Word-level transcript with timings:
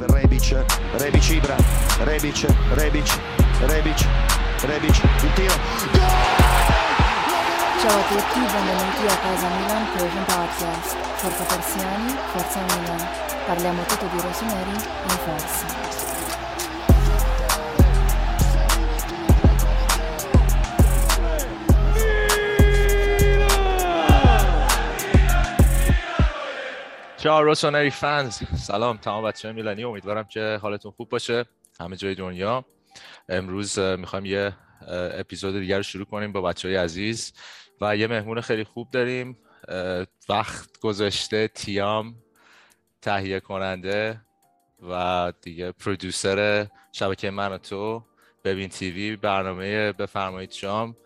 per 0.00 0.10
Rebic, 0.10 0.64
Rebic 0.96 1.28
Ibra, 1.28 1.56
Rebic, 2.04 2.46
Rebic, 2.72 3.18
Rebic, 3.66 4.06
Rebic, 4.62 5.02
il 5.22 5.32
tiro. 5.34 5.54
Ciao 7.80 7.98
a 7.98 8.04
tutti, 8.08 8.38
benvenuti 8.38 9.06
a 9.06 9.16
Casa 9.18 9.48
Milan 9.48 9.86
Persian 9.92 10.24
Podcast. 10.24 10.96
Forza 11.16 11.44
Persiani, 11.44 12.16
Forza 12.32 12.60
Milan. 12.60 13.08
Parliamo 13.44 13.82
tutto 13.82 14.06
di 14.06 14.20
rossoneri 14.20 14.70
in 14.70 15.18
forza. 15.24 16.09
چهار 27.22 27.44
روسونری 27.44 27.90
فنز. 27.90 28.36
سلام 28.58 28.96
تمام 28.96 29.24
بچه 29.24 29.52
میلانی 29.52 29.84
امیدوارم 29.84 30.24
که 30.24 30.58
حالتون 30.62 30.92
خوب 30.92 31.08
باشه. 31.08 31.44
همه 31.80 31.96
جای 31.96 32.14
دنیا. 32.14 32.64
امروز 33.28 33.78
می‌خوایم 33.78 34.26
یه 34.26 34.56
اپیزود 34.88 35.60
دیگر 35.60 35.76
رو 35.76 35.82
شروع 35.82 36.04
کنیم 36.04 36.32
با 36.32 36.42
بچه 36.42 36.68
های 36.68 36.76
عزیز. 36.76 37.32
و 37.80 37.96
یه 37.96 38.06
مهمون 38.06 38.40
خیلی 38.40 38.64
خوب 38.64 38.90
داریم. 38.90 39.38
وقت 40.28 40.78
گذاشته 40.80 41.48
تیام 41.48 42.14
تهیه 43.02 43.40
کننده 43.40 44.20
و 44.90 45.32
دیگه 45.42 45.72
پرودوسر 45.72 46.66
شبکه 46.92 47.30
من 47.30 47.52
و 47.52 47.58
تو 47.58 48.04
ببین 48.44 48.68
تیوی 48.68 49.16
برنامه 49.16 49.92
بفرمایید 49.92 50.50
شام. 50.50 50.96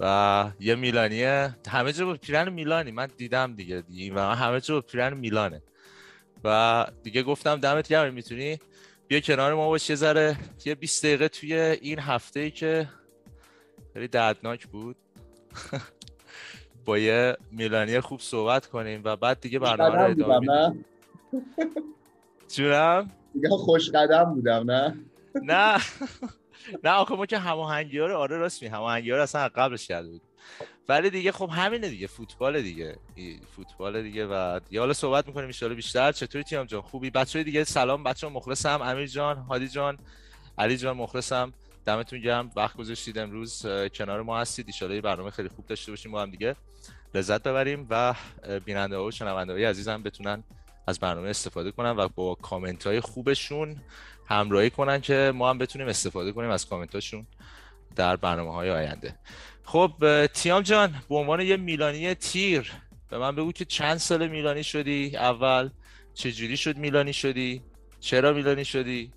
و 0.00 0.50
یه 0.60 0.74
میلانیه. 0.74 1.56
همه 1.68 1.92
جا 1.92 2.06
با 2.06 2.14
پیرن 2.14 2.48
میلانی. 2.48 2.90
من 2.90 3.08
دیدم 3.16 3.54
دیگه, 3.54 3.80
دیگه 3.80 4.14
و 4.14 4.18
همه 4.18 4.60
جا 4.60 4.74
با 4.74 4.80
پیرن 4.80 5.14
میلانه. 5.14 5.62
و 6.44 6.86
دیگه 7.02 7.22
گفتم 7.22 7.56
دمت 7.56 7.88
گرم. 7.88 8.14
می‌تونی 8.14 8.58
بیا 9.08 9.20
کنار 9.20 9.54
ما 9.54 9.68
باش 9.68 9.90
یه 9.90 9.96
ذره. 9.96 10.36
یه 10.64 10.74
20 10.74 11.04
دقیقه 11.04 11.28
توی 11.28 11.54
این 11.54 11.98
هفته 11.98 12.40
ای 12.40 12.50
که 12.50 12.88
خیلی 13.92 14.08
دردناک 14.08 14.66
بود. 14.66 14.96
با 16.84 16.98
یه 16.98 17.36
میلانی 17.50 18.00
خوب 18.00 18.20
صحبت 18.20 18.66
کنیم 18.66 19.00
و 19.04 19.16
بعد 19.16 19.40
دیگه 19.40 19.58
برنامه 19.58 19.96
رو 19.96 20.10
ادامه 20.10 20.38
میدیم. 20.38 20.84
جونم 22.48 23.10
دیگه 23.34 23.48
خوش 23.48 23.90
قدم 23.90 24.24
بودم 24.24 24.70
نه؟ 24.70 24.96
نه. 25.42 25.78
نه 26.84 26.90
آخه 26.90 27.14
ما 27.14 27.26
که 27.26 27.38
هماهنگی 27.38 27.98
ها 27.98 28.16
آره 28.16 28.36
راست 28.36 28.62
می 28.62 28.68
هماهنگی 28.68 29.10
ها 29.10 29.22
اصلا 29.22 29.48
قبلش 29.48 29.86
کرده 29.86 30.08
بود 30.08 30.22
ولی 30.88 31.10
دیگه 31.10 31.32
خب 31.32 31.50
همینه 31.52 31.88
دیگه 31.88 32.06
فوتبال 32.06 32.62
دیگه. 32.62 32.96
فوتبال 33.56 34.02
دیگه. 34.02 34.26
و 34.26 34.60
دیگه 34.68 34.80
حالا 34.80 34.92
صحبت 34.92 35.26
می‌کنیم 35.26 35.50
ان 35.62 35.74
بیشتر. 35.74 36.12
چطوری 36.12 36.44
تیم 36.44 36.64
جان؟ 36.64 36.80
خوبی؟ 36.80 37.10
بچه 37.10 37.42
دیگه 37.42 37.64
سلام. 37.64 38.04
بچه 38.04 38.28
مخلصم. 38.28 38.82
امیر 38.82 39.06
جان 39.06 39.36
هادی 39.36 39.68
جان 39.68 39.98
علی 40.58 40.76
جان 40.76 40.96
مخلصم. 40.96 41.52
دمتون 41.86 42.20
گرم. 42.20 42.50
وقت 42.56 42.76
گذاشتید 42.76 43.18
امروز. 43.18 43.66
کنار 43.94 44.22
ما 44.22 44.40
هستید. 44.40 44.74
ان 44.82 45.00
برنامه 45.00 45.30
خیلی 45.30 45.48
خوب 45.48 45.66
داشته 45.66 45.92
باشیم. 45.92 46.12
با 46.12 46.22
هم 46.22 46.30
دیگه 46.30 46.56
لذت 47.14 47.42
ببریم 47.42 47.86
و 47.90 48.14
بیننده 48.64 48.96
ها 48.96 49.04
و 49.04 49.10
شنونده 49.10 49.52
های 49.52 49.64
عزیزم 49.64 50.02
بتونن 50.02 50.44
از 50.86 51.00
برنامه 51.00 51.28
استفاده 51.28 51.70
کنن 51.70 51.90
و 51.90 52.08
با 52.08 52.34
کامنت 52.34 52.86
های 52.86 53.00
خوبشون 53.00 53.76
همراهی 54.32 54.70
کنن 54.70 55.00
که 55.00 55.32
ما 55.34 55.50
هم 55.50 55.58
بتونیم 55.58 55.88
استفاده 55.88 56.32
کنیم 56.32 56.50
از 56.50 56.66
کامنتاشون 56.66 57.26
در 57.96 58.16
برنامه 58.16 58.52
های 58.52 58.70
آینده. 58.70 59.14
خب 59.64 59.92
تیام 60.26 60.62
جان 60.62 60.94
به 61.08 61.14
عنوان 61.14 61.40
یه 61.40 61.56
میلانی 61.56 62.14
تیر 62.14 62.72
به 63.10 63.18
من 63.18 63.36
بگو 63.36 63.52
که 63.52 63.64
چند 63.64 63.96
سال 63.96 64.28
میلانی 64.28 64.64
شدی؟ 64.64 65.16
اول 65.16 65.70
چجوری 66.14 66.56
شد 66.56 66.76
میلانی 66.76 67.12
شدی؟ 67.12 67.62
چرا 68.00 68.32
میلانی 68.32 68.64
شدی؟ 68.64 69.12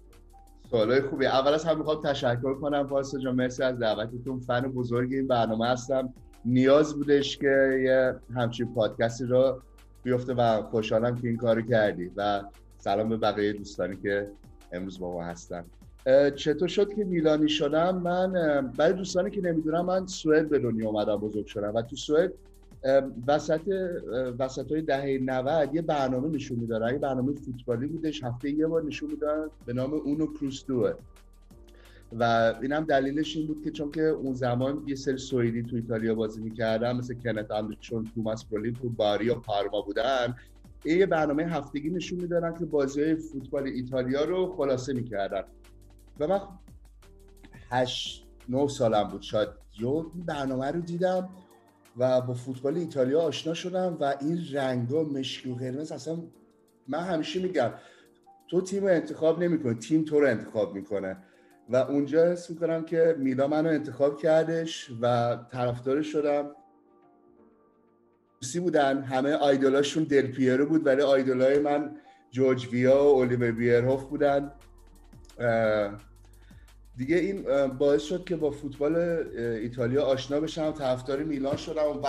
سوالای 0.70 1.02
خوبی. 1.02 1.26
اول 1.26 1.54
از 1.54 1.66
هم 1.66 1.78
می‌خوام 1.78 2.02
تشکر 2.04 2.54
کنم 2.54 2.88
پارسا 2.88 3.20
جان. 3.20 3.36
مرسی 3.36 3.64
از 3.64 3.80
دعوتتون. 3.80 4.40
فن 4.40 4.62
بزرگ 4.62 5.14
این 5.14 5.28
برنامه 5.28 5.68
هستم. 5.68 6.14
نیاز 6.46 6.96
بودش 6.96 7.38
که 7.38 7.82
یه 7.86 8.16
همچین 8.36 8.74
پادکستی 8.74 9.26
رو 9.26 9.62
بیفته 10.04 10.34
و 10.34 10.62
خوشحالم 10.62 11.22
که 11.22 11.28
این 11.28 11.38
کارو 11.38 11.62
کردی. 11.62 12.12
و 12.16 12.44
سلام 12.78 13.10
به 13.10 13.18
بقیه 13.18 13.54
دوستانی 13.54 13.98
که 14.04 14.28
امروز 14.76 15.00
با 15.00 15.14
ما 15.14 15.24
هستن. 15.24 15.66
چطور 16.36 16.68
شد 16.68 16.94
که 16.94 17.04
میلانی 17.04 17.50
شدم؟ 17.50 17.98
من 17.98 18.32
برای 18.78 18.94
دوستانی 18.94 19.30
که 19.30 19.42
نمی‌دونم 19.42 19.86
من 19.86 20.08
سوئد 20.08 20.50
به 20.50 20.60
دنیا 20.60 20.90
اومدم 20.90 21.16
بزرگ 21.16 21.46
شدم. 21.46 21.76
و 21.76 21.82
تو 21.82 21.96
سوئد 21.96 22.34
وسط 23.28 23.62
وسط 24.40 24.72
های 24.72 24.82
دهه 24.82 25.20
90 25.22 25.76
یه 25.76 25.82
برنامه 25.82 26.30
نشون 26.30 26.60
میدارن 26.60 26.94
یه 26.94 27.00
برنامه 27.00 27.34
فوتبالی 27.34 27.88
بودش. 27.88 28.24
هفته 28.24 28.50
یه 28.50 28.68
بار 28.68 28.84
نشون 28.84 29.12
میدارن 29.12 29.50
به 29.66 29.74
نام 29.74 29.94
اونو 29.94 30.34
کروستوه. 30.34 30.94
و 32.20 32.54
اینم 32.62 32.84
دلیلش 32.84 33.38
این 33.38 33.48
بود 33.48 33.64
که 33.64 33.72
چون 33.72 33.92
که 33.92 34.02
اون 34.02 34.34
زمان 34.34 34.84
یه 34.88 34.96
سری 34.96 35.18
سوئدی 35.18 35.64
تو 35.64 35.76
ایتالیا 35.76 36.16
بازی 36.16 36.42
می‌کردن 36.42 36.96
مثل 36.96 37.14
کنت 37.14 37.48
چون 37.80 38.12
توماس 38.16 38.46
برولین 38.46 38.74
تو 38.74 38.90
پارما 39.40 39.82
بودن. 39.82 40.36
یه 40.86 41.06
برنامه 41.06 41.44
هفتگی 41.44 41.90
نشون 41.90 42.20
میدارن 42.22 42.54
که 42.54 42.66
بازی 42.66 43.16
فوتبال 43.16 43.68
ایتالیا 43.68 44.24
رو 44.24 44.56
خلاصه 44.58 44.94
می‌کردن. 44.94 45.44
و 46.20 46.28
من 46.28 46.42
هشت 47.70 48.28
نه 48.50 48.68
سالم 48.68 49.08
بود 49.08 49.22
شاید. 49.22 49.50
یو 49.80 50.02
برنامه 50.26 50.72
رو 50.72 50.82
دیدم 50.82 51.30
و 51.98 52.22
با 52.22 52.34
فوتبال 52.34 52.78
ایتالیا 52.78 53.22
آشنا 53.22 53.54
شدم 53.54 53.98
و 54.00 54.16
این 54.22 54.40
رنگا 54.54 55.04
مشکی 55.04 55.52
و 55.52 55.56
قرمز 55.56 55.92
اصلا 55.92 56.18
من 56.88 57.00
همیشه 57.00 57.42
میگم 57.42 57.72
تو 58.48 58.62
تیم 58.62 58.84
رو 58.84 58.90
انتخاب 58.90 59.44
نمی‌کنه 59.44 59.74
تیم 59.74 60.04
تو 60.04 60.20
رو 60.20 60.28
انتخاب 60.28 60.76
می‌کنه. 60.76 61.18
و 61.70 61.76
اونجا 61.76 62.26
حس 62.26 62.50
می‌کنم 62.50 62.86
که 62.86 63.16
میلا 63.20 63.48
منو 63.48 63.70
انتخاب 63.70 64.18
کردش 64.18 64.92
و 65.02 65.38
طرفدار 65.52 66.02
شدم. 66.02 66.52
روسی 68.46 68.60
بودن. 68.60 69.04
همه 69.04 69.34
آیدولاشون 69.34 70.04
دل 70.04 70.28
پیرو 70.28 70.66
بود 70.66 70.86
ولی 70.86 71.02
آیدولای 71.02 71.60
من 71.60 71.96
جورج 72.32 72.68
ویا 72.68 73.04
و 73.04 73.08
اولیور 73.08 73.52
بیرهوف 73.52 74.04
بودن. 74.04 74.52
دیگه 76.98 77.16
این 77.16 77.68
باعث 77.68 78.02
شد 78.04 78.24
که 78.24 78.36
با 78.36 78.52
فوتبال 78.52 78.96
ایتالیا 79.36 80.04
آشنا 80.04 80.40
بشم. 80.40 80.72
طرفدار 80.72 81.24
میلان 81.24 81.56
شدم 81.56 81.82
و 82.04 82.08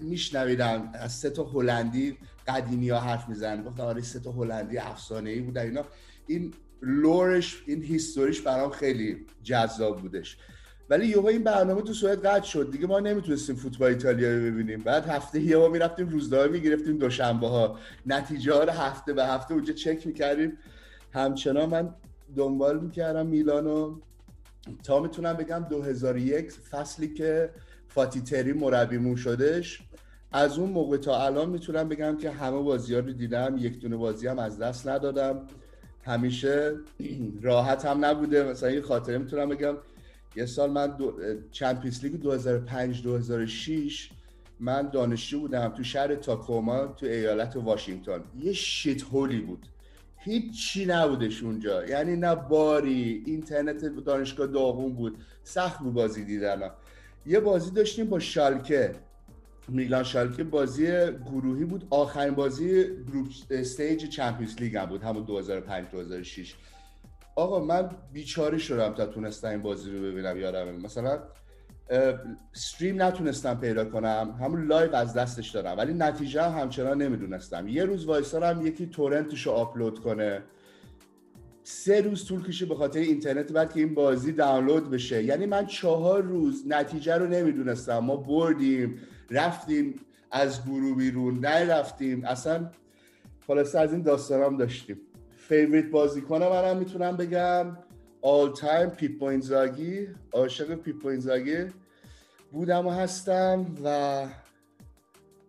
میشنویدم 0.00 0.92
از 0.94 1.12
سه 1.12 1.30
تا 1.30 1.44
هلندی 1.44 2.18
قدیمی 2.48 2.90
ها 2.90 3.00
حرف 3.00 3.28
می‌زنن. 3.28 3.64
گفتم 3.64 3.82
آره 3.82 4.02
سه 4.02 4.20
تا 4.20 4.32
هلندی 4.32 4.78
افسانه 4.78 5.30
ای 5.30 5.40
بودن 5.40 5.62
اینا. 5.62 5.84
این 6.26 6.54
لورش 6.82 7.62
این 7.66 7.82
هیستوریش 7.82 8.40
برام 8.40 8.70
خیلی 8.70 9.26
جذاب 9.42 10.00
بودش. 10.00 10.36
ولی 10.90 11.06
یهو 11.06 11.26
این 11.26 11.44
برنامه 11.44 11.82
تو 11.82 11.92
سوئد 11.92 12.26
قطع 12.26 12.46
شد. 12.46 12.70
دیگه 12.70 12.86
ما 12.86 13.00
نمی‌تونستیم 13.00 13.56
فوتبال 13.56 13.88
ایتالیا 13.88 14.32
رو 14.32 14.40
ببینیم. 14.40 14.82
بعد 14.82 15.06
هفته 15.06 15.40
یه 15.40 15.56
ما 15.56 15.68
می‌رفتیم 15.68 16.08
روزنامه 16.08 16.46
می‌گرفتیم 16.48 16.98
دوشنبه 16.98 17.48
ها 17.48 17.78
نتیجه 18.06 18.52
ها 18.54 18.64
رو 18.64 18.70
هفته 18.70 19.12
به 19.12 19.24
هفته 19.26 19.54
اونجا 19.54 19.72
چک 19.72 20.06
می‌کردیم. 20.06 20.58
همچنان 21.12 21.68
من 21.68 21.94
دنبال 22.36 22.80
می‌کردم 22.80 23.26
میلانو 23.26 23.98
تا 24.84 25.00
می‌تونم 25.00 25.32
بگم 25.32 25.66
2001 25.70 26.52
فصلی 26.52 27.14
که 27.14 27.50
فاتی 27.88 28.20
تری 28.20 28.52
مربیمون 28.52 29.16
شدش 29.16 29.80
از 30.32 30.58
اون 30.58 30.70
موقع 30.70 30.96
تا 30.96 31.24
الان 31.24 31.50
می‌تونم 31.50 31.88
بگم 31.88 32.16
که 32.16 32.30
همه 32.30 32.62
بازی 32.62 32.94
ها 32.94 33.00
رو 33.00 33.12
دیدم. 33.12 33.56
یک 33.58 33.78
دونه 33.80 33.96
بازی 33.96 34.26
هم 34.26 34.38
از 34.38 34.58
دست 34.58 34.88
ندادم. 34.88 35.40
همیشه 36.04 36.72
راحت 37.42 37.84
هم 37.86 38.04
نبوده. 38.04 38.44
مثلا 38.44 38.70
یه 38.70 38.80
خاطره 38.80 39.18
می‌تونم 39.18 39.48
بگم. 39.48 39.74
یه 40.36 40.46
سال 40.46 40.70
من 40.70 40.96
دو... 40.96 41.12
چمپیونز 41.50 42.04
لیگ 42.04 42.20
2005 42.20 43.02
2006 43.02 44.10
من 44.60 44.88
دانشجو 44.88 45.40
بودم 45.40 45.68
تو 45.68 45.82
شهر 45.82 46.14
تاکوما 46.14 46.86
تو 46.86 47.06
ایالت 47.06 47.56
واشنگتن. 47.56 48.20
یه 48.40 48.52
shithole 48.52 49.02
ی 49.02 49.40
بود. 49.40 49.66
هیچی 50.16 50.86
نبودش 50.86 51.42
اونجا. 51.42 51.86
یعنی 51.86 52.16
نه 52.16 52.34
باری 52.34 53.22
اینترنت 53.26 53.84
دانشگاه 53.84 54.46
داغون 54.46 54.92
بود. 54.92 55.16
سخت 55.42 55.78
بود 55.78 55.94
بازی 55.94 56.24
دیدن. 56.24 56.70
یه 57.26 57.40
بازی 57.40 57.70
داشتیم 57.70 58.06
با 58.06 58.18
شالکه. 58.18 58.94
میلان 59.68 60.02
شالکه 60.02 60.44
بازی 60.44 60.86
گروهی 61.26 61.64
بود. 61.64 61.86
آخرین 61.90 62.34
بازی 62.34 62.84
group 63.06 63.26
stage 63.50 64.08
Champions 64.08 64.56
League 64.60 64.76
هم 64.76 64.86
بود. 64.86 65.02
همون 65.02 65.24
2005 65.24 65.86
2006 65.90 66.54
آقا 67.38 67.60
من 67.60 67.90
بیچاره 68.12 68.58
شدم 68.58 68.94
تا 68.94 69.06
تونستم 69.06 69.48
این 69.48 69.62
بازی 69.62 69.90
رو 69.90 70.02
ببینم 70.02 70.36
یادم 70.36 70.74
مثلا 70.74 71.18
stream 72.54 73.02
نتونستم 73.02 73.54
پیدا 73.54 73.84
کنم. 73.84 74.38
همون 74.40 74.66
live 74.66 74.96
از 74.96 75.14
دستش 75.14 75.50
دارم. 75.50 75.78
ولی 75.78 75.94
نتیجه 75.94 76.42
هم 76.42 76.60
همچنان 76.60 77.02
نمی‌دونستم. 77.02 77.68
یه 77.68 77.84
روز 77.84 78.04
وایسادم 78.04 78.66
یکی 78.66 78.86
torrent 78.86 79.33
ش 79.33 79.46
رو 79.46 79.52
آپلود 79.52 79.98
کنه. 79.98 80.42
سه 81.62 82.00
روز 82.00 82.24
طول 82.24 82.46
کشید 82.46 82.66
به 82.66 82.74
خاطر 82.74 83.00
اینترنت 83.00 83.52
بعد 83.52 83.72
که 83.72 83.80
این 83.80 83.94
بازی 83.94 84.32
دانلود 84.32 84.90
بشه. 84.90 85.24
یعنی 85.24 85.46
من 85.46 85.66
چهار 85.66 86.22
روز 86.22 86.64
نتیجه 86.66 87.14
رو 87.14 87.26
نمی‌دونستم. 87.26 87.98
ما 87.98 88.16
بردیم 88.16 88.98
رفتیم 89.30 89.94
از 90.30 90.64
گروه 90.64 90.96
بیرون 90.96 91.38
نرفتیم. 91.38 92.24
اصلا 92.24 92.70
خلاصه 93.46 93.78
از 93.78 93.92
این 93.92 94.02
داستانم 94.02 94.56
داشتیم. 94.56 95.00
favorite 95.48 95.90
بازیکن 95.90 96.42
منم 96.42 96.76
می‌تونم 96.76 97.16
بگم. 97.16 97.76
all 98.22 98.52
time 98.52 98.90
پیپو 98.90 99.24
اینزاگی 99.24 100.08
عاشق 100.32 100.74
پیپو 100.74 101.08
اینزاگی 101.08 101.56
بودم 102.52 102.86
و 102.86 102.90
هستم 102.90 103.66
و 103.84 104.26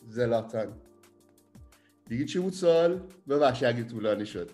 زلاتان. 0.07 0.74
دیگه 2.07 2.25
چی 2.25 2.40
بود 2.40 2.54
سوال؟ 2.54 3.01
ببخشی 3.30 3.66
اگه 3.66 3.84
طولانی 3.84 4.25
شد. 4.25 4.51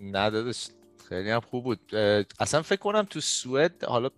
نه 0.00 0.23
داداش 0.23 0.68
خیلی 1.08 1.30
هم 1.30 1.40
خوب 1.40 1.64
بود. 1.64 1.94
اصلا 2.40 2.62
فکر 2.62 2.80
کنم 2.80 3.02
تو 3.02 3.20
سوئد 3.20 3.84
حالا 3.84 4.10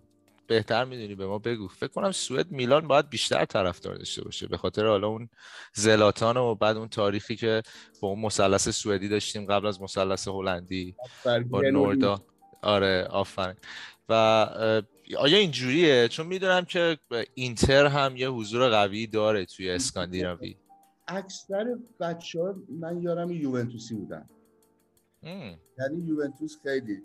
بهتر 0.47 0.85
می‌دونی 0.85 1.15
به 1.15 1.27
ما 1.27 1.39
بگو. 1.39 1.67
فکر 1.67 1.87
کنم 1.87 2.11
سوئد 2.11 2.51
میلان 2.51 2.87
باید 2.87 3.09
بیشتر 3.09 3.45
طرفدار 3.45 3.95
داشته 3.95 4.23
باشه. 4.23 4.47
به 4.47 4.57
خاطر 4.57 4.85
حالا 4.85 5.07
اون 5.07 5.29
زلاتان 5.73 6.37
و 6.37 6.55
بعد 6.55 6.77
اون 6.77 6.87
تاریخی 6.87 7.35
که 7.35 7.63
با 8.01 8.07
اون 8.07 8.19
مثلث 8.19 8.69
سوئدی 8.69 9.09
داشتیم 9.09 9.45
قبل 9.45 9.67
از 9.67 9.81
مثلث 9.81 10.27
هلندی 10.27 10.95
با 11.49 11.61
نوردا. 11.61 12.21
آره 12.61 13.07
آفرین. 13.09 13.55
و 14.09 14.13
آیا 15.17 15.37
اینجوریه؟ 15.37 16.07
چون 16.07 16.27
می‌دونم 16.27 16.65
که 16.65 16.97
اینتر 17.33 17.85
هم 17.85 18.17
یه 18.17 18.29
حضور 18.29 18.69
قوی 18.69 19.07
داره 19.07 19.45
توی 19.45 19.71
اسکاندیناوی. 19.71 20.55
اکثر 21.07 21.65
بچه 21.99 22.41
ها 22.41 22.55
من 22.69 23.01
یارم 23.01 23.31
یوونتوسی 23.31 23.95
بودن. 23.95 24.29
ام. 25.23 25.59
یعنی 25.79 26.07
یوونتوس 26.07 26.57
خیلی 26.63 27.01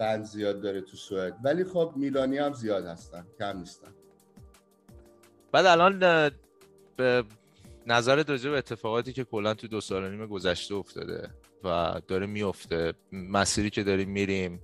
فن 0.00 0.22
زیاد 0.22 0.60
داره 0.60 0.80
تو 0.80 0.96
سوئد. 0.96 1.36
ولی 1.44 1.64
خب 1.64 1.92
میلانی 1.96 2.38
هم 2.38 2.52
زیاد 2.52 2.86
هستن 2.86 3.26
کم 3.38 3.58
نیستن. 3.58 3.88
بعد 5.52 5.66
الان 5.66 5.98
به 6.96 7.24
نظر 7.86 8.22
راجع 8.28 8.50
به 8.50 8.58
اتفاقاتی 8.58 9.12
که 9.12 9.24
کلا 9.24 9.54
تو 9.54 9.68
دو 9.68 9.80
سال 9.80 10.10
نیم 10.10 10.26
گذشته 10.26 10.74
افتاده 10.74 11.30
و 11.64 12.00
داره 12.08 12.26
میفته 12.26 12.92
مسیری 13.12 13.70
که 13.70 13.82
داریم 13.82 14.10
میریم 14.10 14.60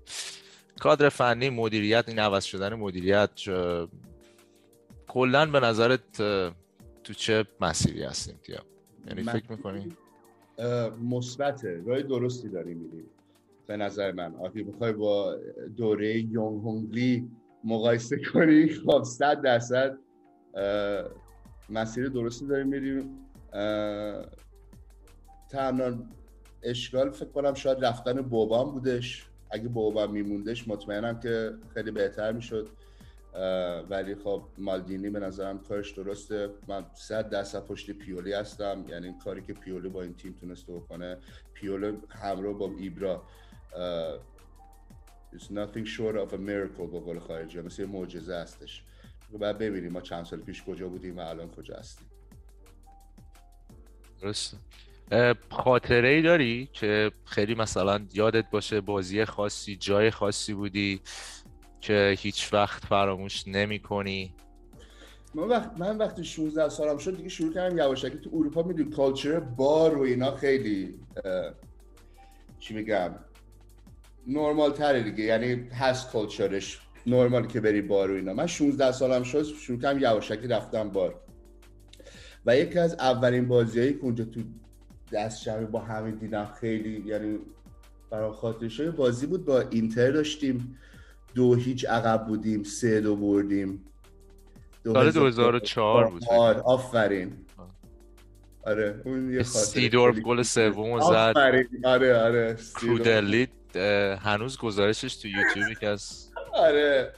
کادر 0.80 1.08
فنی 1.08 1.50
مدیریت 1.50 2.04
این 2.08 2.18
عوض 2.18 2.44
شدن 2.44 2.74
مدیریت 2.74 3.30
کلا 5.08 5.46
به 5.46 5.60
نظرت 5.60 6.16
تو 7.04 7.14
چه 7.16 7.46
مسیری 7.60 8.02
هستیم 8.02 8.40
تیا؟ 8.42 8.62
یعنی 9.06 9.22
فکر 9.22 9.52
می‌کنی؟ 9.52 9.96
مثبته. 11.10 11.82
راه 11.86 12.02
درستی 12.02 12.48
داریم 12.48 12.76
میریم. 12.76 13.10
به 13.66 13.76
نظر 13.76 14.12
من. 14.12 14.34
اگه 14.34 14.62
می‌خوای 14.62 14.92
با 14.92 15.36
دوره 15.76 16.18
یونگ 16.18 16.60
هونگلی 16.60 17.30
مقایسه 17.64 18.20
کنی 18.32 18.68
خب 18.68 19.02
صد 19.02 19.40
درصد 19.40 19.98
مسیر 21.70 22.08
درستی 22.08 22.46
داریم 22.46 22.66
میریم. 22.66 23.10
تنها 25.50 25.92
اشکال 26.62 27.10
فکر 27.10 27.28
کنم 27.28 27.54
شاید 27.54 27.84
رفتن 27.84 28.22
بوبان 28.22 28.70
بودش. 28.70 29.28
اگه 29.50 29.68
بوبان 29.68 30.10
میموندش 30.10 30.68
مطمئنم 30.68 31.20
که 31.20 31.52
خیلی 31.74 31.90
بهتر 31.90 32.32
می‌شد. 32.32 32.68
ولی 33.90 34.14
خب 34.14 34.42
مالدینی 34.58 35.10
به 35.10 35.20
نظرم 35.20 35.58
کارش 35.58 35.92
درسته. 35.92 36.48
من 36.68 36.84
صد 36.94 37.28
درصد 37.28 37.64
پشت 37.64 37.90
پیولی 37.90 38.32
هستم. 38.32 38.84
یعنی 38.88 39.14
کاری 39.24 39.42
که 39.42 39.52
پیولی 39.52 39.88
با 39.88 40.02
این 40.02 40.14
تیم 40.14 40.36
تونسته 40.40 40.72
بکنه 40.72 41.16
پیولی 41.54 41.98
همراه 42.08 42.58
با 42.58 42.70
ایبرا. 42.78 43.22
It's 45.34 45.50
nothing 45.50 45.84
short 45.84 46.16
of 46.16 46.32
a 46.32 46.38
miracle 46.38 46.86
با 46.92 47.00
قول 47.00 47.18
خارجی 47.18 47.60
مثل 47.60 47.82
یه 47.82 47.88
معجزه 47.88 48.36
هستش. 48.36 48.82
بعد 49.40 49.58
ببینیم 49.58 49.92
ما 49.92 50.00
چند 50.00 50.24
سال 50.24 50.40
پیش 50.40 50.62
کجا 50.62 50.88
بودیم 50.88 51.18
و 51.18 51.20
الان 51.20 51.50
کجا 51.50 51.76
هستیم. 51.76 52.06
درسته. 54.22 54.56
اه، 55.10 55.34
خاطره 55.50 56.08
ای 56.08 56.22
داری 56.22 56.68
که 56.72 57.10
خیلی 57.24 57.54
مثلا 57.54 58.06
یادت 58.12 58.50
باشه 58.50 58.80
بازی 58.80 59.24
خاصی 59.24 59.76
جای 59.76 60.10
خاصی 60.10 60.54
بودی 60.54 61.00
که 61.80 62.14
هیچ 62.18 62.52
وقت 62.52 62.84
فراموش 62.84 63.48
نمی 63.48 63.78
کنی؟ 63.78 64.34
من 65.34 65.48
وقت 65.48 65.78
من 65.78 65.98
وقتی 65.98 66.24
16 66.24 66.68
سالم 66.68 66.98
شد 66.98 67.16
دیگه 67.16 67.28
شروع 67.28 67.54
کردم 67.54 67.78
یواشکی 67.78 68.18
تو 68.18 68.30
اروپا 68.32 68.62
می‌دونی 68.62 68.90
کالچر 68.90 69.40
بار 69.40 69.98
و 69.98 70.02
اینا 70.02 70.36
خیلی 70.36 71.00
چی 72.58 72.74
میگم؟ 72.74 73.14
نرمال 74.26 74.72
تره 74.72 75.02
دیگه. 75.02 75.24
یعنی 75.24 75.52
هست 75.54 76.12
کالچرش 76.12 76.80
نرمال 77.06 77.46
که 77.46 77.60
بری 77.60 77.82
بار 77.82 78.10
و 78.10 78.14
اینا. 78.14 78.34
من 78.34 78.46
16 78.46 78.92
سالم 78.92 79.22
شد 79.22 79.42
شروع 79.42 79.80
کردم 79.80 79.98
یواشکی 79.98 80.46
رفتم 80.48 80.88
بار. 80.88 81.20
و 82.46 82.56
یکی 82.56 82.78
از 82.78 82.94
اولین 82.94 83.48
بازیایی 83.48 83.92
که 83.92 83.98
اونجا 84.02 84.24
تو 84.24 84.40
دست 85.12 85.44
جمعی 85.44 85.64
با 85.64 85.80
همین 85.80 86.14
دیدم 86.14 86.50
خیلی 86.60 87.02
یعنی 87.06 87.38
برام 88.10 88.32
خاطرش 88.32 88.78
یه 88.78 88.90
بازی 88.90 89.26
بود 89.26 89.44
با 89.44 89.60
اینتر 89.60 90.10
داشتیم. 90.10 90.78
دو 91.34 91.54
هیچ 91.54 91.84
عقب 91.84 92.26
بودیم 92.26 92.62
سه 92.62 93.00
دو 93.00 93.16
بردیم. 93.16 93.84
سال 94.84 95.10
2004 95.10 96.10
بود. 96.10 96.24
آره 96.30 96.60
آفرین. 96.60 97.32
آره 98.66 99.02
اون 99.04 99.32
یه 99.32 99.42
خاطره 99.42 99.64
سیدورف 99.64 100.18
گل. 100.18 100.42
سومو 100.42 101.00
زد. 101.00 101.04
آفرین. 101.12 101.66
آره 101.84 102.16
آره 102.16 102.56
سیدورف. 102.56 103.48
هنوز 104.22 104.58
گزارشش 104.58 105.16
تو 105.16 105.28
یوتیوب 105.28 105.78
که 105.80 105.88
از 105.88 106.32
آره. 106.52 107.12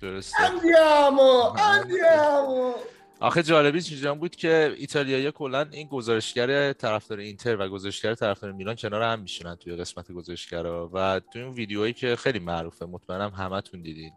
درسته. 0.00 0.42
اندیامو 0.42 1.52
اندیامو 1.58 2.72
آخه 3.20 3.42
جالبی 3.42 3.82
چیزان 3.82 4.18
بود 4.18 4.36
که 4.36 4.74
ایتالیایی 4.78 5.30
کلا 5.30 5.66
این 5.70 5.88
گزارشگر 5.88 6.72
طرفدار 6.72 7.18
اینتر 7.18 7.56
و 7.56 7.68
گزارشگر 7.68 8.14
طرفدار 8.14 8.52
میلان 8.52 8.74
کنار 8.74 9.02
هم 9.02 9.20
میشونن 9.20 9.54
توی 9.54 9.76
قسمت 9.76 10.12
گزارشگرا 10.12 10.90
و 10.92 11.20
توی 11.32 11.42
اون 11.42 11.54
ویدیوهایی 11.54 11.92
که 11.92 12.16
خیلی 12.16 12.38
معروفه 12.38 12.86
مطمئنم 12.86 13.30
همتون 13.30 13.82
دیدین. 13.82 14.12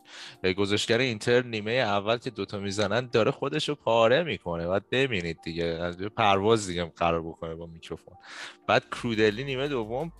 گزارشگر 0.57 0.97
اینتر 0.97 1.41
نیمه 1.41 1.71
اول 1.71 2.17
که 2.17 2.29
دوتا 2.29 2.59
می‌زنن 2.59 3.07
داره 3.07 3.31
خودش 3.31 3.69
رو 3.69 3.75
پاره 3.75 4.23
می‌کنه. 4.23 4.67
بعد 4.67 4.89
ببینید 4.91 5.41
دیگه 5.43 5.65
از 5.65 5.97
پرواز 5.97 6.67
دیگه 6.67 6.85
قرار 6.85 7.21
بکنه 7.21 7.55
با 7.55 7.65
میکروفون. 7.65 8.13
بعد 8.67 8.83
کرودلی 8.89 9.43
نیمه 9.43 9.67
دوم 9.67 10.11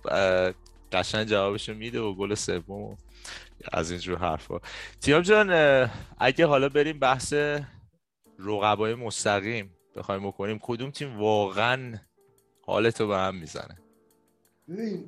قشنگ 0.92 1.26
جوابشو 1.26 1.74
میده 1.74 2.00
و 2.00 2.14
گل 2.14 2.34
سوم 2.34 2.96
از 3.72 3.90
اینجور 3.90 4.18
حرفا. 4.18 4.58
تیام 5.00 5.22
جان 5.22 5.50
اگه 6.18 6.46
حالا 6.46 6.68
بریم 6.68 6.98
بحث 6.98 7.34
رقبای 8.38 8.94
مستقیم 8.94 9.70
بخوایم 9.96 10.26
بکنیم 10.28 10.58
کدوم 10.62 10.90
تیم 10.90 11.20
واقعا 11.20 11.94
حالتو 12.62 13.06
به 13.06 13.16
هم 13.16 13.34
می‌زنه؟ 13.36 13.78
ببین 14.68 15.06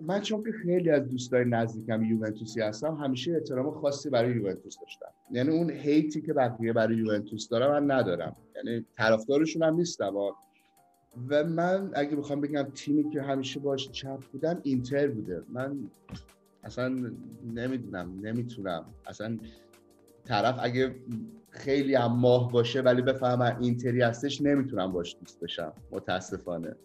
من 0.00 0.20
چون 0.22 0.42
که 0.42 0.50
خیلی 0.62 0.90
از 0.90 1.08
دوستای 1.08 1.44
نزدیکم 1.44 2.04
یوونتوسی 2.04 2.60
هستم 2.60 2.94
همیشه 2.94 3.32
احترام 3.32 3.80
خاصی 3.80 4.10
برای 4.10 4.32
یوونتوس 4.32 4.76
داشتم. 4.80 5.06
یعنی 5.30 5.50
اون 5.50 5.70
هیتی 5.70 6.22
که 6.22 6.32
بقیه 6.32 6.72
برای 6.72 6.96
یوونتوس 6.96 7.48
دارم 7.48 7.84
من 7.84 7.96
ندارم. 7.96 8.36
یعنی 8.56 8.84
طرفدارشون 8.96 9.62
هم 9.62 9.74
نیستم. 9.74 10.14
و 11.28 11.44
من 11.44 11.90
اگه 11.94 12.16
بخوام 12.16 12.40
بگم 12.40 12.62
تیمی 12.74 13.10
که 13.10 13.22
همیشه 13.22 13.60
باش 13.60 13.90
چپ 13.90 14.20
بودم 14.32 14.60
اینتر 14.62 15.08
بوده. 15.08 15.42
من 15.48 15.78
اصلا 16.64 16.88
نمی‌دونم 17.54 18.20
نمی‌تونم. 18.22 18.84
اصلا 19.06 19.38
طرف 20.24 20.58
اگه 20.62 20.94
خیلی 21.50 21.94
هم 21.94 22.12
ماه 22.12 22.52
باشه 22.52 22.80
ولی 22.80 23.02
بفهمم 23.02 23.56
اینتری 23.60 24.02
هستش 24.02 24.42
نمی‌تونم 24.42 24.92
باش 24.92 25.16
دوست 25.20 25.40
بشم. 25.40 25.72
متاسفانه. 25.90 26.76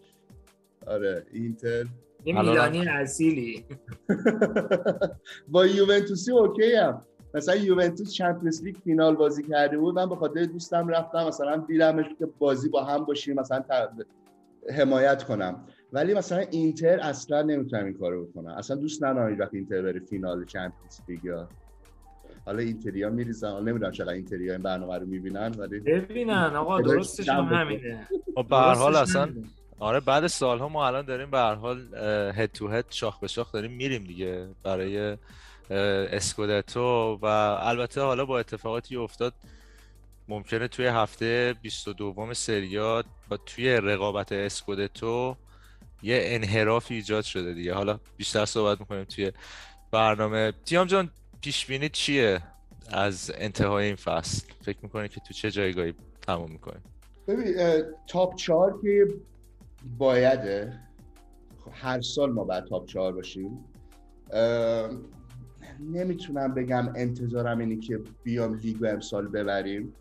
آره 0.87 1.25
اینتر. 1.31 1.85
یه 2.25 2.37
الان 2.37 2.51
میلانی 2.51 2.89
اصیلی 2.89 3.65
با 5.47 5.65
یوونتوسی 5.65 6.31
okay 6.31 6.75
هم. 6.75 7.05
مثلا 7.33 7.55
یوونتوس 7.55 8.13
Champions 8.13 8.63
League 8.63 8.75
final 8.77 9.15
بازی 9.15 9.43
کرده 9.43 9.77
بود. 9.77 9.95
من 9.95 10.09
به 10.09 10.15
خاطر 10.15 10.45
دوستم 10.45 10.87
رفتم 10.87 11.27
مثلا 11.27 11.57
دیدمش 11.57 12.05
که 12.19 12.25
بازی 12.39 12.69
با 12.69 12.83
هم 12.83 13.05
باشیم 13.05 13.39
مثلا 13.39 13.59
حمایت 14.69 15.23
کنم. 15.23 15.65
ولی 15.93 16.13
مثلا 16.13 16.37
اینتر 16.37 16.99
اصلا 16.99 17.41
نمی‌تونم 17.41 17.85
این 17.85 17.93
کارو 17.93 18.25
بکنم. 18.25 18.51
اصلا 18.51 18.75
دوست 18.75 19.03
ندارم 19.03 19.29
هیچ 19.29 19.39
وقت 19.39 19.53
اینتر 19.53 19.81
بره 19.81 19.99
فینال 19.99 20.45
چمپیونز 20.45 20.99
لیگ 21.07 21.23
یا 21.23 21.49
حالا 22.45 22.59
اینتریا 22.59 23.09
میریزن 23.09 23.51
حالا 23.51 23.65
نمی‌دونم 23.65 23.91
چقدر 23.91 24.13
اینتریا 24.13 24.53
این 24.53 24.61
برنامه 24.61 24.97
رو 24.97 25.05
می‌بینن 25.05 25.51
ولی 25.57 25.79
ببینن 25.79 26.55
آقا 26.55 26.81
درستش 26.81 27.29
هم. 27.29 27.43
همینه. 27.43 28.07
ما 28.37 28.43
به 28.43 28.55
هر 28.55 28.73
حال 28.73 28.95
اصلا. 28.95 29.29
آره 29.79 29.99
بعد 29.99 30.27
سالها 30.27 30.69
ما 30.69 30.87
الان 30.87 31.05
داریم 31.05 31.31
به 31.31 31.37
هر 31.37 31.55
حال 31.55 31.95
هد 32.35 32.51
تو 32.51 32.67
هد 32.67 32.85
شاخ 32.89 33.19
به 33.19 33.27
شاخ 33.27 33.51
داریم 33.51 33.71
میریم 33.71 34.03
دیگه 34.03 34.47
برای 34.63 35.17
اسکودتو. 35.69 37.19
و 37.21 37.25
البته 37.59 38.01
حالا 38.01 38.25
با 38.25 38.39
اتفاقاتی 38.39 38.95
افتاد 38.95 39.33
ممکنه 40.27 40.67
توی 40.67 40.85
هفته 40.85 41.55
22 41.61 42.33
سریا 42.33 43.03
و 43.31 43.37
توی 43.37 43.69
رقابت 43.69 44.31
اسکودتو 44.31 45.37
یه 46.03 46.21
انحرافی 46.23 46.93
ایجاد 46.93 47.23
شده 47.23 47.53
دیگه. 47.53 47.73
حالا 47.73 47.99
بیشتر 48.17 48.45
صحبت 48.45 48.79
می‌کنیم 48.79 49.03
توی 49.03 49.31
برنامه. 49.91 50.53
تیام 50.65 50.87
جان 50.87 51.11
پیش 51.41 51.65
بینی 51.65 51.89
چیه 51.89 52.41
از 52.89 53.31
انتهای 53.35 53.85
این 53.85 53.95
فصل؟ 53.95 54.47
فکر 54.61 54.77
می‌کنی 54.81 55.07
که 55.09 55.21
تو 55.27 55.33
چه 55.33 55.51
جایگاهی 55.51 55.93
تموم 56.21 56.51
می‌کنیم 56.51 56.83
ببین 57.27 57.55
تاپ 58.07 58.35
چهار 58.35 58.81
که 58.81 59.07
بایده. 59.97 60.79
خب، 61.59 61.71
هر 61.73 62.01
سال 62.01 62.31
ما 62.31 62.43
باید 62.43 62.63
تاپ 62.65 62.85
چهار 62.85 63.13
باشیم. 63.13 63.65
نمی‌تونم 65.79 66.53
بگم 66.53 66.93
انتظارم 66.95 67.59
اینی 67.59 67.77
که 67.77 67.99
بیام 68.23 68.53
لیگ 68.53 68.81
و 68.81 68.85
امسال 68.85 69.27
ببریم. 69.27 69.93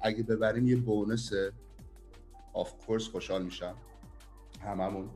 اگه 0.00 0.22
ببریم 0.22 0.68
یه 0.68 0.76
bonus 0.76 1.52
ه 2.52 2.63
of 2.63 2.86
course 2.86 3.08
خوشحال 3.08 3.42
میشم. 3.42 3.74
هممون. 4.64 5.10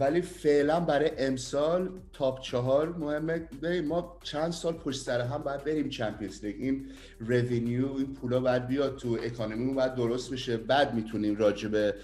ولی 0.00 0.22
فعلا 0.22 0.80
برای 0.80 1.10
امسال 1.18 2.00
top 2.12 2.40
چهار 2.40 2.88
مهمه. 2.88 3.38
بریم 3.38 3.84
ما 3.86 4.18
چند 4.22 4.50
سال 4.50 4.72
پشت 4.72 5.00
سر 5.00 5.20
هم 5.20 5.42
باید 5.42 5.64
بریم 5.64 5.88
Champions 5.88 6.44
League 6.44 6.56
این 6.58 6.90
revenue 7.18 7.92
این 7.96 8.14
پولا 8.14 8.40
باید 8.40 8.66
بیاد 8.66 8.96
تو 8.96 9.18
economy 9.22 9.74
باید 9.74 9.94
درست 9.94 10.32
بشه. 10.32 10.56
بعد 10.56 10.94
می‌تونیم 10.94 11.36
راجع 11.36 11.68
به 11.68 11.94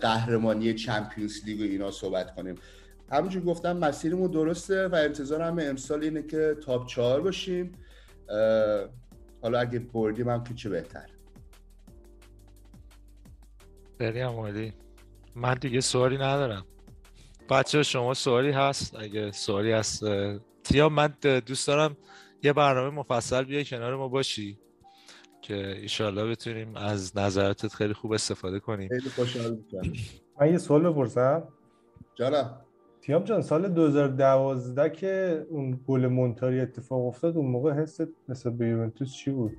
قهرمانی 0.00 0.74
چمپیونز 0.74 1.44
لیگ 1.46 1.60
و 1.60 1.62
اینا 1.62 1.90
صحبت 1.90 2.34
کنیم. 2.34 2.54
همونجور 3.12 3.42
گفتم 3.42 3.76
مسیرمون 3.76 4.30
درسته 4.30 4.88
و 4.88 4.94
انتظارم 4.94 5.58
امسال 5.58 6.02
اینه 6.02 6.22
که 6.22 6.56
تاپ 6.62 6.86
چهار 6.86 7.20
باشیم. 7.20 7.72
حالا 9.42 9.60
اگه 9.60 9.78
بردیم 9.78 10.28
هم 10.28 10.44
که 10.44 10.54
چه 10.54 10.68
بهتر؟ 10.68 11.06
بریم 13.98 14.74
من 15.34 15.54
دیگه 15.54 15.80
سوالی 15.80 16.16
ندارم. 16.16 16.66
بچه 17.50 17.82
شما 17.82 18.14
سوالی 18.14 18.50
هست؟ 18.50 18.96
اگه 18.96 19.32
سوالی 19.32 19.72
هست 19.72 20.04
تیا 20.64 20.88
من 20.88 21.14
دوست 21.46 21.66
دارم 21.66 21.96
یه 22.42 22.52
برنامه 22.52 22.96
مفصل 22.96 23.44
بیای 23.44 23.64
کنار 23.64 23.96
ما 23.96 24.08
باشی 24.08 24.58
که 25.42 25.76
ایشالله 25.76 26.24
بتونیم 26.24 26.76
از 26.76 27.18
نظراتت 27.18 27.74
خیلی 27.74 27.94
خوب 27.94 28.12
استفاده 28.12 28.60
کنیم. 28.60 28.88
خیلی 28.88 29.10
خوشحال 29.10 29.56
میشم. 29.56 29.92
من 30.40 30.52
یه 30.52 30.58
سوال 30.58 30.90
بپرسم. 30.90 31.48
جانم. 32.14 32.60
تیام 33.10 33.24
جان 33.24 33.42
سال 33.42 33.68
2012 33.68 34.90
که 34.90 35.46
اون 35.50 35.80
گل 35.88 36.06
مونتاری 36.06 36.60
اتفاق 36.60 37.06
افتاد 37.06 37.36
اون 37.36 37.46
موقع 37.46 37.72
حست 37.72 38.08
مثل 38.28 38.50
به 38.50 38.68
یوونتوس 38.68 39.12
چی 39.12 39.30
بود؟ 39.30 39.56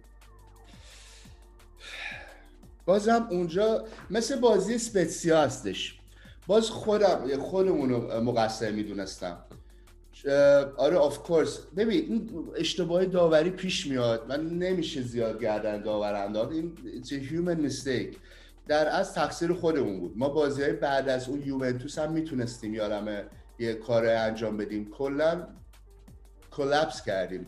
بازم 2.85 3.27
اونجا 3.31 3.85
مثل 4.09 4.39
بازی 4.39 4.77
سپتسیا 4.77 5.41
هستش. 5.41 5.99
باز 6.47 6.69
خودم 6.69 7.37
خودمون 7.39 7.89
رو 7.89 8.21
مقصر 8.21 8.71
می‌دونستم. 8.71 9.37
آره 10.77 10.97
آف 10.97 11.19
کورس 11.19 11.59
ببین 11.77 12.11
این 12.11 12.29
اشتباه 12.57 13.05
داوری 13.05 13.49
پیش 13.49 13.87
میاد. 13.87 14.25
من 14.29 14.49
نمیشه 14.49 15.01
زیاد 15.01 15.41
گردن 15.41 15.81
داور 15.81 16.13
انداخت. 16.13 16.51
این 16.51 16.71
it's 17.03 17.09
human 17.09 17.69
mistake. 17.69 18.17
در 18.67 18.99
از 18.99 19.13
تقصیر 19.13 19.53
خودمون 19.53 19.99
بود. 19.99 20.17
ما 20.17 20.29
بازی 20.29 20.61
های 20.61 20.73
بعد 20.73 21.09
از 21.09 21.29
اون 21.29 21.41
یوونتوس 21.45 21.99
هم 21.99 22.11
می‌تونستیم 22.11 22.73
بازم 22.73 23.23
یه 23.61 23.73
کار 23.73 24.05
انجام 24.05 24.57
بدیم. 24.57 24.91
کلا 24.91 25.47
collapse 26.51 27.05
کردیم. 27.05 27.47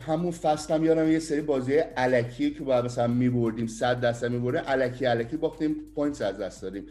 همون 0.00 0.30
فصل 0.30 0.74
هم 0.74 0.84
یادم 0.84 1.12
یه 1.12 1.18
سری 1.18 1.40
بازی 1.40 1.74
الکی 1.74 2.50
که 2.50 2.64
باید 2.64 2.84
مثلا 2.84 3.06
میبردیم 3.06 3.66
صد 3.66 4.00
درصد 4.00 4.30
میبرده 4.30 4.58
الکی 4.58 5.04
الکی 5.04 5.36
باختیم 5.36 5.76
point 5.94 6.22
از 6.22 6.38
دست 6.38 6.62
دادیم. 6.62 6.86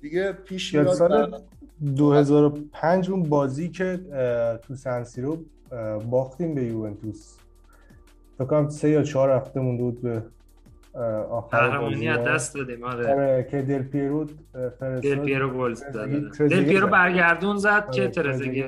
دیگه 0.00 0.32
پیش 0.32 0.74
میاد 0.74 0.94
سال 0.94 1.42
2005 1.96 3.10
اون 3.10 3.22
بازی 3.22 3.68
که 3.68 4.00
تو 4.62 4.74
سنسیرو 4.74 5.44
باختیم 6.10 6.54
به 6.54 6.64
یوونتوس. 6.64 7.36
فکر 8.38 8.46
کنم 8.46 8.68
سه 8.68 8.90
یا 8.90 9.02
چهار 9.02 9.30
هفته 9.30 9.60
مونده 9.60 9.82
بود 9.82 10.02
به 10.02 10.22
آخر 11.30 11.78
بازی 11.78 12.08
از 12.08 12.24
دست 12.24 12.54
دادیم 12.54 12.84
آره, 12.84 13.12
آره، 13.12 13.48
که 13.50 13.62
دل 13.62 13.82
پیرو 13.82 14.26
دل 15.02 15.24
پیرو 15.24 15.50
گل 15.50 15.74
زد 15.74 15.92
دل 16.38 16.64
پیرو 16.64 16.86
برگردون 16.86 17.56
زد 17.56 17.90
که 17.90 18.08
ترزگی 18.08 18.64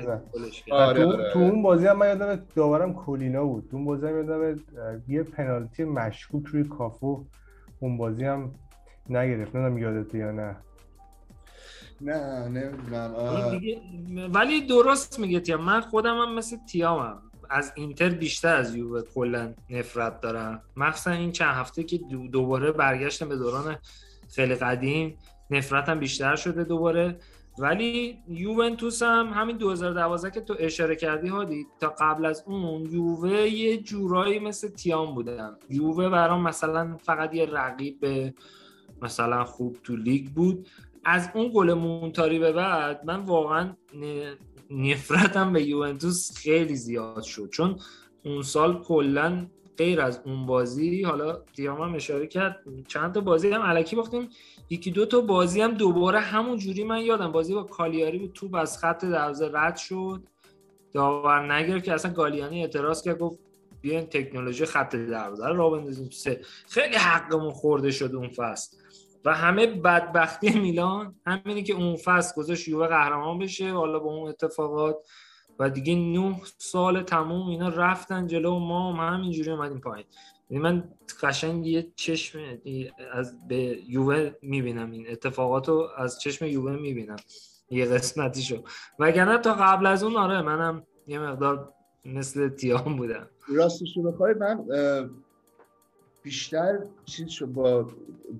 آره 0.71 1.31
تو 1.33 1.39
اون 1.39 1.61
بازی 1.61 1.87
هم 1.87 1.97
من 1.97 2.07
یادم 2.07 2.41
داورم 2.55 2.93
کولینا 2.93 3.43
بود. 3.43 3.67
تو 3.71 3.77
اون 3.77 3.85
بازی 3.85 4.07
هم 4.07 4.17
یادم 4.17 4.59
یه 5.07 5.23
پنالتی 5.23 5.83
مشکوک 5.83 6.45
روی 6.45 6.63
کافو 6.63 7.23
اون 7.79 7.97
بازی 7.97 8.25
هم 8.25 8.51
نگرفت. 9.09 9.55
نمی‌دونم 9.55 9.77
یادته 9.77 10.17
یا 10.17 10.31
نه. 10.31 10.55
نه 12.01 12.47
نمی‌دونم. 12.47 13.13
ولی 14.33 14.67
درست 14.67 15.19
میگه 15.19 15.39
تیام 15.39 15.61
من 15.61 15.81
خودم 15.81 16.17
هم 16.17 16.35
مثل 16.35 16.57
تیامم. 16.71 17.21
از 17.49 17.71
اینتر 17.75 18.09
بیشتر 18.09 18.55
از 18.55 18.75
یووه 18.75 19.01
کلا 19.01 19.53
نفرت 19.69 20.21
دارم. 20.21 20.61
مخصوصا 20.77 21.11
این 21.11 21.31
چند 21.31 21.55
هفته 21.55 21.83
که 21.83 21.97
دوباره 22.31 22.71
برگشتم 22.71 23.29
به 23.29 23.35
دوران 23.35 23.77
خیلی 24.35 24.55
قدیم 24.55 25.17
نفرتم 25.49 25.99
بیشتر 25.99 26.35
شده 26.35 26.63
دوباره. 26.63 27.19
ولی 27.59 28.17
یوونتوس 28.27 29.03
هم 29.03 29.27
همین 29.33 29.57
2012 29.57 30.31
که 30.31 30.41
تو 30.41 30.55
اشاره 30.59 30.95
کردی 30.95 31.27
هادی 31.27 31.65
تا 31.79 31.95
قبل 31.99 32.25
از 32.25 32.43
اون 32.47 32.81
یووه 32.81 33.31
یه 33.31 33.77
جورایی 33.77 34.39
مثل 34.39 34.69
تیام 34.69 35.15
بودن. 35.15 35.55
یووه 35.69 36.09
برام 36.09 36.41
مثلا 36.41 36.97
فقط 36.97 37.35
یه 37.35 37.45
رقیب 37.45 38.05
مثلا 39.01 39.43
خوب 39.43 39.77
تو 39.83 39.95
لیگ 39.95 40.29
بود. 40.29 40.67
از 41.05 41.29
اون 41.33 41.51
گل 41.55 41.73
مونتاری 41.73 42.39
به 42.39 42.51
بعد 42.51 43.05
من 43.05 43.19
واقعا 43.19 43.73
نفرتم 44.69 45.53
به 45.53 45.63
یوونتوس 45.63 46.37
خیلی 46.37 46.75
زیاد 46.75 47.23
شد. 47.23 47.49
چون 47.49 47.79
اون 48.25 48.41
سال 48.41 48.83
کلا 48.83 49.47
غیر 49.77 50.01
از 50.01 50.21
اون 50.25 50.45
بازی 50.45 51.03
حالا 51.03 51.41
دیام 51.55 51.81
هم 51.81 51.95
اشاره 51.95 52.27
کرد 52.27 52.63
چند 52.87 53.13
تا 53.13 53.21
بازی 53.21 53.49
هم 53.49 53.61
علکی 53.61 53.95
باختیم. 53.95 54.29
یکی 54.69 54.91
دو 54.91 55.05
تا 55.05 55.21
بازی 55.21 55.61
هم 55.61 55.71
دوباره 55.71 56.19
همون 56.19 56.57
جوری 56.57 56.83
من 56.83 57.01
یادم. 57.01 57.31
بازی 57.31 57.53
با 57.53 57.63
کالیاری 57.63 58.19
بود 58.19 58.33
توپ 58.33 58.55
از 58.55 58.77
خط 58.77 59.05
دروازه 59.05 59.51
رد 59.53 59.77
شد. 59.77 60.23
داور 60.93 61.53
نگرفت 61.53 61.85
که 61.85 61.93
اصلا 61.93 62.13
گالیانی 62.13 62.61
اعتراض 62.61 63.01
کرد 63.01 63.19
گفت 63.19 63.39
بیاین 63.81 64.05
تکنولوژی 64.05 64.65
خط 64.65 64.95
دروازه 64.95 65.47
رو 65.47 65.71
بندازیم 65.71 66.09
خیلی 66.69 66.95
حقمون 66.95 67.51
خورده 67.51 67.91
شد 67.91 68.15
اون 68.15 68.29
فصل. 68.29 68.77
و 69.25 69.33
همه 69.33 69.67
بدبختی 69.67 70.59
میلان 70.59 71.15
همینی 71.25 71.63
که 71.63 71.73
اون 71.73 71.95
فصل 71.95 72.35
گذاشت 72.41 72.67
یووه 72.67 72.87
قهرمان 72.87 73.39
بشه 73.39 73.71
حالا 73.71 73.99
با 73.99 74.13
اون 74.13 74.29
اتفاقات 74.29 74.97
و 75.59 75.69
دیگه 75.69 75.95
نه 75.95 76.41
سال 76.57 77.03
تموم 77.03 77.49
اینا 77.49 77.67
رفتن 77.67 78.27
جلو 78.27 78.51
و 78.51 78.59
ما 78.59 78.93
هم 78.93 79.13
همینجوری 79.13 79.51
اومدیم 79.51 79.79
پایین. 79.79 80.05
یعنی 80.49 80.63
من 80.63 80.89
قشنگ 81.21 81.67
یه 81.67 81.91
چشم 81.95 82.39
از 83.13 83.47
به 83.47 83.79
یووه 83.87 84.31
می‌بینم 84.41 84.91
این 84.91 85.11
اتفاقات 85.11 85.69
رو 85.69 85.89
از 85.97 86.19
چشم 86.19 86.45
یووه 86.45 86.75
می‌بینم. 86.75 87.15
یه 87.71 87.85
قسمتی 87.85 88.41
شو 88.41 88.63
وگرنه 88.99 89.37
تا 89.37 89.53
قبل 89.53 89.85
از 89.85 90.03
اون 90.03 90.15
آره 90.15 90.41
منم 90.41 90.83
یه 91.07 91.19
مقدار 91.19 91.73
مثل 92.05 92.49
تیام 92.49 92.95
بودم. 92.95 93.29
راستش 93.47 93.97
رو 93.97 94.11
بخوای 94.11 94.33
من 94.33 94.65
بیشتر 96.29 96.79
چیز 97.05 97.29
شد 97.29 97.45
با 97.45 97.87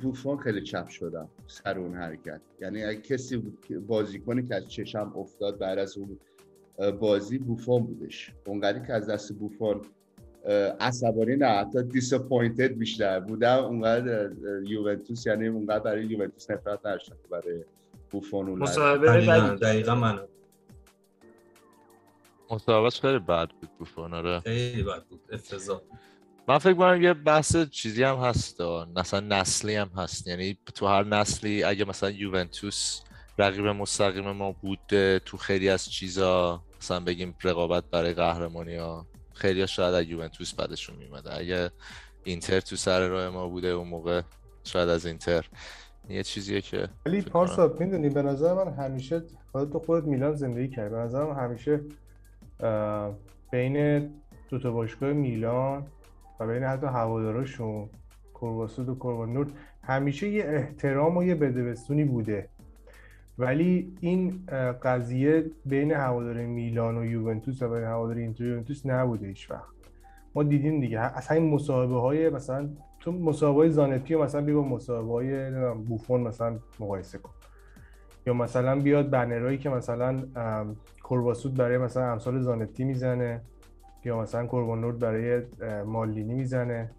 بوفون 0.02 0.38
خیلی 0.38 0.62
چپ 0.62 0.88
شدم 0.88 1.30
سر 1.48 1.80
اون 1.80 1.96
حرکت. 1.96 2.42
یعنی 2.62 2.84
اگه 2.84 3.02
کسی 3.02 3.44
بازیکنی 3.88 4.48
که 4.48 4.56
از 4.56 4.70
چشم 4.70 5.14
افتاد 5.16 5.58
بعد 5.58 5.80
از 5.80 5.98
اون 5.98 6.20
بازی 6.92 7.38
بوفون 7.38 7.84
بودش. 7.84 8.34
اونقدری 8.46 8.88
که 8.88 8.94
از 8.94 9.10
دست 9.10 9.34
بوفون 9.34 9.82
عصبانی 10.80 11.36
نه 11.36 11.48
حتی 11.48 11.84
disappointed 11.84 12.68
بیشتر 12.68 13.20
بودم 13.20 13.64
اونقدر 13.64 14.32
یوونتوس 14.64 15.26
یعنی 15.26 15.48
اونقدر 15.48 15.80
برای 15.80 16.06
یوونتوس 16.06 16.52
نفرت 16.52 16.86
نداشتم 16.86 17.16
برای 17.32 17.64
بوفون 18.12 18.50
اون 18.50 18.60
مصاحبه 18.60 19.08
دقیقا 19.62 19.96
من 19.96 20.20
مصاحبه 22.52 22.90
خیلی 22.90 23.20
بد 23.20 23.50
بود 23.50 23.70
بوفون 23.80 24.14
آره. 24.14 24.40
خیلی 24.40 24.84
بد 24.84 25.04
بود 25.04 25.22
افتضاح. 25.32 25.82
من 26.50 26.58
فکر 26.58 26.74
کنم 26.74 27.02
یه 27.02 27.14
بحث 27.14 27.58
چیزی 27.58 28.04
هم 28.04 28.16
هست 28.16 28.62
مثلا 28.96 29.20
نسلی 29.20 29.76
هم 29.76 29.90
هست. 29.98 30.28
یعنی 30.28 30.58
تو 30.76 30.88
هر 30.88 31.04
نسلی 31.04 31.64
اگه 31.64 31.86
مثلا 31.86 32.10
یوونتوس 32.10 33.02
رقیب 33.38 33.66
مستقیم 33.66 34.32
ما 34.32 34.52
بود 34.52 35.18
تو 35.18 35.38
خیلی 35.38 35.70
از 35.70 35.90
چیزا 35.90 36.62
مثلا 36.82 37.00
بگیم 37.00 37.36
رقابت 37.44 37.84
برای 37.92 38.14
قهرمانی 38.14 38.76
ها 38.76 39.06
خیلی 39.34 39.60
ها 39.60 39.66
شاید 39.66 39.94
از 39.94 40.06
یوونتوس 40.06 40.54
بعدشون 40.54 40.96
میمده 40.96 41.38
اگه 41.38 41.70
اینتر 42.24 42.60
تو 42.60 42.76
سر 42.76 43.08
راه 43.08 43.30
ما 43.30 43.48
بوده 43.48 43.68
اون 43.68 43.88
موقع 43.88 44.22
شاید 44.64 44.90
از 44.90 45.06
اینتر. 45.06 45.46
یه 46.10 46.24
چیزیه 46.24 46.62
که 46.62 46.90
ولی 47.06 47.22
پارسا 47.22 47.76
می‌دونی 47.80 48.10
به 48.10 48.22
نظر 48.22 48.54
من 48.54 48.74
همیشه 48.74 49.24
خودت 49.52 49.74
تو 49.74 49.80
خودت 49.80 50.08
میلان 50.08 50.36
زندگی 50.36 50.76
کردی. 50.76 50.96
به 50.96 51.02
نظر 51.02 51.24
من 51.24 51.36
همیشه 51.36 51.82
بین 53.52 54.08
دو 54.50 54.60
تا 54.60 54.72
باشگاه 54.72 55.14
میلان 55.14 55.88
و 56.40 56.48
بین 56.48 56.64
حتی 56.64 56.88
هواداراشون 56.88 57.90
کرواسود 58.34 58.90
و 58.90 58.96
کروانور 58.96 59.48
همیشه 59.84 60.30
یه 60.30 60.44
احترام 60.48 61.18
و 61.18 61.24
یه 61.24 61.36
بدبستونی 61.36 62.04
بوده. 62.04 62.50
ولی 63.38 63.98
این 64.00 64.40
قضیه 64.84 65.46
بین 65.66 65.92
هوادار 65.92 66.46
میلان 66.46 66.98
و 66.98 67.06
یوونتوس 67.06 67.62
و 67.62 67.70
بین 67.70 67.84
هوادار 67.84 68.18
اینتر 68.18 68.44
یوونتوس 68.44 68.86
نبوده 68.86 69.28
هیچ 69.28 69.52
وقت. 69.52 69.74
ما 70.36 70.44
دیدیم 70.44 70.80
دیگه. 70.80 71.00
اصلا 71.00 71.38
این 71.38 71.50
مصاحبه 71.50 72.00
های 72.02 72.30
مثلا 72.30 72.70
تو 73.00 73.12
مسابقه 73.12 73.70
زانتی 73.70 74.14
و 74.14 74.24
مثلا 74.24 74.42
بیا 74.42 74.62
با 74.62 74.68
مسابقه 74.68 75.74
بوفون 75.74 76.22
مثلا 76.22 76.60
مقایسه 76.80 77.18
کن. 77.18 77.32
یا 78.28 78.34
مثلا 78.34 78.80
بیاد 78.80 79.10
بنرهایی 79.10 79.58
که 79.58 79.70
مثلا 79.70 80.18
کرواسود 81.04 81.54
برای 81.54 81.78
مثلا 81.78 82.12
امثال 82.12 82.40
زانتی 82.40 82.84
می‌زنه. 82.84 83.42
یا 84.06 84.22
مثلا 84.22 84.48
کوربانورد 84.48 85.00
برای 85.00 85.42
مالینی 85.86 86.34
می‌زنه. 86.34 86.92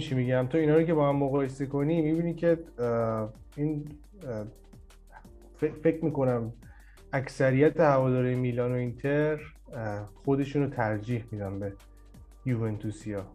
چی 0.00 0.14
میگم؟ 0.14 0.46
تو 0.50 0.58
اینا 0.58 0.74
رو 0.74 0.82
که 0.82 0.94
با 0.94 1.08
هم 1.08 1.16
مقایسه 1.16 1.66
کنی 1.66 2.02
می‌بینی 2.02 2.34
که 2.34 2.58
این 3.56 3.88
فکر 5.82 6.04
می‌کنم 6.04 6.52
اکثریت 7.12 7.80
هواداره 7.80 8.34
میلان 8.34 8.72
و 8.72 8.74
اینتر 8.74 9.40
خودشون 10.24 10.62
رو 10.62 10.70
ترجیح 10.70 11.24
میدن 11.30 11.58
به 11.58 11.72
یوونتوسیا 12.46 13.26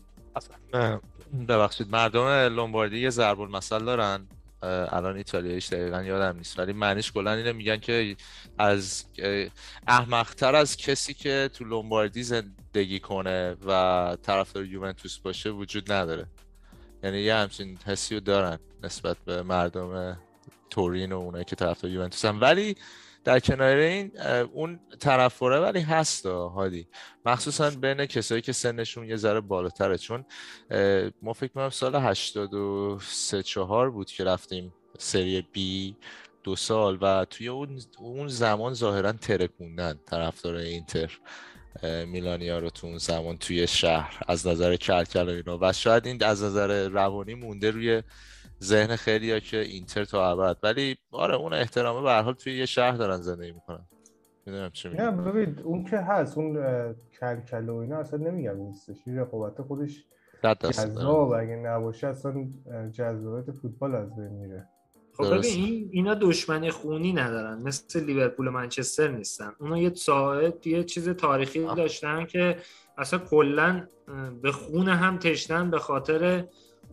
ببخشید 1.49 1.87
مردم 1.91 2.27
لومباردی 2.27 2.99
یه 2.99 3.09
ضرب 3.09 3.39
المثل 3.39 3.85
دارن. 3.85 4.27
الان 4.65 5.15
ایتالیاییش 5.15 5.69
دقیقا 5.69 6.03
یادم 6.03 6.38
نیست. 6.38 6.60
ولی 6.60 6.74
معنیش 6.74 7.12
کلا 7.12 7.34
اینه 7.34 7.51
میگن 7.51 7.77
که 7.77 8.15
از 8.57 9.05
احمقتر 9.88 10.55
از 10.55 10.77
کسی 10.77 11.13
که 11.13 11.50
تو 11.53 11.63
لومباردی 11.63 12.24
زندگی 12.24 13.00
کنه 13.00 13.55
و 13.67 14.17
طرفدار 14.24 14.65
یوونتوس 14.65 15.17
باشه 15.19 15.50
وجود 15.50 15.91
نداره. 15.91 16.25
یعنی 17.03 17.22
یه 17.22 17.36
همچین 17.36 17.77
حسی 17.86 18.15
رو 18.15 18.22
دارن 18.22 18.60
نسبت 18.84 19.17
به 19.25 19.43
مردم 19.43 20.17
تورین 20.69 21.12
و 21.12 21.17
اونایی 21.17 21.45
که 21.45 21.55
طرفدار 21.55 21.91
یوونتوس 21.91 22.25
هم. 22.25 22.41
ولی 22.41 22.75
در 23.25 23.39
کنار 23.39 23.77
این 23.77 24.12
اون 24.53 24.79
طرفداره 25.00 25.60
ولی 25.60 25.79
هست 25.79 26.25
هادی. 26.25 26.88
مخصوصا 27.25 27.70
بین 27.70 28.05
کسایی 28.05 28.41
که 28.41 28.51
سنشون 28.51 29.10
یه 29.10 29.15
ذره 29.15 29.39
بالاتره. 29.39 29.98
چون 29.98 30.25
ما 31.22 31.34
فکر 31.34 31.51
کنم 31.53 31.70
سال 31.70 31.96
83 31.96 33.44
4 33.44 33.89
بود 33.89 34.12
که 34.12 34.24
رفتیم 34.24 34.74
سری 34.98 35.41
بی 35.41 35.96
دو 36.44 36.55
سال 36.55 36.98
و 37.01 37.25
توی 37.25 37.48
اون 37.48 37.82
اون 37.98 38.27
زمان 38.27 38.74
ظاهرا 38.74 39.12
ترکوندن 39.12 40.00
طرفدار 40.05 40.55
اینتر 40.55 41.20
میلانیا 41.84 42.60
رو 42.60 42.70
تو 42.70 42.88
اون 42.88 42.98
زمان 42.98 43.38
توی 43.38 43.67
شهر 43.67 44.24
از 44.27 44.48
نظر 44.48 44.75
کلکل 44.75 45.29
و 45.29 45.32
اینا. 45.32 45.58
و 45.62 45.74
شاید 45.74 46.05
این 46.08 46.24
از 46.24 46.44
نظر 46.44 46.88
روانی 46.88 47.34
مونده 47.34 47.72
روی 47.72 48.03
ذهن 48.63 48.95
خیلی 48.95 49.31
ها 49.31 49.39
که 49.39 49.57
اینتر 49.57 50.05
تا 50.05 50.31
ابد. 50.31 50.57
ولی 50.63 50.97
آره 51.12 51.35
اون 51.35 51.53
احترامه 51.53 52.01
به 52.01 52.13
حال 52.13 52.33
توی 52.33 52.57
یه 52.57 52.65
شهر 52.65 52.97
دارن 52.97 53.21
زندگی 53.21 53.51
می‌کنن. 53.51 53.85
می‌دونم 54.45 54.69
چی 54.69 54.89
میگم 54.89 55.24
ببین 55.24 55.59
اون 55.63 55.83
که 55.83 55.97
هست 55.97 56.38
اون 56.38 56.55
کلکل 57.19 57.69
و 57.69 57.75
اینا 57.75 57.97
اصلا 57.97 58.19
نمیگم 58.19 58.57
نیستش 58.57 58.97
رقابت 59.07 59.62
خودش 59.62 60.05
جذاب 60.43 61.31
اگه 61.31 61.55
نباشه 61.55 62.07
اصلا 62.07 62.47
جذابیت 62.91 63.51
فوتبال 63.51 63.95
از 63.95 64.15
بین 64.15 64.27
میره. 64.27 64.67
خب 65.17 65.38
ببین 65.38 65.53
این 65.53 65.89
اینا 65.91 66.13
دشمنی 66.13 66.71
خونی 66.71 67.13
ندارن. 67.13 67.62
مثل 67.62 68.05
لیورپول 68.05 68.47
و 68.47 68.51
منچستر 68.51 69.07
نیستن. 69.07 69.51
اونا 69.59 69.77
یه 69.77 69.93
ساعت 69.93 70.67
یه 70.67 70.83
چیز 70.83 71.09
تاریخی 71.09 71.65
داشتن 71.65 72.25
که 72.25 72.57
اصلا 72.97 73.19
کلا 73.19 73.88
به 74.41 74.51
خون 74.51 74.89
هم 74.89 75.17
تشتن 75.17 75.71
به 75.71 75.79
خاطر 75.79 76.45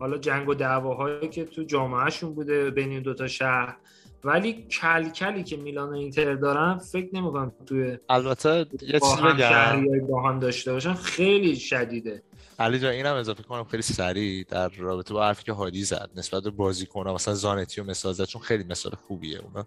حالا 0.03 0.17
جنگ 0.17 0.49
و 0.49 0.53
دعواهایی 0.53 1.29
که 1.29 1.45
تو 1.45 1.63
جامعهشون 1.63 2.35
بوده 2.35 2.71
بین 2.71 3.01
دو 3.01 3.13
تا 3.13 3.27
شهر 3.27 3.77
ولی 4.23 4.53
کلکلی 4.53 5.43
که 5.43 5.57
میلان 5.57 5.89
و 5.89 5.93
اینتر 5.93 6.35
دارن 6.35 6.77
فکر 6.77 7.09
نمی‌کنم 7.13 7.51
توی 7.65 7.97
البته 8.09 8.65
یه 8.81 8.99
چیز 8.99 9.15
بگم. 9.15 10.07
با 10.07 10.29
هم 10.29 10.39
داشته 10.39 10.73
باشن 10.73 10.93
خیلی 10.93 11.55
شدیده. 11.55 12.23
علی 12.59 12.79
جان 12.79 12.91
اینم 12.91 13.15
اضافه 13.15 13.43
کنم 13.43 13.63
خیلی 13.63 13.83
سریع 13.83 14.45
در 14.49 14.69
رابطه 14.69 15.13
با 15.13 15.25
حرفی 15.25 15.43
که 15.43 15.53
هادی 15.53 15.83
زد 15.83 16.09
نسبت 16.15 16.43
به 16.43 16.49
بازیکن‌ها 16.49 17.13
مثلا 17.13 17.33
زانتی 17.33 17.81
و 17.81 17.83
مثال 17.83 18.13
زد 18.13 18.23
چون 18.23 18.41
خیلی 18.41 18.63
مثال 18.63 18.91
خوبیه 19.07 19.39
اونا. 19.39 19.65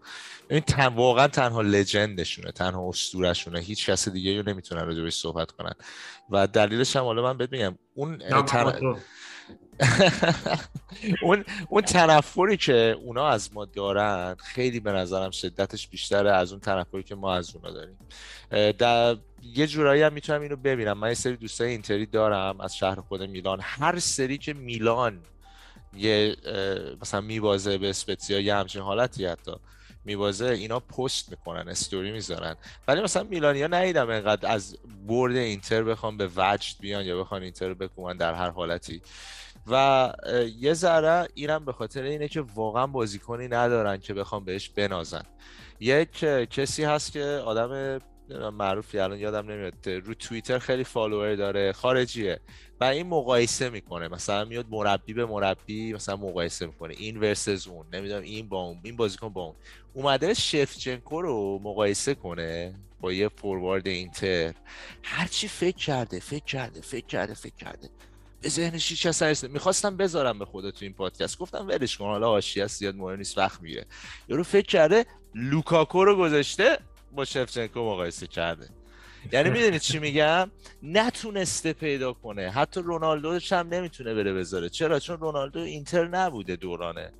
این 0.50 0.60
تن 0.60 0.86
واقعا 0.86 1.28
تنها 1.28 1.62
لجندشونه 1.62 2.52
تنها 2.52 2.88
اسطورهشونه 2.88 3.60
هیچ 3.60 3.90
کس 3.90 4.08
دیگه 4.08 4.42
رو 4.42 4.48
نمی‌تونن 4.48 4.86
راجعش 4.86 5.14
صحبت 5.14 5.50
کنن. 5.50 5.72
و 6.30 6.46
دلیلش 6.46 6.96
هم 6.96 7.04
حالا 7.04 7.22
من 7.22 7.36
بهت 7.36 7.52
میگم 7.52 7.78
اون 7.94 8.18
تن... 8.18 8.96
اون 11.22 11.44
اون 11.68 11.82
تنفری 11.82 12.56
که 12.56 12.96
اونا 13.04 13.28
از 13.28 13.54
ما 13.54 13.64
دارن 13.64 14.36
خیلی 14.38 14.80
به 14.80 14.92
نظرم 14.92 15.30
شدتش 15.30 15.88
بیشتره 15.88 16.32
از 16.32 16.52
اون 16.52 16.60
تنفری 16.60 17.02
که 17.02 17.14
ما 17.14 17.34
از 17.34 17.56
اونا 17.56 17.70
داریم. 17.70 17.98
در 18.72 19.16
یه 19.42 19.66
جورایی 19.66 20.02
هم 20.02 20.12
می‌تونم 20.12 20.40
اینو 20.40 20.56
ببینم. 20.56 20.98
من 20.98 21.08
یه 21.08 21.14
سری 21.14 21.36
دوستای 21.36 21.70
اینتری 21.70 22.06
دارم 22.06 22.60
از 22.60 22.76
شهر 22.76 23.00
خود 23.00 23.22
میلان. 23.22 23.58
هر 23.62 23.98
سری 23.98 24.38
که 24.38 24.54
میلان 24.54 25.20
یه 25.96 26.36
مثلا 27.02 27.20
میبازه 27.20 27.78
به 27.78 27.90
اسپتزیا 27.90 28.40
یه 28.40 28.54
همچین 28.54 28.82
حالتی 28.82 29.26
حتی. 29.26 29.52
میبازه 30.06 30.46
اینا 30.46 30.80
پست 30.80 31.30
می‌کنن 31.30 31.68
استوری 31.68 32.12
می‌ذارن. 32.12 32.56
ولی 32.88 33.00
مثلا 33.02 33.22
میلانیا 33.22 33.66
ندیدم 33.66 34.10
انقدر 34.10 34.52
از 34.52 34.78
برد 35.06 35.36
اینتر 35.36 35.82
بخوام 35.82 36.16
به 36.16 36.30
وجد 36.36 36.74
بیان 36.80 37.04
یا 37.04 37.20
بخوان 37.20 37.42
اینتر 37.42 37.68
رو 37.68 38.14
در 38.14 38.34
هر 38.34 38.50
حالتی. 38.50 39.02
و 39.70 40.12
یه 40.58 40.74
ذره 40.74 41.28
اینم 41.34 41.64
به 41.64 41.72
خاطر 41.72 42.02
اینه 42.02 42.28
که 42.28 42.40
واقعا 42.40 42.86
بازیکنی 42.86 43.48
ندارن 43.48 43.96
که 43.96 44.14
بخوام 44.14 44.44
بهش 44.44 44.68
بنازن. 44.68 45.22
یک 45.80 46.10
کسی 46.50 46.84
هست 46.84 47.12
که 47.12 47.24
آدم 47.24 47.98
معروفی 48.30 48.98
الان 48.98 49.18
یادم 49.18 49.50
نمیاد. 49.50 49.88
رو 49.88 50.14
توییتر 50.14 50.58
خیلی 50.58 50.84
فالوور 50.84 51.34
داره 51.34 51.72
خارجیه. 51.72 52.40
و 52.80 52.84
این 52.84 53.06
مقایسه 53.06 53.70
می‌کنه. 53.70 54.08
مثلا 54.08 54.44
میاد 54.44 54.66
مربی 54.70 55.12
به 55.12 55.26
مربی 55.26 55.92
مثلا 55.92 56.16
مقایسه 56.16 56.66
می‌کنه. 56.66 56.94
این 56.98 57.16
ورسز 57.16 57.68
اون 57.68 57.86
نمی‌دونم 57.92 58.22
این 58.22 58.48
با 58.48 58.62
اون 58.62 58.80
این 58.82 58.96
بازیکن 58.96 59.28
با 59.28 59.42
اون. 59.42 59.54
اومده 59.94 60.34
شفچنکو 60.34 61.22
رو 61.22 61.60
مقایسه 61.62 62.14
کنه 62.14 62.74
با 63.00 63.12
یه 63.12 63.28
فوروارد 63.28 63.86
اینتر. 63.86 64.54
هرچی 65.02 65.48
فکر 65.48 65.76
کرده 65.76 66.20
فکر 66.20 66.44
کرده 66.44 66.80
فکر 66.80 67.06
کرده 67.06 67.34
فکر 67.34 67.54
کرده. 67.54 67.88
به 68.40 68.48
ذهنش 68.48 68.90
هیچ 68.90 69.06
کس 69.06 69.44
می‌خواستم 69.44 69.96
بذارم 69.96 70.38
به 70.38 70.44
خودت 70.44 70.74
تو 70.74 70.84
این 70.84 70.94
پادکست. 70.94 71.38
گفتم 71.38 71.68
ولش 71.68 71.96
کن 71.96 72.04
حالا 72.04 72.28
حاشیه 72.28 72.66
زیاد 72.66 72.94
مهم 72.94 73.16
نیست 73.16 73.38
وقت 73.38 73.62
می‌گیره. 73.62 73.86
یارو 74.28 74.42
فکر 74.42 74.66
کرده 74.66 75.06
لوکاکو 75.34 76.04
رو 76.04 76.16
گذاشته 76.16 76.78
با 77.16 77.24
شفچنکو 77.24 77.80
مقایسه 77.80 78.26
کرده. 78.26 78.68
یعنی 79.32 79.50
می‌دونید 79.50 79.80
چی 79.80 79.98
میگم؟ 79.98 80.50
نتونسته 80.82 81.72
پیدا 81.72 82.12
کنه. 82.12 82.50
حتی 82.50 82.80
رونالدوش 82.80 83.52
هم 83.52 83.68
نمی‌تونه 83.68 84.14
بره 84.14 84.32
بذاره. 84.32 84.68
چرا؟ 84.68 84.98
چون 84.98 85.18
رونالدو 85.18 85.60
اینتر 85.60 86.08
نبوده 86.08 86.56
دورانه 86.56 87.12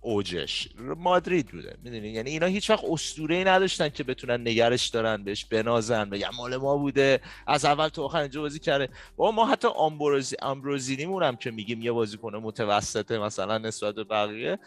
اوجش. 0.00 0.68
مادرید 0.78 1.46
بوده. 1.46 1.76
می‌دونی؟ 1.82 2.08
یعنی 2.08 2.30
اینا 2.30 2.46
هیچ 2.46 2.70
وقت 2.70 2.84
اسطوره 2.84 3.36
ای 3.36 3.44
نداشتن 3.44 3.88
که 3.88 4.04
بتونن 4.04 4.48
نگرش 4.48 4.88
دارن 4.88 5.24
بهش 5.24 5.44
بنازن 5.44 6.10
بگن 6.10 6.28
مال 6.36 6.56
ما 6.56 6.76
بوده. 6.76 7.20
از 7.46 7.64
اول 7.64 7.88
تا 7.88 8.04
آخر 8.04 8.20
اینجا 8.20 8.40
بازی 8.40 8.58
کرده. 8.58 8.88
با 9.16 9.30
ما 9.30 9.46
حتی 9.46 9.68
آمبروزی 9.68 10.36
آمبروزینیمون 10.42 11.22
هم 11.22 11.36
که 11.36 11.50
میگیم 11.50 11.82
یه 11.82 11.92
بازیکن 11.92 12.36
متوسطه 12.36 13.18
مثلا 13.18 13.58
نسبت 13.58 13.94
به 13.94 14.04
بقیه 14.04 14.58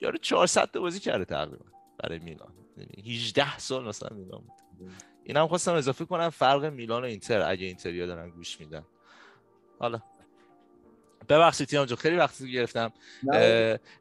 یارو 0.00 0.18
400 0.18 0.70
تا 0.70 0.80
بازی 0.80 1.00
کرده 1.00 1.24
تقریبا 1.24 1.64
برای 1.98 2.18
میلان. 2.18 2.52
18 3.06 3.58
سال 3.58 3.84
مثلا 3.84 4.16
میلان 4.16 4.40
بود. 4.40 4.88
این 5.24 5.36
هم 5.36 5.46
خواستم 5.46 5.74
اضافه 5.74 6.04
کنم 6.04 6.30
فرق 6.30 6.64
میلان 6.64 7.02
و 7.02 7.06
اینتر 7.06 7.40
اگه 7.40 7.66
اینتریا 7.66 8.06
دارن 8.06 8.30
گوش 8.30 8.60
میدن. 8.60 8.84
حالا. 9.78 10.00
ببخشید 11.28 11.68
تیام 11.68 11.86
جو 11.86 11.96
خیلی 11.96 12.16
وقتی 12.16 12.52
گرفتم. 12.52 12.92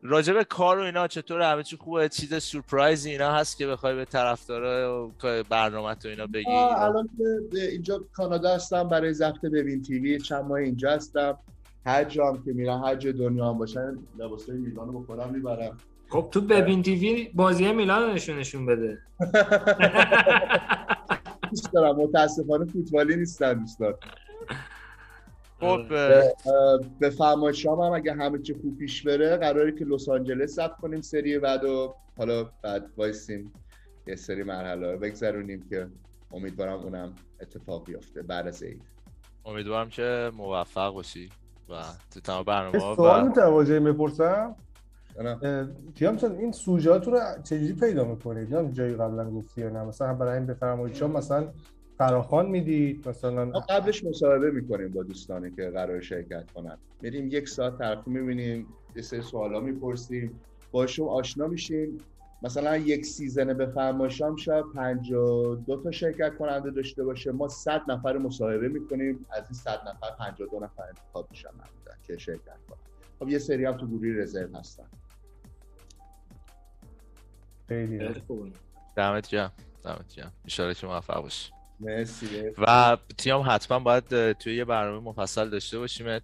راجع 0.02 0.34
به 0.34 0.44
کار 0.44 0.80
و 0.80 0.82
اینا 0.82 1.08
چطور 1.08 1.42
همه 1.42 1.64
چی 1.64 1.78
خوبه؟ 1.78 2.10
چیز 2.10 2.44
سورپرایز 2.44 3.06
اینا 3.06 3.32
هست 3.32 3.58
که 3.58 3.68
بخوای 3.68 3.96
به 3.96 4.06
طرفدارا 4.06 5.12
برنامه 5.50 5.96
تو 5.96 6.10
اینا 6.10 6.28
بگی؟ 6.28 6.52
الان 6.52 7.10
اینجا 7.52 8.06
کانادا 8.14 8.56
هستم 8.56 8.90
برای 8.90 9.14
ضبط 9.14 9.42
ببین 9.42 9.82
تیوی 9.82 10.20
چند 10.20 10.44
ماه 10.46 10.60
اینجا 10.60 10.92
هستم. 10.92 11.38
هر 11.86 12.04
جا 12.04 12.38
که 12.46 12.54
میرم 12.54 12.84
هر 12.84 12.96
جای 12.96 13.14
دنیا 13.14 13.50
هم 13.50 13.58
باشن 13.58 13.98
لباسای 14.18 14.58
میلان 14.58 14.88
رو 14.88 15.02
بخورم 15.02 15.30
می‌برم. 15.30 15.78
خب 16.14 16.28
تو 16.32 16.42
ببین 16.42 16.84
تیوی 16.84 17.30
بازی 17.34 17.72
میلان 17.72 18.14
نشون 18.14 18.40
نشون 18.40 18.66
بده. 18.66 18.98
دوست 21.50 21.74
دارم 21.74 21.96
متاسفانه 21.96 22.66
فوتبالی 22.66 23.16
نیستن 23.16 23.54
دوستان 23.54 23.94
خب 25.60 25.88
به 27.00 27.10
فرمایشام 27.10 27.82
هم 27.82 27.92
اگه 27.92 28.14
همه 28.14 28.40
چی 28.40 28.54
خوب 28.54 28.78
پیش 28.78 29.04
بره 29.04 29.38
قراره 29.38 29.72
که 29.72 29.86
لس 29.86 30.10
آنجلس 30.10 30.56
ثبت 30.56 30.78
کنیم 30.78 31.02
سری 31.02 31.40
بعد 31.40 31.64
و 31.64 31.96
حالا 32.18 32.50
بعد 32.62 32.86
وایسیم 32.98 33.54
یه 34.08 34.16
سری 34.16 34.44
مرحله 34.44 34.92
رو 34.92 35.00
بگذرونیم 35.00 35.66
که 35.70 35.88
امیدوارم 36.32 36.80
اونم 36.80 37.16
اتفاق 37.42 37.86
بیفته 37.86 38.22
بعد 38.22 38.48
از 38.48 38.64
عید. 38.64 38.82
امیدوارم 39.46 39.90
که 39.90 40.32
موفق 40.38 40.94
باشی 40.94 41.30
و 41.70 41.84
تو 42.14 42.20
تمام 42.20 42.44
برنامه 42.44 42.80
سوال 42.80 43.28
می‌تونم 43.28 43.84
بپرسم 43.84 44.56
تیام 45.96 46.18
چون 46.18 46.32
این 46.36 46.52
سوژات 46.52 47.08
رو 47.08 47.20
چجوری 47.44 47.74
پیدا 47.74 48.04
می‌کنید؟ 48.06 48.50
یا 48.50 48.64
جایی 48.64 48.94
قبلا 48.96 49.32
گفتی 49.32 49.62
یا 49.62 49.70
نه. 49.70 49.84
مثلا 49.84 50.14
برای 50.14 50.38
این 50.38 50.46
بفرمایید 50.46 50.96
چون 50.96 51.12
مثلا 51.12 51.54
فراخان 51.98 52.50
می‌دید 52.50 53.10
مثلا 53.10 53.46
ما 53.46 53.60
قبلش 53.60 54.04
مصاحبه 54.04 54.52
می‌کنیم 54.52 54.88
با 54.88 55.04
دوستانی 55.04 55.52
که 55.52 55.70
قرار 55.70 56.02
شرکت 56.02 56.52
کنن. 56.54 56.78
میریم 57.02 57.28
یک 57.32 57.50
ساعت 57.50 57.78
طرف 57.78 58.08
می‌بینیم 58.08 58.68
یه 58.96 59.02
سری 59.02 59.22
سوالا 59.22 59.60
می‌پرسیم 59.60 60.40
باشون 60.72 61.08
آشنا 61.08 61.48
میشیم. 61.48 62.06
مثلا 62.42 62.78
یک 62.78 63.06
سیزن 63.06 63.54
به 63.54 63.66
فرماشام 63.66 64.36
شب 64.36 64.64
52 64.76 65.84
تا 65.84 65.92
شرکت 65.92 66.38
کننده 66.38 66.72
داشته 66.72 67.04
باشه. 67.04 67.32
ما 67.32 67.48
100 67.48 67.82
نفر 67.88 68.18
مصاحبه 68.18 68.68
می‌کنیم. 68.68 69.26
از 69.32 69.44
این 69.44 69.54
100 69.54 69.80
نفر 69.88 70.08
52 70.20 70.60
نفر 70.60 70.84
انتخاب 70.84 71.28
میشن 71.32 71.50
که 72.04 72.18
شرکت 72.18 72.58
کنن. 72.70 72.78
خب 73.20 73.30
یه 73.30 73.40
سری 73.40 73.66
هم 73.66 73.78
تو 73.78 73.88
گروه 73.88 74.22
رزرو 74.22 74.56
هستن. 74.56 74.84
خیلی. 77.74 78.10
دمت 78.96 79.30
گرم 79.30 79.52
دمت 79.86 80.16
گرم. 80.16 80.32
ان 80.60 80.74
که 80.74 80.88
موفق 80.88 81.22
باشی. 81.22 81.52
مرسی. 81.80 82.28
و 82.58 82.98
تیم 83.18 83.44
حتما 83.48 83.80
باید 83.80 84.32
توی 84.32 84.56
یه 84.56 84.66
برنامه 84.66 85.10
مفصل 85.10 85.50
داشته 85.50 85.80
باشیم. 85.80 86.20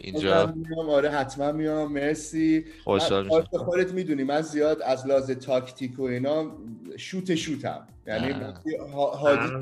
اینجا. 0.00 0.54
میام 0.56 0.90
آره 0.90 1.10
حتما 1.10 1.52
میام. 1.52 1.92
مرسی. 1.92 2.64
خوشحال 2.84 3.24
میشم. 3.24 3.40
خودت 3.40 3.56
خودت 3.56 3.92
می‌دونی 3.92 4.24
من 4.24 4.40
زیاد 4.40 4.82
از 4.82 5.06
لحاظ 5.06 5.30
تاکتیک 5.30 5.98
و 5.98 6.02
اینا 6.02 6.52
شوت 6.96 7.34
شوتم. 7.34 7.86
یعنی. 8.06 8.32
وقتی 8.32 8.70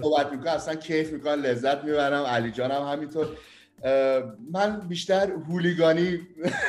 صحبت 0.02 0.32
می‌کنه 0.32 0.50
اصلا 0.50 0.74
کیف 0.74 1.12
می‌کنم 1.12 1.42
لذت 1.42 1.84
می‌برم. 1.84 2.24
علی 2.24 2.50
جانم 2.50 2.86
همینطور. 2.86 3.28
من 4.52 4.80
بیشتر 4.88 5.32
هولیگانی 5.32 6.18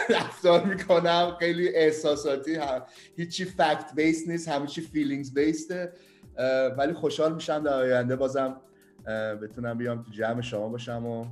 رفتار 0.09 0.63
می‌کنم 0.63 1.31
خیلی 1.39 1.75
احساساتی 1.75 2.55
هم 2.55 2.81
هیچی 3.17 3.45
fact 3.45 3.91
based 3.95 4.27
نیست 4.27 4.47
همه 4.47 4.67
چی 4.67 4.81
feelings 4.81 5.33
based 5.33 5.82
ه 5.82 5.91
ولی 6.77 6.93
خوشحال 6.93 7.33
میشم 7.33 7.63
در 7.63 7.73
آینده 7.73 8.15
بازم 8.15 8.55
بتونم 9.41 9.77
بیام 9.77 10.03
تو 10.03 10.11
جمع 10.11 10.41
شما 10.41 10.69
باشم 10.69 11.05
و 11.05 11.25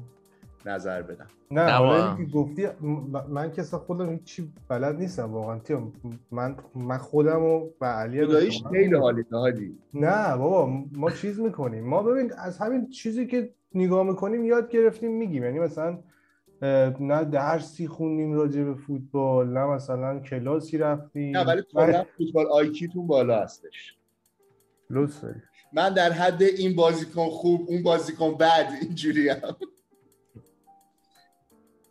نظر 0.65 1.01
بدم. 1.01 1.27
نه 1.51 1.71
حالا 1.71 2.17
که 2.17 2.23
گفتی 2.23 2.67
من 3.29 3.51
که 3.51 3.61
اصلا 3.61 3.79
خودم 3.79 4.09
هیچی 4.09 4.53
بلد 4.67 4.95
نیستم 4.95 5.33
واقعا. 5.33 5.59
تیم 5.59 5.93
من 6.31 6.55
من 6.75 6.97
خودم 6.97 7.43
و 7.43 7.69
و 7.81 7.85
علی 7.85 8.25
خداییش 8.25 8.63
خیلی 8.71 8.95
حالی 9.31 9.77
نه 9.93 10.37
بابا 10.37 10.83
ما 10.91 11.11
چیز 11.11 11.39
می‌کنیم. 11.39 11.83
ما 11.83 12.03
ببین 12.03 12.33
از 12.37 12.57
همین 12.57 12.89
چیزی 12.89 13.27
که 13.27 13.53
نگاه 13.75 14.03
می‌کنیم 14.03 14.45
یاد 14.45 14.71
گرفتیم 14.71 15.11
میگیم. 15.11 15.43
یعنی 15.43 15.59
مثلا 15.59 15.99
نه 16.99 17.23
درسی 17.23 17.87
خوندیم 17.87 18.33
راجع 18.33 18.63
به 18.63 18.73
فوتبال 18.73 19.47
نه 19.47 19.65
مثلا 19.65 20.19
کلاسی 20.19 20.77
رفتیم. 20.77 21.37
نه 21.37 21.43
ولی 21.43 21.61
کلا 21.73 22.05
فوتبال 22.17 22.45
آیکیتون 22.45 23.07
بالا 23.07 23.41
هستش. 23.43 23.97
لطف 24.89 25.21
داری. 25.21 25.39
من 25.73 25.93
در 25.93 26.11
حد 26.11 26.43
این 26.43 26.75
بازیکن 26.75 27.29
خوب 27.29 27.65
اون 27.67 27.83
بازیکن 27.83 28.37
بد 28.37 28.69
اینجوری 28.81 29.29
هم. 29.29 29.55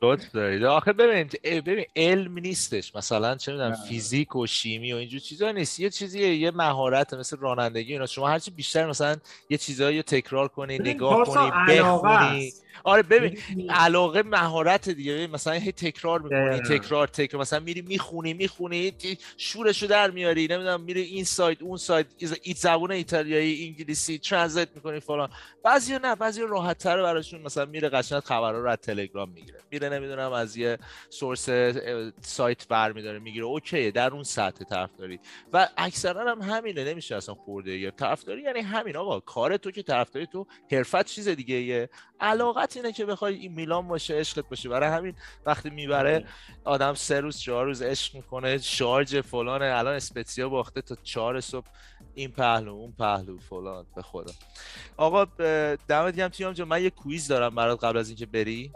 لطف 0.02 0.32
دارید. 0.32 0.64
آخه 0.64 0.92
ببین 0.92 1.28
ببین 1.44 1.84
علم 1.96 2.38
نیستش. 2.38 2.96
مثلا 2.96 3.36
چه 3.36 3.52
می‌دونم. 3.52 3.72
فیزیک 3.88 4.36
و 4.36 4.46
شیمی 4.46 4.92
و 4.92 4.96
اینجور 4.96 5.20
چیزا 5.20 5.52
نیست. 5.52 5.80
یه 5.80 5.90
چیزیه 5.90 6.34
یه 6.36 6.50
مهارت 6.50 7.14
مثل 7.14 7.36
رانندگی 7.36 7.92
اینا. 7.92 8.06
شما 8.06 8.28
هرچی 8.28 8.50
بیشتر 8.50 8.86
مثلا 8.86 9.16
یه 9.50 9.58
چیزایی 9.58 9.96
رو 9.96 10.02
تکرار 10.02 10.48
کنی 10.48 10.78
نگاه 10.78 11.24
کنی 11.24 11.50
بخونی. 11.68 12.52
آره 12.84 13.02
ببین؟ 13.02 13.38
علاقه 13.70 14.22
مهارت 14.22 14.88
دیگه 14.88 15.14
ببین 15.14 15.30
مثلا 15.30 15.52
هی 15.52 15.72
تکرار 15.72 16.20
می‌کنی. 16.20 16.78
تکرار 16.78 17.08
تکرار. 17.08 17.40
مثلا 17.40 17.60
میری 17.60 17.82
می‌خونی 17.82 18.34
می‌خونی 18.34 18.92
شورشو 19.36 19.86
در 19.86 20.10
میاری 20.10 20.48
نمی‌دونم 20.48 20.80
میری 20.80 21.00
این 21.00 21.24
سایت 21.24 21.62
اون 21.62 21.76
سایت 21.76 22.06
این 22.42 22.54
زبون 22.58 22.92
ایتالیایی 22.92 23.66
انگلیسی 23.66 24.18
translate 24.18 24.68
می‌کنی 24.74 25.00
فلان. 25.00 25.28
بعضیا 25.64 25.98
نه 25.98 26.14
بعضیا 26.14 26.44
راحت 26.44 26.78
تره 26.78 27.02
براشون 27.02 27.42
مثلا 27.42 27.64
میره 27.64 27.88
قشنگ 27.88 28.20
خبرها 28.20 28.60
رو 28.60 28.68
از 28.70 28.78
تلگرام 28.78 29.30
می‌گیره. 29.30 29.58
میره 29.70 29.88
نمی‌دونم 29.88 30.32
از 30.32 30.56
یه 30.56 30.78
source 31.10 31.48
سایت 32.20 32.68
برمیداره 32.68 33.18
می‌گیره. 33.18 33.44
okay 33.44 33.90
در 33.90 34.10
اون 34.10 34.22
سطح 34.22 34.64
طرفداری. 34.64 35.20
و 35.52 35.68
اکثرا 35.76 36.30
هم 36.30 36.42
همینه 36.42 36.84
نمیشه 36.84 37.16
اصلا 37.16 37.34
خورده 37.34 37.78
یا 37.78 37.90
طرفداری 37.90 38.42
یعنی 38.42 38.60
همین 38.60 38.96
آقا 38.96 39.20
کار 39.20 39.56
تو 39.56 39.70
که 39.70 39.82
طرفداری 39.82 40.26
تو 40.26 40.46
حرفت 40.72 41.06
چیز 41.06 41.28
دیگه 41.28 41.54
ایه 41.54 41.88
علاقت 42.22 42.76
اینه 42.76 42.92
که 42.92 43.06
بخوای 43.06 43.34
این 43.34 43.52
میلان 43.52 43.88
باشه 43.88 44.14
عشقت 44.14 44.48
باشه. 44.48 44.68
برای 44.68 44.88
همین 44.88 45.14
وقتی 45.46 45.70
می‌بره 45.70 46.24
آدم 46.64 46.94
سه 46.94 47.20
روز 47.20 47.38
چهار 47.38 47.64
روز 47.66 47.82
عشق 47.82 48.14
می‌کنه 48.14 48.58
شارژ 48.58 49.16
فلانه. 49.16 49.64
الان 49.64 49.94
اسپتسیا 49.94 50.48
باخته 50.48 50.82
تا 50.82 50.96
چهار 51.02 51.40
صبح. 51.40 51.66
این 52.14 52.30
پهلو 52.30 52.72
اون 52.72 52.92
پهلو 52.98 53.38
فلان 53.38 53.86
به 53.96 54.02
خدا. 54.02 54.32
آقا 54.96 55.24
دمت 55.88 56.16
گرم 56.16 56.28
تیام 56.28 56.52
جان. 56.52 56.68
من 56.68 56.82
یه 56.82 56.90
کویز 56.90 57.28
دارم 57.28 57.54
برات 57.54 57.84
قبل 57.84 57.98
از 57.98 58.08
اینکه 58.08 58.26
بری. 58.26 58.72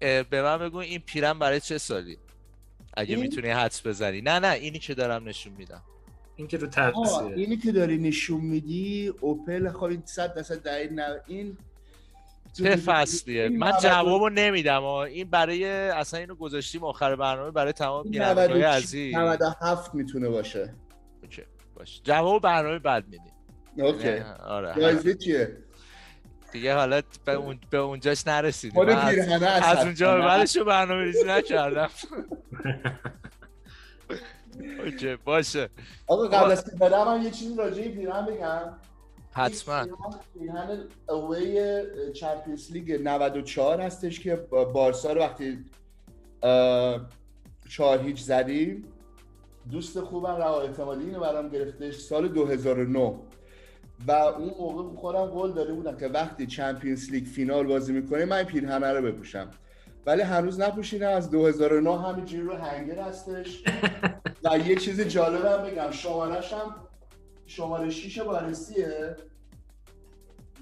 به 0.00 0.42
من 0.42 0.58
بگو 0.58 0.78
این 0.78 1.00
پیرم 1.00 1.38
برای 1.38 1.60
چه 1.60 1.78
سالی؟ 1.78 2.18
اگه؟ 2.94 3.16
می‌تونی 3.16 3.48
حدس 3.48 3.86
بزنی. 3.86 4.20
نه 4.20 4.38
نه 4.38 4.48
اینی 4.48 4.78
که 4.78 4.94
دارم 4.94 5.28
نشون 5.28 5.52
میدم. 5.52 5.82
این 6.36 6.46
که 6.46 6.56
رو 6.56 6.66
ترسیه 6.66 7.22
اینی 7.36 7.56
که 7.56 7.72
داری 7.72 7.98
نشون 7.98 8.40
میدی 8.40 9.12
اوپل 9.20 9.68
خب 9.68 9.84
این 9.84 10.02
صد 10.04 10.34
درصد 10.34 10.62
دلیل 10.62 10.92
نه 10.92 11.20
این 11.26 11.56
چه 12.52 12.76
فصلیه 12.76 13.42
این 13.42 13.58
من 13.58 13.68
90 13.68 13.80
جوابو 13.82 14.28
نمیدم 14.28 14.84
آه. 14.84 14.98
این 14.98 15.30
برای 15.30 15.64
اصلا 15.90 16.20
اینو 16.20 16.34
گذاشتیم 16.34 16.84
آخر 16.84 17.16
برنامه 17.16 17.50
برای 17.50 17.72
تمام 17.72 18.04
این 18.04 18.22
96 18.22 18.64
عزیز. 18.64 19.14
97 19.14 19.94
می‌تونه 19.94 20.28
باشه. 20.28 20.74
okay 21.22 21.42
باش. 21.74 22.00
جواب 22.04 22.42
برنامه 22.42 22.78
بعد 22.78 23.04
میدیم. 23.04 23.32
okay. 23.76 24.18
آره 24.46 24.80
جایزه 24.80 25.14
چیه؟ 25.14 25.56
دیگه 26.52 26.74
حالا 26.74 27.02
به, 27.24 27.32
اون... 27.32 27.58
به 27.70 27.78
اونجاش 27.78 28.26
نرسیدیم. 28.26 28.88
از... 28.88 29.42
از 29.42 29.84
اونجا 29.84 30.16
به. 30.16 30.20
بعدش 30.22 30.56
رو 30.56 30.64
برنامه 30.64 31.04
ریزی 31.04 31.24
نکردم. 31.26 31.90
okay 34.84 35.16
باشه. 35.24 35.68
آقا 36.06 36.28
قبل 36.28 36.50
از 36.50 36.64
که 36.64 36.76
بدم 36.76 37.04
من 37.04 37.22
یه 37.22 37.30
چیزی 37.30 37.56
راجع 37.56 37.82
به 37.82 37.88
پیرهن 37.88 38.26
بگم. 38.26 38.74
حتما. 39.32 39.80
این 39.80 39.94
پیرهن 40.38 40.78
away 41.08 41.82
Champions 42.14 42.72
League 42.72 42.92
94 43.02 43.80
هستش 43.80 44.20
که 44.20 44.36
بارسا 44.74 45.12
رو 45.12 45.20
وقتی 45.20 45.64
چهار 47.68 48.02
هیچ 48.02 48.20
زدیم. 48.20 48.84
دوست 49.70 50.00
خوبم 50.00 50.36
رها 50.36 50.60
اعتمادی 50.60 51.04
اینو 51.04 51.20
برام 51.20 51.48
گرفتش 51.48 51.94
سال 51.94 52.28
2009 52.28 53.14
و 54.06 54.10
اون 54.12 54.54
موقع 54.58 54.96
خودم 54.96 55.24
قول 55.26 55.52
داده 55.52 55.72
بودم 55.72 55.96
که 55.96 56.06
وقتی 56.06 56.46
Champions 56.46 57.10
League 57.10 57.24
فینال 57.26 57.66
بازی 57.66 57.92
می‌کنه 57.92 58.24
من 58.24 58.36
این 58.36 58.46
پیرهنه 58.46 58.92
رو 58.92 59.02
بپوشم. 59.02 59.50
ولی 60.06 60.22
هنوز 60.22 60.60
نپوشیدم 60.60 61.10
از 61.10 61.30
2009 61.30 62.00
همینجوری 62.02 62.42
رو 62.42 62.54
هنگر 62.54 62.98
هستش. 62.98 63.62
و 64.44 64.58
یه 64.58 64.76
چیز 64.76 65.00
جالبم 65.00 65.70
بگم 65.70 65.90
شمارش 65.90 66.52
هم 66.52 66.74
شماره 67.46 67.90
6 67.90 68.20
پاریسیه 68.20 69.16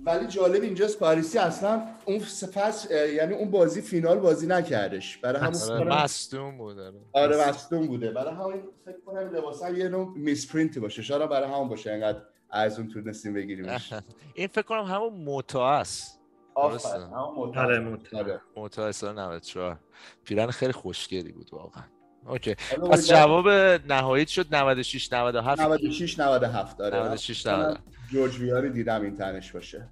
ولی 0.07 0.27
جالب 0.27 0.63
اینجاست 0.63 0.99
پاریسی 0.99 1.39
اصلا 1.39 1.83
اون 2.05 2.19
فصل 2.19 3.09
یعنی 3.15 3.35
اون 3.35 3.51
بازی 3.51 3.81
فینال 3.81 4.19
بازی 4.19 4.47
نکردش 4.47 5.17
برای 5.19 5.41
همون 5.41 5.55
آره، 5.55 5.65
فکر 5.65 5.79
کنم- 5.79 6.03
مصدوم 6.03 6.59
بود 6.59 6.77
آره. 7.13 7.49
مصدوم 7.49 7.87
بوده 7.87 8.11
برای 8.11 8.35
همین 8.35 8.63
فکر 8.85 9.01
کنم 9.07 9.19
لباس 9.37 9.63
هم 9.63 9.77
یه 9.77 9.89
نوع 9.89 10.09
میس 10.19 10.53
پرینت 10.53 10.79
باشه 10.79 11.03
شاید 11.03 11.23
هم 11.23 11.29
برای 11.29 11.49
همون 11.53 11.69
باشه 11.69 11.91
انقدر 11.93 12.23
ارزون 12.53 12.89
تونستیم 12.89 13.35
بگیریمش 13.35 13.93
این 14.35 14.47
فکر 14.47 14.63
کنم 14.63 14.85
همون 14.85 15.13
موتا 15.15 15.71
است. 15.71 16.21
آفرین 16.55 17.03
همون 17.03 17.35
مطمئن. 17.49 17.65
آره، 17.65 17.79
مطمئن. 17.79 18.23
آره. 18.25 18.41
موتا 18.57 18.93
سال 18.93 19.19
94 19.19 19.79
پیرن 20.25 20.51
خیلی 20.51 20.73
خوشگلی 20.73 21.33
بود 21.33 21.49
واقعا 21.53 21.85
اوکی. 22.27 22.55
پس 22.91 23.09
جواب 23.09 23.49
نهایی 23.89 24.27
شد 24.27 24.55
96 24.55 25.13
97 25.13 25.61
96 25.61 26.19
97 26.19 26.81
آره 26.81 26.99
96 26.99 27.47
من 27.47 27.53
97 27.53 27.81
جورج 28.13 28.39
ویا 28.41 28.59
رو 28.61 28.69
دیدم 28.69 29.03
این 29.03 29.17
تنش 29.17 29.53
باشه. 29.53 29.89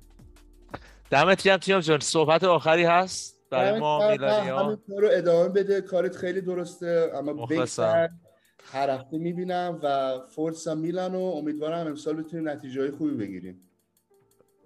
دمت 1.10 1.42
گرم 1.42 1.56
تیم 1.56 1.80
جان. 1.80 2.00
صحبت 2.00 2.44
آخری 2.44 2.84
هست 2.84 3.38
برای 3.50 3.80
ما 3.80 3.98
همین- 4.04 4.10
میلانی 4.20 4.48
ها 4.50 4.64
همین 4.64 4.78
کار 4.88 5.00
رو 5.02 5.08
ادامه 5.12 5.48
بده. 5.48 5.80
کارت 5.80 6.16
خیلی 6.16 6.40
درسته 6.40 7.10
اما. 7.14 7.46
بگذر. 7.46 8.08
هر 8.72 8.90
هفته 8.90 9.18
می‌بینم 9.18 9.80
و 9.82 10.18
فورسا 10.34 10.74
میلان 10.74 11.14
و 11.14 11.20
امیدوارم 11.20 11.86
امسال 11.86 12.16
بتونیم 12.22 12.48
نتیجه 12.48 12.80
های 12.80 12.90
خوبی 12.90 13.14
بگیریم. 13.14 13.60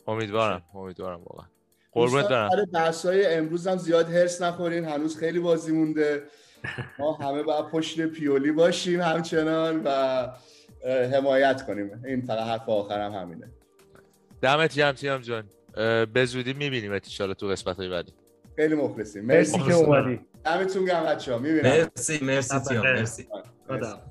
امیدوارم 0.07 0.63
امیدوارم 0.75 1.21
واقعا. 1.25 1.47
قربونت 1.93 2.29
برم. 2.29 2.49
سر 2.51 2.65
بحث‌های 2.73 3.27
امروز 3.35 3.67
هم 3.67 3.77
زیاد 3.79 4.11
هرس 4.13 4.43
نخورین. 4.43 4.85
هنوز 4.85 5.17
خیلی 5.19 5.39
بازی 5.39 5.73
مونده. 5.73 6.23
ما 6.99 7.13
همه 7.13 7.43
باید 7.43 7.65
پشت 7.65 8.07
پیولی 8.07 8.53
باشیم 8.53 9.01
همچنان 9.01 9.83
و 9.85 10.27
حمایت 10.87 11.67
کنیم. 11.67 12.03
این 12.05 12.21
فقط 12.21 12.47
حرف 12.47 12.69
آخرم 12.69 13.13
همینه. 13.13 13.49
دمت 14.43 14.75
گرم 14.75 14.93
تیم 14.93 15.19
جان. 15.19 15.45
به 16.13 16.25
زودی 16.25 16.53
می‌بینیم 16.53 16.93
ان 16.93 17.35
تو 17.35 17.47
قسمت 17.47 17.77
های 17.77 17.89
بعدی. 17.89 18.13
خیلی 18.57 18.75
مخلصیم. 18.75 19.25
مرسی. 19.25 19.59
مرسی 19.59 19.71
که 19.71 19.75
اومدی. 19.75 20.21
دمتون 20.45 20.85
گرم 20.85 21.05
بچه‌ها. 21.07 21.39
می‌بینم. 21.39 21.71
مرسی 21.71 22.25
مرسی 22.25 22.59
تیام. 22.59 22.83
مرسی. 22.83 23.29
خدا. 23.69 24.03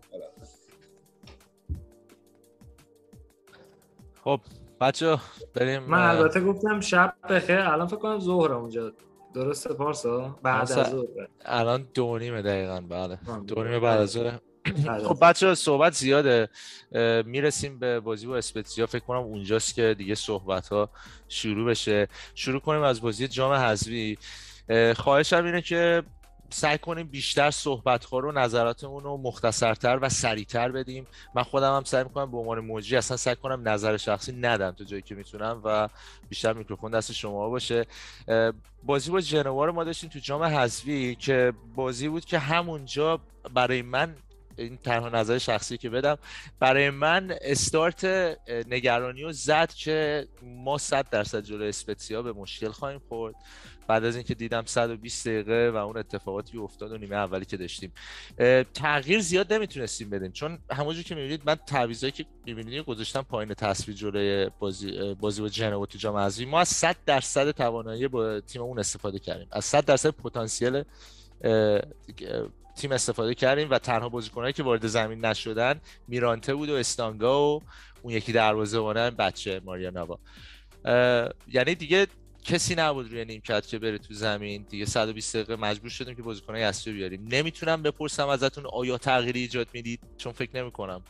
خب 4.23 4.39
بچه 4.81 5.17
بریم 5.53 5.83
من 5.83 6.09
البته 6.09 6.41
گفتم 6.41 6.79
شب 6.79 7.13
بخیر. 7.29 7.59
الان 7.59 7.87
فکر 7.87 7.97
کنم 7.97 8.19
ظهر 8.19 8.53
اونجا. 8.53 8.93
درسته 9.33 9.73
پارسا؟ 9.73 10.39
بعد 10.43 10.61
از 10.61 10.89
ظهر. 10.89 11.05
الان 11.45 11.87
دو 11.93 12.17
نیمه 12.17 12.41
دقیقا 12.41 12.81
بله. 12.89 13.19
دو 13.47 13.63
نیمه 13.63 13.79
بعد 13.79 13.99
از 13.99 14.09
ظهر. 14.09 14.39
خب 15.03 15.17
بچه 15.21 15.55
صحبت 15.55 15.93
زیاده. 15.93 16.49
می‌رسیم 17.25 17.79
به 17.79 17.99
بازی 17.99 18.27
با 18.27 18.37
اسپتزیا. 18.37 18.85
فکر 18.85 19.03
کنم 19.03 19.17
اونجاست 19.17 19.75
که 19.75 19.95
دیگه 19.97 20.15
صحبت 20.15 20.67
ها 20.67 20.89
شروع 21.27 21.69
بشه. 21.69 22.07
شروع 22.35 22.61
کنیم 22.61 22.81
از 22.81 23.01
بازی 23.01 23.27
جام 23.27 23.53
حذفی. 23.53 24.17
اه، 24.69 24.93
خواهشم 24.93 25.45
اینه 25.45 25.61
که 25.61 26.03
سعی 26.53 26.77
کنیم 26.77 27.07
بیشتر 27.07 27.51
صحبت 27.51 28.05
رو 28.11 28.31
نظراتمون 28.31 29.03
رو 29.03 29.17
مختصرتر 29.17 29.99
و 30.01 30.09
سریعتر 30.09 30.71
بدیم. 30.71 31.07
من 31.35 31.43
خودم 31.43 31.75
هم 31.75 31.83
سعی 31.83 32.03
می‌کنم 32.03 32.31
به 32.31 32.37
عنوان 32.37 32.59
موجی 32.59 32.97
اصلا 32.97 33.17
سعی 33.17 33.35
کنم 33.35 33.69
نظر 33.69 33.97
شخصی 33.97 34.31
ندم 34.31 34.71
تا 34.71 34.83
جایی 34.83 35.01
که 35.01 35.15
می‌تونم 35.15 35.61
و 35.63 35.89
بیشتر 36.29 36.53
میکروفون 36.53 36.91
دست 36.91 37.11
شما 37.11 37.49
باشه. 37.49 37.85
بازی 38.83 39.11
با 39.11 39.21
جنوا 39.21 39.65
رو 39.65 39.73
ما 39.73 39.83
داشتیم 39.83 40.09
تو 40.09 40.19
جام 40.19 40.43
حذفی 40.43 41.15
که 41.15 41.53
بازی 41.75 42.07
بود 42.07 42.25
که 42.25 42.39
همونجا 42.39 43.19
برای 43.53 43.81
من 43.81 44.15
این 44.57 44.77
تنها 44.77 45.09
نظر 45.09 45.37
شخصی 45.37 45.77
که 45.77 45.89
بدم 45.89 46.17
برای 46.59 46.89
من 46.89 47.35
استارت 47.41 48.05
نگرانی 48.67 49.23
رو 49.23 49.31
زد 49.31 49.73
که 49.73 50.27
ما 50.43 50.77
100 50.77 51.09
درصد 51.09 51.43
جلوی 51.43 51.69
اسپتسیا 51.69 52.21
به 52.21 52.33
مشکل 52.33 52.69
خواهیم 52.69 53.01
خورد. 53.09 53.35
بعد 53.91 54.05
از 54.05 54.15
اینکه 54.15 54.35
دیدم 54.35 54.63
120 54.65 55.27
دقیقه 55.27 55.71
و 55.73 55.75
اون 55.75 55.97
اتفاقاتی 55.97 56.57
افتاد 56.57 56.91
و 56.91 56.97
نیمه 56.97 57.15
اولی 57.15 57.45
که 57.45 57.57
داشتیم. 57.57 57.91
تغییر 58.73 59.19
زیاد 59.19 59.53
نمی‌تونستیم 59.53 60.09
بدیم 60.09 60.31
چون 60.31 60.59
همونجور 60.71 61.03
که 61.03 61.15
می‌بینید 61.15 61.41
من 61.45 61.55
تعویضایی 61.55 62.11
که 62.11 62.25
می‌بینید 62.45 62.85
گذاشتم 62.85 63.21
پایین 63.21 63.53
تصویر 63.53 63.97
جلوی 63.97 64.49
بازی 64.59 65.13
بازی 65.13 65.41
با 65.41 65.49
جنوا 65.49 65.85
تو 65.85 65.97
جام 65.97 66.29
ما 66.47 66.59
از 66.59 66.67
100 66.67 66.95
درصد 67.05 67.51
توانایی 67.51 68.07
با 68.07 68.39
تیم 68.39 68.61
اون 68.61 68.79
استفاده 68.79 69.19
کردیم. 69.19 69.47
از 69.51 69.65
100 69.65 69.85
درصد 69.85 70.09
پتانسیل 70.09 70.83
تیم 72.75 72.91
استفاده 72.91 73.35
کردیم 73.35 73.69
و 73.69 73.79
تنها 73.79 74.09
بازیکنایی 74.09 74.53
که 74.53 74.63
وارد 74.63 74.87
زمین 74.87 75.25
نشدن 75.25 75.81
میرانته 76.07 76.55
بود 76.55 76.69
و 76.69 76.73
استانگا 76.73 77.55
و 77.55 77.61
اون 78.01 78.13
یکی 78.13 78.31
دروازه‌بان 78.31 79.09
بچه 79.09 79.61
ماریا 79.65 79.89
نوا. 79.89 80.19
یعنی 81.47 81.75
دیگه 81.75 82.07
کسی 82.43 82.75
نبود 82.75 83.11
روی 83.11 83.25
نیمکت 83.25 83.67
که 83.67 83.79
بره 83.79 83.97
تو 83.97 84.13
زمین. 84.13 84.65
دیگه 84.69 84.85
120 84.85 85.35
دقیقه 85.35 85.55
مجبور 85.55 85.89
شدیم 85.89 86.15
که 86.15 86.21
بازیکنای 86.21 86.63
اصلی 86.63 86.93
بیاریم. 86.93 87.27
نمی‌تونم 87.31 87.83
بپرسم 87.83 88.27
ازتون 88.27 88.65
آیا 88.65 88.97
تغییری 88.97 89.39
ایجاد 89.39 89.67
می‌دید؟ 89.73 89.99
چون 90.17 90.31
فکر 90.31 90.49
نمی‌کنم 90.55 91.01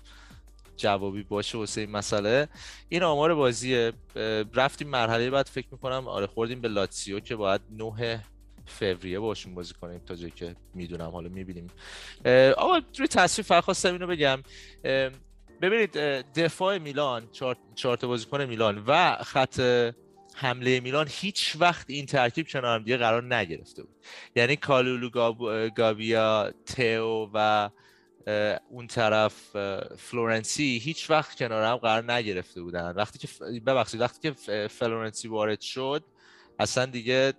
جوابی 0.78 1.24
باشه 1.24 1.58
واسه 1.58 1.82
این 1.82 1.92
مسئله. 1.92 2.48
این 2.90 3.04
آمار 3.04 3.36
بازیه. 3.36 3.94
رفتیم 4.54 4.88
مرحله 4.88 5.30
بعد 5.30 5.48
فکر 5.48 5.68
می‌کنم 5.72 6.08
آره 6.08 6.28
خوردیم 6.28 6.62
به 6.62 6.68
لاتسیو 6.68 7.20
که 7.20 7.36
باید 7.36 7.62
9 7.72 8.24
فوریه 8.66 9.20
باشون 9.20 9.56
بازی 9.56 9.74
کنیم 9.74 10.00
تا 10.00 10.16
جایی 10.16 10.32
که 10.32 10.56
می‌دونم. 10.76 11.10
حالا 11.10 11.30
می‌بینیم. 11.30 11.68
آقا 12.58 12.82
روی 12.98 13.08
تصویر 13.08 13.46
فقط 13.46 13.64
خواستم 13.64 13.94
اینو 13.94 14.08
بگم. 14.08 14.44
ببینید 15.62 15.92
دفاع 16.36 16.78
میلان 16.78 17.28
تا 17.76 18.08
بازیکن 18.08 18.46
میلان 18.46 18.84
و 18.88 19.16
خط 19.24 19.60
حمله 20.36 20.80
میلان 20.80 21.08
هیچ 21.10 21.56
وقت 21.60 21.90
این 21.90 22.06
ترکیب 22.06 22.48
کنار 22.48 22.76
هم 22.76 22.84
دیگه 22.84 22.98
قرار 22.98 23.36
نگرفته 23.36 23.84
بود. 23.84 23.96
یعنی 24.36 24.56
کالولو 24.56 25.10
گاب- 25.10 25.70
گاویا 25.76 26.54
تئو 26.66 27.30
و 27.34 27.70
اون 28.70 28.88
طرف 28.88 29.34
فلورنسی 29.98 30.78
هیچ 30.84 31.10
وقت 31.10 31.38
کنار 31.38 31.64
هم 31.64 31.76
قرار 31.76 32.12
نگرفته 32.12 32.62
بودن. 32.62 32.92
وقتی 32.92 33.20
که 33.20 33.28
ببخشید 33.60 34.02
وقتی 34.02 34.32
که 34.32 34.68
فلورنسی 34.68 35.28
وارد 35.28 35.62
شد 35.62 36.04
اصلا 36.60 36.86
دیگه 36.86 37.34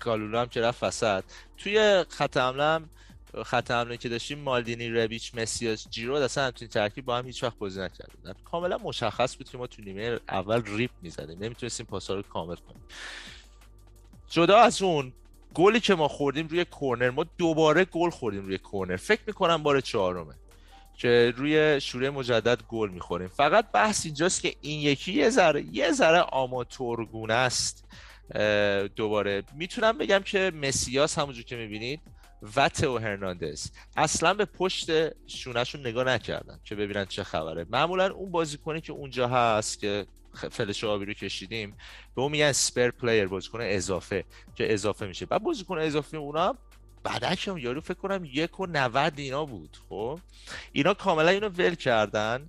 کالولو 0.00 0.38
هم 0.38 0.46
که 0.46 0.60
رفت 0.60 0.82
وسط. 0.82 1.24
توی 1.56 2.04
خط 2.08 2.36
حمله 2.36 2.80
خط 3.42 3.70
حمله 3.70 3.96
که 3.96 4.08
داشتیم 4.08 4.38
مالدینی 4.38 4.88
ربیچ 4.88 5.34
مسیاس 5.34 5.88
جیرو 5.90 6.14
اصلا 6.14 6.50
تو 6.50 6.56
این 6.60 6.68
ترکیب 6.68 7.04
با 7.04 7.16
هم 7.16 7.26
هیچ 7.26 7.42
وقت 7.42 7.58
بازی 7.58 7.80
نکرده 7.80 8.34
کاملا 8.44 8.78
مشخص 8.78 9.36
بود 9.36 9.50
که 9.50 9.58
ما 9.58 9.66
تو 9.66 9.82
نیمه 9.82 10.20
اول 10.28 10.62
ریپ 10.66 10.90
می‌زدیم. 11.02 11.38
نمی‌تونستیم 11.38 11.86
پاسا 11.86 12.14
رو 12.14 12.22
کامل 12.22 12.56
کنیم. 12.56 12.82
جدا 14.30 14.58
از 14.58 14.82
اون 14.82 15.12
گلی 15.54 15.80
که 15.80 15.94
ما 15.94 16.08
خوردیم 16.08 16.46
روی 16.46 16.64
کورنر 16.64 17.10
ما 17.10 17.24
دوباره 17.38 17.84
گل 17.84 18.10
خوردیم 18.10 18.42
روی 18.46 18.58
کورنر. 18.58 18.96
فکر 18.96 19.20
می‌کنم 19.26 19.62
بار 19.62 19.80
چهارمه 19.80 20.34
که 20.96 21.34
روی 21.36 21.80
شوره 21.80 22.10
مجدد 22.10 22.62
گل 22.62 22.90
می‌خوریم. 22.90 23.28
فقط 23.28 23.70
بحث 23.70 24.06
اینجاست 24.06 24.42
که 24.42 24.54
این 24.60 24.80
یکی 24.80 25.12
یه 25.12 25.30
ذره 25.30 25.64
یه 25.72 25.92
ذره 25.92 26.20
آماتورگونه 26.20 27.34
است 27.34 27.84
دوباره. 28.96 29.42
می‌تونم 29.54 29.98
بگم 29.98 30.20
که 30.20 30.52
مسیاس 30.54 31.18
همونجور 31.18 31.44
که 31.44 31.56
می‌بینید. 31.56 32.00
و 32.56 32.68
تئو 32.68 32.98
هرناندز. 32.98 33.70
اصلا 33.96 34.34
به 34.34 34.44
پشت 34.44 34.90
شونهشون 35.26 35.80
نگاه 35.80 36.04
نکردن 36.04 36.60
که 36.64 36.74
ببینن 36.74 37.04
چه 37.04 37.24
خبره. 37.24 37.66
معمولا 37.70 38.12
اون 38.12 38.30
بازیکنی 38.30 38.80
که 38.80 38.92
اونجا 38.92 39.28
هست 39.28 39.80
که 39.80 40.06
فلش 40.50 40.84
آبی 40.84 41.04
رو 41.04 41.12
کشیدیم 41.12 41.76
به 42.14 42.22
اون 42.22 42.32
میگن 42.32 42.52
سپر 42.52 42.90
پلیر 42.90 43.26
بازیکن 43.26 43.58
اضافه 43.62 44.24
که 44.54 44.72
اضافه 44.72 45.06
میشه. 45.06 45.26
بعد 45.26 45.42
بازیکن 45.42 45.78
اضافه 45.78 46.16
اونا 46.16 46.56
بدک 47.04 47.48
هم 47.48 47.58
یارو 47.58 47.80
فکر 47.80 47.94
کنم 47.94 48.24
یک 48.24 48.60
و 48.60 48.66
نود 48.66 49.12
اینا 49.16 49.44
بود 49.44 49.76
خب؟ 49.88 50.20
اینا 50.72 50.94
کاملا 50.94 51.28
اینو 51.28 51.48
ول 51.48 51.74
کردن. 51.74 52.48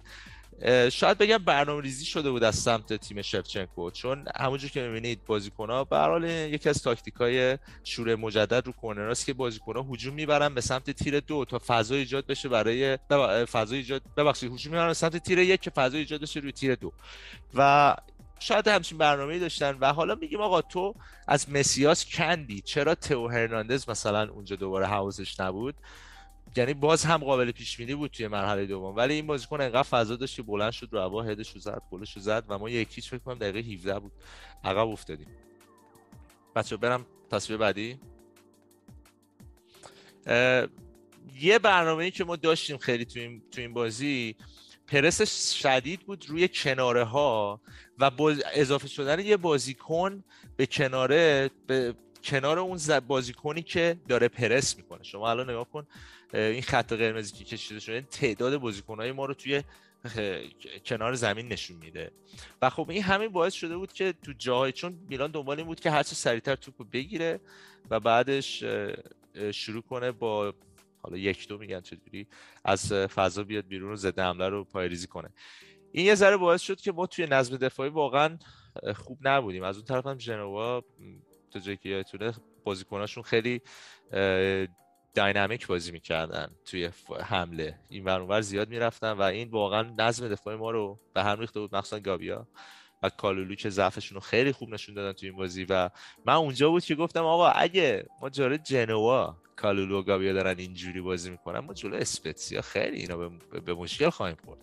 شاید 0.91 1.17
بگم 1.17 1.37
برنامه 1.37 1.81
ریزی 1.81 2.05
شده 2.05 2.31
بود 2.31 2.43
از 2.43 2.55
سمت 2.55 2.93
تیم 2.93 3.21
شفچنکو 3.21 3.91
چون 3.91 4.25
همونجور 4.35 4.69
که 4.69 4.81
می‌بینید 4.81 5.25
بازیکن 5.25 5.69
ها 5.69 5.83
به 5.83 5.97
حال 5.97 6.23
یکی 6.23 6.69
از 6.69 6.83
تاکتیک 6.83 7.13
های 7.13 7.57
شوره 7.83 8.15
مجدد 8.15 8.65
رو 8.65 8.71
کورنراست 8.71 9.25
که 9.25 9.33
بازیکن 9.33 9.75
ها 9.75 9.85
هجوم 9.91 10.13
می‌برن 10.13 10.53
به 10.53 10.61
سمت 10.61 10.91
تیر 10.91 11.19
دو 11.19 11.45
تا 11.45 11.61
فضا 11.67 11.95
ایجاد 11.95 12.25
بشه 12.25 12.49
برای 12.49 12.97
فضا 13.51 13.75
ایجاد 13.75 14.01
ببخشید 14.17 14.53
هجوم 14.53 14.73
می‌برن 14.73 14.87
به 14.87 14.93
سمت 14.93 15.17
تیر 15.17 15.39
یک 15.39 15.61
که 15.61 15.69
فضا 15.69 15.97
ایجاد 15.97 16.21
بشه 16.21 16.39
روی 16.39 16.51
تیر 16.51 16.75
دو. 16.75 16.91
و 17.53 17.95
شاید 18.39 18.67
همچین 18.67 18.97
برنامه‌ای 18.97 19.39
داشتن 19.39 19.77
و 19.79 19.93
حالا 19.93 20.15
میگیم 20.15 20.41
آقا 20.41 20.61
تو 20.61 20.95
از 21.27 21.49
مسیاس 21.49 22.05
کندی 22.05 22.61
چرا 22.61 22.95
تئو 22.95 23.27
هرناندز 23.27 23.89
مثلا 23.89 24.29
اونجا 24.31 24.55
دوباره 24.55 24.87
حواسش 24.87 25.39
نبود؟ 25.39 25.75
یعنی 26.57 26.73
باز 26.73 27.05
هم 27.05 27.17
قابل 27.17 27.51
پیش 27.51 27.77
بینی 27.77 27.95
بود 27.95 28.11
توی 28.11 28.27
مرحله 28.27 28.65
دوم. 28.65 28.95
ولی 28.95 29.13
این 29.13 29.27
بازیکن 29.27 29.61
انقدر 29.61 29.83
فضا 29.83 30.15
داشت 30.15 30.35
که 30.35 30.41
بلند 30.41 30.71
شد 30.71 30.89
رو 30.91 30.99
هوا 30.99 31.23
هدش 31.23 31.49
رو 31.51 31.59
زد 31.59 31.81
گلش 31.91 32.19
زد 32.19 32.43
و 32.47 32.57
ما 32.57 32.69
یکیش 32.69 33.09
فکر 33.09 33.19
کنم 33.19 33.37
دقیقه 33.37 33.59
17 33.59 33.99
بود. 33.99 34.11
عقب 34.63 34.87
افتادیم. 34.87 35.27
بچه 36.55 36.77
برم 36.77 37.05
تصویر 37.31 37.59
بعدی. 37.59 37.99
یه 41.39 41.59
برنامه 41.61 42.03
ای 42.03 42.11
که 42.11 42.23
ما 42.23 42.35
داشتیم 42.35 42.77
خیلی 42.77 43.05
تو 43.05 43.19
این, 43.19 43.41
تو 43.51 43.61
این 43.61 43.73
بازی 43.73 44.35
پرس 44.87 45.51
شدید 45.53 45.99
بود 45.99 46.29
روی 46.29 46.47
کناره 46.47 47.03
ها 47.03 47.61
و 47.99 48.11
اضافه 48.53 48.87
شدن 48.87 49.19
یه 49.19 49.37
بازیکن 49.37 50.23
به 50.57 50.65
کناره 50.65 51.49
به 51.67 51.95
کنار 52.23 52.59
اون 52.59 52.79
بازیکنی 53.07 53.61
که 53.61 53.97
داره 54.07 54.27
پرس 54.27 54.77
می‌کنه. 54.77 55.03
شما 55.03 55.29
الان 55.29 55.49
نگاه 55.49 55.69
کن. 55.69 55.87
این 56.35 56.61
خط 56.61 56.93
قرمزی 56.93 57.33
که 57.33 57.45
کشیده 57.45 57.79
شده 57.79 57.95
این 57.95 58.05
تعداد 58.05 58.57
بازیکنهای 58.57 59.11
ما 59.11 59.25
رو 59.25 59.33
توی 59.33 59.63
کنار 60.85 61.13
زمین 61.13 61.47
نشون 61.47 61.77
میده. 61.77 62.11
و 62.61 62.69
خب 62.69 62.89
این 62.89 63.03
همین 63.03 63.29
باعث 63.29 63.53
شده 63.53 63.77
بود 63.77 63.93
که 63.93 64.13
تو 64.23 64.33
جاهای 64.37 64.71
چون 64.71 64.99
میلان 65.09 65.31
دنبال 65.31 65.57
این 65.57 65.67
بود 65.67 65.79
که 65.79 65.91
هرچه 65.91 66.15
سریعتر 66.15 66.55
توپ 66.55 66.73
رو 66.77 66.85
بگیره 66.85 67.39
و 67.89 67.99
بعدش 67.99 68.63
شروع 69.51 69.81
کنه 69.81 70.11
با 70.11 70.53
حالا 71.01 71.17
یک 71.17 71.47
دو 71.47 71.57
میگن 71.57 71.81
چجوری 71.81 72.27
از 72.63 72.93
فضا 72.93 73.43
بیاد 73.43 73.67
بیرون 73.67 73.93
و 73.93 73.95
ضد 73.95 74.19
حمله 74.19 74.49
رو 74.49 74.63
پایریزی 74.63 75.07
کنه. 75.07 75.29
این 75.91 76.05
یه 76.05 76.15
ذره 76.15 76.37
باعث 76.37 76.61
شد 76.61 76.81
که 76.81 76.91
ما 76.91 77.07
توی 77.07 77.27
نظم 77.27 77.57
دفاعی 77.57 77.89
واقعا 77.89 78.37
خوب 78.95 79.19
نبودیم. 79.21 79.63
از 79.63 79.75
اون 79.75 79.85
طرف 79.85 80.05
هم 80.05 80.19
ژنوا 80.19 80.79
م، 80.79 80.83
تا 81.51 81.59
جایی 81.59 81.77
که 81.77 81.89
یادتونه 81.89 82.33
بازیکناشون 82.63 83.23
خیلی 83.23 83.61
داینامیک 85.15 85.67
بازی 85.67 85.91
می‌کردن 85.91 86.47
توی 86.65 86.89
حمله. 87.23 87.79
این 87.89 88.05
ور 88.05 88.19
اونور 88.19 88.41
زیاد 88.41 88.69
می‌رفتن 88.69 89.11
و 89.11 89.21
این 89.21 89.49
واقعا 89.49 89.93
نظم 89.97 90.27
دفاعی 90.27 90.57
ما 90.57 90.71
رو 90.71 90.99
به 91.13 91.23
هم 91.23 91.39
ریخته 91.39 91.59
بود 91.59 91.75
مخصوصا 91.75 91.99
گابیا 91.99 92.47
و 93.03 93.09
کالولو 93.09 93.55
که 93.55 93.69
ضعفشون 93.69 94.15
رو 94.15 94.21
خیلی 94.21 94.51
خوب 94.51 94.69
نشون 94.69 94.95
دادن 94.95 95.11
توی 95.11 95.29
این 95.29 95.37
بازی. 95.37 95.65
و 95.69 95.89
من 96.25 96.33
اونجا 96.33 96.69
بود 96.69 96.83
که 96.83 96.95
گفتم 96.95 97.23
آقا 97.23 97.47
اگه 97.47 98.05
ما 98.21 98.29
جلوی 98.29 98.57
جنوا 98.57 99.37
کالولو 99.55 99.99
و 99.99 100.03
گابیا 100.03 100.33
دارن 100.33 100.59
اینجوری 100.59 101.01
بازی 101.01 101.29
می‌کنن 101.29 101.59
ما 101.59 101.73
جلو 101.73 101.95
اسپتسیا 101.95 102.61
خیلی 102.61 102.97
اینا 102.97 103.17
به 103.65 103.73
مشکل 103.73 104.09
خواهیم 104.09 104.37
خورد. 104.45 104.59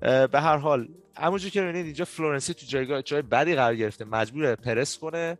به 0.00 0.40
هر 0.40 0.56
حال 0.56 0.88
همونجور 1.16 1.50
که 1.50 1.60
می‌بینید 1.60 1.84
اینجا 1.84 2.04
فلورنسی 2.04 2.54
تو 2.54 2.66
جایگاه 2.66 3.02
جای 3.02 3.22
بدی 3.22 3.54
قرار 3.54 3.76
گرفته 3.76 4.04
مجبور 4.04 4.54
پرس 4.54 4.98
کنه 4.98 5.38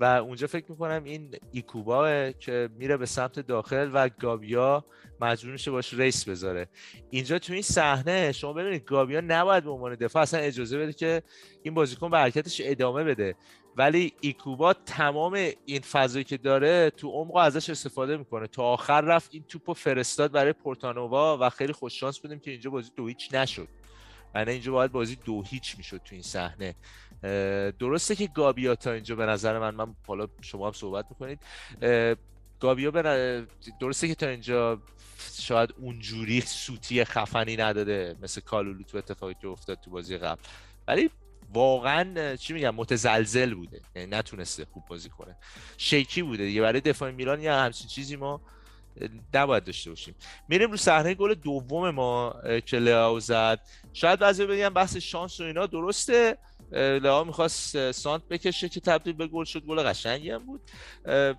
و 0.00 0.04
اونجا 0.04 0.46
فکر 0.46 0.64
می‌کنم 0.68 1.04
این 1.04 1.34
ایکوبان 1.52 2.30
که 2.30 2.68
میره 2.78 2.96
به 2.96 3.06
سمت 3.06 3.40
داخل 3.40 3.90
و 3.94 4.08
گابیا 4.08 4.84
مجبور 5.20 5.52
میشه 5.52 5.70
باش 5.70 5.94
race 5.94 6.28
بذاره. 6.28 6.68
اینجا 7.10 7.38
تو 7.38 7.52
این 7.52 7.62
صحنه 7.62 8.32
شما 8.32 8.52
ببینید 8.52 8.84
گابیا 8.84 9.20
نباید 9.20 9.64
به 9.64 9.70
عنوان 9.70 9.94
دفاع 9.94 10.22
اصلا 10.22 10.40
اجازه 10.40 10.78
بده 10.78 10.92
که 10.92 11.22
این 11.62 11.74
بازیکن 11.74 12.10
به 12.10 12.18
حرکتش 12.18 12.60
ادامه 12.64 13.04
بده. 13.04 13.34
ولی 13.76 14.12
ایکوبان 14.20 14.72
تمام 14.72 15.50
این 15.64 15.80
فضایی 15.80 16.24
که 16.24 16.36
داره 16.36 16.90
تو 16.90 17.10
عمق 17.10 17.36
ازش 17.36 17.70
استفاده 17.70 18.16
می‌کنه. 18.16 18.46
تا 18.46 18.62
آخر 18.62 19.00
رفت 19.00 19.30
این 19.34 19.44
توپو 19.48 19.74
فرستاد 19.74 20.32
برای 20.32 20.52
پورتانووا 20.52 21.38
و 21.40 21.50
خیلی 21.50 21.72
خوششانس 21.72 22.18
بودیم 22.18 22.38
که 22.38 22.50
اینجا 22.50 22.70
بازی 22.70 22.90
دو 22.96 23.06
هیچ 23.06 23.34
نشد. 23.34 23.68
یعنی 24.38 24.50
اینجا 24.52 24.72
باید 24.72 24.92
بازی 24.92 25.16
دو 25.24 25.42
هیچ 25.42 25.78
می‌شد 25.78 26.00
تو 26.04 26.14
این 26.14 26.22
صحنه. 26.22 26.74
درسته 27.78 28.16
که 28.16 28.26
گابیا 28.26 28.74
تا 28.74 28.92
اینجا 28.92 29.16
به 29.16 29.26
نظر 29.26 29.58
من 29.58 29.74
من 29.74 29.94
حالا 30.06 30.26
شما 30.40 30.66
هم 30.66 30.72
صحبت 30.72 31.04
می‌کنید. 31.10 31.40
گابیا 32.60 32.90
به 32.90 33.46
درسته 33.80 34.08
که 34.08 34.14
تا 34.14 34.26
اینجا 34.28 34.82
شاید 35.38 35.74
اونجوری 35.78 36.40
سوتی 36.40 37.04
خفنی 37.04 37.56
نداده 37.56 38.16
مثل 38.22 38.40
کالولو 38.40 38.82
تو 38.82 38.98
اتفاقی 38.98 39.34
که 39.42 39.48
افتاد 39.48 39.78
تو 39.80 39.90
بازی 39.90 40.18
قبل. 40.18 40.40
ولی 40.88 41.10
واقعا 41.52 42.36
چی 42.36 42.52
میگم 42.52 42.74
متزلزل 42.74 43.54
بوده. 43.54 43.80
یعنی 43.94 44.10
نتونسته 44.10 44.66
خوب 44.72 44.84
بازی 44.86 45.08
کنه. 45.08 45.36
شیکی 45.78 46.22
بوده 46.22 46.44
دیگه. 46.44 46.60
برای 46.60 46.80
دفاع 46.80 47.10
میلان 47.10 47.40
یا 47.40 47.60
همچین 47.60 47.88
چیزی 47.88 48.16
ما 48.16 48.40
نباید 49.34 49.64
داشته 49.64 49.90
باشیم. 49.90 50.14
میریم 50.48 50.70
رو 50.70 50.76
صحنه 50.76 51.14
گل 51.14 51.34
دوم 51.34 51.90
ما 51.90 52.34
که 52.66 52.78
لیاو 52.78 53.20
زد. 53.20 53.60
شاید 53.92 54.18
بعضی 54.18 54.46
بگن 54.46 54.68
بحث 54.68 54.96
شانس 54.96 55.40
و 55.40 55.44
اینا 55.44 55.66
درسته. 55.66 56.38
لئو 56.72 57.24
می‌خواست 57.24 57.92
سانت 57.92 58.22
بکشه 58.28 58.68
که 58.68 58.80
تبدیل 58.80 59.12
به 59.12 59.26
گل 59.26 59.44
شد. 59.44 59.64
گل 59.64 59.82
قشنگی 59.82 60.30
هم 60.30 60.46
بود. 60.46 60.60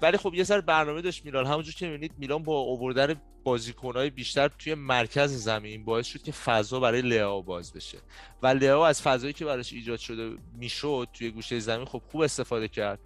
ولی 0.01 0.17
خب 0.17 0.33
یه 0.33 0.43
سر 0.43 0.61
برنامه 0.61 1.01
داشت 1.01 1.25
میلان. 1.25 1.45
همونجور 1.45 1.73
که 1.73 1.85
می‌بینید 1.85 2.11
میلان 2.17 2.43
با 2.43 2.61
آوردن 2.61 3.21
بازیکنهای 3.43 4.09
بیشتر 4.09 4.47
توی 4.47 4.75
مرکز 4.75 5.31
زمین 5.31 5.85
باعث 5.85 6.07
شد 6.07 6.21
که 6.21 6.31
فضا 6.31 6.79
برای 6.79 7.01
لئو 7.01 7.41
باز 7.41 7.73
بشه. 7.73 7.97
و 8.43 8.47
لئو 8.47 8.79
از 8.79 9.01
فضایی 9.01 9.33
که 9.33 9.45
براش 9.45 9.73
ایجاد 9.73 9.99
شده 9.99 10.37
می‌شد 10.57 11.07
توی 11.13 11.31
گوشه 11.31 11.59
زمین 11.59 11.85
خب 11.85 12.01
خوب 12.11 12.21
استفاده 12.21 12.67
کرد. 12.67 12.99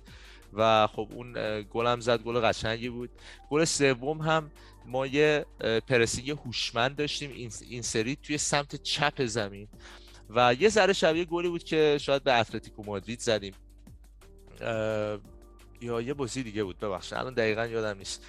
و 0.53 0.87
خب 0.87 1.07
اون 1.11 1.33
گل 1.61 1.87
هم 1.87 1.99
زد 1.99 2.21
گل 2.21 2.39
قشنگی 2.39 2.89
بود. 2.89 3.09
گل 3.49 3.65
سوم 3.65 4.21
هم 4.21 4.51
ما 4.85 5.07
یه 5.07 5.45
pressing 5.87 6.29
هوشمند 6.29 6.95
داشتیم 6.95 7.31
این 7.69 7.81
سری 7.81 8.15
توی 8.15 8.37
سمت 8.37 8.75
چپ 8.75 9.25
زمین. 9.25 9.67
و 10.29 10.53
یه 10.59 10.69
ذره 10.69 10.93
شبیه 10.93 11.25
گلی 11.25 11.49
بود 11.49 11.63
که 11.63 11.97
شاید 12.01 12.23
به 12.23 12.33
اتلتیکو 12.33 12.83
مادرید 12.83 13.19
زدیم. 13.19 13.53
یا 15.81 16.01
یه 16.01 16.13
بازی 16.13 16.43
دیگه 16.43 16.63
بود 16.63 16.79
ببخشید. 16.79 17.17
الان 17.17 17.33
دقیقا 17.33 17.67
یادم 17.67 17.97
نیست. 17.97 18.25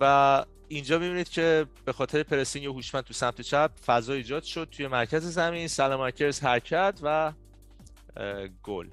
و 0.00 0.44
اینجا 0.68 0.98
می‌بینید 0.98 1.28
که 1.28 1.66
به 1.84 1.92
خاطر 1.92 2.22
pressing 2.22 2.66
هوشمند 2.66 3.04
تو 3.04 3.14
سمت 3.14 3.40
چپ 3.40 3.70
فضا 3.86 4.12
ایجاد 4.12 4.42
شد 4.42 4.68
توی 4.70 4.86
مرکز 4.86 5.24
زمین. 5.24 5.68
سلاماکرز 5.68 6.40
حرکت 6.40 6.98
و 7.02 7.32
گل. 8.62 8.88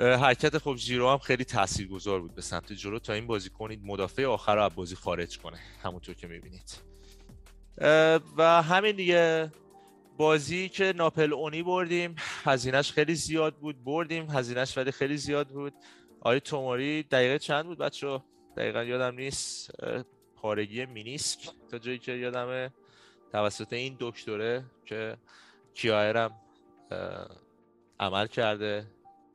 حرکت 0.00 0.58
خب 0.58 0.74
جیرو 0.74 1.10
هم 1.10 1.18
خیلی 1.18 1.44
تاثیرگذار 1.44 2.20
بود 2.20 2.34
به 2.34 2.42
سمت 2.42 2.72
جلو 2.72 2.98
تا 2.98 3.12
این 3.12 3.26
بازی 3.26 3.50
کنید 3.50 3.80
مدافع 3.84 4.24
آخر 4.24 4.56
رو 4.56 4.68
بازی 4.68 4.96
خارج 4.96 5.38
کنه. 5.38 5.58
همونطور 5.82 6.14
که 6.14 6.26
می‌بینید. 6.26 6.78
و 8.36 8.62
همین 8.62 8.96
دیگه 8.96 9.52
بازی 10.16 10.68
که 10.68 10.92
ناپل 10.96 11.32
اونی 11.32 11.62
بردیم. 11.62 12.14
هزینهش 12.18 12.92
خیلی 12.92 13.14
زیاد 13.14 13.54
بود 13.54 13.84
بردیم. 13.84 14.30
هزینهش 14.30 14.78
ولی 14.78 14.92
خیلی 14.92 15.16
زیاد 15.16 15.48
بود. 15.48 15.72
آقای 16.20 16.40
توماری 16.40 17.02
دقیقه 17.02 17.38
چند 17.38 17.64
بود 17.64 17.78
بچه 17.78 18.22
دقیقا 18.56 18.84
یادم 18.84 19.14
نیست. 19.14 19.70
پارگی 20.36 20.86
مینیسک. 20.86 21.50
تا 21.70 21.78
جایی 21.78 21.98
که 21.98 22.12
یادمه 22.12 22.70
توسط 23.32 23.72
این 23.72 23.96
دکتره 24.00 24.64
که 24.84 25.16
کیایرم 25.74 26.40
عمل 28.00 28.26
کرده. 28.26 28.86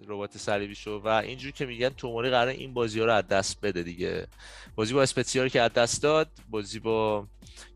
ربات 0.07 0.37
صلیبی 0.37 0.75
شو 0.75 1.01
و 1.03 1.07
اینجور 1.07 1.51
که 1.51 1.65
میگن 1.65 1.89
توموری 1.89 2.29
قرار 2.29 2.47
این 2.47 2.73
بازی 2.73 2.99
ها 2.99 3.05
رو 3.05 3.13
از 3.13 3.27
دست 3.27 3.61
بده 3.61 3.83
دیگه. 3.83 4.27
بازی 4.75 4.93
با 4.93 5.01
اسپتسیار 5.01 5.49
که 5.49 5.61
از 5.61 5.73
دست 5.73 6.03
داد 6.03 6.29
بازی 6.49 6.79
با 6.79 7.27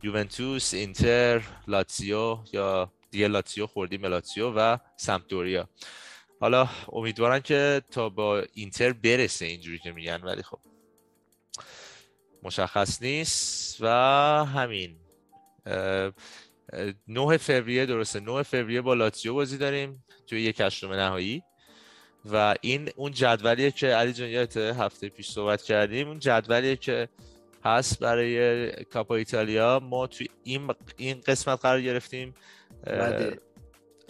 یوونتوس 0.03 0.73
اینتر 0.73 1.41
لاتزیو 1.67 2.39
یا 2.53 2.91
دیگه 3.11 3.27
لاتزیو 3.27 3.67
خوردی 3.67 3.97
ملاتزیو 3.97 4.49
و 4.49 4.77
سمپدوریا. 4.97 5.69
حالا 6.39 6.69
امیدوارم 6.91 7.39
که 7.39 7.81
تا 7.91 8.09
با 8.09 8.43
اینتر 8.53 8.93
برسه 8.93 9.45
اینجوری 9.45 9.79
که 9.79 9.91
میگن 9.91 10.21
ولی 10.21 10.43
خب 10.43 10.59
مشخص 12.43 13.01
نیست 13.01 13.77
و 13.81 13.87
همین. 14.45 14.95
9 17.07 17.37
فوریه 17.37 17.85
درسته. 17.85 18.19
9 18.19 18.43
فوریه 18.43 18.81
با 18.81 18.93
لاتزیو 18.93 19.33
بازی 19.33 19.57
داریم 19.57 20.03
توی 20.27 20.41
یک 20.41 20.61
هشتم 20.61 20.93
نهایی. 20.93 21.43
و 22.25 22.55
این 22.61 22.89
اون 22.95 23.11
جدولیه 23.11 23.71
که 23.71 23.87
علی 23.87 24.13
جان 24.13 24.29
هفته 24.57 25.09
پیش 25.09 25.31
صحبت 25.31 25.61
کردیم 25.61 26.07
اون 26.07 26.19
جدولیه 26.19 26.75
که 26.75 27.09
هست 27.65 27.99
برای 27.99 28.71
کاپا 28.83 29.15
ایتالیا 29.15 29.79
ما 29.83 30.07
توی 30.07 30.27
این 30.43 30.73
این 30.97 31.21
قسمت 31.25 31.61
قرار 31.61 31.81
گرفتیم 31.81 32.33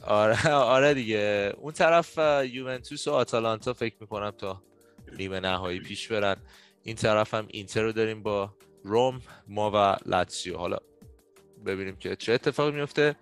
آره 0.04 0.50
آره 0.76 0.93
دیگه. 0.93 1.54
اون 1.58 1.74
طرف 1.74 2.17
یوونتوس 2.54 3.08
و 3.08 3.12
آتالانتا 3.12 3.74
فکر 3.74 3.95
می‌کنم 4.00 4.32
تا 4.32 4.62
نیمه 5.17 5.39
نهایی 5.39 5.80
پیش 5.80 6.08
برن. 6.08 6.36
این 6.84 6.95
طرف 6.95 7.34
هم 7.34 7.45
اینتر 7.48 7.82
رو 7.82 7.91
داریم 7.91 8.24
با 8.24 8.54
روم 8.84 9.22
ما 9.48 9.72
و 9.72 9.98
لاتسیو 10.06 10.58
حالا 10.58 10.78
ببینیم 11.65 11.95
که 11.95 12.15
چه 12.15 12.34
اتفاقی 12.34 12.72
میفته 12.72 13.15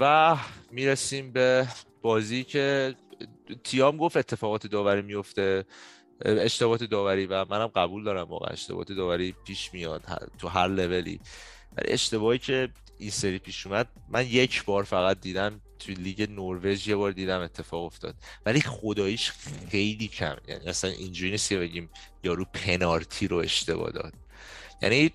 و 0.00 0.36
می‌رسیم 0.70 1.32
به 1.32 1.66
بازی 2.02 2.44
که 2.44 2.94
تیام 3.64 3.96
گفت 3.96 4.16
اتفاقات 4.16 4.66
داوری 4.66 5.02
میفته 5.02 5.64
اشتباهات 6.24 6.84
داوری 6.84 7.26
و 7.26 7.44
منم 7.44 7.66
قبول 7.66 8.04
دارم 8.04 8.28
واقعا 8.28 8.50
اشتباهات 8.52 8.92
داوری 8.92 9.34
پیش 9.44 9.74
میاد 9.74 10.02
تو 10.38 10.48
هر 10.48 10.68
لولی. 10.68 11.20
ولی 11.76 11.92
اشتباهی 11.92 12.38
که 12.38 12.68
این 12.98 13.10
سری 13.10 13.38
پیش 13.38 13.66
اومد 13.66 13.88
من 14.08 14.26
یک 14.26 14.64
بار 14.64 14.82
فقط 14.84 15.20
دیدم 15.20 15.60
توی 15.78 15.94
لیگ 15.94 16.30
نروژ 16.30 16.88
یه 16.88 16.96
بار 16.96 17.12
دیدم 17.12 17.40
اتفاق 17.40 17.84
افتاد. 17.84 18.14
ولی 18.46 18.60
خداییش 18.60 19.32
خیلی 19.70 20.08
کم 20.08 20.36
یعنی 20.48 20.66
اصلا 20.66 20.90
اینجوری 20.90 21.30
نیست 21.30 21.48
که 21.48 21.58
بگیم 21.58 21.90
یارو 22.24 22.44
پنارتی 22.44 23.28
رو 23.28 23.36
اشتباه 23.36 23.90
داد. 23.90 24.12
یعنی 24.82 25.10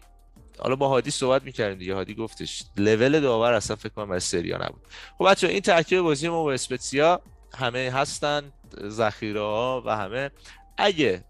حالا 0.60 0.76
با 0.76 0.88
هادی 0.88 1.12
صحبت 1.12 1.44
می‌کردیم 1.44 1.78
دیگه 1.78 1.96
هادی 1.96 2.16
گفتش 2.16 2.64
لول 2.78 3.20
داور 3.20 3.54
اصلا 3.54 3.76
فکر 3.76 3.94
کنم 3.94 4.06
برای 4.06 4.20
سریا 4.20 4.58
نبود. 4.58 4.82
خب 5.18 5.26
بچه 5.26 5.48
این 5.48 5.62
ترکیب 5.62 6.02
بازی 6.02 6.28
ما 6.28 6.44
با 6.44 6.54
اسپتسیا 6.54 7.22
همه 7.56 7.92
هستن 7.94 8.52
ذخیره 8.88 9.42
ها 9.42 9.84
و 9.86 9.98
همه. 9.98 10.32
اگه 10.78 11.24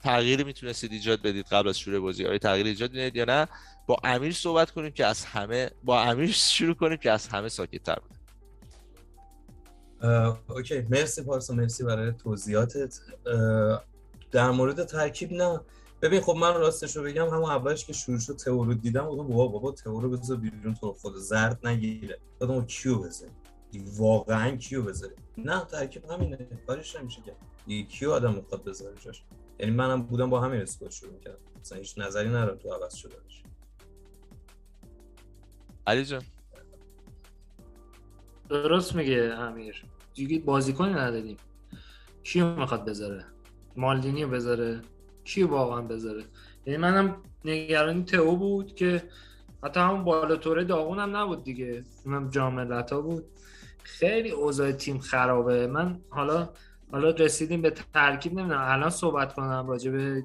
تغییری 0.00 0.44
می‌تونستید 0.44 0.92
ایجاد 0.92 1.22
بدید 1.22 1.46
قبل 1.46 1.68
از 1.68 1.78
شروع 1.78 2.00
بازی 2.00 2.26
آیا 2.26 2.38
تغییر 2.38 2.66
ایجاد 2.66 2.90
بدید 2.90 3.16
یا 3.16 3.24
نه 3.24 3.48
با 3.86 3.96
امیر 4.04 4.32
صحبت 4.32 4.70
کنیم 4.70 4.90
که 4.90 5.06
از 5.06 5.24
همه 5.24 5.70
با 5.84 6.02
امیر 6.02 6.32
شروع 6.56 6.74
کنیم 6.74 6.96
که 6.96 7.10
از 7.10 7.28
همه 7.28 7.48
ساکت 7.48 7.82
تر 7.82 7.94
بود 7.94 8.14
okay. 10.48 10.80
مرسی 10.80 11.22
پارسا 11.22 11.54
مرسی 11.54 11.84
برای 11.84 12.12
توضیحاتت. 12.12 13.00
در 14.32 14.50
مورد 14.50 14.84
ترکیب 14.84 15.32
نه. 15.32 15.60
ببین 16.02 16.20
خب 16.20 16.32
من 16.36 16.54
راستش 16.54 16.96
رو 16.96 17.02
بگم 17.02 17.28
همون 17.28 17.50
اولش 17.50 17.84
که 17.84 17.92
شروع 17.92 18.18
شد 18.18 18.36
تئو 18.36 18.64
رو 18.64 18.74
دیدم 18.74 19.06
گفتم 19.06 19.28
بابا 19.28 19.48
بابا 19.48 19.72
تئو 19.72 20.00
رو 20.00 20.10
بذار 20.10 20.36
بیرون 20.36 20.74
تو 20.74 20.92
خود 20.92 21.16
زرد 21.16 21.66
نگیره. 21.66 22.18
دادم 22.40 22.66
کیو 22.66 22.98
بذاری 22.98 23.32
واقعا 23.96 24.56
کیو 24.56 24.82
بذاری 24.82 25.14
نه 25.38 25.64
ترکیب 25.64 26.04
همینه. 26.04 26.38
کارش 26.66 26.96
نمیشه 26.96 27.22
که. 27.22 27.82
کیو 27.82 28.10
آدم 28.10 28.34
می‌خواد 28.34 28.64
بذاره 28.64 28.96
جاش؟ 29.00 29.22
یعنی 29.58 29.72
منم 29.72 30.02
بودم 30.02 30.30
با 30.30 30.40
همین 30.40 30.60
squad 30.60 30.90
شروع 30.90 31.12
می‌کردم. 31.12 31.38
مثلا 31.60 31.78
هیچ 31.78 31.98
نظری 31.98 32.28
ندارم 32.28 32.58
تو 32.58 32.74
عوض 32.74 32.94
شده 32.94 33.16
باشه. 33.20 33.42
علی 35.86 36.04
جان. 36.04 36.22
درست 38.48 38.94
میگه 38.94 39.16
امیر. 39.16 39.84
دیگه 40.14 40.38
بازیکنی 40.38 40.92
نداریم. 40.92 41.36
کیو 42.22 42.56
می‌خواد 42.56 42.84
بذاره؟ 42.84 43.24
مالدینی 43.76 44.24
رو 44.24 44.30
بذاره؟ 44.30 44.80
کیو 45.24 45.48
واقعا 45.48 45.82
بذاره؟ 45.82 46.24
یعنی 46.66 46.76
منم 46.76 47.22
نگرانی 47.44 48.04
تئو 48.04 48.36
بود 48.36 48.74
که 48.74 49.02
حتی 49.62 49.80
همون 49.80 50.04
بالا 50.04 50.36
توره 50.36 50.64
داغون 50.64 50.98
هم 50.98 51.16
نبود 51.16 51.44
دیگه. 51.44 51.84
اونم 52.04 52.30
جاملتا 52.30 53.00
بود. 53.00 53.24
خیلی 53.84 54.30
اوضاع 54.30 54.72
تیم 54.72 54.98
خرابه. 54.98 55.66
من 55.66 56.00
حالا 56.10 56.48
حالا 56.92 57.10
رسیدیم 57.10 57.62
به 57.62 57.70
ترکیب 57.94 58.32
نمی‌دونم. 58.32 58.64
الان 58.64 58.90
صحبت 58.90 59.34
کنم 59.34 59.66
راجع 59.68 59.90
به 59.90 60.22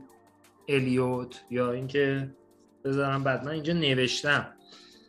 الیوت 0.68 1.44
یا 1.50 1.72
اینکه 1.72 2.32
بذارم 2.86 3.24
بعد. 3.24 3.46
من 3.46 3.52
اینجا 3.52 3.74
نوشتم. 3.74 4.54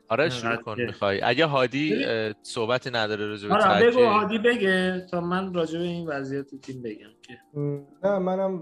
آره 0.08 0.28
شروع 0.28 0.56
کن 0.56 0.80
می‌خوای. 0.80 1.20
اگه 1.22 1.46
هادی 1.46 2.06
صحبتی 2.42 2.90
نداره 2.90 3.26
راجع 3.26 3.48
به 3.48 3.54
آره 3.54 3.90
بگو 3.90 4.04
هادی 4.04 4.38
بگه 4.38 5.06
تا 5.10 5.20
من 5.20 5.54
راجع 5.54 5.78
به 5.78 5.84
این 5.84 6.08
وضعیت 6.08 6.54
تیم 6.54 6.82
بگم 6.82 7.10
که. 7.22 7.38
نه 8.04 8.18
منم 8.18 8.52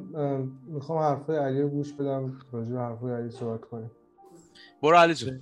می‌خوام 0.67 0.99
حرفای 0.99 1.37
علی 1.37 1.63
گوش 1.63 1.93
بدم 1.93 2.39
راجع 2.53 2.73
به 2.73 2.79
حرفای 2.79 3.13
علی 3.13 3.31
صحبت 3.31 3.61
کنیم. 3.61 3.91
برو 4.83 4.97
علی 4.97 5.15
جون 5.15 5.41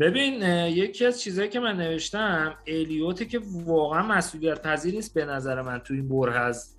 ببین 0.00 0.42
یکی 0.66 1.06
از 1.06 1.20
چیزهایی 1.20 1.50
که 1.50 1.60
من 1.60 1.76
نوشتم 1.76 2.54
الیوتی 2.66 3.26
که 3.26 3.40
واقعا 3.64 4.02
مسئولیت 4.02 4.62
پذیر 4.62 4.94
نیست 4.94 5.14
به 5.14 5.24
نظر 5.24 5.62
من 5.62 5.78
تو 5.78 5.94
این 5.94 6.08
بره 6.08 6.38
از 6.38 6.76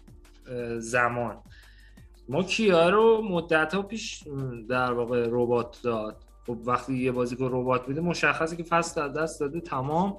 زمان. 0.77 1.37
ما 2.29 2.43
کیا 2.43 2.89
رو 2.89 3.21
مدت 3.21 3.73
ها 3.73 3.81
پیش 3.81 4.23
در 4.69 4.91
واقع 4.91 5.27
ربات 5.29 5.79
داد. 5.83 6.23
خب 6.47 6.57
وقتی 6.65 6.97
یه 6.97 7.11
بازیکن 7.11 7.49
ربات 7.51 7.87
میده 7.87 8.01
مشخصه 8.01 8.55
که 8.55 8.63
فصل 8.63 9.01
از 9.01 9.13
دست 9.13 9.39
داده 9.39 9.61
تمام. 9.61 10.17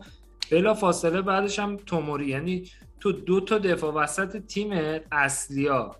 بلا 0.50 0.74
فاصله 0.74 1.22
بعدش 1.22 1.58
هم 1.58 1.76
توموری. 1.76 2.26
یعنی 2.26 2.70
تو 3.00 3.12
دو 3.12 3.40
تا 3.40 3.58
دفاع 3.58 3.94
وسط 3.94 4.36
تیم 4.36 5.00
اصلیا 5.12 5.96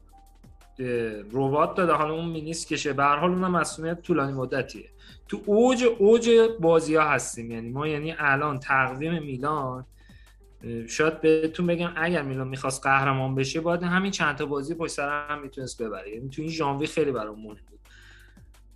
ربات 1.33 1.77
داده. 1.77 1.93
حالا 1.93 2.15
اون 2.15 2.29
مینیس 2.29 2.67
کشه. 2.67 2.93
به 2.93 3.03
هر 3.03 3.17
حال 3.17 3.31
اونم 3.31 3.51
مسئولیت 3.51 4.03
طولانی 4.03 4.33
مدتیه. 4.33 4.91
تو 5.31 5.43
اوج 5.47 5.85
اوج 5.99 6.31
بازی 6.61 6.95
ها 6.95 7.09
هستیم. 7.09 7.51
یعنی 7.51 7.69
ما 7.69 7.89
یعنی 7.89 8.15
الان 8.19 8.59
تقویم 8.59 9.23
میلان 9.23 9.87
شاید 10.89 11.21
بهتون 11.21 11.67
بگم 11.67 11.93
اگر 11.97 12.23
میلان 12.23 12.49
می‌خواست 12.49 12.83
قهرمان 12.83 13.35
بشه 13.35 13.61
باید 13.61 13.83
همین 13.83 14.11
چند 14.11 14.37
تا 14.37 14.47
بازی 14.47 14.75
پشت 14.75 14.93
سر 14.93 15.27
هم 15.29 15.43
می‌تونست 15.43 15.83
ببره. 15.83 16.11
یعنی 16.11 16.29
تو 16.29 16.43
این 16.43 16.51
ژانویه 16.51 16.89
خیلی 16.89 17.13
برام 17.13 17.43
مهم 17.43 17.55
بود. 17.71 17.81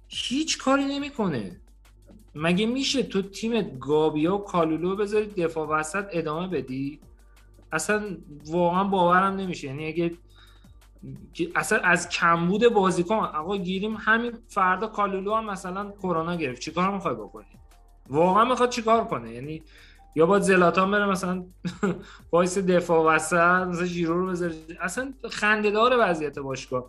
هیچ 0.09 0.59
کاری 0.59 0.85
نمی‌کنه. 0.85 1.61
مگه 2.35 2.67
میشه 2.67 3.03
تو 3.03 3.23
تیم 3.23 3.61
گابیا 3.79 4.35
و 4.35 4.45
کالولو 4.45 4.97
بذاری 4.97 5.27
دفاع 5.27 5.69
وسط 5.69 6.05
ادامه 6.11 6.49
بدی؟ 6.49 7.01
اصلا 7.73 8.17
واقعا 8.47 8.85
باورم 8.85 9.37
نمیشه. 9.37 9.67
یعنی 9.67 9.87
اگه 9.87 10.13
اصلا 11.55 11.79
از 11.79 12.09
کمبود 12.09 12.69
بازیکن 12.69 13.15
آقا 13.15 13.57
گیریم 13.57 13.97
همین 13.97 14.33
فردا 14.49 14.87
کالولو 14.87 15.35
هم 15.35 15.51
مثلا 15.51 15.91
کرونا 15.91 16.35
گرفت. 16.35 16.61
چیکار 16.61 16.91
می‌خوای 16.91 17.15
بکنی؟ 17.15 17.45
واقعا 18.09 18.45
می‌خواد 18.45 18.71
چیکار 18.71 19.05
کنه؟ 19.05 19.31
یعنی 19.31 19.63
یا 20.17 20.27
باید 20.27 20.43
زلاتان 20.43 20.91
بره 20.91 21.07
مثلا 21.07 21.45
وایس 22.33 22.59
دفاع 22.59 23.15
وسط 23.15 23.67
مثلا 23.67 23.85
ژیرو 23.85 24.21
رو 24.21 24.27
بذاره. 24.27 24.55
اصلا 24.81 25.13
خنده‌دار 25.31 25.97
وضعیت 25.99 26.39
باشگاه. 26.39 26.87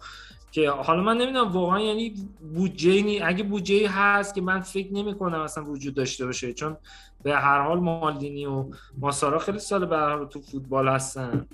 که 0.51 0.69
حالا 0.69 1.03
من 1.03 1.17
نمی‌دونم 1.17 1.51
واقعا 1.51 1.79
یعنی 1.79 2.13
بودجه 2.55 3.01
نی 3.01 3.19
اگه 3.19 3.43
بودجه 3.43 3.89
هست 3.89 4.35
که 4.35 4.41
من 4.41 4.59
فکر 4.59 4.93
نمی 4.93 5.15
کنم 5.15 5.39
اصلا 5.39 5.63
وجود 5.63 5.93
داشته 5.93 6.25
باشه 6.25 6.53
چون 6.53 6.77
به 7.23 7.35
هر 7.35 7.61
حال 7.61 7.79
مالدینی 7.79 8.45
و 8.45 8.65
ماسارا 8.97 9.39
خیلی 9.39 9.59
سال 9.59 9.85
به 9.85 10.25
تو 10.29 10.41
فوتبال 10.41 10.87
هستن. 10.87 11.47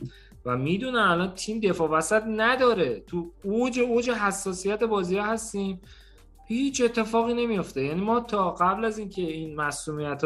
و 0.46 0.58
می‌دونن 0.58 1.00
الان 1.00 1.34
تیم 1.34 1.60
دفاع 1.60 1.90
وسط 1.90 2.24
نداره. 2.28 3.00
تو 3.08 3.32
اوج 3.44 3.80
اوج 3.80 4.10
حساسیت 4.10 4.84
بازی 4.84 5.18
هستیم. 5.18 5.82
هیچ 6.48 6.82
اتفاقی 6.82 7.34
نمیفته 7.34 7.84
یعنی 7.84 8.02
ما 8.02 8.20
تا 8.20 8.52
قبل 8.52 8.86
از 8.86 8.98
اینکه 8.98 9.22
این 9.22 9.56
مصدومیت 9.56 10.22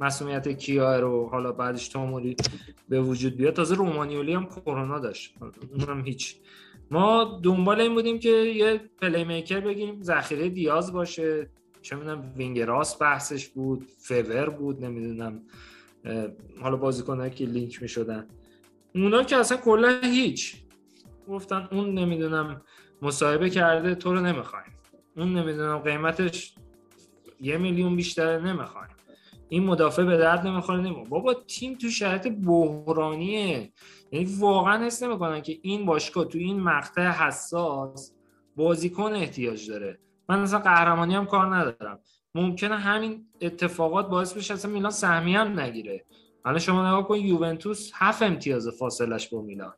مصدومیت 0.00 0.48
کیایر 0.48 1.00
و 1.00 1.28
حالا 1.28 1.52
بعدش 1.52 1.88
تاموری 1.88 2.36
به 2.88 3.00
وجود 3.00 3.36
بیاد 3.36 3.54
تازه 3.54 3.74
رومانیولی 3.74 4.32
هم 4.32 4.46
کرونا 4.46 4.98
داشت. 4.98 5.34
اونم 5.72 6.04
هیچ. 6.04 6.36
ما 6.90 7.40
دنبال 7.42 7.80
این 7.80 7.94
بودیم 7.94 8.18
که 8.18 8.28
یه 8.28 8.80
playmaker 9.00 9.60
بگیم 9.60 10.02
ذخیره 10.02 10.48
دیاز 10.48 10.92
باشه. 10.92 11.50
چه 11.82 11.96
می‌دونم 11.96 12.32
wing 12.36 12.60
راست 12.60 12.98
بحثش 12.98 13.48
بود. 13.48 13.86
forward 13.98 14.50
بود. 14.50 14.84
نمی‌دونم 14.84 15.42
حالا 16.62 16.76
بازیکنایی 16.76 17.30
که 17.30 17.44
لینک 17.44 17.82
می‌شدن. 17.82 18.28
اونا 18.94 19.22
که 19.22 19.36
اصلا 19.36 19.56
کلا 19.58 20.00
هیچ. 20.02 20.56
گفتن 21.28 21.68
اون 21.72 21.94
نمی‌دونم 21.94 22.62
مصاحبه 23.02 23.50
کرده 23.50 23.94
تو 23.94 24.14
رو 24.14 24.20
نمی‌خوایم. 24.20 24.72
اون 25.16 25.36
نمی‌دونم 25.36 25.78
قیمتش 25.78 26.54
یه 27.40 27.58
میلیون 27.58 27.96
بیشتر 27.96 28.40
نمی‌خوایم. 28.40 28.90
این 29.48 29.64
مدافع 29.64 30.04
به 30.04 30.16
درد 30.16 30.46
نمی‌خوره 30.46 30.80
نمی‌خوره. 30.80 31.08
بابا 31.08 31.34
تیم 31.34 31.74
تو 31.74 31.88
شرایط 31.88 32.28
بحرانیه. 32.28 33.72
یعنی 34.12 34.36
واقعا 34.38 34.86
حس 34.86 35.02
نمی‌کنن 35.02 35.42
که 35.42 35.58
این 35.62 35.86
باشگاه 35.86 36.24
تو 36.24 36.38
این 36.38 36.60
مقطع 36.60 37.10
حساس 37.10 38.12
بازیکن 38.56 39.12
احتیاج 39.12 39.70
داره. 39.70 39.98
من 40.28 40.38
اصلا 40.38 40.58
قهرمانی 40.58 41.14
هم 41.14 41.26
کار 41.26 41.56
ندارم. 41.56 41.98
ممکنه 42.34 42.76
همین 42.76 43.26
اتفاقات 43.40 44.08
باعث 44.08 44.32
بشه 44.32 44.54
اصلا 44.54 44.70
میلان 44.70 44.90
سهمی 44.90 45.34
هم 45.34 45.60
نگیره. 45.60 46.04
حالا 46.44 46.58
شما 46.58 46.88
نگاه 46.88 47.08
کن 47.08 47.16
یوونتوس 47.16 47.90
هفت 47.94 48.22
امتیاز 48.22 48.68
فاصلش 48.68 49.28
با 49.28 49.42
میلان. 49.42 49.74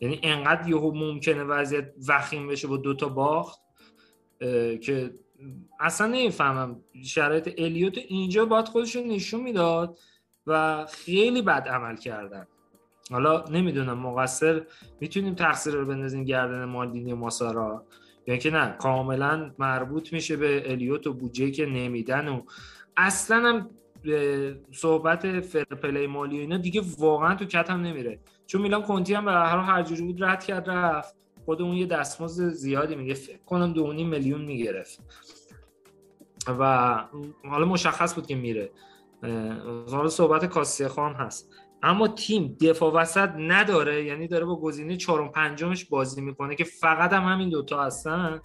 یعنی 0.00 0.20
انقدر 0.22 0.68
یهو 0.68 0.94
ممکنه 0.94 1.44
وضعیت 1.44 1.94
وخیم 2.08 2.48
بشه 2.48 2.68
با 2.68 2.76
دوتا 2.76 3.08
باخت 3.08 3.60
که 4.82 5.14
اصلا 5.80 6.06
نمی‌فهمم. 6.06 6.80
شرایط 7.04 7.54
الیوت 7.58 7.98
اینجا 7.98 8.44
باید 8.44 8.68
خودش 8.68 8.96
نشون 8.96 9.40
می‌داد 9.40 9.98
و 10.46 10.86
خیلی 10.90 11.42
بد 11.42 11.68
عمل 11.68 11.96
کردن. 11.96 12.46
حالا 13.10 13.44
نمی‌دونم 13.50 13.98
مقصر 13.98 14.66
می‌تونیم 15.00 15.34
تقصیر 15.34 15.74
رو 15.74 15.86
بندازیم 15.86 16.24
گردن 16.24 16.64
مالدینی 16.64 17.12
و 17.12 17.16
ماسارا؟ 17.16 17.86
یا 18.26 18.36
که 18.36 18.50
نه 18.50 18.76
کاملا 18.78 19.54
مربوط 19.58 20.12
میشه 20.12 20.36
به 20.36 20.72
الیوت 20.72 21.06
و 21.06 21.12
بودجه 21.12 21.50
که 21.50 21.66
نمیدن 21.66 22.28
و 22.28 22.42
اصلا 22.96 23.36
هم 23.36 23.70
صحبت 24.72 25.40
فرپلی 25.40 26.06
مالی 26.06 26.36
و 26.36 26.40
اینا 26.40 26.56
دیگه 26.56 26.82
واقعا 26.98 27.34
تو 27.34 27.44
کتم 27.44 27.80
نمیره. 27.80 28.20
چون 28.46 28.62
میلان 28.62 28.82
کنتی 28.82 29.14
هم 29.14 29.24
به 29.24 29.32
هر 29.32 29.58
هر 29.58 29.82
جوری 29.82 30.02
بود 30.02 30.24
رد 30.24 30.44
کرد 30.44 30.70
رفت. 30.70 31.16
خود 31.44 31.62
اون 31.62 31.74
یه 31.74 31.86
دستمزد 31.86 32.48
زیادی 32.48 32.94
میگه 32.96 33.14
فکر 33.14 33.44
کنم 33.46 33.72
دو 33.72 33.92
میلیون 33.92 34.44
می‌گرفت. 34.44 35.00
و 36.58 36.94
حالا 37.44 37.66
مشخص 37.66 38.14
بود 38.14 38.26
که 38.26 38.34
میره. 38.34 38.70
حالا 39.90 40.08
صحبت 40.08 40.44
کاسیه 40.44 40.88
خام 40.88 41.12
هست. 41.12 41.50
اما 41.82 42.08
تیم 42.08 42.56
دفاع 42.60 42.92
وسط 42.92 43.30
نداره 43.38 44.04
یعنی 44.04 44.28
داره 44.28 44.44
با 44.44 44.56
گزینه 44.56 44.96
چهارم 44.96 45.28
پنجمش 45.28 45.84
بازی 45.84 46.20
می‌کنه 46.20 46.54
که 46.54 46.64
فقط 46.64 47.12
هم 47.12 47.22
همین 47.22 47.48
دوتا 47.48 47.84
هستن. 47.84 48.40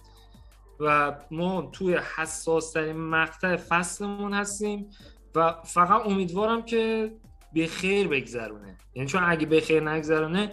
و 0.80 1.16
ما 1.30 1.70
توی 1.72 1.98
حساس 2.16 2.72
ترین 2.72 2.96
مقطع 2.96 3.56
فصلمون 3.56 4.34
هستیم. 4.34 4.90
و 5.34 5.52
فقط 5.64 6.06
امیدوارم 6.06 6.62
که 6.62 7.12
به 7.52 7.66
خیر 7.66 8.08
بگذرونه. 8.08 8.76
یعنی 8.94 9.08
چون 9.08 9.22
اگه 9.26 9.46
به 9.46 9.60
خیر 9.60 9.90
نگذرونه 9.90 10.52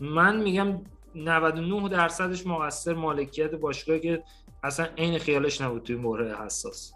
من 0.00 0.36
میگم 0.36 0.80
99 1.14 1.88
درصدش 1.88 2.46
مقصر 2.46 2.94
مالکیت 2.94 3.54
باشگاه 3.54 3.98
که 3.98 4.22
اصلا 4.62 4.86
عین 4.98 5.18
خیالش 5.18 5.60
نبود 5.60 5.82
توی 5.82 5.96
مورد 5.96 6.40
حساس. 6.40 6.92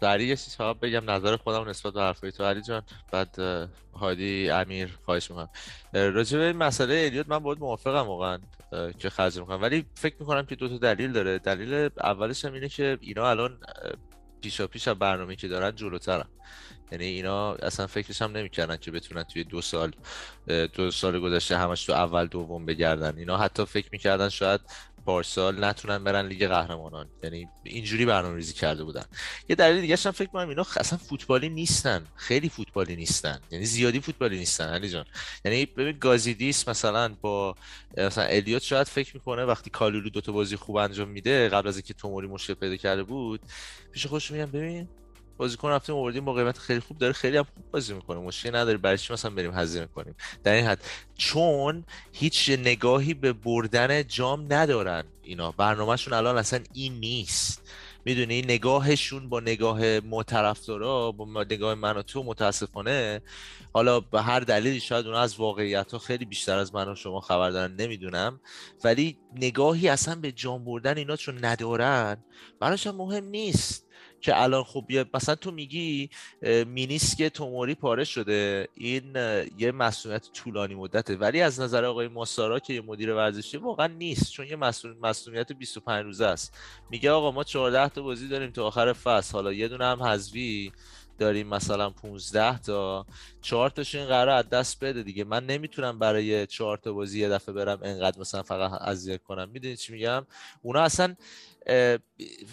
سریع 0.00 0.28
یه 0.28 0.36
چیز 0.36 0.56
بگم 0.56 1.10
نظر 1.10 1.36
خودم 1.36 1.68
نسبت 1.68 1.92
به 1.92 2.00
حرفای 2.00 2.32
تو. 2.32 2.44
علی 2.44 2.62
جان 2.62 2.82
بعد 3.12 3.38
هادی 3.94 4.50
امیر 4.50 4.98
خواهش 5.04 5.30
می‌کنم. 5.30 5.48
راجع 5.92 6.38
به 6.38 6.52
مسئله 6.52 7.04
الیوت 7.06 7.28
من 7.28 7.38
باید 7.38 7.58
موافقم 7.58 8.06
واقعا. 8.06 8.38
که 8.98 9.10
خرج 9.10 9.38
می‌کنم. 9.38 9.62
ولی 9.62 9.86
فکر 9.94 10.16
می‌کنم 10.20 10.46
که 10.46 10.56
دو 10.56 10.68
تا 10.68 10.76
دلیل 10.76 11.12
داره. 11.12 11.38
دلیل 11.38 11.88
اولش 11.98 12.44
هم 12.44 12.52
اینه 12.52 12.68
که 12.68 12.98
اینا 13.00 13.30
الان 13.30 13.58
پیشا 14.42 14.66
پیش 14.66 14.88
برنامه 14.88 15.36
که 15.36 15.48
دارن 15.48 15.74
جلوترن. 15.74 16.28
یعنی 16.92 17.04
اینا 17.04 17.54
اصلا 17.54 17.86
فکرش 17.86 18.22
هم 18.22 18.36
نمی‌کردن 18.36 18.76
که 18.76 18.90
بتونن 18.90 19.22
توی 19.22 19.44
دو 19.44 19.60
سال 19.60 19.92
دو 20.72 20.90
سال 20.90 21.20
گذشته 21.20 21.58
همش 21.58 21.84
تو 21.84 21.92
اول 21.92 22.26
دوم 22.26 22.66
بگردن. 22.66 23.18
اینا 23.18 23.36
حتی 23.36 23.64
فکر 23.64 23.88
می‌کردن 23.92 24.28
شاید 24.28 24.60
پارسال 25.06 25.64
نتونن 25.64 26.04
برن 26.04 26.26
لیگ 26.26 26.46
قهرمانان. 26.46 27.08
یعنی 27.22 27.48
اینجوری 27.62 28.06
برنامه 28.06 28.36
ریزی 28.36 28.52
کرده 28.52 28.84
بودن. 28.84 29.04
یه 29.48 29.56
دلیل 29.56 29.80
دیگه 29.80 29.96
هم 30.04 30.10
فکر 30.12 30.28
کنم 30.28 30.48
اینا 30.48 30.66
اصلا 30.76 30.98
فوتبالی 30.98 31.48
نیستن. 31.48 32.06
خیلی 32.16 32.48
فوتبالی 32.48 32.96
نیستن. 32.96 33.40
یعنی 33.50 33.64
زیادی 33.64 34.00
فوتبالی 34.00 34.38
نیستن 34.38 34.68
علی 34.68 34.88
جان. 34.88 35.04
یعنی 35.44 35.66
ببین 35.66 35.98
گازیدیس 35.98 36.68
مثلا 36.68 37.14
با 37.20 37.56
مثلا 37.96 38.24
الیوت 38.24 38.62
شاید 38.62 38.86
فکر 38.86 39.16
می‌کنه 39.16 39.44
وقتی 39.44 39.70
کالولو 39.70 40.10
دوتا 40.10 40.32
بازی 40.32 40.56
خوب 40.56 40.76
انجام 40.76 41.08
میده 41.08 41.48
قبل 41.48 41.68
از 41.68 41.76
اینکه 41.76 41.94
توموری 41.94 42.26
مشکل 42.26 42.54
پیدا 42.54 42.76
کرده 42.76 43.02
بود 43.02 43.40
پیش 43.92 44.06
خودش 44.06 44.30
میگم 44.30 44.50
ببین 44.50 44.88
بازیکن 45.36 45.70
رفتیم 45.70 45.94
آوردیم 45.94 46.24
با 46.24 46.32
قیمت 46.32 46.58
خیلی 46.58 46.80
خوب 46.80 46.98
داره 46.98 47.12
خیلی 47.12 47.36
هم 47.36 47.44
خوب 47.44 47.70
بازی 47.70 47.94
می‌کنه. 47.94 48.18
مشکلی 48.18 48.52
نداره 48.52 48.78
برای 48.78 48.98
چی 48.98 49.12
مثلا 49.12 49.30
بریم 49.30 49.54
هزینه 49.54 49.86
کنیم؟ 49.86 50.14
در 50.44 50.52
این 50.52 50.66
حد 50.66 50.84
چون 51.14 51.84
هیچ 52.12 52.50
نگاهی 52.50 53.14
به 53.14 53.32
بردن 53.32 54.06
جام 54.06 54.46
ندارن 54.52 55.04
اینا. 55.22 55.50
برنامهشون 55.52 56.12
الان 56.12 56.38
اصلا 56.38 56.60
این 56.72 56.92
نیست. 57.00 57.62
می‌دونی؟ 58.04 58.42
نگاهشون 58.42 59.28
با 59.28 59.40
نگاه 59.40 60.00
ما 60.00 60.24
با 61.12 61.44
نگاه 61.50 61.74
من 61.74 61.96
و 61.96 62.02
تو 62.02 62.22
متاسفانه 62.22 63.22
حالا 63.72 64.00
به 64.00 64.22
هر 64.22 64.40
دلیلی 64.40 64.80
شاید 64.80 65.06
اونا 65.06 65.20
از 65.20 65.36
واقعیت 65.36 65.92
ها 65.92 65.98
خیلی 65.98 66.24
بیشتر 66.24 66.58
از 66.58 66.74
من 66.74 66.88
و 66.88 66.94
شما 66.94 67.20
خبر 67.20 67.50
دارن 67.50 67.72
نمی‌دونم. 67.72 68.40
ولی 68.84 69.18
نگاهی 69.36 69.88
اصلا 69.88 70.14
به 70.14 70.32
جان 70.32 70.64
بردن 70.64 70.96
اینا 70.96 71.16
چون 71.16 71.44
ندارن 71.44 72.24
براش 72.60 72.86
مهم 72.86 73.24
نیست. 73.24 73.85
که 74.20 74.42
الان 74.42 74.64
خب 74.64 74.84
مثلا 75.14 75.34
تو 75.34 75.50
میگی 75.50 76.10
مینیسک 76.66 77.22
توموری 77.22 77.74
پاره 77.74 78.04
شده. 78.04 78.68
این 78.74 79.16
یه 79.58 79.72
مسئولیت 79.72 80.32
طولانی 80.32 80.74
مدته. 80.74 81.16
ولی 81.16 81.40
از 81.40 81.60
نظر 81.60 81.84
آقای 81.84 82.08
ماسارا 82.08 82.58
که 82.58 82.72
یه 82.72 82.80
مدیر 82.80 83.14
ورزشی 83.14 83.56
واقعا 83.56 83.86
نیست 83.86 84.30
چون 84.30 84.46
یه 84.46 84.56
مسئولیت 85.02 85.52
25 85.52 86.04
روزه 86.04 86.26
است. 86.26 86.58
میگه 86.90 87.10
آقا 87.10 87.30
ما 87.30 87.44
14 87.44 87.88
تا 87.88 88.02
بازی 88.02 88.28
داریم 88.28 88.50
تا 88.50 88.66
آخر 88.66 88.92
فصل. 88.92 89.32
حالا 89.32 89.52
یه 89.52 89.68
دونه 89.68 89.84
هم 89.84 90.02
حذوی 90.02 90.72
داریم 91.18 91.48
مثلا 91.48 91.90
15 91.90 92.58
تا. 92.58 93.06
4 93.42 93.70
تاش 93.70 93.94
این 93.94 94.06
قرار 94.06 94.28
از 94.28 94.48
دست 94.48 94.84
بده 94.84 95.02
دیگه. 95.02 95.24
من 95.24 95.46
نمی‌تونم 95.46 95.98
برای 95.98 96.46
4 96.46 96.76
تا 96.76 96.92
بازی 96.92 97.20
یه 97.20 97.28
دفعه 97.28 97.54
برم 97.54 97.78
انقدر 97.82 98.20
مثلا 98.20 98.42
فقط 98.42 98.72
اذیت 98.82 99.22
کنم. 99.22 99.48
می‌دونید 99.48 99.78
چی 99.78 99.92
میگم؟ 99.92 100.26
اونا 100.62 100.80
اصلا 100.80 101.14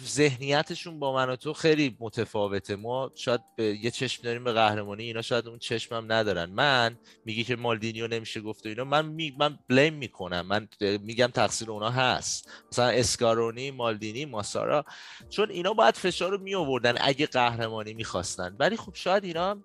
ذهنیتشون 0.06 0.98
با 0.98 1.14
من 1.14 1.28
و 1.28 1.36
تو 1.36 1.52
خیلی 1.52 1.96
متفاوته. 2.00 2.76
ما 2.76 3.12
شاید 3.14 3.40
به 3.56 3.64
یه 3.64 3.90
چشم 3.90 4.22
داریم 4.22 4.44
به 4.44 4.52
قهرمانی 4.52 5.04
اینا 5.04 5.22
شاید 5.22 5.48
اون 5.48 5.58
چشمم 5.58 6.12
ندارن. 6.12 6.50
من 6.50 6.98
میگی 7.24 7.44
که 7.44 7.56
مالدینیو 7.56 8.08
نمیشه 8.08 8.40
گفت 8.40 8.66
اینا 8.66 8.84
من 8.84 9.06
می... 9.06 9.36
من 9.38 9.58
بلیم 9.68 9.94
می‌کنم. 9.94 10.46
من 10.46 10.68
میگم 10.80 11.26
تقصیر 11.26 11.70
اونا 11.70 11.90
هست. 11.90 12.50
مثلا 12.72 12.88
اسکارونی 12.88 13.70
مالدینی 13.70 14.24
ماسارا. 14.24 14.84
چون 15.30 15.50
اینا 15.50 15.72
باید 15.72 15.94
فشار 15.94 16.30
رو 16.30 16.38
می 16.38 16.54
اگه 17.00 17.26
قهرمانی 17.26 17.94
می‌خواستن. 17.94 18.56
ولی 18.58 18.76
خب 18.76 18.94
شاید 18.94 19.24
اینا 19.24 19.56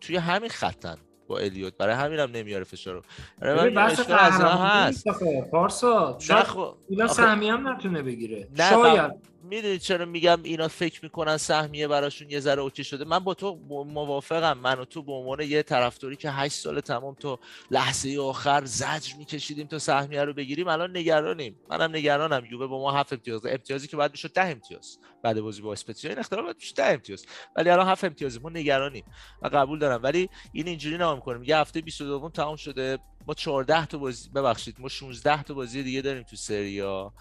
توی 0.00 0.16
همین 0.16 0.50
خطن. 0.50 0.98
با 1.28 1.38
الیوت. 1.38 1.76
برای 1.76 1.94
همین 1.94 2.18
هم 2.18 2.30
نمیاره 2.30 2.64
فشار 2.64 2.94
رو. 2.94 3.02
برای 3.38 3.70
من 3.70 3.82
از 3.82 4.40
هست. 4.40 5.04
پارسا. 5.50 6.18
شاید 6.20 6.46
اینا 6.88 7.06
سهمی 7.06 7.48
هم 7.48 7.68
نتونه 7.68 8.02
بگیره. 8.02 8.48
نه 8.58 8.70
شاید. 8.70 9.34
می‌دونید 9.48 9.80
چرا 9.80 10.04
میگم 10.04 10.42
اینا 10.42 10.68
فکر 10.68 11.00
می‌کنن 11.02 11.36
سهمیه 11.36 11.88
براشون 11.88 12.30
یه 12.30 12.40
ذره 12.40 12.62
اوکی 12.62 12.84
شده؟ 12.84 13.04
من 13.04 13.18
با 13.18 13.34
تو 13.34 13.54
موافقم. 13.68 14.58
من 14.58 14.78
و 14.78 14.84
تو 14.84 15.02
به 15.02 15.12
عنوان 15.12 15.40
یه 15.40 15.62
طرفداری 15.62 16.16
که 16.16 16.30
8 16.30 16.54
سال 16.54 16.80
تمام 16.80 17.14
تو 17.14 17.38
لحظه 17.70 18.18
آخر 18.20 18.64
زجر 18.64 19.16
میکشیدیم 19.18 19.66
تا 19.66 19.78
سهمیه 19.78 20.24
رو 20.24 20.32
بگیریم 20.32 20.68
الان 20.68 20.96
نگرانیم. 20.96 21.56
منم 21.70 21.96
نگرانم. 21.96 22.42
یووه 22.50 22.66
با 22.66 22.80
ما 22.80 22.92
7 22.92 23.12
امتیاز. 23.12 23.46
امتیازی 23.46 23.88
که 23.88 23.96
بعد 23.96 24.10
می‌شد 24.10 24.32
10 24.32 24.42
امتیاز. 24.42 24.98
بعد 25.22 25.40
بازی 25.40 25.62
با 25.62 25.72
اسپتزیا 25.72 26.10
این 26.10 26.18
اختلاف 26.18 26.44
بعد 26.44 26.56
می‌شد 26.56 26.76
10 26.76 26.84
امتیاز. 26.84 27.26
ولی 27.56 27.70
الان 27.70 27.88
7 27.88 28.04
امتیازی 28.04 28.38
ما 28.38 28.50
نگرانیم 28.50 29.04
و 29.42 29.48
قبول 29.48 29.78
دارم. 29.78 30.00
ولی 30.02 30.28
این 30.52 30.66
اینجوری 30.66 30.98
نگاه 31.14 31.32
می‌کنیم 31.32 31.48
یه 31.48 31.56
هفته 31.56 31.80
22 31.80 32.28
تمام 32.28 32.56
شده. 32.56 32.98
ما 33.26 33.34
14 33.34 33.86
تا 33.86 33.98
بازی 33.98 34.28
ببخشید 34.28 34.76
ما 34.78 34.88
16 34.88 35.42
تا 35.42 35.54
بازی 35.54 35.82
دیگه 35.82 36.02
داریم 36.02 36.22
تو 36.22 36.36
سریا 36.36 37.12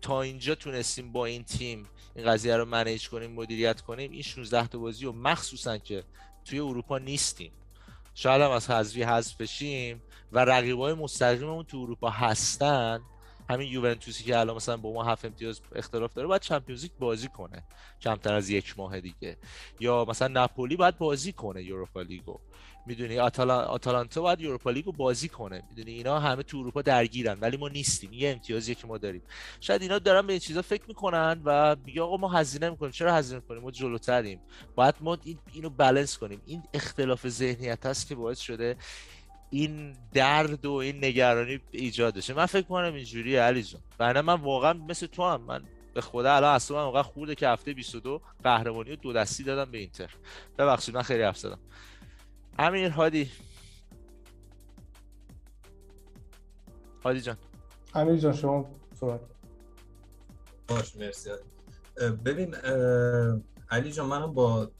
تا 0.00 0.22
اینجا 0.22 0.54
تونستیم 0.54 1.12
با 1.12 1.26
این 1.26 1.44
تیم 1.44 1.86
این 2.14 2.26
قضیه 2.26 2.56
رو 2.56 2.64
منیج 2.64 3.08
کنیم 3.08 3.32
مدیریت 3.32 3.80
کنیم 3.80 4.10
این 4.10 4.22
16 4.22 4.66
تا 4.66 4.78
بازی 4.78 5.06
و 5.06 5.12
مخصوصا 5.12 5.78
که 5.78 6.04
توی 6.44 6.58
اروپا 6.58 6.98
نیستیم. 6.98 7.52
شاید 8.14 8.42
هم 8.42 8.50
از 8.50 8.70
حذفی 8.70 9.02
حذف 9.02 9.36
بشیم 9.36 10.02
و 10.32 10.38
رقیبای 10.44 10.94
مستقیممون 10.94 11.64
تو 11.64 11.78
اروپا 11.78 12.10
هستن. 12.10 13.00
همین 13.50 13.72
یوونتوسی 13.72 14.24
که 14.24 14.38
الان 14.38 14.56
مثلا 14.56 14.76
با 14.76 14.92
ما 14.92 15.04
هفت 15.04 15.24
امتیاز 15.24 15.60
اختلاف 15.74 16.12
داره 16.14 16.28
باید 16.28 16.42
چمپیونز 16.42 16.88
بازی 16.98 17.28
کنه. 17.28 17.64
کمتر 18.00 18.34
از 18.34 18.50
یک 18.50 18.78
ماه 18.78 19.00
دیگه. 19.00 19.36
یا 19.80 20.04
مثلا 20.08 20.28
ناپولی 20.28 20.76
باید 20.76 20.98
بازی 20.98 21.32
کنه 21.32 21.62
یوروپا 21.62 22.02
لیگو. 22.02 22.38
می‌دونی؟ 22.86 23.18
آتالا... 23.18 23.60
آتالانتا 23.60 24.22
باید 24.22 24.40
یوروپا 24.40 24.70
لیگو 24.70 24.92
بازی 24.92 25.28
کنه. 25.28 25.62
می‌دونی؟ 25.68 25.92
اینا 25.92 26.20
همه 26.20 26.42
تو 26.42 26.58
اروپا 26.58 26.82
درگیرن 26.82 27.40
ولی 27.40 27.56
ما 27.56 27.68
نیستیم. 27.68 28.12
یه 28.12 28.30
امتیازی 28.30 28.74
که 28.74 28.86
ما 28.86 28.98
داریم. 28.98 29.22
شاید 29.60 29.82
اینا 29.82 29.98
دارن 29.98 30.26
به 30.26 30.32
این 30.32 30.40
چیزا 30.40 30.62
فکر 30.62 30.82
می‌کنن 30.88 31.42
و 31.44 31.76
میگه 31.84 32.02
آقا 32.02 32.16
ما 32.16 32.28
هزینه 32.28 32.70
می‌کنیم. 32.70 32.92
چرا 32.92 33.14
هزینه 33.14 33.40
کنیم 33.40 33.62
ما 33.62 33.70
جلوتریم. 33.70 34.40
باید 34.74 34.94
ما 35.00 35.18
این... 35.24 35.38
اینو 35.52 35.70
بالانس 35.70 36.18
کنیم. 36.18 36.42
این 36.46 36.62
اختلاف 36.74 37.28
ذهنیت 37.28 37.86
هست 37.86 38.08
که 38.08 38.14
باعث 38.14 38.38
شده 38.38 38.76
این 39.50 39.96
درد 40.12 40.66
و 40.66 40.72
این 40.72 41.04
نگرانی 41.04 41.60
ایجاد 41.70 42.14
بشه. 42.14 42.34
من 42.34 42.46
فکر 42.46 42.66
کنم 42.66 42.94
اینجوری 42.94 43.36
علی 43.36 43.62
جان. 43.62 44.20
من 44.20 44.34
واقعا 44.34 44.72
مثل 44.72 45.06
تو 45.06 45.24
هم 45.24 45.40
من 45.40 45.62
به 45.94 46.00
خدا 46.00 46.34
الان 46.34 46.54
اصلا 46.54 46.76
واقعا 46.76 47.02
خورده 47.02 47.34
که 47.34 47.48
هفته 47.48 47.72
22 47.72 48.20
قهرمانی 48.44 48.92
و 48.92 48.96
دو 48.96 49.12
دستی 49.12 49.42
دادم 49.42 49.70
به 49.70 49.78
اینتر. 49.78 50.10
ببخشید 50.58 50.94
من 50.94 51.02
خیلی 51.02 51.22
حرف 51.22 51.46
امیر 52.62 52.90
هادی. 52.90 53.30
هادی 57.04 57.20
جان. 57.20 57.36
امیر 57.94 58.16
جان 58.16 58.32
شما 58.32 58.70
صحبت 59.00 59.20
باش 60.68 60.96
مرسی. 60.96 61.30
ببین 62.24 62.54
علی 63.70 63.92
جان 63.92 64.06
منم 64.06 64.34
با 64.34 64.70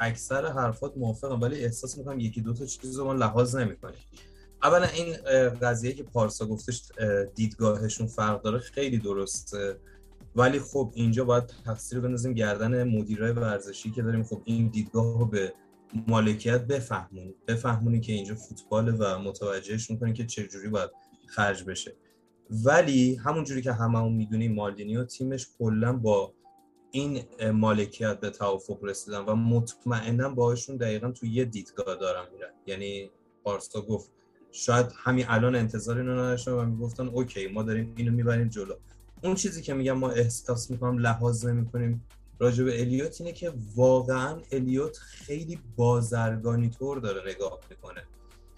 اکثر 0.00 0.46
حرفات 0.46 0.96
موافقم 0.96 1.40
ولی 1.40 1.64
احساس 1.64 1.98
می‌کنم 1.98 2.20
یکی 2.20 2.40
دو 2.40 2.52
تا 2.52 2.66
چیز 2.66 2.98
رو 2.98 3.04
ما 3.04 3.12
لحاظ 3.12 3.56
نمی‌کنیم. 3.56 4.00
اولا 4.62 4.86
این 4.86 5.16
قضیه 5.62 5.92
که 5.92 6.02
پارسا 6.02 6.46
گفتش 6.46 6.82
دیدگاهشون 7.34 8.06
فرق 8.06 8.42
داره 8.42 8.58
خیلی 8.58 8.98
درسته. 8.98 9.80
ولی 10.36 10.60
خب 10.60 10.92
اینجا 10.94 11.24
باید 11.24 11.44
تقصیر 11.64 12.00
بندازیم 12.00 12.32
گردن 12.32 12.84
مدیرای 12.84 13.32
ورزشی 13.32 13.90
که 13.90 14.02
داریم. 14.02 14.24
خب 14.24 14.42
این 14.44 14.68
دیدگاه 14.68 15.18
رو 15.18 15.26
به 15.26 15.54
مالکیت 16.08 16.66
بفهمونی. 16.66 17.34
بفهمونی 17.48 18.00
که 18.00 18.12
اینجا 18.12 18.34
فوتبال 18.34 18.96
و 18.98 19.18
متوجهش 19.18 19.90
می‌کنی 19.90 20.12
که 20.12 20.26
چجوری 20.26 20.68
باید 20.68 20.90
خرج 21.26 21.64
بشه. 21.64 21.96
ولی 22.50 23.14
همونجوری 23.14 23.62
که 23.62 23.72
هممون 23.72 24.12
می‌دونیم 24.12 24.54
مالدینی 24.54 24.96
و 24.96 25.04
تیمش 25.04 25.46
کلا 25.58 25.92
با 25.92 26.32
این 26.90 27.22
مالکیت 27.52 28.20
به 28.20 28.30
توافق 28.30 28.84
رسیدن 28.84 29.18
و 29.18 29.34
مطمئنا 29.34 30.28
باهاشون 30.28 30.76
دقیقا 30.76 31.10
تو 31.10 31.26
یه 31.26 31.44
دیدگاه 31.44 31.96
دارن 31.96 32.24
میرن. 32.32 32.50
یعنی 32.66 33.10
بارسا 33.42 33.80
گفت 33.80 34.10
شاید 34.52 34.86
همین 34.96 35.24
الان 35.28 35.54
انتظار 35.54 35.98
اینو 35.98 36.12
نداشتن 36.12 36.52
و 36.52 36.64
می‌گفتن 36.64 37.08
اوکی 37.08 37.46
ما 37.46 37.62
داریم 37.62 37.94
اینو 37.96 38.12
می‌بریم 38.12 38.48
جلو. 38.48 38.74
اون 39.22 39.34
چیزی 39.34 39.62
که 39.62 39.74
میگم 39.74 39.92
ما 39.92 40.10
احساس 40.10 40.70
می‌کنم 40.70 40.98
لحاظ 40.98 41.46
نمی‌کنیم. 41.46 42.04
راجع 42.38 42.64
به 42.64 42.80
الیوت 42.80 43.20
اینه 43.20 43.32
که 43.32 43.52
واقعا 43.76 44.38
الیوت 44.52 44.98
خیلی 44.98 45.58
بازرگانی 45.76 46.70
طور 46.70 46.98
داره 46.98 47.30
نگاه 47.30 47.58
می‌کنه. 47.70 48.02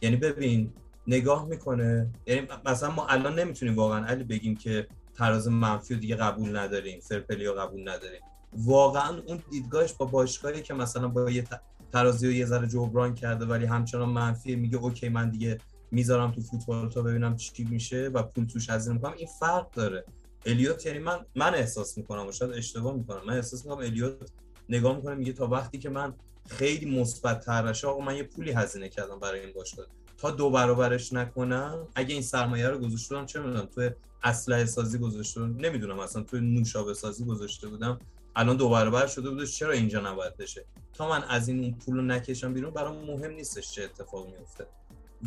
یعنی 0.02 0.16
ببین 0.16 0.72
نگاه 1.06 1.46
می‌کنه 1.46 2.10
یعنی 2.26 2.48
مثلا 2.66 2.90
ما 2.90 3.06
الان 3.06 3.38
نمی‌تونیم 3.38 3.76
واقعا 3.76 4.06
علی 4.06 4.24
بگیم 4.24 4.56
که 4.56 4.86
تراز 5.14 5.48
منفی 5.48 5.94
رو 5.94 6.00
دیگه 6.00 6.16
قبول 6.16 6.56
نداریم 6.56 7.00
فرپلی 7.00 7.46
رو 7.46 7.54
قبول 7.54 7.88
نداریم. 7.88 8.20
واقعا 8.52 9.22
اون 9.26 9.42
دیدگاهش 9.50 9.92
با 9.92 10.06
باشگاهی 10.06 10.62
که 10.62 10.74
مثلا 10.74 11.08
با 11.08 11.30
یه 11.30 11.44
ترازی 11.92 12.26
رو 12.26 12.32
یه 12.32 12.46
ذره 12.46 12.68
جبران 12.68 13.14
کرده 13.14 13.44
ولی 13.44 13.66
همچنان 13.66 14.08
منفی 14.08 14.56
میگه 14.56 14.76
اوکی 14.76 15.08
من 15.08 15.30
دیگه 15.30 15.58
می‌ذارم 15.90 16.32
تو 16.32 16.40
فوتبال 16.40 16.88
تا 16.90 17.02
ببینم 17.02 17.36
چی 17.36 17.64
میشه 17.64 18.10
و 18.14 18.22
پول 18.22 18.46
توش 18.46 18.70
هزینه 18.70 18.94
می‌کنم. 18.94 19.14
این 19.16 19.28
فرق 19.40 19.70
داره. 19.70 20.04
الیوت 20.46 20.86
یعنی 20.86 20.98
من 20.98 21.26
من 21.34 21.54
احساس 21.54 21.98
می‌کنم 21.98 22.26
و 22.26 22.32
شاید 22.32 22.52
اشتباه 22.52 22.94
می‌کنم. 22.94 23.20
من 23.26 23.34
احساس 23.34 23.64
می‌کنم 23.64 23.84
الیوت 23.84 24.30
نگاه 24.68 24.96
می‌کنه 24.96 25.14
میگه 25.14 25.32
تا 25.32 25.46
وقتی 25.46 25.78
که 25.78 25.88
من 25.88 26.14
خیلی 26.48 27.00
مثبت 27.00 27.44
تر 27.44 27.74
آقا 27.86 28.00
من 28.00 28.16
یه 28.16 28.22
پولی 28.22 28.52
هزینه 28.52 28.88
کردم 28.88 29.18
برای 29.18 29.40
این 29.40 29.52
باشگاه. 29.52 29.86
تا 30.18 30.30
دو 30.30 30.50
برابرش 30.50 31.12
نکنم 31.12 31.88
اگه 31.94 32.12
این 32.12 32.22
سرمایه 32.22 32.68
رو 32.68 32.78
گذاشته 32.78 33.14
بودم 33.14 33.26
چه 33.26 33.40
می‌دونم 33.40 33.66
تو 33.66 33.90
اسلحه 34.22 34.64
سازی 34.64 34.98
گذاشته 34.98 35.40
نمی‌دونم 35.40 35.98
اصلا 35.98 36.22
تو 36.22 36.40
نوشابه 36.40 36.94
سازی 36.94 37.24
گذاشته 37.24 37.68
بودم 37.68 37.98
الان 38.36 38.56
دو 38.56 38.68
برابر 38.68 39.06
شده 39.06 39.30
بود 39.30 39.44
چرا 39.44 39.72
اینجا 39.72 40.00
نباید 40.00 40.36
بشه؟ 40.36 40.64
تا 40.92 41.08
من 41.08 41.22
از 41.22 41.48
این 41.48 41.74
پول 41.78 41.96
رو 41.96 42.02
نکشم 42.02 42.52
بیرون 42.52 42.70
برام 42.70 43.04
مهم 43.04 43.30
نیستش 43.30 43.70
چه 43.70 43.82
اتفاقی 43.82 44.32
میفته 44.32 44.66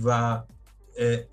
و 0.03 0.41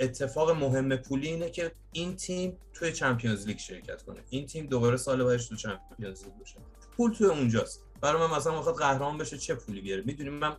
اتفاق 0.01 0.51
مهم 0.51 0.97
پولی 0.97 1.29
اینه 1.29 1.51
که 1.51 1.73
این 1.93 2.17
تیم 2.17 2.59
توی 2.75 2.93
چمپیونز 2.93 3.47
لیگ 3.47 3.59
شرکت 3.59 4.03
کنه. 4.03 4.21
این 4.31 4.47
تیم 4.47 4.67
دوباره 4.67 4.97
سال 4.97 5.25
بعدش 5.25 5.49
تو 5.49 5.57
چمپیونز 5.57 6.25
لیگ 6.25 6.33
بشه 6.43 6.57
پول 6.97 7.13
توی 7.13 7.27
اونجاست. 7.27 7.83
برای 8.01 8.29
من 8.29 8.37
مثلا 8.37 8.57
می‌خواد 8.57 8.79
قهرمان 8.79 9.19
بشه 9.19 9.39
چه 9.39 9.55
پولی 9.55 9.81
بیاره؟ 9.81 10.03
می‌دونیم 10.07 10.33
من 10.33 10.53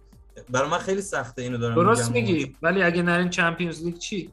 برای 0.50 0.70
من 0.70 0.78
خیلی 0.78 1.02
سخته 1.02 1.42
اینو 1.42 1.58
دارم 1.58 1.76
درست 1.76 2.12
میگی 2.12 2.56
ولی 2.62 2.84
اگه 2.84 3.02
نرین 3.02 3.30
چمپیونز 3.30 3.84
لیگ 3.84 3.98
چی؟ 3.98 4.32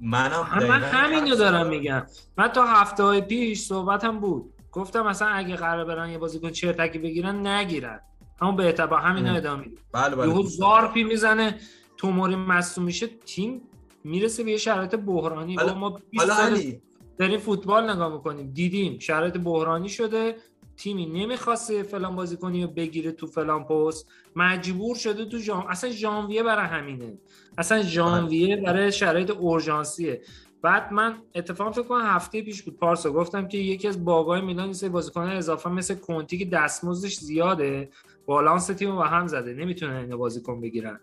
منم 0.00 0.66
من 0.68 0.82
همینو 0.82 1.36
دارم 1.36 1.68
میگم. 1.68 2.06
من 2.38 2.48
تا 2.48 2.66
هفته 2.66 3.02
های 3.02 3.20
پیش 3.20 3.60
صحبتم 3.60 4.20
بود. 4.20 4.52
گفتم 4.72 5.06
مثلا 5.06 5.28
اگه 5.28 5.56
قرار 5.56 5.84
برن 5.84 6.10
یه 6.10 6.18
بازیکن 6.18 6.50
چرتکی 6.50 6.98
بگیرن 6.98 7.46
نگیرن. 7.46 8.00
همون 8.40 8.56
به 8.56 8.64
اعتبار 8.64 9.00
همین 9.00 9.26
ادامه 9.26 9.64
میده 9.64 9.80
بله 9.92 10.16
بله. 10.16 10.28
یهو 10.28 10.42
زارپی 10.42 11.04
می‌زنه. 11.04 11.58
توموری 12.00 12.36
مصوم 12.36 12.84
میشه 12.84 13.06
تیم 13.06 13.60
می‌رسه 14.04 14.44
به 14.44 14.50
یه 14.50 14.56
شرایط 14.56 14.94
بحرانی. 14.94 15.54
حالا, 15.54 15.74
ما 15.74 16.00
حالا 16.16 16.34
علی. 16.34 16.80
داریم 17.18 17.38
فوتبال 17.38 17.90
نگاه 17.90 18.12
می‌کنیم. 18.12 18.50
دیدیم 18.50 18.98
شرایط 18.98 19.36
بحرانی 19.36 19.88
شده 19.88 20.36
تیمی 20.76 21.06
نمی‌خواسته 21.06 21.82
فلان 21.82 22.16
بازیکنی 22.16 22.62
رو 22.62 22.68
بگیره 22.68 23.12
تو 23.12 23.26
فلان 23.26 23.64
پست. 23.64 24.08
مجبور 24.36 24.96
شده 24.96 25.24
تو 25.24 25.38
جام 25.38 25.66
اصلا 25.68 25.90
ژانویه 25.90 26.42
برای 26.42 26.66
همینه. 26.66 27.18
اصلا 27.58 27.82
ژانویه 27.82 28.56
برای 28.56 28.92
شرایط 28.92 29.30
اورژانسیه. 29.30 30.22
بعد 30.62 30.92
من 30.92 31.14
اتفاق 31.34 31.74
فکر 31.74 31.82
کنم 31.82 32.06
هفته 32.06 32.42
پیش 32.42 32.62
بود 32.62 32.76
پارسا 32.76 33.10
گفتم 33.10 33.48
که 33.48 33.58
یکی 33.58 33.88
از 33.88 34.04
باگای 34.04 34.40
میلان 34.40 34.72
سه 34.72 34.88
بازیکن 34.88 35.20
اضافه 35.20 35.70
مثل 35.70 35.94
کنتی 35.94 36.38
که 36.38 36.44
دستمزدش 36.44 37.16
زیاده 37.18 37.90
بالانس 38.26 38.66
تیم 38.66 38.90
رو 38.90 39.02
هم 39.02 39.26
زده 39.26 39.54
نمی‌تونه 39.54 39.98
اینو 39.98 40.18
بازیکن 40.18 40.60
بگیرن. 40.60 41.00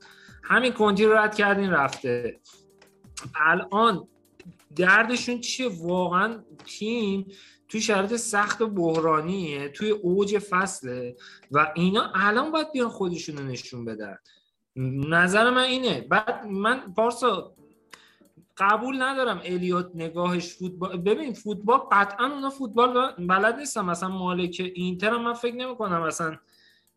همین 0.48 0.72
کنتی 0.74 1.06
رو 1.06 1.14
رد 1.14 1.36
کردین 1.36 1.72
رفته. 1.72 2.40
الان 3.36 4.08
دردشون 4.76 5.40
چیه؟ 5.40 5.70
واقعا 5.82 6.44
تیم 6.66 7.26
توی 7.68 7.82
شرایط 7.82 8.16
سخت 8.16 8.62
و 8.62 8.68
بحرانیه 8.68 9.70
توی 9.70 9.90
اوج 9.90 10.40
فصله 10.40 11.16
و 11.52 11.72
اینا 11.76 12.12
الان 12.16 12.52
باید 12.52 12.72
بیان 12.72 12.90
خودشون 12.90 13.38
رو 13.38 13.44
نشون 13.44 13.86
بدن. 13.86 14.18
نظر 15.10 15.50
من 15.50 15.64
اینه. 15.64 16.02
بعد 16.02 16.46
من 16.46 16.94
پارسا 16.94 17.54
قبول 18.58 19.02
ندارم 19.02 19.42
الیوت 19.46 19.92
نگاهش 19.96 20.54
فوتبال 20.54 20.98
ببین 20.98 21.34
فوتبال 21.34 21.78
قطعا 21.92 22.26
اونا 22.26 22.50
فوتبال 22.50 23.12
بلد 23.20 23.56
نیستم 23.56 23.86
مثلا 23.86 24.10
مالک 24.10 24.72
اینتر 24.76 25.18
من 25.18 25.34
فکر 25.34 25.56
نمی 25.56 25.76
کنم 25.76 26.04
مثلا 26.04 26.38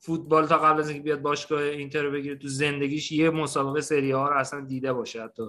فوتبال 0.01 0.47
تا 0.47 0.59
قبل 0.59 0.81
از 0.81 0.89
اینکه 0.89 1.03
بیاد 1.03 1.23
باشگاه 1.23 1.63
اینتر 1.63 2.03
رو 2.03 2.11
بگیره 2.11 2.37
تو 2.37 2.49
زندگیش 2.49 3.13
یه 3.13 3.31
مسابقه 3.31 3.81
سری 3.81 4.11
ها 4.11 4.29
رو 4.29 4.37
اصلا 4.37 4.61
دیده 4.61 4.93
باشه 4.93 5.23
حتی. 5.23 5.43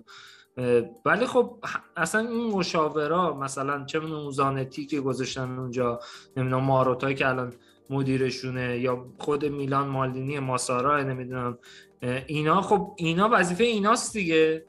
ولی 1.06 1.26
خب 1.26 1.64
اصلا 1.98 2.22
این 2.30 2.52
مشاورا 2.52 3.38
مثلا 3.40 3.86
چه 3.86 4.00
می‌دونم 4.00 4.32
زانتی 4.32 4.86
که 4.86 5.02
گذاشتن 5.02 5.60
اونجا 5.60 6.00
نمی‌دونم 6.38 6.64
ماروتایی 6.64 7.16
که 7.16 7.28
الان 7.28 7.54
مدیرشونه 7.90 8.80
یا 8.80 9.06
خود 9.18 9.46
میلان 9.46 9.88
مالدینی 9.88 10.40
ماسارا 10.40 11.04
نمی‌دونم 11.04 11.58
اینا 12.28 12.62
خب 12.62 12.94
اینا 12.98 13.30
وظیفه 13.32 13.64
ایناست 13.64 14.14
دیگه. 14.14 14.66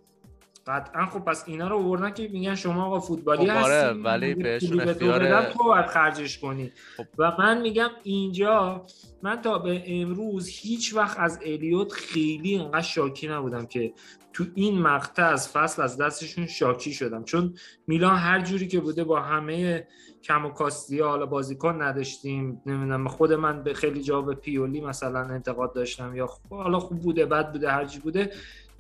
قطعا 0.72 1.06
خب 1.06 1.18
پس 1.18 1.44
اینا 1.46 1.68
رو 1.68 1.76
آوردن 1.76 2.10
که 2.10 2.28
میگن 2.28 2.54
شما 2.54 2.84
آقا 2.84 3.00
فوتبالی 3.00 3.50
خب 3.50 3.64
آره 3.64 3.92
ولی 3.92 4.34
بهشون 4.34 4.80
اختیار 4.80 5.44
تو 5.44 5.64
باید 5.64 5.86
خرجش 5.86 6.38
کنی. 6.38 6.72
خب. 6.96 7.06
و 7.18 7.32
من 7.38 7.60
میگم 7.60 7.90
اینجا 8.02 8.86
من 9.22 9.40
تا 9.40 9.58
به 9.58 9.82
امروز 9.86 10.48
هیچ 10.48 10.94
وقت 10.94 11.20
از 11.20 11.40
الیوت 11.44 11.92
خیلی 11.92 12.58
انقدر 12.58 12.80
شاکی 12.80 13.28
نبودم 13.28 13.66
که 13.66 13.92
تو 14.32 14.44
این 14.54 14.78
مقطع 14.78 15.24
از 15.24 15.48
فصل 15.48 15.82
از 15.82 15.96
دستشون 15.96 16.46
شاکی 16.46 16.92
شدم. 16.92 17.24
چون 17.24 17.54
میلان 17.86 18.16
هر 18.16 18.40
جوری 18.40 18.68
که 18.68 18.80
بوده 18.80 19.04
با 19.04 19.20
همه 19.20 19.86
کم 20.22 20.46
و 20.46 20.50
کاستی 20.50 21.00
حالا 21.00 21.26
بازیکن 21.26 21.82
نداشتیم 21.82 22.62
نمی‌دونم 22.66 23.08
خود 23.08 23.32
من 23.32 23.62
به 23.62 23.74
خیلی 23.74 24.02
جا 24.02 24.22
به 24.22 24.34
پیولی 24.34 24.80
مثلا 24.80 25.20
انتقاد 25.20 25.74
داشتم 25.74 26.16
یا 26.16 26.28
حالا 26.50 26.78
خوب 26.78 27.00
بوده 27.00 27.26
بد 27.26 27.52
بوده 27.52 27.70
هر 27.70 27.84
بوده. 28.02 28.30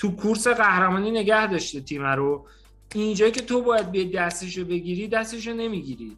تو 0.02 0.16
کورس 0.16 0.48
قهرمانی 0.48 1.10
نگه 1.10 1.46
داشته 1.46 1.80
تیم 1.80 2.06
رو. 2.06 2.46
اینجا 2.94 3.30
که 3.30 3.40
تو 3.40 3.62
باید 3.62 3.92
به 3.92 4.04
دستش 4.04 4.58
رو 4.58 4.64
بگیری 4.64 5.08
دستش 5.08 5.46
رو 5.46 5.54
نمی‌گیری. 5.54 6.16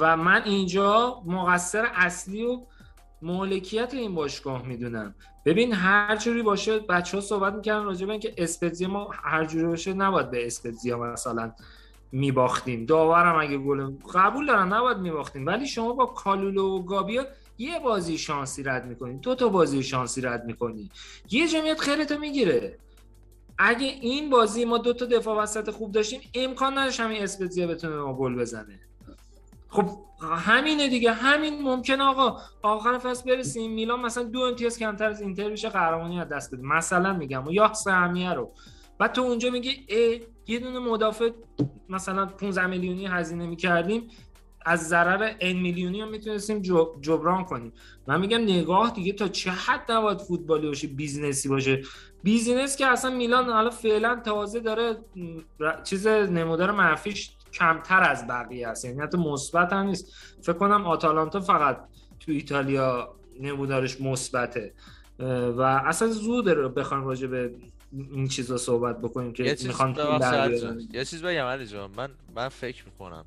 و 0.00 0.16
من 0.16 0.42
اینجا 0.44 1.22
مقصر 1.26 1.88
اصلی 1.94 2.42
و 2.42 2.60
مالکیت 3.22 3.94
این 3.94 4.14
باشگاه 4.14 4.66
می‌دونم. 4.66 5.14
ببین 5.44 5.72
هر 5.72 6.16
جوری 6.16 6.42
باشه 6.42 6.78
بچه 6.78 7.16
ها 7.16 7.20
صحبت 7.20 7.54
می‌کردن 7.54 7.84
راجع 7.84 8.06
به 8.06 8.12
اینکه 8.12 8.34
اسپتزیا 8.36 8.88
ما 8.88 9.10
هر 9.22 9.44
جوری 9.44 9.66
باشه 9.66 9.94
نباید 9.94 10.30
به 10.30 10.46
اسپتزیا 10.46 10.98
مثلا 10.98 11.52
میباختیم. 12.12 12.86
داورم 12.86 13.40
اگه 13.40 13.58
گل 13.58 13.92
قبول 14.14 14.46
دارن 14.46 14.72
نباید 14.72 14.98
میباختیم. 14.98 15.46
ولی 15.46 15.66
شما 15.66 15.92
با 15.92 16.06
کالولو 16.06 16.62
و 16.62 16.82
گابیا 16.82 17.26
یه 17.58 17.78
بازی 17.78 18.18
شانسی 18.18 18.62
رد 18.62 18.86
می‌کنی 18.86 19.18
دو 19.18 19.34
تا 19.34 19.48
بازی 19.48 19.82
شانسی 19.82 20.20
رد 20.20 20.44
می‌کنی. 20.44 20.90
یه 21.30 21.48
جمعیت 21.48 21.80
خیرتو 21.80 22.18
می‌گیره. 22.18 22.78
اگه 23.58 23.86
این 23.86 24.30
بازی 24.30 24.64
ما 24.64 24.78
دو 24.78 24.92
تا 24.92 25.06
دفاع 25.06 25.42
وسط 25.42 25.70
خوب 25.70 25.92
داشتیم 25.92 26.20
امکان 26.34 26.78
نداشت 26.78 27.00
همین 27.00 27.22
اسپتزیا 27.22 27.66
بتونه 27.66 27.96
ما 27.96 28.14
گل 28.14 28.34
بزنه. 28.34 28.80
خب 29.68 29.90
همینه 30.20 30.88
دیگه. 30.88 31.12
همین 31.12 31.62
ممکن 31.62 32.00
آقا. 32.00 32.40
آخر 32.62 32.98
فصل 32.98 33.30
برسیم. 33.30 33.72
میلان 33.72 34.00
مثلا 34.00 34.22
دو 34.22 34.40
امتیاز 34.40 34.78
کمتر 34.78 35.10
از 35.10 35.20
اینتر 35.20 35.50
بشه 35.50 35.68
قهرمانی 35.68 36.20
از 36.20 36.28
دست 36.28 36.54
بده. 36.54 36.62
مثلا 36.62 37.12
میگم. 37.12 37.46
و 37.46 37.52
یا 37.52 37.72
سهمیه 37.72 38.32
رو. 38.32 38.52
بعد 38.98 39.12
تو 39.12 39.22
اونجا 39.22 39.50
میگی 39.50 39.86
ای 39.88 40.22
یه 40.46 40.58
دونه 40.58 40.78
مدافع 40.78 41.30
مثلا 41.88 42.26
15 42.26 42.66
میلیونی 42.66 43.06
هزینه 43.06 43.46
می‌کردیم. 43.46 44.08
از 44.66 44.88
ضرر 44.88 45.34
ان 45.40 45.56
میلیونی 45.56 46.00
هم 46.00 46.10
می‌تونستیم 46.10 46.62
جبران 47.00 47.44
کنیم. 47.44 47.72
من 48.06 48.20
میگم 48.20 48.42
نگاه 48.42 48.90
دیگه 48.90 49.12
تا 49.12 49.28
چه 49.28 49.50
حد 49.50 49.92
نباید 49.92 50.18
فوتبالی 50.18 50.66
باشه 50.68 50.86
business 50.86 51.41
ی 51.41 51.48
باشه؟ 51.48 51.82
business 52.22 52.76
که 52.76 52.86
اصلا 52.86 53.10
میلان 53.10 53.48
حالا 53.48 53.70
فعلا 53.70 54.20
تازه 54.24 54.60
داره 54.60 54.96
چیز 55.84 56.06
نمودار 56.06 56.70
منفیش 56.70 57.30
کمتر 57.52 58.02
از 58.02 58.26
بقیه 58.26 58.68
است. 58.68 58.84
یعنی 58.84 59.00
حتی 59.00 59.18
مثبت 59.18 59.72
هم 59.72 59.86
نیست. 59.86 60.12
فکر 60.42 60.52
کنم 60.52 60.86
آتالانتا 60.86 61.40
فقط 61.40 61.80
تو 62.20 62.32
ایتالیا 62.32 63.14
نمودارش 63.40 64.00
مثبته. 64.00 64.72
و 65.56 65.60
اصلا 65.60 66.08
زود 66.08 66.48
رو 66.48 66.68
بخوایم 66.68 67.04
راجع 67.04 67.26
به 67.26 67.54
این 67.92 68.28
چیزا 68.28 68.56
صحبت 68.56 69.00
بکنیم 69.00 69.32
که 69.32 69.56
می‌خوان 69.64 69.96
یه 70.92 71.04
چیز 71.04 71.22
بگم 71.22 71.44
علی 71.44 71.66
جان. 71.66 71.90
من 71.96 72.08
من 72.36 72.48
فکر 72.48 72.84
می‌کنم 72.84 73.24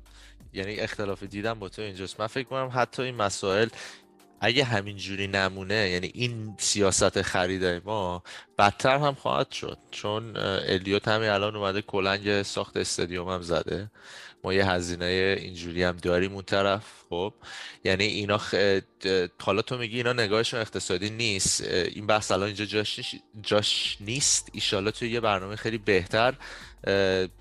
یعنی 0.52 0.80
اختلاف 0.80 1.22
دیدم 1.22 1.58
با 1.58 1.68
تو 1.68 1.82
اینجاست. 1.82 2.20
من 2.20 2.26
فکر 2.26 2.48
کنم 2.48 2.70
حتی 2.74 3.02
این 3.02 3.14
مسائل 3.14 3.68
اگه 4.40 4.64
همینجوری 4.64 5.26
نمونه 5.26 5.90
یعنی 5.90 6.10
این 6.14 6.54
سیاست 6.58 7.22
خرید 7.22 7.64
ما 7.64 8.22
بدتر 8.58 8.98
هم 8.98 9.14
خواهد 9.14 9.52
شد. 9.52 9.78
چون 9.90 10.36
الیوت 10.36 11.08
همین 11.08 11.28
الان 11.28 11.56
اومده 11.56 11.82
کلنگ 11.82 12.42
ساخت 12.42 12.76
استادیوم 12.76 13.28
هم 13.28 13.42
زده. 13.42 13.90
ما 14.44 14.54
یه 14.54 14.70
هزینه 14.70 15.36
اینجوری 15.40 15.82
هم 15.82 15.96
داریم 15.96 16.32
اون 16.32 16.42
طرف. 16.42 16.84
خب 17.10 17.34
یعنی 17.84 18.04
اینا 18.04 18.38
خ... 18.38 18.54
حالا 19.42 19.62
تو 19.62 19.78
میگی 19.78 19.96
اینا 19.96 20.12
نگاهشون 20.12 20.60
اقتصادی 20.60 21.10
نیست. 21.10 21.64
این 21.64 22.06
بحث 22.06 22.30
الان 22.30 22.46
اینجا 22.46 22.64
جاش, 22.64 23.00
جاش 23.42 23.96
نیست. 24.00 24.50
ایشالا 24.52 24.90
توی 24.90 25.10
یه 25.10 25.20
برنامه 25.20 25.56
خیلی 25.56 25.78
بهتر 25.78 26.34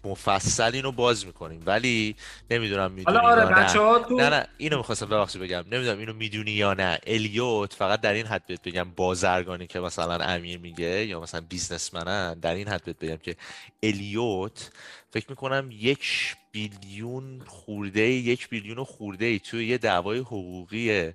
مفصل 0.04 0.72
اینو 0.74 0.92
باز 0.92 1.26
می‌کنیم. 1.26 1.64
ولی 1.66 2.16
نمی‌دونم 2.52 2.92
می‌دونی 2.92 3.18
آره 3.18 3.42
یا 3.76 4.06
نه. 4.10 4.24
نه 4.24 4.30
نه 4.30 4.48
اینو 4.58 4.78
می‌خواستم 4.78 5.06
ببخشید 5.06 5.42
بگم. 5.42 5.66
نمی‌دونم 5.72 6.00
اینو 6.00 6.14
می‌دونی 6.14 6.52
یا 6.52 6.74
نه. 6.74 7.00
الیوت 7.08 7.74
فقط 7.74 8.02
در 8.02 8.14
این 8.14 8.26
حد 8.26 8.46
بهت 8.48 8.64
بگم 8.64 8.92
بازرگانی 8.96 9.68
که 9.68 9.80
مثلا 9.80 10.16
امیر 10.26 10.60
میگه 10.60 11.06
یا 11.06 11.20
مثلا 11.20 11.42
بیزنسمنن 11.50 12.34
در 12.34 12.56
این 12.56 12.68
حد 12.68 12.84
بهت 12.84 13.00
بگم 13.00 13.18
که 13.18 13.36
الیوت 13.84 14.72
فکر 15.12 15.26
می‌کنم 15.30 15.70
یک 15.72 16.36
بیلیون 16.52 17.42
خورده 17.48 18.02
یک 18.02 18.50
بیلیون 18.50 18.84
خورده 18.84 19.26
ای 19.26 19.40
توی 19.40 19.68
یه 19.68 19.78
دعوای 19.78 20.20
حقوقی 20.20 21.14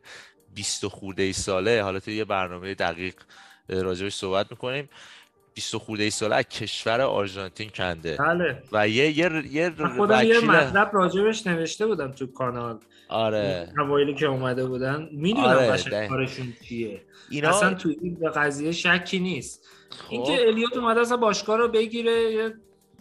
20 0.55 0.87
خورده 0.87 1.22
ای 1.22 1.33
ساله. 1.33 1.83
حالا 1.83 2.01
توی 2.01 2.16
یه 2.16 2.25
برنامه 2.25 2.75
دقیق 2.75 3.14
راجبش 3.68 4.14
صحبت 4.14 4.51
می‌کنیم. 4.51 4.89
20 5.55 5.77
خورده 5.77 6.03
ای 6.03 6.11
ساله 6.11 6.35
از 6.35 6.45
کشور 6.45 7.01
آرژانتین 7.01 7.71
کنده. 7.71 8.17
بله. 8.17 8.63
و 8.73 8.89
یه 8.89 9.19
یه 9.19 9.43
یه 9.51 9.73
خودم 9.97 10.25
یه 10.25 10.41
مطلب 10.41 10.91
راجبش 10.93 11.47
نوشته 11.47 11.87
بودم 11.87 12.13
تو 12.13 12.27
کانال. 12.27 12.79
آره. 13.09 13.73
اوایلی 13.79 14.15
که 14.15 14.27
اومده 14.27 14.67
بودن. 14.67 15.09
می‌دونم 15.13 15.47
آره 15.47 16.09
کارشون 16.09 16.53
چیه. 16.69 17.03
اینا... 17.31 17.49
اصلا 17.49 17.75
تو 17.75 17.89
این 18.03 18.19
قضیه 18.35 18.73
شکی 18.73 19.19
نیست. 19.19 19.69
خب. 19.91 20.13
اینکه 20.13 20.47
الیوت 20.47 20.77
اومده 20.77 21.01
اصلا 21.01 21.17
باشگاه 21.17 21.57
رو 21.57 21.69
بگیره 21.69 22.13
یه 22.13 22.55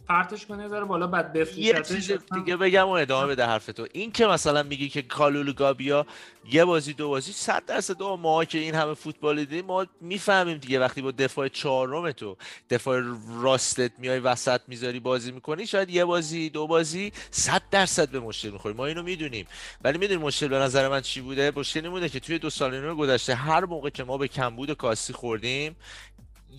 پرتش 0.08 0.46
کنه 0.46 0.68
ذره 0.68 0.86
بالا 0.86 1.08
بعد 1.08 1.36
یه 1.58 1.82
چیز 1.82 2.12
دیگه 2.34 2.58
بگم 2.58 2.88
و 2.88 2.90
ادامه 2.90 3.28
بده 3.28 3.46
حرف 3.46 3.66
تو 3.66 3.88
این 3.94 4.12
که 4.12 4.26
مثلا 4.26 4.64
میگی 4.64 4.90
که 4.90 5.02
کالولو 5.02 5.54
گابیا 5.54 6.06
یه 6.52 6.66
بازی 6.66 6.94
دو 6.94 7.10
بازی 7.10 7.32
100 7.32 7.66
درصد 7.66 7.98
دو 7.98 8.18
ما 8.18 8.46
که 8.46 8.58
این 8.58 8.76
همه 8.76 8.94
فوتبال 8.94 9.36
دیدیم 9.36 9.66
ما 9.66 9.86
می‌فهمیم 10.02 10.58
دیگه 10.58 10.80
وقتی 10.80 11.02
با 11.02 11.12
دفاع 11.12 11.48
چهارم 11.48 12.12
تو 12.12 12.38
دفاع 12.70 13.02
راستت 13.42 13.92
میای 13.98 14.20
وسط 14.20 14.62
می‌ذاری 14.68 15.00
بازی 15.00 15.32
می‌کنی 15.32 15.68
شاید 15.68 15.90
یه 15.90 16.06
بازی 16.06 16.50
دو 16.50 16.68
بازی 16.68 17.12
100 17.32 17.62
درصد 17.72 18.10
به 18.10 18.20
مشکل 18.20 18.50
می‌خوری. 18.50 18.76
ما 18.76 18.86
اینو 18.86 19.04
می‌دونیم. 19.04 19.48
ولی 19.84 19.98
می‌دونی 19.98 20.24
مشکل 20.24 20.48
به 20.48 20.58
نظر 20.58 20.88
من 20.88 21.02
چی 21.02 21.22
بوده؟ 21.22 21.52
مشکل 21.56 21.80
این 21.80 21.90
بوده 21.90 22.10
که 22.10 22.20
توی 22.20 22.40
دو 22.40 22.50
سال 22.50 22.94
گذشته 22.96 23.36
هر 23.36 23.66
موقع 23.66 23.90
که 23.90 24.04
ما 24.04 24.18
به 24.18 24.28
کمبود 24.28 24.74
کاسی 24.74 25.14
خوردیم 25.14 25.76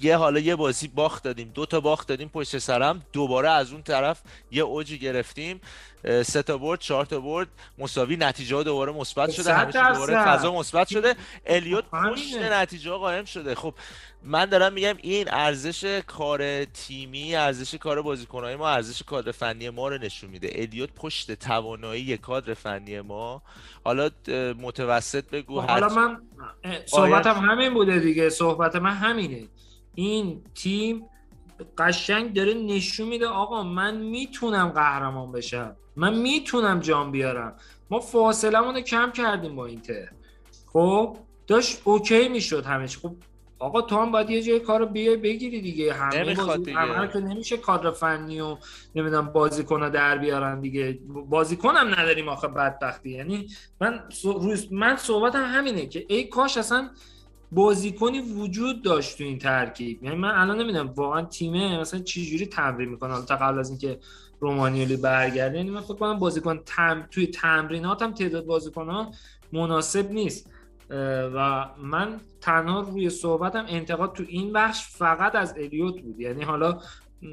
یه 0.03 0.16
حالا 0.16 0.40
یه 0.40 0.57
بازی 0.57 0.88
باخت 0.88 1.22
دادیم 1.22 1.51
دو 1.55 1.66
تا 1.66 1.80
باخت 1.80 2.09
دادیم 2.09 2.28
پشت 2.28 2.59
سرم. 2.59 3.03
دوباره 3.12 3.51
از 3.51 3.72
اون 3.72 3.82
طرف 3.82 4.22
یه 4.51 4.62
اوجی 4.62 4.99
گرفتیم. 4.99 5.61
سه 6.24 6.42
تا 6.42 6.59
برد 6.59 6.80
چهار 6.80 7.07
تا 7.07 7.20
برد. 7.20 7.49
مساوی 7.78 8.16
نتیجه 8.16 8.57
ها 8.57 8.62
دوباره 8.62 8.92
مثبت 8.92 9.30
شده. 9.30 9.55
همیشه 9.55 9.92
دوباره 9.92 10.24
فضا 10.24 10.53
مثبت 10.53 10.88
شده. 10.88 11.14
الیوت 11.47 11.84
پشت 11.84 12.36
نتیجه 12.36 12.90
ها 12.90 12.99
قائم 12.99 13.24
شده. 13.24 13.55
خب 13.55 13.74
من 14.22 14.45
دارم 14.45 14.72
میگم 14.72 14.95
این 15.03 15.28
ارزش 15.30 16.03
کار 16.07 16.64
تیمی 16.64 17.36
ارزش 17.36 17.74
کار 17.74 18.03
بازیکنهای 18.03 18.57
ما 18.57 18.68
ارزش 18.68 19.03
کادر 19.03 19.32
فنی 19.32 19.70
ما 19.70 19.88
رو 19.88 19.99
نشون 19.99 20.30
میده. 20.30 20.51
الیوت 20.55 20.90
پشت 20.95 21.32
توانایی 21.32 22.16
کادر 22.16 22.55
فنی 22.55 23.01
ما. 23.01 23.42
حالا 23.84 24.11
متوسط 24.59 25.30
بگو 25.30 25.61
خب، 25.61 25.70
حالا 25.70 25.88
من 25.88 26.22
صحبتم 26.86 27.34
همین 27.34 27.74
بوده 27.74 27.99
دیگه. 27.99 28.28
صحبت 28.28 28.76
من 28.76 28.95
همینه. 28.95 29.49
این 29.95 30.42
تیم 30.55 31.07
قشنگ 31.78 32.32
داره 32.32 32.55
نشون 32.55 33.09
میده 33.09 33.26
آقا 33.26 33.62
من 33.62 33.97
می‌تونم 33.97 34.68
قهرمان 34.68 35.32
بشم. 35.32 35.76
من 35.97 36.18
می‌تونم 36.18 36.80
جام 36.80 37.12
بیارم. 37.12 37.57
ما 37.90 38.01
فاصله 38.01 38.82
کم 38.82 39.12
کردیم 39.12 39.57
با 39.57 39.66
اینتر. 39.66 40.09
خب 40.72 41.16
داشت 41.47 41.80
اوکی 41.84 42.28
می‌شد 42.28 42.64
همه 42.64 42.86
خب 42.86 43.14
آقا 43.59 43.80
تو 43.82 43.97
هم 43.97 44.12
باید 44.12 44.30
یه 44.30 44.42
جای 44.42 44.61
کار 44.61 44.80
رو 44.80 44.86
بیای 44.86 45.16
بگیری 45.16 45.61
دیگه. 45.61 45.92
همه 45.92 46.24
دیگه. 46.57 47.09
که 47.12 47.18
نمیشه 47.18 47.57
کادر 47.57 47.90
فنی 47.90 48.40
و 48.40 48.57
نمی‌دونم 48.95 49.26
بازیکن 49.26 49.90
در 49.90 50.18
بیارن 50.18 50.61
دیگه. 50.61 50.99
بازیکن 51.07 51.74
هم 51.74 51.88
نداریم 51.88 52.28
آخه 52.28 52.49
بدبختی. 52.49 53.11
یعنی 53.11 53.49
من 53.80 54.05
روز 54.24 54.72
من 54.72 54.97
صحبتم 54.97 55.45
همینه 55.45 55.86
که 55.86 56.07
ای 56.09 56.24
کاش 56.24 56.57
اصلا 56.57 56.90
بازیکنی 57.55 58.20
وجود 58.20 58.82
داشت 58.82 59.18
تو 59.18 59.24
این 59.24 59.38
ترکیب. 59.38 60.05
یعنی 60.05 60.16
من 60.16 60.30
الان 60.30 60.61
نمی‌دونم 60.61 60.92
واقعا 60.96 61.22
تیمه 61.22 61.80
مثلا 61.80 62.00
چه 62.00 62.22
جوری 62.22 62.46
تمرین 62.46 62.88
می‌کنه. 62.88 63.22
تا 63.22 63.36
قبل 63.36 63.59
از 63.59 63.70
اینکه 63.70 63.98
رومانیولی 64.40 64.96
برگرده 64.96 65.57
یعنی 65.57 65.70
من 65.70 65.80
فکر 65.80 65.94
کنم 65.94 66.18
بازیکن 66.18 66.61
تم... 66.66 67.07
توی 67.11 67.26
تمرینات 67.26 68.02
هم 68.02 68.12
تعداد 68.12 68.46
بازیکن 68.46 68.88
ها 68.88 69.11
مناسب 69.52 70.11
نیست. 70.11 70.50
و 71.34 71.66
من 71.82 72.20
تنها 72.40 72.80
روی 72.80 73.11
صحبتم 73.11 73.64
انتقاد 73.68 74.12
تو 74.12 74.24
این 74.28 74.52
بخش 74.52 74.86
فقط 74.88 75.34
از 75.34 75.55
الیوت 75.59 76.00
بود. 76.00 76.20
یعنی 76.20 76.44
حالا 76.44 76.78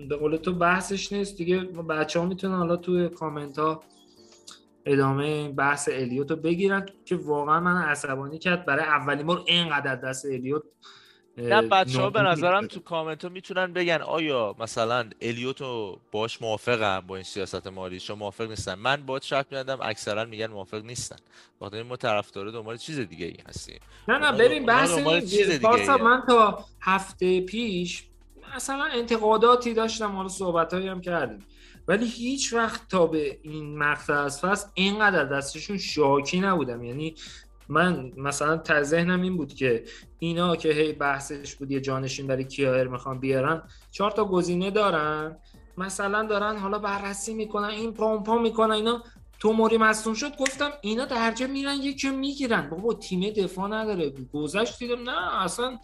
به 0.09 0.15
قول 0.15 0.35
تو 0.35 0.53
بحثش 0.53 1.13
نیست. 1.13 1.37
دیگه 1.37 1.59
بچه 1.59 2.19
ها 2.19 2.25
می‌تونن 2.25 2.55
حالا 2.55 2.75
توی 2.75 3.09
کامنت 3.09 3.59
ها 3.59 3.83
ادامه 4.85 5.49
بحث 5.49 5.89
الیوت 5.91 6.31
رو 6.31 6.37
بگیرن 6.37 6.85
که 7.05 7.15
واقعا 7.15 7.59
من 7.59 7.81
عصبانی 7.81 8.39
کرد 8.39 8.65
برای 8.65 8.85
اولین 8.85 9.25
بار 9.25 9.43
اینقدر 9.47 9.95
دست 9.95 10.25
الیوت 10.25 10.63
نه 11.37 11.61
بچه 11.61 12.01
ها 12.01 12.09
به 12.09 12.21
نظرم 12.21 12.67
تو 12.67 12.79
کامنت 12.79 13.23
ها 13.23 13.29
می‌تونن 13.29 13.73
بگن 13.73 14.01
آیا 14.01 14.55
مثلا 14.59 15.09
الیوتو 15.21 15.99
باش 16.11 16.41
موافقم 16.41 16.99
با 17.07 17.15
این 17.15 17.23
سیاست 17.23 17.67
مالی؟ 17.67 17.99
شما 17.99 18.15
موافق 18.15 18.49
نیستن. 18.49 18.75
من 18.75 19.05
باید 19.05 19.21
شک 19.21 19.45
میدم 19.51 19.77
اکثرا 19.81 20.25
میگن 20.25 20.47
موافق 20.47 20.83
نیستن. 20.85 21.15
بخاطر 21.61 21.83
ما 21.83 21.95
طرفدار 21.95 22.51
دنبال 22.51 22.77
چیز 22.77 22.99
دیگه 22.99 23.25
ای 23.25 23.37
هستیم. 23.49 23.79
نه 24.07 24.17
نه 24.17 24.31
ببین 24.31 24.65
بحث 24.65 24.91
من 26.01 26.23
تا 26.27 26.65
هفته 26.81 27.41
پیش 27.41 28.03
مثلا 28.55 28.83
انتقاداتی 28.83 29.73
داشتم 29.73 30.11
حالا 30.11 30.29
صحبت 30.29 30.73
هم 30.73 31.01
کردیم. 31.01 31.39
ولی 31.91 32.05
هیچ 32.05 32.53
وقت 32.53 32.87
تا 32.89 33.07
به 33.07 33.39
این 33.43 33.77
مقطع 33.77 34.13
از 34.13 34.39
فصل 34.39 34.67
اینقدر 34.73 35.23
دستشون 35.23 35.77
شاکی 35.77 36.39
نبودم. 36.39 36.83
یعنی 36.83 37.15
من 37.69 38.11
مثلا 38.17 38.57
تا 38.57 38.83
ذهنم 38.83 39.21
این 39.21 39.37
بود 39.37 39.53
که 39.53 39.83
اینا 40.19 40.55
که 40.55 40.69
هی 40.69 40.93
بحثش 40.93 41.55
بود 41.55 41.71
یه 41.71 41.79
جانشین 41.79 42.27
برای 42.27 42.43
کیایر 42.43 42.87
می‌خوان 42.87 43.19
بیارن 43.19 43.61
چهار 43.91 44.11
تا 44.11 44.25
گزینه 44.25 44.71
دارن 44.71 45.37
مثلا 45.77 46.23
دارن 46.23 46.57
حالا 46.57 46.79
بررسی 46.79 47.33
می‌کنن 47.33 47.69
این 47.69 47.93
پامپا 47.93 48.37
می‌کنن 48.37 48.71
اینا. 48.71 49.03
تو 49.39 49.53
موری 49.53 49.77
مصوم 49.77 50.13
شد 50.13 50.37
گفتم 50.37 50.71
اینا 50.81 51.05
درجه 51.05 51.47
میرن 51.47 51.75
یکی 51.75 52.09
می‌گیرن. 52.09 52.69
بابا 52.69 52.93
تیم 52.93 53.29
دفاع 53.29 53.69
نداره. 53.69 54.13
گذشت 54.33 54.79
دیدم 54.79 55.09
نه 55.09 55.43
اصلا 55.43 55.77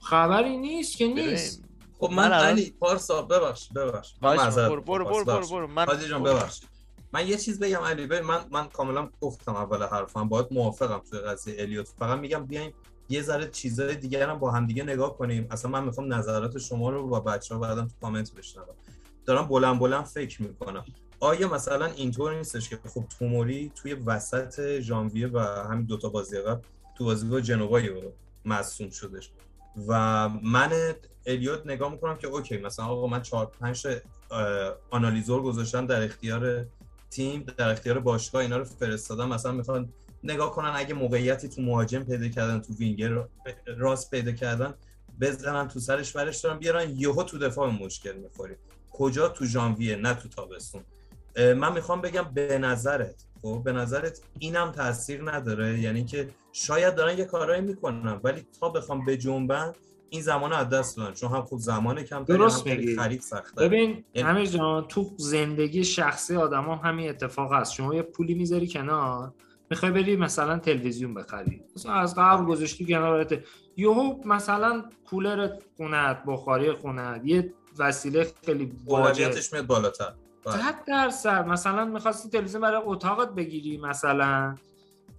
خبری 0.00 0.56
نیست 0.56 0.96
که 0.96 1.06
نیست. 1.06 1.64
خب 2.02 2.10
من 2.12 2.32
علی 2.32 2.70
پارسا 2.80 3.22
ببخش 3.22 3.68
ببخش. 3.72 4.14
من 4.22 4.36
برو 4.36 4.80
برو 4.80 5.04
برو 5.04 5.24
برو 5.24 5.46
برو. 5.46 5.66
من 5.66 5.86
جان 6.10 6.22
ببخش. 6.22 6.60
من 7.12 7.26
یه 7.26 7.36
چیز 7.36 7.60
بگم 7.60 7.80
علی 7.80 8.20
من 8.20 8.40
من 8.50 8.68
کاملا 8.68 9.08
گفتم 9.20 9.56
اول 9.56 9.82
حرفم 9.86 10.28
باید 10.28 10.46
موافقم 10.50 11.02
توی 11.10 11.18
قضیه 11.18 11.54
الیوت. 11.58 11.88
فقط 11.98 12.18
میگم 12.18 12.46
بیایم 12.46 12.74
یه 13.08 13.22
ذره 13.22 13.48
چیزای 13.48 13.96
دیگر 13.96 14.28
هم 14.28 14.38
با 14.38 14.50
هم 14.50 14.66
دیگه 14.66 14.82
نگاه 14.82 15.18
کنیم. 15.18 15.46
اصلا 15.50 15.70
من 15.70 15.84
می‌خوام 15.84 16.14
نظرات 16.14 16.58
شما 16.58 16.90
رو 16.90 17.08
با 17.08 17.20
بچه 17.20 17.54
ها 17.54 17.60
بعدم 17.60 17.88
تو 17.88 17.94
کامنت 18.00 18.34
بشنوم. 18.34 18.74
دارم 19.26 19.48
بلند 19.48 19.78
بلند 19.78 20.04
فکر 20.04 20.42
می‌کنم. 20.42 20.84
آیا 21.20 21.48
مثلا 21.48 21.86
اینطور 21.86 22.34
نیستش 22.34 22.68
که 22.68 22.78
خب 22.94 23.04
توموری 23.18 23.72
توی 23.74 23.94
وسط 23.94 24.80
ژانویه 24.80 25.28
و 25.32 25.38
همین 25.38 25.86
دوتا 25.86 26.08
بازی 26.08 26.38
قبل 26.38 26.60
تو 26.98 27.04
بازی 27.04 27.28
با 27.28 27.40
جنوبایی 27.40 27.90
مصوم 28.44 28.90
شدش 28.90 29.30
و 29.88 30.28
من 30.28 30.72
الیوت 31.26 31.66
نگاه 31.66 31.92
می‌کنم 31.92 32.16
که 32.16 32.26
اوکی 32.26 32.58
مثلا 32.58 32.84
آقا 32.84 33.06
من 33.06 33.22
4 33.22 33.46
5 33.60 33.86
آنالیزور 34.90 35.42
گذاشتم 35.42 35.86
در 35.86 36.02
اختیار 36.02 36.66
تیم 37.10 37.44
در 37.56 37.70
اختیار 37.70 37.98
باشگاه 37.98 38.42
اینا 38.42 38.56
رو 38.56 38.64
فرستادم. 38.64 39.28
مثلا 39.28 39.52
می‌خوان 39.52 39.92
نگاه 40.24 40.52
کنن 40.52 40.72
اگه 40.74 40.94
موقعیتی 40.94 41.48
تو 41.48 41.62
مهاجم 41.62 42.02
پیدا 42.02 42.28
کردن 42.28 42.60
تو 42.60 42.74
وینگر 42.74 43.24
راست 43.66 44.10
پیدا 44.10 44.32
کردن 44.32 44.74
بزنن 45.20 45.68
تو 45.68 45.80
سرش 45.80 46.12
برش 46.12 46.40
دارن 46.40 46.58
بیارن 46.58 46.90
یهو 46.96 47.22
تو 47.22 47.38
دفاع 47.38 47.70
مشکل 47.70 48.12
می‌خوریم. 48.12 48.56
کجا؟ 48.90 49.28
تو 49.28 49.44
ژانویه 49.44 49.96
نه 49.96 50.14
تو 50.14 50.28
تابستون. 50.28 50.84
من 51.36 51.72
می‌خوام 51.72 52.00
بگم 52.00 52.22
به 52.34 52.58
نظرت 52.58 53.24
خب 53.42 53.62
به 53.64 53.72
نظرت 53.72 54.20
اینم 54.38 54.72
تاثیر 54.72 55.30
نداره؟ 55.30 55.80
یعنی 55.80 56.04
که 56.04 56.28
شاید 56.52 56.94
دارن 56.94 57.18
یه 57.18 57.24
کارایی 57.24 57.62
می‌کنن 57.62 58.20
ولی 58.24 58.46
تا 58.60 58.68
بخوام 58.68 59.04
به 59.04 59.16
جنبن 59.16 59.72
این 60.10 60.22
زمان 60.22 60.52
از 60.52 60.68
دست 60.68 60.96
دادن. 60.96 61.12
چون 61.12 61.30
هم 61.30 61.42
خود 61.42 61.58
زمان 61.58 62.02
کم 62.02 62.24
درست 62.24 62.66
میگی. 62.66 62.96
خرید 62.96 63.20
سخته 63.20 63.64
ببین 63.64 64.04
یعنی... 64.14 64.28
همین 64.28 64.44
جان 64.44 64.88
تو 64.88 65.10
زندگی 65.16 65.84
شخصی 65.84 66.36
آدما 66.36 66.76
همین 66.76 67.08
اتفاق 67.08 67.52
هست. 67.52 67.72
شما 67.72 67.94
یه 67.94 68.02
پولی 68.02 68.34
می‌ذاری 68.34 68.68
کنار 68.68 69.32
می‌خوای 69.70 69.92
بری 69.92 70.16
مثلا 70.16 70.58
تلویزیون 70.58 71.14
بخری. 71.14 71.62
مثلا 71.76 71.92
از 71.92 72.14
قبل 72.14 72.44
گذاشتی 72.44 72.86
کنارت 72.86 73.38
یهو 73.76 74.14
مثلا 74.24 74.84
کولر 75.10 75.48
خونت 75.76 76.22
بخاری 76.26 76.72
خونت 76.72 77.20
یه 77.24 77.54
وسیله 77.78 78.32
خیلی 78.46 78.72
واجبش 78.84 79.52
میاد 79.52 79.66
بالاتر. 79.66 80.12
صد 80.44 80.50
بله. 80.50 80.72
درصد. 80.86 81.46
مثلا 81.46 81.84
می‌خواستی 81.84 82.28
تلویزیون 82.28 82.62
برای 82.62 82.82
اتاقت 82.84 83.28
بگیری 83.28 83.78
مثلا. 83.78 84.54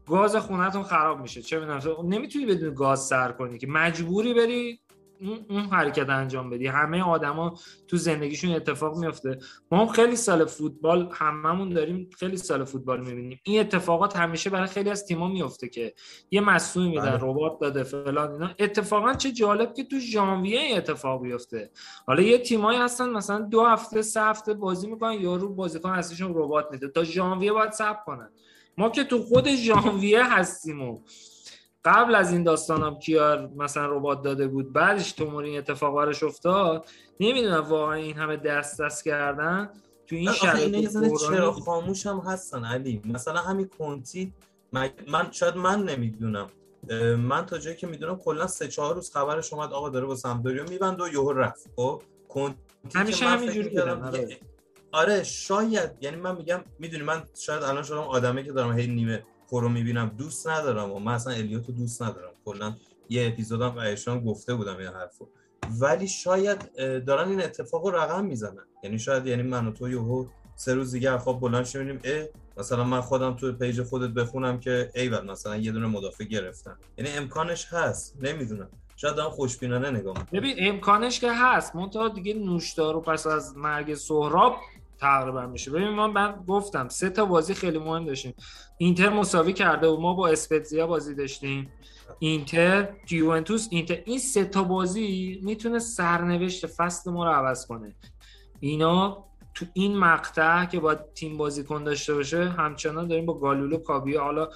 گاز 0.07 0.35
خونتون 0.35 0.83
خراب 0.83 1.21
میشه. 1.21 1.41
چه 1.41 1.59
می‌دونم. 1.59 1.81
نمی‌تونی 2.09 2.45
بدون 2.45 2.73
گاز 2.73 2.99
سر 3.07 3.31
کنی 3.31 3.57
که. 3.57 3.67
مجبوری 3.67 4.33
بری 4.33 4.79
اون 5.49 5.61
حرکت 5.65 6.09
انجام 6.09 6.49
بدی. 6.49 6.67
همه 6.67 7.03
آدما 7.03 7.57
تو 7.87 7.97
زندگیشون 7.97 8.51
اتفاق 8.51 8.97
میفته 8.97 9.37
ما 9.71 9.79
هم 9.79 9.87
خیلی 9.87 10.15
سال 10.15 10.45
فوتبال 10.45 11.09
هممون 11.13 11.69
داریم 11.69 12.09
خیلی 12.19 12.37
سال 12.37 12.63
فوتبال 12.63 12.99
می‌بینیم. 13.05 13.39
این 13.43 13.59
اتفاقات 13.59 14.17
همیشه 14.17 14.49
برای 14.49 14.67
خیلی 14.67 14.89
از 14.89 15.05
تیما 15.05 15.27
میفته 15.27 15.69
که 15.69 15.93
یه 16.31 16.41
مسئول 16.41 16.87
میدن 16.87 17.17
بله. 17.17 17.19
ربات 17.21 17.59
داده 17.61 17.83
فلان 17.83 18.31
اینا. 18.31 18.49
اتفاقا 18.59 19.13
چه 19.13 19.31
جالب 19.31 19.73
که 19.73 19.83
تو 19.83 19.99
ژانویه 19.99 20.77
اتفاق 20.77 21.21
بیفته 21.21 21.71
حالا 22.07 22.21
یه 22.21 22.37
تیمایی 22.37 22.79
هستن 22.79 23.09
مثلا 23.09 23.39
دو 23.39 23.65
هفته 23.65 24.01
سه 24.01 24.21
هفته 24.21 24.53
بازی 24.53 24.87
می‌کنن 24.87 25.13
یارو 25.13 25.49
بازیکن 25.49 25.89
اصلیشون 25.89 26.31
ربات 26.35 26.67
میده. 26.71 26.87
تا 26.87 27.03
ژانویه 27.03 27.51
باید 27.51 27.71
صبر 27.71 27.99
کنن. 28.05 28.29
ما 28.77 28.89
که 28.89 29.03
تو 29.03 29.19
خود 29.19 29.47
ژانویه 29.47 30.33
هستیم 30.33 30.81
و 30.81 30.99
قبل 31.85 32.15
از 32.15 32.31
این 32.31 32.43
داستانم 32.43 32.99
کیار 32.99 33.49
مثلا 33.55 33.97
ربات 33.97 34.21
داده 34.21 34.47
بود 34.47 34.73
بعدش 34.73 35.11
تو 35.11 35.35
این 35.35 35.57
اتفاق 35.57 35.95
براش 35.95 36.23
افتاد 36.23 36.85
نمی‌دونم 37.19 37.61
واقعا 37.61 37.93
این 37.93 38.17
همه 38.17 38.37
دست 38.37 38.81
دست 38.81 39.03
کردن 39.03 39.69
تو 40.07 40.15
این 40.15 40.31
شرایط 40.31 40.89
چرا 41.29 41.51
خاموش 41.51 42.07
هم 42.07 42.17
هستن 42.19 42.65
علی. 42.65 43.01
مثلا 43.05 43.39
همین 43.39 43.69
کنتی 43.79 44.33
من 45.07 45.31
شاید 45.31 45.55
من 45.55 45.83
نمی‌دونم. 45.83 46.47
من 47.17 47.45
تا 47.45 47.57
جایی 47.57 47.75
که 47.75 47.87
می‌دونم 47.87 48.17
کلا 48.17 48.47
سه 48.47 48.67
چهار 48.67 48.95
روز 48.95 49.11
خبرش 49.11 49.53
اومد 49.53 49.73
آقا 49.73 49.89
داره 49.89 50.05
با 50.05 50.15
سمدوریو 50.15 50.69
میبند 50.69 51.01
و 51.01 51.07
یهو 51.07 51.33
رفت. 51.33 51.69
خب؟ 51.75 52.01
همیشه 52.95 53.25
همینجوری 53.25 53.79
آره. 53.79 54.37
آره 54.91 55.23
شاید. 55.23 55.91
یعنی 56.01 56.15
من 56.17 56.35
میگم 56.35 56.63
می‌دونی 56.79 57.03
من 57.03 57.23
شاید 57.39 57.63
الان 57.63 57.83
شدم 57.83 57.97
آدمی 57.97 58.43
که 58.43 58.51
دارم 58.51 58.79
هی 58.79 58.87
نیمه 58.87 59.23
رو 59.59 59.69
می‌بینم 59.69 60.11
دوست 60.17 60.47
ندارم 60.47 60.91
و 60.91 60.99
من 60.99 61.13
اصلا 61.13 61.33
الیوتو 61.33 61.71
دوست 61.71 62.01
ندارم. 62.01 62.31
کلا 62.45 62.75
یه 63.09 63.27
اپیزودم 63.27 63.77
ایشان 63.77 64.23
گفته 64.23 64.55
بودم 64.55 64.77
این 64.77 64.87
حرفو. 64.87 65.27
ولی 65.79 66.07
شاید 66.07 66.75
دارن 67.05 67.29
این 67.29 67.41
اتفاق 67.43 67.85
رو 67.85 67.95
رقم 67.95 68.25
می‌زنن. 68.25 68.65
یعنی 68.83 68.99
شاید 68.99 69.27
یعنی 69.27 69.43
من 69.43 69.67
و 69.67 69.71
تو 69.71 69.89
یهو 69.89 70.25
سه 70.55 70.73
روز 70.73 70.91
دیگه 70.91 71.17
خواب 71.17 71.39
بلند 71.39 71.65
شیم 71.65 71.99
مثلا 72.57 72.83
من 72.83 73.01
خودم 73.01 73.33
تو 73.33 73.53
پیج 73.53 73.81
خودت 73.81 74.09
بخونم 74.09 74.59
که 74.59 74.91
ایول 74.95 75.31
مثلا 75.31 75.55
یه 75.55 75.71
دونه 75.71 75.87
مدافع 75.87 76.23
گرفتم. 76.23 76.77
یعنی 76.97 77.11
امکانش 77.11 77.67
هست 77.69 78.17
نمی‌دونم. 78.21 78.69
شاید 78.95 79.19
هم 79.19 79.29
خوشبینانه 79.29 79.91
نگاه 79.91 80.27
ببین 80.33 80.55
امکانش 80.59 81.19
که 81.19 81.31
هست. 81.31 81.75
منتها 81.75 82.09
دیگه 82.09 82.33
نوشدارو 82.33 83.01
پس 83.01 83.27
از 83.27 83.57
مرگ 83.57 83.95
سهراب 83.95 84.55
تقریبا 85.03 85.45
میشه. 85.45 85.71
ببین 85.71 85.89
ما 85.89 86.07
من 86.07 86.43
گفتم 86.47 86.87
سه 86.87 87.09
تا 87.09 87.25
بازی 87.25 87.53
خیلی 87.53 87.79
مهم 87.79 88.05
داشتیم. 88.05 88.33
اینتر 88.77 89.09
مساوی 89.09 89.53
کرده 89.53 89.87
و 89.87 89.99
ما 89.99 90.13
با 90.13 90.27
اسپتزیا 90.27 90.87
بازی 90.87 91.15
داشتیم. 91.15 91.69
اینتر 92.19 92.89
یوونتوس 93.11 93.67
اینتر. 93.71 93.97
این 94.05 94.19
سه 94.19 94.45
تا 94.45 94.63
بازی 94.63 95.39
می‌تونه 95.43 95.79
سرنوشت 95.79 96.67
فصل 96.67 97.11
ما 97.11 97.25
رو 97.25 97.31
عوض 97.31 97.65
کنه. 97.65 97.95
اینا 98.59 99.25
تو 99.53 99.65
این 99.73 99.97
مقطع 99.97 100.65
که 100.65 100.79
باید 100.79 100.99
تیم 101.13 101.37
بازیکن 101.37 101.83
داشته 101.83 102.13
باشه 102.13 102.49
همچنان 102.49 103.07
داریم 103.07 103.25
با 103.25 103.33
گالولو 103.33 103.77
کابیا 103.77 104.23
حالا 104.23 104.49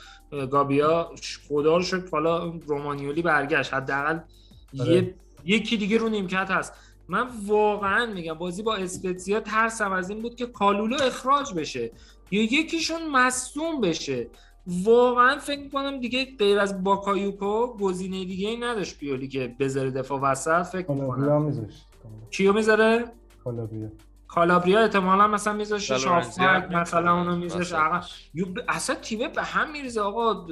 گابیا 0.52 1.12
خدا 1.50 1.78
رو 1.78 1.84
شکر 1.84 2.10
حالا 2.12 2.54
رومانیولی 2.68 3.22
برگشت. 3.22 3.74
حداقل 3.74 4.20
یه 4.74 5.16
یکی 5.46 5.78
دیگه 5.78 5.98
رو 5.98 6.10
نیمکت 6.10 6.52
هست. 6.52 6.74
من 7.10 7.28
واقعا 7.46 8.06
میگم 8.06 8.34
بازی 8.34 8.64
با 8.64 8.76
اسپتزیا 8.76 9.40
ترسم 9.40 9.92
از 9.92 10.10
این 10.10 10.22
بود 10.22 10.36
که 10.36 10.46
کالولو 10.46 10.98
اخراج 11.04 11.54
بشه 11.54 11.92
یا 12.32 12.44
یکیشون 12.44 13.10
مصدوم 13.12 13.82
بشه. 13.82 14.28
واقعا 14.68 15.38
فکر 15.38 15.60
می‌کنم 15.60 16.00
دیگه 16.00 16.28
غیر 16.40 16.60
از 16.60 16.84
باکایوکو 16.84 17.78
گزینه 17.78 18.26
دیگه 18.26 18.50
ای 18.50 18.58
نداشت 18.58 18.98
پیولی 18.98 19.28
که 19.28 19.56
بذاره 19.60 19.92
دفاع 19.92 20.20
وسط 20.20 20.64
فکر 20.64 20.92
می‌کنم. 20.92 21.70
کیو 22.32 22.54
می‌ذاره؟ 22.54 23.06
کالابریا. 23.44 23.92
کالابریا 24.28 24.80
احتمالا 24.80 25.28
مثلا 25.28 25.54
میذاشت 25.54 25.98
شافک 25.98 26.40
مثلا 26.72 27.18
اونو 27.18 27.36
میذاشه 27.36 27.78
اصلا 28.68 28.96
تیمه 28.96 29.28
به 29.28 29.44
هم 29.44 29.72
میریزه 29.72 30.02
آقا. 30.02 30.48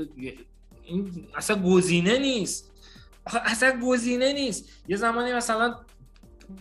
این 0.85 1.27
اصلا 1.35 1.61
گزینه 1.61 2.19
نیست. 2.19 2.71
اصلا 3.45 3.79
گزینه 3.83 4.33
نیست. 4.33 4.69
یه 4.87 4.97
زمانی 4.97 5.33
مثلا 5.33 5.75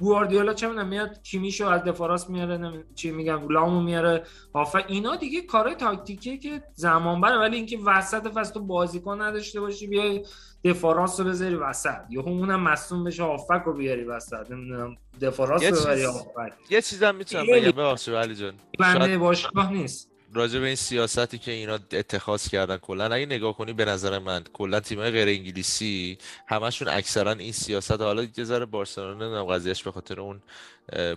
گواردیولا 0.00 0.54
چه 0.54 0.68
می‌دونم 0.68 0.88
میاد 0.88 1.22
کیمیشو 1.22 1.66
از 1.66 1.84
دفاراس 1.84 2.30
میاره 2.30 2.84
چی 2.94 3.10
میگم 3.10 3.48
لامو 3.48 3.80
میاره. 3.80 4.24
هافا 4.54 4.78
اینا 4.78 5.16
دیگه 5.16 5.40
کار 5.40 5.74
تاکتیکی 5.74 6.38
که 6.38 6.62
زمان 6.74 7.20
بره 7.20 7.38
ولی 7.38 7.56
اینکه 7.56 7.78
وسط 7.78 8.28
فصل 8.28 8.54
تو 8.54 8.60
بازیکن 8.60 9.22
نداشته 9.22 9.60
باشی 9.60 9.86
بیای 9.86 10.26
دفاراس 10.64 11.20
رو 11.20 11.26
بذاری 11.26 11.54
وسط. 11.54 12.00
یا 12.10 12.22
اونم 12.22 12.60
مصوم 12.60 13.04
بشه 13.04 13.22
هافک 13.22 13.62
رو 13.66 13.72
بیاری 13.72 14.04
وسط. 14.04 14.50
نمی‌دونم 14.50 14.96
دفاراس 15.20 15.64
رو 15.64 15.76
ببری 15.84 16.04
هافک 16.04 16.52
یه 16.70 16.82
چیزم 16.82 17.14
می‌تونم 17.14 17.46
بگم 17.52 17.70
ببخشید 17.70 18.14
علی 18.14 18.34
جان. 18.34 18.54
بنده 18.78 19.18
باشگاه 19.18 19.72
نیست. 19.72 20.13
راجع 20.34 20.60
به 20.60 20.66
این 20.66 20.74
سیاستی 20.76 21.38
که 21.38 21.50
اینا 21.50 21.78
اتخاذ 21.92 22.48
کردن 22.48 22.76
کلا 22.76 23.04
اگه 23.14 23.26
نگاه 23.26 23.56
کنی 23.56 23.72
به 23.72 23.84
نظر 23.84 24.18
من 24.18 24.44
کلا 24.52 24.80
تیم‌های 24.80 25.10
غیر 25.10 25.28
انگلیسی 25.28 26.18
همشون 26.46 26.88
اکثرا 26.88 27.32
این 27.32 27.52
سیاست 27.52 28.00
حالا 28.00 28.26
یه 28.36 28.44
ذره 28.44 28.64
بارسلونا 28.64 29.14
نمی‌دونم 29.14 29.44
قضیهش 29.44 29.82
به 29.82 29.92
خاطر 29.92 30.20
اون 30.20 30.42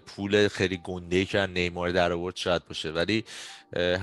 پول 0.05 0.47
خیلی 0.47 0.77
گنده 0.83 1.25
که 1.25 1.45
نیمار 1.45 1.91
در 1.91 2.11
آورد 2.11 2.35
شاید 2.35 2.67
باشه. 2.67 2.91
ولی 2.91 3.23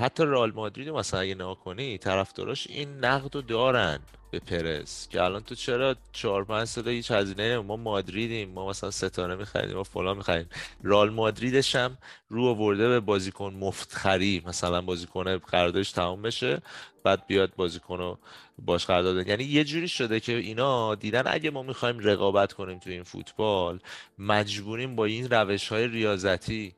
حتی 0.01 0.25
رئال 0.25 0.53
مادرید 0.53 0.89
مثلا 0.89 1.21
اگه 1.21 1.35
نگاه 1.35 1.61
کنی 1.61 1.99
طرفداراش 1.99 2.67
این 2.67 3.05
نقدو 3.05 3.43
دارن 3.43 3.99
به 4.31 4.39
پرز 4.39 5.09
که 5.09 5.23
الان 5.23 5.43
تو 5.43 5.55
چرا 5.55 5.97
چهار 6.13 6.45
پنج 6.45 6.69
سال 6.69 6.89
هیچ 6.89 7.11
هزینه 7.11 7.59
ما 7.59 7.77
مادریدیم 7.77 8.51
ما 8.51 8.69
مثلا 8.69 8.91
ستاره 8.91 9.35
می‌خریم 9.35 9.77
ما 9.77 9.83
فلان 9.83 10.17
می‌خریم. 10.17 10.49
رال 10.83 11.11
مادریدش 11.11 11.77
هم 11.77 11.99
رو 12.29 12.45
آورده 12.45 12.89
به 12.89 13.01
بازیکن 13.01 13.55
مفت 13.61 13.93
خری 13.93 14.43
مثلا 14.47 14.81
بازیکن 14.81 15.37
قراردادش 15.37 15.93
تمام 15.93 16.23
بشه. 16.23 16.63
بعد 17.05 17.27
بیاد 17.27 17.53
بازیکن 17.57 17.99
رو 17.99 18.19
باش 18.59 18.87
قرارداد 18.87 19.29
یعنی 19.29 19.45
یه 19.45 19.65
جوری 19.65 19.89
شده 19.89 20.21
که 20.21 20.33
اینا 20.33 20.95
دیدن 20.95 21.23
اگه 21.27 21.51
ما 21.51 21.63
می‌خوایم 21.63 21.99
رقابت 21.99 22.53
کنیم 22.53 22.79
تو 22.79 22.91
این 22.91 23.03
فوتبال 23.03 23.79
مجبوریم 24.19 24.97
با 24.97 25.05
این 25.05 25.31
روش 25.31 25.69
های 25.69 25.89
ریاضتی 25.89 26.75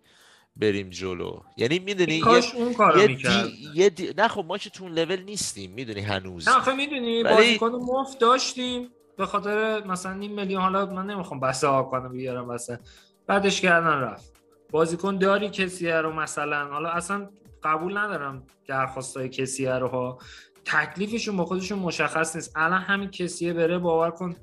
بریم 0.56 0.90
جلو. 0.90 1.40
یعنی 1.56 1.78
می‌دونی 1.78 2.20
کاش 2.20 2.54
اون 2.54 2.74
کارو 2.74 3.00
یه, 3.00 3.06
می‌کرد. 3.06 3.46
دی... 3.46 3.70
یه 3.74 3.90
دی... 3.90 4.14
نه 4.18 4.28
خب 4.28 4.44
ما 4.48 4.58
که 4.58 4.70
تو 4.70 4.84
اون 4.84 4.92
لول 4.92 5.20
نیستیم 5.20 5.70
می‌دونی 5.70 6.00
هنوز. 6.00 6.48
نه 6.48 6.56
آخه 6.56 6.74
می‌دونی 6.74 7.22
ولی- 7.22 7.34
بازیکن 7.34 7.68
مفت 7.68 8.18
داشتیم 8.18 8.88
به 9.16 9.26
خاطر 9.26 9.84
مثلا 9.84 10.12
نیم 10.14 10.32
میلیون. 10.32 10.62
حالا 10.62 10.86
من 10.86 11.06
نمی‌خوام 11.06 11.40
بحث 11.40 11.64
آکانو 11.64 12.08
بیارم 12.08 12.52
مثلا 12.52 12.78
بعدش 13.26 13.60
کردن 13.60 14.00
رفت. 14.00 14.32
بازیکن 14.70 15.18
داری 15.18 15.48
کسی 15.48 15.88
رو 15.88 16.12
مثلا؟ 16.12 16.66
حالا 16.68 16.88
اصلا 16.88 17.28
قبول 17.66 17.98
ندارم 17.98 18.42
درخواستای 18.66 19.28
کسی 19.28 19.66
رو 19.66 19.88
ها 19.88 20.18
تکلیفشون 20.64 21.36
با 21.36 21.44
خودشون 21.44 21.78
مشخص 21.78 22.36
نیست. 22.36 22.52
الان 22.56 22.80
همین 22.80 23.10
کسیه 23.10 23.52
بره 23.52 23.78
باور 23.78 24.10
کن 24.10 24.36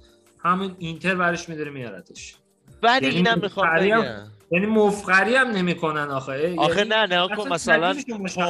همین 0.44 0.76
اینتر 0.80 1.16
برش 1.16 1.50
میداره 1.50 1.72
میارتش 1.72 2.36
ولی 2.84 3.06
یعنی 3.06 3.18
اینم 3.18 3.40
می‌خوام 3.42 3.80
بگم. 3.80 4.04
یعنی 4.54 4.66
مفخری 4.66 5.36
هم 5.36 5.48
نمی‌کنن 5.48 6.12
آخه. 6.12 6.56
آخه 6.58 6.78
یعنی 6.78 6.90
نه 6.90 7.06
نه 7.06 7.28
کن 7.28 7.52
اصلا 7.52 7.94
مثلا 7.94 7.96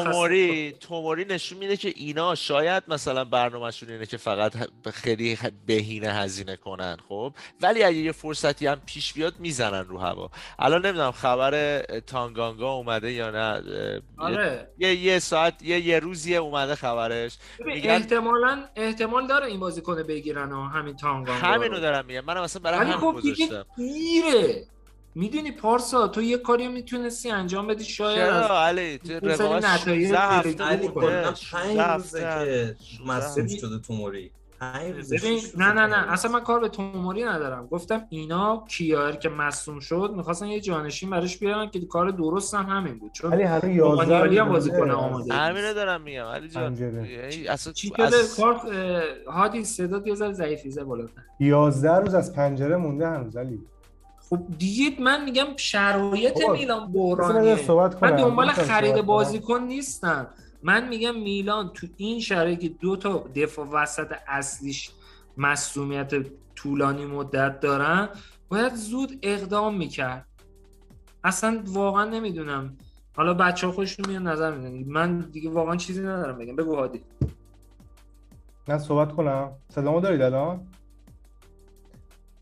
توموری 0.04 0.72
توموری 0.72 1.26
نشون 1.26 1.58
میده 1.58 1.78
که 1.78 1.94
اینا 1.96 2.36
شاید 2.36 2.84
مثلا 2.88 3.26
برنامهشون 3.26 3.90
اینه 3.90 4.06
که 4.06 4.18
فقط 4.18 4.54
خیلی 4.94 5.38
بهینه 5.66 6.08
هزینه 6.14 6.56
کنن 6.56 6.98
خب؟ 7.10 7.34
ولی 7.62 7.84
اگه 7.84 7.98
یه 7.98 8.12
فرصتی 8.12 8.68
هم 8.68 8.82
پیش 8.86 9.14
بیاد 9.14 9.34
می‌زنن 9.40 9.86
رو 9.88 9.98
هوا. 9.98 10.30
الان 10.60 10.86
نمی‌دونم 10.86 11.12
خبر 11.12 11.82
تانگانگا 12.08 12.72
اومده 12.74 13.12
یا 13.12 13.30
نه 13.32 13.62
آره. 14.18 14.68
یه 14.78 14.96
یه 14.96 15.20
ساعت 15.20 15.64
یه 15.64 15.80
یه 15.80 16.00
روزیه 16.00 16.38
اومده 16.38 16.76
خبرش. 16.76 17.38
میگن- 17.66 17.90
احتمالا 17.90 18.64
احتمال 18.76 19.28
داره 19.28 19.48
این 19.48 19.60
بازیکن 19.60 20.04
بگیرن 20.04 20.52
و 20.52 20.68
همین 20.68 20.96
تانگانگا. 20.96 21.48
همینو 21.48 21.80
دارم 21.80 22.06
میگم. 22.06 22.26
منم 22.26 22.42
اصلا 22.42 22.62
برای 22.62 22.80
همین 22.80 22.94
خب 22.98 23.14
گذاشتم. 23.18 23.66
دیره 23.78 24.66
می‌دونی 25.16 25.52
پارسا 25.52 26.08
تو 26.08 26.22
یه 26.22 26.38
کاری 26.38 26.68
می‌تونستی 26.68 27.32
انجام 27.32 27.68
بدی 27.68 27.84
شاید 27.84 28.18
چرا 28.18 28.66
علی؟ 28.66 28.98
رقابت 29.24 29.66
نتایج 29.66 30.08
16 30.08 30.20
هفته 30.20 30.64
علی 30.64 30.88
بوده، 30.88 31.08
کلا 31.08 31.34
16 31.34 31.58
پنج 31.58 31.80
روزه 31.80 32.28
هفته. 32.28 32.46
که 32.46 32.76
16 32.98 33.18
مصوم 33.18 33.44
هفته. 33.44 33.58
شده 33.58 33.80
توموری. 33.80 34.32
ببین 35.12 35.40
نه 35.58 35.74
نه 35.74 35.86
نه. 35.86 36.14
اصلا 36.14 36.32
من 36.32 36.40
کار 36.40 36.60
به 36.60 36.70
توموری 36.70 37.24
ندارم. 37.24 37.68
گفتم 37.68 38.02
اینا 38.10 38.66
کیار 38.70 39.16
که 39.16 39.30
مصوم 39.30 39.80
شد 39.80 40.14
می‌خواستن 40.16 40.48
یه 40.48 40.60
جانشین 40.60 41.10
براش 41.10 41.38
بیارن 41.38 41.70
که 41.70 41.86
کار 41.86 42.12
درست 42.12 42.54
هم 42.54 42.66
همین 42.66 43.00
بود. 43.00 43.12
چون 43.12 43.32
ولی 43.32 43.44
هنوز 43.44 43.64
11 43.64 43.82
رومانیالی 43.82 44.38
هم 44.38 44.50
روزه 44.50 44.70
بازیکن 44.70 44.92
از 44.92 44.98
آماده. 44.98 45.34
همینو 45.34 45.74
دارم 45.74 46.02
میگم. 46.02 46.26
علی 46.26 46.50
جان 46.50 46.64
پنجره. 46.64 47.08
اصلا 47.50 47.74
چی 47.74 47.88
شده؟ 47.88 48.18
کارت 48.38 48.66
اه، 48.66 49.04
هادی 49.34 49.64
صدات 49.64 50.08
یه 50.08 50.16
ذره 50.16 50.34
ضعیفیزه 50.34 50.84
بالاتر. 50.84 51.22
11 51.40 51.96
روز 51.96 52.14
از 52.14 52.36
پنجره 52.36 52.76
مونده 52.78 53.08
هنوز 53.08 53.38
علی. 53.38 53.60
خب 54.34 54.58
دیگه 54.58 55.02
من 55.02 55.24
میگم 55.24 55.46
شرایط 55.58 56.50
میلان 56.50 56.92
بحرانیه. 56.92 57.72
من 58.02 58.16
دنبال 58.16 58.48
خرید. 58.48 59.02
بازیکن 59.02 59.60
نیستم. 59.60 60.28
من 60.64 60.88
میگم 60.88 61.16
میلان 61.16 61.70
تو 61.74 61.88
این 61.98 62.20
شرایطی 62.20 62.70
که 62.70 62.76
دو 62.80 62.96
تا 62.96 63.26
دفاع 63.36 63.68
وسط 63.68 64.14
اصلیش 64.28 64.92
مسئولیت 65.38 66.12
طولانی 66.56 67.06
مدت 67.06 67.60
دارن 67.60 68.10
باید 68.50 68.76
زود 68.76 69.20
اقدام 69.22 69.78
می‌کرد. 69.78 70.26
اصلا 71.24 71.64
واقعا 71.66 72.06
نمی‌دونم. 72.06 72.78
حالا 73.18 73.34
بچه 73.34 73.68
ها 73.68 73.74
خودشون 73.74 74.06
میان 74.08 74.28
نظر 74.28 74.52
میدن. 74.52 74.92
من 74.92 75.20
دیگه 75.20 75.50
واقعا 75.50 75.76
چیزی 75.76 76.02
ندارم 76.02 76.38
بگم. 76.38 76.56
بگو 76.56 76.76
هادی. 76.76 77.02
من 78.68 78.78
صحبت 78.78 79.12
کنم. 79.12 79.52
صدامو 79.70 80.02
دارید 80.02 80.22
الان؟ 80.22 80.68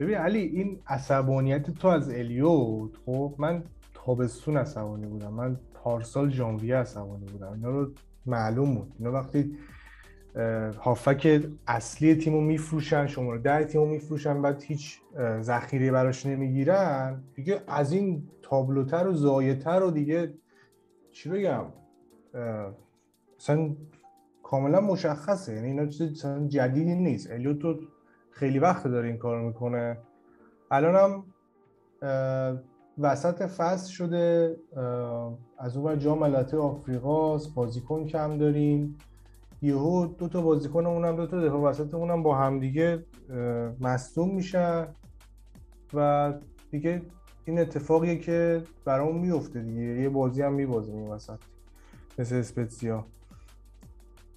ببین 0.01 0.15
علی 0.15 0.39
این 0.39 0.79
عصبانیت 0.87 1.71
تو 1.71 1.87
از 1.87 2.09
الیوت 2.09 2.91
خب 3.05 3.35
من 3.37 3.63
تابستون 3.93 4.57
عصبانی 4.57 5.07
بودم. 5.07 5.33
من 5.33 5.59
پارسال 5.73 6.29
ژانویه 6.29 6.75
عصبانی 6.75 7.25
بودم. 7.25 7.53
اینا 7.53 7.69
رو 7.69 7.91
معلوم 8.25 8.75
بود. 8.75 8.93
اینا 8.99 9.11
وقتی 9.11 9.57
هافک 10.77 11.43
اصلی 11.67 12.15
تیمو 12.15 12.41
میفروشن 12.41 13.07
شماره 13.07 13.41
ده 13.41 13.63
تیمو 13.63 13.85
میفروشن 13.85 14.41
بعد 14.41 14.63
هیچ 14.63 14.99
ذخیره 15.41 15.91
براش 15.91 16.25
نمی‌گیرن 16.25 17.23
دیگه 17.35 17.61
از 17.67 17.91
این 17.91 18.23
تابلوتر 18.41 19.07
و 19.07 19.13
زایتر 19.13 19.83
و 19.83 19.91
دیگه 19.91 20.33
چی 21.11 21.29
بگم؟ 21.29 21.65
اصلا 23.39 23.75
کاملا 24.43 24.81
مشخصه. 24.81 25.53
یعنی 25.53 25.67
اینا 25.67 25.85
چیز 25.85 26.25
جدیدی 26.47 26.95
نیست. 26.95 27.31
الیوت 27.31 27.59
تو 27.59 27.79
خیلی 28.31 28.59
وقت 28.59 28.87
داره 28.87 29.07
این 29.07 29.17
کارو 29.17 29.47
می‌کنه. 29.47 29.97
الان 30.71 30.95
هم 30.95 31.23
اه، 32.01 32.59
وسط 32.97 33.41
فصل 33.41 33.91
شده 33.91 34.55
از 35.57 35.77
اون 35.77 35.99
جام 35.99 36.19
ملت‌های 36.19 36.63
آفریقاست 36.63 37.55
بازیکن 37.55 38.05
کم 38.05 38.37
داریم. 38.37 38.97
یهو 39.61 40.05
دو 40.05 40.27
تا 40.27 40.41
بازیکنمون 40.41 41.05
هم 41.05 41.15
دو 41.15 41.27
تا 41.27 41.41
دفاع 41.41 41.61
وسطمون 41.61 42.11
هم 42.11 42.23
با 42.23 42.35
همدیگه 42.35 43.05
مصدوم 43.79 44.35
میشن 44.35 44.87
و 45.93 46.33
دیگه 46.71 47.01
این 47.45 47.59
اتفاقیه 47.59 48.17
که 48.17 48.63
برامون 48.85 49.17
میفته 49.17 49.61
دیگه. 49.61 49.81
یه 49.81 50.09
بازی 50.09 50.41
هم 50.41 50.53
میبازیم 50.53 50.95
این 50.95 51.07
وسط 51.07 51.39
مثل 52.19 52.35
اسپتزیا. 52.35 53.05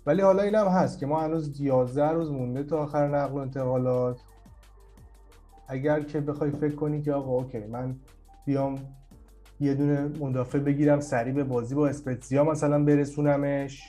ولی 0.06 0.22
حالا 0.22 0.42
این 0.42 0.54
هم 0.54 0.66
هست 0.66 0.98
که 0.98 1.06
ما 1.06 1.20
هنوز 1.20 1.60
11 1.60 2.10
روز 2.10 2.30
مونده 2.30 2.62
تا 2.62 2.78
آخر 2.78 3.08
نقل 3.08 3.32
و 3.32 3.36
انتقالات. 3.36 4.20
اگر 5.68 6.00
که 6.00 6.20
بخوای 6.20 6.50
فکر 6.50 6.74
کنی 6.74 7.02
که 7.02 7.12
آقا 7.12 7.32
اوکی 7.32 7.58
من 7.58 7.96
بیام 8.46 8.78
یه 9.60 9.74
دونه 9.74 10.10
مدافع 10.20 10.58
بگیرم 10.58 11.00
سریع 11.00 11.34
به 11.34 11.44
بازی 11.44 11.74
با 11.74 11.88
اسپتزیا 11.88 12.44
مثلا 12.44 12.84
برسونمش. 12.84 13.82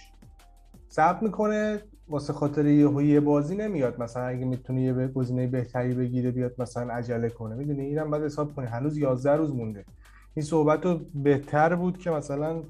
صبر 0.88 1.24
می‌کنه 1.24 1.82
واسه 2.08 2.34
خاطر 2.34 2.66
یه 2.66 3.20
بازی 3.20 3.56
نمیاد. 3.56 4.02
مثلا 4.02 4.24
اگه 4.24 4.46
می‌تونه 4.46 4.82
یه 4.82 5.08
گزینه 5.08 5.48
بهتری 5.48 5.94
بگیره 5.94 6.32
بیاد 6.32 6.54
مثلا 6.58 6.94
عجله 6.94 7.30
کنه. 7.30 7.56
می‌دونی؟ 7.56 7.82
اینم 7.82 8.12
بعد 8.12 8.24
حساب 8.24 8.56
کنی. 8.56 8.66
هنوز 8.66 8.98
11 8.98 9.32
روز 9.32 9.54
مونده. 9.54 9.86
این 10.34 10.46
صحبت 10.46 10.86
رو 10.86 11.00
بهتر 11.14 11.76
بود 11.76 11.98
که 11.98 12.12
مثلا 12.12 12.64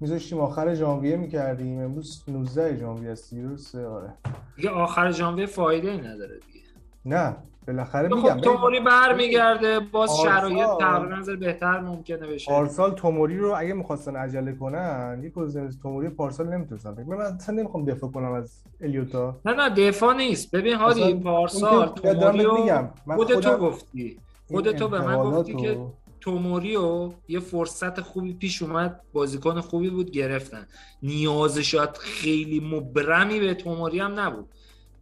میذاشتیم 0.00 0.40
آخر 0.40 0.74
ژانویه 0.74 1.16
می‌کردیم. 1.16 1.80
امروز 1.80 2.22
19 2.28 2.76
ژانویه 2.76 3.10
است 3.10 3.34
درسته؟ 3.34 3.86
آره. 3.86 4.12
دیگه 4.56 4.70
آخر 4.70 5.10
ژانویه 5.10 5.46
فایده 5.46 5.90
ای 5.90 5.98
نداره 5.98 6.34
دیگه. 6.46 6.66
نه 7.04 7.36
بالاخره 7.66 8.08
خب 8.08 8.14
میگم. 8.16 8.40
توموری 8.40 8.80
برمیگرده 8.80 9.80
باز 9.80 10.10
آرسال- 10.10 10.24
شرایط 10.24 10.66
تقریبا 10.80 11.16
نظر 11.16 11.36
بهتر 11.36 11.80
ممکنه 11.80 12.26
بشه. 12.26 12.52
پارسال 12.52 12.94
توموری 12.94 13.38
رو 13.38 13.54
اگه 13.56 13.72
می‌خواستن 13.72 14.16
عجله 14.16 14.52
کنن 14.52 15.20
یه 15.22 15.30
گزینه 15.30 15.68
توموری 15.82 16.08
پارسال 16.08 16.48
نمی‌تونستن. 16.48 16.94
بگم 16.94 17.06
من 17.08 17.20
اصلا 17.20 17.54
نمی‌خوام 17.54 17.84
دفاع 17.84 18.10
کنم 18.10 18.32
از 18.32 18.62
الیوتا. 18.80 19.36
نه 19.44 19.52
نه 19.52 19.70
دفاع 19.70 20.16
نیست. 20.16 20.50
ببین 20.50 20.74
هادی 20.76 21.14
پارسال 21.14 21.88
توموری 21.88 22.44
رو 22.44 22.60
میگم. 22.60 22.88
من 23.06 23.16
خود 23.16 23.34
تو 23.40 23.56
گفتی. 23.56 24.18
خود 24.50 24.72
تو 24.72 24.88
به 24.88 25.00
من 25.00 25.16
گفتی 25.16 25.54
که 25.56 25.78
توموریو 26.26 27.12
یه 27.28 27.40
فرصت 27.40 28.00
خوبی 28.00 28.34
پیش 28.34 28.62
اومد 28.62 29.00
بازیکن 29.12 29.60
خوبی 29.60 29.90
بود 29.90 30.10
گرفتن. 30.10 30.66
نیاز 31.02 31.58
شاید 31.58 31.96
خیلی 31.96 32.60
مبرمی 32.60 33.40
به 33.40 33.54
توموری 33.54 33.98
هم 33.98 34.20
نبود. 34.20 34.48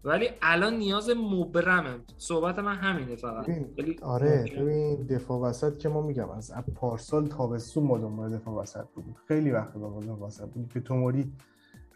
ولی 0.05 0.29
الان 0.43 0.75
نیاز 0.75 1.11
مبرمه. 1.11 1.99
صحبت 2.17 2.59
من 2.59 2.75
همینه 2.75 3.17
فقط. 3.17 3.47
ببین، 3.47 3.99
آره 4.03 4.45
ببین 4.57 5.07
دفاع 5.07 5.41
وسط 5.41 5.79
که 5.79 5.89
ما 5.89 6.03
میگم 6.03 6.31
از 6.31 6.53
پارسال 6.75 7.27
تابستون 7.27 7.85
ما 7.85 7.99
دنبال 7.99 8.37
دفاع 8.37 8.55
وسط 8.55 8.85
بودیم. 8.95 9.17
خیلی 9.29 9.51
وقت 9.51 9.75
دنبال 9.75 10.03
دفاع 10.03 10.27
وسط 10.27 10.45
بودیم 10.45 10.69
که 10.69 10.81
توموری 10.81 11.33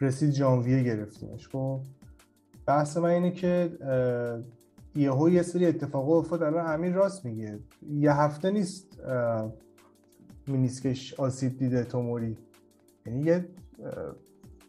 رسید 0.01 0.31
ژانویه 0.31 0.83
گرفتیمش 0.83 1.49
خب؟ 1.49 1.81
بحث 2.66 2.97
من 2.97 3.09
اینه 3.11 3.31
که 3.31 3.70
یهو 4.99 5.30
یه 5.30 5.42
سری 5.42 5.66
اتفاقا 5.66 6.18
افتاد 6.18 6.42
الان 6.42 6.66
امین 6.66 6.94
راست 6.94 7.24
میگه. 7.24 7.59
یه 7.90 8.12
هفته 8.12 8.51
نیست 8.51 9.01
مینیسکش 10.46 11.14
آسیب 11.14 11.59
دیده 11.59 11.84
توموری. 11.84 12.36
یعنی 13.07 13.22
یه 13.22 13.49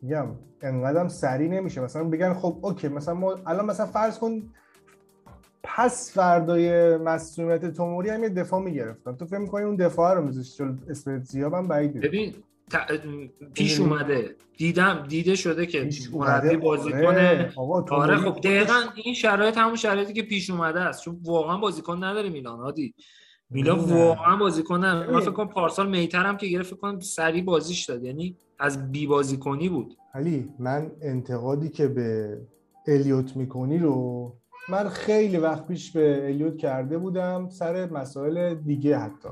میگم 0.02 0.28
انقدرم 0.62 1.08
سریع 1.08 1.50
نمیشه. 1.50 1.82
مثلا 1.82 2.04
بگن 2.04 2.34
خب 2.34 2.58
اوکی 2.62 2.88
مثلا 2.88 3.14
ما 3.14 3.36
الان 3.46 3.66
مثلا 3.66 3.86
فرض 3.86 4.20
کن 4.20 4.42
پس 5.64 6.14
فردای 6.14 6.98
مسئولیت 6.98 7.66
توموری 7.66 8.10
هم 8.10 8.24
یه 8.24 8.30
دفاع 8.30 8.62
می‌گرفتن. 8.62 9.16
تو 9.16 9.26
فکر 9.26 9.38
می‌کنی 9.38 9.64
اون 9.64 9.76
دفاع 9.76 10.14
رو 10.14 10.26
میذاشت 10.26 10.58
جلو 10.58 10.76
اسپتزیا 10.90 11.50
من 11.50 11.68
بعید. 11.68 11.94
ببین 11.94 12.34
پیش 13.54 13.80
می‌دونی؟ 13.80 13.94
اومده 13.94 14.36
دیدم 14.58 15.06
دیده 15.10 15.36
شده 15.36 15.66
که 15.66 15.90
مربی 16.14 16.58
بازی 16.58 16.94
آره. 16.94 17.06
کنه 17.06 17.52
توموری 17.56 18.12
آره 18.12 18.18
خب 18.18 18.40
دقیقا 18.42 18.82
این 18.96 19.14
شرایط 19.14 19.58
همون 19.58 19.76
شرایطی 19.76 20.14
که 20.14 20.24
پیش 20.24 20.50
اومده 20.50 20.82
است 20.82 21.04
چون 21.04 21.20
واقعا 21.24 21.58
بازیکن 21.58 22.04
نداره 22.04 22.30
میلان 22.30 22.60
هادی 22.60 22.94
میلان. 23.50 23.80
واقعا 23.80 24.36
بازیکن 24.36 24.86
نداره 24.86 25.12
من. 25.12 25.20
فکر 25.20 25.32
کنم 25.32 25.48
پارسال 25.48 25.90
میتر 25.90 26.26
هم 26.26 26.38
که 26.38 26.48
گرفت 26.48 26.70
فکر 26.70 26.80
کنم 26.80 27.00
سری 27.00 27.42
بازیش 27.42 27.86
داد 27.86 28.04
یعنی 28.04 28.38
از 28.60 28.92
بی 28.92 29.08
بازیکنی 29.08 29.70
بود 29.70 29.98
علی 30.14 30.50
من 30.60 30.92
انتقادی 31.02 31.70
که 31.70 31.88
به 31.88 32.38
الیوت 32.88 33.38
می‌کنی 33.38 33.78
رو 33.78 34.34
من 34.70 34.90
خیلی 34.90 35.38
وقت 35.38 35.68
پیش 35.68 35.92
به 35.92 36.26
الیوت 36.26 36.58
کرده 36.58 36.98
بودم 36.98 37.50
سر 37.50 37.90
مسائل 37.90 38.56
دیگه 38.56 38.98
حتی 38.98 39.30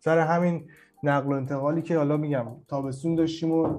سر 0.00 0.18
همین 0.18 0.66
نقل 1.04 1.32
و 1.32 1.36
انتقالی 1.36 1.82
که 1.82 1.96
حالا 1.96 2.16
میگم 2.16 2.46
تابستون 2.68 3.14
داشتیم 3.14 3.52
و 3.52 3.78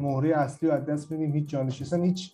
مهره 0.00 0.36
اصلی 0.36 0.68
رو 0.68 0.74
از 0.74 0.84
دست 0.84 1.12
میدیم. 1.12 1.32
هیچ 1.32 1.54
اصلا 1.54 2.02
هیچ 2.02 2.32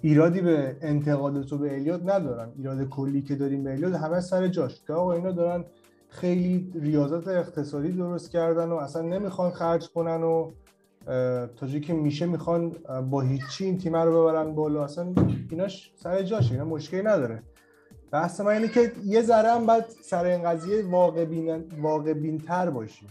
ایرادی 0.00 0.40
به 0.40 0.76
انتقاد 0.80 1.42
تو 1.42 1.58
به 1.58 1.74
الیوت 1.74 2.00
ندارم 2.04 2.52
ایراد 2.56 2.88
کلی 2.88 3.22
که 3.22 3.34
داریم 3.34 3.64
به 3.64 3.70
الیوت 3.70 3.94
همه 3.94 4.20
سر 4.20 4.48
جاش. 4.48 4.82
که 4.86 4.92
آقا 4.92 5.12
اینا 5.12 5.32
دارن 5.32 5.64
خیلی 6.08 6.72
ریاضت 6.74 7.28
اقتصادی 7.28 7.92
درست 7.92 8.30
کردن 8.30 8.68
و 8.68 8.74
اصلا 8.74 9.02
نمی‌خوان 9.02 9.50
خرج 9.50 9.88
کنن 9.88 10.22
و 10.22 10.50
تا 11.56 11.66
جایی 11.66 11.80
که 11.80 11.92
میشه 11.92 12.26
می‌خوان 12.26 12.72
با 13.10 13.20
هیچی 13.20 13.64
این 13.64 13.78
تیم 13.78 13.96
رو 13.96 14.22
ببرن 14.22 14.54
بالا. 14.54 14.84
اصلا 14.84 15.14
ایناش 15.50 15.92
سر 15.96 16.22
جاشه 16.22 16.52
اینا 16.52 16.64
مشکلی 16.64 17.02
نداره. 17.02 17.42
بحث 18.12 18.40
من 18.40 18.52
اینه 18.52 18.68
که 18.68 18.92
یه 19.04 19.22
ذره 19.22 19.48
هم 19.48 19.66
باید 19.66 19.84
سر 20.02 20.24
این 20.24 20.42
قضیه 20.42 20.90
واقع 20.90 21.24
بین 21.24 21.64
واقع 21.82 22.12
بینتر 22.12 22.70
باشی 22.70 23.06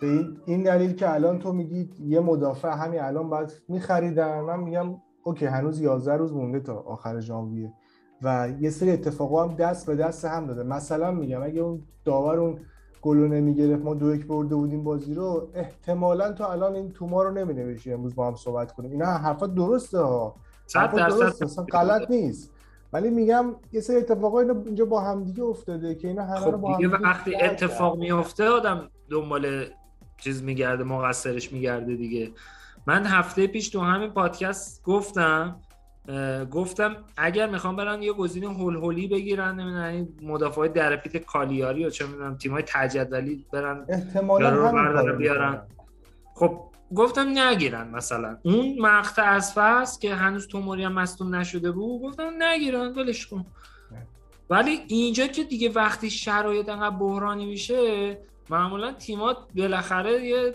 به 0.00 0.06
این, 0.06 0.38
این 0.46 0.62
دلیل 0.62 0.92
که 0.92 1.14
الان 1.14 1.38
تو 1.38 1.52
میگی 1.52 1.90
یه 2.00 2.20
مدافع 2.20 2.70
همین 2.70 3.00
الان 3.00 3.28
باید 3.30 3.62
میخریدن. 3.68 4.40
من 4.40 4.60
میگم 4.60 4.94
اوکی 5.22 5.46
هنوز 5.46 5.80
11 5.80 6.16
روز 6.16 6.32
مونده 6.32 6.60
تا 6.60 6.74
آخر 6.74 7.20
ژانویه 7.20 7.72
و 8.22 8.48
یه 8.60 8.70
سری 8.70 8.90
اتفاقا 8.90 9.44
هم 9.44 9.54
دست 9.54 9.86
به 9.86 9.96
دست 9.96 10.24
هم 10.24 10.46
داده. 10.46 10.62
مثلا 10.62 11.10
میگم 11.10 11.42
اگه 11.42 11.60
اون 11.60 11.82
داور 12.04 12.38
اون 12.38 12.58
گلو 13.02 13.28
نمی‌گرفت 13.28 13.84
ما 13.84 13.94
دو 13.94 14.14
یک 14.14 14.26
برده 14.26 14.54
بودیم 14.54 14.84
بازی 14.84 15.14
رو 15.14 15.48
احتمالا 15.54 16.32
تو 16.32 16.44
الان 16.44 16.74
این 16.74 16.92
توما 16.92 17.22
رو 17.22 17.30
نمینوشی 17.30 17.92
امروز 17.92 18.14
با 18.14 18.26
هم 18.26 18.34
صحبت 18.34 18.72
کنیم. 18.72 18.90
اینا 18.90 19.06
حرفا 19.06 19.46
درسته 19.46 19.98
ها. 19.98 20.34
صد 20.66 20.94
درصد 20.96 21.18
درسته 21.18 21.44
اصلا 21.44 21.64
غلط 21.64 22.10
نیست. 22.10 22.50
ولی 22.92 23.10
میگم 23.10 23.54
یه 23.72 23.80
سری 23.80 23.96
اتفاقا 23.96 24.40
اینجا 24.40 24.84
با 24.84 25.00
همدیگه 25.00 25.42
افتاده 25.42 25.94
که 25.94 26.08
اینا 26.08 26.22
همه 26.22 26.46
رو 26.50 26.58
با 26.58 26.72
خب 26.72 26.76
دیگه 26.76 26.88
وقتی 26.88 27.36
اتفاق. 27.36 27.98
میفته 27.98 28.48
آدم 28.48 28.88
دنبال 29.10 29.64
چیز 30.18 30.42
میگرده 30.42 30.84
مقصرش 30.84 31.52
میگرده 31.52 31.96
دیگه. 31.96 32.30
من 32.86 33.06
هفته 33.06 33.46
پیش 33.46 33.68
تو 33.68 33.80
همین 33.80 34.10
پادکست 34.10 34.82
گفتم 34.84 35.60
گفتم 36.50 36.96
اگر 37.16 37.50
می‌خوام 37.50 37.76
برن 37.76 38.02
یه 38.02 38.12
گزینه 38.12 38.48
هول 38.48 38.76
هولی 38.76 39.08
بگیرن 39.08 39.60
نمی‌دونم 39.60 39.84
این 39.84 40.08
مدافع 40.22 40.68
درپیت 40.68 41.16
کالیاری 41.16 41.84
و 41.84 41.90
چه 41.90 42.06
می‌دونم 42.06 42.36
تیمای 42.36 42.62
تجدولی 42.66 43.44
برن 43.52 43.84
احتمالا 43.88 44.50
رو 44.50 44.72
بردارن 44.72 45.18
بیارن. 45.18 45.62
خب 46.34 46.60
گفتم 46.94 47.38
نگیرن 47.38 47.88
مثلا. 47.88 48.38
اون 48.42 48.76
مقطع 48.78 49.22
از 49.22 49.52
فصل 49.54 50.00
که 50.00 50.14
هنوز 50.14 50.48
توموری 50.48 50.84
هم 50.84 50.92
مصدوم 50.92 51.34
نشده 51.34 51.70
بود. 51.70 52.02
گفتم 52.02 52.42
نگیرن 52.42 52.92
ولش 52.92 53.26
کن. 53.26 53.46
ولی 54.50 54.80
اینجا 54.88 55.26
که 55.26 55.44
دیگه 55.44 55.68
وقتی 55.68 56.10
شرایط 56.10 56.68
انقدر 56.68 56.96
بحرانی 56.96 57.46
میشه 57.46 58.18
معمولا 58.50 58.92
تیمات 58.92 59.36
بالاخره 59.56 60.24
یه 60.26 60.54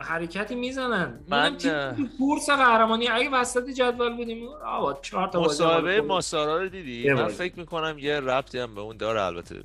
حرکتی 0.00 0.54
می‌زنن. 0.54 1.20
من- 1.28 1.52
من 1.64 2.08
کورس 2.18 2.50
قهرمانی 2.50 3.08
اگه 3.08 3.30
وسط 3.30 3.68
جدول 3.70 4.16
بودیم 4.16 4.48
آقا 4.48 4.92
چهار 4.94 5.28
تا 5.28 5.40
مصاحبه. 5.40 6.00
ماسارا 6.00 6.62
رو 6.62 6.68
دیدی؟ 6.68 7.12
من. 7.12 7.28
فکر 7.28 7.58
می‌کنم 7.58 7.98
یه 7.98 8.20
ربطی 8.20 8.58
هم 8.58 8.74
به 8.74 8.80
اون 8.80 8.96
داره 8.96 9.22
البته. 9.22 9.62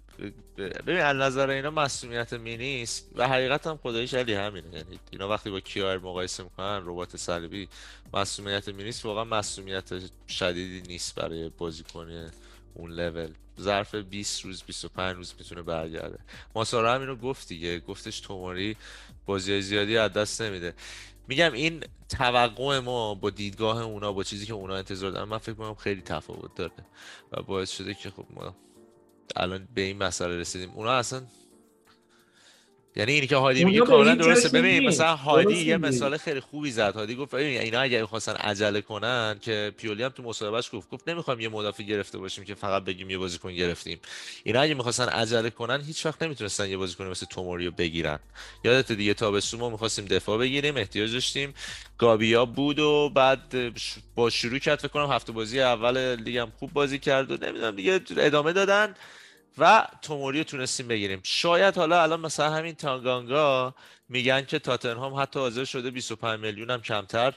ببین 0.58 0.98
از 0.98 1.16
نظر 1.18 1.50
اینا 1.50 1.70
مسئولیت 1.70 2.34
مینیست 2.34 3.12
و 3.16 3.28
حقیقت 3.28 3.68
هم 3.68 3.80
خداییش 3.84 4.14
علی 4.14 4.34
همینه. 4.34 4.68
یعنی 4.74 5.00
اینا 5.12 5.30
وقتی 5.30 5.50
با 5.50 5.60
کیار 5.60 5.98
مقایسه 5.98 6.44
می‌کنن 6.44 6.82
ربات 6.86 7.18
صلیبی 7.18 7.68
مسئولیت 8.14 8.70
مینیست 8.70 9.06
واقعا 9.06 9.24
مسئولیت 9.24 9.92
شدیدی 10.28 10.82
نیست 10.88 11.16
برای 11.16 11.50
بازیکن 11.58 12.32
اون 12.74 12.92
لول 12.92 13.30
ظرف 13.62 13.96
20 13.96 14.46
روز 14.46 14.64
25 14.64 15.16
روز 15.16 15.34
می‌تونه 15.40 15.62
برگرده. 15.62 16.20
ماسارا 16.56 16.94
هم 16.94 17.02
اینو 17.02 17.16
گفت 17.16 17.48
دیگه 17.48 17.80
گفتش 17.80 18.20
توموری 18.20 18.78
بازی 19.26 19.62
زیادی 19.62 19.98
از 19.98 20.14
دست 20.14 20.42
نمیده. 20.42 20.74
میگم 21.28 21.54
این 21.54 21.84
توقع 22.10 22.80
ما 22.80 23.16
با 23.16 23.30
دیدگاه 23.30 23.82
اونا 23.82 24.14
با 24.14 24.24
چیزی 24.24 24.46
که 24.46 24.54
اونا 24.54 24.76
انتظار 24.76 25.12
دارن 25.12 25.30
من 25.30 25.38
فکر 25.38 25.52
می‌کنم 25.52 25.76
خیلی 25.76 26.02
تفاوت 26.02 26.56
داره 26.56 26.72
و 27.32 27.42
باعث 27.42 27.72
شده 27.72 27.94
که 27.94 28.10
خب 28.10 28.26
ما 28.30 28.56
الان 29.36 29.68
به 29.76 29.82
این 29.82 29.98
مسئله 29.98 30.38
رسیدیم. 30.38 30.70
اونا 30.70 30.92
اصلا 30.92 31.24
یعنی 32.96 33.12
اینی 33.12 33.28
که 33.28 33.36
هادی 33.36 33.64
میگه 33.64 33.80
کاملا 33.80 34.16
درسته. 34.16 34.50
ببین. 34.50 34.88
مثلا 34.88 35.16
هادی 35.16 35.56
یه. 35.56 35.78
مثال 35.78 36.18
خیلی 36.18 36.40
خوبی 36.40 36.72
زد. 36.72 36.96
هادی 36.96 37.16
گفت 37.16 37.36
ببین 37.36 37.62
اینا 37.62 37.80
اگه 37.80 38.06
خواستن 38.06 38.34
عجله 38.34 38.82
کنن 38.82 39.40
که 39.42 39.72
پیولی 39.78 40.04
هم 40.04 40.10
تو 40.10 40.24
مصاحبهش 40.24 40.70
گفت 40.74 40.90
گفت 40.90 41.10
نمی‌خوایم 41.10 41.40
یه 41.40 41.50
مدافع 41.50 41.84
گرفته 41.84 42.18
باشیم 42.18 42.44
که 42.44 42.56
فقط 42.56 42.84
بگیم 42.84 43.10
یه 43.10 43.18
بازیکن 43.18 43.54
گرفتیم. 43.54 44.00
اینا 44.44 44.62
اگه 44.62 44.74
می‌خواستن 44.74 45.06
عجله 45.06 45.50
کنن 45.50 45.82
هیچ 45.82 46.06
وقت 46.06 46.24
نمی‌تونستن 46.24 46.70
یه 46.70 46.78
بازیکن 46.78 47.08
مثل 47.08 47.26
توموریو 47.26 47.72
بگیرن. 47.72 48.20
یادت 48.64 48.92
دیگه 48.92 49.14
تابستون 49.14 49.60
ما 49.60 49.70
می‌خواستیم 49.70 50.06
دفاع 50.06 50.38
بگیریم 50.38 50.78
احتیاج 50.78 51.14
داشتیم. 51.14 51.54
گابیا 51.98 52.46
بود 52.46 52.80
و 52.80 53.10
بعد 53.10 53.56
با 54.16 54.30
شروع 54.30 54.60
کرد 54.60 54.80
فکر 54.80 54.88
کنم 54.88 55.12
هفته 55.12 55.32
بازی 55.32 55.60
اول 55.60 56.16
لیگ 56.16 56.38
هم 56.38 56.52
خوب 56.60 56.74
بازی 56.74 57.00
کرد 57.00 57.32
و 57.32 57.46
نمی‌دونم 57.46 57.76
دیگه 57.76 58.02
ادامه 58.18 58.54
دادن. 58.54 58.96
و 59.58 59.88
توموریو 60.02 60.44
تونستیم 60.44 60.88
بگیریم. 60.88 61.20
شاید 61.24 61.76
حالا 61.76 62.04
الان 62.04 62.20
مثلا 62.20 62.50
همین 62.50 62.76
تانگانگا 62.76 63.76
میگن 64.10 64.46
که 64.46 64.60
تاتنهام 64.60 65.14
حتی 65.14 65.40
حاضر 65.40 65.64
شده 65.64 65.92
25 65.92 66.40
میلیون 66.40 66.70
هم 66.70 66.82
کمتر 66.82 67.34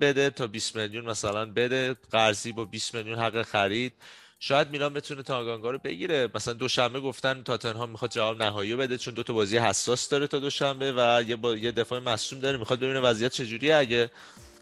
بده 0.00 0.30
تا 0.30 0.46
20 0.46 0.76
میلیون 0.76 1.04
مثلا 1.04 1.46
بده. 1.46 1.96
قرضی 2.10 2.52
با 2.52 2.64
20 2.64 2.94
میلیون 2.94 3.18
حق 3.18 3.42
خرید. 3.42 3.92
شاید 4.38 4.70
میلان 4.70 4.94
بتونه 4.94 5.22
تاگانگا 5.22 5.70
رو 5.70 5.78
بگیره. 5.78 6.28
مثلا 6.34 6.54
دوشنبه 6.54 7.00
گفتن 7.00 7.42
تاتنهام 7.42 7.90
می‌خواد 7.90 8.10
جواب 8.10 8.42
نهایی 8.42 8.76
بده 8.76 8.98
چون 8.98 9.14
دو 9.14 9.22
تا 9.22 9.32
بازی 9.32 9.58
حساس 9.58 10.08
داره 10.08 10.26
تا 10.26 10.38
دوشنبه 10.38 10.92
و 10.96 11.22
یه 11.28 11.36
با... 11.36 11.56
یه 11.56 11.72
دفاع 11.72 11.98
مصوم 11.98 12.40
داره. 12.40 12.58
می‌خواد 12.58 12.78
ببینه 12.78 13.00
وضعیت 13.00 13.32
چجوریه. 13.32 13.76
اگه 13.76 14.10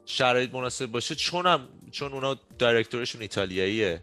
شرایط 0.07 0.55
مناسب 0.55 0.87
باشه 0.87 1.14
چون 1.14 1.47
هم 1.47 1.68
چون 1.91 2.12
اونا 2.12 2.37
دایرکتورشون 2.59 3.22
ایتالیاییه. 3.22 4.03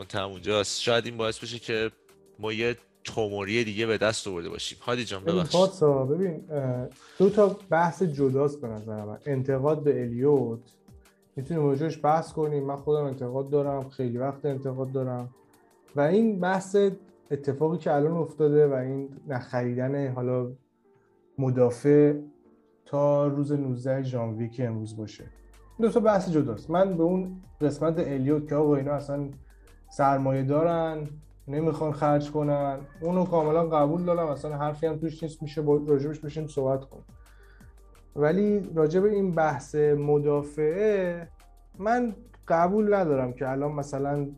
فونت 0.00 0.14
هم 0.14 0.30
اونجاست. 0.30 0.80
شاید 0.80 1.06
این 1.06 1.16
باعث 1.16 1.38
بشه 1.38 1.58
که 1.58 1.90
ما 2.38 2.52
یه 2.52 2.76
توموری 3.04 3.64
دیگه 3.64 3.86
به 3.86 3.98
دست 3.98 4.28
آورده 4.28 4.48
باشیم. 4.48 4.78
هادی 4.80 5.04
جان 5.04 5.24
ببخشید. 5.24 5.60
ببین 6.10 6.42
دو 7.18 7.30
تا 7.30 7.56
بحث 7.70 8.02
جداست 8.02 8.60
به 8.60 8.68
نظر 8.68 9.04
من. 9.04 9.18
انتقاد 9.26 9.82
به 9.82 10.02
الیوت 10.02 10.60
می‌تونیم 11.36 11.66
راجعش 11.66 11.98
بحث 12.04 12.32
کنیم. 12.32 12.64
من 12.64 12.76
خودم 12.76 13.04
انتقاد 13.04 13.50
دارم 13.50 13.88
خیلی 13.88 14.18
وقت 14.18 14.44
انتقاد 14.44 14.92
دارم. 14.92 15.28
و 15.96 16.00
این 16.00 16.40
بحث 16.40 16.76
اتفاقی 17.30 17.78
که 17.78 17.94
الان 17.94 18.16
افتاده 18.16 18.66
و 18.66 18.72
این 18.72 19.08
نخریدن 19.28 20.12
حالا 20.12 20.52
مدافع 21.38 22.14
تا 22.86 23.26
روز 23.26 23.52
19 23.52 24.02
ژانویه 24.02 24.48
که 24.48 24.66
امروز 24.66 24.96
باشه. 24.96 25.24
دو 25.80 25.90
تا 25.90 26.00
بحث 26.00 26.30
جداست. 26.30 26.70
من 26.70 26.96
به 26.96 27.02
اون 27.02 27.42
قسمت 27.60 27.98
الیوت 27.98 28.48
که 28.48 28.54
آقا 28.54 28.76
اینا 28.76 28.92
اصلا 28.92 29.28
سرمایه 29.90 30.42
دارن 30.42 31.06
نمی‌خوان 31.48 31.92
خرج 31.92 32.30
کنن. 32.30 32.78
اونو 33.00 33.24
کاملا 33.24 33.66
قبول 33.66 34.04
دارم. 34.04 34.26
اصلا 34.26 34.56
حرفی 34.56 34.86
هم 34.86 34.96
توش 34.96 35.22
نیست. 35.22 35.42
میشه 35.42 35.62
راجبش 35.86 36.18
بشیم 36.18 36.46
صحبت 36.46 36.84
کن 36.84 37.00
ولی 38.16 38.70
راجب 38.74 39.04
این 39.04 39.32
بحث 39.34 39.74
مدافعه 39.74 41.28
من 41.78 42.14
قبول 42.48 42.94
ندارم 42.94 43.32
که 43.32 43.50
الان 43.50 43.72
مثلا 43.72 44.28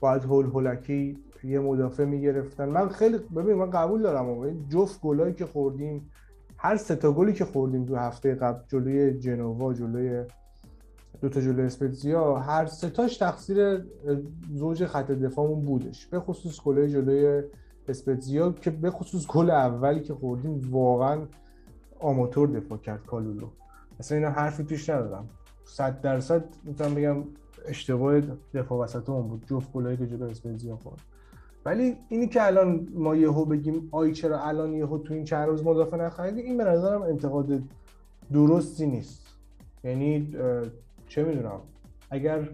باید 0.00 0.24
هول 0.24 0.46
هولکی 0.46 1.18
یه 1.44 1.60
مدافع 1.60 2.04
می‌گرفتن. 2.04 2.68
من 2.68 2.88
خیلی 2.88 3.18
ببین 3.18 3.54
من 3.54 3.70
قبول 3.70 4.02
دارم 4.02 4.28
این 4.28 4.68
جفت 4.68 5.00
گلایی 5.00 5.34
که 5.34 5.46
خوردیم 5.46 6.10
هر 6.56 6.76
سه 6.76 6.96
تا 6.96 7.12
گلی 7.12 7.32
که 7.32 7.44
خوردیم 7.44 7.86
تو 7.86 7.96
هفته 7.96 8.34
قبل 8.34 8.58
جلوی 8.68 9.18
جنوا 9.18 9.74
جلوی 9.74 10.24
دو 11.20 11.28
تا 11.28 11.40
جلوی 11.40 11.66
اسپتزیا 11.66 12.36
هر 12.36 12.64
تاش 12.66 13.16
تقصیر 13.16 13.84
زوج 14.54 14.84
خط 14.86 15.10
دفاعمون 15.10 15.64
بودش. 15.64 16.06
به 16.06 16.20
خصوص 16.20 16.60
گلای 16.60 16.88
جلوی 16.88 17.42
اسپتزیا 17.88 18.52
که 18.52 18.70
به 18.70 18.90
خصوص 18.90 19.26
گل 19.26 19.50
اولی 19.50 20.00
که 20.00 20.14
خوردیم 20.14 20.60
واقعا 20.70 21.18
آماتور 22.00 22.48
دفاع 22.48 22.78
کرد 22.78 23.06
کالولو. 23.06 23.48
اصلا 24.00 24.18
اینا 24.18 24.30
حرفی 24.30 24.64
توش 24.64 24.90
ندارم 24.90 25.28
صد 25.64 26.00
درصد 26.00 26.44
می‌تونم 26.64 26.94
بگم 26.94 27.16
اشتباه 27.66 28.20
دفاع 28.54 28.78
وسطمون 28.78 29.28
بود 29.28 29.44
جفت 29.46 29.72
گلایی 29.72 29.96
که 29.96 30.06
جلوی 30.06 30.30
اسپتزیا 30.30 30.76
خورد. 30.76 31.00
ولی 31.64 31.96
اینی 32.08 32.26
که 32.26 32.46
الان 32.46 32.88
ما 32.94 33.16
یهو 33.16 33.44
بگیم 33.44 33.88
آی 33.90 34.12
چرا 34.12 34.40
الان 34.40 34.72
یهو 34.72 34.98
تو 34.98 35.14
این 35.14 35.24
چند 35.24 35.48
روز 35.48 35.64
مدافع 35.64 35.96
نخریدی 35.96 36.40
این 36.40 36.56
به 36.56 36.64
نظرم 36.64 37.02
انتقاد 37.02 37.60
درستی 38.32 38.86
نیست. 38.86 39.26
یعنی 39.84 40.36
چه 41.10 41.24
می‌دونم؟ 41.24 41.60
اگر 42.10 42.48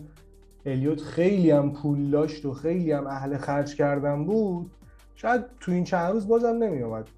الیوت 0.66 1.00
خیلی 1.00 1.50
هم 1.50 1.72
پول 1.72 2.10
داشت 2.10 2.44
و 2.44 2.52
خیلی 2.52 2.92
هم 2.92 3.06
اهل 3.06 3.36
خرج 3.36 3.74
کردن 3.74 4.24
بود 4.24 4.70
شاید 5.14 5.44
تو 5.60 5.72
این 5.72 5.84
چند 5.84 6.12
روز 6.12 6.28
بازم 6.28 6.56
نمیومد 6.62 7.08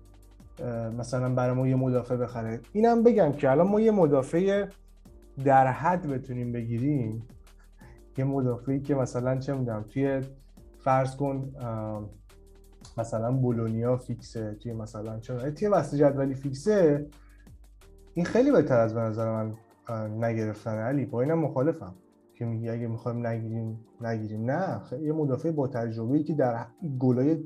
مثلا 0.99 1.35
برای 1.35 1.55
ما 1.55 1.69
یه 1.69 1.77
مدافع 1.77 2.17
بخره. 2.17 2.61
اینم 2.73 3.03
بگم 3.03 3.33
که 3.33 3.51
الان 3.51 3.69
ما 3.69 3.81
یه 3.81 3.91
مدافع 3.91 4.67
در 5.45 5.67
حد 5.67 6.07
بتونیم 6.07 6.53
بگیریم. 6.53 7.23
یه 8.17 8.25
مدافعی 8.25 8.81
که 8.81 8.95
مثلا 8.95 9.39
چه 9.39 9.55
می‌دونم 9.55 9.83
توی 9.89 10.21
فرض 10.79 11.17
کن 11.17 11.53
مثلا 12.99 13.33
بولونیا 13.33 13.97
فیکسه 13.97 14.55
توی 14.55 14.73
مثلا 14.73 15.21
چه 15.21 15.51
توی 15.51 15.69
وسط 15.69 15.97
جدولی 15.97 16.35
فیکسه. 16.35 17.07
این 18.15 18.25
خیلی 18.25 18.51
بهتر 18.51 18.81
از 18.81 18.95
به 18.95 19.01
نظر 19.01 19.33
من 19.33 19.55
نگرفتن 19.95 20.79
علی. 20.79 21.07
با 21.07 21.21
اینم 21.21 21.39
مخالفم. 21.39 21.95
که 22.35 22.45
میگی 22.45 22.69
اگه 22.69 22.87
می‌خوایم 22.87 23.27
نگیریم 23.27 23.81
نگیریم. 24.01 24.51
نه 24.51 24.79
خیلی 24.91 25.07
یه 25.07 25.13
مدافع 25.13 25.51
با 25.51 25.69
تجربه 25.69 26.23
که 26.23 26.35
در 26.35 26.67
گلای 26.99 27.45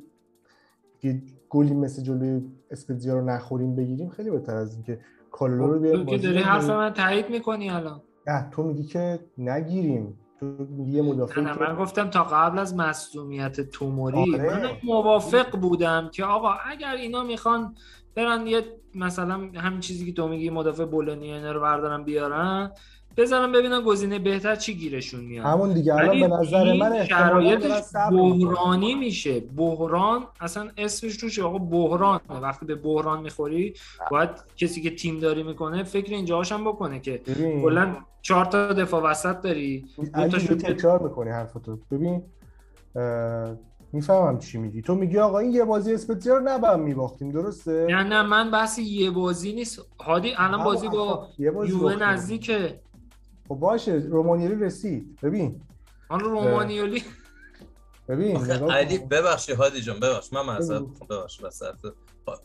گلی 1.48 1.74
مثل 1.74 2.02
جلوی 2.02 2.42
اسپتزیا 2.70 3.18
رو 3.18 3.24
نخوریم 3.24 3.76
بگیریم 3.76 4.08
خیلی 4.08 4.30
بهتر 4.30 4.56
از 4.56 4.74
اینکه 4.74 5.00
کالولو 5.30 5.72
رو 5.72 5.80
بیاریم 5.80 6.04
تو 6.04 6.10
که 6.10 6.18
داری. 6.18 6.38
حرف 6.38 6.70
من 6.70 6.92
تایید 6.92 7.30
می‌کنی 7.30 7.70
الان؟ 7.70 8.00
نه 8.26 8.48
تو 8.50 8.62
میگی 8.62 8.82
که 8.82 9.20
نگیریم. 9.38 10.18
تو 10.40 10.46
میگی 10.46 10.92
یه 10.92 11.02
مدافع 11.02 11.40
نه 11.40 11.58
من 11.58 11.76
گفتم 11.76 12.10
تا 12.10 12.24
قبل 12.24 12.58
از 12.58 12.76
مصدومیت 12.76 13.60
توموری 13.60 14.34
آره. 14.34 14.64
من 14.64 14.70
موافق 14.84 15.60
بودم 15.60 16.10
که 16.12 16.24
آقا 16.24 16.52
اگر 16.70 16.94
اینا 16.94 17.22
می‌خوان 17.22 17.74
برن 18.14 18.46
یه 18.46 18.62
مثلا 18.94 19.34
همین 19.34 19.80
چیزی 19.80 20.06
که 20.06 20.12
تو 20.12 20.28
میگی 20.28 20.50
مدافع 20.50 20.84
بولونیا 20.84 21.36
اینا 21.36 21.52
رو 21.52 21.60
بردارن 21.60 22.04
بیارن. 22.04 22.70
بذارن 23.16 23.52
ببینن 23.52 23.80
گزینه 23.80 24.18
بهتر 24.18 24.56
چی 24.56 24.74
گیرشون 24.74 25.20
میاد. 25.24 25.46
همون 25.46 25.72
دیگه. 25.72 25.94
الان 25.94 26.20
به 26.20 26.28
نظر 26.28 26.72
من 26.72 27.04
شرایطش. 27.04 27.82
بحرانی 28.10 28.94
میشه. 28.94 29.40
بحران 29.40 30.24
اصلا 30.40 30.70
اسمش 30.76 31.22
روش 31.22 31.38
آقا 31.38 31.58
بحران 31.58 32.20
وقتی 32.42 32.66
به 32.66 32.74
بحران 32.74 33.20
می‌خوری 33.20 33.74
باید 34.10 34.30
کسی 34.56 34.82
که 34.82 34.90
تیم 34.90 35.20
داری 35.20 35.42
می‌کنه 35.42 35.82
فکر 35.82 36.14
اینجاهاش 36.14 36.52
هم 36.52 36.64
بکنه 36.64 37.00
که 37.00 37.22
کلا 37.62 37.96
چهار 38.22 38.44
تا 38.44 38.72
دفاع 38.72 39.02
وسط 39.02 39.40
داری 39.40 39.84
دو 40.14 40.28
تو 40.28 40.56
تکرار 40.56 41.02
می‌کنی 41.02 41.30
حرفتو 41.30 41.78
ببین 41.90 42.22
اه، 42.96 43.56
می‌فهمم 43.92 44.38
چی 44.38 44.58
میگی. 44.58 44.82
تو 44.82 44.94
میگی 44.94 45.18
آقا 45.18 45.38
این 45.38 45.52
یه 45.52 45.64
بازی 45.64 45.94
اسپتزیا 45.94 46.36
رو 46.36 46.42
نباید 46.48 46.80
میباختیم 46.80 47.30
درسته؟ 47.30 47.86
نه 47.90 48.02
نه 48.02 48.22
من 48.22 48.50
بحث 48.50 48.78
یه 48.78 49.10
بازی 49.10 49.52
نیست. 49.52 49.80
هادی 50.00 50.32
الان 50.36 50.64
بازی 50.64 50.88
با 50.88 51.28
یه 51.38 51.50
بازی 51.50 51.70
یووه 51.70 51.82
باختیم. 51.82 52.02
نزدیکه. 52.02 52.80
خب 53.48 53.54
باشه 53.54 53.92
رومانیری 53.92 54.54
رسید. 54.54 55.18
ببین. 55.22 55.60
آن 56.08 56.20
رومانیولی 56.20 57.02
ببین 58.08 58.36
علی. 58.36 58.98
ببخشید 58.98 59.56
هادی 59.56 59.80
جان 59.80 60.00
ببخش 60.00 60.32
من 60.32 60.46
معذرت 60.46 60.82
ببخش 61.10 61.42
وسط 61.42 61.74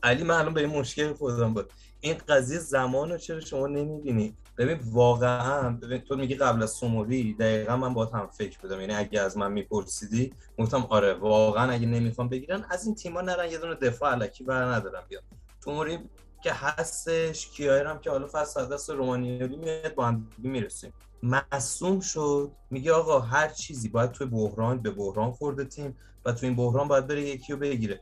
علی 0.03 0.23
من 0.23 0.35
الان 0.35 0.53
به 0.53 0.61
این 0.61 0.79
مشکل 0.79 1.13
خودم 1.13 1.53
بود. 1.53 1.69
این 1.99 2.15
قضیه 2.29 2.59
زمان 2.59 3.11
رو 3.11 3.17
چرا 3.17 3.39
شما 3.39 3.67
نمی‌بینی؟ 3.67 4.33
ببین 4.57 4.79
واقعا 4.91 5.69
ببین 5.69 5.97
تو 5.97 6.15
میگی 6.15 6.35
قبل 6.35 6.63
از 6.63 6.71
سوموری 6.71 7.33
دقیقا 7.33 7.77
من 7.77 7.93
با 7.93 8.05
هم 8.05 8.27
فکر 8.27 8.59
بودم 8.59 8.79
یعنی 8.79 8.93
اگه 8.93 9.21
از 9.21 9.37
من 9.37 9.51
میپرسیدی 9.51 10.33
گفتم 10.59 10.87
آره 10.89 11.13
واقعا 11.13 11.71
اگه 11.71 11.85
نمی‌خوام 11.85 12.29
بگیرن 12.29 12.65
از 12.69 12.85
این 12.85 12.95
تیما 12.95 13.21
نرن 13.21 13.51
یه 13.51 13.57
دونه 13.57 13.75
دفاع 13.75 14.11
علکی 14.11 14.43
بر 14.43 14.63
ندارن 14.63 15.01
بیان 15.09 15.23
توموری 15.61 15.99
که 16.43 16.53
هستش 16.53 17.47
کیایر 17.47 17.87
هم 17.87 17.99
که 17.99 18.09
حالا 18.09 18.27
فصل 18.31 18.65
دست 18.65 18.89
رومانیالی 18.89 19.55
میاد 19.55 19.95
با 19.95 20.05
هم 20.05 20.27
می‌رسیم. 20.37 20.93
مصوم 21.23 21.99
شد. 21.99 22.51
میگه 22.69 22.93
آقا 22.93 23.19
هر 23.19 23.47
چیزی 23.47 23.89
باید 23.89 24.11
توی 24.11 24.27
بحران 24.27 24.81
به 24.81 24.91
بحران 24.91 25.31
خورده 25.31 25.65
تیم 25.65 25.97
و 26.25 26.31
تو 26.31 26.45
این 26.45 26.55
بحران 26.55 26.87
باید 26.87 27.07
بره 27.07 27.21
یکی 27.21 27.53
رو 27.53 27.59
بگیره. 27.59 28.01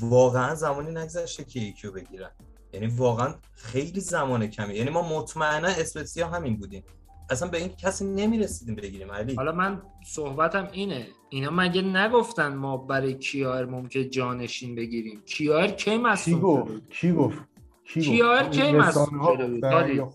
واقعا 0.00 0.54
زمانی 0.54 0.90
نگذشته 0.90 1.44
که 1.44 1.60
یکی 1.60 1.86
رو 1.86 1.92
بگیرن. 1.92 2.30
یعنی 2.76 2.94
واقعا 2.96 3.34
خیلی 3.52 4.00
زمان 4.00 4.46
کمی 4.46 4.74
یعنی 4.74 4.90
ما 4.90 5.18
مطمئنا 5.18 5.68
اسپتزیا 5.68 6.28
همین 6.28 6.56
بودیم. 6.56 6.84
اصلا 7.30 7.48
به 7.48 7.58
این 7.58 7.68
کسی 7.68 8.04
نمی‌رسیدیم 8.04 8.74
بگیریم 8.74 9.12
علی. 9.12 9.34
حالا 9.34 9.52
من 9.52 9.82
صحبتم 10.06 10.68
اینه. 10.72 11.06
اینا 11.30 11.50
مگه 11.50 11.82
نگفتن 11.82 12.54
ما 12.54 12.76
برای 12.76 13.14
کیار 13.14 13.64
ممکن 13.64 14.10
جانشین 14.10 14.74
بگیریم؟ 14.74 15.22
کیار 15.26 15.68
کی 15.68 15.96
مصدوم 15.96 16.34
کی 16.34 16.40
گفت؟ 16.40 16.90
کی 16.90 17.12
گفت؟ 17.12 17.38
کیار 17.84 18.44
کی 18.44 18.60
شده 18.60 19.46
بود؟ 19.46 20.12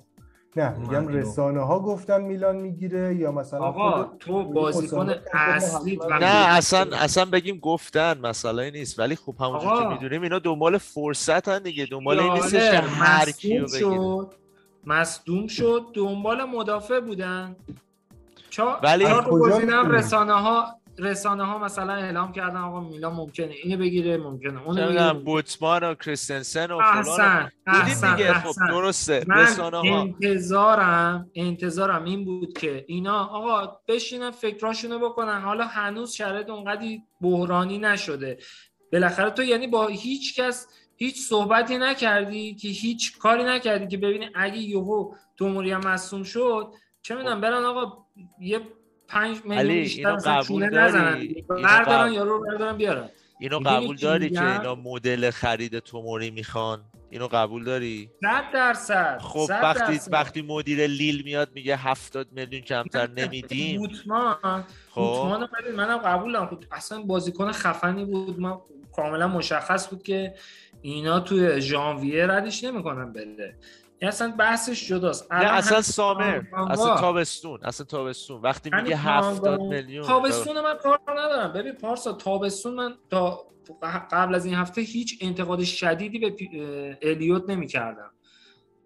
نه 0.56 0.78
میگم 0.78 1.08
رسانه 1.08 1.60
ها 1.60 1.80
گفتن 1.80 2.22
میلان 2.22 2.56
می‌گیره 2.56 3.16
یا 3.16 3.32
مثلا 3.32 3.60
آقا 3.60 3.92
خود- 3.92 4.18
تو 4.20 4.44
بازیکن 4.44 5.14
اصلی 5.34 6.00
نه 6.22 6.26
اصلا 6.26 6.98
اصلا 6.98 7.26
بگیم 7.26 7.58
گفتن 7.58 8.18
مسئله 8.18 8.72
نیست. 8.72 9.00
ولی 9.00 9.16
خب 9.16 9.36
همونجور. 9.40 9.84
که 9.84 9.88
می‌دونیم 9.88 10.22
اینا 10.22 10.40
دنبال 10.40 10.78
فرصت 10.78 11.48
هن 11.48 11.64
دیگه. 11.64 11.86
دنبال 11.86 12.20
این 12.20 12.34
نیستش 12.34 12.72
که 12.72 12.78
هر 12.80 13.32
کیو 13.32 13.64
بگیره. 13.66 13.80
شد. 13.80 14.28
مصدوم 14.86 15.48
شد. 15.48 15.86
دنبال 15.94 16.44
مدافع 16.44 17.00
بودن. 17.00 17.56
چهار 18.50 18.80
ولی- 18.84 19.06
کجا؟ 19.26 19.82
رسانه 19.82 20.34
ها 20.34 20.66
رسانه 21.02 21.44
ها 21.44 21.58
مثلا 21.58 21.94
اعلام 21.94 22.32
کردن 22.32 22.58
آقا 22.58 22.80
میلان 22.80 23.14
ممکنه 23.14 23.54
اینو 23.64 23.78
بگیره 23.78 24.18
ممکنه 24.18 24.60
می‌دونم، 24.60 24.88
بگیره. 24.88 25.14
بوتمان 25.14 25.84
و 25.84 25.96
کریستنسن 25.96 26.72
و 26.72 26.80
فلان 26.82 27.52
احسن 27.68 28.16
دیگه؟ 28.16 28.34
خب 28.34 28.54
درسته 28.70 29.24
من 29.28 29.38
رسانه 29.38 29.78
ها 29.78 30.02
انتظارم 30.02 31.32
انتظارم 31.36 32.04
این 32.04 32.26
بود 32.26 32.58
که 32.58 32.86
اینا 32.88 33.24
آقا 33.24 33.78
بشینن 33.88 34.32
فکراشونو 34.32 35.00
بکنن. 35.00 35.42
حالا 35.42 35.66
هنوز 35.66 36.14
شرایط 36.14 36.50
اونقدی 36.50 37.04
بحرانی 37.22 37.78
نشده. 37.78 38.38
بالاخره 38.94 39.30
تو 39.30 39.44
یعنی 39.44 39.68
با 39.68 39.88
هیچ 39.88 40.40
کس 40.40 40.68
هیچ 40.96 41.22
صحبتی 41.22 41.78
نکردی 41.78 42.56
که 42.56 42.68
هیچ 42.68 43.20
کاری 43.20 43.44
نکردی 43.44 43.88
که 43.88 43.98
ببینی 43.98 44.30
اگه 44.36 44.58
یهو 44.58 45.14
توموری 45.38 45.72
هم 45.72 45.88
مصوم 45.88 46.24
شد 46.24 46.74
چه 47.02 47.16
می‌دونم 47.16 47.42
برن 47.42 47.64
آقا 47.64 47.98
یه 48.40 48.62
5 49.12 49.38
علی، 49.50 49.64
میلیون 49.64 49.84
بیشتر 49.84 50.16
قبول 50.16 50.70
داری؟ 50.70 51.46
بردارن 51.50 52.14
یارو 52.14 52.38
رو 52.38 52.46
بردارن 52.46 52.78
بیارن. 52.78 53.10
اینو 53.40 53.60
قبول 53.60 53.96
داری 53.96 54.30
که؟ 54.30 54.60
اینا 54.60 54.76
مدل 54.76 55.32
خرید 55.32 55.80
توموری 55.80 56.32
می‌خوان؟ 56.32 56.82
اینو 57.10 57.28
قبول 57.28 57.64
داری؟ 57.64 58.10
100 58.22 58.44
درصد 58.54 59.20
خب 59.22 59.46
100 59.48 59.60
وقتی. 59.64 60.00
وقتی 60.12 60.42
مدیر 60.42 60.88
لیل 60.88 61.22
میاد 61.26 61.50
میگه 61.56 61.76
70 61.76 62.28
میلیون 62.32 62.62
کمتر 62.62 63.10
نمیدیم. 63.20 63.80
بوتمان 63.80 64.64
خب. 64.90 65.02
بوتمان 65.02 65.50
منم 65.76 65.98
قبول 65.98 66.34
دارم 66.34 66.48
خب 66.48 66.64
اصلا 66.72 67.02
بازیکن 67.02 67.52
خفنی 67.52 68.06
بود. 68.06 68.40
من 68.40 68.58
کاملا 68.96 69.28
مشخص 69.28 69.90
بود 69.90 70.04
که 70.04 70.34
اینا 70.82 71.20
توی 71.20 71.62
ژانویه 71.62 72.28
ردش 72.28 72.64
نمی‌کنن 72.64 73.14
بره. 73.14 73.56
این 74.02 74.08
اصلا 74.08 74.34
بحثش 74.40 74.88
جداست. 74.88 75.34
نه 75.34 75.46
اصلا 75.46 75.82
سامر 75.82 76.42
اصلا 76.70 76.96
تابستون 76.96 77.60
اصلا 77.64 77.86
تابستون. 77.86 78.42
وقتی 78.42 78.70
میگه 78.74 78.98
70 78.98 79.60
تانگا- 79.60 79.70
میلیون 79.70 80.06
تابستون 80.08 80.62
من 80.62 80.78
کار 80.78 81.00
ندارم. 81.08 81.54
ببین 81.54 81.74
پارسا 81.74 82.14
تابستون 82.14 82.74
من 82.74 82.94
تا 83.10 83.46
قبل 84.12 84.36
از 84.36 84.46
این 84.46 84.56
هفته 84.56 84.82
هیچ 84.82 85.18
انتقاد 85.22 85.64
شدیدی 85.64 86.20
به 86.20 86.98
الیوت 87.02 87.50
نمی‌کردم. 87.50 88.12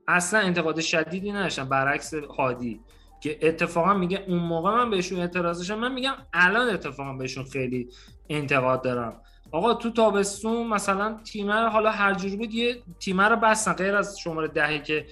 اصلا 0.07 0.39
انتقاد 0.39 0.79
شدیدی 0.81 1.31
نداشتم. 1.31 1.69
برعکس 1.69 2.13
هادی 2.13 2.81
که 3.21 3.39
اتفاقا 3.41 3.93
میگه 3.93 4.23
اون 4.27 4.39
موقع 4.39 4.71
من 4.71 4.89
بهشون 4.89 5.19
اعتراض 5.19 5.57
داشتم. 5.57 5.75
من 5.75 5.93
میگم 5.93 6.13
الان 6.33 6.69
اتفاقا 6.69 7.13
بهشون 7.13 7.43
خیلی 7.45 7.89
انتقاد 8.29 8.83
دارم. 8.83 9.21
آقا 9.56 9.73
تو 9.73 9.91
تابستون 9.91 10.68
مثلا 10.68 11.15
تیمه 11.23 11.69
حالا 11.69 11.91
هر 11.91 12.14
جوری 12.14 12.36
بود 12.36 12.53
یه 12.53 12.76
تیمه 12.99 13.23
رو 13.23 13.36
بستن 13.36 13.73
غیر 13.73 13.95
از 13.95 14.19
شماره 14.19 14.48
دهی 14.48 14.80
که 14.80 15.06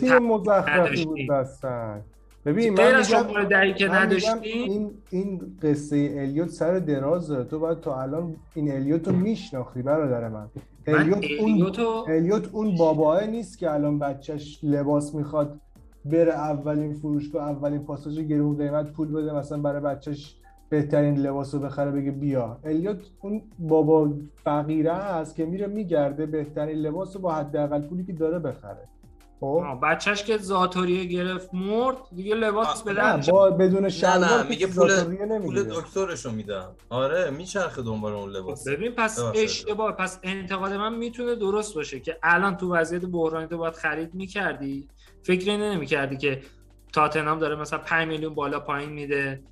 تیم 0.00 0.18
مزخرفی. 0.18 1.04
بود 1.04 1.18
بستن؟ 1.30 2.02
ببین 2.46 2.74
غیر 2.74 2.90
من 2.90 2.94
از 2.94 3.10
شماره 3.10 3.44
دهی 3.44 3.74
که 3.74 3.88
نداشتی؟ 3.88 4.48
این 4.48 4.90
این 5.10 5.40
قصه 5.62 6.14
الیوت 6.18 6.48
سر 6.48 6.78
دراز 6.78 7.28
داره. 7.28 7.44
تو 7.44 7.58
باید 7.58 7.80
تا 7.80 8.02
الان 8.02 8.36
این 8.54 8.72
الیوت 8.72 9.08
رو 9.08 9.14
میشناختی 9.14 9.82
برادر 9.82 10.28
من. 10.28 10.46
الیوت 10.86 11.24
اون 11.40 11.72
الیوت 12.08 12.48
اون 12.52 12.76
باباه 12.76 13.26
نیست 13.26 13.58
که 13.58 13.70
الان 13.70 13.98
بچهش 13.98 14.58
لباس 14.62 15.14
می‌خواد 15.14 15.60
بره 16.04 16.32
اولین 16.32 16.94
فروشگاه 16.94 17.50
اولین 17.50 17.84
پاساژ 17.84 18.18
گرون 18.18 18.56
قیمت 18.56 18.92
پول 18.92 19.12
بده 19.12 19.34
مثلا 19.34 19.58
برای 19.58 19.80
بچهش 19.80 20.34
بهترین 20.68 21.16
لباس 21.18 21.54
رو 21.54 21.60
بخره 21.60 21.90
بگه 21.90 22.10
بیا. 22.10 22.58
الیوت 22.64 22.98
اون 23.20 23.42
بابا 23.58 24.10
فقیره 24.44 24.92
است 24.92 25.36
که 25.36 25.46
میره 25.46 25.66
میگرده 25.66 26.26
بهترین 26.26 26.78
لباس 26.78 27.16
رو 27.16 27.22
با 27.22 27.34
حداقل 27.34 27.82
پولی 27.82 28.04
که 28.04 28.12
داره 28.12 28.38
بخره. 28.38 28.88
خب؟ 29.40 29.62
بچهش 29.82 30.22
که 30.22 30.36
زاتوریه 30.38 31.04
گرفت 31.04 31.54
مرد 31.54 31.96
دیگه 32.16 32.34
لباس 32.34 32.86
نه 32.86 32.94
درد 32.94 33.30
با 33.30 33.50
بدون 33.50 33.82
نه 33.82 33.88
شلوار 33.88 34.18
نه 34.18 34.42
که 34.42 34.48
میگه 34.48 34.66
پول. 34.66 35.38
پول 35.38 35.62
دکترشو 35.62 36.30
میدم. 36.30 36.70
آره 36.90 37.30
میچرخه 37.30 37.82
دنبال 37.82 38.12
اون 38.12 38.30
لباس. 38.30 38.68
ببین 38.68 38.92
پس. 38.92 39.18
اشتباه. 39.34 39.92
پس 39.92 40.18
انتقاد 40.22 40.72
من 40.72 40.94
می‌تونه 40.94 41.34
درست 41.34 41.74
باشه 41.74 42.00
که 42.00 42.16
الان 42.22 42.56
تو 42.56 42.74
وضعیت 42.74 43.04
بحرانی 43.04 43.46
تو 43.46 43.58
باید 43.58 43.74
خرید 43.74 44.14
می‌کردی. 44.14 44.88
فکر 45.22 45.56
نمی‌کردی 45.56 46.16
که 46.16 46.40
تاتنهام 46.92 47.38
داره 47.38 47.56
مثلا 47.56 47.78
5 47.78 48.08
میلیون 48.08 48.34
بالا 48.34 48.60
پایین 48.60 48.90
میده. 48.90 49.42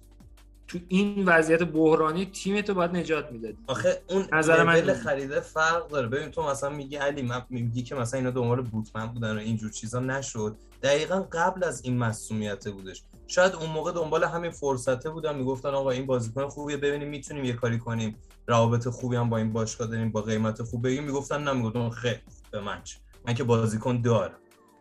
تو 0.69 0.79
این 0.89 1.25
وضعیت 1.25 1.63
بحرانی 1.63 2.27
تیم 2.27 2.61
تو 2.61 2.75
باید 2.75 2.97
نجات 2.97 3.33
می‌دادی. 3.33 3.59
آخه 3.67 4.03
اون 4.11 4.27
نظر 4.33 4.63
من. 4.63 4.95
خریده 4.95 5.41
فرق 5.41 5.89
داره. 5.89 6.09
ببین 6.09 6.31
تو 6.31 6.43
مثلا 6.43 6.71
میگی 6.71 6.97
علی 6.97 7.23
من 7.23 7.43
میگی 7.51 7.83
که 7.83 7.95
مثلا 7.95 8.19
اینا 8.19 8.31
دنبال 8.31 8.61
بوتمن 8.61 9.07
بودن 9.07 9.37
و 9.37 9.39
اینجور 9.39 9.71
چیزا 9.71 10.01
نشد. 10.01 10.57
دقیقا 10.83 11.27
قبل 11.33 11.65
از 11.65 11.85
این 11.85 11.99
مسئولیت 11.99 12.69
بودش. 12.69 13.03
شاید 13.27 13.55
اون 13.55 13.71
موقع 13.71 13.93
دنبال 13.93 14.25
همین 14.25 14.51
فرصته 14.51 15.11
بودن 15.11 15.37
می‌گفتن 15.37 15.69
آقا 15.69 15.91
این 15.91 16.07
بازیکن 16.07 16.49
خوبیه 16.49 16.77
ببینیم 16.77 17.09
می‌تونیم 17.09 17.45
یه 17.45 17.53
کاری 17.53 17.79
کنیم. 17.79 18.17
روابط 18.47 18.89
خوبی 18.89 19.17
هم 19.17 19.31
با 19.31 19.37
این 19.37 19.53
باشگاه 19.53 19.89
داریم 19.89 20.11
با 20.11 20.23
قیمت 20.23 20.63
خوب. 20.63 20.87
بگیم 20.87 21.05
می‌گفتن 21.05 21.43
نه 21.43 21.53
می‌گفتن 21.53 21.91
خیلی 21.91 22.21
به 22.51 22.61
من 22.61 22.83
چه؟ 22.83 22.97
من 23.27 23.35
که 23.35 23.45
بازیکن 23.45 24.01
دارم. 24.01 24.39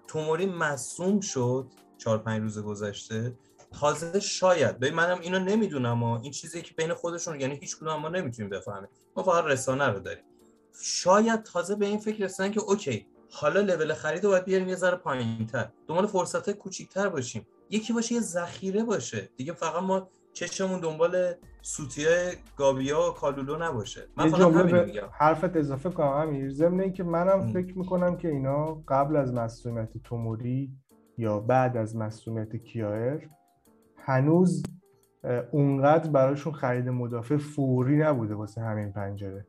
توموری 0.07 0.45
مصوم 0.45 1.19
شد 1.19 1.67
چهار 1.97 2.17
پنج 2.17 2.41
روز 2.41 2.59
گذشته. 2.59 3.33
تازه 3.79 4.19
شاید. 4.19 4.79
ببین 4.79 4.93
منم 4.93 5.19
اینو 5.21 5.39
نمی‌دونم 5.39 6.03
و 6.03 6.19
این 6.21 6.31
چیزی 6.31 6.61
که 6.61 6.73
بین 6.73 6.93
خودشون 6.93 7.39
یعنی 7.39 7.55
هیچ 7.55 7.77
کدوم 7.77 7.95
ما 7.95 8.09
نمی‌تونیم 8.09 8.49
بفهمیم. 8.49 8.89
ما 9.17 9.23
فقط 9.23 9.43
رسانه 9.45 9.87
رو 9.87 9.99
داریم. 9.99 10.23
شاید 10.81 11.43
تازه 11.43 11.75
به 11.75 11.85
این 11.85 11.99
فکر 11.99 12.23
رسیدن 12.23 12.51
که 12.51 12.59
اوکی 12.59 13.07
حالا 13.31 13.59
لول 13.59 13.93
خرید 13.93 14.23
رو 14.23 14.29
باید 14.29 14.45
بیاریم 14.45 14.69
یه 14.69 14.75
ذره 14.75 14.95
پایینتر. 14.95 15.69
دنبال 15.87 16.07
فرصت 16.07 16.51
کوچیکتر 16.51 17.09
باشیم. 17.09 17.47
یکی 17.69 17.93
باشه 17.93 18.15
یه 18.15 18.21
ذخیره 18.21 18.83
باشه. 18.83 19.29
دیگه 19.37 19.53
فقط 19.53 19.83
ما 19.83 20.09
چشمون 20.33 20.79
دنبال 20.79 21.33
سوتیه 21.61 22.37
گابیا 22.57 23.09
و 23.09 23.13
کالولو 23.13 23.57
نباشه. 23.57 24.07
من 24.17 24.29
فقط 24.29 24.41
همین 24.41 24.83
میگم. 24.83 25.07
حرفت 25.11 25.55
اضافه 25.55 25.89
کنم 25.89 26.07
امیر. 26.07 26.49
ضمن 26.49 26.79
اینکه 26.79 27.03
منم 27.03 27.39
ام. 27.39 27.53
فکر 27.53 27.77
می‌کنم 27.77 28.17
که 28.17 28.27
اینا 28.27 28.83
قبل 28.87 29.15
از 29.15 29.33
مسئولیت 29.33 29.97
توموری 30.03 30.71
یا 31.17 31.39
بعد 31.39 31.77
از 31.77 31.95
مسئولیت 31.95 32.55
کیایر 32.55 33.29
هنوز 34.05 34.63
اونقدر 35.51 36.09
براشون 36.09 36.53
خرید 36.53 36.89
مدافع 36.89 37.37
فوری 37.37 37.97
نبوده 37.97 38.35
واسه 38.35 38.61
همین 38.61 38.91
پنجره. 38.91 39.45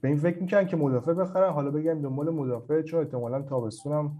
به 0.00 0.08
این 0.08 0.16
فکر 0.16 0.42
می‌کنن 0.42 0.66
که 0.66 0.76
مدافع 0.76 1.12
بخرن. 1.12 1.50
حالا 1.50 1.70
بگم 1.70 2.02
دنبال 2.02 2.30
مدافع 2.30 2.82
چون 2.82 3.00
احتمالا 3.00 3.42
تابستونم 3.42 4.12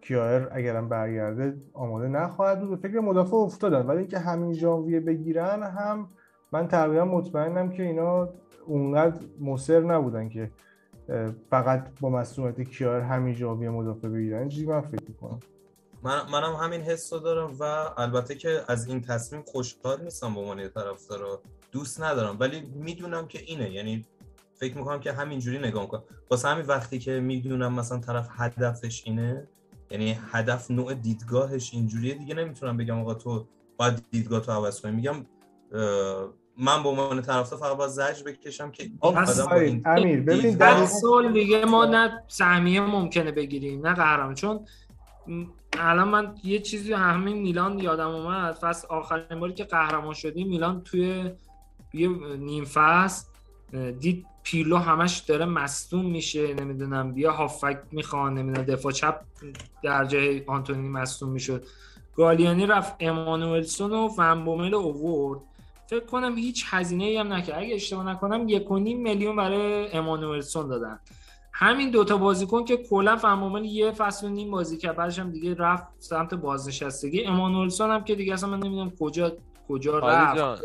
کیایر 0.00 0.48
اگرم 0.52 0.88
برگرده 0.88 1.56
آماده 1.72 2.08
نخواهد 2.08 2.60
بود. 2.60 2.70
به 2.70 2.88
فکر 2.88 3.00
مدافع 3.00 3.36
افتادن. 3.36 3.86
ولی 3.86 3.98
اینکه 3.98 4.18
همین 4.18 4.52
ژانویه 4.52 5.00
بگیرن 5.00 5.62
هم 5.62 6.08
من 6.52 6.68
تقریبا 6.68 7.04
مطمئنم 7.04 7.70
که 7.70 7.82
اینا 7.82 8.28
اونقدر 8.66 9.20
مصر 9.40 9.80
نبودن 9.80 10.28
که 10.28 10.50
فقط 11.50 12.00
با 12.00 12.10
مسئولیت 12.10 12.60
کیایر 12.60 13.02
همین 13.02 13.34
ژانویه 13.34 13.70
مدافع 13.70 14.08
بگیرن. 14.08 14.48
چیزی 14.48 14.66
من 14.66 14.80
فکر 14.80 15.04
می‌کنم. 15.08 15.38
من 16.02 16.30
منم 16.32 16.54
همین 16.54 16.80
حس 16.80 17.12
رو 17.12 17.18
دارم 17.18 17.56
و 17.60 17.62
البته 17.96 18.34
که 18.34 18.62
از 18.68 18.86
این 18.86 19.00
تصمیم 19.00 19.42
خوشحال 19.42 20.02
نیستم 20.02 20.34
به 20.34 20.40
عنوان 20.40 20.68
طرفدار 20.68 21.38
دوست 21.72 22.02
ندارم 22.02 22.36
ولی 22.40 22.60
می‌دونم 22.60 23.28
که 23.28 23.40
اینه. 23.46 23.70
یعنی 23.70 24.06
فکر 24.54 24.78
می‌کنم 24.78 25.00
که 25.00 25.12
همینجوری 25.12 25.58
نگاه 25.58 25.82
می‌کنم. 25.82 26.02
واسه 26.30 26.48
همین 26.48 26.66
وقتی 26.66 26.98
که 26.98 27.20
می‌دونم 27.20 27.74
مثلا 27.74 27.98
طرف 27.98 28.28
هدفش 28.30 29.02
اینه 29.06 29.48
یعنی 29.90 30.18
هدف 30.32 30.70
نوع 30.70 30.94
دیدگاهش 30.94 31.74
اینجوریه 31.74 32.14
دیگه 32.14 32.34
نمی‌تونم 32.34 32.76
بگم 32.76 33.00
آقا 33.00 33.14
تو 33.14 33.46
باید 33.76 34.02
دیدگاه 34.10 34.40
تو 34.40 34.52
عوض 34.52 34.80
کنی. 34.80 34.92
میگم 34.92 35.26
من 36.58 36.82
به 36.82 36.88
عنوان 36.88 37.22
طرفدار 37.22 37.58
فقط 37.58 37.76
باید 37.76 37.90
زجر 37.90 38.22
بکشم 38.24 38.70
که 38.70 38.82
این 38.82 38.98
آدم 39.00 39.82
امیر 39.86 40.20
ببین 40.20 40.56
در 40.56 40.86
سال 40.86 41.32
دیگه 41.32 41.64
ما 41.64 41.84
نه 41.84 42.24
سهمیه 42.28 42.80
ممکنه 42.80 43.32
بگیریم 43.32 43.86
نه 43.86 43.94
قهرمان. 43.94 44.34
چون 44.34 44.66
الان 45.78 46.08
من 46.08 46.34
یه 46.44 46.58
چیزی 46.58 46.92
همین 46.92 47.36
میلان 47.36 47.78
یادم 47.78 48.08
اومد. 48.08 48.54
فصل 48.54 48.88
آخرین 48.88 49.40
باری 49.40 49.54
که 49.54 49.64
قهرمان 49.64 50.14
شدیم 50.14 50.48
میلان 50.48 50.82
توی 50.82 51.30
یه 51.94 52.08
نیم 52.36 52.64
فصل 52.64 53.26
دید 54.00 54.26
پیلو 54.42 54.76
همش 54.76 55.18
داره 55.18 55.44
مصدوم 55.44 56.06
میشه 56.06 56.54
نمی‌دونم 56.54 57.12
بیا 57.12 57.32
هافک 57.32 57.78
می‌خوان 57.92 58.38
نمی‌دونم 58.38 58.66
دفاع 58.66 58.92
چپ 58.92 59.20
در 59.82 60.04
جای 60.04 60.42
آنتونی 60.46 60.88
مصدوم 60.88 61.28
می‌شد. 61.28 61.64
گالیانی 62.16 62.66
رفت 62.66 62.94
امانوئلسون 63.00 63.92
و 63.92 64.08
فنبومل 64.08 64.74
اوورد 64.74 65.40
فکر 65.86 66.04
کنم 66.04 66.36
هیچ 66.36 66.64
هزینه 66.68 67.04
ای 67.04 67.16
هم 67.16 67.32
نکرد. 67.32 67.58
اگه 67.58 67.74
اشتباه 67.74 68.08
نکنم 68.08 68.48
یک 68.48 68.70
و 68.70 68.78
نیم 68.78 69.02
میلیون 69.02 69.36
برای 69.36 69.92
امانوئلسون 69.92 70.68
دادن. 70.68 70.98
همین 71.58 71.90
دوتا 71.90 72.16
بازیکن 72.16 72.64
که 72.64 72.76
کلا 72.76 73.16
فهمومل 73.16 73.64
یه 73.64 73.90
فصل 73.90 74.26
و 74.26 74.30
نیم 74.30 74.50
بازی 74.50 74.76
کرد 74.76 74.96
بعدش 74.96 75.18
هم 75.18 75.30
دیگه 75.30 75.54
رفت 75.54 75.84
سمت 75.98 76.34
بازنشستگی. 76.34 77.24
امانوئلسون 77.24 77.90
هم 77.90 78.04
که 78.04 78.14
دیگه 78.14 78.32
اصلا 78.32 78.50
من 78.50 78.58
نمی‌دونم 78.58 78.92
کجا 79.00 79.32
کجا 79.68 79.98
رفت. 79.98 80.62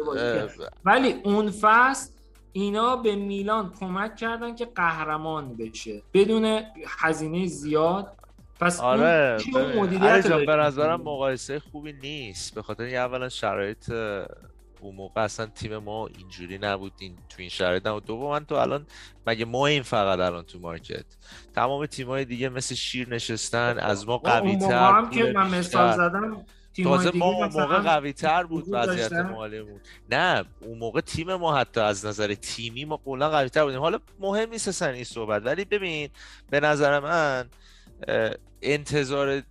ولی 0.86 1.16
اون 1.24 1.52
فصل 1.52 2.12
اینا 2.54 2.96
به 2.96 3.16
میلان 3.16 3.74
کمک 3.80 4.16
کردن 4.16 4.56
که 4.56 4.66
قهرمان 4.66 5.58
بشه 5.58 6.02
بدون 6.14 6.62
هزینه 7.00 7.46
زیاد. 7.46 8.14
پس 8.60 8.80
آره 8.80 9.38
مدیریت. 9.76 10.28
به 10.28 10.56
نظرم 10.56 11.02
مقایسه 11.02 11.60
خوبی 11.60 11.94
نیست. 11.94 12.56
به 12.56 12.62
خاطر 12.62 12.84
اولا 12.84 13.30
شرایط 13.30 13.92
اون 14.82 14.96
موقع 14.96 15.22
اصلا 15.22 15.46
تیم 15.46 15.78
ما 15.78 16.08
اینجوری 16.08 16.58
نبود 16.58 16.94
این 17.00 17.16
تو 17.30 17.36
این 17.38 17.50
شرایط 17.50 17.88
نبود. 17.88 18.06
دوم 18.06 18.40
تو 18.40 18.56
الان 18.56 18.86
مگه 19.28 19.46
ما 19.46 19.68
این 19.68 19.84
فقط 19.84 20.20
الان 20.20 20.44
تو 20.44 20.60
مارکت؟ 20.60 21.06
تمام 21.56 21.86
تیمای 21.86 22.26
دیگه 22.26 22.50
مثل 22.50 22.76
شیر 22.76 23.10
نشستن 23.10 23.80
از 23.80 24.08
ما 24.08 24.18
قوی 24.18 24.58
تر 24.58 24.92
هم 24.92 25.10
که 25.10 25.24
من 25.24 25.50
مثال 25.50 25.92
زدم 25.96 26.46
تازه 26.84 27.12
ما 27.16 27.26
اون 27.26 27.48
موقع 27.48 27.80
قوی 27.80 28.14
تر 28.14 28.44
بود 28.44 28.66
وضعیت. 28.68 29.14
مالیمون. 29.14 29.80
نه 30.10 30.46
اون 30.62 30.78
موقع 30.78 31.02
تیم 31.02 31.36
ما 31.36 31.58
حتی 31.58 31.80
از 31.80 32.06
نظر 32.06 32.34
تیمی 32.34 32.86
ما 32.86 32.98
کلا 33.06 33.30
قوی 33.30 33.50
تر 33.50 33.64
بودیم. 33.64 33.80
حالا 33.80 34.00
مهم 34.20 34.50
نیست 34.50 34.82
این 34.82 35.04
صحبت 35.04 35.46
ولی 35.46 35.66
ببین 35.66 36.10
به 36.50 36.60
نظر 36.60 37.00
من 37.00 37.50
انتظار 38.62 39.44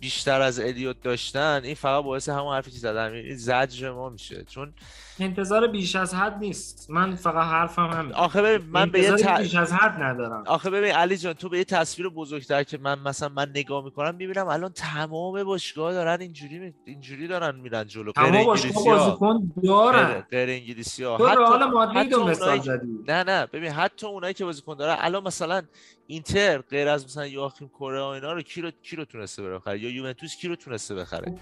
بیشتر 0.00 0.40
از 0.40 0.60
الیوت 0.60 1.02
داشتن 1.02 1.60
این 1.64 1.74
فقط 1.74 2.04
باعث 2.04 2.28
همون 2.28 2.54
حرفی 2.54 2.70
که 2.70 2.78
زدم 2.78 3.12
این 3.12 3.36
زجر 3.36 3.90
ما 3.90 4.08
میشه. 4.08 4.44
چون 4.44 4.72
انتظار 5.20 5.66
بیش 5.66 5.96
از 5.96 6.14
حد 6.14 6.38
نیست. 6.38 6.86
من 6.90 7.14
فقط 7.14 7.46
حرفم 7.46 7.86
همین 7.86 8.12
آخه 8.12 8.42
ببین 8.42 8.68
من 8.70 8.90
به 8.90 9.00
یه 9.00 9.12
ت... 9.12 9.40
بیش 9.40 9.54
از 9.54 9.72
حد 9.72 10.02
ندارم. 10.02 10.44
آخه 10.46 10.70
ببین 10.70 10.90
علی 10.92 11.16
جان 11.16 11.32
تو 11.32 11.48
به 11.48 11.58
یه 11.58 11.64
تصویر 11.64 12.08
بزرگتر 12.08 12.62
که 12.62 12.78
من 12.78 12.98
مثلا 12.98 13.28
من 13.28 13.50
نگاه 13.50 13.84
می‌کنم 13.84 14.14
می‌بینم 14.14 14.46
الان 14.48 14.72
تمام 14.72 15.44
باشگاه 15.44 15.92
دارن 15.92 16.20
اینجوری 16.20 16.58
می- 16.58 16.74
اینجوری 16.84 17.28
دارن 17.28 17.56
میرن 17.60 17.86
جلو. 17.86 18.12
تمام 18.12 18.44
باشگاه 18.44 18.84
بازیکن 18.84 19.52
دارن 19.64 20.20
غیر 20.30 20.48
انگلیسی 20.50 21.04
ها. 21.04 21.18
تو 21.18 21.26
رئال 21.26 21.62
حتی, 21.62 21.70
مادرید 21.70 21.96
حتی 21.96 22.10
رو 22.14 22.28
مثال 22.28 22.60
زدی. 22.60 22.86
نه 23.08 23.24
نه. 23.24 23.46
ببین 23.46 23.70
حتی 23.70 24.06
اونایی 24.06 24.34
که 24.34 24.44
بازیکن 24.44 24.74
دارن 24.74 24.96
الان 24.98 25.22
مثلا 25.22 25.62
اینتر 26.06 26.58
غیر 26.58 26.88
از 26.88 27.04
مثلا 27.04 27.26
یواخیم 27.26 27.68
کره 27.68 28.00
و 28.00 28.04
اینا 28.04 28.32
رو 28.32 28.42
کی 28.42 28.60
رو 28.62 28.70
کی 28.82 28.96
رو 28.96 29.04
تونسته 29.04 29.42
بره 29.42 29.55
بخره 29.56 29.80
یا 29.80 29.90
یوونتوس 29.90 30.36
کی 30.36 30.48
رو 30.48 30.56
تونسته 30.56 30.94
بخره؟ 30.94 31.34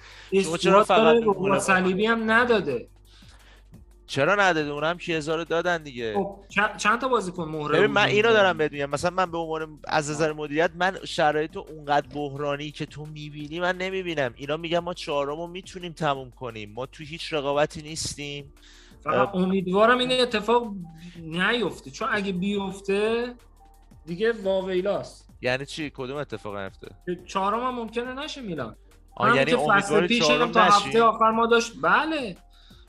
شما 0.43 0.57
چرا 0.57 0.85
فقط 0.85 1.17
صلیبی 1.61 2.07
هم 2.07 2.31
نداده. 2.31 2.89
چرا 4.07 4.35
نداده؟ 4.35 4.71
اونم 4.71 4.99
که 4.99 5.13
هزار 5.13 5.45
دادن 5.45 5.83
دیگه. 5.83 6.15
خب 6.15 6.37
چند, 6.79 7.01
تا 7.01 7.09
بازیکن 7.09 7.49
مهره 7.49 7.79
ببین 7.79 7.91
من 7.91 8.07
اینو؟ 8.07 8.33
دارم 8.33 8.59
بهت 8.59 8.73
میگم. 8.73 8.91
مثلا 8.91 9.11
من 9.11 9.31
به 9.31 9.39
عنوان 9.39 9.79
از 9.85 10.11
نظر 10.11 10.33
مدیریت 10.33 10.71
من 10.75 10.99
شرایط 11.05 11.57
اونقدر 11.57 12.07
بحرانی 12.15 12.71
که 12.71 12.87
تو 12.87 13.07
می‌بینی 13.07 13.61
من 13.61 13.77
نمی‌بینم. 13.77 14.35
اینا 14.37 14.57
میگن 14.57 14.79
ما 14.79 14.95
چهارم 14.95 15.37
رو 15.37 15.47
می‌تونیم 15.47 15.93
تموم 15.93 16.31
کنیم. 16.31 16.73
ما 16.73 16.87
تو 16.87 17.05
هیچ 17.05 17.33
رقابتی 17.33 17.83
نیستیم. 17.83 18.53
فقط 19.05 19.35
امیدوارم 19.35 19.99
این 19.99 20.21
اتفاق 20.21 20.75
نیفته. 21.19 21.91
چون 21.91 22.09
اگه 22.13 22.33
بیفته 22.33 23.35
دیگه 24.07 24.33
واویلاست. 24.33 25.24
یعنی 25.45 25.67
چی؟ 25.67 25.91
کدوم 25.95 26.17
اتفاق 26.17 26.57
نیفته؟ 26.57 26.89
چهارم 27.27 27.61
هم 27.61 27.75
ممکنه 27.75 28.25
نشه 28.25 28.41
میلان. 28.41 28.77
آه 29.17 29.37
یعنی 29.37 29.51
که 29.51 29.57
فصل 29.57 29.71
امیدواری 29.71 30.07
پیش 30.07 30.19
چهارم 30.19 30.53
تا 30.53 30.61
هفته 30.61 31.03
آخر 31.03 31.31
ما 31.31 31.47
داشت 31.47 31.73
بله. 31.83 32.37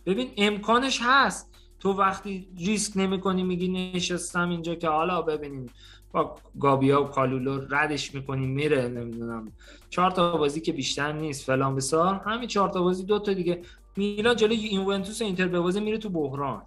ببین 0.06 0.30
امکانش 0.38 0.99
هست. 1.03 1.52
تو 1.80 1.94
وقتی 1.94 2.48
ریسک 2.57 2.94
نمی 2.95 3.19
کنی 3.19 3.44
میگی 3.44 3.68
نشستم 3.68 4.49
اینجا 4.49 4.76
که 4.76 4.88
حالا 4.88 5.22
ببینیم. 5.22 5.65
با 6.11 6.36
گابیا 6.60 7.03
و 7.03 7.07
کالولو 7.07 7.61
ردش 7.69 8.15
می‌کنیم 8.15 8.49
میره 8.49 8.88
نمی‌دونم. 8.88 9.52
چهار 9.90 10.11
تا 10.11 10.38
بازی 10.38 10.61
که 10.61 10.72
بیشتر 10.72 11.11
نیست 11.11 11.45
فلان 11.45 11.76
بسار. 11.76 12.15
همین 12.26 12.48
چهار 12.48 12.69
تا 12.69 12.82
بازی 12.82 13.03
دو 13.03 13.19
تا 13.19 13.34
دیگه. 13.34 13.61
میلان 13.95 14.36
جلوی 14.36 14.57
یوونتوس 14.57 15.22
اینتر 15.22 15.48
ببازه 15.48 15.80
میره 15.80 15.98
تو 15.98 16.10
بحران. 16.10 16.61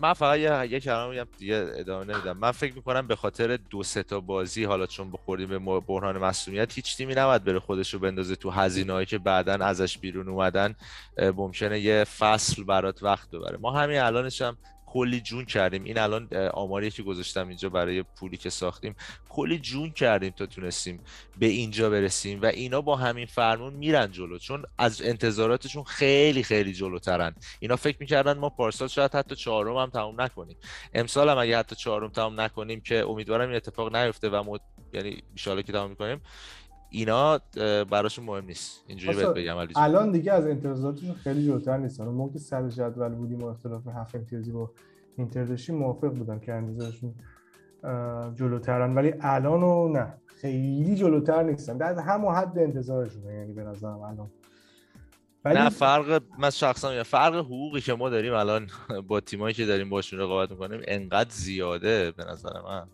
من 0.00 0.12
فقط 0.12 0.38
یه 0.38 0.72
یه 0.72 0.80
کلام 0.80 1.10
میگم 1.10 1.26
دیگه 1.38 1.66
ادامه 1.74 2.12
نمیدم. 2.12 2.36
من 2.36 2.50
فکر 2.50 2.74
می‌کنم 2.74 3.06
به 3.06 3.16
خاطر 3.16 3.58
دو 3.70 3.82
سه 3.82 4.02
تا 4.02 4.20
بازی 4.20 4.64
حالا 4.64 4.86
چون 4.86 5.10
بخوردیم 5.10 5.48
به 5.48 5.80
بحران 5.80 6.18
مسئولیت 6.18 6.74
هیچ 6.74 6.96
تیمی 6.96 7.14
نباید 7.14 7.44
بره 7.44 7.58
خودش 7.58 7.94
رو 7.94 8.00
بندازه 8.00 8.36
تو 8.36 8.50
هزینه‌ای 8.50 9.06
که 9.06 9.18
بعدا 9.18 9.52
ازش 9.52 9.98
بیرون 9.98 10.28
اومدن 10.28 10.74
ممکنه 11.36 11.80
یه 11.80 12.04
فصل 12.04 12.64
برات 12.64 13.02
وقت 13.02 13.30
ببره. 13.30 13.58
ما 13.60 13.70
همین 13.72 13.98
الانش 13.98 14.42
هم 14.42 14.56
کلی 14.92 15.20
جون 15.20 15.44
کردیم. 15.44 15.84
این 15.84 15.98
الان 15.98 16.28
آماری 16.54 16.90
که 16.90 17.02
گذاشتم 17.02 17.48
اینجا 17.48 17.68
برای 17.68 18.02
پولی 18.02 18.36
که 18.36 18.50
ساختیم 18.50 18.96
کلی 19.28 19.58
جون 19.58 19.90
کردیم 19.90 20.30
تا 20.30 20.46
تونستیم 20.46 21.00
به 21.38 21.46
اینجا 21.46 21.90
برسیم 21.90 22.42
و 22.42 22.46
اینا 22.46 22.80
با 22.80 22.96
همین 22.96 23.26
فرمون 23.26 23.72
میرن 23.72 24.12
جلو. 24.12 24.38
چون 24.38 24.64
از 24.78 25.02
انتظاراتشون 25.02 25.84
خیلی 25.84 26.42
خیلی 26.42 26.72
جلوترن. 26.72 27.34
اینا 27.60 27.76
فکر 27.76 27.96
می‌کردن 28.00 28.38
ما 28.38 28.50
پارسال 28.50 28.88
شاید 28.88 29.14
حتی 29.14 29.36
چهارم 29.36 29.76
هم 29.76 29.90
تموم 29.90 30.20
نکنیم. 30.20 30.56
امسال 30.94 31.28
هم 31.28 31.38
اگه 31.38 31.58
حتی 31.58 31.76
چهارم 31.76 32.08
تموم 32.08 32.40
نکنیم 32.40 32.80
که 32.80 33.04
امیدوارم 33.08 33.48
این 33.48 33.56
اتفاق 33.56 33.96
نیفته 33.96 34.28
و 34.28 34.42
ما 34.42 34.60
یعنی 34.92 35.22
ان 35.46 35.62
که 35.62 35.72
تموم 35.72 35.90
می‌کنیم. 35.90 36.20
اینا 36.90 37.40
اه، 37.56 37.84
براشون 37.84 38.24
مهم 38.24 38.44
نیست. 38.44 38.84
اینجوری 38.86 39.16
بهت 39.16 39.34
بگم 39.34 39.56
علی. 39.56 39.72
الان 39.76 40.12
دیگه 40.12 40.32
از 40.32 40.46
انتظاراتشون 40.46 41.14
خیلی 41.14 41.46
جلوتر 41.46 41.76
نیستن 41.76 42.04
موقع 42.04 42.32
که 42.32 42.38
سر 42.38 42.68
جدول 42.68 43.08
بودیم 43.08 43.38
و 43.38 43.46
اختلاف 43.46 43.88
هفت 43.88 44.14
امتیازی 44.14 44.52
با 44.52 44.70
اینتر 45.16 45.44
داشتیم 45.44 45.74
موافق 45.74 46.08
بودم 46.08 46.38
که 46.38 46.52
انتظارشون 46.52 47.14
جلوترن. 48.34 48.94
ولی 48.94 49.14
الان 49.20 49.62
و 49.62 49.88
نه. 49.88 50.14
خیلی 50.26 50.94
جلوتر 50.94 51.42
نیستن. 51.42 51.76
در 51.76 51.98
همون 51.98 52.34
حد 52.34 52.58
انتظارشونه 52.58 53.34
یعنی 53.34 53.52
به 53.52 53.62
نظرم 53.62 54.00
الان. 54.00 54.30
ولی 55.44 55.58
نه 55.58 55.68
فرق 55.68 56.22
من 56.38 56.50
شخصا 56.50 56.90
میگم 56.90 57.02
فرق 57.02 57.34
حقوقی 57.34 57.80
که 57.80 57.94
ما 57.94 58.08
داریم 58.08 58.34
الان 58.34 58.70
با 59.08 59.20
تیمایی 59.20 59.54
که 59.54 59.66
داریم 59.66 59.90
باشون 59.90 60.18
رقابت 60.20 60.50
می‌کنیم 60.50 60.80
انقدر 60.84 61.30
زیاده 61.30 62.10
به 62.10 62.24
نظر 62.24 62.60
من 62.64 62.86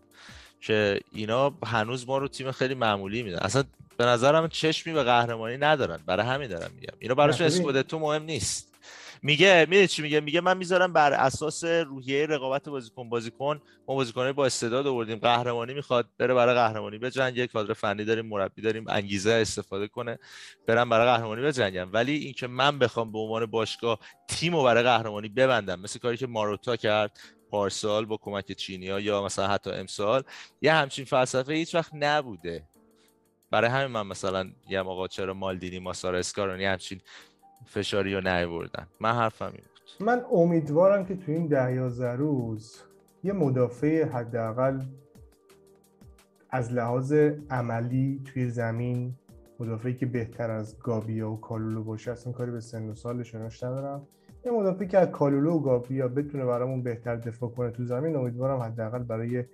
که 0.60 1.00
اینا 1.12 1.54
هنوز 1.64 2.08
ما 2.08 2.18
رو 2.18 2.28
تیم 2.28 2.50
خیلی 2.50 2.74
معمولی 2.74 3.22
میدن. 3.22 3.38
اصلا 3.38 3.62
به 3.96 4.04
نظرم 4.04 4.48
چشمی 4.48 4.92
به 4.92 5.02
قهرمانی 5.02 5.56
ندارن. 5.56 6.00
برای 6.06 6.26
همین 6.26 6.48
دارم 6.48 6.70
میگم. 6.74 6.94
اینا 6.98 7.14
براشون. 7.14 7.46
اسکودتو 7.46 7.98
مهم 7.98 8.22
نیست. 8.22 8.76
میگه 9.22 9.66
می‌دونی 9.68 9.88
چی 9.88 10.02
میگه؟ 10.02 10.20
میگه 10.20 10.40
من 10.40 10.56
می‌ذارم 10.56 10.92
بر 10.92 11.12
اساس 11.12 11.64
روحیه 11.64 12.26
رقابت 12.26 12.68
بازیکن 12.68 13.08
بازیکن 13.08 13.60
ما 13.88 13.94
بازیکنای 13.94 14.32
با 14.32 14.46
استعداد 14.46 14.86
آوردیم. 14.86 15.18
قهرمانی 15.18 15.74
می‌خواد 15.74 16.08
بره 16.18 16.34
برای 16.34 16.54
قهرمانی 16.54 16.98
بجنگه. 16.98 17.46
کادر 17.46 17.74
فنی 17.74 18.04
داریم 18.04 18.26
مربی 18.26 18.62
داریم 18.62 18.84
انگیزه 18.88 19.32
استفاده 19.32 19.88
کنه 19.88 20.18
برم 20.66 20.88
برای 20.88 21.06
قهرمانی 21.06 21.42
بجنگم 21.42 21.88
ولی 21.92 22.16
اینکه 22.16 22.46
من 22.46 22.78
بخوام 22.78 23.12
به 23.12 23.18
عنوان 23.18 23.46
باشگاه 23.46 23.98
تیم 24.28 24.56
رو 24.56 24.62
برای 24.62 24.82
قهرمانی 24.82 25.28
ببندم 25.28 25.80
مثل 25.80 25.98
کاری 25.98 26.16
که 26.16 26.26
ماروتا 26.26 26.76
کرد 26.76 27.20
پارسال 27.50 28.04
با 28.04 28.16
کمک 28.16 28.52
چینیا 28.52 29.00
یا 29.00 29.24
مثلا 29.24 29.46
حتی 29.46 29.70
امسال 29.70 30.22
یه 30.62 30.72
همچین 30.72 31.04
فلسفه 31.04 31.52
هیچ 31.52 31.74
وقت 31.74 31.90
نبوده. 31.94 32.68
برای 33.56 33.70
همین 33.70 33.86
من 33.86 34.06
مثلا 34.06 34.50
یه 34.68 34.80
آقا 34.80 35.08
چرا 35.08 35.34
مالدینی 35.34 35.78
ماسارا 35.78 36.18
اسکارونی 36.18 36.64
همچین 36.64 37.00
فشاری 37.66 38.14
رو 38.14 38.20
نیاوردن؟ 38.20 38.86
من 39.00 39.12
حرفم 39.12 39.44
این 39.44 39.54
بود. 39.54 40.06
من 40.06 40.22
امیدوارم 40.32 41.04
که 41.06 41.16
تو 41.16 41.32
این 41.32 41.46
ده 41.46 41.74
یازده 41.74 42.12
روز 42.12 42.82
یه 43.24 43.32
مدافع 43.32 44.04
حداقل 44.04 44.80
از 46.50 46.72
لحاظ 46.72 47.12
عملی 47.50 48.22
توی 48.24 48.50
زمین 48.50 49.14
مدافعی 49.60 49.94
که 49.94 50.06
بهتر 50.06 50.50
از 50.50 50.78
گابیا 50.78 51.30
و 51.30 51.40
کالولو 51.40 51.84
باشه 51.84 52.10
اصلا 52.10 52.32
کاری 52.32 52.50
به 52.50 52.60
سن 52.60 52.88
و 52.88 52.94
سالش 52.94 53.34
و 53.34 53.36
ایناش 53.36 53.62
ندارم. 53.62 54.06
یه 54.46 54.52
مدافعی 54.52 54.88
که 54.88 54.98
از 54.98 55.08
کالولو 55.08 55.50
و 55.50 55.60
گابیا 55.60 56.08
بتونه 56.08 56.44
برامون 56.44 56.82
بهتر 56.82 57.16
دفاع 57.16 57.50
کنه 57.50 57.70
تو 57.70 57.84
زمین 57.84 58.16
امیدوارم 58.16 58.60
حداقل 58.60 59.02
برای 59.02 59.44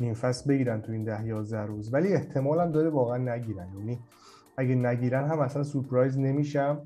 نیم 0.00 0.14
فصل 0.14 0.48
بگیرن 0.48 0.82
تو 0.82 0.92
این 0.92 1.04
ده 1.04 1.26
یازده 1.26 1.62
روز. 1.62 1.94
ولی 1.94 2.12
احتمالم 2.12 2.72
داره 2.72 2.90
واقعا 2.90 3.34
نگیرن. 3.34 3.68
یعنی 3.78 3.98
اگه 4.56 4.74
نگیرن 4.74 5.24
هم 5.28 5.40
اصلا 5.40 5.62
سورپرایز 5.62 6.18
نمیشم. 6.18 6.80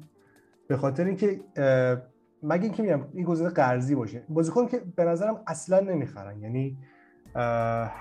به 0.68 0.76
خاطر 0.76 1.04
اینکه 1.04 1.40
مگه 2.42 2.62
اینکه 2.62 2.82
میگم 2.82 3.00
این 3.12 3.24
گزینه 3.24 3.50
قرضی 3.50 3.94
باشه. 3.94 4.22
بازیکن 4.28 4.66
که 4.66 4.82
به 4.96 5.04
نظرم 5.04 5.40
اصلا 5.46 5.80
نمی‌خرن. 5.80 6.42
یعنی 6.42 6.78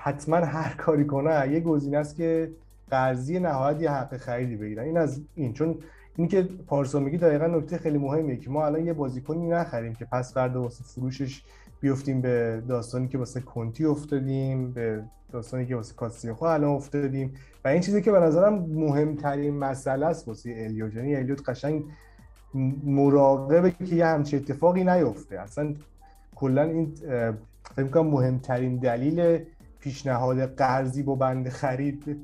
حتما 0.02 0.36
هر 0.36 0.74
کاری 0.74 1.06
کنه 1.06 1.52
یه 1.52 1.60
گزینه 1.60 1.98
است 1.98 2.16
که 2.16 2.52
قرضی 2.90 3.38
نهایت 3.38 3.82
یه 3.82 3.90
حق 3.90 4.16
خریدی 4.16 4.56
بگیرن. 4.56 4.84
این 4.84 4.96
از 4.96 5.22
این. 5.34 5.52
چون 5.52 5.78
این 6.16 6.28
که 6.28 6.42
پارسا 6.42 7.00
میگی 7.00 7.16
دقیقا 7.16 7.46
نکته 7.46 7.78
خیلی 7.78 7.98
مهمیه 7.98 8.36
که 8.36 8.50
ما 8.50 8.66
الان 8.66 8.86
یه 8.86 8.92
بازیکنی 8.92 9.48
نخریم 9.48 9.94
که 9.94 10.04
پس 10.04 10.34
فردا 10.34 10.62
واسه 10.62 10.84
فروشش 10.84 11.42
بیفتیم 11.80 12.20
به 12.20 12.62
داستانی 12.68 13.08
که 13.08 13.18
واسه 13.18 13.40
کنتی 13.40 13.84
افتادیم 13.84 14.72
به 14.72 15.02
داستانی 15.32 15.66
که 15.66 15.76
واسه 15.76 15.94
کاسیخو 15.94 16.44
الان 16.44 16.70
افتادیم 16.70 17.32
و 17.64 17.68
این 17.68 17.80
چیزی 17.80 18.02
که 18.02 18.12
به 18.12 18.20
نظرم 18.20 18.54
مهمترین 18.54 19.58
مسئله 19.58 20.06
است 20.06 20.28
واسه 20.28 20.54
الیوت. 20.56 20.94
یعنی 20.94 21.16
الیوت 21.16 21.48
قشنگ 21.48 21.84
مراقبه 22.84 23.70
که 23.70 23.96
یه 23.96 24.06
همچین 24.06 24.38
اتفاقی 24.38 24.84
نیفته. 24.84 25.40
اصلا 25.40 25.74
کلا 26.34 26.62
این 26.62 26.94
فکر 27.76 27.84
می‌کنم 27.84 28.06
مهمترین 28.06 28.76
دلیل 28.76 29.44
پیشنهاد 29.80 30.54
قرضی 30.54 31.02
با 31.02 31.14
بند 31.14 31.48
خرید 31.48 32.16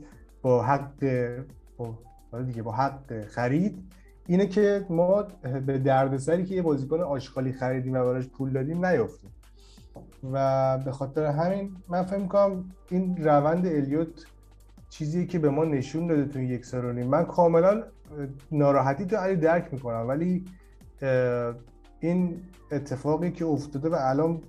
با 0.43 0.63
حق 0.63 1.35
با 1.77 1.99
دیگه 2.47 2.63
با 2.63 2.73
حق 2.73 3.25
خرید 3.27 3.79
اینه 4.27 4.47
که 4.47 4.87
ما 4.91 5.23
به 5.67 5.79
دردسری 5.79 6.45
که 6.45 6.55
یه 6.55 6.63
بازیکن 6.63 7.01
آشغالی 7.01 7.53
خریدیم 7.53 7.95
و 7.95 8.05
براش 8.05 8.29
پول 8.29 8.53
دادیم 8.53 8.87
نیفتیم. 8.87 9.31
و 10.33 10.79
به 10.79 10.93
خاطر 10.93 11.25
همین 11.25 11.77
من 11.89 12.03
فکر 12.03 12.19
می‌کنم 12.19 12.65
این 12.91 13.17
روند 13.25 13.67
الیوت 13.67 14.27
چیزیه 14.89 15.27
که 15.27 15.39
به 15.39 15.51
ما 15.51 15.65
نشون 15.65 16.07
داده 16.07 16.25
تو 16.25 16.39
این 16.39 16.51
یک 16.51 16.65
سال 16.65 16.85
و 16.85 16.93
نیم 16.93 17.07
من 17.07 17.25
کاملا 17.25 17.83
ناراحتی 18.53 19.07
تو 19.07 19.17
علی 19.17 19.37
درک 19.37 19.73
می‌کنم 19.73 20.09
ولی 20.09 20.45
این 22.01 22.43
اتفاقی 22.73 23.31
که 23.31 23.45
افتاده 23.45 23.89
و 23.89 23.97
الان 23.99 24.43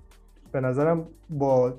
به 0.52 0.62
نظرم 0.62 1.08
با 1.30 1.74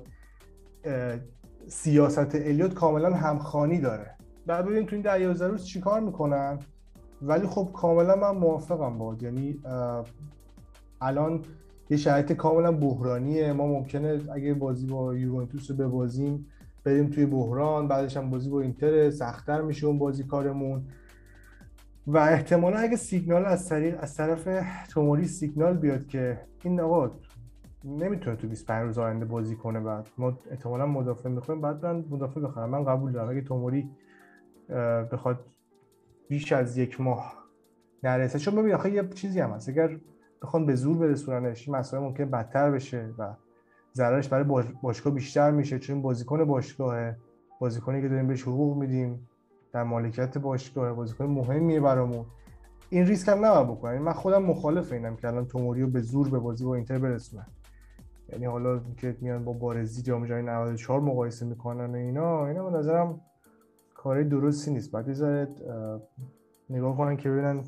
سیاست 1.67 2.35
الیوت 2.35 2.73
کاملا 2.73 3.13
همخانی 3.13 3.79
داره. 3.79 4.15
بعد 4.45 4.65
ببینیم 4.65 4.85
تو 4.85 4.95
این 4.95 5.21
یازده 5.21 5.47
روز 5.47 5.65
چیکار 5.65 5.99
می‌کنن؟ 5.99 6.59
ولی 7.21 7.47
خب 7.47 7.69
کاملا 7.73 8.15
من 8.15 8.31
موافقم 8.31 8.97
با 8.97 9.15
یعنی 9.21 9.59
الان 11.01 11.41
یه 11.89 11.97
شرایط 11.97 12.33
کاملا 12.33 12.71
بحرانیه. 12.71 13.53
ما 13.53 13.67
ممکنه 13.67 14.21
اگه 14.33 14.53
بازی 14.53 14.87
با 14.87 15.15
یوونتوس 15.15 15.71
رو 15.71 15.77
ببازیم 15.77 16.45
بریم 16.83 17.07
توی 17.09 17.25
بحران 17.25 17.87
بعدش 17.87 18.17
هم 18.17 18.29
بازی 18.29 18.49
با 18.49 18.61
اینتر 18.61 19.09
سختتر 19.09 19.61
میشه 19.61 19.87
اون 19.87 19.97
بازی 19.99 20.23
کارمون. 20.23 20.83
و 22.07 22.17
احتمالا 22.17 22.77
اگه 22.77 22.95
سیگنال 22.95 23.45
از 23.45 23.69
طریق 23.69 23.97
از 23.99 24.15
طرف 24.15 24.47
توموری 24.89 25.25
سیگنال 25.25 25.77
بیاد 25.77 26.07
که 26.07 26.41
این 26.63 26.79
آقا 26.79 27.11
نمی‌تونه 27.83 28.35
تو 28.35 28.47
25 28.47 28.85
روز 28.85 28.97
آینده 28.97 29.25
بازی 29.25 29.55
کنه 29.55 29.79
بعد. 29.79 30.07
ما 30.17 30.37
احتمالا 30.51 30.85
مدافع 30.85 31.29
می‌خوایم. 31.29 31.61
بعد 31.61 31.85
من 31.85 32.05
مدافع 32.09 32.41
بخرم. 32.41 32.69
من 32.69 32.83
قبول 32.83 33.11
دارم. 33.11 33.29
اگه 33.29 33.41
توموری 33.41 33.89
بخواد 35.11 35.45
بیش 36.27 36.51
از 36.51 36.77
یک 36.77 37.01
ماه 37.01 37.33
نرسه. 38.03 38.39
چون 38.39 38.55
ببین 38.55 38.73
آخه 38.73 38.91
یه 38.91 39.07
چیزی 39.07 39.39
هم 39.39 39.49
هست. 39.49 39.69
اگر 39.69 39.97
بخوان 40.41 40.65
به 40.65 40.75
زور 40.75 40.97
برسوننش 40.97 41.69
مسئله 41.69 41.99
ممکن 41.99 42.25
بدتر 42.25 42.71
بشه 42.71 43.13
و 43.17 43.33
ضررش 43.93 44.27
برای 44.27 44.63
باشگاه 44.81 45.13
بیشتر 45.13 45.51
میشه 45.51 45.79
چون 45.79 46.01
بازیکن 46.01 46.45
باشگاهه. 46.45 47.17
بازیکنی 47.59 48.01
که 48.01 48.07
داریم 48.09 48.27
بهش 48.27 48.43
حقوق 48.43 48.77
میدیم 48.77 49.27
در 49.73 49.83
مالکیت 49.83 50.37
باشگاه 50.37 50.93
بازیکن 50.93 51.25
مهمیه 51.25 51.79
برامون. 51.79 52.25
این 52.89 53.05
ریسک 53.05 53.29
هم 53.29 53.45
نباید 53.45 53.67
بکنن. 53.67 53.97
من 53.97 54.13
خودم 54.13 54.43
مخالف 54.43 54.91
اینم 54.91 55.15
که 55.15 55.27
الان 55.27 55.45
توموریو 55.45 55.87
به 55.87 56.01
زور 56.01 56.29
به 56.29 56.39
بازی 56.39 56.65
با 56.65 56.75
اینتر 56.75 56.99
برسونن 56.99 57.47
یعنی 58.29 58.45
حالا 58.45 58.79
که 58.97 59.17
میان 59.21 59.43
با 59.45 59.53
بارزی 59.53 60.01
جام 60.01 60.25
جهانی 60.25 60.45
94 60.45 61.01
مقایسه 61.01 61.45
می‌کنن 61.45 61.95
اینا 61.95 62.47
اینا 62.47 62.69
به 62.69 62.77
نظرم 62.77 63.21
کاری 63.93 64.23
درستی 64.23 64.71
نیست. 64.71 64.91
بعد 64.91 65.09
نگاه 66.69 66.97
کنن 66.97 67.17
که 67.17 67.29
ببینن 67.29 67.63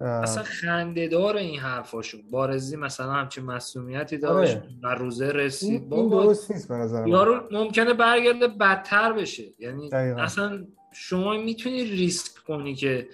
اصلا 0.00 0.42
خنده 0.42 1.08
دار 1.08 1.36
این 1.36 1.60
حرفاشون 1.60 2.20
بارزی 2.30 2.76
مثلا 2.76 3.12
همچین 3.12 3.44
مسئولیتی 3.44 4.18
داشت 4.18 4.56
آره. 4.56 4.68
و 4.82 4.94
روزه 4.94 5.28
رسید. 5.28 5.92
این, 5.94 6.08
درست 6.08 6.50
نیست 6.50 6.68
به 6.68 6.74
نظر 6.74 7.08
یارو 7.08 7.48
ممکنه 7.50 7.94
برگرده 7.94 8.48
بدتر 8.48 9.12
بشه. 9.12 9.44
یعنی 9.58 9.88
دقیقا. 9.88 10.20
اصلا 10.20 10.66
شما 10.92 11.36
می‌تونی 11.36 11.84
ریسک 11.84 12.44
کنی 12.46 12.74
که 12.74 13.08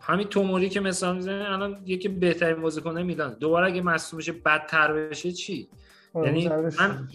همین 0.00 0.26
توموری 0.26 0.68
که 0.68 0.80
مثلا 0.80 1.12
می‌زنی 1.12 1.42
الان 1.42 1.78
یکی 1.86 2.08
بهترین 2.08 2.62
بازیکن 2.62 3.02
میلان. 3.02 3.36
دوباره 3.40 3.66
اگه 3.66 3.82
مصدوم 3.82 4.18
بشه 4.18 4.32
بدتر 4.32 4.92
بشه 4.92 5.32
چی؟ 5.32 5.68
آره، 6.14 6.26
یعنی 6.26 6.48
من 6.78 7.08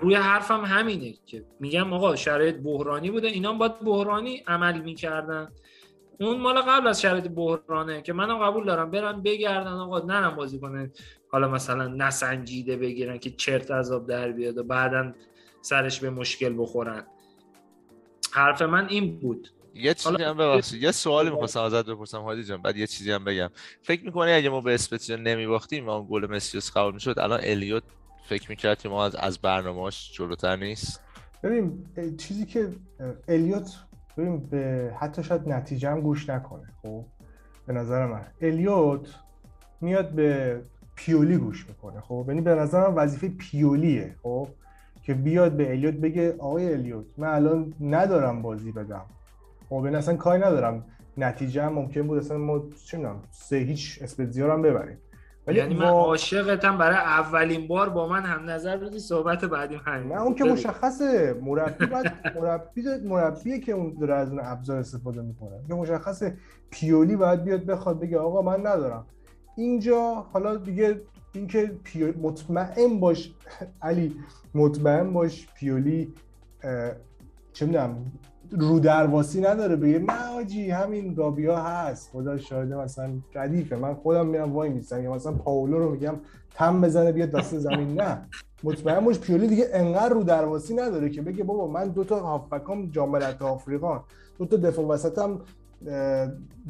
روی 0.00 0.14
حرفم 0.14 0.64
همینه 0.64 1.14
که 1.26 1.44
میگم 1.60 1.92
آقا 1.92 2.16
شرایط 2.16 2.56
بحرانی 2.56 3.10
بوده. 3.10 3.28
اینا 3.28 3.52
باید 3.52 3.80
بحرانی 3.80 4.42
عمل 4.46 4.80
می‌کردن. 4.80 5.48
اون 6.20 6.40
مال 6.40 6.60
قبل 6.60 6.86
از 6.86 7.00
شرایط 7.00 7.28
بحرانه 7.28 8.02
که 8.02 8.12
منم 8.12 8.38
قبول 8.38 8.64
دارم. 8.64 8.90
برن 8.90 9.22
بگردن 9.22 9.72
آقا 9.72 9.98
نرم 9.98 10.36
بازی 10.36 10.58
کنه 10.58 10.90
حالا 11.28 11.48
مثلا 11.48 11.86
نسنجیده 11.86 12.76
بگیرن 12.76 13.18
که 13.18 13.30
چرت 13.30 13.70
عذاب 13.70 14.06
در 14.06 14.32
بیاد 14.32 14.58
و 14.58 14.62
بعدا 14.62 15.12
سرش 15.60 16.00
به 16.00 16.10
مشکل 16.10 16.54
بخورن. 16.58 17.06
حرف 18.32 18.62
من 18.62 18.88
این 18.88 19.18
بود. 19.18 19.48
یه 19.74 19.94
چیزی 19.94 20.22
هم 20.22 20.36
ببخشید. 20.36 20.82
یه 20.82 20.90
سوالی 20.90 21.30
می‌خواستم 21.30 21.60
ازت 21.60 21.86
بپرسم 21.86 22.22
هادی 22.22 22.44
جان. 22.44 22.62
بعد 22.62 22.76
یه 22.76 22.86
چیزی 22.86 23.12
هم 23.12 23.24
بگم. 23.24 23.50
فکر 23.82 24.04
می‌کنی 24.04 24.32
اگه 24.32 24.50
ما 24.50 24.60
به 24.60 24.74
اسپتزیا 24.74 25.16
نمیباختیم 25.16 25.86
و 25.86 25.90
اون 25.90 26.06
گل 26.10 26.26
مسیوس 26.26 26.76
قبول 26.76 26.94
می‌شد 26.94 27.18
الان 27.18 27.40
الیوت 27.42 27.82
فکر 28.28 28.50
می‌کرد 28.50 28.78
که 28.82 28.88
ما 28.88 29.04
از 29.04 29.14
از 29.14 29.38
برنامه‌اش 29.38 30.12
جلوتر 30.12 30.56
نیست؟ 30.56 31.00
ببین 31.42 31.86
چیزی 32.16 32.46
که 32.46 32.68
الیوت 33.28 33.76
ببین 34.16 34.38
به 34.38 34.92
حتی 34.98 35.22
شاید 35.22 35.48
نتیجه 35.48 35.90
هم 35.90 36.00
گوش 36.00 36.30
نکنه. 36.30 36.66
خب 36.82 37.04
به 37.66 37.72
نظر 37.72 38.06
من. 38.06 38.22
الیوت 38.40 39.14
میاد 39.80 40.10
به 40.10 40.60
پیولی 40.94 41.36
گوش 41.36 41.68
می‌کنه. 41.68 42.00
خب 42.00 42.24
یعنی 42.28 42.40
به 42.40 42.54
نظر 42.54 42.88
من 42.88 42.94
وظیفه 42.94 43.28
پیولیه. 43.28 44.14
خب 44.22 44.48
که 45.02 45.14
بیاد 45.14 45.52
به 45.52 45.70
الیوت 45.70 45.94
بگه 45.94 46.32
آقای 46.38 46.72
الیوت 46.72 47.06
من 47.18 47.28
الان 47.28 47.74
ندارم 47.80 48.42
بازی 48.42 48.72
بدم. 48.72 49.04
خب 49.68 49.74
این 49.74 49.94
اصلا 49.94 50.16
کاری 50.16 50.42
ندارم. 50.42 50.84
نتیجه 51.16 51.62
هم 51.62 51.72
ممکن 51.72 52.02
بود 52.02 52.18
اصلا 52.18 52.38
ما 52.38 52.62
چه 52.84 52.96
می‌دونم 52.96 53.22
سه 53.30 53.56
هیچ 53.56 53.98
اسپتزیا 54.02 54.52
هم 54.52 54.62
ببریم. 54.62 54.98
ولی 55.46 55.58
یعنی 55.58 55.74
من 55.74 55.86
عاشقتم 55.86 56.78
برای 56.78 56.96
اولین 56.96 57.68
بار 57.68 57.88
با 57.88 58.08
من 58.08 58.22
هم 58.22 58.50
نظر 58.50 58.76
بدی 58.76 58.98
صحبت 58.98 59.44
بعدیم 59.44 59.80
همین. 59.84 60.12
نه 60.12 60.22
اون 60.22 60.34
که 60.34 60.44
مشخصه. 60.44 61.40
مربی 61.42 61.86
بعد 61.86 62.36
مربی 62.36 62.82
مربیه 63.04 63.60
که 63.60 63.72
اون 63.72 63.96
داره 64.00 64.14
از 64.14 64.30
اون 64.30 64.40
ابزار 64.42 64.78
استفاده 64.78 65.22
می‌کنه. 65.22 65.60
که 65.68 65.74
مشخصه. 65.74 66.36
پیولی 66.70 67.16
باید 67.16 67.44
بیاد 67.44 67.64
بخواد 67.64 68.00
بگه 68.00 68.18
آقا 68.18 68.42
من 68.42 68.66
ندارم. 68.66 69.06
اینجا 69.56 70.26
حالا 70.32 70.56
دیگه 70.56 71.00
اینکه 71.32 71.72
پیو... 71.84 72.18
مطمئن 72.18 73.00
باش 73.00 73.34
علی 73.82 74.16
مطمئن 74.54 75.12
باش 75.12 75.48
پیولی 75.54 76.14
چه 77.52 77.66
می‌دونم 77.66 78.12
رو 78.50 78.80
درواسی 78.80 79.40
نداره 79.40 79.76
بگه 79.76 79.98
نه 79.98 80.28
آجی 80.36 80.70
همین 80.70 81.14
گابیا 81.14 81.56
هست. 81.56 82.10
خدا 82.12 82.38
شاهده 82.38 82.76
مثلا 82.76 83.10
ردیفه. 83.34 83.76
من 83.76 83.94
خودم 83.94 84.26
میرم 84.26 84.52
وای 84.52 84.70
میستم 84.70 85.04
یا 85.04 85.14
مثلا 85.14 85.32
پاولو 85.32 85.78
رو 85.78 85.90
میگم 85.90 86.14
تم 86.54 86.80
بزنه 86.80 87.12
بیاد 87.12 87.30
دست 87.30 87.58
زمین. 87.58 88.00
نه. 88.00 88.28
مطمئن 88.64 89.00
باش 89.00 89.18
پیولی 89.18 89.46
دیگه 89.46 89.66
انقدر 89.72 90.14
رو 90.14 90.22
درواسی 90.22 90.74
نداره 90.74 91.10
که 91.10 91.22
بگه 91.22 91.44
بابا 91.44 91.66
من 91.66 91.88
دو 91.88 92.04
تا 92.04 92.20
هافبکام 92.20 92.90
جام 92.90 93.14
آفریقا 93.40 94.04
دو 94.38 94.46
تا 94.46 94.56
دفاع 94.56 94.86
وسطم 94.86 95.40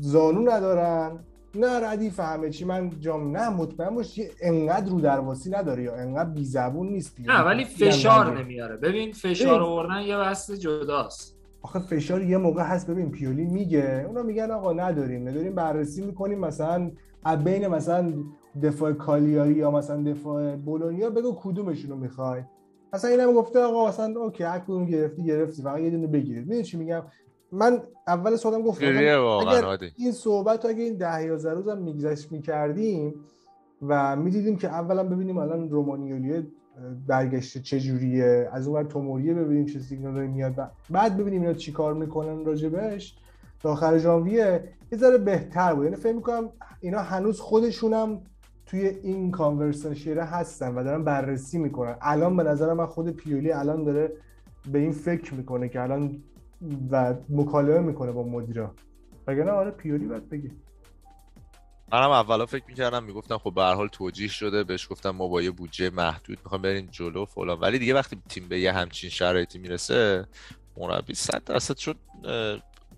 زانو 0.00 0.50
ندارن. 0.50 1.18
نه 1.54 1.88
ردیف 1.90 2.20
همه 2.20 2.50
چی. 2.50 2.64
من 2.64 2.90
جام 3.00 3.36
نه 3.36 3.48
مطمئن 3.48 3.94
باش 3.94 4.20
انقدر 4.40 4.90
رو 4.90 5.00
درواسی 5.00 5.50
نداره 5.50 5.82
یا 5.82 5.94
انقدر 5.94 6.30
بی 6.30 6.44
زبون 6.44 6.88
نیست. 6.88 7.16
نه 7.20 7.40
ولی 7.40 7.64
فشار 7.64 8.38
نمیاره. 8.38 8.76
ببین 8.76 9.12
فشار 9.12 9.60
آوردن 9.60 10.02
یه 10.02 10.16
بحث 10.16 10.50
جداست. 10.50 11.39
آخه 11.62 11.78
فشار 11.78 12.22
یه 12.22 12.36
موقع 12.38 12.62
هست. 12.62 12.90
ببین 12.90 13.10
پیولی 13.10 13.44
میگه 13.44 14.04
اونا 14.08 14.22
میگن 14.22 14.50
آقا 14.50 14.72
نداریم 14.72 15.28
نداریم 15.28 15.54
بررسی 15.54 16.06
می‌کنیم. 16.06 16.38
مثلا 16.38 16.90
بین 17.44 17.66
مثلا 17.68 18.12
دفاع 18.62 18.92
کالیاری 18.92 19.52
یا 19.52 19.70
مثلا 19.70 20.02
دفاع 20.02 20.56
بولونیا 20.56 21.10
بگو 21.10 21.36
کدومشون 21.42 21.90
رو 21.90 21.96
می‌خوای. 21.96 22.42
مثلا 22.92 23.10
اینم 23.10 23.32
گفته 23.32 23.58
آقا 23.58 23.88
مثلا 23.88 24.20
اوکی 24.20 24.44
هر 24.44 24.58
کدوم 24.58 24.84
گرفتی 24.84 25.24
گرفتی. 25.24 25.62
فقط 25.62 25.80
یه 25.80 25.90
دونه 25.90 26.06
بگیرید. 26.06 26.42
می‌دونی 26.42 26.62
چی 26.62 26.76
میگم؟ 26.76 27.02
من 27.52 27.82
اول 28.06 28.36
صحبتم 28.36 28.62
گفتم 28.62 28.86
اگر 28.86 29.18
این 29.96 30.12
صحبت 30.12 30.64
اگه 30.64 30.82
این 30.82 30.96
ده 30.96 31.22
11 31.22 31.50
روز 31.54 31.68
هم 31.68 31.78
میگذشت 31.78 32.32
می‌کردیم 32.32 33.14
و 33.82 34.16
می‌دیدیم 34.16 34.56
که 34.56 34.68
اولا 34.68 35.04
ببینیم 35.04 35.38
الان 35.38 35.70
رومانیولی 35.70 36.52
برگشته 37.06 37.60
چجوریه؟ 37.60 38.48
از 38.52 38.68
اون 38.68 38.88
توموریه 38.88 39.34
ببینیم 39.34 39.66
چه 39.66 39.78
سیگنالی 39.78 40.28
میاد. 40.28 40.70
بعد 40.90 41.16
ببینیم 41.16 41.40
اینا 41.40 41.54
چی 41.54 41.72
کار 41.72 41.94
می‌کنن 41.94 42.44
راجبش. 42.44 43.18
تا 43.60 43.72
آخر 43.72 43.98
ژانویه 43.98 44.64
یه 44.92 44.98
ذره 44.98 45.18
بهتر 45.18 45.74
بود. 45.74 45.84
یعنی 45.84 45.96
فکر 45.96 46.14
می‌کنم 46.14 46.48
اینا 46.80 46.98
هنوز 46.98 47.40
خودشونم 47.40 48.20
توی 48.66 48.80
این 48.80 49.30
کانورسیشن 49.30 50.18
هستن 50.18 50.74
و 50.74 50.84
دارن 50.84 51.04
بررسی 51.04 51.58
می‌کنن. 51.58 51.96
الان 52.00 52.36
به 52.36 52.42
نظر 52.42 52.72
من 52.72 52.86
خود 52.86 53.10
پیولی 53.10 53.52
الان 53.52 53.84
داره 53.84 54.12
به 54.72 54.78
این 54.78 54.92
فکر 54.92 55.34
می‌کنه 55.34 55.68
که 55.68 55.80
الان 55.80 56.16
و 56.90 57.14
مکالمه 57.28 57.80
می‌کنه 57.80 58.12
با 58.12 58.22
مدیرا. 58.22 58.70
وگرنه 59.26 59.50
آره 59.50 59.70
پیولی 59.70 60.06
باید 60.06 60.28
بگی 60.28 60.50
منم 61.92 62.10
اولا 62.10 62.46
فکر 62.46 62.64
می‌کردم 62.68 63.04
می‌گفتم 63.04 63.38
خب 63.38 63.54
به 63.54 63.62
هر 63.62 63.74
حال 63.74 63.88
توجیه 63.88 64.28
شده 64.28 64.64
بهش 64.64 64.88
گفتم 64.90 65.10
ما 65.10 65.28
با 65.28 65.42
یه 65.42 65.50
بودجه 65.50 65.90
محدود 65.90 66.38
می‌خوام 66.44 66.62
بریم 66.62 66.88
جلو 66.92 67.24
فلان. 67.24 67.60
ولی 67.60 67.78
دیگه 67.78 67.94
وقتی 67.94 68.22
تیم 68.28 68.48
به 68.48 68.60
یه 68.60 68.72
همچین 68.72 69.10
شرایطی 69.10 69.58
می‌رسه 69.58 70.26
مربی 70.76 71.14
100 71.14 71.44
درصد 71.44 71.76
شد 71.76 71.96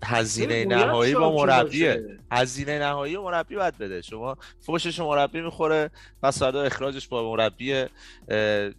هزینه 0.03 0.65
نهایی 0.65 1.15
با 1.15 1.35
مربیه. 1.35 2.17
هزینه 2.31 2.79
نهایی 2.79 3.17
مربی 3.17 3.55
باید 3.55 3.77
بده. 3.77 4.01
شما 4.01 4.37
فوشش 4.59 4.99
مربی 4.99 5.41
می‌خوره 5.41 5.91
پس 6.23 6.39
فردا 6.39 6.63
اخراجش 6.63 7.07
با 7.07 7.31
مربی 7.31 7.85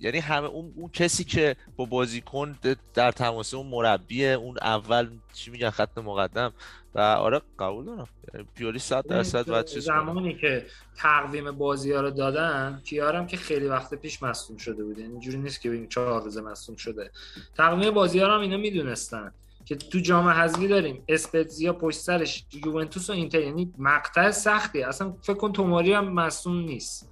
یعنی 0.01 0.19
همه 0.19 0.47
اون, 0.47 0.73
اون 0.77 0.91
کسی 0.91 1.25
که 1.25 1.57
با 1.77 1.85
بازیکن 1.85 2.59
در 2.95 3.13
تماس 3.13 3.55
اون 3.55 3.67
مربی 3.67 4.27
اون 4.27 4.57
اول 4.63 5.09
چی 5.33 5.51
میگن 5.51 5.71
خط 5.71 5.99
مقدم 5.99 6.53
و 6.95 7.01
آره 7.01 7.41
قبول 7.59 7.85
دارم. 7.85 8.09
یعنی 8.35 8.47
پیولی 8.55 8.79
100 8.79 9.07
درصد 9.07 9.47
باید 9.47 9.67
چیز 9.67 9.85
زمانی 9.85 10.35
که 10.35 10.67
تقویم 10.97 11.51
بازی 11.51 11.93
ها 11.93 12.01
رو 12.01 12.11
دادن 12.11 12.81
کیارم 12.85 13.27
که 13.27 13.37
خیلی 13.37 13.67
وقت 13.67 13.95
پیش 13.95 14.23
مصدوم 14.23 14.57
شده 14.57 14.85
بود. 14.85 14.99
یعنی 14.99 15.11
اینجوری 15.11 15.39
نیست 15.39 15.61
که 15.61 15.69
ببین 15.69 15.89
چهار 15.89 16.23
روزه 16.23 16.41
مصدوم 16.41 16.77
شده. 16.77 17.11
تقویم 17.57 17.91
بازی 17.91 18.19
ها 18.19 18.27
رو 18.27 18.33
هم 18.33 18.41
اینا 18.41 18.57
می‌دونستن 18.57 19.33
که 19.65 19.77
تو 19.77 19.99
جام 19.99 20.29
حذفی 20.29 20.69
داریم. 20.69 21.05
اسپتزیا 21.09 21.73
پشت 21.73 21.99
سرش 21.99 22.45
یوونتوس 22.67 23.11
و 23.11 23.13
اینتر. 23.13 23.41
یعنی 23.41 23.73
مقطع 23.79 24.31
سختی. 24.31 24.83
اصلا 24.83 25.15
فکر 25.23 25.35
کن 25.35 25.53
توماری 25.53 25.93
هم 25.93 26.13
مصوم 26.13 26.57
نیست. 26.57 27.11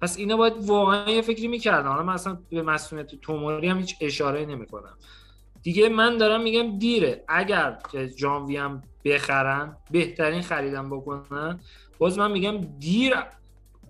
پس 0.00 0.18
اینا 0.18 0.36
باید 0.36 0.54
واقعا 0.60 1.10
یه 1.10 1.22
فکری 1.22 1.48
می‌کردن. 1.48 1.88
حالا 1.88 2.02
من 2.02 2.12
اصلا 2.12 2.38
به 2.50 2.62
مسئولیت 2.62 3.14
توماری 3.14 3.68
هم 3.68 3.78
هیچ 3.78 3.96
اشاره 4.00 4.46
نمی‌کنم. 4.46 4.94
دیگه 5.62 5.88
من 5.88 6.16
دارم 6.16 6.42
میگم 6.42 6.78
دیره. 6.78 7.24
اگر 7.28 7.78
جانوی 8.16 8.56
هم 8.56 8.82
بخرن 9.04 9.76
بهترین 9.90 10.42
خریدم 10.42 10.90
بکنن 10.90 11.60
باز 11.98 12.18
من 12.18 12.32
میگم 12.32 12.60
دیر 12.78 13.14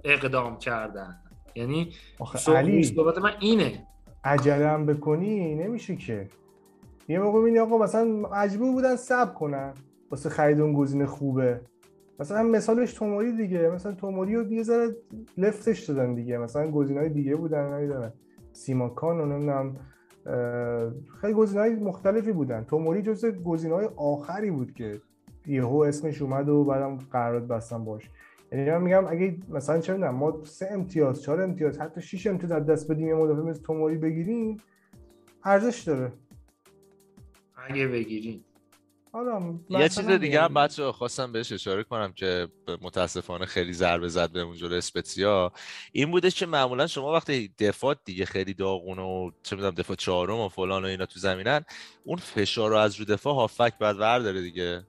اقدام 0.04 0.58
کردن. 0.58 1.16
یعنی 1.54 1.92
صحبت 2.36 3.18
من 3.18 3.32
اینه. 3.40 3.86
عجله 4.24 4.68
هم 4.68 4.86
بکنی 4.86 5.54
نمیشه 5.54 5.96
که. 5.96 6.28
یه 7.08 7.18
موقع 7.18 7.38
می‌بینی 7.38 7.58
آقا 7.58 7.78
مثلا 7.78 8.04
مجبور 8.04 8.72
بودن 8.72 8.96
سب 8.96 9.34
کنن 9.34 9.74
واسه 10.10 10.28
خرید 10.28 10.60
اون 10.60 10.72
گزینه 10.72 11.06
خوبه. 11.06 11.60
مثلا 12.20 12.42
مثالش 12.42 12.92
توموری 12.92 13.32
دیگه. 13.32 13.70
مثلا 13.70 13.92
توموری 13.92 14.34
رو 14.34 14.52
یه 14.52 14.62
ذره 14.62 14.96
لفتش 15.38 15.84
دادن 15.84 16.14
دیگه. 16.14 16.38
مثلا 16.38 16.70
گزینه‌های 16.70 17.08
دیگه 17.08 17.36
بودن 17.36 17.74
نمی‌دونم 17.74 18.12
سیماکان 18.52 19.20
و 19.20 19.26
نمی‌دونم 19.26 19.76
خیلی 21.20 21.32
گزینه‌های 21.32 21.74
مختلفی 21.74 22.32
بودن. 22.32 22.64
توموری 22.64 23.02
جزء 23.02 23.30
گزینه‌های 23.30 23.88
آخری 23.96 24.50
بود 24.50 24.74
که 24.74 25.00
یهو 25.46 25.76
اسمش 25.76 26.22
اومد 26.22 26.48
و 26.48 26.64
بعدم 26.64 26.96
قرارداد 26.96 27.48
بستن 27.48 27.84
باش 27.84 28.10
یعنی 28.52 28.70
من 28.70 28.82
میگم 28.82 29.06
اگه 29.08 29.36
مثلا 29.48 29.80
چه 29.80 29.92
می‌دونم 29.92 30.14
ما 30.14 30.44
سه 30.44 30.68
امتیاز 30.70 31.22
چهار 31.22 31.42
امتیاز 31.42 31.78
حتی 31.78 32.00
6 32.00 32.26
امتیاز 32.26 32.52
از 32.52 32.66
دست 32.66 32.90
بدیم 32.90 33.08
یه 33.08 33.14
مدافع 33.14 33.40
مثل 33.40 33.62
توموری 33.62 33.98
بگیریم 33.98 34.56
ارزش 35.44 35.82
داره. 35.82 36.12
اگه 37.68 37.88
بگیریم. 37.88 38.44
یه 39.70 39.88
چیز 39.88 40.06
دیگه 40.06 40.42
هم 40.42 40.54
بچه 40.54 40.92
خواستم 40.92 41.32
بهش 41.32 41.52
اشاره 41.52 41.84
کنم 41.84 42.12
که 42.12 42.48
متاسفانه 42.82 43.46
خیلی 43.46 43.72
ضربه 43.72 44.08
زد 44.08 44.30
به 44.30 44.40
اونجور 44.40 44.74
اسپتسیا 44.74 45.52
این 45.92 46.10
بوده 46.10 46.30
که 46.30 46.46
معمولا 46.46 46.86
شما 46.86 47.12
وقتی 47.12 47.54
دفاع 47.58 47.96
دیگه 48.04 48.24
خیلی 48.24 48.54
داغونه 48.54 49.02
و 49.02 49.30
چه 49.42 49.56
می‌دونم 49.56 49.74
دفاع 49.74 49.96
چهارم 49.96 50.38
و 50.38 50.48
فلان 50.48 50.84
و 50.84 50.86
اینا 50.86 51.06
تو 51.06 51.20
زمینن 51.20 51.64
اون 52.04 52.16
فشار 52.18 52.70
رو 52.70 52.76
از 52.76 52.96
رو 52.96 53.04
دفاع 53.04 53.34
هافک 53.34 53.78
بعد 53.78 53.96
داره 54.22 54.40
دیگه. 54.40 54.86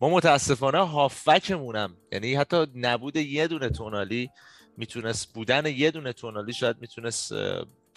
ما 0.00 0.08
متاسفانه 0.08 0.78
هافکمونم 0.78 1.96
یعنی 2.12 2.34
حتی 2.34 2.66
نبود 2.74 3.16
یه 3.16 3.48
دونه 3.48 3.68
تونالی 3.68 4.30
می‌تونست 4.76 5.34
بودن 5.34 5.66
یه 5.66 5.90
دونه 5.90 6.12
تونالی 6.12 6.52
شاید 6.52 6.76
می‌تونست 6.80 7.32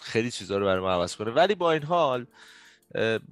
خیلی 0.02 0.32
چیزا 0.32 0.58
رو 0.58 0.66
برای 0.66 0.82
ما 0.82 0.92
عوض 0.92 1.16
کنه. 1.16 1.32
ولی 1.32 1.56
با 1.56 1.72
این 1.72 1.84
حال 1.84 2.26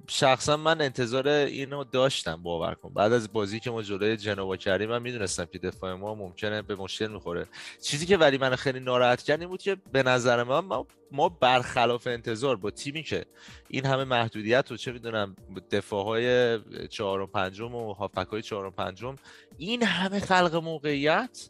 شخصا 0.08 0.56
من 0.56 0.80
انتظار 0.80 1.28
اینو 1.28 1.84
داشتم 1.84 2.42
باور 2.42 2.74
کن. 2.74 2.94
بعد 2.94 3.12
از 3.12 3.32
بازی 3.32 3.60
که 3.60 3.70
ما 3.70 3.82
جلوی 3.82 4.16
جنوا 4.16 4.56
کردیم 4.56 4.88
من 4.88 5.02
می‌دونستم 5.02 5.44
که 5.44 5.58
دفاع 5.58 5.94
ما 5.94 6.14
ممکنه 6.14 6.62
به 6.62 6.74
مشکل 6.74 7.06
می‌خوره. 7.06 7.46
چیزی 7.82 8.06
که 8.06 8.16
ولی 8.16 8.38
من 8.38 8.56
خیلی 8.56 8.80
ناراحت 8.80 9.22
کرد 9.22 9.40
این 9.40 9.48
بود 9.48 9.62
که 9.62 9.76
به 9.92 10.02
نظر 10.02 10.42
من 10.42 10.58
ما, 10.58 10.86
ما 11.12 11.28
برخلاف 11.28 12.06
انتظار 12.06 12.56
با 12.56 12.70
تیمی 12.70 13.02
که 13.02 13.24
این 13.68 13.86
همه 13.86 14.04
محدودیت 14.04 14.72
و 14.72 14.76
چه 14.76 14.92
می‌دونم 14.92 15.36
دفاع 15.70 16.04
های 16.04 16.58
چهارم 16.88 17.22
و 17.22 17.26
پنجم 17.26 17.74
و 17.74 17.92
هافک 17.92 18.28
های 18.28 18.42
چهارم 18.42 18.68
و 18.68 18.70
پنجم 18.70 19.16
این 19.58 19.82
همه 19.82 20.20
خلق 20.20 20.54
موقعیت 20.54 21.48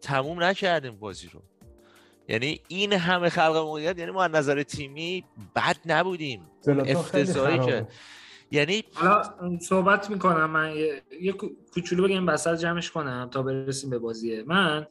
تموم 0.00 0.42
نکردیم 0.42 0.96
بازی 0.96 1.30
رو. 1.32 1.42
یعنی 2.30 2.60
این 2.68 2.92
همه 2.92 3.28
خلق 3.28 3.56
موقعیت 3.56 3.98
یعنی 3.98 4.10
ما 4.10 4.24
از 4.24 4.30
نظر 4.30 4.62
تیمی 4.62 5.24
بد 5.56 5.76
نبودیم. 5.86 6.42
افتضاحی 6.66 7.58
که 7.58 7.86
یعنی 8.50 8.84
حالا 8.94 9.22
صحبت 9.60 10.10
می‌کنم 10.10 10.50
من 10.50 10.74
یه 11.20 11.32
کوچولو 11.74 12.08
بگم 12.08 12.26
بسر 12.26 12.56
جمعش 12.56 12.90
کنم 12.90 13.28
تا 13.32 13.42
برسیم 13.42 13.90
به 13.90 13.98
بازیه. 13.98 14.42
من 14.46 14.86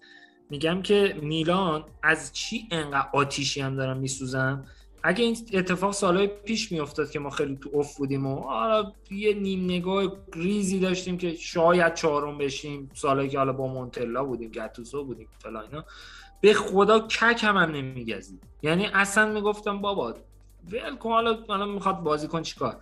میگم 0.50 0.82
که 0.82 1.16
میلان 1.22 1.86
از 2.04 2.34
چی 2.34 2.68
انقدر 2.72 3.10
آتیشی 3.14 3.62
هم 3.62 3.76
دارم 3.76 3.98
میسوزم؟ 3.98 4.66
اگه 5.04 5.24
این 5.24 5.38
اتفاق 5.54 5.94
سالهای 5.94 6.28
پیش 6.28 6.72
میافتاد 6.72 7.12
که 7.12 7.20
ما 7.20 7.30
خیلی 7.30 7.58
تو 7.62 7.78
اف 7.78 7.98
بودیم 7.98 8.26
و 8.26 8.36
حالا 8.36 8.92
یه 9.12 9.34
نیم 9.34 9.66
نگاه 9.66 10.18
ریزی 10.34 10.80
داشتیم 10.80 11.18
که 11.18 11.36
شاید 11.36 11.94
چهارم 11.94 12.38
بشیم 12.38 12.92
سالهایی 12.94 13.30
که 13.30 13.38
حالا 13.38 13.54
با 13.54 13.68
مونتلا 13.68 14.24
بودیم 14.24 14.52
گتوزو 14.52 15.04
بودیم 15.04 15.28
فلا 15.40 15.62
اینا. 15.62 15.86
به 16.42 16.54
خدا 16.54 17.00
کک 17.00 17.44
هم, 17.44 17.58
هم 17.58 17.72
نمیگزید 17.72 18.44
یعنی 18.64 18.86
اصلا 18.86 19.34
می‌گفتم 19.34 19.82
بابا 19.82 20.16
ول 20.72 20.96
کن 20.96 21.10
حالا 21.48 21.66
می‌خواد 21.66 22.00
بازی 22.00 22.28
کن 22.28 22.42
چیکار؟ 22.42 22.78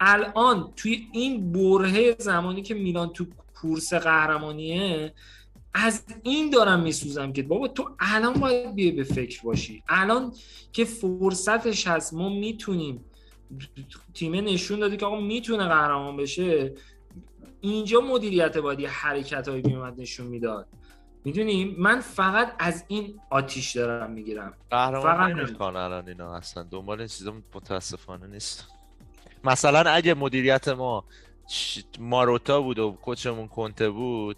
الان 0.00 0.72
توی 0.76 1.08
این 1.12 1.52
برهه 1.52 2.16
زمانی 2.18 2.62
که 2.62 2.74
میلان 2.74 3.08
تو 3.08 3.26
کورس 3.54 3.94
قهرمانیه 3.94 5.14
از 5.74 6.04
این 6.22 6.50
دارم 6.50 6.80
میسوزم 6.80 7.32
که 7.32 7.42
بابا 7.42 7.68
تو 7.68 7.90
الان 7.98 8.32
باید 8.32 8.74
بیای 8.74 8.90
به 8.90 9.04
فکر 9.04 9.42
باشی. 9.42 9.82
الان 9.88 10.32
که 10.72 10.84
فرصتش 10.84 11.86
هست 11.86 12.14
ما 12.14 12.28
می‌تونیم. 12.28 13.04
تیمه 14.14 14.40
نشون 14.40 14.80
داده 14.80 14.96
که 14.96 15.06
آقا 15.06 15.20
می‌تونه 15.20 15.64
قهرمان 15.64 16.16
بشه 16.16 16.74
اینجا 17.60 18.00
مدیریت 18.00 18.58
باید 18.58 18.80
یه 18.80 18.88
حرکت 18.88 19.48
هایی 19.48 19.62
بیومد 19.62 20.00
نشون 20.00 20.26
می‌داد. 20.26 20.66
می‌دونیم 21.24 21.74
من 21.78 22.00
فقط 22.00 22.52
از 22.58 22.84
این 22.88 23.20
آتیش 23.30 23.76
دارم 23.76 24.10
می‌گیرم. 24.10 24.54
فقط 24.70 25.36
نمی‌کنه 25.36 25.78
الان 25.78 26.08
اینا 26.08 26.36
اصلا 26.36 26.62
دنبال 26.62 26.98
این 26.98 27.08
چیزا 27.08 27.34
متاسفانه 27.54 28.26
نیست 28.26 28.68
مثلا 29.44 29.90
اگه 29.90 30.14
مدیریت 30.14 30.68
ما 30.68 31.04
ماروتا 31.98 32.60
بود 32.60 32.78
و 32.78 32.92
کوچمون 33.02 33.48
کنته 33.48 33.90
بود 33.90 34.36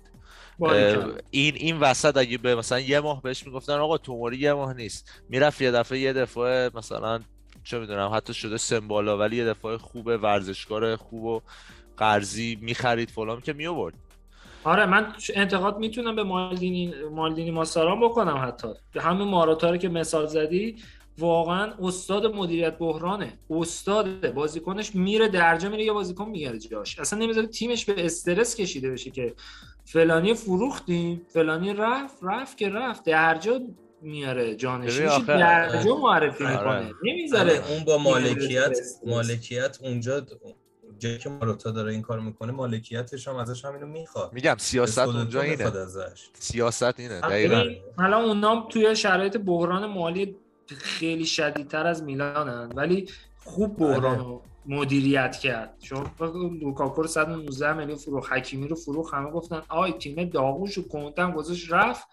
این 1.31 1.55
این 1.55 1.81
وسط 1.81 2.17
اگه 2.17 2.39
به 2.39 2.55
مثلا 2.55 2.81
یه 2.81 3.01
ماه 3.01 3.23
بهش 3.23 3.47
می‌گفتن 3.47 3.73
آقا 3.73 3.99
توموری 3.99 4.37
یه 4.37 4.53
ماه 4.53 4.75
نیست. 4.75 5.23
می‌رفت 5.29 5.63
یه 5.63 5.71
دفعه 5.71 5.99
یه 5.99 6.13
دفعه 6.13 6.71
مثلا 6.75 7.21
چه 7.65 7.79
می‌دونم 7.79 8.11
حتی 8.15 8.35
شده 8.35 8.57
سمبالا 8.57 9.19
ولی 9.19 9.37
یه 9.37 9.45
دفعه 9.45 9.79
خوب 9.79 10.07
ورزشکار 10.07 10.97
خوب 10.97 11.25
و 11.25 11.41
قرضی 11.97 12.59
می‌خرید 12.61 13.11
فلان 13.11 13.41
که 13.41 13.53
میوورد 13.53 13.95
آره 14.65 14.87
من 14.87 15.13
انتقاد 15.35 15.79
می‌تونم 15.79 16.17
به 16.17 16.23
مالدینی 16.23 16.95
مالدینی 17.13 17.51
ماساران 17.51 18.01
بکنم 18.01 18.43
حتی. 18.47 18.69
همین 19.01 19.29
ماراتا 19.29 19.77
که 19.77 19.89
مثال 19.89 20.27
زدی 20.27 20.77
واقعا 21.19 21.73
استاد 21.83 22.27
مدیریت 22.27 22.79
بحرانه. 22.79 23.33
استاد 23.51 24.33
بازیکنش 24.33 24.95
میره 24.95 25.29
درجا 25.29 25.69
میره 25.69 25.85
یه 25.85 25.93
بازیکن 25.93 26.29
میگرده 26.29 26.59
جاش. 26.59 26.99
اصلا 26.99 27.19
نمی‌ذاره 27.19 27.47
تیمش 27.47 27.85
به 27.85 28.05
استرس 28.07 28.57
کشیده 28.57 28.91
بشه 28.91 29.11
که 29.11 29.35
فلانی 29.85 30.35
فروختیم 30.35 31.27
فلانی 31.29 31.73
رفت 31.73 32.17
رفت 32.23 32.59
که 32.59 32.69
رفت. 32.69 33.05
درجا 33.05 33.61
میاره 34.03 34.55
جانش. 34.55 34.97
درجا 35.29 35.97
معرفی 35.97 36.45
آره. 36.45 36.57
می‌کنه. 36.57 36.95
نمی‌ذاره 37.05 37.71
اون 37.71 37.85
با 37.85 37.99
مالکیت 37.99 38.79
مالکیت 39.07 39.79
اونجا 39.83 40.21
جایی 41.03 41.19
که 41.19 41.29
ماروتا 41.29 41.71
داره 41.71 41.93
این 41.93 42.03
کار 42.03 42.21
می‌کنه 42.21 42.53
مالکیتش 42.53 43.29
هم 43.29 43.37
ازش 43.37 43.65
همینو 43.65 43.87
می‌خواد. 43.87 44.33
میگم 44.33 44.57
سیاست 44.59 44.99
اونجا 44.99 45.41
اینه. 45.41 45.65
ازش. 45.65 46.29
سیاست 46.35 47.01
اینه 47.01 47.21
دقیقاً. 47.21 47.65
حالا 47.99 48.17
اونام 48.25 48.69
توی 48.69 48.97
شرایط 48.97 49.37
بحران 49.37 49.87
مالی 49.87 50.37
خیلی 50.67 51.27
شدیدتر 51.27 51.87
از 51.87 52.03
میلانن 52.03 52.73
ولی 52.77 53.09
خوب 53.45 53.77
بحران 53.77 54.21
آره. 54.21 54.41
مدیریت 54.67 55.37
کرد. 55.37 55.75
چون 55.79 56.11
لوکاکو 56.61 57.03
رو 57.03 57.09
119 57.09 57.73
میلیون 57.73 57.99
فروخ 57.99 58.33
حکیمی 58.33 58.69
رو 58.69 58.77
فروخ 58.77 59.15
همه 59.15 59.31
گفتن 59.31 59.63
آی 59.69 59.93
تیم 59.93 60.25
داغوش 60.25 60.79
و 60.79 60.89
کنتم 60.89 61.33
گذاشت 61.33 61.73
رفت. 61.73 62.07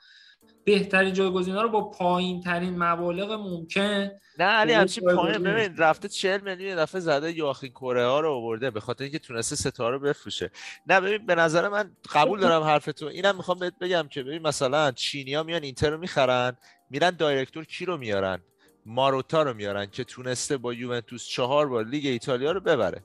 بهترین 0.66 1.14
جایگزینا 1.14 1.62
رو 1.62 1.70
با 1.70 1.90
پایین 1.90 2.42
ترین 2.42 2.84
مبالغ 2.84 3.32
ممکن 3.32 4.12
نه 4.40 4.46
علی 4.46 4.74
همچین 4.74 5.16
پایین. 5.16 5.44
ببین 5.44 5.78
رفته 5.78 6.08
40 6.08 6.42
میلیون 6.42 6.76
دفعه 6.76 7.02
زده 7.02 7.38
یاخین 7.38 7.70
کره 7.70 8.06
ها 8.06 8.20
رو 8.20 8.32
آورده 8.32 8.72
به 8.72 8.80
خاطر 8.80 9.04
اینکه 9.04 9.20
تونسته 9.20 9.56
ستاره 9.56 9.98
رو 9.98 10.04
بفروشه. 10.04 10.52
نه 10.88 11.02
ببین 11.02 11.26
به 11.26 11.36
نظر 11.36 11.70
من 11.70 11.92
قبول 12.14 12.40
دارم 12.40 12.64
حرفتو 12.64 13.06
اینم 13.06 13.36
می‌خوام 13.36 13.60
بهت 13.60 13.80
بگم 13.82 14.08
که 14.10 14.24
ببین 14.24 14.42
مثلا 14.42 14.92
چینیا 14.92 15.44
میان 15.44 15.64
اینتر 15.64 15.90
رو 15.90 15.98
می‌خرن 15.98 16.58
میرن 16.90 17.12
دایرکتور 17.12 17.66
کی 17.66 17.86
رو 17.86 17.98
میارن؟ 17.98 18.40
ماروتا 18.86 19.44
رو 19.44 19.54
میارن 19.54 19.86
که 19.86 20.04
تونسته 20.04 20.58
با 20.58 20.74
یوونتوس 20.74 21.28
چهار 21.28 21.68
بار 21.68 21.86
لیگ 21.86 22.06
ایتالیا 22.06 22.52
رو 22.52 22.60
ببره. 22.60 23.04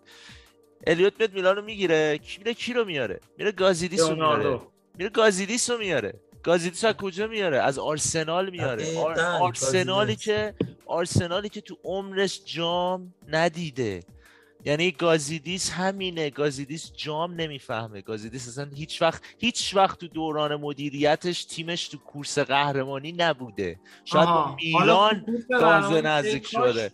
الیوت 0.87 1.13
میاد 1.19 1.33
میلان 1.33 1.57
رو 1.57 1.63
می‌گیره 1.63 2.21
میره 2.39 2.55
کی 2.55 2.73
رو 2.73 2.85
میاره؟ 2.85 3.21
میره 3.39 3.53
گازیدیس 3.53 4.01
رو 4.01 4.15
میاره. 4.17 4.61
میره 4.99 5.11
گازیدیس 5.11 5.71
رو 5.71 5.79
میاره. 5.79 6.21
گازیدیس 6.45 6.85
از 6.85 6.95
کجا 6.95 7.27
میاره؟ 7.27 7.59
از 7.59 7.79
آرسنال 7.79 8.51
میاره. 8.51 8.99
آرسنالی 9.41 10.17
که 10.17 10.55
آرسنالی 10.87 11.49
که 11.49 11.61
تو 11.61 11.79
عمرش 11.85 12.41
جام 12.45 13.15
ندیده. 13.29 14.03
یعنی 14.65 14.91
گازیدیس 14.91 15.71
همینه. 15.71 16.31
گازیدیس 16.31 16.93
جام 16.93 17.35
نمی‌فهمه. 17.35 18.01
گازیدیس 18.01 18.49
اصلا 18.49 18.71
هیچ 18.75 19.03
وقت 19.03 19.23
هیچ 19.39 19.77
وقت 19.77 19.99
تو 19.99 20.09
دوران 20.09 20.57
مدیریتش 20.57 21.45
تیمش 21.45 21.89
تو 21.89 21.99
کورس 21.99 22.39
قهرمانی 22.39 23.13
نبوده. 23.13 23.81
شاید 24.05 24.27
با 24.27 24.57
میلان 24.57 25.45
تازه 25.51 26.01
نزدیک 26.01 26.47
شده. 26.47 26.93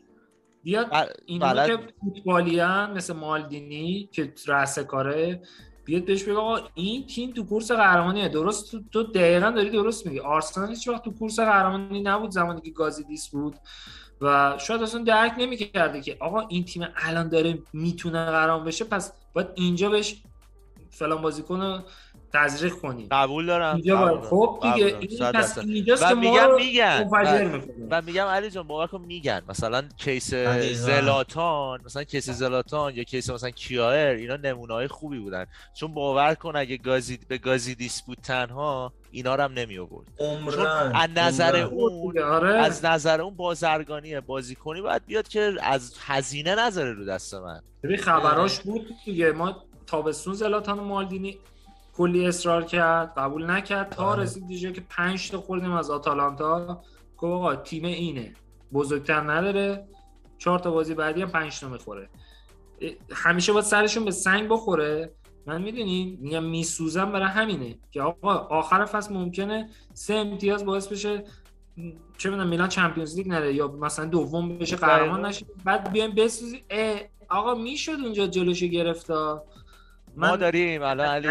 بیاد 0.62 1.16
این 1.26 1.40
که 1.40 1.78
فوتبالیان 2.00 2.92
مثل 2.92 3.12
مالدینی 3.12 4.08
که 4.12 4.32
رأس 4.46 4.78
کاره 4.78 5.42
بیاد 5.84 6.04
بهش 6.04 6.22
بگه 6.22 6.36
آقا 6.36 6.68
این 6.74 7.06
تیم 7.06 7.30
تو 7.30 7.44
کورس 7.44 7.70
قهرمانیه. 7.70 8.28
درست 8.28 8.70
تو, 8.70 8.80
تو 8.92 9.02
دقیقا 9.02 9.50
داری 9.50 9.70
درست 9.70 10.06
میگی. 10.06 10.20
آرسنال 10.20 10.68
هیچ 10.68 10.88
وقت 10.88 11.04
تو 11.04 11.10
کورس 11.10 11.40
قهرمانی 11.40 12.00
نبود 12.00 12.30
زمانی 12.30 12.60
که 12.60 12.70
گازیدیس 12.70 13.28
بود 13.28 13.56
و 14.20 14.58
شاید 14.58 14.82
اصلا 14.82 15.04
درک 15.04 15.34
نمی‌کرده 15.38 16.00
که 16.00 16.16
آقا 16.20 16.40
این 16.40 16.64
تیم 16.64 16.86
الان 16.96 17.28
داره 17.28 17.58
می‌تونه 17.72 18.24
قهرمان 18.24 18.64
بشه 18.64 18.84
پس 18.84 19.12
باید 19.32 19.48
اینجا 19.54 19.90
بهش 19.90 20.22
فلان 20.90 21.22
بازیکن 21.22 21.84
تزریق 22.32 22.72
کنیم 22.74 23.08
قبول 23.10 23.46
دارم 23.46 23.74
اینجا 23.76 23.96
قبول. 24.06 24.20
خب 24.20 24.58
دیگه. 24.62 24.86
این 24.86 25.32
پس. 25.32 25.58
اینجاست 25.58 26.08
که 26.08 26.14
ما 26.14 26.20
میگم 26.20 26.54
میگن 26.54 27.08
منفجر 27.12 27.60
و- 27.90 28.02
میگم 28.02 28.24
علی 28.26 28.50
جان 28.50 28.66
باور 28.66 28.86
کن 28.86 29.00
میگن 29.00 29.42
مثلا 29.48 29.82
case. 29.96 30.34
زلاتان 30.74 31.80
مثلا 31.84 32.04
case 32.04 32.30
زلاتان 32.30 32.94
یا 32.96 33.02
case 33.04 33.30
مثلا 33.30 33.50
کیایر 33.50 34.16
اینا 34.16 34.36
نمونه 34.36 34.74
های 34.74 34.88
خوبی 34.88 35.18
بودن 35.18 35.46
چون 35.74 35.94
باور 35.94 36.34
کن 36.34 36.56
اگه 36.56 36.76
گازی 36.76 37.18
به 37.28 37.38
گازیدیس 37.38 38.02
بود 38.02 38.18
تنها 38.22 38.92
اینا 39.10 39.34
رو 39.34 39.42
هم 39.42 39.52
نمی 39.52 39.78
آورد 39.78 40.06
چون 40.18 40.66
از 40.94 41.10
نظر. 41.16 41.56
اون 41.56 42.18
آره 42.18 42.54
از 42.54 42.84
نظر 42.84 43.20
اون 43.20 43.34
بازرگانی 43.36 44.20
بازیکنی 44.20 44.80
باید 44.80 45.06
بیاد 45.06 45.28
که 45.28 45.52
از 45.62 45.94
هزینه 46.06 46.54
نذاره 46.54 46.92
رو 46.92 47.04
دست 47.04 47.34
من 47.34 47.60
ببین 47.82 47.96
خبراش 47.96 48.60
بود 48.60 48.86
دیگه 49.04 49.32
ما 49.32 49.56
تابستون 49.86 50.34
زلاتان 50.34 50.78
و 50.78 50.84
مالدینی 50.84 51.38
کلی 52.00 52.26
اصرار 52.26 52.64
کرد 52.64 53.14
قبول 53.16 53.50
نکرد. 53.50 53.88
تا 53.90 54.04
آره. 54.04 54.22
رسید 54.22 54.46
دیگه 54.46 54.72
که 54.72 54.80
5 54.80 55.30
تا 55.30 55.40
خوردیم 55.40 55.72
از 55.72 55.90
آتالانتا. 55.90 56.82
گفت 57.18 57.32
آقا 57.32 57.56
تیم 57.56 57.84
اینه. 57.84 58.32
بزرگتر 58.72 59.20
نداره. 59.20 59.88
چهار 60.38 60.58
تا 60.58 60.70
بازی 60.70 60.94
بعدی 60.94 61.22
هم 61.22 61.28
5 61.28 61.60
تا 61.60 61.68
می‌خوره. 61.68 62.08
همیشه 63.12 63.52
باید 63.52 63.64
سرشون 63.64 64.04
به 64.04 64.10
سنگ 64.10 64.48
بخوره. 64.48 65.12
من 65.46 65.62
می‌دونی 65.62 66.18
میگم 66.20 66.44
میسوزم 66.44 67.12
برای 67.12 67.28
همینه 67.28 67.78
که 67.90 68.02
آقا 68.02 68.34
آخر 68.34 68.84
فصل 68.84 69.14
ممکنه 69.14 69.68
سه 69.94 70.14
امتیاز 70.14 70.64
باعث 70.64 70.88
بشه 70.88 71.24
چه 72.18 72.30
می‌دونم 72.30 72.48
میلان 72.48 72.68
چمپیونز 72.68 73.16
لیگ 73.16 73.28
نره 73.28 73.54
یا 73.54 73.68
مثلا 73.68 74.04
دوم 74.04 74.58
بشه 74.58 74.76
قهرمان 74.76 75.26
نشه. 75.26 75.46
بعد 75.64 75.92
بیایم 75.92 76.14
بسوزی 76.14 76.62
آقا 77.28 77.54
می‌شد 77.54 77.96
اونجا 78.02 78.26
جلوشو 78.26 78.66
گرفتا 78.66 79.44
ما 80.16 80.36
داریم 80.36 80.82
الان 80.82 81.06
علی. 81.06 81.28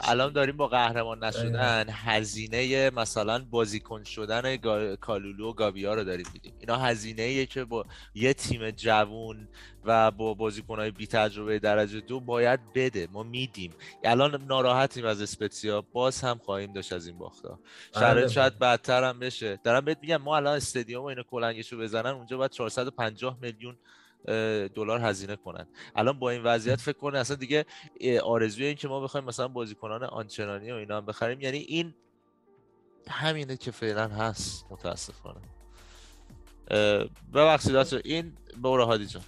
الان 0.00 0.32
داریم 0.32 0.56
با 0.56 0.68
قهرمان 0.68 1.24
نشدن 1.24 1.86
هزینه 1.90 2.90
مثلا 2.90 3.44
بازیکن 3.50 4.04
شدن 4.04 4.56
گا- 4.56 4.96
کالولو 5.00 5.48
و 5.48 5.52
گابیا 5.52 5.94
رو 5.94 6.04
داریم 6.04 6.26
میدیم. 6.32 6.54
اینا 6.60 6.76
هزینه 6.76 7.22
ایه 7.22 7.46
که 7.46 7.64
با 7.64 7.84
یه 8.14 8.34
تیم 8.34 8.70
جوون 8.70 9.48
و 9.84 10.10
با 10.10 10.34
بازیکنهای 10.34 10.90
بی 10.90 11.06
تجربه 11.06 11.58
درجه 11.58 12.00
دو 12.00 12.20
باید 12.20 12.60
بده. 12.74 13.08
ما 13.12 13.22
میدیم. 13.22 13.72
الان 14.04 14.42
ناراحتیم 14.44 15.04
از 15.06 15.22
اسپتسیا 15.22 15.80
باز 15.92 16.20
هم 16.20 16.38
خواهیم 16.44 16.72
داشت 16.72 16.92
از 16.92 17.06
این 17.06 17.18
باختا. 17.18 17.58
شرایط 17.94 18.16
بله. 18.24 18.28
شاید 18.28 18.58
بدتر 18.58 19.04
هم 19.04 19.18
بشه. 19.18 19.58
دارم 19.64 19.84
بهت 19.84 19.98
میگم 20.02 20.16
ما 20.16 20.36
الان 20.36 20.56
استادیوم 20.56 21.02
و 21.02 21.06
اینو 21.06 21.22
کلنگشو 21.22 21.78
بزنن 21.78 22.10
اونجا 22.10 22.36
باید 22.36 22.50
450 22.50 23.38
میلیون 23.42 23.76
دلار 24.74 25.00
هزینه 25.00 25.36
کنن. 25.36 25.66
الان 25.96 26.18
با 26.18 26.30
این 26.30 26.42
وضعیت 26.42 26.80
فکر 26.80 26.98
کنه 26.98 27.18
اصلا 27.18 27.36
دیگه 27.36 27.64
آرزوی 28.22 28.66
این 28.66 28.74
که 28.74 28.88
ما 28.88 29.00
بخوایم 29.00 29.26
مثلا 29.26 29.48
بازیکنان 29.48 30.04
آنچنانی 30.04 30.72
و 30.72 30.74
اینا 30.74 30.96
هم 30.96 31.06
بخریم 31.06 31.40
یعنی 31.40 31.58
این 31.58 31.94
همینه 33.08 33.56
که 33.56 33.70
فعلا 33.70 34.08
هست 34.08 34.66
متاسفانه. 34.70 35.40
ببخشید 37.34 37.72
بچه 37.72 38.00
این 38.04 38.32
برو 38.62 38.84
هادی 38.84 39.06
جان. 39.06 39.22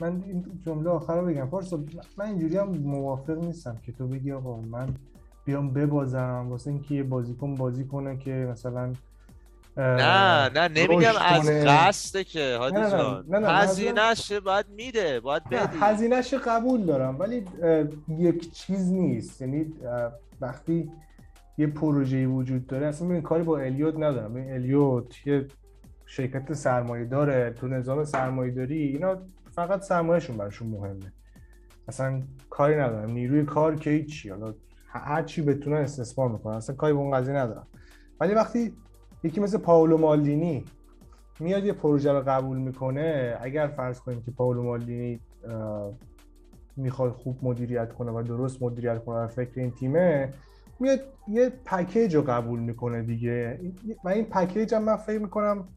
من 0.00 0.22
این 0.26 0.60
جمله 0.66 0.90
آخر 0.90 1.20
رو 1.20 1.26
بگم. 1.26 1.50
پارسا 1.50 1.84
من 2.16 2.26
اینجوری 2.26 2.56
هم 2.56 2.68
موافق 2.68 3.38
نیستم 3.38 3.80
که 3.86 3.92
تو 3.92 4.08
بگی 4.08 4.32
آقا 4.32 4.56
من 4.56 4.94
بیام 5.44 5.72
ببازم 5.72 6.46
واسه 6.48 6.70
اینکه 6.70 6.94
یه 6.94 7.02
بازیکن 7.02 7.54
بازی 7.54 7.84
کنه 7.84 8.16
که 8.16 8.30
مثلا 8.30 8.92
نه 9.78 10.48
نه 10.48 10.68
نمیگم 10.68 11.12
از. 11.20 11.50
قصده 11.50 12.24
که 12.24 12.56
هادی 12.60 12.90
جان. 12.90 13.24
نه، 13.28 13.38
نه، 13.38 13.48
هزینه‌ش 13.48 14.32
باید 14.32 14.66
میده 14.68 15.20
باید 15.20 15.44
بدی. 15.44 15.78
هزینهش 15.80 16.34
قبول 16.34 16.86
دارم 16.86 17.18
ولی 17.18 17.44
یک 18.08 18.52
چیز 18.52 18.92
نیست. 18.92 19.42
یعنی 19.42 19.72
وقتی 20.40 20.90
یه 21.58 21.66
پروژه‌ای 21.66 22.26
وجود 22.26 22.66
داره 22.66 22.86
اصلا 22.86 23.08
ببین 23.08 23.22
کاری 23.22 23.42
با 23.42 23.58
الیوت 23.58 23.94
ندارم. 23.94 24.34
ببین 24.34 24.52
الیوت 24.52 25.26
یه 25.26 25.46
شرکت 26.06 26.52
سرمایه 26.52 27.04
داره 27.04 27.50
تو 27.50 27.68
نظام 27.68 28.04
سرمایه 28.04 28.52
داری 28.52 28.82
اینا 28.82 29.16
فقط 29.50 29.82
سرمایهشون 29.82 30.36
براشون 30.36 30.68
مهمه. 30.68 31.12
اصلا 31.88 32.22
کاری 32.50 32.76
ندارم. 32.76 33.10
نیروی 33.10 33.44
کار 33.44 33.76
که 33.76 33.90
هیچی. 33.90 34.28
حالا 34.28 34.54
هر 34.88 35.22
چی 35.22 35.42
بتونن 35.42 35.76
استثمار 35.76 36.28
می‌کنن 36.28 36.56
اصلا 36.56 36.76
کاری 36.76 36.92
به 36.92 36.98
اون 36.98 37.16
قضیه 37.16 37.34
ندارم. 37.34 37.66
ولی 38.20 38.34
وقتی 38.34 38.72
یکی 39.22 39.40
مثل 39.40 39.58
پاولو 39.58 39.96
مالدینی 39.98 40.64
میاد 41.40 41.64
یه 41.64 41.72
پروژه 41.72 42.12
رو 42.12 42.20
قبول 42.26 42.58
می‌کنه. 42.58 43.36
اگر 43.40 43.66
فرض 43.66 44.00
کنیم 44.00 44.22
که 44.22 44.30
پاولو 44.30 44.62
مالدینی 44.62 45.20
می‌خواد 46.76 47.12
خوب 47.12 47.38
مدیریت 47.42 47.92
کنه 47.92 48.10
و 48.12 48.22
درست 48.22 48.62
مدیریت 48.62 49.04
کنه 49.04 49.16
و 49.16 49.26
فکر 49.26 49.60
این 49.60 49.70
تیمه 49.70 50.32
میاد 50.80 51.00
یه 51.28 51.52
پکیج 51.64 52.16
رو 52.16 52.22
قبول 52.22 52.60
می‌کنه 52.60 53.02
دیگه. 53.02 53.60
و 54.04 54.08
این 54.08 54.24
پکیج 54.24 54.74
هم 54.74 54.82
من 54.82 54.96
فکر 54.96 55.18
می‌کنم 55.18 55.68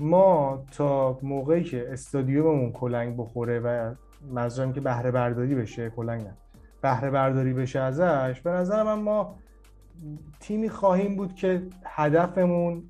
ما 0.00 0.64
تا 0.72 1.18
موقعی 1.22 1.64
که 1.64 1.92
استادیوممون 1.92 2.72
کلنگ 2.72 3.16
بخوره 3.16 3.60
و 3.60 3.94
منظورم 4.30 4.72
که 4.72 4.80
بهره 4.80 5.10
برداری 5.10 5.54
بشه 5.54 5.90
کلنگ 5.90 6.22
نه 6.22 6.36
بهره 6.82 7.10
برداری 7.10 7.52
بشه 7.52 7.80
ازش 7.80 8.40
به 8.40 8.50
نظر 8.50 8.82
من 8.82 8.94
ما 8.94 9.36
تیمی 10.40 10.68
خواهیم 10.68 11.16
بود 11.16 11.34
که 11.34 11.62
هدفمون 11.84 12.82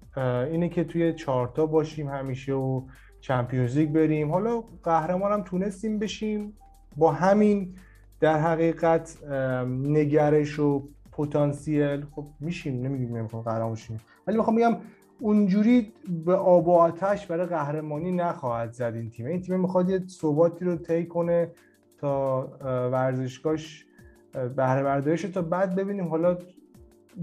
اینه 0.51 0.68
که 0.68 0.85
توی 0.85 1.12
چهارتا 1.12 1.66
باشیم 1.66 2.09
همیشه 2.09 2.52
و 2.52 2.82
چمپیونز 3.20 3.76
لیگ 3.78 3.93
بریم. 3.93 4.31
حالا 4.32 4.64
قهرمان 4.82 5.32
هم 5.32 5.43
تونستیم 5.43 5.98
بشیم. 5.98 6.56
با 6.97 7.12
همین 7.12 7.74
در 8.20 8.39
حقیقت 8.39 9.24
نگرش 9.68 10.59
و 10.59 10.89
پتانسیل. 11.12 12.05
خب 12.10 12.26
میشیم 12.40 12.86
نمیگیم 12.86 13.16
نمی‌خوام 13.16 13.43
قهرمان 13.43 13.72
بشیم. 13.72 14.01
ولی 14.26 14.36
می‌خوام 14.36 14.56
بگم 14.56 14.76
اونجوری 15.20 15.93
به 16.24 16.35
آب 16.35 16.68
و 16.68 16.72
آتش 16.72 17.26
برای 17.26 17.47
قهرمانی 17.47 18.12
نخواهد 18.12 18.72
زد 18.72 18.93
این 18.94 19.10
تیم. 19.10 19.26
این 19.26 19.40
تیم 19.40 19.60
می‌خواد 19.60 19.90
یه 19.90 20.06
ثباتی 20.06 20.64
رو 20.64 20.76
طی 20.76 21.06
کنه 21.06 21.51
تا 21.98 22.43
اه، 22.43 22.86
ورزشگاهش 22.86 23.86
اه، 24.35 24.48
بهره 24.48 24.82
برداریش 24.82 25.22
تا 25.22 25.43
بعد 25.43 25.74
ببینیم. 25.74 26.09
حالا 26.09 26.39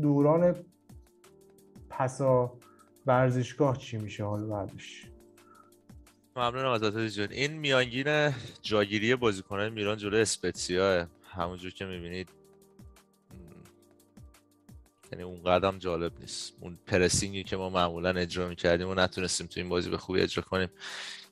دوران 0.01 0.55
پسا 1.89 2.57
ورزشگاه 3.05 3.77
چی 3.77 3.97
میشه 3.97 4.23
حالا 4.23 4.47
بعدش؟ 4.47 5.07
ممنونم 6.35 6.71
از 6.71 7.15
جان 7.15 7.31
این 7.31 7.51
میانگین 7.51 8.33
جاگیری 8.61 9.15
بازیکنان 9.15 9.69
میلان 9.69 9.97
جلوی 9.97 10.21
اسپتسیا 10.21 11.07
همونجور 11.23 11.71
که 11.71 11.85
می‌بینید 11.85 12.29
یعنی 15.11 15.23
اون 15.23 15.43
قدم 15.43 15.77
جالب 15.77 16.19
نیست. 16.19 16.53
اون 16.61 16.77
پرسینگی 16.87 17.43
که 17.43 17.57
ما 17.57 17.69
معمولا 17.69 18.09
اجرا 18.09 18.47
می‌کردیم 18.47 18.89
و 18.89 18.93
نتونستیم 18.93 19.47
تو 19.47 19.59
این 19.59 19.69
بازی 19.69 19.89
به 19.89 19.97
خوبی 19.97 20.21
اجرا 20.21 20.43
کنیم. 20.43 20.69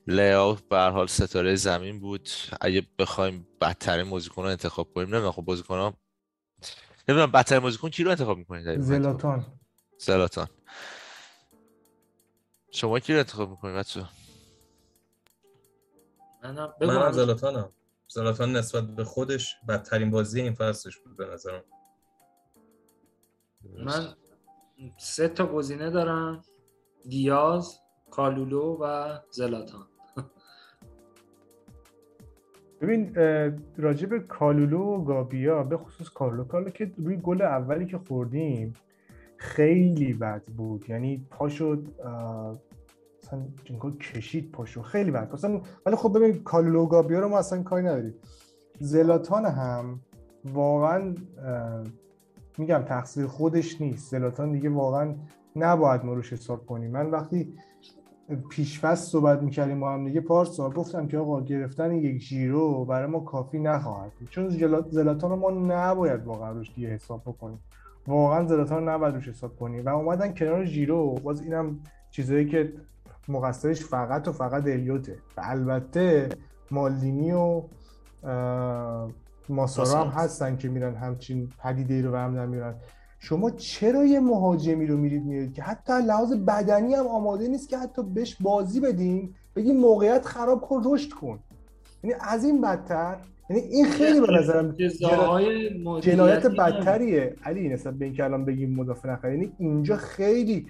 لیاو 0.07 0.57
به 0.69 0.77
حال 0.77 1.07
ستاره 1.07 1.55
زمین 1.55 1.99
بود. 1.99 2.29
اگه 2.61 2.83
بخوایم 2.99 3.47
بدترین 3.61 4.09
بازیکن 4.09 4.41
رو 4.41 4.47
انتخاب 4.47 4.93
کنیم 4.93 5.07
نمی‌دونم 5.07 5.31
خب 5.31 5.41
بازیکن 5.41 5.93
نمی‌دونم 7.09 7.31
بدترین 7.31 7.61
بازیکن 7.61 7.89
کی 7.89 8.03
رو 8.03 8.09
انتخاب 8.09 8.37
می‌کنید؟ 8.37 8.79
زلاتان. 8.79 9.45
زلاتان. 9.97 10.47
شما 12.71 12.99
کی 12.99 13.13
رو 13.13 13.19
انتخاب 13.19 13.49
می‌کنید 13.49 13.75
بچه 13.75 14.05
منم 16.43 16.73
منم 16.81 16.99
من 16.99 17.11
زلاتانم. 17.11 17.71
زلاتان 18.07 18.55
نسبت 18.55 18.83
به 18.83 19.03
خودش 19.03 19.55
بدترین 19.67 20.11
بازی 20.11 20.41
این 20.41 20.53
فصلش 20.53 20.97
بود 20.97 21.17
به 21.17 21.25
نظرم. 21.25 21.63
من 23.85 24.15
سه 24.97 25.27
تا 25.27 25.45
گزینه 25.45 25.89
دارم. 25.89 26.43
دیاز 27.09 27.79
کالولو 28.11 28.77
و 28.81 29.17
زلاتان. 29.31 29.88
ببین 32.81 33.11
به 34.09 34.19
کالولو 34.27 34.79
و 34.79 35.03
گابیا 35.03 35.63
به 35.63 35.77
خصوص 35.77 36.09
کالولو. 36.09 36.43
کالولو 36.43 36.71
که 36.71 36.91
روی 36.97 37.17
گل 37.17 37.41
اولی 37.41 37.85
که 37.85 37.97
خوردیم 37.97 38.73
خیلی 39.37 40.13
بد 40.13 40.43
بود. 40.57 40.89
یعنی 40.89 41.25
پاشو 41.29 41.81
مثلا 43.23 43.41
انگار 43.69 43.91
کشید 43.91 44.51
پاشو. 44.51 44.81
خیلی 44.81 45.11
بد. 45.11 45.33
مثلا 45.33 45.61
ولی 45.85 45.95
خب 45.95 46.17
ببین 46.17 46.43
کالولو 46.43 46.81
و 46.81 46.87
گابیا 46.87 47.19
رو 47.19 47.29
ما 47.29 47.39
اصلا 47.39 47.63
کاری 47.63 47.85
نداریم. 47.85 48.15
زلاتان 48.79 49.45
هم 49.45 49.99
واقعا 50.45 51.15
میگم 52.57 52.81
تقصیر 52.81 53.27
خودش 53.27 53.81
نیست. 53.81 54.11
زلاتان 54.11 54.51
دیگه 54.51 54.69
واقعا 54.69 55.15
نباید 55.55 56.05
ما 56.05 56.13
روش 56.13 56.33
حساب 56.33 56.65
کنیم. 56.65 56.91
من 56.91 57.05
وقتی 57.05 57.53
پیشفست 58.35 59.11
صحبت 59.11 59.41
می‌کردیم 59.41 59.79
با 59.79 59.93
هم 59.93 60.05
دیگه 60.05 60.21
پارسا 60.21 60.69
گفتم 60.69 61.07
که 61.07 61.17
آقا 61.17 61.41
گرفتن 61.41 61.91
یک 61.91 62.21
ژیرو 62.21 62.85
برای 62.85 63.07
ما 63.07 63.19
کافی 63.19 63.59
نخواهد 63.59 64.11
بود. 64.19 64.29
چون 64.29 64.49
زلا- 64.49 64.89
زلاتان 64.89 65.29
رو 65.29 65.35
ما 65.35 65.49
نباید 65.51 66.23
واقعا 66.25 66.51
روش 66.51 66.73
دیگه 66.75 66.87
حساب 66.87 67.21
بکنیم. 67.21 67.59
واقعا 68.07 68.45
زلاتان 68.45 68.83
رو 68.83 68.89
نباید 68.89 69.15
روش 69.15 69.27
حساب 69.27 69.55
کنیم. 69.55 69.85
و 69.85 69.89
اومدن 69.89 70.33
کنار 70.33 70.65
ژیرو 70.65 71.13
باز 71.23 71.41
اینم 71.41 71.79
چیزایی 72.11 72.45
که 72.45 72.73
مقصرش 73.27 73.83
فقط 73.85 74.27
و 74.27 74.31
فقط 74.31 74.63
الیوته. 74.63 75.15
و 75.37 75.41
البته 75.43 76.29
مالدینی 76.71 77.31
و 77.31 77.61
ماسارا 79.49 80.03
هم 80.03 80.07
هستن 80.07 80.57
که 80.57 80.69
میرن 80.69 80.95
همچین 80.95 81.49
پدیده 81.63 82.01
رو 82.01 82.11
به 82.11 82.19
هم 82.19 82.39
نمیرن 82.39 82.75
شما 83.19 83.51
چرا 83.51 84.05
یه 84.05 84.19
مهاجمی 84.19 84.87
رو 84.87 84.97
میرید 84.97 85.25
میرید 85.25 85.53
که 85.53 85.61
حتی 85.61 85.93
لحاظ 85.93 86.33
بدنی 86.33 86.93
هم 86.93 87.07
آماده 87.07 87.47
نیست 87.47 87.69
که 87.69 87.77
حتی 87.77 88.03
بهش 88.03 88.37
بازی 88.39 88.79
بدیم 88.79 89.35
بگی 89.55 89.71
موقعیت 89.71 90.25
خراب 90.25 90.61
کن 90.61 90.81
رشد 90.85 91.09
کن. 91.09 91.39
یعنی 92.03 92.15
از 92.21 92.45
این 92.45 92.61
بدتر 92.61 93.17
یعنی 93.49 93.61
این 93.61 93.85
خیلی 93.85 94.21
به 94.21 94.33
نظرم 94.33 94.75
جنایت 95.99 96.47
بدتریه. 96.47 97.35
علی 97.43 97.69
نسبت 97.69 97.93
به 97.93 98.05
اینکه 98.05 98.23
الان 98.23 98.45
بگیم 98.45 98.75
مدافع 98.75 99.09
نخرید 99.09 99.33
یعنی 99.33 99.53
اینجا 99.59 99.95
خیلی 99.97 100.67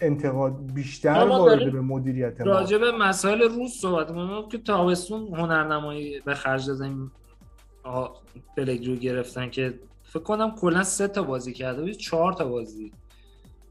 انتقاد 0.00 0.72
بیشتر 0.74 1.26
وارد 1.28 1.72
به 1.72 1.80
مدیریت 1.80 2.40
ما. 2.40 2.46
راجع 2.46 2.78
به 2.78 2.92
مسائل 2.92 3.42
روز 3.42 3.70
صحبت 3.70 4.08
کنیم 4.08 4.48
که 4.48 4.58
تابستون 4.58 5.34
هنرنمایی 5.34 6.20
به 6.24 6.34
خرج 6.34 6.66
دادیم 6.66 7.12
پلگرو 8.56 8.94
گرفتن 8.94 9.50
که 9.50 9.74
فکر 10.08 10.22
کنم 10.22 10.54
کلا 10.54 10.82
سه 10.82 11.08
تا 11.08 11.22
بازی 11.22 11.52
کرده 11.52 11.82
بود 11.82 11.90
چهار 11.90 12.32
تا 12.32 12.44
بازی 12.44 12.92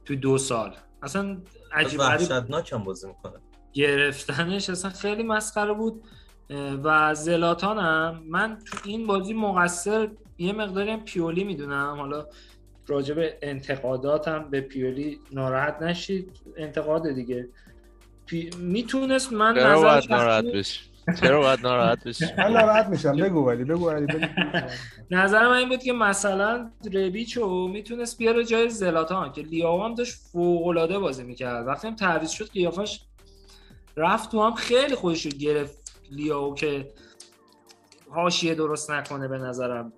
توی 0.06 0.16
دو 0.16 0.38
سال. 0.38 0.76
اصلا 1.04 1.38
عجیب 1.74 2.00
وحشتناک 2.00 2.74
هم 2.74 2.84
بازی 2.84 3.08
می‌کنه. 3.08 3.40
گرفتنش 3.74 4.70
اصلا 4.70 4.92
خیلی 4.92 5.24
مسخره 5.24 5.74
بود. 5.74 6.04
و 6.84 7.16
زلاتان 7.16 7.78
هم 7.78 8.24
من 8.30 8.58
تو 8.66 8.78
این 8.86 9.08
بازی 9.08 9.34
مقصر 9.34 10.10
یه 10.38 10.54
مقداری 10.54 10.92
هم 10.92 11.00
پیولی 11.00 11.44
می‌دونم. 11.44 11.96
حالا 11.98 12.26
راجع 12.88 13.14
به 13.14 13.38
انتقاداتم 13.42 14.50
به 14.50 14.62
پیولی 14.62 15.20
ناراحت 15.32 15.82
نشید. 15.82 16.32
انتقاد 16.58 17.14
دیگه. 17.14 17.50
پی... 18.26 18.50
می‌تونست 18.60 19.34
من 19.34 19.58
نظر 19.58 20.02
ناراحت 20.10 20.44
بشی. 20.44 20.87
چرا 21.16 21.40
باید 21.42 21.60
ناراحت 21.60 22.04
بشی؟ 22.04 22.26
من 22.38 22.54
ناراحت 22.54 22.88
میشم. 22.88 23.18
بگو 23.18 23.48
ولی 23.48 23.64
بگو 23.64 23.90
ولی 23.90 24.08
نظر 25.12 25.48
من 25.48 25.54
این 25.54 25.70
بود 25.70 25.84
که 25.84 25.94
مثلا 25.94 26.72
ربیچو 26.94 27.68
می‌تونست 27.68 28.18
بیاره 28.18 28.46
جای 28.46 28.70
زلاتان 28.70 29.32
که 29.32 29.42
لیاو 29.42 29.84
هم 29.84 29.96
داشت 29.96 30.16
فوق 30.32 30.68
العاده 30.68 31.00
بازی 31.00 31.24
می‌کرد. 31.24 31.68
وقتی 31.68 31.88
هم 31.88 31.96
تعویض 31.96 32.30
شد 32.30 32.50
قیافش 32.50 33.02
رفت 33.98 34.32
تو 34.32 34.44
هم 34.44 34.54
خیلی 34.54 34.96
خودش 34.96 35.26
رو 35.26 35.32
گرفت. 35.32 36.00
لیاو 36.12 36.56
که 36.56 36.92
حاشیه 38.10 38.56
درست 38.56 38.92
نکنه 38.92 39.28
به 39.28 39.38
نظرم. 39.38 39.94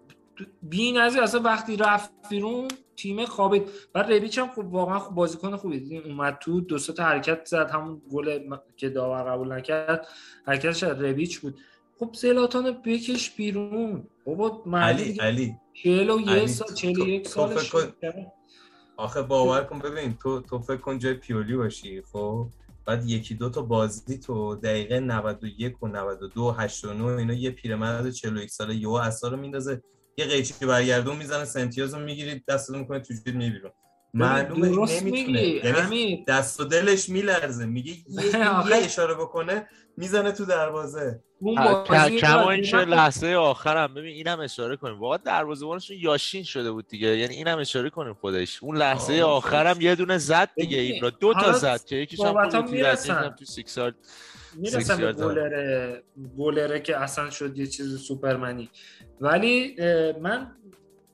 بی 0.61 0.91
نظیر 0.91 1.21
اصلا 1.21 1.41
وقتی 1.41 1.77
رفت 1.77 2.09
بیرون 2.29 2.67
تیم 3.01 3.25
خوابید. 3.25 3.69
و 3.95 4.03
ریبیچ 4.03 4.39
هم 4.39 4.47
خوب 4.47 4.73
واقعا 4.73 4.99
خوب 4.99 5.15
بازیکن 5.15 5.55
خوبی 5.55 5.79
دیدیم 5.79 6.03
اومد 6.05 6.37
تو 6.41 6.61
دو 6.61 6.79
تا 6.79 7.03
حرکت 7.03 7.45
زد. 7.45 7.71
همون 7.71 8.01
گل 8.11 8.57
که 8.77 8.89
داور 8.89 9.23
قبول 9.23 9.51
نکرد 9.51 10.07
حرکتش 10.45 10.83
ریبیچ 10.83 11.39
بود. 11.39 11.59
خب 11.99 12.09
زلاتان 12.13 12.81
بکش 12.85 13.31
بیرون. 13.31 14.07
بابا 14.25 14.63
علی 14.73 15.17
علی. 15.19 15.55
چهل 15.73 16.19
یه 16.27 16.47
سال 16.47 16.73
چهل 16.73 17.07
یک 17.07 17.27
سال 17.27 17.57
آخه 18.97 19.21
باور 19.21 19.63
کن 19.63 19.79
ببین 19.79 20.17
تو 20.23 20.41
تو 20.41 20.59
فکر 20.59 20.77
کن 20.77 20.99
جای 20.99 21.13
پیولی 21.13 21.57
باشی 21.57 22.01
خب؟ 22.01 22.47
بعد 22.85 23.05
یکی 23.05 23.35
دو 23.35 23.49
تا 23.49 23.61
بازی 23.61 24.17
تو 24.17 24.55
دقیقه 24.55 24.99
91 24.99 25.83
و 25.83 25.87
92 25.87 26.51
89 26.51 27.05
اینا 27.05 27.33
یه 27.33 27.51
پیرمرد 27.51 28.09
41 28.09 28.49
ساله 28.49 28.75
یهو 28.75 28.91
اثر 28.91 29.29
رو 29.29 29.37
میندازه. 29.37 29.81
یه 30.19 30.25
قیچی 30.25 30.53
برگردون 30.61 31.17
می‌زنه 31.17 31.45
سنتیاز 31.45 31.93
رو 31.93 31.99
می‌گیری 31.99 32.43
دست 32.47 32.69
می‌کنه 32.69 32.99
تو 32.99 33.13
جیب 33.13 33.35
میبیرون 33.35 33.71
معلومه 34.13 34.67
نمی‌تونه. 34.67 35.41
یعنی 35.41 36.25
دست 36.27 36.59
و 36.59 36.63
دلش 36.63 37.09
میلرزه. 37.09 37.65
میگه 37.65 37.91
یه, 38.69 38.75
اشاره 38.85 39.13
بکنه 39.13 39.67
می‌زنه 39.97 40.31
تو 40.31 40.45
دروازه. 40.45 41.23
کما 42.19 42.51
این 42.51 42.63
چه 42.63 42.77
لحظه 42.77 43.27
آخرم. 43.27 43.93
ببین 43.93 44.15
اینم 44.15 44.39
اشاره 44.39 44.75
کنیم. 44.75 44.99
واقعا 44.99 45.17
دروازه‌بانشون 45.17 45.97
یاشین 45.99 46.43
شده 46.43 46.71
بود 46.71 46.87
دیگه. 46.87 47.07
یعنی 47.07 47.35
اینم 47.35 47.59
اشاره 47.59 47.89
کنیم 47.89 48.13
خودش. 48.13 48.63
اون 48.63 48.77
لحظه 48.77 49.21
آخرم 49.21 49.81
یه 49.81 49.95
دونه 49.95 50.17
زد 50.17 50.49
دیگه 50.55 50.77
این 50.77 51.11
دو 51.19 51.33
تا 51.33 51.53
زد 51.53 51.83
که 51.83 51.95
یکیش 51.95 52.19
هم 52.19 53.29
تو 53.39 53.45
سیکسال 53.45 53.93
می‌رسم 54.55 54.97
به 54.97 55.13
گولره 55.13 56.03
گولره 56.37 56.79
که 56.79 56.97
اصلا 56.97 57.29
شد 57.29 57.57
یه 57.57 57.67
چیز 57.67 57.97
سوپرمنی. 57.97 58.69
ولی 59.21 59.75
من 60.21 60.51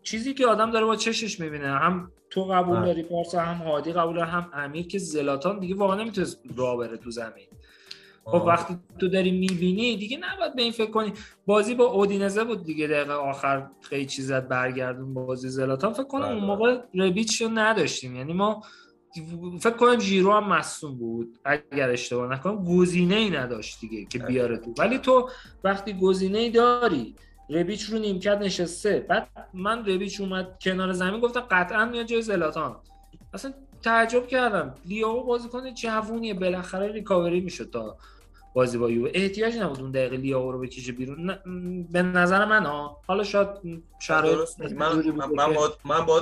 چیزی 0.03 0.34
که 0.34 0.48
آدم 0.48 0.72
داره 0.72 0.86
با 0.86 0.95
چشش 0.95 1.40
می‌بینه 1.40 1.68
هم 1.68 2.12
تو 2.30 2.44
قبول 2.44 2.86
داری 2.86 3.03
پارسا 3.03 3.40
هم 3.40 3.68
هادی 3.68 3.94
قبول 3.94 4.20
هم 4.20 4.49
امیر 4.53 4.88
که 4.88 4.99
زلاتان 4.99 5.60
دیگه 5.60 5.76
واقعا 5.76 5.95
نمی‌تونه 5.95 6.28
راه 6.57 6.78
بره 6.78 6.98
تو 6.98 7.12
زمین. 7.12 7.48
خب 8.28 8.44
وقتی 8.48 8.78
تو 8.99 9.07
داری 9.07 9.32
می‌بینی 9.32 9.98
دیگه 9.98 10.18
نباید 10.18 10.56
به 10.56 10.62
این 10.62 10.72
فکر 10.72 10.91
کنی. 10.91 11.14
بازی 11.45 11.76
با 11.76 11.86
اودینزه 11.86 12.44
بود 12.44 12.64
دیگه 12.64 12.88
دقیقه 12.88 13.14
آخر 13.14 13.68
خیلی 13.82 14.06
چیزت 14.06 14.41
برگردون 14.41 15.14
بازی 15.14 15.49
زلاتان. 15.49 15.94
فکر 15.94 16.03
کنم 16.03 16.26
اون 16.26 16.38
بله. 16.38 16.45
موقع 16.45 16.80
ربیچ 16.95 17.41
رو 17.41 17.49
نداشتیم. 17.53 18.16
یعنی 18.16 18.34
ما 18.34 18.64
فکر 19.60 19.74
کنم 19.74 19.96
جیرو 19.96 20.32
هم 20.32 20.48
مصوم 20.48 20.96
بود. 20.98 21.40
اگر 21.46 21.90
اشتباه 21.90 22.34
نکنم 22.34 22.66
گزینه 22.66 23.16
ای 23.16 23.30
نداشت 23.30 23.80
دیگه 23.80 24.06
که 24.06 24.20
بیاره 24.20 24.58
تو. 24.58 24.74
ولی 24.78 24.98
تو 24.98 25.30
وقتی 25.64 25.94
گزینه 25.94 26.38
ای 26.38 26.50
داری 26.50 27.16
ربیچ 27.50 27.84
رو 27.84 28.00
نیمکت 28.00 28.38
نشسته. 28.38 29.06
بعد 29.10 29.28
من 29.54 29.86
ربیچ 29.86 30.22
اومد 30.22 30.58
کنار 30.62 30.94
زمین 30.94 31.20
گفتم 31.20 31.40
قطعا 31.40 31.86
میاد 31.86 32.06
جای 32.06 32.22
زلاتان. 32.22 32.76
اصلا 33.34 33.54
تعجب 33.84 34.28
کردم. 34.28 34.76
لیاو 34.86 35.24
بازیکن 35.24 35.74
جوونیه. 35.74 36.34
بالاخره 36.34 36.92
ریکاوری 36.92 37.42
می‌شد 37.42 37.70
تا 37.70 37.98
بازی 38.56 38.77
با 38.77 38.91
یو 38.91 39.07
احتیاج 39.14 39.57
نبود 39.57 39.82
اون 39.82 39.91
دقیقه 39.91 40.18
لیاو 40.18 40.52
رو 40.52 40.60
بکشه 40.60 40.91
بیرون. 40.91 41.36
به 41.91 42.02
نظر 42.02 42.45
من 42.45 42.65
ها 42.65 43.02
حالا 43.07 43.23
شاید 43.23 43.48
شرایط 43.99 44.38
من 44.76 45.03
من 45.36 45.53
با 45.53 45.73
من 45.86 46.06
با 46.06 46.19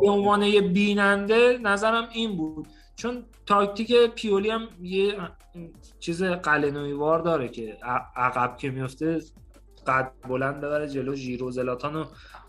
به 0.00 0.10
عنوان 0.10 0.42
یه 0.42 0.60
بیننده 0.60 1.58
نظرم 1.62 2.08
این 2.12 2.36
بود. 2.36 2.66
چون 2.96 3.24
تاکتیک 3.46 4.14
پیولی 4.14 4.50
هم 4.50 4.68
یه 4.82 5.14
چیز 6.00 6.22
قلنوی 6.22 6.92
وار 6.92 7.18
داره 7.18 7.48
که 7.48 7.76
عقب 8.16 8.56
که 8.56 8.70
میفته 8.70 9.20
قد 9.86 10.12
بلند 10.28 10.60
ببره 10.60 10.88
جلو. 10.88 11.14
ژیرو 11.14 11.50
زلاتانو 11.50 12.04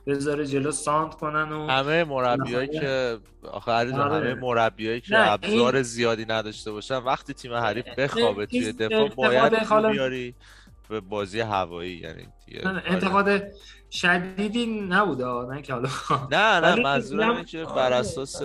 بذاره 0.07 0.45
جلو 0.45 0.71
سانت 0.71 1.15
کنن 1.15 1.51
و 1.51 1.67
همه 1.67 2.03
مربیایی 2.03 2.67
که 2.67 3.17
آخه 3.51 3.71
همه 3.71 3.97
آره. 3.97 4.34
مربیایی 4.34 5.01
که 5.01 5.31
ابزار 5.31 5.81
زیادی 5.81 6.25
نداشته 6.25 6.71
باشن 6.71 6.97
وقتی 6.97 7.34
تیم 7.34 7.53
حریف 7.53 7.85
بخوابه 7.99 8.45
توی 8.45 8.71
دفاع 8.71 9.09
باید 9.09 9.53
بیاری 9.91 10.35
به 10.89 10.99
بازی 10.99 11.39
هوایی 11.39 11.93
یعنی 11.93 12.27
انتقاد 12.85 13.43
شدیدی 13.91 14.65
نبوده 14.65 15.25
نه 15.25 15.61
که 15.61 15.73
حالا. 15.73 15.89
نه 16.31 16.59
نه 16.59 16.75
منظورم 16.75 17.29
اینه 17.29 17.45
که 17.45 17.65
بر 17.65 17.93
اساس 17.93 18.41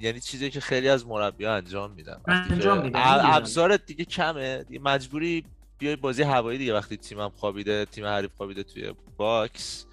یعنی 0.00 0.20
چیزی 0.20 0.50
که 0.50 0.60
خیلی 0.60 0.88
از 0.88 1.06
مربی 1.06 1.46
انجام 1.46 1.90
میدن 1.90 2.20
انجام 2.26 2.82
میدن 2.82 3.00
ابزارت 3.04 3.86
دیگه 3.86 4.04
کمه 4.04 4.62
دیگه 4.62 4.80
مجبوری 4.80 5.44
بیای 5.78 5.96
بازی 5.96 6.22
هوایی 6.22 6.58
دیگه 6.58 6.74
وقتی 6.74 6.96
تیمم 6.96 7.32
خوابیده 7.36 7.84
تیم 7.84 8.06
حریف 8.06 8.30
خوابیده 8.36 8.62
توی 8.62 8.92
باکس. 9.16 9.86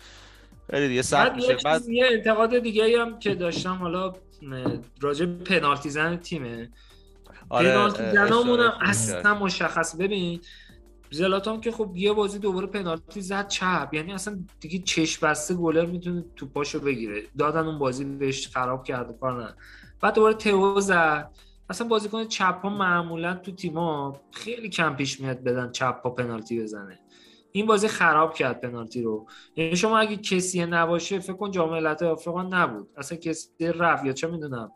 خیلی 0.71 0.87
دیگه 0.87 1.01
سخت 1.01 1.35
میشه. 1.35 1.57
بعد 1.65 1.89
یه 1.89 2.05
انتقاد 2.11 2.59
دیگه 2.59 3.01
هم 3.01 3.19
که 3.19 3.35
داشتم 3.35 3.75
حالا 3.75 4.13
راجع 5.01 5.25
پنالتی 5.25 5.89
زن 5.89 6.17
تیمه. 6.17 6.69
آره 7.49 7.71
پنالتی 7.71 8.11
زنامون 8.11 8.59
اصلا 8.59 9.35
مشخص 9.35 9.95
ببین 9.95 10.41
زلاتان 11.09 11.61
که 11.61 11.71
خب 11.71 11.91
یه 11.95 12.13
بازی 12.13 12.39
دوباره 12.39 12.67
پنالتی 12.67 13.21
زد 13.21 13.47
چپ. 13.47 13.89
یعنی 13.93 14.13
اصلا 14.13 14.39
دیگه 14.59 14.79
چش 14.79 15.17
بسته 15.17 15.53
گلر 15.53 15.85
می‌تونه 15.85 16.25
تو 16.35 16.45
پاشو 16.45 16.79
بگیره. 16.79 17.23
دادن 17.37 17.65
اون 17.65 17.79
بازی 17.79 18.05
بهش 18.05 18.47
خراب 18.47 18.83
کرده 18.83 19.13
کار 19.21 19.43
نه 19.43 19.53
بعد 20.01 20.13
دوباره 20.13 20.33
تئو 20.33 20.79
زد. 20.79 21.31
اصلا 21.69 21.87
بازیکن 21.87 22.27
چپ 22.27 22.59
ها 22.63 22.69
معمولا 22.69 23.33
تو 23.33 23.51
تیما 23.51 24.21
خیلی 24.31 24.69
کم 24.69 24.95
پیش 24.95 25.19
میاد 25.19 25.43
بدن 25.43 25.71
چپ 25.71 26.01
ها 26.03 26.09
پنالتی 26.09 26.61
بزنه. 26.61 26.99
این 27.51 27.65
بازی 27.65 27.87
خراب 27.87 28.33
کرد 28.33 28.61
پنالتی 28.61 29.01
رو. 29.01 29.27
یعنی 29.55 29.75
شما 29.75 29.97
اگه 29.97 30.17
کسی 30.17 30.65
نباشه 30.65 31.19
فکر 31.19 31.33
کن 31.33 31.51
جام 31.51 31.69
ملت 31.69 32.03
آفریقا 32.03 32.43
نبود. 32.43 32.89
اصلا 32.97 33.17
کسی 33.17 33.49
رفت 33.59 34.05
یا 34.05 34.13
چه 34.13 34.27
می‌دونم. 34.27 34.71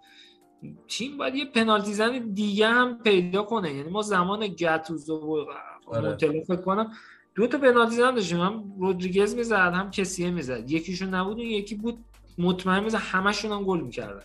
تیم 0.88 1.18
باید 1.18 1.36
یه 1.36 1.46
پنالتی 1.46 1.94
زن 1.94 2.32
دیگه 2.34 2.68
هم 2.68 2.98
پیدا 3.04 3.44
کنه. 3.44 3.74
یعنی 3.74 3.90
ما 3.90 4.02
زمان 4.02 4.48
گتوزو 4.48 5.18
و 5.18 5.46
آره. 5.88 6.16
فکر 6.18 6.56
کنم 6.56 6.92
دو 7.36 7.48
تا 7.48 7.58
پنالتی 7.58 7.96
زن 7.96 8.16
داشتیم. 8.16 8.40
هم 8.40 8.74
رودریگز 8.80 9.36
می‌زد 9.36 9.74
هم 9.74 9.92
کسیه 9.92 10.32
می‌زد. 10.32 10.72
یکیشون 10.72 11.10
نبود 11.10 11.40
و 11.40 11.42
یکی 11.42 11.76
بود 11.76 11.98
مطمئن 12.38 12.84
می‌زد 12.84 12.98
همشون 12.98 13.52
هم 13.52 13.64
گل 13.64 13.82
می‌کردن. 13.82 14.24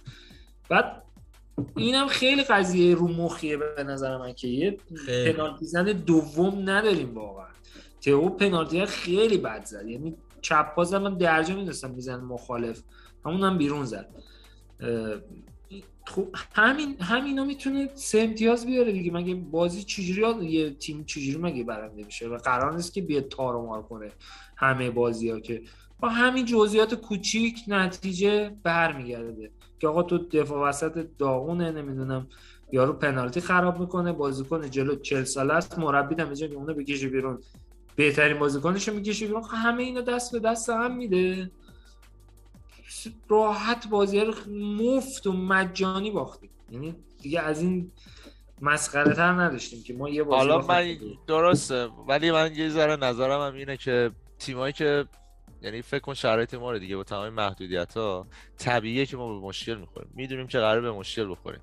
بعد 0.68 1.02
اینم 1.76 2.06
خیلی 2.06 2.42
قضیه 2.42 2.94
رو 2.94 3.08
مخیه 3.08 3.56
به 3.56 3.84
نظر 3.84 4.18
من 4.18 4.32
که 4.32 4.48
یه 4.48 4.78
پنالتی 5.26 5.64
زن 5.64 5.84
دوم 5.84 6.70
نداریم 6.70 7.14
واقعا. 7.14 7.49
تئو 8.00 8.28
پنالتی 8.28 8.86
خیلی 8.86 9.38
بد 9.38 9.64
زد. 9.64 9.86
یعنی 9.86 10.14
چپ 10.40 10.74
باز 10.74 10.94
من 10.94 11.14
درجا 11.14 11.54
می‌دونستم 11.54 11.90
میزن 11.90 12.20
مخالف. 12.20 12.82
همون 13.26 13.44
هم 13.44 13.58
بیرون 13.58 13.84
زد. 13.84 14.08
خب 16.06 16.28
همین 16.54 16.96
همینا 17.00 17.44
می‌تونه 17.44 17.90
سه 17.94 18.18
امتیاز 18.20 18.66
بیاره 18.66 18.92
دیگه. 18.92 19.12
مگه 19.12 19.34
بازی 19.34 19.82
چجوری 19.82 20.46
یه 20.46 20.70
تیم 20.70 21.04
چجوری 21.04 21.38
مگه 21.38 21.64
برنده 21.64 22.04
میشه؟ 22.04 22.28
و 22.28 22.36
قرار 22.36 22.76
نیست 22.76 22.92
که 22.94 23.02
بیاد 23.02 23.28
تار 23.28 23.56
و 23.56 23.66
مار 23.66 23.82
کنه 23.82 24.10
همه 24.56 24.90
بازی 24.90 25.30
ها 25.30 25.40
که. 25.40 25.62
با 26.00 26.08
همین 26.08 26.44
جزئیات 26.44 26.94
کوچیک 26.94 27.60
نتیجه 27.68 28.56
برمیگرده. 28.62 29.50
که 29.80 29.88
آقا 29.88 30.02
تو 30.02 30.18
دفاع 30.18 30.68
وسط 30.68 31.06
داغونه 31.18 31.70
نمی‌دونم 31.70 32.28
یارو 32.72 32.92
پنالتی 32.92 33.40
خراب 33.40 33.80
می‌کنه 33.80 34.12
بازیکن 34.12 34.70
جلو 34.70 34.96
40 34.96 35.24
ساله 35.24 35.54
است 35.54 35.78
مربی 35.78 36.14
که 36.14 36.54
اونو 36.54 36.74
بکشه 36.74 37.08
بیرون. 37.08 37.38
بهترین 37.96 38.38
بازیکنش 38.38 38.88
رو 38.88 38.94
می‌کشه 38.94 39.26
بیرون 39.26 39.42
خب 39.42 39.54
همه 39.54 39.82
اینا 39.82 40.00
دست 40.00 40.32
به 40.32 40.38
دست 40.38 40.70
هم 40.70 40.96
میده. 40.96 41.50
راحت 43.28 43.88
بازی 43.88 44.20
رو 44.20 44.34
مفت 44.52 45.26
و 45.26 45.32
مجانی 45.32 46.10
باختیم 46.10 46.50
یعنی 46.70 46.94
دیگه 47.22 47.40
از 47.40 47.60
این 47.60 47.92
مسخره 48.60 49.14
تر 49.14 49.32
نداشتیم 49.32 49.82
که 49.82 49.94
ما 49.94 50.08
یه 50.08 50.22
بازی 50.22 50.48
حالا 50.48 50.66
من 50.66 50.96
درسته 51.26 51.88
ولی 52.08 52.30
من 52.30 52.54
یه 52.54 52.68
ذره 52.68 52.96
نظرم 52.96 53.40
هم 53.40 53.54
اینه 53.54 53.76
که 53.76 54.10
تیمایی 54.38 54.72
که 54.72 55.04
یعنی 55.62 55.82
فکر 55.82 56.00
کن 56.00 56.14
شرایط 56.14 56.54
ما 56.54 56.72
رو 56.72 56.78
دیگه 56.78 56.96
با 56.96 57.04
تمام 57.04 57.28
محدودیت 57.28 57.96
ها 57.96 58.26
طبیعیه 58.58 59.06
که 59.06 59.16
ما 59.16 59.40
به 59.40 59.46
مشکل 59.46 59.74
می‌خوریم. 59.74 60.10
می‌دونیم 60.14 60.46
که 60.46 60.58
قرار 60.58 60.80
به 60.80 60.92
مشکل 60.92 61.30
بخوریم. 61.30 61.60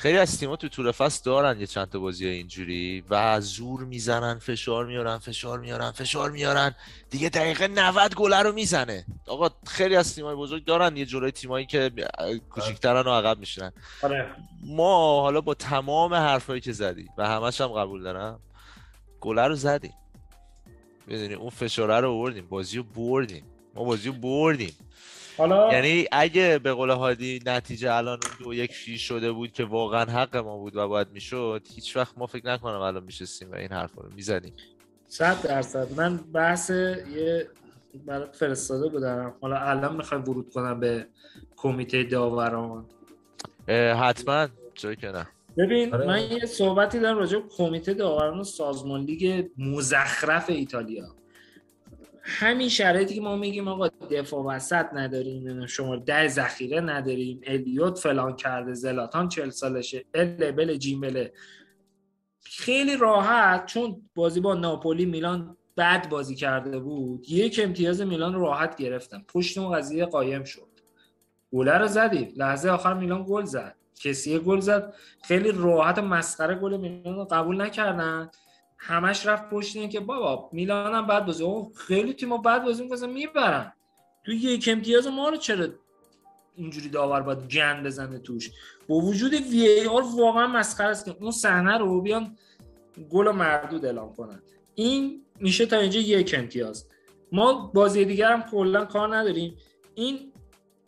خیلی 0.00 0.18
از 0.18 0.40
تیم‌ها 0.40 0.56
تو 0.56 0.68
طول 0.68 0.92
فصل 0.92 1.22
دارن 1.24 1.60
یه 1.60 1.66
چند 1.66 1.88
تا 1.88 1.98
بازی 1.98 2.26
اینجوری 2.26 3.04
و 3.10 3.40
زور 3.40 3.84
می‌زنن 3.84 4.38
فشار 4.38 4.86
میارن 4.86 5.18
فشار 5.18 5.58
میارن 5.58 5.90
فشار 5.90 6.30
میارن. 6.30 6.74
دیگه 7.10 7.28
دقیقه 7.28 7.68
90 7.68 8.14
گله 8.14 8.38
رو 8.38 8.52
می‌زنه. 8.52 9.04
آقا 9.26 9.50
خیلی 9.66 9.96
از 9.96 10.14
تیم‌های 10.14 10.34
بزرگ 10.34 10.64
دارن 10.64 10.96
یه 10.96 11.06
جلوی 11.06 11.30
تیمایی 11.30 11.66
که 11.66 11.90
کوچیک‌ترن 12.50 13.06
و 13.06 13.10
عقب 13.10 13.38
میشنن 13.38 13.72
آره. 14.02 14.30
ما 14.62 15.20
حالا 15.20 15.40
با 15.40 15.54
تمام 15.54 16.14
حرفایی 16.14 16.60
که 16.60 16.72
زدی 16.72 17.08
و 17.18 17.28
همش 17.28 17.60
هم 17.60 17.68
قبول 17.68 18.02
دارم 18.02 18.40
گله 19.20 19.46
رو 19.46 19.54
زدیم. 19.54 19.94
می‌دونی 21.06 21.34
اون 21.34 21.50
فشاره 21.50 22.00
رو 22.00 22.10
آوردیم 22.10 22.46
بازی 22.46 22.76
رو 22.76 22.82
بردیم. 22.82 23.44
ما 23.74 23.84
بازی 23.84 24.08
رو 24.08 24.14
بردیم. 24.14 24.74
حالا 25.40 25.72
یعنی 25.72 26.06
اگه 26.12 26.58
به 26.58 26.72
قول 26.72 26.90
هادی 26.90 27.40
نتیجه 27.46 27.92
الان 27.92 28.18
اون 28.24 28.32
دو 28.44 28.54
یک 28.54 28.72
شیش 28.72 29.08
شده 29.08 29.32
بود 29.32 29.52
که 29.52 29.64
واقعا 29.64 30.04
حق 30.04 30.36
ما 30.36 30.56
بود 30.56 30.76
و 30.76 30.88
باید 30.88 31.08
می‌شد 31.12 31.62
هیچ 31.74 31.96
وقت 31.96 32.18
ما 32.18 32.26
فکر 32.26 32.46
نکنم 32.46 32.80
الان 32.80 33.04
میشستیم 33.04 33.50
و 33.50 33.54
این 33.54 33.72
حرفا 33.72 34.02
رو 34.02 34.08
می‌زنیم. 34.14 34.52
صد 35.08 35.42
درصد. 35.42 35.88
من 35.96 36.16
بحث 36.16 36.70
یه 36.70 37.48
برات 38.06 38.36
فرستاده 38.36 38.88
بودم. 38.88 39.34
حالا 39.40 39.56
الان 39.56 39.96
می‌خوای 39.96 40.20
ورود 40.20 40.50
کنم 40.54 40.80
به 40.80 41.06
کمیته 41.56 42.02
داوران. 42.02 42.86
حتما. 43.68 44.48
جایی 44.74 44.96
که 44.96 45.06
نه. 45.06 45.28
ببین 45.56 45.94
آره. 45.94 46.06
من 46.06 46.22
یه 46.22 46.46
صحبتی 46.46 46.98
دارم 47.00 47.18
راجع 47.18 47.38
به 47.38 47.48
کمیته 47.48 47.94
داوران 47.94 48.42
سازمان 48.42 49.00
لیگ 49.00 49.46
مزخرف 49.58 50.50
ایتالیا. 50.50 51.19
همین 52.22 52.68
شرایطی 52.68 53.14
که 53.14 53.20
ما 53.20 53.36
میگیم 53.36 53.68
آقا 53.68 53.88
دفاع 53.88 54.44
وسط 54.44 54.86
نداریم 54.92 55.66
شما 55.66 55.96
ده 55.96 56.28
ذخیره 56.28 56.80
نداریم 56.80 57.40
الیوت 57.46 57.98
فلان 57.98 58.36
کرده 58.36 58.74
زلاتان 58.74 59.28
چل 59.28 59.50
سالشه 59.50 60.04
ال 60.14 60.52
بل 60.52 60.76
جیمله 60.76 61.32
خیلی 62.44 62.96
راحت 62.96 63.66
چون 63.66 64.02
بازی 64.14 64.40
با 64.40 64.54
ناپولی 64.54 65.06
میلان 65.06 65.56
بد 65.76 66.08
بازی 66.08 66.34
کرده 66.34 66.78
بود 66.78 67.30
یک 67.30 67.60
امتیاز 67.64 68.00
میلان 68.00 68.34
راحت 68.34 68.76
گرفتم 68.76 69.24
پشت 69.28 69.58
اون 69.58 69.76
قضیه 69.76 70.04
قایم 70.04 70.44
شد. 70.44 70.68
گله 71.52 71.78
رو 71.78 71.86
زدیم. 71.86 72.32
لحظه 72.36 72.70
آخر 72.70 72.94
میلان 72.94 73.24
گل 73.28 73.44
زد. 73.44 73.76
کسی 73.94 74.38
گل 74.38 74.60
زد. 74.60 74.94
خیلی 75.22 75.52
راحت 75.52 75.98
مسخره 75.98 76.54
گل 76.54 76.76
میلان 76.76 77.14
رو 77.14 77.24
قبول 77.24 77.60
نکردن. 77.60 78.30
همش 78.82 79.26
رفت 79.26 79.50
پشت 79.50 79.76
این 79.76 79.88
که 79.88 80.00
بابا 80.00 80.50
میلان 80.52 80.94
هم 80.94 81.06
بعد 81.06 81.26
بازی. 81.26 81.44
اوه 81.44 81.72
خیلی 81.74 82.12
تیم‌ها 82.12 82.38
بعد 82.38 82.64
بازی 82.64 82.82
می‌کنن 82.82 83.10
می‌برن. 83.10 83.72
تو 84.24 84.32
یک 84.32 84.68
امتیاز 84.72 85.06
ما 85.06 85.28
رو 85.28 85.36
چرا 85.36 85.68
اینجوری 86.54 86.88
داور 86.88 87.20
باید 87.20 87.48
گند 87.48 87.86
بزنه 87.86 88.18
توش؟ 88.18 88.50
با 88.88 88.96
وجود 88.96 89.34
وی 89.34 89.68
ای 89.68 89.86
آر 89.86 90.04
واقعا 90.16 90.46
مسخره 90.46 90.88
است 90.88 91.04
که 91.04 91.16
اون 91.20 91.30
صحنه 91.30 91.78
رو 91.78 92.00
بیان 92.00 92.36
گل 93.10 93.26
و 93.26 93.32
مردود 93.32 93.84
اعلام 93.84 94.14
کنن. 94.14 94.42
این 94.74 95.22
میشه 95.40 95.66
تا 95.66 95.76
اینجا 95.76 96.00
یک 96.00 96.34
امتیاز. 96.38 96.86
ما 97.32 97.70
بازی 97.74 98.04
دیگر 98.04 98.32
هم 98.32 98.42
کلا 98.42 98.84
کار 98.84 99.16
نداریم. 99.16 99.56
این 99.94 100.32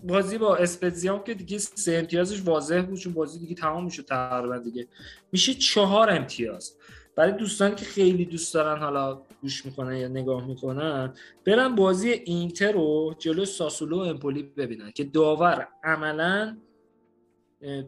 بازی 0.04 0.38
با 0.38 0.56
اسپتزیام 0.56 1.24
که 1.24 1.34
دیگه 1.34 1.58
سه 1.58 1.92
امتیازش 1.92 2.42
واضح 2.42 2.82
بود 2.82 2.98
چون 2.98 3.12
بازی 3.12 3.38
دیگه 3.38 3.54
تمام 3.54 3.84
میشه 3.84 4.02
تقریبا 4.02 4.58
دیگه. 4.58 4.88
میشه 5.32 5.54
چهار 5.54 6.10
امتیاز. 6.10 6.76
برای 7.16 7.32
دوستانی 7.32 7.74
که 7.74 7.84
خیلی 7.84 8.24
دوست 8.24 8.54
دارن 8.54 8.82
حالا 8.82 9.22
گوش 9.42 9.66
می‌کنن 9.66 9.96
یا 9.96 10.08
نگاه 10.08 10.46
می‌کنن 10.46 11.14
برن 11.46 11.74
بازی 11.74 12.10
اینتر 12.10 12.72
رو 12.72 13.14
جلو 13.18 13.44
ساسولو 13.44 13.96
و 13.96 14.00
امپولی 14.00 14.42
ببینن 14.42 14.90
که 14.90 15.04
داور 15.04 15.68
عملا 15.84 16.58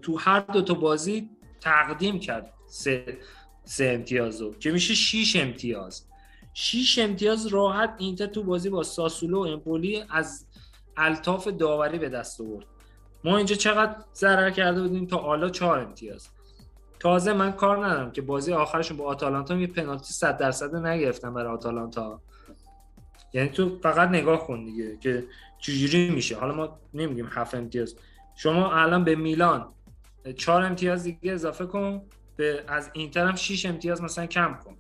تو 0.03 0.19
هر 0.19 0.41
دو 0.41 0.63
تا 0.63 0.75
بازی 0.75 1.31
تقدیم 1.61 2.19
کرد 2.21 2.53
سه, 2.67 3.19
سه 3.65 3.85
امتیاز 3.85 4.43
رو 4.43 4.55
که 4.55 4.71
میشه 4.71 4.95
6 4.95 5.37
امتیاز. 5.37 6.07
6 6.55 6.99
امتیاز 6.99 7.47
راحت 7.47 7.95
اینتر 7.99 8.27
تو 8.27 8.43
بازی 8.43 8.71
با 8.71 8.83
ساسولو 8.83 9.45
و 9.45 9.49
امپولی 9.49 10.05
از 10.11 10.47
الطاف 10.97 11.49
داوری 11.49 11.99
به 11.99 12.09
دست 12.09 12.41
آورد. 12.41 12.67
ما 13.25 13.37
اینجا 13.37 13.55
چقدر 13.55 13.97
ضرر 14.15 14.51
کرده 14.51 14.83
بودیم 14.83 15.07
تا 15.07 15.17
حالا 15.17 15.51
4 15.51 15.79
امتیاز. 15.79 16.29
تازه 17.05 17.33
من 17.33 17.53
کار 17.53 17.87
ندارم 17.87 18.11
که 18.13 18.23
بازی 18.23 18.53
آخرشون 18.53 18.97
با 18.97 19.05
آتالانتا 19.05 19.57
یه 19.57 19.67
پنالتی 19.67 20.13
100 20.13 20.37
درصد 20.37 20.75
نگرفتن 20.75 21.35
برای 21.35 21.53
آتالانتا. 21.53 22.21
یعنی 23.33 23.49
تو 23.49 23.79
فقط 23.83 24.09
نگاه 24.09 24.47
کن 24.47 24.65
دیگه 24.65 24.97
که 24.97 25.25
چجوری 25.59 26.11
میشه. 26.11 26.37
حالا 26.37 26.55
ما 26.55 26.79
نمیگیم 26.95 27.29
7 27.33 27.55
امتیاز. 27.55 27.97
شما 28.37 28.73
الان 28.73 29.05
به 29.05 29.15
میلان 29.15 29.69
4 30.37 30.63
امتیاز 30.63 31.03
دیگه 31.03 31.33
اضافه 31.33 31.67
کن 31.67 32.03
به 32.37 32.65
از 32.69 32.91
اینتر 32.93 33.27
هم 33.27 33.37
6 33.37 33.67
امتیاز 33.67 34.03
مثلا 34.03 34.27
کم 34.27 34.59
کن. 34.65 34.77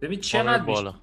ببین 0.00 0.20
چقدر 0.20 0.62
بالا. 0.62 0.94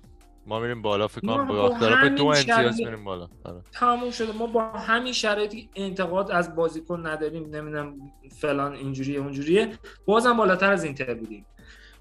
ما 0.51 0.59
میریم 0.59 0.81
بالا 0.81 1.07
فکر 1.07 1.21
کنم 1.21 1.47
با 1.47 1.67
اختلاف 1.67 2.03
دو 2.03 2.25
امتیاز 2.25 2.79
میریم 2.79 3.03
بالا. 3.03 3.27
آره. 3.43 3.61
تموم 3.71 4.11
شده. 4.11 4.31
ما 4.31 4.45
با 4.47 4.63
همین 4.63 5.13
شرایطی 5.13 5.69
انتقاد 5.75 6.31
از 6.31 6.55
بازیکن 6.55 7.07
نداریم. 7.07 7.43
نمی‌دونم 7.43 8.11
فلان 8.39 8.73
اینجوریه 8.73 9.19
اونجوریه. 9.19 9.77
بازم 10.05 10.37
بالاتر 10.37 10.71
از 10.71 10.83
اینتر 10.83 11.13
بودیم. 11.13 11.45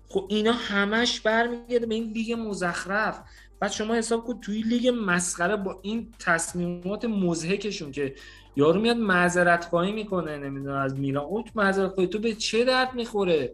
خب 0.09 0.27
اینا 0.28 0.52
همش 0.52 1.20
برمیگرده 1.20 1.86
به 1.86 1.94
این 1.94 2.12
لیگ 2.12 2.36
مزخرف. 2.39 3.20
بعد 3.60 3.70
شما 3.70 3.94
حساب 3.94 4.24
کن 4.24 4.40
توی 4.40 4.62
لیگ 4.62 4.93
مسخره 5.05 5.56
با 5.56 5.78
این 5.82 6.12
تصمیمات 6.18 7.05
مزهکشون 7.05 7.93
که 7.93 8.14
یارو 8.56 8.81
میاد 8.81 8.97
معذرت 8.97 9.64
خواهی 9.64 9.93
می‌کنه 9.93 10.39
نمی‌دونم 10.39 10.77
از 10.77 10.98
میلان. 10.98 11.24
اوت 11.24 11.47
معذرت 11.55 11.90
خواهی 11.90 12.09
تو 12.09 12.18
به 12.18 12.35
چه 12.35 12.64
درد 12.64 12.94
می‌خوره؟ 12.94 13.52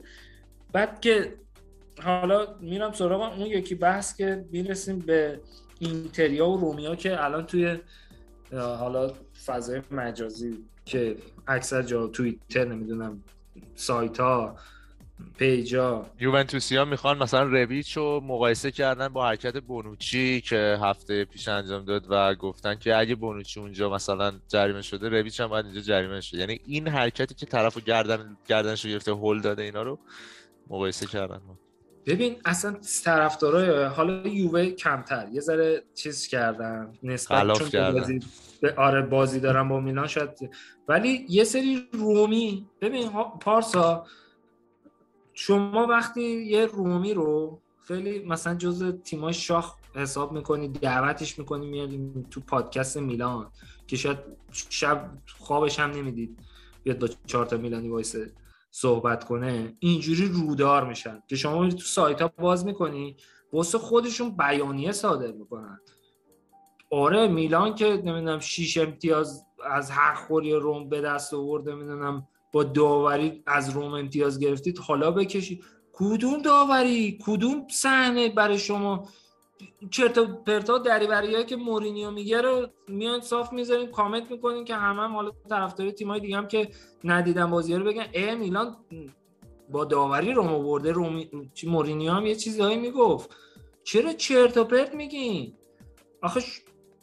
بعد 0.73 1.01
که 1.01 1.35
حالا 2.03 2.47
میرم 2.61 2.93
سراغ 2.93 3.39
اون 3.39 3.47
یکی 3.47 3.75
بحث 3.75 4.17
که 4.17 4.45
می‌رسیم 4.51 4.99
به 4.99 5.41
اینتریا 5.79 6.49
و 6.49 6.57
رومیا 6.57 6.97
که 6.97 7.25
الان 7.25 7.47
توی 7.47 7.79
حالا 8.53 9.13
فضای 9.47 9.83
مجازی 9.91 10.65
که 10.85 11.17
اکثر 11.47 11.83
جا 11.83 12.07
توییتر 12.07 12.65
نمی‌دونم 12.65 13.23
سایت 13.75 14.21
ها 14.21 14.57
پیجا 15.39 16.07
یوونتوسیا 16.21 16.85
می‌خوان 16.85 17.19
مثلا 17.19 17.43
رویچ 17.43 17.97
رو 17.97 18.21
مقایسه 18.25 18.71
کردن 18.71 19.09
با 19.09 19.27
حرکت 19.27 19.57
بونوچی 19.57 20.41
که 20.41 20.79
هفته 20.83 21.25
پیش 21.25 21.49
انجام 21.49 21.85
داد 21.85 22.07
و 22.09 22.35
گفتن 22.35 22.75
که 22.75 22.97
اگه 22.97 23.15
بونوچی 23.15 23.61
اونجا 23.61 23.91
مثلا 23.91 24.33
جریمه 24.49 24.83
شده 24.83 25.09
رویچ 25.09 25.41
هم 25.41 25.47
باید 25.47 25.65
اینجا 25.65 25.81
جریمه 25.81 26.21
شده 26.21 26.41
یعنی 26.41 26.61
این 26.65 26.89
حرکتی 26.89 27.35
که 27.35 27.47
طرفو 27.47 27.81
گردن 27.81 28.37
گردنش 28.47 28.85
رو 28.85 28.91
گرفته 28.91 29.13
هول 29.13 29.41
داده 29.41 29.63
اینا 29.63 29.83
رو 29.83 29.99
مقایسه 30.71 31.07
کردن 31.07 31.41
ببین 32.07 32.37
اصلا 32.45 32.77
طرفدارای 33.05 33.85
حالا 33.85 34.29
یووه 34.29 34.71
کمتر 34.71 35.29
یه 35.33 35.41
ذره 35.41 35.83
چیز 35.95 36.27
کردن 36.27 36.93
نسبت 37.03 37.53
چون 37.59 37.69
کردن. 37.69 37.99
بازی 37.99 38.21
به 38.61 38.75
آره 38.77 39.03
بازی 39.03 39.41
دارن 39.41 39.69
با 39.69 39.81
میلان 39.81 40.07
شاید 40.07 40.31
ولی 40.89 41.27
یه 41.29 41.45
سری 41.45 41.89
رومی 41.93 42.67
ببین 42.81 43.11
پارسا 43.41 44.07
شما 45.35 45.87
وقتی 45.87 46.23
یه 46.23 46.67
رومی 46.67 47.15
رو 47.15 47.61
خیلی 47.89 48.25
مثلا 48.25 48.55
جز 48.55 48.95
تیمای 49.05 49.33
شاخ 49.33 49.75
حساب 49.95 50.33
می‌کنی 50.33 50.69
دعوتش 50.69 51.39
می‌کنی 51.39 51.67
میاد 51.67 51.91
تو 52.31 52.41
پادکست 52.41 52.97
میلان 52.97 53.51
که 53.87 53.97
شاید 53.97 54.19
شب 54.53 55.11
خوابش 55.39 55.81
هم 55.81 55.91
نمی‌دید 55.91 56.39
بیاد 56.85 56.99
با 56.99 57.09
چهار 57.27 57.47
تا 57.47 57.57
میلانی 57.57 57.89
وایسه 57.89 58.33
صحبت 58.79 59.25
کنه 59.25 59.77
اینجوری 59.79 60.29
رودار 60.29 60.85
میشن 60.85 61.23
که 61.29 61.37
شما 61.37 61.69
تو 61.69 61.79
سایت 61.79 62.23
ها 62.23 62.33
باز 62.39 62.67
می‌کنی 62.67 63.17
واسه 63.53 63.79
خودشون 63.79 64.37
بیانیه 64.37 64.93
صادر 64.93 65.33
می‌کنن. 65.33 65.81
آره 66.91 67.29
میلان 67.29 67.75
که 67.75 67.87
نمی‌دونم 67.87 68.39
6 68.39 68.79
امتیاز 68.79 69.47
از 69.65 69.91
حق 69.91 70.27
خوری 70.27 70.53
روم 70.53 70.89
به 70.89 71.01
دست 71.01 71.35
آورده 71.35 71.75
می‌دونم 71.75 72.29
با 72.53 72.65
داوری 72.65 73.43
از 73.47 73.71
روم 73.71 73.95
امتیاز 73.95 74.39
گرفتید 74.39 74.79
حالا 74.79 75.11
بکشید. 75.11 75.65
کدوم 75.93 76.43
داوری؟ 76.43 77.19
کدوم 77.27 77.67
صحنه 77.71 78.29
برای 78.29 78.59
شما 78.59 79.09
چرت 79.91 80.19
و 80.19 80.27
پرتا 80.27 80.79
دریوریایی 80.79 81.45
که 81.45 81.57
مورینیو 81.57 82.11
میگه 82.11 82.41
رو 82.41 82.67
میان 82.89 83.21
صاف 83.21 83.53
می‌ذارین 83.53 83.91
کامنت 83.91 84.31
می‌کنین 84.31 84.65
که 84.65 84.75
همه 84.75 85.03
هم 85.03 85.15
حالا 85.15 85.31
طرفدار 85.49 85.91
تیمای 85.91 86.21
دیگه 86.21 86.37
هم 86.37 86.49
که 86.49 86.69
ندیدن 87.05 87.51
بازی 87.51 87.75
رو 87.75 87.85
بگن. 87.85 88.07
ای 88.13 88.35
میلان 88.35 88.77
با 89.71 89.85
داوری 89.85 90.33
روم 90.33 90.49
آورده. 90.49 90.93
رومی 90.93 91.31
مورینیو 91.65 92.13
هم 92.13 92.27
یه 92.27 92.35
چیزایی 92.35 92.77
می‌گفت. 92.77 93.31
چرا 93.85 94.13
چرت 94.13 94.57
و 94.57 94.65
پرت 94.65 94.95
میگین؟ 94.95 95.53
آخه 96.23 96.43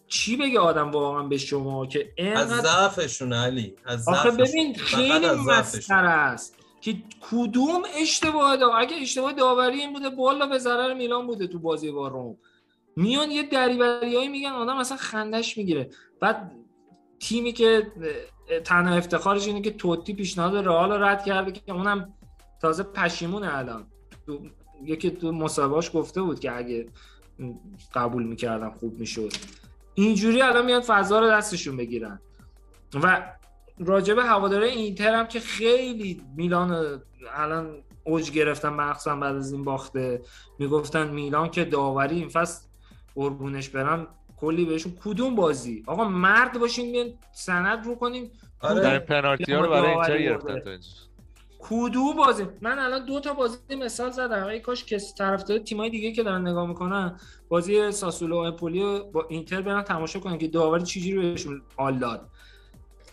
چی 0.07 0.37
بگه 0.37 0.59
آدم 0.59 0.91
واقعا 0.91 1.23
به 1.23 1.37
شما 1.37 1.85
که 1.85 2.13
از 2.35 2.49
ضعفشون 2.49 3.33
علی 3.33 3.75
از 3.85 4.07
آخه 4.07 4.31
ببین 4.31 4.75
خیلی 4.75 5.29
مسخره 5.29 6.09
است. 6.09 6.62
که 6.83 6.95
کدوم 7.31 7.81
اشتباه 7.97 8.57
دا 8.57 8.73
اگه 8.73 8.95
اشتباه 9.01 9.33
داوری 9.33 9.79
این 9.79 9.93
بوده 9.93 10.09
بالا 10.09 10.45
به 10.45 10.57
ضرر 10.57 10.93
میلان 10.93 11.27
بوده 11.27 11.47
تو 11.47 11.59
بازی 11.59 11.91
با 11.91 12.07
روم. 12.07 12.37
میان 12.95 13.31
یه 13.31 13.43
دریوریایی 13.43 14.27
میگن 14.27 14.49
آدم 14.49 14.77
اصلا 14.77 14.97
خندش 14.97 15.57
می‌گیره. 15.57 15.89
بعد 16.19 16.51
تیمی 17.19 17.53
که 17.53 17.91
تنها 18.63 18.95
افتخارش 18.95 19.47
اینه 19.47 19.61
که 19.61 19.71
توتی 19.71 20.13
پیشنهاد 20.13 20.55
رئال 20.55 20.91
رو 20.91 21.03
رد 21.03 21.25
کرده 21.25 21.51
که 21.51 21.71
اونم 21.71 22.13
تازه 22.61 22.83
پشیمونه 22.83 23.57
الان. 23.57 23.87
تو 24.25 24.39
یکی 24.83 25.11
تو 25.11 25.31
مسابقاش 25.31 25.91
گفته 25.93 26.21
بود 26.21 26.39
که 26.39 26.57
اگه 26.57 26.87
قبول 27.93 28.23
می‌کردم 28.23 28.71
خوب 28.79 28.99
می‌شد. 28.99 29.33
اینجوری 29.93 30.41
الان 30.41 30.65
میان 30.65 30.81
فضا 30.81 31.19
رو 31.19 31.27
دستشون 31.27 31.77
بگیرن. 31.77 32.19
و 33.03 33.33
راجب 33.79 34.17
هواداره 34.17 34.67
اینتر 34.67 35.15
هم 35.15 35.27
که 35.27 35.39
خیلی 35.39 36.21
میلان 36.35 37.01
الان 37.35 37.83
اوج 38.03 38.31
گرفتن 38.31 38.69
مخصوصا 38.69 39.15
بعد 39.15 39.35
از 39.35 39.51
این 39.51 39.63
باخته. 39.63 40.21
می‌گفتن 40.59 41.07
میلان 41.07 41.49
که 41.49 41.65
داوری 41.65 42.15
این 42.15 42.29
فصل 42.29 42.67
قربونش 43.15 43.69
برم 43.69 44.07
کلی 44.37 44.65
بهشون 44.65 44.93
کدوم 45.03 45.35
بازی؟ 45.35 45.83
آقا 45.87 46.03
مرد 46.03 46.59
باشین 46.59 46.91
بیان 46.91 47.13
سند 47.33 47.85
رو 47.85 47.95
کنیم 47.95 48.31
آره. 48.59 48.81
در 48.81 48.99
پنالتی 48.99 49.53
ها 49.53 49.61
رو 49.61 49.69
برای 49.69 49.91
اینتر 49.91 50.21
گرفتن 50.21 50.59
تو 50.59 50.77
کدو 51.59 52.13
بازی؟ 52.13 52.45
من 52.61 52.79
الان 52.79 53.05
دو 53.05 53.19
تا 53.19 53.33
بازی 53.33 53.75
مثال 53.75 54.11
زدم. 54.11 54.43
ای 54.43 54.59
کاش 54.59 54.85
کس 54.85 55.15
طرفدار 55.15 55.57
تیمای 55.57 55.89
دیگه 55.89 56.11
که 56.11 56.23
دارن 56.23 56.47
نگاه 56.47 56.67
می‌کنن 56.67 57.19
بازی 57.49 57.91
ساسولو 57.91 58.35
و 58.35 58.39
امپولی 58.39 58.99
با 59.13 59.25
اینتر 59.29 59.61
برن 59.61 59.81
تماشا 59.81 60.19
کنن 60.19 60.37
که 60.37 60.47
داوری 60.47 60.83
چجوری 60.83 61.19
بهشون 61.19 61.61
حال 61.77 61.99
داد. 61.99 62.29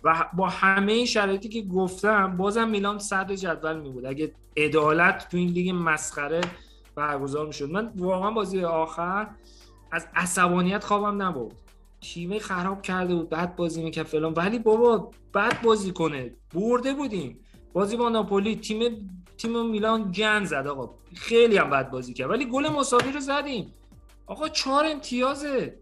و 0.04 0.30
با 0.32 0.48
همه 0.48 1.04
شرایطی 1.04 1.48
که 1.48 1.62
گفتم 1.62 2.36
بازم 2.36 2.68
میلان 2.68 2.98
صدر 2.98 3.34
جدول 3.34 3.80
می 3.80 3.90
بود 3.90 4.06
اگه 4.06 4.32
عدالت 4.56 5.28
تو 5.30 5.36
این 5.36 5.48
لیگ 5.48 5.72
مسخره 5.74 6.40
برگزار 6.94 7.46
می‌شد. 7.46 7.70
من 7.70 7.92
واقعا 7.96 8.30
بازی 8.30 8.64
آخر 8.64 9.26
از 9.92 10.06
عصبانیت 10.14 10.84
خوابم 10.84 11.22
نبود 11.22 11.52
تیم 12.00 12.38
خراب 12.38 12.82
کرده 12.82 13.14
بود 13.14 13.28
بعد 13.28 13.56
بازی 13.56 13.82
می‌کرد 13.82 14.06
فلان. 14.06 14.32
ولی 14.32 14.58
بابا 14.58 15.10
بعد 15.32 15.62
بازی 15.62 15.92
کنه. 15.92 16.32
برده 16.54 16.94
بودیم. 16.94 17.38
بازی 17.72 17.96
با 17.96 18.08
ناپولی 18.08 18.56
تیم 18.56 19.10
تیم 19.38 19.66
میلان 19.66 20.12
گن 20.12 20.44
زد 20.44 20.66
آقا. 20.66 20.94
خیلی 21.14 21.56
هم 21.56 21.70
بد 21.70 21.90
بازی 21.90 22.14
کرد. 22.14 22.30
ولی 22.30 22.44
گل 22.44 22.68
مساوی 22.68 23.12
رو 23.12 23.20
زدیم. 23.20 23.74
آقا 24.26 24.48
چهار 24.48 24.86
امتیازه. 24.86 25.78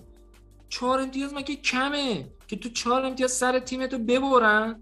چهار 0.69 1.01
امتیاز 1.01 1.35
مگه 1.35 1.57
کمه 1.57 2.29
که 2.49 2.57
تو 2.57 2.69
چهار 2.69 3.07
امتیاز 3.07 3.33
سر 3.33 3.59
تیمتو 3.59 3.99
ببرن؟ 3.99 4.81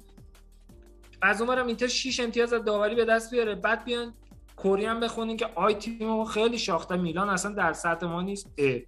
از 1.22 1.40
اونورم 1.40 1.66
اینتر 1.66 1.86
6 1.86 2.20
امتیاز 2.20 2.52
از 2.52 2.64
داوری 2.64 2.94
به 2.94 3.04
دست 3.04 3.30
بیاره. 3.30 3.54
بعد 3.54 3.84
بیان 3.84 4.14
کوریان 4.56 5.00
بخونین 5.00 5.36
که 5.36 5.46
آی 5.54 5.74
تیم 5.74 6.24
خیلی 6.24 6.58
شاخته. 6.58 6.96
میلان 6.96 7.28
اصلا 7.28 7.52
در 7.52 7.72
سطح 7.72 8.06
ما 8.06 8.22
نیست. 8.22 8.50
اه. 8.58 8.80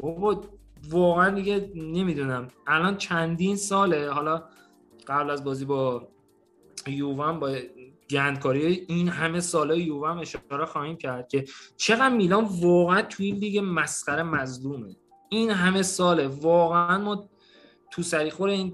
بابا 0.00 0.44
واقعا 0.88 1.30
دیگه 1.30 1.70
نمی‌دونم. 1.74 2.48
الان 2.66 2.96
چندین 2.96 3.56
ساله. 3.56 4.10
حالا 4.10 4.44
قبل 5.06 5.30
از 5.30 5.44
بازی 5.44 5.64
با 5.64 6.08
یوون 6.86 7.40
با 7.40 7.56
گندکاری 8.10 8.86
این 8.88 9.08
همه 9.08 9.40
ساله 9.40 9.78
یوون 9.78 10.18
اشاره 10.18 10.64
خواهیم 10.66 10.96
کرد 10.96 11.28
که 11.28 11.44
چقدر 11.76 12.08
میلان 12.08 12.44
واقعا 12.44 13.02
توی 13.02 13.26
این 13.26 13.36
لیگ 13.36 13.60
مسخره 13.64 14.22
مظلومه. 14.22 14.96
این 15.28 15.50
همه 15.50 15.82
ساله. 15.82 16.28
واقعا 16.28 16.98
ما 16.98 17.28
تو 17.90 18.02
سریخور 18.02 18.48
این 18.48 18.72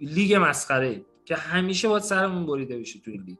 لیگ 0.00 0.38
مسخره 0.40 1.04
که 1.24 1.36
همیشه 1.36 1.88
باید 1.88 2.02
سرمون 2.02 2.46
بریده 2.46 2.78
بشه 2.78 3.00
تو 3.00 3.10
این 3.10 3.22
لیگ. 3.22 3.38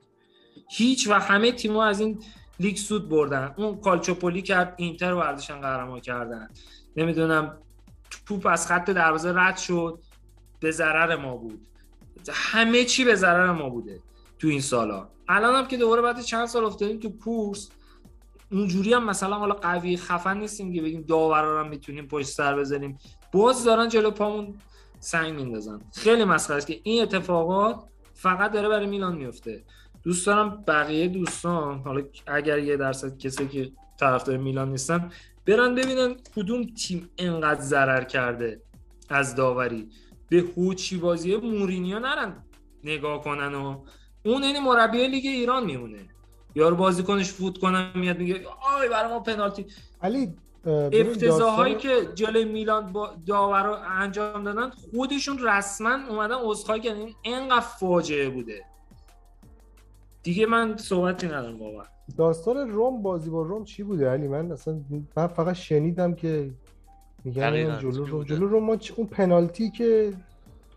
هیچ 0.71 1.09
و 1.09 1.13
همه 1.13 1.53
تیم‌ها 1.53 1.85
از 1.85 2.01
این 2.01 2.23
لیگ 2.61 2.77
سود 2.77 3.09
بردن. 3.09 3.55
اون 3.57 3.81
کالچوپولی 3.81 4.43
کرد 4.43 4.75
اینتر 4.77 5.13
ورزشن 5.13 5.61
قهرمان 5.61 6.01
کردن. 6.01 6.49
نمی‌دونم 6.97 7.59
توپ 8.27 8.47
از 8.47 8.67
خط 8.67 8.91
دروازه 8.91 9.33
رد 9.37 9.57
شد. 9.57 9.99
به 10.61 10.71
ضرر 10.71 11.17
ما 11.17 11.37
بود. 11.37 11.67
همه 12.33 12.85
چی 12.85 13.05
به 13.05 13.15
ضرر 13.15 13.53
ما 13.53 13.69
بوده 13.69 14.01
تو 14.39 14.49
این 14.49 14.61
سالا. 14.61 15.09
الان 15.29 15.55
هم 15.55 15.67
که 15.67 15.77
دوباره 15.77 16.03
بعد 16.03 16.21
چند 16.21 16.47
سال 16.47 16.65
افتادیم 16.65 17.01
تو 17.01 17.09
کورس 17.19 17.71
اونجوری 18.53 18.93
هم 18.93 19.05
مثلا 19.07 19.37
حالا 19.37 19.55
قوی 19.55 19.97
خفن 19.97 20.39
نیستیم 20.39 20.73
که 20.75 20.83
بگیم 20.83 21.03
داورا 21.03 21.61
هم 21.61 21.69
می‌تونیم 21.69 22.07
پشت 22.07 22.29
سر 22.29 22.57
بزنیم 22.57 22.99
باز 23.33 23.65
دارن 23.65 23.89
جلو 23.89 24.11
پامون 24.11 24.55
سنگ 25.01 25.35
میندازن. 25.35 25.81
خیلی 25.95 26.25
مسخره 26.25 26.57
است 26.57 26.67
که 26.67 26.81
این 26.83 27.03
اتفاقات 27.03 27.85
فقط 28.15 28.53
داره 28.53 28.69
برای 28.69 28.87
میلان 28.87 29.17
میفته. 29.17 29.65
دوست 30.03 30.27
دارم 30.27 30.65
بقیه 30.69 31.09
دوستان 31.09 31.79
حالا 31.79 32.03
اگر 32.27 32.59
یه 32.59 32.77
درصد 32.77 33.19
کسی 33.19 33.49
که 33.49 33.73
طرفدار 34.01 34.37
میلان 34.37 34.71
نیستن 34.71 35.11
برن 35.47 35.75
ببینن 35.75 36.17
کدوم 36.37 36.65
تیم 36.65 37.11
انقدر 37.19 37.61
ضرر 37.61 38.05
کرده 38.05 38.63
از 39.09 39.35
داوری. 39.35 39.89
به 40.29 40.45
هوچی 40.57 40.97
بازی 40.97 41.37
مورینیو 41.37 41.99
نرن 41.99 42.45
نگاه 42.85 43.23
کنن 43.23 43.55
و 43.55 43.85
اون 44.25 44.43
این 44.43 44.63
مربی 44.63 45.07
لیگ 45.07 45.27
ایران 45.27 45.65
میمونه. 45.65 46.09
یارو 46.57 46.77
بازیکنش 46.77 47.33
فوت 47.33 47.59
کنه 47.59 47.97
میاد 47.97 48.19
میگه 48.19 48.35
آی 48.79 48.89
برای 48.89 49.13
ما 49.13 49.21
پنالتی. 49.21 49.67
علی 50.03 50.35
افتضاحایی 50.93 51.75
که 51.75 52.09
جلوی 52.15 52.45
میلان 52.45 52.93
با 52.93 53.11
داور 53.27 53.63
رو 53.67 53.77
انجام 53.89 54.45
دادن 54.45 54.71
خودشون 54.71 55.39
رسما 55.39 55.99
اومدن 56.09 56.35
عذرخواهی 56.35 56.81
کردن. 56.81 57.07
اینقدر 57.23 57.61
فاجعه 57.61 58.31
بوده. 58.31 58.65
دیگه 60.23 60.47
من 60.47 60.77
صحبتی 60.77 61.27
ندارم 61.27 61.63
واقعا. 61.63 61.85
داستان 62.19 62.71
روم 62.71 63.03
بازی 63.03 63.31
با 63.31 63.43
روم 63.43 63.65
چی 63.65 63.83
بوده 63.83 64.11
علی؟ 64.11 64.29
من 64.29 64.53
اصلا 64.53 64.81
من 65.17 65.27
فقط 65.27 65.55
شنیدم 65.55 66.15
که 66.15 66.51
میگن 67.25 67.79
جلو 67.79 68.05
روم 68.05 68.25
جلو 68.25 68.47
روم 68.47 68.65
ما 68.65 68.79
اون 68.97 69.07
پنالتی 69.07 69.71
که 69.71 70.13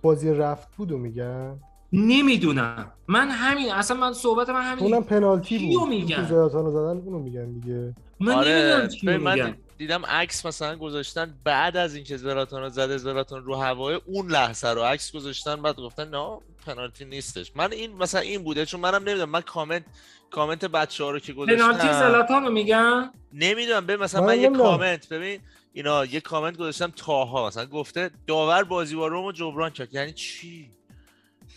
بازی 0.01 0.33
رفت 0.33 0.75
بود 0.75 0.91
و 0.91 0.97
میگن. 0.97 1.59
نمی‌دونم. 1.93 2.91
من 3.07 3.29
همین 3.29 3.71
اصلا 3.71 3.97
من 3.97 4.13
صحبت 4.13 4.49
من 4.49 4.61
همین 4.61 4.83
اونم 4.83 5.03
پنالتی 5.03 5.57
کیو 5.57 5.79
بود. 5.79 5.89
میگن؟ 5.89 6.15
تو 6.15 6.25
زیادان 6.25 6.71
زدن 6.71 7.05
اونو 7.05 7.19
میگن 7.19 7.51
دیگه. 7.51 7.95
من 8.19 8.33
آره 8.33 8.51
نمی‌دونم 8.51 8.87
چی 8.87 9.07
ببین، 9.07 9.21
من 9.21 9.33
میگن. 9.33 9.57
دیدم 9.77 10.05
عکس 10.05 10.45
مثلا 10.45 10.75
گذاشتن 10.75 11.33
بعد 11.43 11.77
از 11.77 11.95
اینکه 11.95 12.17
زلاتان 12.17 12.61
رو 12.61 12.69
زده 12.69 12.97
زلاتان 12.97 13.43
رو 13.43 13.55
هوای 13.55 14.01
اون 14.05 14.31
لحظه 14.31 14.69
رو 14.69 14.81
عکس 14.81 15.11
گذاشتن 15.11 15.55
بعد 15.55 15.75
گفتن 15.75 16.09
نه 16.09 16.37
پنالتی 16.65 17.05
نیستش. 17.05 17.51
من 17.55 17.71
این 17.71 17.93
مثلا 17.97 18.21
این 18.21 18.43
بوده 18.43 18.65
چون 18.65 18.79
منم 18.79 19.03
نمی‌دونم. 19.03 19.29
من 19.29 19.41
کامنت 19.41 19.83
کامنت 20.31 20.65
بچه 20.65 21.03
ها 21.03 21.11
رو 21.11 21.19
که 21.19 21.33
پنالتی 21.33 21.55
گذاشتم 21.55 21.99
زلاتان 21.99 22.43
رو 22.43 22.51
میگن؟ 22.51 23.11
نمی‌دونم. 23.33 23.85
ببین 23.85 23.99
مثلا 23.99 24.21
من 24.21 24.27
من 24.27 24.39
یه. 24.39 24.49
کامنت 24.49 25.09
ببین 25.09 25.39
اینا 25.73 26.05
یه 26.05 26.21
کامنت 26.21 26.57
گذاشتم 26.57 26.93
تاها. 26.95 27.47
مثلا 27.47 27.65
گفته 27.65 28.11
داور 28.27 28.63
بازی 28.63 28.95
با 28.95 29.07
رومو 29.07 29.31
جبران 29.31 29.69
کرد. 29.69 29.93
یعنی 29.93 30.13
چی؟ 30.13 30.71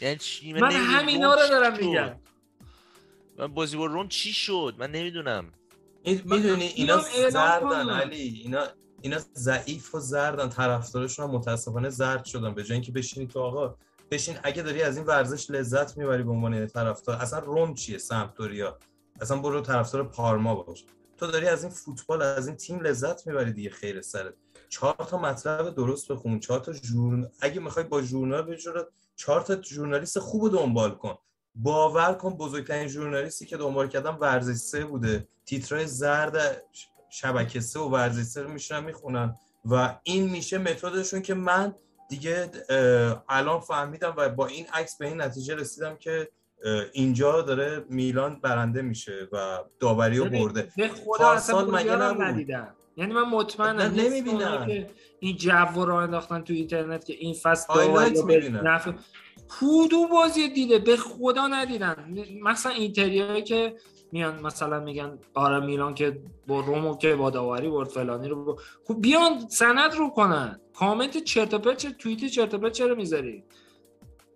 یعنی 0.00 0.16
چی؟ 0.16 0.52
من 0.52 0.60
نمی‌دونم 0.60 0.84
همینا 0.84 1.34
رو 1.34 1.48
دارم؟ 1.48 1.76
میگم. 1.76 2.16
من 3.38 3.54
بازی 3.54 3.76
با 3.76 3.86
روم 3.86 4.08
چی 4.08 4.32
شد؟ 4.32 4.74
من 4.78 4.90
نمی‌دونم. 4.90 5.52
می‌دونی 6.04 6.64
اینا 6.64 6.98
زردن. 7.30 7.90
علی. 7.90 8.40
اینا 8.44 8.66
اینا 9.00 9.18
ضعیف 9.34 9.94
و 9.94 10.00
زردن. 10.00 10.48
طرفدارشون 10.48 11.28
هم 11.28 11.34
متاسفانه 11.34 11.88
زرد 11.88 12.24
شدن. 12.24 12.54
به 12.54 12.64
جای 12.64 12.72
اینکه 12.72 12.92
بشینی 12.92 13.26
تو 13.26 13.40
آقا 13.40 13.76
بشین 14.10 14.36
اگه 14.42 14.62
داری 14.62 14.82
از 14.82 14.96
این 14.96 15.06
ورزش 15.06 15.50
لذت 15.50 15.98
می‌بری 15.98 16.22
به 16.22 16.30
عنوان 16.30 16.66
طرفدار 16.66 17.16
اصلا 17.16 17.38
روم 17.38 17.74
چیه؟ 17.74 17.98
سمپدوریا. 17.98 18.78
اصلا 19.20 19.36
برو 19.36 19.60
طرفدار 19.60 20.08
پارما 20.08 20.54
باش. 20.54 20.84
تو 21.16 21.26
داری 21.26 21.46
از 21.46 21.64
این 21.64 21.72
فوتبال 21.72 22.22
از 22.22 22.46
این 22.46 22.56
تیم 22.56 22.80
لذت 22.80 23.26
می‌بری 23.26 23.52
دیگه 23.52 23.70
خیر 23.70 24.00
سرت. 24.00 24.34
چهار 24.68 24.94
تا 24.94 25.18
مطلب 25.18 25.74
درست 25.74 26.12
بخون 26.12 26.40
چهار 26.40 26.60
تا 26.60 26.72
ژورن 26.72 27.30
اگه 27.40 27.60
می‌خوای 27.60 27.84
با 27.84 28.02
ژورنال 28.02 28.42
بجورد 28.42 28.86
چهار 29.16 29.40
تا 29.40 29.62
ژورنالیست 29.62 30.18
خوب 30.18 30.52
دنبال 30.52 30.90
کن. 30.90 31.18
باور 31.54 32.14
کن 32.14 32.36
بزرگترین 32.36 32.88
ژورنالیستی 32.88 33.46
که 33.46 33.56
دنبال 33.56 33.88
کردم 33.88 34.18
ورزش 34.20 34.54
سه 34.54 34.84
بوده. 34.84 35.28
تیترای 35.46 35.86
زرد 35.86 36.62
شبکه 37.10 37.60
سه 37.60 37.80
و 37.80 37.88
ورزش 37.88 38.22
سه 38.22 38.42
رو 38.42 38.48
میشنن 38.48 38.84
می‌خونن. 38.84 39.36
و 39.64 39.98
این 40.02 40.30
میشه 40.30 40.58
متدشون 40.58 41.22
که 41.22 41.34
من 41.34 41.74
دیگه 42.08 42.50
الان 43.28 43.60
فهمیدم 43.60 44.14
و 44.16 44.28
با 44.28 44.46
این 44.46 44.66
عکس 44.72 44.98
به 44.98 45.06
این 45.06 45.20
نتیجه 45.20 45.54
رسیدم 45.54 45.96
که 45.96 46.28
اینجا 46.92 47.42
داره 47.42 47.84
میلان 47.88 48.40
برنده 48.40 48.82
میشه 48.82 49.28
و 49.32 49.58
داوری 49.80 50.18
رو 50.18 50.24
برده. 50.24 50.72
به 50.76 50.88
خدا 50.88 51.30
اصلا 51.30 51.60
نبود؟ 51.60 52.22
ندیدم. 52.22 52.76
یعنی 52.96 53.12
من 53.12 53.22
مطمئنم. 53.22 53.94
اونایی 53.98 54.66
که 54.66 54.90
این 55.20 55.36
جو 55.36 55.84
رو 55.84 55.94
انداختن 55.94 56.40
تو 56.40 56.52
اینترنت 56.52 57.04
که 57.04 57.12
این 57.12 57.34
فصل 57.34 57.72
highlight. 57.72 58.24
نفع 58.50 58.92
کدوم 59.60 60.08
بازی 60.08 60.48
دیده 60.48 60.78
به 60.78 60.96
خدا 60.96 61.48
ندیدن 61.48 62.14
مثلا 62.42 62.72
اینتریایی 62.72 63.42
که 63.42 63.76
میان 64.12 64.42
مثلا 64.42 64.80
میگن 64.80 65.18
آره 65.34 65.66
میلان 65.66 65.94
که 65.94 66.22
با 66.46 66.60
رم 66.60 66.84
و 66.84 66.96
که 66.96 67.14
با 67.14 67.30
داوری 67.30 67.68
برد 67.68 67.88
فلانی 67.88 68.28
رو 68.28 68.44
برد. 68.44 68.58
خب 68.88 69.00
بیان 69.00 69.48
سند 69.48 69.94
رو 69.94 70.10
کنن 70.10 70.60
کامنت 70.74 71.18
چرت 71.18 71.54
و 71.54 71.58
پرت 71.58 71.98
توییت 71.98 72.24
چرت 72.26 72.54
و 72.54 72.58
پرت 72.58 72.72
چرا 72.72 72.94
می‌ذاری 72.94 73.44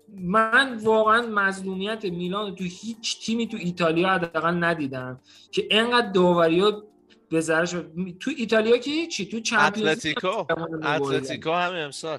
من 0.09 0.81
واقعا 0.83 1.27
مظلومیت 1.27 2.05
میلان 2.05 2.55
تو 2.55 2.65
هیچ 2.65 3.27
تیمی 3.27 3.49
تو 3.49 3.57
ایتالیا 3.61 4.09
حداقل 4.09 4.65
ندیدم 4.65 5.21
که 5.51 5.69
انقدر 5.71 6.11
داوری 6.11 6.61
ها 6.61 6.83
به 7.31 7.43
تو 8.21 8.31
ایتالیا 8.37 8.77
که 8.77 8.91
هیچی 8.91 9.27
تو 9.27 9.41
چمپیونز 9.41 9.91
اتلتیکو؟ 9.91 10.45
اتلتیکو 10.85 11.51
همین 11.51 11.83
امسال. 11.83 12.19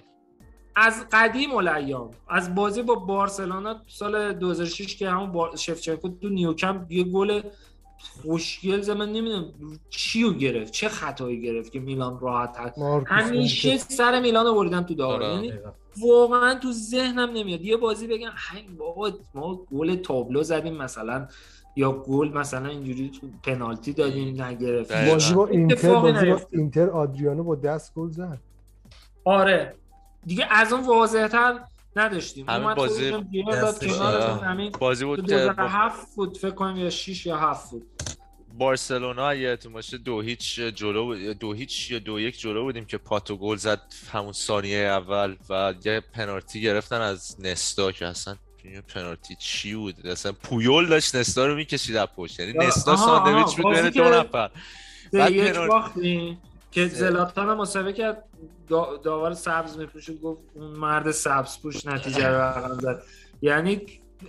از 0.76 1.06
قدیم 1.12 1.56
الایام. 1.56 2.12
از 2.30 2.56
بازی 2.56 2.82
با 2.82 2.96
بارسلونا 2.96 3.82
سال 3.88 4.34
2006 4.34 4.96
که 4.96 5.10
همون 5.10 5.56
شفچنکو 5.56 6.10
تو 6.10 6.30
نیوکم 6.30 6.86
یه 6.90 7.04
گل 7.04 7.42
خوشگل 8.22 8.82
زد 8.82 8.98
من 8.98 9.12
نمی‌دونم 9.12 9.54
چیو 9.90 10.34
گرفت 10.34 10.74
چه 10.74 10.90
خطایی 10.90 11.42
گرفت 11.42 11.72
که 11.72 11.80
میلان 11.80 12.20
راحت 12.20 12.78
مارکوس 12.78 13.12
همیشه 13.12 13.78
سر 13.78 14.20
میلان 14.20 14.46
رو 14.46 14.54
بردن 14.54 14.84
تو 14.84 14.94
داوری 14.94 15.26
آره. 15.26 15.34
یعنی 15.34 15.54
واقعا 16.02 16.56
تو 16.56 16.72
ذهنم 16.72 17.30
نمیاد. 17.30 17.62
یه 17.62 17.78
بازی 17.78 18.08
بگم 18.08 18.32
هی 18.52 18.76
بابا 18.78 19.12
ما 19.34 19.56
گل 19.56 19.96
تابلو 19.96 20.44
زدیم 20.44 20.74
مثلا 20.74 21.28
یا 21.78 21.92
گل 21.92 22.30
مثلا 22.38 22.68
اینجوری 22.70 23.10
تو 23.10 23.28
پنالتی 23.44 23.94
دادیم 23.94 24.36
دقیقاً. 24.38 25.12
بازی 25.12 25.34
با 25.34 25.48
اینتر 25.48 25.94
بازی 25.94 26.26
با. 26.32 26.42
اینتر 26.52 26.90
آدریانو 26.90 27.44
با 27.44 27.56
دست 27.56 27.94
گل 27.94 28.10
زد 28.10 28.40
آره 29.26 29.76
دیگه 30.26 30.46
از 30.50 30.74
اون 30.74 30.88
واضح‌تر 30.88 31.60
نداشتیم 31.96 32.50
همین 32.50 32.74
بازی 32.74 33.12
آره. 34.02 34.34
همین 34.34 34.72
بازی 34.80 35.02
تو 35.04 35.08
بود 35.16 35.26
2007 35.26 36.08
فوت 36.16 36.38
فکر 36.38 36.52
کنم 36.52 36.78
یا 36.78 36.90
6 36.90 37.26
یا 37.26 37.38
7 37.38 37.70
فوت 37.70 37.82
بارسلونا 38.58 39.34
یادتون 39.36 39.74
باشه 39.74 39.98
دو 39.98 40.22
هیچ 40.22 40.60
جلو 40.60 41.06
بود- 41.06 41.20
دو 41.40 41.54
هیچ 41.54 41.92
یا 41.92 42.00
دو 42.00 42.20
یک 42.20 42.40
جلو 42.40 42.64
بودیم 42.64 42.86
که 42.86 42.98
پاتو 42.98 43.38
گل 43.38 43.56
زد 43.56 43.82
همون 44.12 44.34
ثانیه 44.34 44.78
اول 44.78 45.36
و 45.50 45.74
یه 45.86 46.02
پنالتی 46.14 46.62
گرفتن 46.62 47.02
از 47.02 47.36
نستا 47.40 47.92
که 47.92 48.06
اصلا 48.06 48.36
این 48.64 48.82
پنالتی 48.82 49.36
چی 49.40 49.76
بود؟ 49.76 50.08
اصلا 50.08 50.32
پویول 50.32 50.88
داشت 50.88 51.16
نستا 51.16 51.46
رو 51.46 51.56
می‌کشید 51.56 51.96
از 51.96 52.08
پشت. 52.16 52.40
یعنی 52.40 52.54
نستا 52.58 52.96
ساندویچ 52.96 53.56
بود 53.58 53.76
بین 53.76 53.90
دو 53.90 54.04
نفر. 54.04 54.50
بعد 55.14 55.34
پنالتی- 55.54 56.38
که. 56.72 56.88
زلاتان 56.88 57.50
هم 57.50 57.58
مسابقه 57.58 57.94
کرد 57.94 58.24
دا- 58.70 59.04
داور 59.04 59.34
سبز 59.34 59.78
میپوشه 59.78 60.14
گفت 60.14 60.42
اون 60.54 60.72
مرد 60.72 61.12
سبز 61.12 61.60
پوش 61.62 61.86
نتیجه 61.86 62.28
رو 62.28 62.36
رقم 62.36 62.80
زد. 62.80 63.04
یعنی 63.42 63.82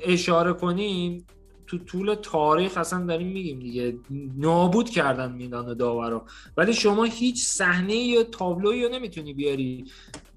اشاره 0.02 0.52
کنیم 0.52 1.26
تو 1.66 1.78
طول 1.78 2.14
تاریخ 2.14 2.76
اصلا 2.76 3.06
داریم 3.06 3.28
میگیم 3.28 3.58
دیگه 3.58 3.98
نابود 4.36 4.90
کردن 4.90 5.32
میلان 5.32 5.68
و 5.68 5.74
داورا 5.74 6.26
ولی 6.56 6.72
شما 6.74 7.04
هیچ 7.04 7.44
صحنه 7.44 7.94
یا 7.94 8.22
تابلویی 8.24 8.84
رو 8.84 8.90
نمی‌تونی 8.94 9.34
بیاری. 9.34 9.84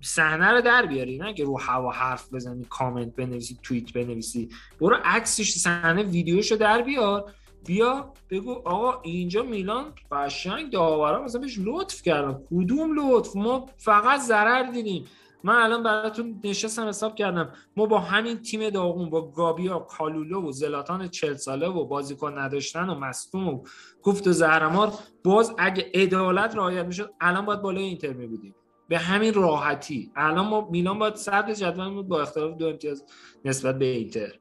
صحنه 0.02 0.52
رو 0.52 0.62
در 0.62 0.86
بیاری. 0.86 1.18
نه 1.18 1.34
که 1.34 1.44
رو 1.44 1.60
هوا 1.60 1.92
حرف 1.92 2.34
بزنی 2.34 2.66
کامنت 2.70 3.16
بنویسی 3.16 3.58
توییت 3.64 3.94
بنویسی. 3.94 4.50
برو 4.82 4.98
عکسش 5.04 5.52
صحنه 5.52 6.04
ویدیوشو 6.04 6.56
در 6.56 6.82
بیار. 6.82 7.32
بیا 7.66 8.14
بگو 8.30 8.52
آقا 8.52 9.02
اینجا 9.02 9.44
میلان 9.44 9.86
قشنگ 10.12 10.72
داورا 10.72 11.24
مثلا 11.24 11.42
بهش 11.42 11.60
لطف 11.64 12.02
کردن. 12.02 12.44
کدوم 12.50 13.00
لطف؟ 13.00 13.36
ما 13.36 13.70
فقط 13.78 14.20
ضرر 14.20 14.72
دیدیم. 14.72 15.06
من 15.44 15.56
الان 15.56 15.84
براتون 15.84 16.42
نشستم 16.44 16.88
حساب 16.88 17.16
کردم. 17.16 17.54
ما 17.78 17.86
با 17.86 18.00
همین 18.00 18.38
تیم 18.38 18.70
داغون 18.70 19.10
با 19.10 19.32
گابیا 19.32 19.80
کالولو 19.80 20.50
و 20.50 20.52
زلاتان 20.52 21.08
چل 21.08 21.36
ساله 21.36 21.68
و 21.68 21.86
بازیکن 21.86 22.38
نداشتن 22.38 22.90
و 22.90 22.96
مصدوم 22.96 23.48
و 23.48 23.64
کوفت 24.02 24.28
و 24.28 24.32
زهرمار 24.32 24.94
باز 25.24 25.54
اگه 25.58 25.92
عدالت 25.94 26.56
رعایت 26.56 26.86
می‌شد 26.86 27.14
الان 27.22 27.46
باید 27.46 27.62
بالای 27.62 27.84
اینتر 27.84 28.14
می 28.14 28.28
بودیم 28.28 28.56
به 28.92 28.98
همین 28.98 29.34
راحتی. 29.34 30.12
الان 30.16 30.48
ما 30.48 30.70
میلان 30.72 31.00
باید 31.00 31.16
صدر 31.16 31.54
جدول 31.54 31.90
بود 31.90 32.08
با 32.08 32.22
اختلاف 32.22 32.58
دو 32.58 32.68
امتیاز 32.68 33.06
نسبت 33.46 33.80
به 33.80 33.86
اینتر. 33.86 34.32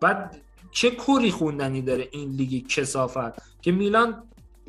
بعد 0.00 0.42
چه 0.70 0.90
کوری 0.90 1.30
خوندنی 1.30 1.82
داره 1.82 2.08
این 2.12 2.30
لیگ 2.30 2.66
کسافت 2.66 3.62
که 3.62 3.72
میلان 3.72 4.22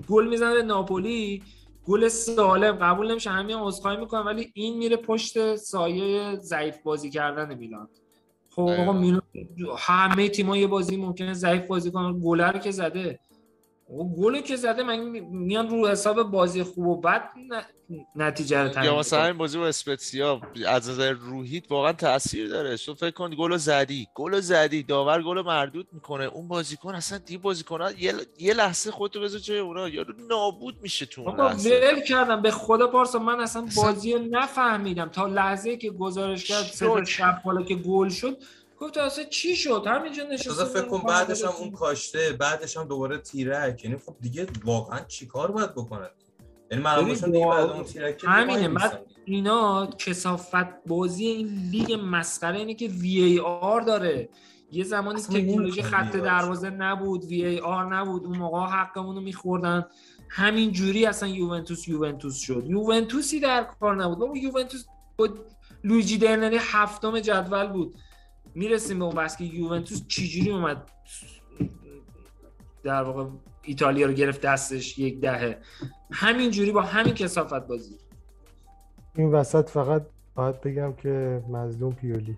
گل 0.10 0.28
می‌زنه 0.28 0.54
به 0.54 0.64
ناپولی 0.64 1.44
گل 1.86 2.08
سالم. 2.08 2.72
قبول 2.72 3.12
نمیشه 3.12 3.30
همین 3.30 3.56
عذرخواهی 3.56 3.98
می‌کنم 3.98 4.26
ولی 4.26 4.52
این 4.54 4.78
میره 4.78 4.98
پشت 4.98 5.56
سایه 5.56 6.36
ضعیف 6.36 6.78
بازی 6.84 7.10
کردن 7.10 7.58
میلان. 7.58 7.90
خب 8.50 8.62
آقا 8.62 8.74
دقیقاً. 8.74 8.94
میلان 8.94 9.22
همه 9.78 10.30
تیم‌ها 10.30 10.58
یه 10.58 10.68
بازی 10.68 10.98
ممکنه 10.98 11.34
ضعیف 11.34 11.68
بازی 11.68 11.92
کنن. 11.92 12.20
گل 12.20 12.58
که 12.58 12.72
زده. 12.72 13.20
آقا 13.94 14.04
گل 14.18 14.42
که 14.42 14.56
زده 14.56 14.84
من 14.84 15.00
میان 15.32 15.70
رو 15.70 15.88
حساب 15.88 16.24
بازی 16.32 16.64
خوب 16.64 16.88
و 16.88 17.02
بد 17.02 17.24
نتیجه 18.16 18.64
رو 18.64 18.86
یا 18.86 19.00
مثلا. 19.00 19.26
این 19.26 19.38
بازی 19.38 19.58
با 19.58 19.68
اسپتسیا 19.68 20.42
از 20.68 20.90
نظر 20.90 21.12
روحیت 21.12 21.72
واقعا 21.72 21.94
تاثیر 21.94 22.48
داره. 22.50 22.78
تو 22.78 22.96
فکر 22.96 23.12
کن 23.12 23.36
گل 23.40 23.58
زدی 23.58 24.08
گل 24.16 24.40
زدی 24.40 24.84
داور 24.84 25.22
گل 25.24 25.42
مردود 25.42 25.88
می‌کنه. 25.92 26.24
اون 26.24 26.48
بازیکن 26.48 26.96
اصلا 26.96 27.18
دی 27.18 27.38
بازیکن 27.38 27.80
یه, 27.98 28.14
یه 28.40 28.54
لحظه 28.54 28.92
خودتو 28.92 29.22
بذار 29.22 29.40
جای 29.40 29.60
اونا. 29.60 29.90
یارو 29.90 30.14
نابود 30.30 30.76
میشه 30.82 31.06
تو 31.06 31.22
اون 31.22 31.40
ول 31.40 32.02
کردم. 32.08 32.42
به 32.42 32.52
خدا 32.52 32.88
پارسا 32.88 33.20
من 33.20 33.40
اصلا 33.40 33.64
اصلا- 33.64 33.84
بازی 33.84 34.14
رو 34.14 34.20
نفهمیدم. 34.20 35.10
تا 35.10 35.28
لحظه 35.28 35.78
که 35.78 35.90
گزارش 35.90 36.46
کرد 36.46 36.64
سه. 36.64 37.04
شب 37.06 37.42
بالا 37.46 37.64
که 37.64 37.76
گل 37.76 38.10
شد 38.10 38.38
گفت 38.80 38.98
اصلا 38.98 39.24
چی 39.24 39.56
شد؟ 39.56 39.84
همینجا 39.88 40.24
نشسته 40.24 40.66
فکر 40.66 40.88
کن 40.88 41.02
بعدش 41.02 41.44
هم 41.44 41.54
اون 41.60 41.72
کاشته 41.72 42.34
بعدش 42.40 42.78
هم 42.78 42.84
دوباره 42.84 43.18
تیرک. 43.18 43.86
یعنی 43.86 43.98
خب 43.98 44.16
دیگه 44.22 44.48
واقعا 44.66 45.00
چیکار 45.00 45.52
باید 45.52 45.72
بکنن 45.72 46.10
یعنی 46.72 46.84
من 46.84 47.04
دیگه 47.04 47.48
بعد 47.48 47.70
اون 47.70 47.84
تیرک 47.84 48.24
همینه 48.28 48.70
بعد 48.70 49.06
اینا 49.26 49.86
کسافت 49.86 50.86
بازی 50.88 51.26
این 51.26 51.48
لیگ 51.72 52.00
مسخره 52.04 52.58
اینه 52.58 52.74
که 52.74 52.88
وی 52.88 53.24
ای 53.24 53.40
آر 53.40 53.82
داره. 53.82 54.30
یه 54.72 54.84
زمانی 54.84 55.22
تکنولوژی 55.22 55.82
خط 55.82 56.16
دروازه 56.16 56.70
نبود 56.70 57.26
وی 57.26 57.46
ای 57.46 57.60
آر 57.60 57.96
نبود 57.96 58.26
اون 58.26 58.38
موقع 58.38 58.60
حقمون 58.60 59.16
رو 59.16 59.22
میخوردن. 59.22 59.86
همین 60.30 60.72
جوری 60.72 61.06
اصلا 61.06 61.30
یوونتوس 61.30 61.88
یوونتوس 61.88 62.40
شد. 62.40 62.64
یوونتوسی 62.68 63.40
در 63.40 63.68
کار 63.80 63.96
نبود. 63.96 64.20
بابا 64.20 64.38
یوونتوس 64.38 64.86
با 65.18 65.30
لویجی 65.84 66.18
درنری 66.18 66.58
هفتم 66.62 67.20
جدول 67.20 67.68
بود. 67.68 67.96
می‌رسیم 68.58 69.00
به 69.00 69.06
اون 69.06 69.16
بحث 69.16 69.38
که 69.38 69.44
یوونتوس 69.44 70.08
چجوری 70.08 70.52
اومد 70.52 70.92
در 72.84 73.04
واقع 73.04 73.26
ایتالیا 73.62 74.08
رو 74.08 74.14
گرفت 74.14 74.42
دستش 74.42 75.00
یک 75.00 75.20
دهه؟ 75.20 75.58
همین 76.12 76.52
جوری 76.52 76.72
با 76.72 76.82
همین 76.82 77.14
کسافت 77.14 77.68
بازی. 77.68 77.96
این 79.16 79.32
وسط 79.32 79.70
فقط 79.70 80.06
باید 80.36 80.62
بگم 80.62 80.94
که 80.94 81.44
مظلوم 81.50 81.94
پیولی. 81.94 82.38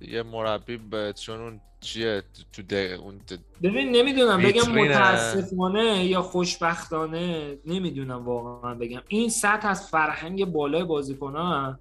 یه 0.00 0.22
مربی 0.22 0.76
به 0.76 1.12
چون 1.12 1.40
اون 1.40 1.60
چیه؟ 1.80 2.22
تو 2.52 2.62
ده 2.62 2.98
اون 3.00 3.20
ببین 3.62 3.96
نمی‌دونم. 3.96 4.42
بگم. 4.42 4.72
متاسفانه 4.72 6.04
یا 6.04 6.22
خوشبختانه 6.22 7.58
نمی‌دونم 7.66 8.24
واقعا 8.24 8.74
بگم. 8.74 9.02
این 9.08 9.28
سطح 9.28 9.68
از 9.68 9.88
فرهنگ 9.88 10.44
بالای 10.44 10.84
بازیکنان 10.84 11.78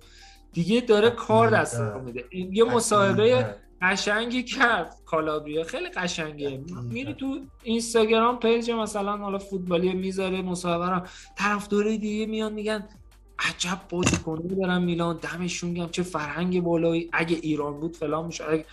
دیگه 0.54 0.82
داره 0.82 1.10
کار 1.10 1.50
دست 1.50 1.82
میده. 1.82 2.26
یه 2.32 2.64
مصاحبه 2.64 3.56
قشنگی 3.82 4.44
کرد 4.44 4.96
کالابریا. 5.06 5.64
خیلی 5.64 5.90
قشنگه. 5.90 6.64
میری 6.84 7.14
تو 7.14 7.40
اینستاگرام 7.64 8.40
پیج 8.40 8.72
مثلا 8.72 9.18
حالا 9.18 9.38
فوتبالی 9.38 9.94
می‌ذاره 9.94 10.42
مصاحبه 10.42 10.90
رو 10.90 11.02
طرفدارای 11.38 11.98
دیگه 11.98 12.26
میان 12.26 12.54
میگن 12.54 12.88
عجب 13.40 13.80
بازیکنی 13.90 14.56
دارن 14.56 14.84
میلان 14.84 15.20
دمشون 15.22 15.74
گم 15.74 15.90
چه 15.90 16.04
فرهنگ 16.04 16.62
بالایی. 16.62 17.10
اگه 17.14 17.36
ایران 17.36 17.80
بود 17.80 17.96
فلان 17.96 18.26
میشه 18.26 18.50
اگه... 18.50 18.66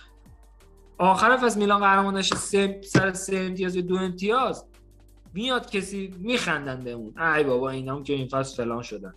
آخر 0.97 1.37
فصل 1.37 1.59
میلان 1.59 1.79
قهرمان 1.79 2.17
نشه 2.17 2.35
سه 2.35 2.81
سر 2.83 3.13
سه 3.13 3.37
امتیاز 3.37 3.75
یا 3.75 3.81
دو 3.81 3.95
امتیاز 3.95 4.65
میاد 5.33 5.69
کسی 5.69 6.13
میخندن 6.17 6.83
بهمون 6.83 7.19
ای 7.19 7.43
بابا 7.43 7.69
اینا 7.69 7.95
هم 7.95 8.03
که 8.03 8.13
این 8.13 8.27
فصل 8.27 8.63
فلان 8.63 8.81
شدن. 8.81 9.13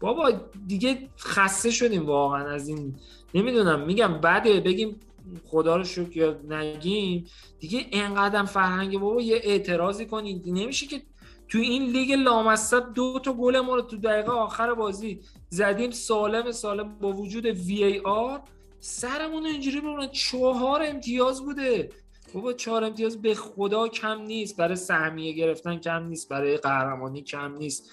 بابا 0.00 0.32
دیگه 0.66 1.08
خسته 1.18 1.70
شدیم 1.70 2.06
واقعا 2.06 2.48
از 2.50 2.68
این. 2.68 2.94
نمی‌دونم 3.34 3.80
میگم 3.80 4.20
بعده 4.20 4.60
بگیم 4.60 5.00
خدا 5.46 5.76
رو 5.76 5.84
شکر 5.84 6.16
یا 6.16 6.36
نگیم 6.48 7.26
دیگه 7.58 7.86
انقدر 7.92 8.44
فرهنگ 8.44 8.98
بابا 8.98 9.22
یه 9.22 9.40
اعتراضی 9.44 10.06
کنید 10.06 10.42
نمیشه 10.46 10.86
که 10.86 11.02
تو 11.48 11.58
این 11.58 11.82
لیگ 11.82 12.12
لامصب 12.12 12.92
دو 12.94 13.20
تا 13.24 13.32
گل 13.32 13.60
ما 13.60 13.74
رو 13.74 13.82
تو 13.82 13.96
دقیقه 13.96 14.32
آخر 14.32 14.74
بازی 14.74 15.20
زدیم. 15.48 15.90
سالم 15.90 16.52
سالم 16.52 16.98
با 16.98 17.12
وجود 17.12 17.46
وی 17.46 17.84
ای 17.84 17.98
آر 17.98 18.40
سرمون 18.80 19.46
اینجوری 19.46 19.80
بمونن 19.80 20.08
چهار 20.08 20.82
امتیاز 20.82 21.42
بوده. 21.44 21.90
بابا 22.34 22.52
چهار 22.52 22.84
امتیاز 22.84 23.22
به 23.22 23.34
خدا 23.34 23.88
کم 23.88 24.20
نیست. 24.20 24.56
برای 24.56 24.76
سهمیه 24.76 25.32
گرفتن 25.32 25.76
کم 25.78 26.06
نیست. 26.06 26.28
برای 26.28 26.56
قهرمانی 26.56 27.22
کم 27.22 27.56
نیست. 27.56 27.90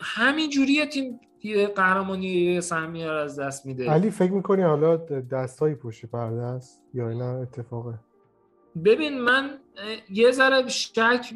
همین 0.00 0.50
جوریه 0.50 0.86
تیم 0.86 1.20
یه 1.42 1.66
قهرمانی 1.66 2.26
یه 2.26 2.60
سهمیه 2.60 3.10
رو 3.10 3.16
از 3.16 3.38
دست 3.38 3.66
میده. 3.66 3.90
علی 3.90 4.10
فکر 4.10 4.32
می‌کنی 4.32 4.62
حالا 4.62 4.96
دستایی 5.30 5.74
پشت 5.74 6.06
پرده 6.06 6.42
است 6.42 6.82
یا 6.94 7.08
اینا 7.08 7.42
اتفاقه؟ 7.42 7.94
ببین 8.84 9.20
من 9.20 9.58
یه 10.10 10.30
ذره 10.30 10.68
شک 10.68 11.34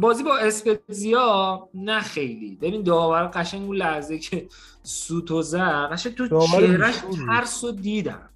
بازی 0.00 0.22
با 0.22 0.38
اسپتزیا 0.38 1.68
نه 1.74 2.00
خیلی. 2.00 2.56
ببین 2.56 2.82
داور 2.82 3.30
قشنگ 3.34 3.62
اون 3.62 3.76
لحظه 3.76 4.18
که 4.18 4.46
سوتو 4.82 5.42
زد 5.42 5.88
قشنگ 5.92 6.14
تو 6.14 6.46
چهرش 6.46 6.94
ترس 7.26 7.64
رو 7.64 7.72
دیدم. 7.72 8.30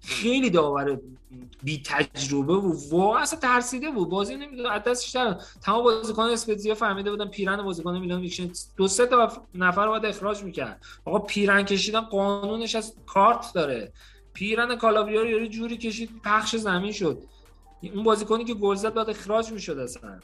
خیلی 0.00 0.50
داور 0.50 1.00
بی 1.62 1.82
تجربه 1.86 2.54
و 2.54 2.74
واقعا 2.90 3.22
اصلا 3.22 3.38
ترسیده 3.38 3.90
بود. 3.90 4.08
بازی 4.08 4.36
نمی‌دونه 4.36 4.70
از 4.72 4.82
دستش 4.82 5.10
در 5.10 5.36
تمام 5.62 5.84
بازیکن 5.84 6.22
اسپتزیا 6.22 6.74
فهمیده 6.74 7.10
بودن 7.10 7.28
پیرن 7.28 7.62
بازیکن 7.62 7.98
میلان 7.98 8.20
می‌کشن 8.20 8.50
دو 8.76 8.88
سه 8.88 9.06
تا 9.06 9.32
نفر 9.54 9.84
رو 9.84 9.90
باید 9.90 10.04
اخراج 10.04 10.42
می‌کرد. 10.42 10.84
آقا 11.04 11.18
پیرن 11.18 11.62
کشیدن 11.62 12.00
قانونش 12.00 12.74
از 12.74 12.94
کارت 13.06 13.52
داره. 13.54 13.92
پیرن 14.32 14.76
کالابریا 14.76 15.22
رو 15.22 15.46
جوری 15.46 15.76
کشید 15.76 16.10
پخش 16.24 16.56
زمین 16.56 16.92
شد. 16.92 17.22
اون 17.94 18.04
بازیکنی 18.04 18.44
که 18.44 18.54
گل 18.54 18.74
زد 18.74 18.94
باید 18.94 19.10
اخراج 19.10 19.52
می‌شد 19.52 19.78
اصلا. 19.78 20.20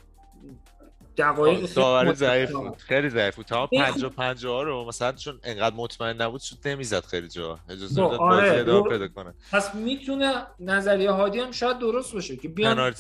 دقایق 1.17 1.75
داوری 1.75 2.15
ضعیف 2.15 2.53
بود. 2.53 2.77
خیلی 2.77 3.11
ضعیف 3.11 3.37
بود. 3.37 3.47
تمام 3.47 3.67
50 3.67 4.11
50 4.11 4.65
رو 4.65 4.85
مثلا 4.85 5.13
چون 5.13 5.41
انقدر 5.45 5.77
مطمئن 5.77 6.23
نبود 6.23 6.41
شد 6.41 6.57
نمی‌زد 6.65 7.05
خیلی 7.05 7.29
جا. 7.29 7.59
اجازه 7.69 7.95
داد 7.95 8.21
آره. 8.21 8.65
بازی 8.65 8.89
پیدا 8.89 9.09
کنه. 9.09 9.35
پس 9.53 9.75
می‌تونه 9.75 10.33
نظریه 10.61 11.11
هادی 11.11 11.41
هم 11.41 11.51
شاید 11.51 11.79
درست 11.79 12.15
باشه 12.15 12.37
که 12.37 12.49
بیان 12.49 12.93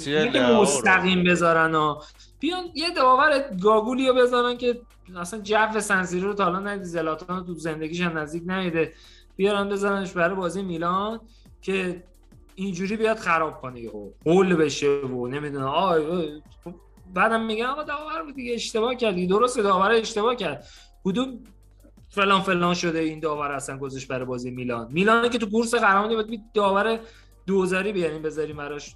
مستقیم 0.61 1.25
بذارن 1.25 1.75
و 1.75 2.01
بیان 2.41 2.65
یه 2.75 2.91
داور 2.91 3.51
گاگولی 3.63 4.09
رو 4.09 4.15
بذارن 4.15 4.57
که 4.57 4.81
اصلا 5.17 5.41
جو 5.41 5.81
سنسیری 5.81 6.23
رو 6.23 6.35
تا 6.35 6.45
حالا 6.45 6.59
ندید 6.59 6.83
زلاتان 6.83 7.47
تو 7.47 7.55
زندگیش 7.55 8.01
هم 8.01 8.19
نزدیک 8.19 8.43
نیده 8.47 8.93
بیارن 9.37 9.69
بذارنش 9.69 10.13
برای 10.13 10.37
بازی 10.37 10.63
میلان 10.63 11.21
که 11.63 12.03
اینجوری 12.55 12.97
بیاد 12.97 13.17
خراب 13.17 13.61
کنه 13.61 13.81
یهو. 13.81 14.11
قول 14.25 14.55
بشه 14.55 14.89
و 14.89 15.27
نمی‌دونم. 15.27 15.67
آ 15.67 15.99
بعدم 17.15 17.47
میگن 17.47 17.67
آقا 17.67 17.83
داور 17.83 18.23
بود 18.23 18.35
دیگه 18.35 18.55
اشتباه 18.55 18.95
کردی. 18.95 19.27
درست 19.27 19.59
داور 19.59 19.93
اشتباه 19.93 20.37
کرد. 20.37 20.67
کدوم 21.05 21.39
فلان 22.09 22.41
فلان 22.41 22.75
شده 22.75 22.99
این 22.99 23.21
داور 23.21 23.53
اصلا 23.53 23.79
گذاشت 23.79 24.09
برای 24.09 24.25
بازی 24.25 24.51
میلان؟ 24.51 24.89
میلان 24.93 25.29
که 25.29 25.39
تو 25.39 25.51
کورس 25.51 25.75
قهرمانی 25.75 26.17
بود 26.17 26.41
داور 26.55 27.01
دوزاری 27.47 27.93
بیاریم 27.93 28.23
بذاریم 28.23 28.57
براش 28.57 28.95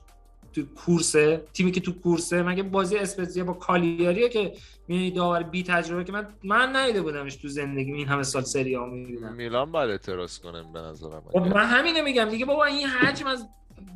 تو 0.52 0.62
کورسه 0.86 1.44
تیمی 1.52 1.72
که 1.72 1.80
تو 1.80 1.92
کورسه 1.92 2.42
مگه 2.42 2.62
بازی 2.62 2.96
اسپتزیا 2.96 3.44
با 3.44 3.52
کالیاریه 3.52 4.28
که 4.28 4.52
می 4.88 5.10
داور 5.10 5.42
بی 5.42 5.62
تجربه 5.62 6.04
که 6.04 6.12
من 6.12 6.28
من 6.44 6.76
ندیده 6.76 7.02
بودمش 7.02 7.36
تو 7.36 7.48
زندگی 7.48 7.92
این 7.92 8.08
همه 8.08 8.22
سال 8.22 8.42
سری 8.42 8.74
ها 8.74 8.86
می‌بینم 8.86 9.34
میلان 9.34 9.72
باید 9.72 9.90
اعتراض 9.90 10.38
کنم 10.38 10.72
به 10.72 10.80
نظرم. 10.80 11.22
خب 11.32 11.38
من 11.38 11.64
همینو 11.64 12.04
میگم 12.04 12.24
دیگه 12.24 12.44
بابا 12.44 12.64
این 12.64 12.86
حجم 12.86 13.26
از 13.26 13.46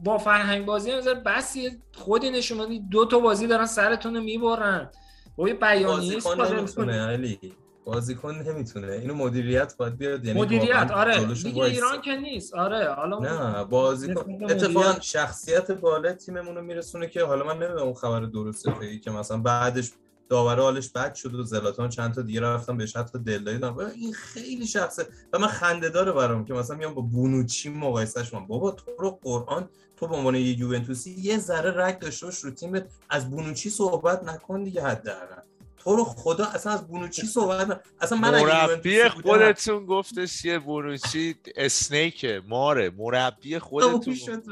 با 0.04 0.18
فرهنگ 0.18 0.66
بازی 0.66 0.92
نظر 0.92 1.14
بس 1.14 1.56
خودی 1.94 2.30
نشون 2.30 2.88
دو 2.90 3.06
تا 3.06 3.18
بازی 3.18 3.46
دارن 3.46 3.66
سرتون 3.66 4.16
رو 4.16 4.22
می‌برن. 4.22 4.90
با 5.36 5.48
یه 5.48 5.54
بیانیه 5.54 6.18
نمی‌تونه 6.52 7.06
علی. 7.06 7.38
بازیکن 7.84 8.34
نمی‌تونه. 8.34 8.92
اینو 8.92 9.14
مدیریت 9.14 9.76
باید 9.76 9.98
بیاد. 9.98 10.24
یعنی 10.24 10.40
مدیریت 10.40 10.90
آره. 10.90 11.24
دیگه 11.24 11.62
ایران 11.62 12.00
که 12.00 12.16
نیست. 12.16 12.54
آره 12.54 12.88
حالا 12.88 13.18
نه 13.18 13.64
بازیکن 13.64 14.44
اتفاقا 14.44 15.00
شخصیت 15.00 15.70
بالا 15.70 16.12
تیممون 16.12 16.54
رو 16.54 16.62
میرسونه 16.62 17.06
که 17.08 17.24
حالا 17.24 17.44
من 17.44 17.58
نمی‌دونم 17.58 17.82
اون 17.82 17.94
خبر 17.94 18.20
درسته 18.20 18.98
که 19.04 19.10
مثلا 19.10 19.36
بعدش 19.38 19.90
داور 20.28 20.60
حالش 20.60 20.88
بد 20.88 21.14
شد 21.14 21.34
و 21.34 21.42
زلاتان 21.42 21.88
چند 21.88 22.14
تا 22.14 22.22
دیگه 22.22 22.40
رفتم 22.40 22.76
بهش 22.76 22.96
حتی 22.96 23.18
دل 23.18 23.44
دادم 23.44 23.78
این 23.78 24.12
خیلی 24.12 24.66
شخصه. 24.66 25.06
و 25.32 25.38
من 25.38 25.46
خنده 25.46 25.88
داره 25.88 26.12
برام 26.12 26.44
که 26.44 26.54
مثلا 26.54 26.76
میام 26.76 26.94
با 26.94 27.02
بونوچی 27.02 27.68
مقایسهش 27.68 28.34
من 28.34 28.46
بابا 28.46 28.70
تو 28.70 28.90
رو 28.98 29.18
قرآن 29.22 29.68
تو 29.96 30.06
به 30.08 30.14
عنوان 30.16 30.34
یه 30.34 30.58
یوونتوسی 30.58 31.10
یه 31.10 31.38
ذره 31.38 31.86
رگ 31.86 31.98
داشته 31.98 32.26
باش 32.26 32.44
رو 32.44 32.50
تیمت 32.50 32.86
از 33.10 33.30
بونوچی 33.30 33.70
صحبت 33.70 34.24
نکن 34.24 34.64
دیگه 34.64 34.82
حداقل. 34.82 35.42
تو 35.76 35.96
رو 35.96 36.04
خدا 36.04 36.44
اصلا 36.44 36.72
از 36.72 36.86
بونوچی 36.86 37.26
صحبت 37.26 37.80
اصلا 38.00 38.18
من 38.18 38.40
مربی 38.40 39.08
خودتون 39.08 39.86
گفتش 39.86 40.44
یه 40.44 40.58
بونوچی 40.58 41.36
اسنیکه 41.56 42.42
ماره. 42.48 42.90
مربی 42.90 43.58
خودتون 43.58 44.42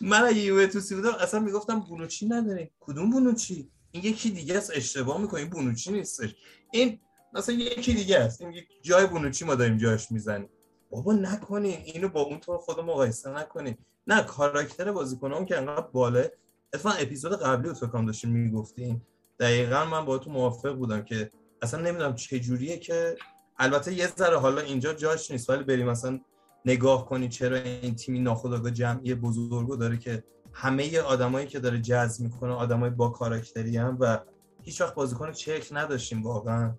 من 0.00 0.24
اگه 0.24 0.40
یوونتوسی 0.40 0.94
بودم 0.94 1.14
اصلا 1.20 1.40
می‌گفتم 1.40 1.80
بونوچی 1.80 2.26
نداریم 2.26 2.70
کدوم 2.80 3.10
بونوچی؟ 3.10 3.70
این 3.90 4.04
یکی 4.04 4.30
دیگه 4.30 4.56
است 4.56 4.72
اشتباه 4.74 5.20
می‌کنی 5.20 5.44
بونوچی 5.44 5.92
نیستش. 5.92 6.34
این 6.72 7.00
مثلا 7.32 7.54
یکی 7.54 7.94
دیگه 7.94 8.18
است. 8.18 8.40
این 8.40 8.54
جای 8.82 9.06
بونوچی 9.06 9.44
ما 9.44 9.54
داریم 9.54 9.76
جاش 9.76 10.12
می‌زنیم. 10.12 10.48
بابا 10.90 11.12
نکنین. 11.12 11.76
اینو 11.84 12.08
با 12.08 12.20
اون 12.20 12.40
طور 12.40 12.58
خود 12.58 12.80
مقایسه 12.80 13.30
نکنین. 13.30 13.76
نه 14.06 14.22
کاراکتر 14.22 14.92
بازیکنام 14.92 15.46
که 15.46 15.56
انقدر 15.56 15.86
باله. 15.92 16.32
اتفاقا 16.72 16.94
اپیزود 16.94 17.32
قبلی 17.32 17.74
فکر 17.74 18.02
داشتیم 18.06 18.30
می‌گفتیم 18.30 19.06
دقیقا 19.40 19.84
من 19.84 20.04
با 20.04 20.18
تو 20.18 20.30
موافق 20.30 20.74
بودم 20.74 21.02
که 21.02 21.30
اصلا 21.62 21.80
نمی‌دونم 21.80 22.14
چه 22.14 22.40
جوریه 22.40 22.78
که 22.78 23.16
البته 23.58 23.94
یه 23.94 24.06
ذره 24.06 24.38
حالا 24.38 24.60
اینجا 24.60 24.92
جاش 24.92 25.30
نیست 25.30 25.50
ولی 25.50 25.64
بریم 25.64 25.86
مثلا 25.86 26.20
نگاه 26.64 27.06
کنی 27.06 27.28
چرا 27.28 27.56
این 27.56 27.94
تیمی 27.94 28.20
ناخودآگاه 28.20 28.70
جمعی 28.70 29.14
بزرگو 29.14 29.76
داره 29.76 29.98
که 29.98 30.24
همه 30.60 31.00
آدمایی 31.00 31.46
که 31.46 31.58
داره 31.58 31.80
جذب 31.80 32.24
می‌کنه 32.24 32.52
آدمای 32.52 32.90
با 32.90 33.08
کاراکتری 33.08 33.76
هم 33.76 33.96
و 34.00 34.18
هیچ 34.62 34.80
وقت 34.80 34.94
بازیکن 34.94 35.32
چک 35.32 35.68
نداشتیم 35.72 36.22
واقعا. 36.22 36.74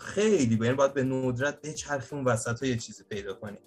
خیلی 0.00 0.56
باید 0.56 0.76
باید 0.76 0.94
به 0.94 1.04
ندرت 1.04 1.60
بچرخیم 1.60 2.18
اون 2.18 2.26
وسط 2.26 2.62
یه 2.62 2.76
چیزی 2.76 3.04
پیدا 3.08 3.34
کنیم. 3.34 3.60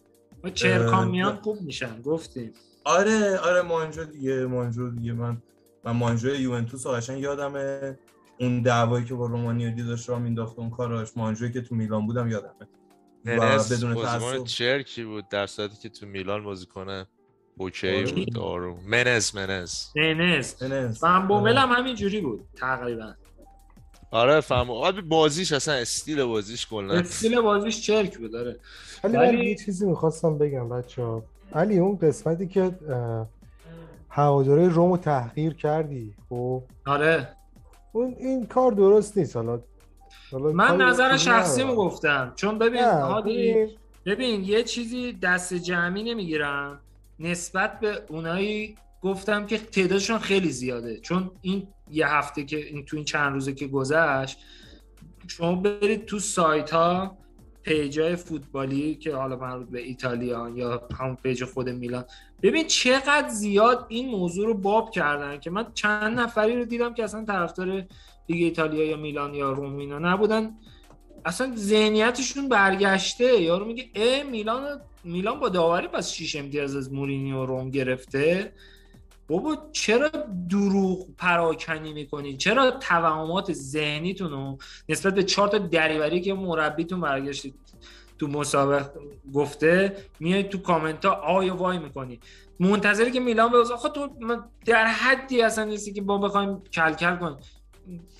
و 0.44 0.50
چرکان 0.50 1.08
میان 1.08 1.36
خوب 1.36 1.62
میشن 1.62 2.02
گفتیم. 2.02 2.54
آره 2.86 3.38
آره 3.38 3.62
مانجو 3.62 4.04
دیگه 4.04 4.46
مانجو 4.46 4.90
دیگه. 4.90 5.14
من 5.14 5.42
من 5.84 5.92
مانجو 5.92 6.36
یوونتوس 6.36 6.88
قشنگ 6.88 7.20
یادمه. 7.20 8.00
اون 8.40 8.62
دعوایی 8.62 9.06
که 9.06 9.14
با 9.14 9.26
رومانیادی 9.26 9.84
داشت 9.84 10.10
را 10.10 10.20
مینداخت 10.20 10.60
اون 10.60 10.70
کاراش. 10.70 11.18
مانجوی 11.18 11.52
که 11.52 11.62
تو 11.62 11.76
میلان 11.76 12.08
بودم 12.08 12.28
یادمه. 12.28 12.68
و 13.26 13.64
بدون 13.72 14.44
چرکی 14.44 15.04
بود. 15.04 15.30
در 15.30 15.48
صورتی 15.48 15.78
که 15.78 15.90
تو 15.90 16.06
میلان 16.06 16.44
بازی 16.44 16.66
کنه. 16.66 17.08
اوکی 17.62 18.04
بود 18.04 18.38
آروم 18.40 18.80
منز 18.88 19.36
منز. 19.36 19.86
منز. 19.96 21.00
فهم 21.00 21.28
بومل 21.28 21.58
هم 21.58 21.70
همین 21.70 21.96
جوری 21.96 22.22
بود 22.22 22.48
تقریبا. 22.56 23.14
آره 24.12 24.42
فهم 24.42 24.68
بازیش 25.10 25.52
اصلا 25.52 25.74
استیل 25.74 26.24
بازیش 26.24 26.68
کلا. 26.68 26.94
استیل 26.94 27.42
بازیش 27.42 27.82
چرک 27.82 28.18
بود 28.18 28.32
داره 28.32 28.60
ولی 29.04 29.18
من 29.18 29.38
یه 29.38 29.56
چیزی 29.56 29.86
می‌خواستم 29.86 30.38
بگم 30.38 30.70
بچه 30.70 31.04
ها 31.04 31.24
علی 31.54 31.78
اون 31.78 31.98
قسمتی 31.98 32.48
که 32.48 32.72
هواداره 34.10 34.68
رومو 34.68 34.98
تحقیر 34.98 35.54
کردی 35.54 36.14
خب؟ 36.30 36.64
آره. 36.88 37.30
اون 37.92 38.16
این 38.20 38.46
کار 38.46 38.72
درست 38.72 39.18
نیست 39.18 39.36
حالا 39.36 39.62
من 40.32 40.78
نظر 40.78 41.18
شخصی 41.18 41.64
گفتم. 41.64 42.34
چون 42.36 42.60
ببین 42.60 42.84
هادی 42.84 43.68
ببین 44.06 44.44
یه 44.44 44.64
چیزی 44.64 45.14
دست 45.14 45.54
جمعی 45.54 46.04
نمی‌گیرم. 46.04 46.80
نسبت 47.22 47.80
به 47.80 48.02
اونایی 48.10 48.76
گفتم 49.02 49.46
که 49.46 49.58
تعدادشون 49.58 50.20
خیلی 50.20 50.50
زیاده. 50.50 51.00
چون 51.00 51.32
این 51.42 51.68
یه 51.92 52.08
هفته 52.08 52.44
که 52.44 52.58
این 52.58 52.86
تو 52.86 52.96
این 52.96 53.06
چند 53.06 53.34
روزه 53.34 53.54
که 53.54 53.68
گذشت 53.68 54.38
شما 55.28 55.56
برید 55.56 56.06
تو 56.06 56.20
سایت 56.20 56.70
ها 56.70 57.18
پیجای 57.64 58.16
فوتبالی 58.16 58.96
که 58.96 59.16
حالا 59.16 59.36
مربوط 59.36 59.70
به 59.70 59.82
ایتالیا 59.82 60.50
یا 60.56 60.88
همون 61.00 61.16
پیج 61.16 61.46
خود 61.46 61.70
میلان 61.70 62.06
ببین 62.42 62.68
چقدر 62.68 63.30
زیاد 63.30 63.86
این 63.90 64.10
موضوع 64.10 64.46
رو 64.48 64.54
باب 64.54 64.92
کردن 64.92 65.40
که 65.40 65.50
من 65.50 65.66
چند 65.74 66.20
نفری 66.20 66.56
رو 66.56 66.66
دیدم 66.66 66.94
که 66.94 67.04
اصلا 67.04 67.26
طرفدار 67.26 67.84
دیگه 68.28 68.46
ایتالیا 68.46 68.86
یا 68.86 68.98
میلان 68.98 69.34
یا 69.34 69.52
روم 69.52 69.78
اینا 69.78 70.00
نبودن. 70.00 70.58
اصلا 71.26 71.54
ذهنیتشون 71.56 72.50
برگشته. 72.50 73.42
یارو 73.42 73.66
میگه 73.66 73.90
ای 73.94 74.24
میلان 74.24 74.82
میلان 75.04 75.40
با 75.40 75.50
داوری 75.50 75.88
پس 75.88 76.12
6 76.12 76.36
امتیاز 76.36 76.76
از 76.76 76.94
مورینیو 76.94 77.46
روم 77.46 77.70
گرفته. 77.70 78.54
بابا 79.28 79.58
چرا 79.72 80.10
دروغ 80.50 81.08
پراکنی 81.18 81.94
می‌کنید 81.94 82.38
چرا 82.38 82.72
توهمات 82.72 83.54
ذهنیتون 83.54 84.58
نسبت 84.90 85.16
به 85.16 85.24
چهار 85.24 85.48
تا 85.48 85.58
دریوری 85.58 86.22
که 86.22 86.34
مربیتون 86.34 87.02
برگشتید 87.02 87.56
تو 88.20 88.28
مسابقه 88.28 89.00
گفته 89.34 89.96
میای 90.20 90.44
تو 90.44 90.58
کامنت 90.58 91.06
ها 91.06 91.12
آی 91.12 91.50
وای 91.50 91.78
می‌کنی؟ 91.78 92.20
منتظری 92.60 93.12
که 93.12 93.20
میلان 93.20 93.52
به 93.52 93.58
آخه 93.58 93.90
تو 93.90 94.10
در 94.66 94.86
حدی 94.86 95.42
اصلا 95.42 95.64
نیستی 95.64 95.94
که 95.94 96.02
با 96.02 96.18
بخوایم 96.18 96.62
کلکل 96.74 97.16
کنیم. 97.16 97.38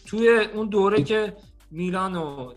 توی 0.06 0.30
اون 0.54 0.70
دوره 0.70 1.04
که 1.04 1.34
میلان 1.72 2.16
و 2.16 2.54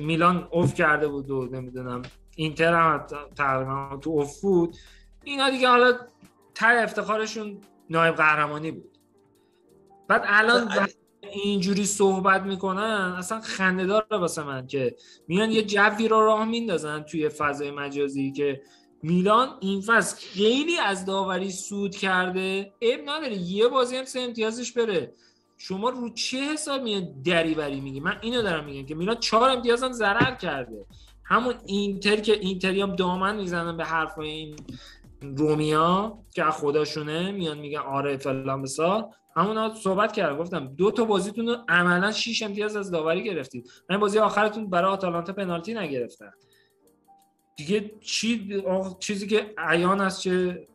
میلان 0.00 0.48
اوف 0.50 0.74
کرده 0.74 1.08
بود 1.08 1.30
و 1.30 1.48
نمی‌دونم 1.52 2.02
اینتر 2.36 2.74
هم 2.74 3.06
تقریبا 3.36 3.98
تو 4.02 4.10
اوف 4.10 4.40
بود. 4.40 4.76
اینا 5.24 5.50
دیگه 5.50 5.68
حالا 5.68 5.98
تر 6.54 6.76
افتخارشون 6.76 7.60
نایب 7.90 8.14
قهرمانی 8.14 8.70
بود. 8.70 8.98
بعد 10.08 10.22
الان 10.24 10.88
اینجوری 11.32 11.84
صحبت 11.84 12.42
می‌کنن 12.42 13.14
اصلا 13.18 13.40
خنده 13.40 13.86
داره 13.86 14.06
واسه 14.10 14.42
من 14.42 14.66
که 14.66 14.96
میان 15.28 15.50
یه 15.50 15.62
جوی 15.62 16.08
رو 16.08 16.20
راه 16.20 16.44
میندازن 16.44 17.02
توی 17.02 17.28
فضای 17.28 17.70
مجازی 17.70 18.32
که 18.32 18.62
میلان 19.02 19.48
این 19.60 19.80
فصل 19.80 20.16
خیلی 20.16 20.78
از 20.78 21.06
داوری 21.06 21.50
سود 21.50 21.96
کرده. 21.96 22.72
اب 22.82 23.00
نداره 23.06 23.36
یه 23.36 23.68
بازی 23.68 23.96
هم 23.96 24.04
سه 24.04 24.20
امتیازش 24.20 24.72
بره. 24.72 25.12
شما 25.58 25.90
رو 25.90 26.10
چه 26.10 26.38
حساب 26.38 26.82
میاد 26.82 27.22
دریوری 27.22 27.80
میگی؟ 27.80 28.00
من 28.00 28.18
اینو 28.20 28.42
دارم 28.42 28.64
میگم 28.64 28.86
که 28.86 28.94
میلان 28.94 29.16
چهار 29.16 29.50
امتیاز 29.50 29.82
هم 29.82 29.92
ضرر 29.92 30.34
کرده. 30.34 30.86
همون 31.24 31.54
اینتر 31.66 32.16
که 32.16 32.32
اینتری 32.32 32.80
هم 32.80 32.96
دامن 32.96 33.36
می‌زنن 33.36 33.76
به 33.76 33.84
حرف 33.84 34.18
این 34.18 34.56
رومیا 35.22 36.18
که 36.34 36.44
خودشونه 36.44 37.32
میان 37.32 37.58
میگن 37.58 37.78
آره 37.78 38.16
فلان 38.16 38.62
بسار 38.62 39.08
همون 39.36 39.74
صحبت 39.74 40.12
کردم 40.12 40.38
گفتم 40.38 40.66
دو 40.66 40.90
تا 40.90 41.04
بازیتون 41.04 41.48
رو 41.48 41.56
عملا 41.68 42.12
6 42.12 42.42
امتیاز 42.42 42.76
از 42.76 42.90
داوری 42.90 43.24
گرفتید. 43.24 43.70
این 43.90 43.98
بازی 43.98 44.18
آخرتون 44.18 44.70
برای 44.70 44.92
آتالانتا 44.92 45.32
پنالتی 45.32 45.74
نگرفتن 45.74 46.30
دیگه 47.56 47.90
چی 48.00 48.62
چیزی 48.98 49.26
که 49.26 49.54
عیان 49.58 50.00
است 50.00 50.20
چه 50.20 50.68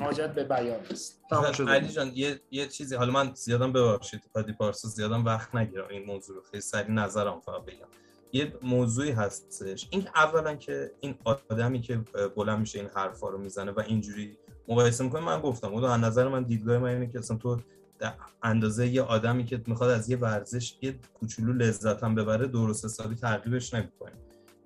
حاجت 0.00 0.34
به 0.34 0.44
بیان 0.44 0.80
است 0.90 1.20
علی 1.68 1.88
جان 1.88 2.10
یه, 2.14 2.40
یه 2.50 2.66
چیزی 2.66 2.94
حالا 2.94 3.12
من 3.12 3.34
زیادم 3.34 3.72
ببخشید 3.72 4.22
پادی 4.34 4.52
پارسا 4.52 4.88
زیادم 4.88 5.24
وقت 5.24 5.54
نگیرم 5.54 5.86
این 5.90 6.04
موضوع 6.04 6.36
رو. 6.36 6.42
خیلی 6.50 6.60
سری 6.60 6.92
نظرم 6.92 7.40
فقط 7.40 7.64
بگم. 7.64 7.86
یه 8.32 8.52
موضوعی 8.62 9.10
هستش. 9.10 9.88
این 9.90 10.08
اولا 10.14 10.54
که 10.54 10.90
این 11.00 11.14
آدمی 11.24 11.80
که 11.80 12.00
بلند 12.36 12.60
میشه 12.60 12.78
این 12.78 12.88
حرفا 12.94 13.28
رو 13.28 13.38
می‌زنه 13.38 13.70
و 13.70 13.80
اینجوری 13.80 14.38
مقایسه 14.68 15.04
می‌کنه 15.04 15.20
من 15.20 15.40
گفتم 15.40 15.74
و 15.74 15.84
از 15.84 16.00
نظر 16.00 16.28
من 16.28 16.42
دیدگاه 16.42 16.78
من 16.78 16.88
اینه 16.88 17.06
که 17.06 17.18
اصلا 17.18 17.36
تو 17.36 17.60
اندازه 18.42 18.86
یه 18.86 19.02
آدمی 19.02 19.44
که 19.44 19.62
می‌خواد 19.66 19.90
از 19.90 20.10
یه 20.10 20.16
ورزش 20.16 20.76
یه 20.82 20.94
کوچولو 21.14 21.52
لذت 21.52 22.04
هم 22.04 22.14
ببره 22.14 22.46
درست 22.46 22.84
حسابی 22.84 23.14
ترغیبش 23.14 23.74
نمی‌کنه. 23.74 24.12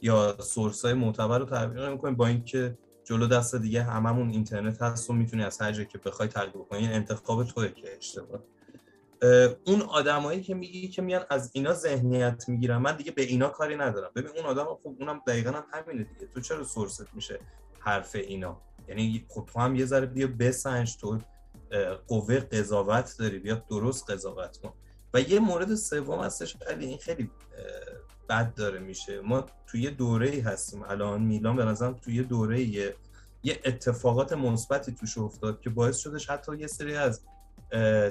یا 0.02 0.36
سورس 0.40 0.84
های 0.84 0.94
معتبر 0.94 1.38
رو 1.38 1.44
ترغیب 1.44 1.78
نمی‌کنه 1.78 2.10
با 2.10 2.26
اینکه 2.26 2.78
جلو 3.06 3.26
دست 3.26 3.54
دیگه 3.54 3.82
هممون 3.82 4.30
اینترنت 4.30 4.82
هست 4.82 5.10
و 5.10 5.12
می‌تونی 5.12 5.44
از 5.44 5.60
هر 5.60 5.72
جایی 5.72 5.86
که 5.86 5.98
بخوای 5.98 6.28
ترغیب 6.28 6.62
کنی 6.62 6.78
این 6.78 6.92
انتخاب 6.92 7.44
توه 7.44 7.68
که 7.68 7.96
اشتباه. 7.96 8.40
اون 9.64 9.82
آدمایی 9.82 10.42
که 10.42 10.54
میگی 10.54 10.88
که 10.88 11.02
میان 11.02 11.24
از 11.30 11.50
اینا 11.52 11.72
ذهنیت 11.72 12.44
می‌گیرن 12.48 12.76
من 12.76 12.96
دیگه 12.96 13.10
به 13.10 13.22
اینا 13.22 13.48
کاری 13.48 13.76
ندارم. 13.76 14.10
ببین 14.16 14.30
اون 14.36 14.46
آدم 14.46 14.64
خب 14.64 14.96
اونم 14.98 15.20
دقیقا 15.26 15.50
هم 15.50 15.64
همینه 15.72 16.04
دیگه. 16.04 16.26
تو 16.26 16.40
چرا 16.40 16.64
سورست 16.64 17.14
میشه 17.14 17.38
حرف 17.78 18.14
اینا؟ 18.14 18.60
یعنی 18.88 19.26
خب 19.28 19.48
تو 19.52 19.60
هم 19.60 19.76
یه 19.76 19.84
ذره 19.86 20.06
بیا 20.06 20.28
بسنج 20.38 20.96
تو 20.96 21.18
قوه 22.08 22.40
قضاوت 22.40 23.14
داری. 23.18 23.38
بیا 23.38 23.54
درست 23.70 24.10
قضاوت 24.10 24.56
کن. 24.56 24.72
و 25.14 25.20
یه 25.20 25.40
مورد 25.40 25.74
سوم 25.74 26.20
هستش 26.20 26.56
ولی 26.66 26.86
این 26.86 26.98
خیلی 26.98 27.30
بد 28.28 28.54
داره 28.54 28.78
میشه. 28.78 29.20
ما 29.20 29.44
توی 29.66 29.82
یه 29.82 29.90
دوره 29.90 30.28
ای 30.28 30.40
هستیم. 30.40 30.82
الان 30.82 31.22
میلان 31.22 31.56
به 31.56 31.64
نظرم 31.64 31.92
توی 31.94 32.14
یه 32.14 32.22
دوره 32.22 32.60
یه, 32.60 32.94
یه 33.42 33.60
اتفاقات 33.64 34.32
مثبتی 34.32 34.92
توش 34.92 35.18
افتاد 35.18 35.60
که 35.60 35.70
باعث 35.70 35.98
شدش 35.98 36.30
حتی 36.30 36.56
یه 36.56 36.66
سری 36.66 36.96
از 36.96 37.20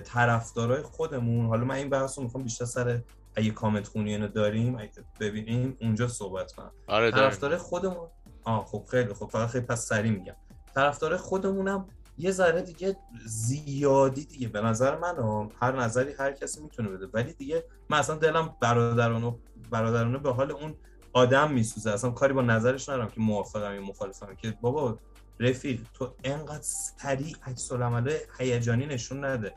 طرفدارای 0.04 0.82
خودمون 0.82 1.46
حالا 1.46 1.66
من 1.66 1.76
این 1.76 1.90
بحث 1.90 2.18
رو 2.18 2.24
می‌خوام 2.24 2.44
بیشتر 2.44 2.66
سر 2.66 3.02
اگه 3.36 3.52
کامنت 3.52 3.88
خونی 3.88 4.12
اینو 4.12 4.28
داریم 4.28 4.76
اگه 4.76 4.92
ببینیم 5.20 5.78
اونجا 5.82 6.08
صحبت 6.08 6.52
کنم. 6.52 6.72
آره 6.88 7.12
طرفدار 7.12 7.58
خودمون 7.58 8.08
آه 8.44 8.66
خب 8.66 8.86
خیلی 8.92 9.14
خب 9.14 9.30
فقط 9.32 9.50
خیلی 9.50 9.66
پس 9.66 9.86
سری 9.86 10.10
میگم. 10.10 10.36
طرفدار 10.76 11.18
خودمونم 11.18 11.88
یه 12.18 12.32
ذره 12.32 12.62
دیگه 12.62 12.98
زیادی 13.26 14.26
دیگه. 14.26 14.48
به 14.48 14.62
نظر 14.62 14.98
من 14.98 15.50
هر 15.62 15.82
نظری 15.82 16.14
هر 16.14 16.32
کسی 16.32 16.62
می‌تونه 16.62 16.90
بده. 16.90 17.08
ولی 17.14 17.34
دیگه 17.34 17.64
من 17.90 17.98
اصلا 17.98 18.16
دلم 18.16 18.56
برادرانه 18.62 19.36
برادرانه 19.70 20.18
به 20.18 20.34
حال 20.34 20.52
اون 20.52 20.76
آدم 21.14 21.52
میسوزه. 21.52 21.92
اصلا 21.92 22.12
کاری 22.12 22.34
با 22.34 22.42
نظرش 22.42 22.90
ندارم 22.90 23.08
که 23.08 23.22
موافقم 23.22 23.76
یا 23.76 23.82
مخالفم. 23.82 24.36
که 24.36 24.58
بابا 24.62 25.00
رفیق 25.40 25.82
تو 25.94 26.14
انقدر 26.24 26.62
سریع 26.62 27.36
عکس 27.44 27.72
العمل 27.72 28.18
هیجانی 28.40 28.86
نشون 28.86 29.26
نده. 29.26 29.54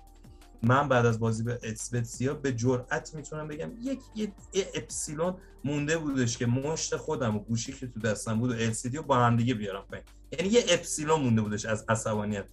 من 0.63 0.89
بعد 0.89 1.07
از 1.07 1.21
بازی 1.21 1.43
به 1.43 1.59
اسپتسیا 1.63 2.35
به 2.35 2.53
جرئت 2.53 3.15
می‌تونم 3.15 3.49
بگم 3.49 3.71
یک 3.83 4.01
یه 4.15 4.33
اپسیلون 4.75 5.35
مونده 5.65 5.99
بودش 5.99 6.39
که 6.39 6.47
مشت 6.47 6.97
خودم 6.97 7.37
و 7.37 7.39
گوشی 7.39 7.73
که 7.73 7.87
تو 7.87 8.01
دستم 8.01 8.39
بود 8.39 8.51
و 8.51 8.55
ال 8.55 8.73
رو 8.95 9.03
با 9.03 9.17
هم 9.17 9.37
دیگه 9.37 9.55
بیارم 9.55 9.85
پایین. 9.91 10.05
یعنی 10.33 10.49
یه 10.49 10.65
اپسیلون 10.69 11.21
مونده 11.21 11.43
بودش 11.43 11.65
از 11.65 11.85
عصبانیت. 11.89 12.45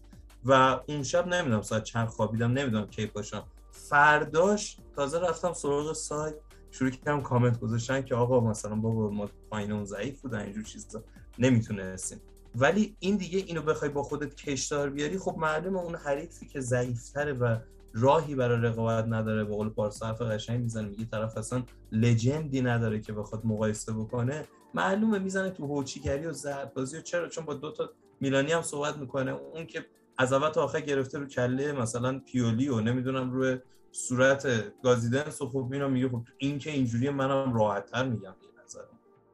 و 0.46 0.80
اون 0.88 1.04
شب 1.04 1.28
نمی‌دونم 1.28 1.62
ساعت 1.62 1.84
چند 1.84 2.08
خوابیدم 2.08 2.52
نمی‌دونم 2.52 2.88
کی 2.88 3.06
پاشم. 3.06 3.44
فرداش 3.72 4.78
تازه 4.96 5.20
رفتم 5.20 5.54
سراغ 5.54 5.94
سایت. 5.94 6.36
شروع 6.78 6.90
کردم 6.90 7.22
کامنت 7.22 7.60
گذاشتن 7.60 8.02
که 8.02 8.16
آقا 8.16 8.40
مثلا 8.40 8.76
بابا 8.76 9.10
ما 9.10 9.30
پایین 9.52 9.72
اون 9.72 9.86
ضعیف 9.86 10.22
بودن 10.22 10.40
اینجور 10.40 10.64
چیزا 10.64 11.04
نمی‌تونستیم. 11.40 12.22
ولی 12.56 12.96
این 13.00 13.18
دیگه 13.18 13.40
اینو 13.40 13.62
بخوای 13.62 13.92
با 13.92 14.04
خودت 14.04 14.36
کشدار 14.36 14.90
بیاری 14.90 15.18
خب 15.18 15.36
معلومه 15.38 15.80
اون 15.80 15.96
حریفی 15.96 16.48
که 16.48 16.60
ضعیفتره 16.60 17.34
و 17.34 17.58
راهی 17.94 18.36
برای 18.36 18.62
رقابت 18.62 19.06
نداره. 19.08 19.44
به 19.44 19.56
قول 19.56 19.70
پارسا 19.70 20.08
حرف 20.08 20.22
قشنگ 20.22 20.62
می‌زنه 20.62 20.88
میگه 20.88 21.06
طرف 21.06 21.38
اصلا 21.38 21.64
لجندی 21.92 22.62
نداره 22.62 23.00
که 23.00 23.14
بخواد 23.14 23.46
مقایسه 23.46 23.94
بکنه. 23.94 24.48
معلومه 24.74 25.20
می‌زنه 25.20 25.50
تو 25.50 25.66
هوچیگری 25.66 26.26
و 26.26 26.34
بازی 26.76 26.98
و 26.98 27.02
چرا؟ 27.02 27.30
چون 27.30 27.46
با 27.46 27.54
دو 27.54 27.72
تا 27.72 27.90
میلانی 28.20 28.52
هم 28.52 28.62
صحبت 28.62 28.98
می‌کنه. 28.98 29.32
اون 29.32 29.66
که 29.66 29.86
از 30.18 30.34
اول 30.34 30.50
تا 30.50 30.64
آخر 30.64 30.82
گرفته 30.82 31.20
رو 31.20 31.26
کله 31.26 31.72
مثلا 31.72 32.20
پیولی 32.20 32.70
و 32.70 32.80
نمی‌دونم 32.80 33.32
روی 33.32 33.58
صورت 33.96 34.48
گازیدنس 34.84 35.42
و 35.42 35.50
خب 35.50 35.68
میرم 35.70 35.92
میگه 35.92 36.10
خب 36.10 36.22
این 36.38 36.60
که 36.60 36.72
اینجوری 36.72 37.10
منم 37.10 37.54
راحتتر 37.54 38.04
میگم 38.04 38.34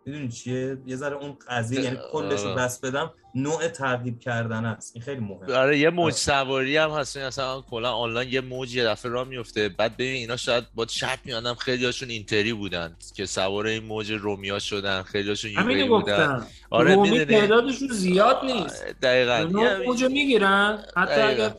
می‌دونی 0.06 0.30
چیه؟ 0.30 0.78
یه 0.86 0.96
ذره 0.96 1.16
اون 1.16 1.38
قضیه 1.50 1.82
یعنی 1.82 1.98
کلش 2.12 2.42
رو 2.42 2.56
بس 2.56 2.80
بدم 2.80 3.12
نوع 3.36 3.68
ترغیب 3.68 4.20
کردن 4.20 4.66
است. 4.66 4.92
این 4.96 5.04
خیلی 5.04 5.20
مهمه. 5.20 5.54
آره 5.56 5.80
یه 5.80 5.90
موج 5.90 6.14
سواری 6.14 6.78
هم 6.78 6.90
هست. 6.90 7.18
اصلا 7.18 7.62
کلا 7.62 7.92
آنلاین 7.92 8.30
یه 8.30 8.42
موج 8.42 8.76
یه 8.76 8.86
دفعه 8.86 9.12
راه 9.12 9.28
میفته 9.28 9.70
بعد 9.70 9.94
ببین 9.94 10.16
اینا 10.16 10.36
شاید 10.36 10.64
با 10.76 10.88
شب 10.88 11.20
میادم 11.26 11.54
خیلی 11.54 11.86
هاشون 11.86 12.10
اینتری 12.10 12.54
بودن 12.54 12.96
که 13.16 13.26
سوار 13.26 13.66
این 13.66 13.84
موج 13.84 14.12
رومیا 14.12 14.60
شدن 14.60 15.02
خیلی 15.04 15.30
هاشون 15.30 15.52
یووی 15.52 15.88
بودن. 15.88 16.48
آره 16.70 16.96
رومی 16.96 17.26
تعدادشون 17.26 17.88
زیاد 17.88 18.46
نیست. 18.46 18.86
دقیقاً. 19.02 19.60
موج 19.86 20.04
می‌گیرن. 20.04 20.84
حتی 20.98 21.22
اگر 21.22 21.54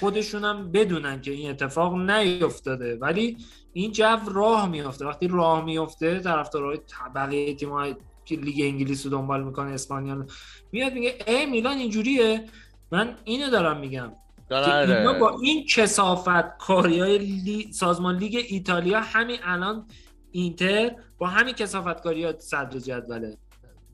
خودشون 0.00 0.44
هم 0.44 0.72
بدونن 0.72 1.20
که 1.20 1.30
این 1.30 1.50
اتفاق 1.50 1.94
نیفتاده. 1.94 2.96
ولی 2.96 3.36
این 3.72 3.92
جو 3.92 4.16
راه 4.34 4.68
میافته. 4.68 5.06
وقتی 5.06 5.28
راه 5.28 5.64
میافته 5.64 6.20
طرفدارای 6.20 6.78
بقیه 7.14 7.54
تیم‌های 7.54 7.96
که 8.24 8.36
لیگ 8.36 8.60
انگلیس 8.60 9.04
رو 9.06 9.12
دنبال 9.12 9.44
می‌کنه 9.44 9.70
اسپانیا 9.70 10.26
میاد 10.72 10.92
میگه 10.92 11.18
ای 11.26 11.46
میلان 11.46 11.76
اینجوریه؟ 11.76 12.44
من 12.92 13.16
اینو 13.24 13.50
دارم 13.50 13.80
میگم. 13.80 14.12
که 14.48 15.16
با 15.20 15.38
این 15.42 15.66
کسافت 15.66 16.58
کاری 16.58 17.00
های 17.00 17.18
لی... 17.18 17.72
سازمان 17.72 18.16
لیگ 18.16 18.44
ایتالیا 18.48 19.00
همین 19.00 19.38
الان 19.42 19.86
اینتر 20.30 20.96
با 21.18 21.26
همین 21.26 21.54
کسافت 21.54 22.02
کاری 22.02 22.24
ها 22.24 22.38
صدر 22.38 22.78
جدوله. 22.78 23.36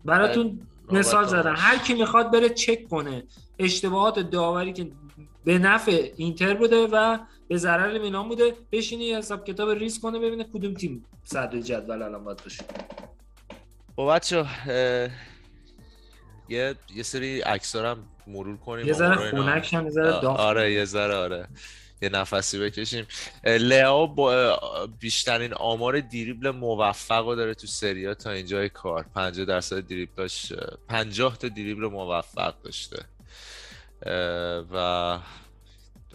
براتون 0.04 0.60
مثال 0.92 1.24
زدم. 1.24 1.54
هر 1.56 1.78
کی 1.78 1.94
می‌خواد 1.94 2.32
بره 2.32 2.48
چک 2.48 2.88
کنه. 2.88 3.24
اشتباهات 3.58 4.18
داوری 4.18 4.72
که 4.72 4.90
به 5.44 5.58
نفع 5.58 6.10
اینتر 6.16 6.54
بوده 6.54 6.86
و 6.92 7.18
به 7.48 7.56
ضرر 7.56 7.98
میلان 7.98 8.28
بوده. 8.28 8.54
بشینه 8.72 9.04
یه 9.04 9.18
حساب 9.18 9.44
کتاب 9.44 9.70
ریس 9.70 10.00
کنه 10.00 10.18
ببینه 10.18 10.44
کدوم 10.44 10.74
تیم 10.74 11.04
صدر 11.24 11.60
جدول 11.60 12.02
الان 12.02 12.24
باید 12.24 12.42
باشه. 12.44 12.64
خب 13.96 14.10
بچه 14.14 14.46
یه 16.48 16.74
یه 16.94 17.02
سری 17.02 17.40
عکسارم 17.40 18.08
مرور 18.26 18.56
کنیم. 18.56 18.86
یه 18.86 18.92
ذره 18.92 19.30
خونک 19.30 19.74
هم 19.74 19.84
یه 19.84 19.90
ذره 19.90 20.26
آره 20.26 20.72
یه 20.72 20.84
ذره 20.84 21.14
آره. 21.14 21.48
یه 22.02 22.08
نفسی 22.08 22.58
بکشیم. 22.58 23.06
لئو 23.44 24.06
با 24.06 24.58
بیشترین 25.00 25.54
آمار 25.54 26.00
دریبل 26.00 26.50
موفق 26.50 27.26
رو 27.26 27.34
داره 27.34 27.54
تو 27.54 27.66
سریا 27.66 28.14
تا 28.14 28.30
اینجای 28.30 28.68
کار. 28.68 29.06
50 29.14 29.46
درصد 29.46 29.86
دریبلش 29.86 30.52
50 30.88 31.38
تا 31.38 31.48
دریبل 31.48 31.86
موفق 31.86 32.54
داشته. 32.64 33.04
و 34.72 35.18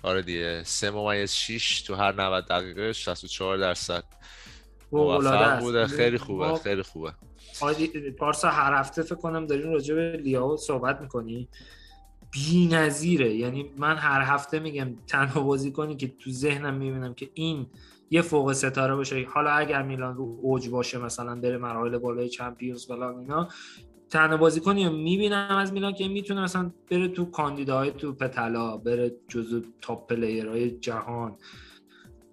آره 0.03 0.21
دیگه 0.21 0.63
سه 0.63 0.91
ممیز 0.91 1.31
6 1.31 1.81
تو 1.81 1.95
هر 1.95 2.21
90 2.21 2.45
دقیقه 2.45 2.93
64 2.93 3.57
درصد 3.57 4.03
موفق 4.91 5.59
بوده. 5.59 5.87
خیلی 5.87 6.17
خوبه 6.17 6.59
خیلی 6.63 6.83
خوبه. 6.83 7.13
پارسا 8.17 8.49
هر 8.49 8.73
هفته 8.73 9.01
فکر 9.01 9.15
کنم 9.15 9.45
داریم 9.45 9.73
راجع 9.73 9.95
به 9.95 10.19
لیاو 10.23 10.57
صحبت 10.57 11.01
می‌کنی؟ 11.01 11.47
بی 12.31 12.67
نظیره 12.67 13.33
یعنی 13.35 13.71
من 13.77 13.97
هر 13.97 14.21
هفته 14.21 14.59
میگم 14.59 14.95
تنها 15.07 15.41
بازی 15.41 15.71
کنی 15.71 15.95
که 15.95 16.07
تو 16.07 16.31
ذهنم 16.31 16.73
می‌بینم 16.73 17.13
که 17.13 17.29
این 17.33 17.67
یه 18.09 18.21
فوق 18.21 18.53
ستاره 18.53 18.95
باشه. 18.95 19.27
حالا 19.33 19.51
اگر 19.51 19.81
میلان 19.81 20.15
رو 20.15 20.39
اوج 20.41 20.69
باشه 20.69 20.97
مثلا 20.97 21.35
بره 21.35 21.57
مراحل 21.57 21.97
بالای 21.97 22.29
چمپیونز 22.29 22.87
فلان 22.87 23.19
اینا 23.19 23.49
تنها 24.09 24.37
بازیکنی 24.37 24.85
رو 24.85 24.91
می‌بینم 24.91 25.57
از 25.59 25.73
میلان 25.73 25.93
که 25.93 26.07
می‌تونه 26.07 26.41
مثلا 26.41 26.71
بره 26.91 27.07
تو 27.07 27.25
کاندیداهای 27.25 27.91
تو 27.91 28.13
پتلا 28.13 28.77
بره 28.77 29.15
جزو 29.27 29.61
تاپ 29.81 30.13
پلیرهای 30.13 30.71
جهان. 30.71 31.37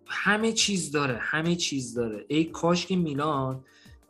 همه 0.06 0.52
چیز 0.52 0.92
داره 0.92 1.18
همه 1.20 1.56
چیز 1.56 1.94
داره. 1.94 2.24
ای 2.28 2.44
کاش 2.44 2.86
که 2.86 2.96
میلان 2.96 3.64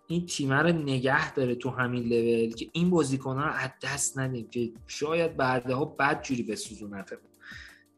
این 0.06 0.26
تیم 0.26 0.52
رو 0.52 0.72
نگه 0.72 1.34
داره 1.34 1.54
تو 1.54 1.70
همین 1.70 2.02
لول 2.02 2.54
که 2.54 2.68
این 2.72 2.90
بازیکن 2.90 3.36
رو 3.36 3.52
از 3.52 3.70
دست 3.82 4.18
ندیم 4.18 4.48
که 4.48 4.72
شاید 4.86 5.36
بعدها 5.36 5.84
بد 5.84 6.22
جوری 6.22 6.42
بسوزونتمون. 6.42 7.31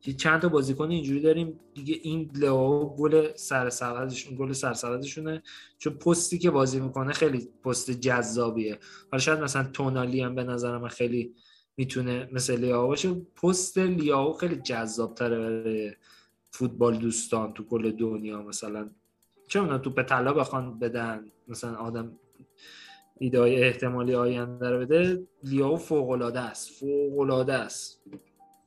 که 0.04 0.12
چند 0.12 0.40
تا 0.40 0.48
بازیکن 0.48 0.90
اینجوری 0.90 1.20
داریم 1.20 1.60
دیگه 1.74 1.98
این 2.02 2.30
لئو 2.34 2.96
گل 2.96 3.34
سر 3.34 3.70
سرحدشون 3.70 4.36
گل 4.36 4.52
سر 4.52 5.00
چون 5.78 5.94
پستی 5.94 6.38
که 6.38 6.50
بازی 6.50 6.80
می‌کنه 6.80 7.12
خیلی 7.12 7.48
پست 7.64 7.90
جذابیه. 7.90 8.78
حالا 9.10 9.20
شاید 9.20 9.40
مثلا 9.40 9.64
تونالی 9.72 10.20
هم 10.20 10.34
به 10.34 10.44
نظر 10.44 10.78
من 10.78 10.88
خیلی 10.88 11.34
می‌تونه 11.76 12.28
مثل 12.32 12.56
لیاو 12.56 12.86
باشه. 12.86 13.14
پست 13.14 13.78
لیاو 13.78 14.32
خیلی 14.32 14.56
جذاب 14.56 15.14
تره 15.14 15.38
برای 15.38 15.92
فوتبال 16.50 16.96
دوستان 16.96 17.52
تو 17.52 17.64
کل 17.64 17.90
دنیا 17.90 18.42
مثلا. 18.42 18.90
چه 19.48 19.78
تو 19.78 19.90
به 19.90 20.02
طلا 20.02 20.32
بخوان 20.32 20.78
بدن 20.78 21.24
مثلا 21.48 21.76
آدم 21.76 22.12
ایده 23.18 23.40
احتمالی 23.40 24.14
آینده 24.14 24.70
رو 24.70 24.78
بده. 24.78 25.26
لیاو 25.44 25.76
فوق 25.76 26.10
العاده 26.10 26.40
است 26.40 26.70
فوق 26.70 27.18
العاده 27.18 27.52
است. 27.52 28.02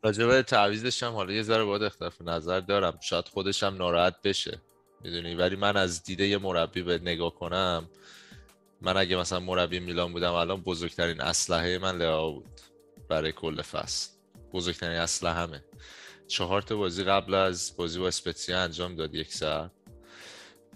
راجبه 0.07 0.43
تعویزش 0.43 1.03
هم 1.03 1.13
حالا 1.13 1.34
یه 1.34 1.41
ذره 1.43 1.63
باید 1.63 1.84
اختلاف 1.84 2.21
نظر 2.21 2.59
دارم. 2.59 2.99
شاید 3.01 3.27
خودش 3.27 3.63
هم 3.63 3.75
ناراحت 3.75 4.21
بشه 4.23 4.61
می‌دونی؟ 5.03 5.35
ولی 5.35 5.55
من 5.55 5.77
از 5.77 6.03
دیده 6.03 6.27
یه 6.27 6.38
مربی 6.38 6.81
به 6.81 6.97
نگاه 6.97 7.35
کنم 7.35 7.89
من 8.81 8.97
اگه 8.97 9.17
مثلا 9.17 9.39
مربی 9.39 9.79
میلان 9.79 10.13
بودم 10.13 10.34
الان 10.34 10.61
بزرگترین 10.61 11.21
اسلحه 11.21 11.77
من 11.77 11.97
لئا 11.97 12.29
بود 12.29 12.61
برای 13.09 13.31
کل 13.31 13.61
فصل. 13.61 14.09
بزرگترین 14.53 14.97
اسلحه 14.97 15.34
همه 15.34 15.63
چهار 16.27 16.61
تا 16.61 16.75
بازی 16.75 17.03
قبل 17.03 17.34
از 17.34 17.73
بازی 17.77 17.99
با 17.99 18.07
اسپتسیا 18.07 18.59
انجام 18.59 18.95
داد 18.95 19.15
یک 19.15 19.34
سر. 19.34 19.69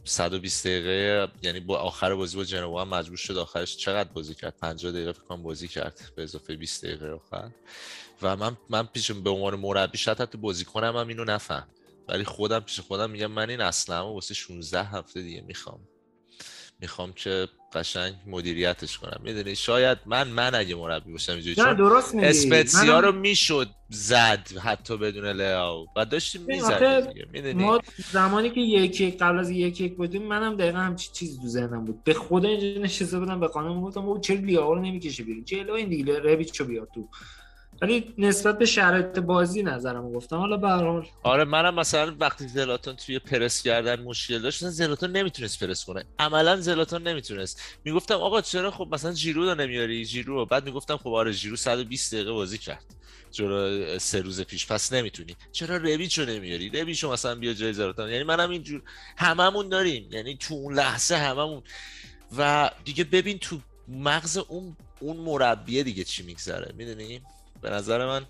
120 0.04 0.68
دقیقه 0.68 1.28
یعنی 1.44 1.60
با 1.60 1.78
آخر 1.78 2.16
بازی 2.16 2.38
با 2.38 2.44
جنوا 2.44 2.82
هم 2.82 2.88
مجبور 2.88 3.18
شد 3.18 3.38
آخرش 3.38 3.78
چقدر 3.78 4.10
بازی 4.10 4.36
کرد؟ 4.36 4.58
50 4.58 4.92
دقیقه 4.92 5.12
فکر 5.12 5.36
بازی 5.36 5.68
کرد 5.68 6.00
به 6.16 6.24
اضافه 6.24 6.56
20 6.56 6.86
دقیقه 6.86 7.12
آخر. 7.12 7.52
و 8.24 8.36
من 8.36 8.58
من 8.70 8.84
پیش 8.84 9.12
به 9.12 9.30
عنوان 9.30 9.56
مربی 9.56 9.98
شاید 9.98 10.22
حتی 10.22 10.38
بازی 10.38 10.66
کنم 10.66 10.98
هم 10.98 11.08
اینو 11.08 11.24
نفهم. 11.24 11.68
ولی 12.08 12.24
خودم 12.24 12.60
پیش 12.60 12.80
خودم 12.80 13.10
میگم 13.10 13.32
من 13.32 13.50
این 13.50 13.62
اصلا 13.62 14.14
واسه 14.14 14.34
16 14.34 14.84
هفته 14.84 15.22
دیگه 15.22 15.42
می‌خوام. 15.42 15.80
می‌خوام 16.80 17.14
که 17.14 17.48
قشنگ 17.74 18.14
مدیریتش 18.28 18.98
کنم. 18.98 19.22
می‌دونی؟ 19.24 19.56
شاید 19.56 19.98
من 20.06 20.28
من 20.28 20.56
اگه 20.56 20.76
مربی 20.76 21.12
باشم 21.12 21.32
اینجوری 21.34 21.56
چون 21.56 21.74
درست 21.74 22.16
اسپتسیا 22.16 23.00
رو 23.00 23.12
می‌شد 23.12 23.70
زد 23.90 24.58
حتی 24.64 24.98
بدون 24.98 25.26
لئو 25.26 25.86
و 25.96 26.06
داشتیم 26.06 26.42
می‌زد 26.42 27.14
می‌دونی؟ 27.32 27.64
ما 27.64 27.80
زمانی 28.12 28.50
که 28.50 28.62
یک 28.62 29.02
یک 29.02 29.18
قبل 29.18 29.40
از 29.40 29.50
یک 29.50 29.82
یک 29.82 29.96
بودیم 29.96 30.24
منم 30.24 30.58
دقیقا 30.58 30.80
هم 30.80 30.96
چیز 30.96 31.42
تو 31.42 31.48
ذهنم 31.48 31.86
بود. 31.86 32.04
به 32.04 32.14
خدا 32.14 32.50
اینجا 32.50 32.82
نشسته 32.82 33.20
بودم 33.20 33.40
به 33.40 33.48
خانم 33.48 33.82
گفتم 33.82 34.06
او 34.06 34.20
چرا 34.20 34.38
لیاو 34.38 34.76
رو 34.76 34.82
نمی‌کشه 34.82 35.24
بیرون؟ 35.24 35.44
جلو 35.44 35.74
این 35.74 35.90
دیگه 35.90 36.20
ربیچو 36.20 36.66
بیار 36.66 36.88
تو. 36.94 37.10
ولی 37.82 38.14
نسبت 38.18 38.58
به 38.58 38.66
شرایط 38.66 39.20
بازی 39.20 39.64
نظرم 39.64 40.12
گفتم. 40.14 40.38
حالا 40.38 40.58
به 40.58 40.70
حال. 40.70 41.08
آره 41.24 41.44
منم 41.44 41.76
مثلا 41.76 42.16
وقتی 42.20 42.48
زلاتان 42.48 42.96
توی 42.96 43.20
پرس 43.20 43.62
کردن 43.64 44.02
مشکل 44.04 44.40
داشت 44.40 44.70
زلاتان 44.70 45.12
نمی‌تونست 45.12 45.64
پرس 45.64 45.86
کنه. 45.86 46.04
عملا 46.20 46.62
زلاتان 46.62 47.08
نمی‌تونست. 47.08 47.62
می‌گفتم 47.86 48.16
آقا 48.16 48.42
چرا 48.42 48.72
خب 48.72 48.88
مثلا 48.92 49.14
جیرو 49.14 49.46
رو 49.46 49.56
نمیاری؟ 49.56 50.06
جیرو 50.06 50.46
بعد 50.46 50.66
می‌گفتم 50.66 50.98
خب 50.98 51.08
آره 51.10 51.34
جیرو 51.34 51.56
120 51.56 52.14
دقیقه 52.16 52.32
بازی 52.32 52.58
کرد. 52.58 52.86
جلو 53.32 54.00
سه 54.00 54.22
روز 54.22 54.42
پیش؟ 54.42 54.68
پس 54.68 54.94
نمی‌تونی. 54.94 55.36
چرا 55.52 55.78
رویچو 55.78 56.26
نمیاری؟ 56.26 56.70
رویچو 56.70 57.12
مثلا 57.12 57.36
بیا 57.36 57.54
جای 57.54 57.74
زلاتان. 57.74 58.10
یعنی 58.10 58.24
منم 58.24 58.50
اینجور 58.50 58.82
هممون 59.18 59.70
داریم. 59.70 60.10
یعنی 60.12 60.38
تو 60.38 60.54
اون 60.54 60.74
لحظه 60.74 61.16
هممون. 61.16 61.64
و 62.38 62.72
دیگه 62.86 63.04
ببین 63.04 63.38
تو 63.38 63.60
مغز 63.88 64.38
اون 64.38 64.78
اون 65.00 65.18
مربیه 65.18 65.84
دیگه 65.84 66.04
چی 66.04 66.24
میگذره. 66.24 66.74
می‌دونی؟ 66.78 67.22
به 67.62 67.70
نظر 67.70 68.06
من 68.06 68.26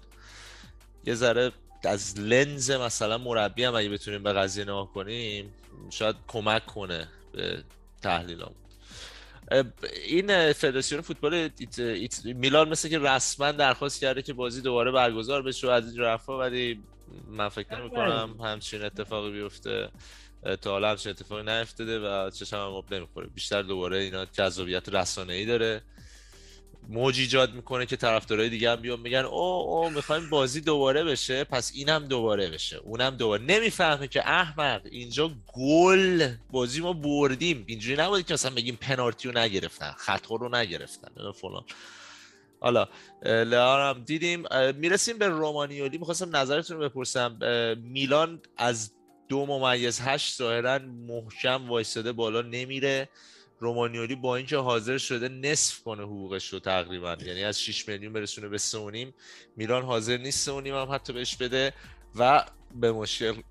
یه 1.06 1.16
ذره 1.16 1.52
از 1.84 2.20
لنز 2.20 2.72
مثلا 2.72 3.18
مربی 3.18 3.64
هم 3.64 3.76
اگه 3.76 3.90
بتونیم 3.90 4.24
به 4.24 4.34
قضیه 4.34 4.64
نگاه 4.64 4.94
کنیم 4.94 5.54
شاید 5.90 6.16
کمک 6.28 6.66
کنه 6.66 7.08
به 7.32 7.64
تحلیلام. 8.02 8.56
این 10.06 10.54
فدراسیون 10.54 11.02
فوتبال 11.02 11.50
میلان 12.24 12.70
مثل 12.70 12.90
که 12.90 13.00
رسما 13.00 13.52
درخواست 13.52 14.02
کرده 14.02 14.22
که 14.22 14.34
بازی 14.34 14.62
دوباره 14.62 14.92
برگزار 14.92 15.42
بشه 15.42 15.68
و 15.68 15.70
از 15.70 15.92
این 15.94 16.02
رفا 16.02 16.40
ولی 16.40 16.84
من 17.28 17.50
فکر 17.50 17.80
نمی 17.80 17.90
کنم 17.90 18.36
همچین 18.44 18.84
اتفاقی 18.84 19.32
بیفته. 19.32 19.90
تا 20.62 20.72
حالا 20.72 20.90
همچین 20.90 21.10
اتفاقی 21.10 21.44
نیفتاده 21.44 22.00
و 22.00 22.30
چشم 22.30 22.58
هم 22.58 22.84
نمی‌خوره. 22.98 23.28
بیشتر 23.28 23.62
دوباره 23.62 23.98
اینا 23.98 24.26
جذابیت 24.26 24.90
رسانه 24.90 25.34
ای 25.34 25.46
داره. 25.46 25.82
موج 26.90 27.20
ایجاد 27.20 27.54
می‌کنه 27.54 27.86
که 27.86 27.96
طرفدارای 27.96 28.50
دیگه 28.50 28.72
هم 28.72 28.76
بیان 28.76 29.00
میگن 29.00 29.26
او 29.26 29.42
او 29.42 29.90
می‌خوایم 29.90 30.30
بازی 30.30 30.62
دوباره 30.62 31.04
بشه. 31.04 31.44
پس 31.44 31.72
اینم 31.76 32.06
دوباره 32.06 32.50
بشه 32.50 32.78
اونم 32.78 33.10
دوباره. 33.10 33.44
نمی‌فهمه 33.44 34.08
که 34.08 34.30
احمق 34.30 34.82
اینجا 34.92 35.32
گل 35.54 36.28
بازی 36.52 36.82
ما 36.82 36.94
بردیم. 36.94 37.64
اینجوری 37.68 38.02
نبوده 38.02 38.24
که 38.24 38.34
مثلا 38.34 38.56
بگیم 38.56 38.78
پنالتی 38.82 39.28
رو 39.28 39.38
نگرفتن 39.38 39.92
خطا 39.98 40.36
رو 40.36 40.56
نگرفتن. 40.56 41.32
فلان. 41.32 41.64
حالا 42.60 42.88
هم 43.90 44.04
دیدیم. 44.04 44.44
می‌رسیم 44.76 45.18
به 45.18 45.28
رومانیولی. 45.28 45.98
می‌خواستم 45.98 46.36
نظرتون 46.36 46.78
رو 46.78 46.90
بپرسم. 46.90 47.38
میلان 47.84 48.42
از 48.58 48.92
دو 49.30 49.46
ممیز 49.46 50.00
هشت 50.02 50.38
ظاهرا 50.38 50.80
محکم 50.80 51.70
وایستاده 51.70 52.12
بالا 52.12 52.42
نمیره. 52.42 53.10
رومانیولی 53.62 54.16
با 54.16 54.36
اینکه 54.36 54.58
حاضر 54.58 54.98
شده 54.98 55.30
نصف 55.30 55.84
کنه 55.84 56.04
حقوقش 56.04 56.54
رو 56.54 56.60
تقریبا. 56.60 57.18
یعنی 57.26 57.44
از 57.44 57.62
6 57.62 57.88
میلیون 57.88 58.14
برسونه 58.14 58.48
به 58.48 58.58
3.5 58.58 59.14
میلان 59.56 59.84
حاضر 59.84 60.18
نیست 60.18 60.50
3.5 60.50 60.68
هم 60.68 60.92
حتی 60.92 61.14
بهش 61.14 61.36
بده 61.36 61.74
و 62.16 62.46
به 62.76 62.92
مشکل 62.92 63.42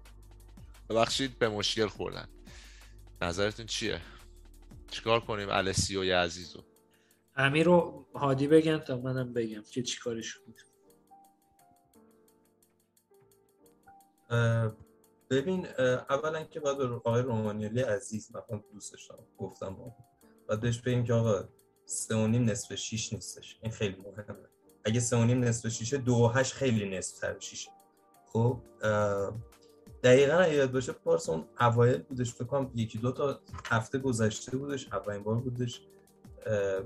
ببخشید 0.90 1.38
به 1.38 1.48
مشکل 1.48 1.86
خوردن. 1.86 2.28
نظرتون 3.22 3.66
چیه؟ 3.66 4.00
چیکار 4.90 5.20
کنیم 5.20 5.48
السیو 5.50 6.16
عزیزو 6.16 6.64
امیر 7.36 7.66
رو 7.66 8.06
هادی 8.14 8.46
بگم 8.46 8.78
تا 8.78 8.96
منم 8.96 9.32
بگم 9.32 9.62
که 9.72 9.82
چیکارش 9.82 10.36
کنیم 10.38 10.54
ببین 15.30 15.66
اولا 16.10 16.44
که 16.44 16.60
باید 16.60 16.80
آقای 16.80 17.22
رومانیالی 17.22 17.80
عزیز 17.80 18.30
مثلا 18.30 18.62
دوستش 18.72 19.06
دارم 19.06 19.22
گفتم 19.38 19.74
با 19.74 19.94
باید 20.48 20.60
بهش 20.60 20.78
بگیم 20.80 21.04
که 21.04 21.12
آقا 21.12 21.44
سه 21.84 22.16
و 22.16 22.26
نیم 22.26 22.44
نصف 22.44 22.74
شیش 22.74 23.12
نیستش. 23.12 23.58
این 23.62 23.72
خیلی 23.72 23.96
مهمه. 23.96 24.36
اگه 24.84 25.00
سه 25.00 25.16
و 25.16 25.24
نیم 25.24 25.44
نصف 25.44 25.68
شیشه 25.68 25.96
دو 25.96 26.14
و 26.14 26.28
هشت 26.28 26.52
خیلی 26.52 26.98
نصف 26.98 27.18
تر 27.18 27.38
شیشه. 27.38 27.70
خب 28.26 28.60
دقیقا 30.02 30.34
اگه 30.34 30.54
یاد 30.54 30.72
باشه 30.72 30.92
پارس 30.92 31.28
اون 31.28 31.44
اوایل 31.60 32.02
بودش 32.02 32.34
فکر 32.34 32.44
کنم 32.44 32.70
یکی 32.74 32.98
دو 32.98 33.12
تا 33.12 33.40
هفته 33.64 33.98
گذشته 33.98 34.56
بودش 34.56 34.92
اولین 34.92 35.22
بار 35.22 35.34
بودش. 35.34 35.86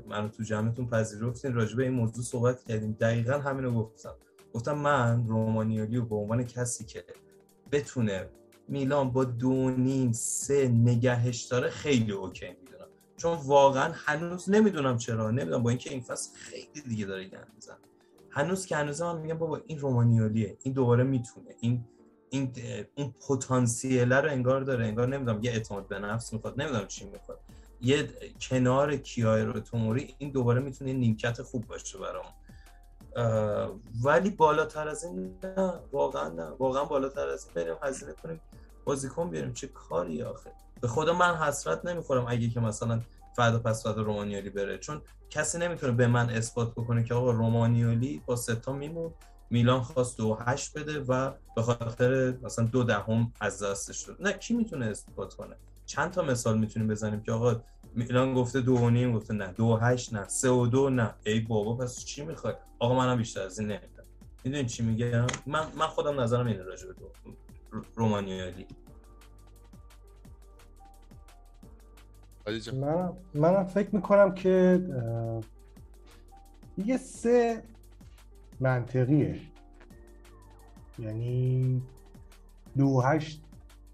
منو 0.06 0.28
تو 0.28 0.42
جمعتون 0.42 0.88
پذیرفتین. 0.88 1.54
راجبه 1.54 1.82
این 1.82 1.92
موضوع 1.92 2.24
صحبت 2.24 2.64
کردیم. 2.64 2.92
دقیقا 3.00 3.38
همینو 3.38 3.82
گفتم. 3.82 4.14
گفتم 4.54 4.78
من 4.78 5.28
رومانیالی 5.28 6.00
به 6.00 6.14
عنوان 6.14 6.44
کسی 6.44 6.84
که 6.84 7.04
بتونه 7.72 8.28
میلان 8.68 9.10
با 9.10 9.24
دو 9.24 9.70
نیم 9.70 10.12
سه 10.12 10.68
نگهش 10.68 11.42
داره 11.42 11.70
خیلی 11.70 12.12
اوکی 12.12 12.48
می‌دونم. 12.48 12.88
چون 13.16 13.38
واقعا 13.44 13.92
هنوز 13.94 14.50
نمی‌دونم 14.50 14.98
چرا 14.98 15.30
نمی‌دونم 15.30 15.62
با 15.62 15.70
اینکه 15.70 15.90
این 15.90 16.00
فصل 16.00 16.36
خیلی 16.36 16.80
دیگه 16.88 17.06
داره 17.06 17.24
گند 17.24 17.52
میزن 17.54 17.76
هنوز 18.30 18.66
که 18.66 18.76
هنوز 18.76 19.02
من 19.02 19.18
میگم 19.18 19.38
بابا 19.38 19.60
این 19.66 19.78
رومانیالیه 19.78 20.56
این 20.62 20.74
دوباره 20.74 21.04
می‌تونه. 21.04 21.54
این 21.60 21.84
این 22.30 22.52
اون 22.94 23.14
پتانسیل 23.28 24.12
رو 24.12 24.30
انگار 24.30 24.60
داره 24.60 24.86
انگار 24.86 25.08
نمی‌دونم 25.08 25.42
یه 25.42 25.50
اعتماد 25.50 25.88
به 25.88 25.98
نفس 25.98 26.32
می‌خواد 26.32 26.60
نمی‌دونم 26.60 26.86
چی 26.86 27.04
می‌خواد. 27.04 27.40
یه 27.80 28.08
کنار 28.40 28.96
کیای 28.96 29.42
رو 29.42 29.60
توموری 29.60 30.14
این 30.18 30.30
دوباره 30.30 30.60
می‌تونه 30.60 30.92
نیمکت 30.92 31.42
خوب 31.42 31.66
باشه 31.66 31.98
برام 31.98 32.24
ولی 34.04 34.30
بالاتر 34.30 34.88
از 34.88 35.04
این 35.04 35.36
نه 35.44 35.72
واقعا 35.92 36.28
نه. 36.28 36.44
واقعا 36.44 36.84
بالاتر 36.84 37.28
از 37.28 37.44
این 37.44 37.54
بریم 37.54 37.74
هزینه 37.82 38.12
کنیم 38.22 38.40
بازیکن 38.84 39.30
بیاریم. 39.30 39.52
چه 39.52 39.66
کاری 39.66 40.22
آخه؟ 40.22 40.52
به 40.80 40.88
خدا 40.88 41.12
من 41.12 41.34
حسرت 41.34 41.84
نمی‌خورم 41.84 42.24
اگه 42.28 42.48
که 42.48 42.60
مثلا 42.60 43.00
فردا 43.36 43.58
پس 43.58 43.82
فردا 43.82 44.02
رومانیالی 44.02 44.50
بره. 44.50 44.78
چون 44.78 45.02
کسی 45.30 45.58
نمی‌تونه 45.58 45.92
به 45.92 46.06
من 46.06 46.30
اثبات 46.30 46.72
بکنه 46.72 47.04
که 47.04 47.14
آقا 47.14 47.30
رومانیالی 47.30 48.22
با 48.26 48.36
ستا 48.36 48.72
میمون. 48.72 49.14
میلان 49.50 49.82
خواست 49.82 50.18
دو 50.18 50.34
هشت 50.34 50.78
بده 50.78 51.00
و 51.08 51.30
به 51.56 51.62
خاطر 51.62 52.34
مثلا 52.42 52.64
دو 52.64 52.84
دهم 52.84 53.32
از 53.40 53.62
دستش 53.62 53.96
شد 53.96 54.16
نه 54.20 54.32
کی 54.32 54.54
می‌تونه 54.54 54.86
اثبات 54.86 55.34
کنه؟ 55.34 55.56
چند 55.86 56.10
تا 56.10 56.22
مثال 56.22 56.58
می‌تونیم 56.58 56.88
بزنیم 56.88 57.22
که 57.22 57.32
آقا 57.32 57.60
میلان 57.94 58.34
گفته 58.34 58.60
دو 58.60 58.76
و 58.76 58.90
نیم 58.90 59.12
گفته 59.12 59.34
نه. 59.34 59.52
دو 59.52 59.76
هشت 59.76 60.14
نه. 60.14 60.28
سه 60.28 60.50
و 60.50 60.66
دو 60.66 60.90
نه. 60.90 61.14
ای 61.26 61.40
بابا 61.40 61.76
پس 61.76 62.04
چی 62.04 62.24
می‌خوای؟ 62.24 62.54
آقا 62.78 62.94
منم 62.94 63.16
بیشتر 63.16 63.42
از 63.42 63.58
این 63.58 63.68
نمیدم 63.68 64.04
می‌دونی 64.44 64.66
چی 64.66 64.82
میگم؟ 64.82 65.26
من 65.46 65.66
من 65.78 65.86
خودم 65.86 66.20
نظرم 66.20 66.46
اینه 66.46 66.62
راجع 66.62 66.86
به 66.88 66.94
رومانیالی 67.94 68.66
من 72.72 73.12
منم 73.34 73.64
فکر 73.64 73.94
می‌کنم 73.94 74.34
که 74.34 74.82
یه 76.78 76.96
سه 76.96 77.62
منطقیه. 78.60 79.40
یعنی 80.98 81.82
دو 82.76 83.00
هشت 83.00 83.42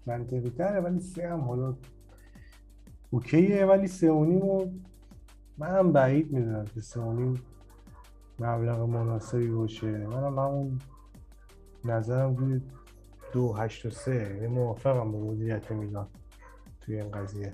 منطقی 0.05 0.49
تره 0.49 0.79
ولی 0.79 0.99
سه 0.99 1.29
هم 1.29 1.41
حالا 1.41 1.75
اوکیه 3.13 3.65
ولی 3.65 3.87
سه 3.87 4.11
و 4.11 4.65
من 5.57 5.67
هم 5.67 5.91
بعید 5.91 6.31
می‌دونم 6.31 6.65
که 6.65 6.81
سه 6.81 7.01
مبلغ 8.39 8.79
مناسبی 8.79 9.47
باشه. 9.47 9.87
منم 9.87 10.39
همون 10.39 10.79
نظرم 11.85 12.35
روی 12.35 12.61
دو 13.33 13.53
هشت 13.53 13.85
و 13.85 13.89
سه 13.89 14.35
یعنی 14.35 14.47
موافقم 14.47 15.11
با 15.11 15.19
مدیریت 15.19 15.71
میلان 15.71 16.07
توی 16.81 17.01
این 17.01 17.11
قضیه. 17.11 17.53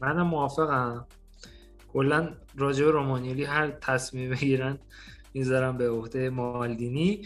منم 0.00 0.26
موافقم. 0.26 1.06
کلا 1.92 2.28
راجع 2.56 2.84
به 2.84 2.90
رومانیالی 2.90 3.44
هر 3.44 3.70
تصمیم 3.70 4.30
بگیرن 4.30 4.78
می‌ذارم 5.34 5.76
به 5.76 5.90
عهده 5.90 6.30
مالدینی. 6.30 7.22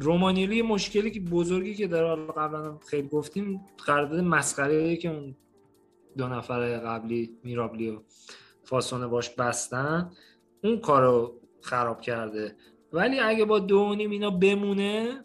رومانیالی 0.00 0.62
مشکلی 0.62 1.10
که 1.10 1.20
بزرگی 1.20 1.74
که 1.74 1.86
داره 1.86 2.32
قبلا 2.32 2.78
خیلی 2.78 3.08
گفتیم 3.08 3.60
قرارداد 3.86 4.20
مسخره 4.20 4.96
که 4.96 5.08
اون 5.08 5.36
دو 6.16 6.28
نفر 6.28 6.78
قبلی 6.78 7.38
میرابلی 7.42 7.90
و 7.90 8.00
فاسونه 8.64 9.06
باش 9.06 9.30
بستن 9.30 10.10
اون 10.64 10.80
کارو 10.80 11.40
خراب 11.60 12.00
کرده. 12.00 12.56
ولی 12.92 13.20
اگه 13.20 13.44
با 13.44 13.58
دو 13.58 13.94
نیم 13.94 14.10
اینا 14.10 14.30
بمونه 14.30 15.24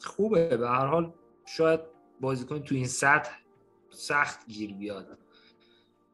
خوبه. 0.00 0.56
به 0.56 0.68
هر 0.68 0.86
حال 0.86 1.12
شاید 1.46 1.80
بازیکن 2.20 2.58
تو 2.58 2.74
این 2.74 2.86
سطح 2.86 3.30
سخت 3.90 4.46
گیر 4.48 4.74
بیاد. 4.74 5.18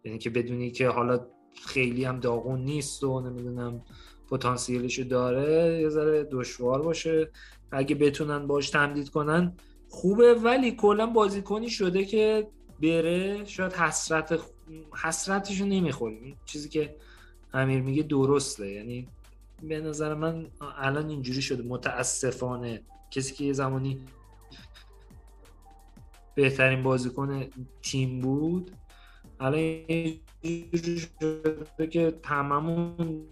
یعنی 0.04 0.18
که 0.18 0.30
بدونی 0.30 0.70
که 0.70 0.88
حالا 0.88 1.26
خیلی 1.66 2.04
هم 2.04 2.20
داغون 2.20 2.60
نیست 2.60 3.04
و 3.04 3.20
نمی‌دونم 3.20 3.84
پتانسیلشو 4.30 5.02
داره 5.02 5.80
یه 5.80 5.88
ذره 5.88 6.24
دشوار 6.24 6.82
باشه. 6.82 7.30
اگه 7.70 7.94
بتونن 7.94 8.46
باش 8.46 8.70
تمدید 8.70 9.08
کنن 9.08 9.56
خوبه. 9.88 10.34
ولی 10.34 10.72
کلا 10.72 11.06
بازیکنی 11.06 11.70
شده 11.70 12.04
که 12.04 12.48
بره 12.82 13.44
شاید 13.44 13.72
حسرت 13.72 14.40
حسرتشو 15.02 15.64
نمی‌خوریم. 15.64 16.38
چیزی 16.44 16.68
که 16.68 16.96
امیر 17.52 17.80
میگه 17.80 18.02
درسته. 18.02 18.70
یعنی 18.70 19.08
به 19.62 19.80
نظر 19.80 20.14
من 20.14 20.46
الان 20.78 21.08
اینجوری 21.08 21.42
شده. 21.42 21.62
متاسفانه. 21.62 22.82
کسی 23.10 23.34
که 23.34 23.44
یه 23.44 23.52
زمانی 23.52 24.06
بهترین 26.34 26.82
بازیکن 26.82 27.46
تیم 27.82 28.20
بود 28.20 28.70
الان 29.40 29.84
شده 30.98 31.86
که 31.90 32.10
تمامون 32.22 33.24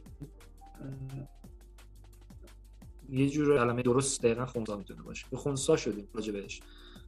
یه 3.10 3.28
جور 3.28 3.59
کلمه 3.59 3.82
درست 3.82 4.22
دقیقا 4.22 4.47
خونسا 4.47 4.77
می‌تونه 4.77 5.02
باشه. 5.02 5.27
به 5.31 5.36
خونسا 5.36 5.77
شدیم 5.77 6.09
راجع 6.14 6.32
بهش. 6.32 6.60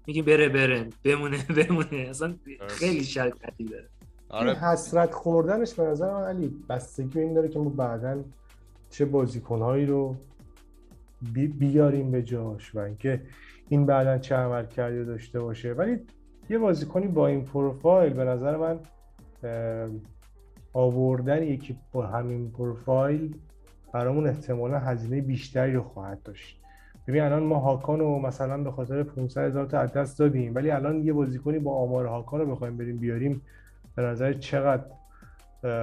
میگیم 0.06 0.24
بره 0.24 0.48
بره. 0.48 0.88
بمونه 1.04 1.38
بمونه. 1.58 2.08
اصلا 2.08 2.34
خیلی 2.66 3.04
شرکتی 3.04 3.64
داره. 3.64 3.88
آره. 4.28 4.54
حسرت 4.54 5.12
خوردنش 5.14 5.74
به 5.74 5.82
نظر 5.82 6.12
من 6.14 6.24
علی 6.24 6.56
بستگی 6.68 7.20
این 7.20 7.34
داره 7.34 7.48
که 7.48 7.58
ما 7.58 7.70
بعدا 7.70 8.24
چه 8.90 9.04
بازیکنهایی 9.04 9.86
رو 9.86 10.16
بیاریم 11.58 12.10
به 12.10 12.22
جاش 12.22 12.74
و 12.74 12.78
اینکه 12.78 13.22
این 13.68 13.86
بعدا 13.86 14.18
چه 14.18 14.34
عمل 14.34 14.66
کرده 14.66 15.04
داشته 15.04 15.40
باشه. 15.40 15.72
ولی 15.72 15.98
یه 16.50 16.58
بازیکنی 16.58 17.06
با 17.06 17.26
این 17.26 17.44
پروفایل 17.44 18.12
به 18.12 18.24
نظر 18.24 18.56
من 18.56 18.78
آوردن 20.72 21.42
یکی 21.42 21.76
با 21.92 22.06
همین 22.06 22.50
پروفایل 22.50 23.34
برامون 23.92 24.26
احتمالا 24.26 24.78
هزینه 24.78 25.20
بیشتری 25.20 25.72
رو 25.72 25.82
خواهد 25.82 26.22
داشت. 26.22 26.61
ببین 27.06 27.22
الان 27.22 27.42
ما 27.42 27.58
هاکان 27.58 28.00
رو 28.00 28.18
مثلا 28.18 28.62
به 28.64 28.70
خاطر 28.70 29.02
500 29.02 29.40
هزار 29.40 29.66
تا 29.66 29.86
دست 29.86 30.18
دادیم 30.18 30.54
ولی 30.54 30.70
الان 30.70 31.04
یه 31.04 31.12
بازیکنی 31.12 31.58
با 31.58 31.74
آمار 31.74 32.06
هاکان 32.06 32.40
رو 32.40 32.46
بخوایم 32.46 32.76
بریم 32.76 32.98
بیاریم 32.98 33.42
به 33.96 34.02
نظر 34.02 34.32
چقدر 34.32 34.84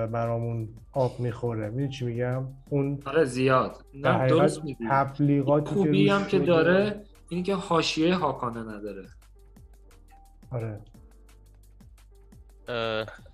برامون 0.07 0.69
آب 0.91 1.19
می‌خوره. 1.19 1.69
می‌دونی 1.69 1.89
چی 1.89 2.05
میگم؟ 2.05 2.43
اون 2.69 2.99
آره 3.05 3.25
زیاد. 3.25 3.85
نه 3.93 4.27
درست 4.27 4.63
میگی. 4.63 4.87
تبلیغاتی 4.89 5.75
خوبی 5.75 6.09
هم 6.09 6.25
که 6.25 6.39
داره 6.39 7.01
اینی 7.29 7.43
که 7.43 7.55
حاشیه 7.55 8.15
هاکانه 8.15 8.59
نداره. 8.59 9.05
آره. 10.51 10.79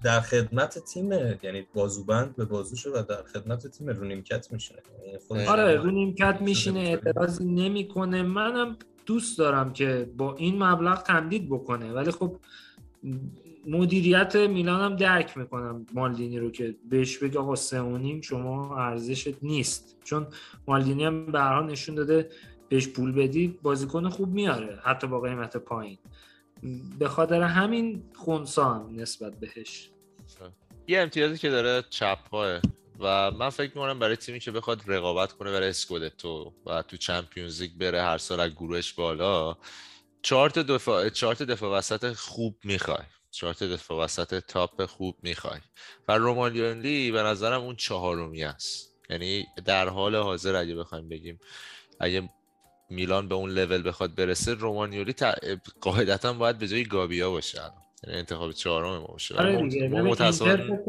در 0.04 0.20
خدمت 0.20 0.80
تیم 0.80 1.12
یعنی 1.44 1.68
بازوبند 1.74 2.36
به 2.36 2.46
بازوشه 2.46 2.90
و 2.90 3.04
در 3.10 3.24
خدمت 3.24 3.68
تیم 3.68 3.90
رو 3.90 4.06
نیمکت 4.06 4.52
میشینه. 4.52 4.80
یعنی 5.32 5.46
آره 5.46 5.76
رو 5.76 5.92
نیمکت 5.92 6.38
میشینه 6.42 6.80
اعتراضی 6.80 7.46
نمی‌کنه. 7.46 8.24
منم 8.24 8.78
دوست 9.06 9.38
دارم 9.38 9.74
که 9.74 10.10
با 10.18 10.36
این 10.36 10.64
مبلغ 10.64 11.04
تمدید 11.04 11.50
بکنه. 11.50 11.94
ولی 11.94 12.12
خب 12.12 12.36
مدیریت 13.68 14.36
میلان 14.36 14.92
هم 14.92 14.96
درک 14.96 15.38
می‌کنم 15.38 15.86
مالدینی 15.94 16.40
رو 16.40 16.52
که 16.52 16.76
بهش 16.90 17.18
بگه 17.18 17.40
آقا 17.40 17.56
سه 17.56 18.22
شما 18.22 18.78
ارزشت 18.78 19.44
نیست. 19.44 19.98
چون 20.04 20.28
مالدینی 20.68 21.06
هم 21.06 21.26
به 21.26 21.40
نشون 21.42 21.96
داده 21.96 22.30
بهش 22.70 22.88
پول 22.88 23.12
بدی 23.12 23.60
بازیکن 23.64 24.10
خوب 24.10 24.30
میاره 24.30 24.80
حتی 24.84 25.08
با 25.08 25.20
قیمت 25.20 25.58
پایین. 25.58 25.98
به 27.00 27.08
خاطر 27.08 27.42
همین 27.42 28.04
خونسان 28.16 28.96
نسبت 28.96 29.40
بهش. 29.40 29.90
یه 30.88 31.00
امتیازی 31.00 31.38
که 31.38 31.50
داره 31.50 31.84
چپ 31.90 32.20
و 33.00 33.32
من 33.32 33.50
فکر 33.50 33.70
می‌کنم 33.70 34.00
برای 34.00 34.16
تیمی 34.16 34.40
که 34.40 34.52
بخواد 34.52 34.82
رقابت 34.88 35.34
کنه 35.34 35.52
برای 35.52 35.70
اسکودتو 35.70 36.54
و 36.66 36.82
تو 36.82 36.98
چمپیونز 36.98 37.62
لیگ 37.62 37.72
بره 37.78 38.02
هر 38.02 38.18
سال 38.18 38.40
از 38.40 38.52
گروهش 38.52 38.94
بالا 38.94 39.58
چارت 40.22 40.60
دفاع 40.60 41.10
چارت 41.10 41.44
دفاع 41.44 41.78
وسط 41.78 42.14
خوب 42.14 42.58
می‌خوای. 42.64 43.04
چارت 43.32 43.64
دفاع 43.64 44.04
وسط 44.04 44.40
تاپ 44.40 44.86
خوب 44.86 45.18
می‌خوای. 45.24 45.60
و 46.08 46.18
رومانیالی 46.18 47.12
به 47.12 47.24
نظرم 47.24 47.62
اون 47.62 47.76
چهارمی 47.76 48.44
است. 48.44 48.96
یعنی 49.10 49.46
در 49.66 49.90
حال 49.90 50.16
حاضر 50.16 50.56
اگه 50.56 50.76
بخوایم 50.76 51.10
بگیم 51.10 51.40
اگه 52.00 52.30
میلان 52.90 53.28
به 53.28 53.36
اون 53.36 53.50
لول 53.50 53.88
بخواد 53.88 54.16
برسه 54.16 54.54
رومانیولی 54.54 55.14
تا... 55.14 55.34
قاعدتا 55.82 56.34
باید 56.34 56.58
به 56.58 56.68
جای 56.68 56.84
گابیا 56.84 57.32
باشه 57.32 57.62
یعنی 58.08 58.20
انتخاب 58.20 58.52
چهارم 58.52 58.98
ما 58.98 59.08
باشه. 59.08 59.36
آره 59.36 59.70
دیگه. 59.70 59.88
متأسفانه 59.88 60.80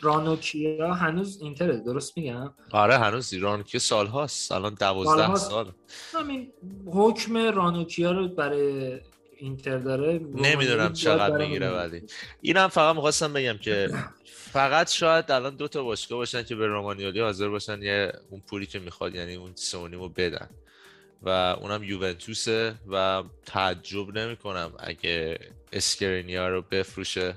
رانوکیا 0.00 0.94
هنوز 0.94 1.42
اینتر 1.42 1.72
درست 1.72 2.16
میگم؟ 2.16 2.54
آره 2.70 2.98
هنوز 2.98 3.34
رانوکیا 3.34 3.80
سال 3.80 4.06
هاست 4.06 4.52
الان 4.52 4.74
12 4.74 5.34
سال. 5.34 5.72
همین 6.12 6.52
حکم 6.86 7.36
رانوکیا 7.36 8.12
رو 8.12 8.28
برای 8.28 9.00
اینتر 9.38 9.78
داره. 9.78 10.20
نمی‌دونم 10.34 10.92
چقدر 10.92 11.36
می‌گیره 11.36 11.70
ولی. 11.70 12.02
اینم 12.40 12.68
فقط 12.68 12.94
می‌خواستم 12.96 13.32
بگم 13.32 13.58
که 13.58 13.88
فقط 14.52 14.90
شاید 14.90 15.30
الان 15.30 15.56
دو 15.56 15.68
تا 15.68 15.82
باشگاه 15.82 16.18
باشن 16.18 16.42
که 16.42 16.54
به 16.56 16.66
رومانیولی 16.66 17.20
حاضر 17.20 17.48
باشن 17.48 17.82
یه 17.82 18.12
اون 18.30 18.40
پولی 18.40 18.66
که 18.66 18.78
می‌خواد 18.78 19.14
یعنی 19.14 19.34
اون 19.34 19.52
سونیمو 19.54 20.08
بدن. 20.08 20.48
و 21.22 21.28
اونم 21.28 21.84
یوونتوسه 21.84 22.74
و 22.90 23.22
تعجب 23.46 24.18
نمی 24.18 24.36
کنم 24.36 24.72
اگه 24.78 25.38
اسکرینیا 25.72 26.48
رو 26.48 26.62
بفروشه 26.62 27.34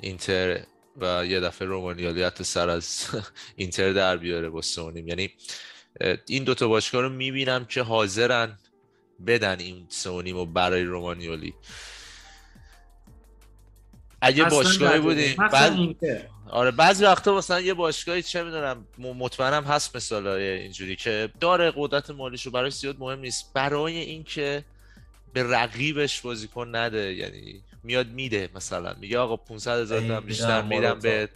اینتر 0.00 0.60
و 1.00 1.26
یه 1.26 1.40
دفعه 1.40 1.68
رومانیالی 1.68 2.22
حتی 2.22 2.44
سر 2.44 2.68
از 2.68 3.06
اینتر 3.56 3.92
در 3.92 4.16
بیاره 4.16 4.50
با 4.50 4.62
سونیم 4.62 5.08
یعنی 5.08 5.30
این 6.26 6.44
دوتا 6.44 6.68
باشگاه 6.68 7.02
رو 7.02 7.08
می‌بینم 7.08 7.64
که 7.64 7.82
حاضرن 7.82 8.58
بدن 9.26 9.58
این 9.58 9.86
سونیم 9.88 10.36
و 10.36 10.46
برای 10.46 10.82
رومانیالی. 10.82 11.54
اگه 14.20 14.44
باشگاهی 14.44 15.00
بودیم 15.00 15.36
بعد 15.36 15.96
آره 16.50 16.70
بعضی 16.70 17.04
وقتا 17.04 17.36
مثلا 17.36 17.60
یه 17.60 17.74
باشگاهی 17.74 18.22
چه 18.22 18.42
می‌دونم 18.42 18.86
مطمئنم 18.98 19.64
هست 19.64 19.96
مثال 19.96 20.26
اینجوری 20.26 20.96
که 20.96 21.30
داره 21.40 21.72
قدرت 21.76 22.10
مالیشو 22.10 22.50
برای 22.50 22.70
زیاد 22.70 22.96
مهم 22.98 23.20
نیست. 23.20 23.50
برای 23.54 23.96
اینکه 23.96 24.64
به 25.32 25.42
رقیبش 25.42 26.20
بازیکن 26.20 26.76
نده 26.76 27.14
یعنی 27.14 27.62
میاد 27.82 28.06
میده 28.06 28.48
مثلا. 28.54 28.94
میگه 29.00 29.18
آقا 29.18 29.36
500 29.36 29.80
هزار 29.80 30.00
تا 30.00 30.20
بیشتر 30.20 30.62
میدم 30.62 30.98
به 30.98 31.28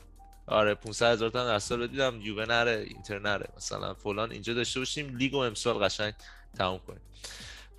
آره 0.46 0.74
500 0.74 1.12
هزار 1.12 1.30
تا 1.30 1.46
در 1.46 1.58
سال 1.58 1.86
دیدم. 1.86 2.20
یووه 2.20 2.46
نره 2.46 2.86
اینتر 2.88 3.18
نره. 3.18 3.48
مثلا 3.56 3.94
فلان 3.94 4.32
اینجا 4.32 4.54
داشته 4.54 4.80
باشیم 4.80 5.16
لیگو 5.16 5.38
امسال 5.38 5.74
قشنگ 5.74 6.14
تموم 6.58 6.80
کنیم. 6.86 7.00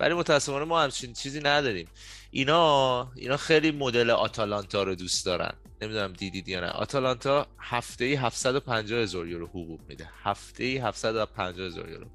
ولی 0.00 0.14
متاسفانه 0.14 0.64
ما 0.64 0.82
همچین 0.82 1.12
چیزی 1.12 1.40
نداریم. 1.40 1.88
اینا 2.30 3.12
اینا 3.16 3.36
خیلی 3.36 3.70
مدل 3.70 4.10
آتالانتا 4.10 4.82
رو 4.82 4.94
دوست 4.94 5.26
دارن. 5.26 5.54
نمی‌دونم 5.82 6.12
دیدید 6.12 6.48
یا 6.48 6.60
نه. 6.60 6.66
آتالانتا 6.66 7.46
هفته 7.58 8.04
ای 8.04 8.14
750 8.14 8.98
هزار 8.98 9.28
یورو 9.28 9.46
حقوق 9.46 9.80
میده. 9.88 10.10
هفته 10.22 10.64
ای 10.64 10.78
750 10.78 11.66
هزار 11.66 11.88
یورو. 11.88 12.06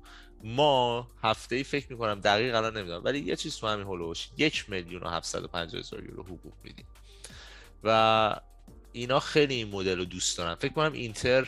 ما 0.44 1.07
هفته 1.23 1.56
ای 1.56 1.64
فکر 1.64 1.91
می‌کنم 1.91 2.19
دقیق 2.19 2.56
الان 2.56 2.77
نمی‌دونم 2.77 3.02
ولی 3.03 3.19
یه 3.19 3.36
چیز 3.36 3.57
تو 3.57 3.68
همین 3.68 3.86
هولوش 3.86 4.30
یک 4.38 4.69
میلیون 4.69 5.03
و 5.03 5.10
750 5.10 5.80
هزار 5.80 6.03
یورو 6.03 6.23
حقوق 6.23 6.53
میدیم. 6.64 6.86
و 7.84 8.40
اینا 8.91 9.19
خیلی 9.19 9.56
این 9.56 9.68
مدل 9.68 9.98
رو 9.98 10.06
دوست 10.06 10.38
دارن. 10.38 10.56
فکر 10.56 10.73
کنم 10.73 10.94
اینتر 10.94 11.48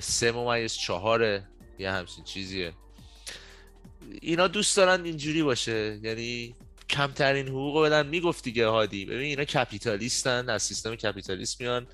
سه 0.00 0.32
ممیز 0.32 0.74
چهاره 0.74 1.48
یه 1.78 1.90
همچین 1.90 2.24
چیزیه. 2.24 2.72
اینا 4.20 4.48
دوست 4.48 4.76
دارن 4.76 5.04
اینجوری 5.04 5.42
باشه. 5.42 6.00
یعنی 6.02 6.56
کمترین 6.90 7.48
حقوق 7.48 7.84
بدن. 7.84 8.06
می‌گفت 8.06 8.44
دیگه 8.44 8.66
هادی 8.66 9.04
ببین 9.04 9.20
اینا 9.20 9.44
کپیتالیستن 9.44 10.50
از 10.50 10.62
سیستم 10.62 10.94
کپیتالیست 10.94 11.60
میان 11.60 11.86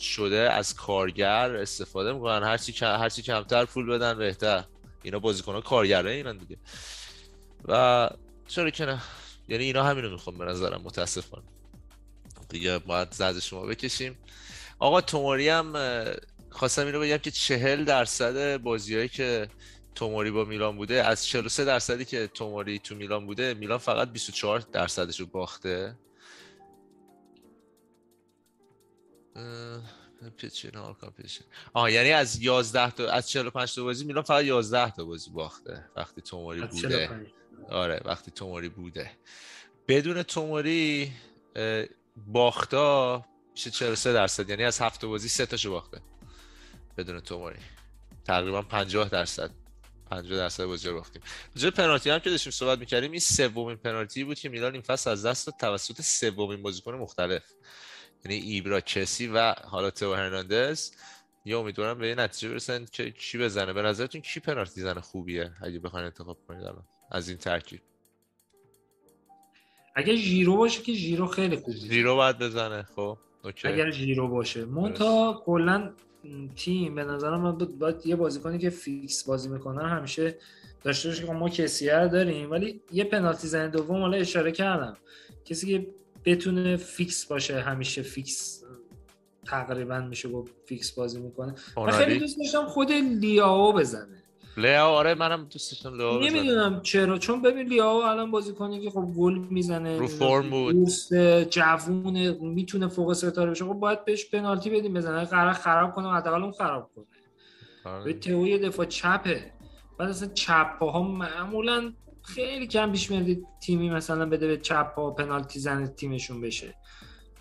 شده 0.00 0.36
از 0.52 0.74
کارگر 0.74 1.56
استفاده 1.56 2.12
می‌کنن. 2.12 2.42
هرچی 2.42 2.84
هرچی 2.84 3.22
کمتر 3.22 3.64
پول 3.64 3.86
بدن 3.86 4.18
بهتر. 4.18 4.64
اینا 5.02 5.18
بازیکن 5.18 5.60
کارگره 5.60 6.10
اینا 6.10 6.32
دیگه. 6.32 6.56
و 7.64 8.10
چرا 8.48 8.70
که 8.70 8.84
نه. 8.84 9.00
یعنی 9.48 9.64
اینا 9.64 9.84
همینو 9.84 10.10
می‌خوام 10.10 10.38
به 10.38 10.44
نظرم 10.44 10.80
متاسفانه. 10.84 11.44
دیگه 12.48 12.78
باید 12.78 13.12
زد 13.12 13.38
شما 13.38 13.66
بکشیم. 13.66 14.18
آقا 14.78 15.00
توموری 15.00 15.48
هم 15.48 15.74
خواستم 16.50 16.84
این 16.84 16.94
رو 16.94 17.00
بگم 17.00 17.16
که 17.16 17.30
چهل 17.30 17.84
درصد 17.84 18.56
بازیهایی 18.56 19.08
که 19.08 19.48
توموری 19.94 20.30
با 20.30 20.44
میلان 20.44 20.76
بوده 20.76 21.04
از 21.04 21.26
43 21.26 21.64
درصدی 21.64 22.04
که 22.04 22.26
توموری 22.26 22.78
تو 22.78 22.94
میلان 22.94 23.26
بوده 23.26 23.54
میلان 23.54 23.78
فقط 23.78 24.08
24 24.12 24.58
درصدش 24.72 25.20
رو 25.20 25.26
باخته. 25.26 25.96
آه 31.72 31.92
یعنی 31.92 32.10
از 32.12 32.42
11 32.42 32.90
تا 32.90 33.10
از 33.10 33.30
45 33.30 33.74
تا 33.74 33.82
بازی 33.82 34.04
میلان 34.04 34.22
فقط 34.22 34.44
11 34.44 34.90
تا 34.90 35.04
بازی 35.04 35.30
باخته 35.30 35.84
وقتی 35.96 36.20
توموری 36.20 36.60
بوده. 36.60 37.26
آره 37.70 38.00
وقتی 38.04 38.30
توموری 38.30 38.68
بوده. 38.68 39.10
بدون 39.88 40.22
توموری 40.22 41.12
باختا 42.16 43.24
میشه 43.52 43.70
43 43.70 44.12
درصد 44.12 44.50
یعنی 44.50 44.64
از 44.64 44.80
هفت 44.80 45.04
بازی 45.04 45.28
سه 45.28 45.46
تاشو 45.46 45.70
باخته 45.70 46.00
بدون 46.96 47.20
توموری. 47.20 47.58
تقریبا 48.24 48.62
50 48.62 49.08
درصد. 49.08 49.50
50 50.10 50.38
درصد 50.38 50.64
بازی 50.64 50.88
رو 50.88 50.94
باختیم. 50.94 51.22
جو 51.56 51.70
پنالتی 51.70 52.10
هم 52.10 52.18
که 52.18 52.30
داشتیم 52.30 52.50
صحبت 52.50 52.78
می‌کردیم 52.78 53.10
این 53.10 53.20
سومین 53.20 53.76
پنالتی 53.76 54.24
بود 54.24 54.38
که 54.38 54.48
میلان 54.48 54.72
این 54.72 54.82
فصل 54.82 55.10
از 55.10 55.26
دست 55.26 55.58
توسط 55.58 56.00
سومین 56.00 56.62
بازیکن 56.62 56.94
مختلف 56.94 57.42
یعنی 58.24 58.36
ایبرا 58.36 58.80
کسیه 58.80 59.26
و 59.26 59.54
حالا 59.64 59.90
تئو 59.90 60.14
هرناندز. 60.14 60.90
یه 61.44 61.58
امیدوارم 61.58 61.98
به 61.98 62.06
این 62.06 62.20
نتیجه 62.20 62.48
برسن 62.48 62.84
که 62.92 63.10
کی 63.10 63.38
بزنه. 63.38 63.72
به 63.72 63.82
نظرتون 63.82 64.20
کی 64.20 64.40
پنالتی 64.40 64.80
زنه 64.80 65.00
خوبیه 65.00 65.52
اگه 65.62 65.78
بخواید 65.78 66.06
انتخاب 66.06 66.38
کنید 66.48 66.62
الان؟ 66.62 66.84
از 67.10 67.28
این 67.28 67.38
ترکیب. 67.38 67.80
اگه 69.94 70.16
ژیرو 70.16 70.56
باشه 70.56 70.82
که 70.82 70.92
ژیرو 70.92 71.26
خیلی 71.26 71.56
خوبه 71.56 71.76
ژیرو 71.76 72.16
باید 72.16 72.38
بزنه 72.38 72.82
خب. 72.96 73.18
okay. 73.44 73.68
اگر 73.68 73.90
ژیرو 73.90 74.28
باشه. 74.28 74.64
منتها 74.64 75.42
کلا 75.46 75.92
تیم 76.56 76.94
به 76.94 77.04
نظرم 77.04 77.40
من 77.40 77.58
باید 77.58 78.06
یه 78.06 78.16
بازیکنی 78.16 78.58
که 78.58 78.70
فیکس 78.70 79.24
بازی 79.24 79.48
می‌کنن 79.48 79.88
همیشه 79.88 80.38
داشته 80.82 81.08
باشه 81.08 81.26
که 81.26 81.32
ما 81.32 81.48
کسیه 81.48 82.08
داریم. 82.08 82.50
ولی 82.50 82.80
یه 82.92 83.04
پنالتی 83.04 83.48
زن 83.48 83.70
دوم 83.70 84.00
حالا 84.00 84.16
اشاره 84.16 84.52
کردم. 84.52 84.96
کسی 85.44 85.66
که 85.66 85.86
بتونه 86.24 86.76
فیکس 86.76 87.26
باشه 87.26 87.60
همیشه 87.60 88.02
فیکس 88.02 88.64
تقریبا 89.44 90.00
میشه 90.00 90.28
گفت 90.28 90.52
فیکس 90.66 90.90
بازی 90.92 91.20
می‌کنه. 91.20 91.54
خیلی 91.92 92.18
دوست 92.18 92.38
داشتم 92.38 92.66
خود 92.66 92.92
لیاو 92.92 93.72
بزنه. 93.72 94.22
لیاو 94.56 94.94
آره 94.94 95.14
منم 95.14 95.48
داشتم 95.50 95.94
لیاو 95.94 96.20
نمی‌دونم 96.20 96.80
چرا 96.82 97.18
چون 97.18 97.42
ببین 97.42 97.68
لیاو 97.68 98.02
الان 98.02 98.30
بازیکنی 98.30 98.80
که 98.80 98.90
خب 98.90 99.12
گل 99.16 99.38
می‌زنه 99.38 99.98
رو 99.98 100.06
فرم 100.06 100.50
بود. 100.50 100.88
جوونه 101.50 102.38
می‌تونه 102.40 102.88
فوق 102.88 103.12
ستاره 103.12 103.50
بشه. 103.50 103.64
خب 103.64 103.72
باید 103.72 104.04
بهش 104.04 104.30
پنالتی 104.30 104.70
بدیم 104.70 104.94
بزنه. 104.94 105.24
قرار 105.24 105.52
خراب 105.52 105.92
کنه 105.92 106.12
حداقل 106.12 106.42
اون 106.42 106.52
خراب 106.52 106.90
کنه. 106.94 107.04
آره. 107.84 108.04
به 108.04 108.12
تئوی 108.12 108.58
دفاع 108.58 108.86
چپه. 108.86 109.52
بعد 109.98 110.08
اصلا 110.08 110.28
چپ 110.34 110.82
ها 110.82 111.02
معمولا 111.02 111.92
خیلی 112.22 112.66
کم 112.66 112.92
پیش 112.92 113.10
میاد 113.10 113.36
تیمی 113.62 113.90
مثلا 113.90 114.26
بده 114.26 114.46
به 114.46 114.56
چپ 114.56 114.94
ها 114.96 115.10
پنالتی 115.10 115.58
زن 115.58 115.86
تیمشون 115.86 116.40
بشه. 116.40 116.74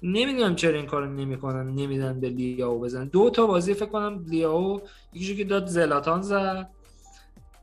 نمی‌دونم 0.04 0.56
چرا 0.56 0.78
این 0.78 0.86
کارو 0.86 1.14
نمی‌کنن 1.14 1.76
نمیدن 1.76 2.20
به 2.20 2.30
لیاو 2.30 2.80
بزنن. 2.80 3.08
دو 3.08 3.30
تا 3.30 3.48
بازی 3.48 3.74
فکر 3.74 3.86
کنم 3.86 4.26
لیاو 4.28 4.82
یکیشو 5.14 5.36
که 5.36 5.44
داد 5.44 5.68
زلاتان 5.68 6.22
زد. 6.22 6.70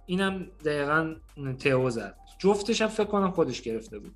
اینم 0.06 0.46
دقیقا 0.64 1.14
تئو 1.58 1.90
زد. 1.90 2.16
جفتش 2.38 2.82
هم 2.82 2.88
فکر 2.88 3.04
کنم 3.04 3.30
خودش 3.30 3.62
گرفته 3.62 3.98
بود. 3.98 4.14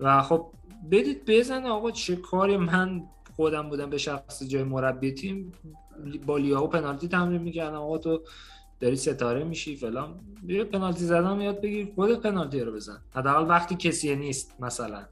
و 0.00 0.22
خب 0.22 0.46
بدید 0.90 1.24
بزنه 1.26 1.68
آقا 1.68 1.90
چه 1.90 2.16
کاری 2.16 2.56
من 2.56 3.02
خودم 3.36 3.68
بودم 3.68 3.90
به 3.90 3.98
شخص 3.98 4.42
جای 4.42 4.62
مربی 4.62 5.12
تیم 5.12 5.52
با 6.26 6.38
لیاو 6.38 6.68
پنالتی 6.68 7.08
تمرین 7.08 7.42
می‌کردم. 7.42 7.76
آقا 7.76 7.98
تو 7.98 8.20
داری 8.80 8.96
ستاره 8.96 9.44
میشی 9.44 9.76
فلان. 9.76 10.20
بیا 10.42 10.64
پنالتی 10.64 11.04
زدن 11.04 11.40
یاد 11.40 11.60
بگیر. 11.60 11.92
خود 11.94 12.20
پنالتی 12.20 12.60
رو 12.60 12.72
بزن. 12.72 13.00
حداقل 13.14 13.48
وقتی 13.48 13.74
کسی 13.74 14.16
نیست 14.16 14.54
مثلا. 14.60 15.04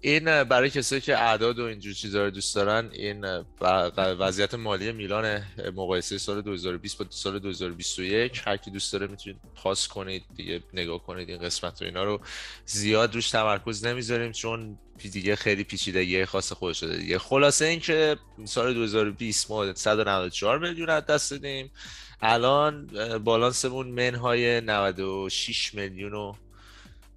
این 0.00 0.44
برای 0.44 0.70
کسایی 0.70 1.00
که 1.00 1.18
اعداد 1.18 1.58
و 1.58 1.64
اینجور 1.64 1.92
چیزا 1.92 2.24
رو 2.24 2.30
دوست 2.30 2.54
دارن 2.54 2.90
این 2.92 3.26
وضعیت 3.96 4.54
مالی 4.54 4.92
میلان 4.92 5.42
مقایسه 5.74 6.18
سال 6.18 6.42
2020 6.42 6.98
با 6.98 7.04
سال 7.10 7.38
2021 7.38 8.42
هر 8.44 8.56
کی 8.56 8.70
دوست 8.70 8.92
داره 8.92 9.06
می‌تونید 9.06 9.40
پاس 9.54 9.88
کنید 9.88 10.24
دیگه 10.36 10.62
نگاه 10.74 11.02
کنید 11.02 11.28
این 11.30 11.38
قسمت 11.38 11.82
رو 11.82 11.88
اینا 11.88 12.04
رو 12.04 12.20
زیاد 12.66 13.14
روش 13.14 13.30
تمرکز 13.30 13.84
نمی‌ذاریم 13.84 14.32
چون 14.32 14.78
دیگه 15.12 15.36
خیلی 15.36 15.64
پیچیدگی 15.64 16.24
خاص 16.24 16.52
خودش 16.52 16.80
شده 16.80 16.96
دیگه. 16.96 17.18
خلاصه 17.18 17.64
اینکه 17.64 18.16
سال 18.44 18.74
2020 18.74 19.50
ما 19.50 19.74
194 19.74 20.58
میلیون 20.58 20.90
از 20.90 21.06
دست 21.06 21.30
دادیم. 21.30 21.70
الان 22.22 22.86
بالانسمون 23.24 23.88
منهای 23.88 24.60
96 24.60 25.74
میلیون 25.74 26.14
و 26.14 26.34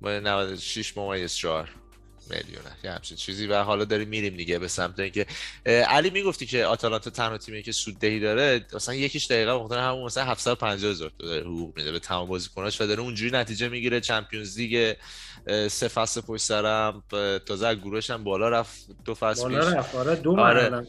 96 0.01 0.97
ممیز 0.97 1.35
4 1.35 1.69
میلیونه 2.29 2.71
یه 2.83 2.91
همچین 2.91 3.17
چیزی. 3.17 3.47
و 3.47 3.63
حالا 3.63 3.85
داریم 3.85 4.07
میریم 4.07 4.37
دیگه 4.37 4.59
به 4.59 4.67
سمت 4.67 4.99
اینکه 4.99 5.25
علی 5.65 6.09
می‌گفتی 6.09 6.45
که 6.45 6.65
آتالانتا 6.65 7.09
تنها 7.09 7.37
تیمی 7.37 7.63
که 7.63 7.71
سود 7.71 7.99
دهی 7.99 8.19
داره 8.19 8.65
مثلا 8.73 8.95
یکیش 8.95 9.27
دقیقا 9.27 9.63
مقدار 9.63 9.79
همون 9.79 10.05
مثلا 10.05 10.23
750 10.23 10.91
هزار 10.91 11.11
دلار 11.19 11.41
حقوق 11.41 11.77
میده 11.77 11.91
به 11.91 11.99
تمام 11.99 12.27
بازیکناش 12.27 12.81
و 12.81 12.87
داره 12.87 13.01
اونجوری 13.01 13.31
نتیجه 13.31 13.69
می‌گیره 13.69 14.01
چمپیونز 14.01 14.57
لیگ 14.57 14.95
سه 15.47 15.87
فصل 15.87 16.21
پشت 16.21 16.43
سرم 16.43 17.03
تازه 17.45 17.75
گروهش 17.75 18.09
هم 18.09 18.23
بالا 18.23 18.49
رفت 18.49 18.87
دو 19.05 19.13
فصل 19.13 19.43
بالا 19.43 19.69
رفت 19.69 19.95
آره 19.95 20.15
دو 20.15 20.39
آره. 20.39 20.87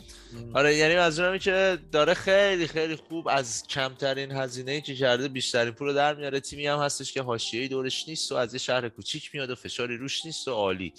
آره 0.54 0.76
یعنی 0.76 0.96
منظورم 0.96 1.38
که 1.38 1.78
داره 1.92 2.14
خیلی 2.14 2.66
خیلی 2.66 2.96
خوب 2.96 3.28
از 3.28 3.66
کمترین 3.66 4.32
هزینه 4.32 4.72
ای 4.72 4.80
که 4.80 4.94
کرده 4.94 5.28
بیشترین 5.28 5.72
پول 5.72 5.88
رو 5.88 5.94
در 5.94 6.14
میاره. 6.14 6.40
تیمی 6.40 6.66
هم 6.66 6.78
هستش 6.78 7.12
که 7.12 7.22
حاشیه‌ای 7.22 7.68
دورش 7.68 8.08
نیست 8.08 8.32
و 8.32 8.34
از 8.34 8.54
یه 8.54 8.58
شهر 8.58 8.88
کوچیک 8.88 9.30
میاد 9.34 9.50
و 9.50 9.54
فشاری 9.54 9.96
روش 9.96 10.24
نیست 10.24 10.48
و 10.48 10.52
عالی. 10.52 10.92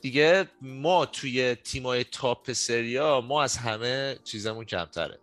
دیگه 0.00 0.48
ما 0.62 1.06
توی 1.06 1.54
تیمای 1.54 2.04
تاپ 2.04 2.52
سریا 2.52 3.20
ما 3.20 3.42
از 3.42 3.56
همه 3.56 4.18
چیزمون 4.24 4.64
کمتره. 4.64 5.18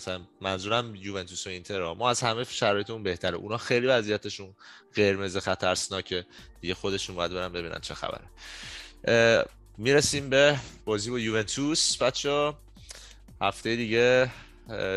مثلا 0.00 0.20
منظورم 0.40 0.94
یوونتوس 0.94 1.46
و 1.46 1.50
اینتر 1.50 1.92
ما 1.92 2.10
از 2.10 2.20
همه 2.20 2.44
شرایطمون 2.44 3.02
بهتره. 3.02 3.36
اونا 3.36 3.58
خیلی 3.58 3.86
وضعیتشون 3.86 4.54
قرمز 4.94 5.36
خطرناکه 5.36 6.26
دیگه 6.60 6.74
خودشون 6.74 7.16
باید 7.16 7.32
برن 7.32 7.52
ببینن 7.52 7.78
چه 7.78 7.94
خبره. 7.94 8.24
می‌رسیم 9.78 10.30
به 10.30 10.60
بازی 10.84 11.10
با 11.10 11.18
یوونتوس. 11.18 12.02
بچه 12.02 12.52
هفته 13.40 13.76
دیگه 13.76 14.30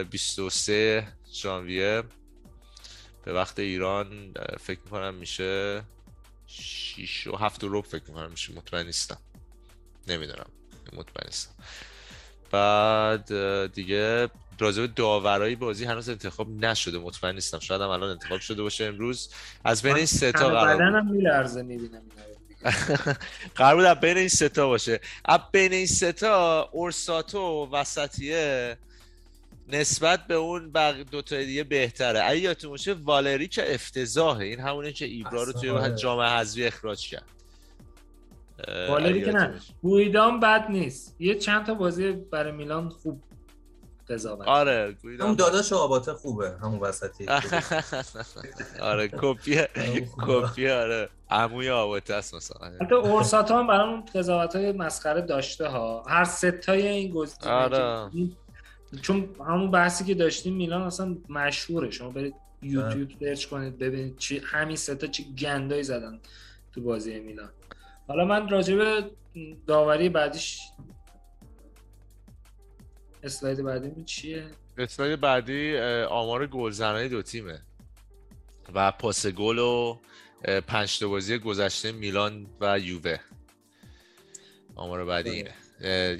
23 0.10 1.08
ژانویه. 1.34 2.04
به 3.26 3.34
وقت 3.34 3.60
ایران 3.60 4.34
فکر 4.60 4.80
می‌کنم 4.86 5.14
میشه 5.14 5.84
6 6.48 7.28
و 7.28 7.36
7 7.36 7.64
و 7.64 7.82
فکر 7.82 8.04
می‌کنم 8.08 8.32
میشه. 8.32 8.54
مطمئن 8.54 8.86
نیستم. 8.86 9.18
نمی‌دونم. 10.08 10.50
مطمئن 10.94 11.26
نیستم. 11.26 11.54
بعد 12.52 13.34
دیگه 13.74 14.30
راجع 14.64 14.88
داورای 14.88 15.56
بازی 15.56 15.86
هنوز 15.86 16.10
انتخاب 16.10 16.50
نشده 16.50 17.00
مطمئن 17.00 17.36
نیستم. 17.36 17.60
شاید 17.60 17.82
هم 17.82 17.90
الان 17.90 18.10
انتخاب 18.10 18.40
شده 18.40 18.64
باشه 18.64 18.86
امروز. 18.86 19.30
از 19.64 19.82
بین 19.82 19.96
این 19.96 20.06
سه 20.06 20.32
تا 20.32 20.50
قرار 20.50 20.76
بدنم 20.76 21.12
میلرزه 21.12 21.62
می‌بینم 21.62 22.02
قرار 23.56 23.76
بود 23.76 24.00
بین 24.00 24.18
این 24.18 24.28
ستا 24.28 24.68
باشه. 24.68 25.00
اب 25.26 25.50
بین 25.52 25.74
این 25.74 25.86
ستا 25.86 26.70
اورساتو 26.72 27.70
وسطیه 27.72 28.78
نسبت 29.68 30.28
به 30.28 30.34
اون 30.34 30.72
بق 30.72 30.96
دو 31.12 31.22
دیگه 31.22 31.64
بهتره. 31.64 32.22
اگه 32.24 32.40
یادتون 32.40 32.70
باشه 32.70 32.94
والری 32.94 33.48
که 33.48 33.74
افتضاحه. 33.74 34.46
این 34.46 34.60
همونه 34.60 34.92
که 34.92 35.06
ایبرا 35.06 35.44
رو 35.44 35.52
توی. 35.52 35.96
جام 35.96 36.20
حذفی 36.20 36.66
اخراج 36.66 37.08
کرد. 37.08 37.26
والری 38.90 39.26
که 39.26 39.32
نه. 39.32 39.54
گویدان 39.82 40.40
بد 40.40 40.66
نیست. 40.70 41.16
یه 41.20 41.36
چند 41.36 41.66
تا 41.66 41.74
بازی 41.74 42.12
برای 42.12 42.52
میلان 42.52 42.90
خوب 42.90 43.24
قضاوت. 44.10 44.48
آره 44.48 44.96
گویدان 45.02 45.36
داداش 45.36 45.74
آباته 45.74 46.14
خوبه 46.14 46.52
همون 46.62 46.80
وسطی. 46.80 47.26
آره 48.82 49.08
کپی 49.08 49.62
کپی 50.28 50.70
آره. 50.70 51.10
عموی 51.30 51.70
آواته 51.70 52.14
است 52.14 52.36
مثلا. 52.36 52.68
البته 52.68 52.96
اورساتا 52.96 53.60
هم 53.60 53.68
برامون 53.68 54.04
قضاوت 54.16 54.56
های 54.56 54.72
مسخره 54.72 55.22
داشته 55.22 55.68
ها. 55.68 56.04
هر 56.08 56.24
ستای 56.24 56.88
این 56.88 57.12
گزینه 57.12 57.52
آره. 57.52 58.12
چون 59.02 59.30
همون 59.40 59.72
بحثی 59.72 60.04
که 60.06 60.14
داشتیم 60.16 60.54
میلان 60.56 60.82
اصلا 60.82 61.18
مشهوره. 61.30 61.92
شما 61.92 62.10
برید 62.10 62.36
یوتیوب 62.62 63.10
سرچ 63.20 63.46
کنید 63.46 63.78
ببینید 63.78 64.18
چی 64.18 64.42
همین 64.46 64.76
ستا 64.76 65.08
چه 65.08 65.24
گندایی 65.24 65.84
زدن 65.84 66.20
تو 66.74 66.82
بازی 66.82 67.20
میلان. 67.20 67.50
حالا 68.08 68.26
من 68.26 68.50
راجع 68.50 68.76
به 68.76 69.12
داوری 69.68 70.10
بعدیش 70.10 70.60
اسلاید 73.24 73.64
بعدی 73.64 74.04
چیه؟ 74.04 74.46
اسلاید 74.78 75.22
بعدی 75.22 75.78
آمار 76.10 76.48
گلزنهای 76.48 77.10
دو 77.10 77.22
تیمه. 77.22 77.62
و 78.74 78.92
پاس 78.92 79.28
گل 79.28 79.60
و 79.60 80.00
پنج 80.68 81.00
تا 81.00 81.08
بازی 81.08 81.38
گذشته 81.38 81.92
میلان 81.92 82.48
و 82.62 82.80
یووه. 82.80 83.18
آمار 84.76 85.06
بعدی 85.06 85.30
اینه. 85.30 85.54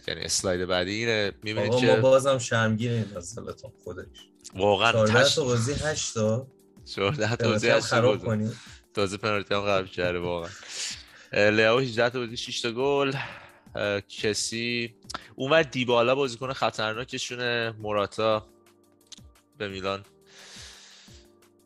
یعنی 0.08 0.22
اسلاید 0.22 0.66
بعدی 0.66 0.92
اینه. 0.92 1.32
می‌بینید 1.44 1.72
آقا 1.74 1.82
ما 1.82 1.96
که 1.96 2.02
بازم 2.02 2.38
شرمگینیم 2.38 3.12
از 3.16 3.38
حالتون 3.38 3.72
خودش. 3.84 4.28
واقعا 4.56 4.92
14 4.92 5.24
تش... 5.24 5.36
تا 5.36 5.44
بازی 5.44 5.74
8 5.74 6.14
تا. 6.14 6.48
14 6.96 7.36
تا 7.36 7.50
بازی 7.50 7.70
هم 7.70 7.78
هشت 7.78 7.86
خراب 7.86 8.20
گل. 8.20 8.26
کنیم 8.26 8.60
تازه 8.94 9.18
پنالتی 9.18 9.54
هم 9.54 9.62
خراب 9.62 9.86
کرده 9.86 10.20
واقعا. 10.20 10.50
لئو 11.34 11.80
18 11.80 12.10
تا 12.10 12.20
بازی 12.20 12.38
6 12.38 12.62
تا 12.62 12.72
گل. 12.72 13.14
کسی 14.10 14.96
اونور 15.36 15.64
دیبالا 15.64 16.16
بازیکن 16.16 16.54
خطرناکشونه 16.54 17.76
موراتا 17.80 18.48
به 19.58 19.68
میلان. 19.68 20.06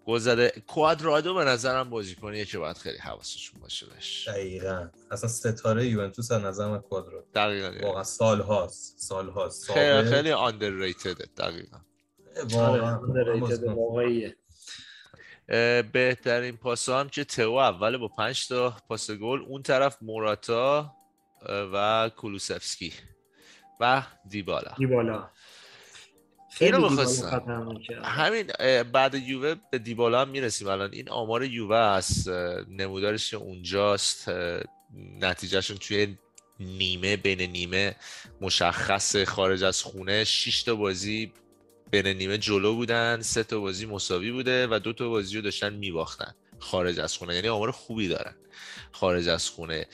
گل 0.06 0.20
زده. 0.20 0.64
کوادرادو 0.68 1.34
به 1.34 1.44
نظرم 1.44 1.90
بازیکنیه 1.90 2.46
که 2.46 2.58
باید 2.58 2.78
خیلی 2.78 2.98
حواسشون 2.98 3.62
باشه 3.62 3.86
بهش. 3.86 4.28
دقیقا. 4.28 4.90
اصلا 5.12 5.30
ستاره 5.30 5.86
یوونتوس 5.86 6.32
از 6.32 6.42
نظر 6.42 6.68
من 6.68 6.80
کوادرو 6.80 7.24
دقیقا. 7.36 7.88
واقعا 7.88 8.04
سال 8.04 8.42
هاست 8.42 9.00
سال 9.00 9.30
هاست 9.30 9.72
خیلی 9.72 10.10
خیلی 10.10 10.34
underrated 10.34 11.28
دقیقا 11.38 11.78
واقعا. 12.50 13.00
underrated 13.00 13.64
واقعیه. 13.64 14.38
بهترین 15.92 16.58
پاس 16.58 16.90
هم 16.90 17.10
که 17.10 17.24
تو 17.24 17.52
اول 17.52 17.98
با 17.98 18.08
5 18.08 18.48
تا 18.48 18.78
پاس 18.88 19.12
گل. 19.12 19.42
اون 19.42 19.64
طرف 19.64 19.98
موراتا 20.02 20.96
و 21.50 22.12
کولوسفسکی. 22.16 22.94
و 23.80 24.04
دیبالا. 24.30 24.72
دیبالا. 24.78 25.30
می‌خواستم. 26.62 27.30
خطرناکه. 27.30 28.02
همین 28.04 28.48
بعد 28.92 29.16
یووه 29.16 29.56
به 29.72 29.80
دیبالا 29.80 30.22
هم 30.22 30.30
می‌رسیم 30.30 30.68
الان. 30.68 30.94
این 30.94 31.10
آمار 31.10 31.44
یووه 31.44 31.76
است. 31.76 32.30
نمودارش 32.70 33.34
اونجاست. 33.34 34.32
نتیجهشون 35.22 35.78
توی 35.78 36.18
نیمه 36.60 37.18
بین 37.18 37.42
نیمه 37.42 37.96
مشخص 38.42 39.16
خارج 39.16 39.64
از 39.64 39.84
خونه. 39.84 40.24
6 40.24 40.64
تا 40.64 40.76
بازی 40.76 41.34
بین 41.92 42.08
نیمه 42.08 42.38
جلو 42.38 42.76
بودن 42.76 43.22
سه 43.22 43.44
تا 43.44 43.60
بازی 43.60 43.86
مساوی 43.86 44.32
بوده 44.32 44.68
و 44.68 44.80
دو 44.80 44.94
تا 44.94 45.10
بازی 45.10 45.36
رو 45.36 45.42
داشتن 45.42 45.74
میباختن. 45.74 46.34
خارج 46.60 47.00
از 47.00 47.18
خونه 47.18 47.36
یعنی 47.36 47.48
آمار 47.48 47.72
خوبی 47.72 48.08
دارن. 48.08 48.36
خارج 48.92 49.28
از 49.28 49.50
خونه. 49.50 49.86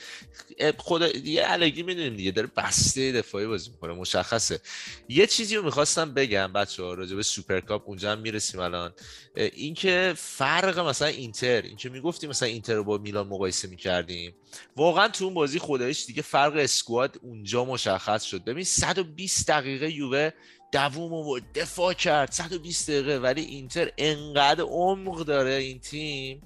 خدا 0.78 1.08
دیگه 1.08 1.44
الگری 1.46 1.82
می‌دونیم 1.82 2.16
دیگه 2.16 2.30
داره 2.30 2.48
بسته 2.56 3.12
دفاعی 3.12 3.46
بازی 3.46 3.70
می‌کنه 3.70 3.92
مشخصه. 3.92 4.60
یه 5.08 5.26
چیزی 5.26 5.56
رو 5.56 5.62
می‌خواستم 5.62 6.14
بگم 6.14 6.52
بچه 6.52 6.82
ها 6.82 6.94
راجع 6.94 7.16
به 7.16 7.22
سوپرکاپ 7.22 7.88
اونجا 7.88 8.12
هم 8.12 8.18
می‌رسیم 8.18 8.60
الان. 8.60 8.92
اینکه 9.36 10.14
فرق 10.16 10.78
مثلا 10.78 11.08
اینتر 11.08 11.62
اینکه 11.62 11.88
می‌گفتیم 11.88 12.30
مثلا 12.30 12.48
اینتر 12.48 12.74
رو 12.74 12.84
با 12.84 12.98
میلان 12.98 13.26
مقایسه 13.26 13.68
می‌کردیم. 13.68 14.34
واقعا 14.76 15.08
تو 15.08 15.24
اون 15.24 15.34
بازی 15.34 15.58
خداییش 15.58 16.06
دیگه 16.06 16.22
فرق 16.22 16.56
squad 16.56 17.18
اونجا 17.22 17.64
مشخص 17.64 18.22
شد. 18.22 18.44
ببین 18.44 18.64
120 18.64 19.48
دقیقه 19.48 19.90
یووه 19.90 20.30
دووم 20.72 21.14
آورد 21.14 21.42
دفاع 21.54 21.92
کرد 21.92 22.32
120 22.32 22.90
دقیقه 22.90 23.18
ولی 23.18 23.42
اینتر 23.42 23.90
انقدر 23.98 24.64
عمق 24.64 25.24
داره 25.24 25.54
این 25.54 25.78
تیم. 25.78 26.42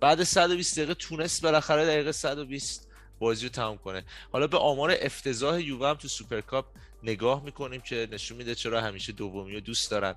بعد 0.00 0.22
120 0.22 0.76
دقیقه 0.76 0.94
تونست 0.94 1.42
بالاخره 1.42 1.86
دقیقه 1.86 2.12
120 2.12 2.88
بازی 3.18 3.46
رو 3.46 3.52
تمام 3.52 3.78
کنه. 3.78 4.04
حالا 4.32 4.46
به 4.46 4.58
آمار 4.58 4.96
افتضاح 5.00 5.60
یووه 5.60 5.88
هم 5.88 5.94
تو 5.94 6.08
سوپرکاپ 6.08 6.66
نگاه 7.02 7.44
می‌کنیم 7.44 7.80
که 7.80 8.08
نشون 8.12 8.36
میده 8.36 8.54
چرا 8.54 8.80
همیشه 8.80 9.12
دومی 9.12 9.54
رو 9.54 9.60
دوست 9.60 9.90
دارن. 9.90 10.14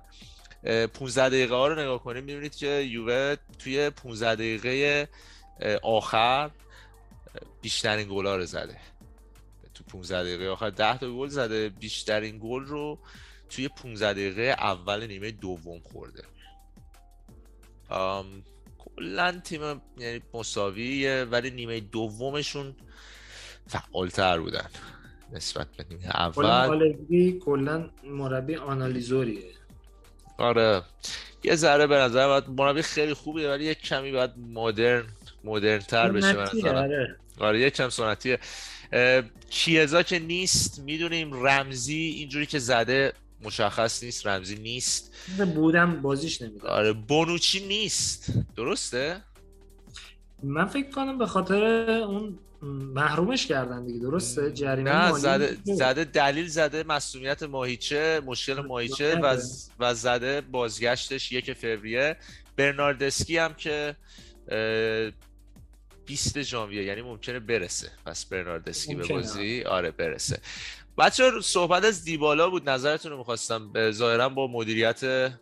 اه، 0.64 0.86
15 0.86 1.28
دقیقه 1.28 1.54
ها 1.54 1.68
رو 1.68 1.80
نگاه 1.80 2.02
کنیم 2.02 2.24
می‌بینید 2.24 2.56
که 2.56 2.66
یووه 2.66 3.36
توی 3.58 3.90
15 3.90 4.34
دقیقه 4.34 5.08
آخر 5.82 6.50
بیشترین 7.62 8.08
گل 8.08 8.26
رو 8.26 8.46
زده. 8.46 8.76
تو 9.74 9.84
15 9.84 10.22
دقیقه 10.22 10.48
آخر 10.48 10.70
10 10.70 10.98
تا 10.98 11.12
گل 11.12 11.28
زده 11.28 11.68
بیشترین 11.68 12.38
گل 12.42 12.64
رو 12.64 12.98
توی 13.50 13.68
15 13.68 14.12
دقیقه 14.12 14.42
اول 14.42 15.06
نیمه 15.06 15.30
دوم 15.30 15.80
خورده. 15.80 16.22
کلا 19.00 19.40
تیم 19.44 19.60
یعنی 19.98 20.20
مساویه 20.34 21.26
ولی 21.30 21.50
نیمه 21.50 21.80
دومشون 21.80 22.74
فعالتر 23.66 24.40
بودن 24.40 24.68
نسبت 25.32 25.66
به 25.76 25.84
نیمه 25.90 26.06
اول. 26.06 26.94
کلا 27.38 27.90
مربی 28.04 28.56
آنالیزوریه. 28.56 29.42
آره. 30.38 30.82
یه 31.44 31.56
ذره 31.56 31.86
به 31.86 31.96
نظر 31.96 32.26
باید 32.26 32.48
مربی 32.48 32.82
خیلی 32.82 33.14
خوبیه 33.14 33.48
ولی 33.48 33.64
یک 33.64 33.82
کمی 33.82 34.12
باید 34.12 34.30
مدرن 34.52 35.04
مدرن 35.44 35.78
تر 35.78 36.12
بشه 36.12 36.38
آره. 36.68 37.16
آره 37.38 37.60
یک 37.60 37.74
کم 37.74 37.88
سنتیه. 37.88 38.38
اه، 38.92 39.22
کیزا 39.50 40.02
که 40.02 40.18
نیست 40.18 40.78
می‌دونیم 40.78 41.46
رمزی 41.46 41.94
اینجوری 41.94 42.46
که 42.46 42.58
زده 42.58 43.12
مشخص 43.42 44.04
نیست 44.04 44.26
رمزی 44.26 44.56
نیست. 44.56 45.14
بودم 45.54 46.02
بازیش 46.02 46.42
نمی‌داد 46.42 46.70
آره 46.70 46.92
بونوچی 46.92 47.66
نیست. 47.66 48.32
درسته؟ 48.56 49.22
من 50.42 50.66
فکر 50.66 50.90
کنم 50.90 51.18
به 51.18 51.26
خاطر 51.26 51.64
اون 51.90 52.38
محرومش 52.94 53.46
کردن 53.46 53.86
دیگه 53.86 53.98
درسته؟ 53.98 54.52
جریمه 54.52 54.90
نه 54.90 55.08
مالی 55.08 55.20
زده. 55.22 55.56
زده 55.64 56.04
دلیل 56.04 56.46
زده 56.46 56.82
مسئولیت 56.84 57.42
ماهیچه 57.42 58.20
مشکل 58.26 58.60
ماهیچه 58.60 59.16
و, 59.16 59.36
و 59.78 59.94
زده 59.94 60.40
بازگشتش 60.40 61.32
یک 61.32 61.52
فوریه. 61.52 62.16
برناردسکی 62.56 63.38
هم 63.38 63.54
که 63.54 63.96
اه، 64.48 65.10
20 66.06 66.42
ژانویه 66.42 66.84
یعنی 66.84 67.02
ممکنه 67.02 67.40
برسه. 67.40 67.90
پس 68.06 68.24
برناردسکی 68.24 68.94
به. 68.94 69.06
بازی 69.08 69.62
آره 69.62 69.90
برسه. 69.90 70.38
بچه 70.98 71.30
صحبت 71.42 71.84
از 71.84 72.04
دیبالا 72.04 72.50
بود. 72.50 72.70
نظرتون 72.70 73.12
رو 73.12 73.18
می‌خواستم. 73.18 73.90
ظاهرا 73.90 74.28
با 74.28 74.46
مدیریت 74.46 75.32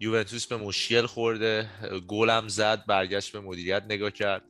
یوونتوس 0.00 0.46
به 0.46 0.56
مشکل 0.56 1.06
خورده. 1.06 1.68
گلم 2.08 2.48
زد 2.48 2.86
برگشت 2.86 3.32
به 3.32 3.40
مدیریت 3.40 3.82
نگاه 3.88 4.10
کرد. 4.10 4.42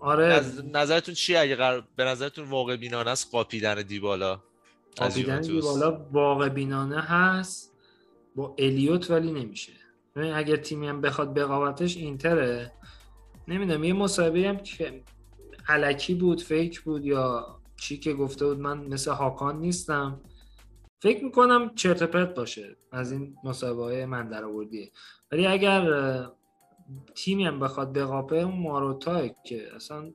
آره. 0.00 0.40
نظ- 0.40 0.64
نظرتون 0.76 1.14
چیه؟ 1.14 1.40
اگه 1.40 1.56
قرار... 1.56 1.88
به 1.96 2.04
نظرتون 2.04 2.48
واقع 2.48 2.76
بینانه 2.76 3.10
است 3.10 3.28
قاپیدن 3.32 3.82
دیبالا؟ 3.82 4.42
یوونتوس. 5.16 5.46
دیبالا 5.46 6.06
واقع 6.12 6.48
بینانه 6.48 7.00
هست. 7.00 7.72
با 8.36 8.56
الیوت 8.58 9.10
ولی 9.10 9.32
نمیشه. 9.32 9.72
اگر 10.16 10.56
تیمی 10.56 10.88
هم 10.88 11.00
بخواد 11.00 11.38
بقاوتش 11.38 11.96
اینتره. 11.96 12.72
نمی‌دونم 13.48 13.84
یه 13.84 13.92
مصاحبه 13.92 14.48
هم 14.48 14.56
که 14.56 15.02
علکی 15.68 16.14
بود 16.14 16.42
فیک 16.42 16.80
بود 16.80 17.06
یا 17.06 17.46
چی 17.84 17.96
که 17.98 18.14
گفته 18.14 18.46
بود 18.46 18.60
من 18.60 18.78
مثل 18.78 19.10
هاکان 19.10 19.60
نیستم. 19.60 20.20
فکر 21.02 21.24
می‌کنم 21.24 21.74
چرت 21.74 22.02
و 22.02 22.06
پرت 22.06 22.34
باشه 22.34 22.76
از 22.92 23.12
این 23.12 23.36
های 23.62 24.04
من 24.04 24.28
در 24.28 24.44
آوردیه 24.44 24.90
ولی 25.32 25.46
اگر 25.46 25.82
تیمی 27.14 27.44
هم 27.46 27.60
بخواد 27.60 27.98
بقاپه 27.98 28.36
اون 28.36 28.60
ماروتا 28.60 29.28
که 29.28 29.74
اصلا 29.76 30.12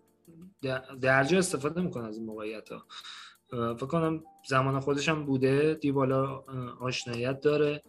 در- 0.61 0.83
درجا 1.01 1.38
استفاده 1.38 1.81
می‌کنه 1.81 2.07
از 2.07 2.17
این 2.17 2.25
موقعیت 2.25 2.69
ها 2.69 2.85
فکر 3.75 3.85
کنم 3.85 4.23
زمان 4.48 4.80
خودش 4.80 5.09
هم 5.09 5.25
بوده 5.25 5.73
دیبالا 5.81 6.43
آشنایت 6.80 7.41
داره. 7.41 7.83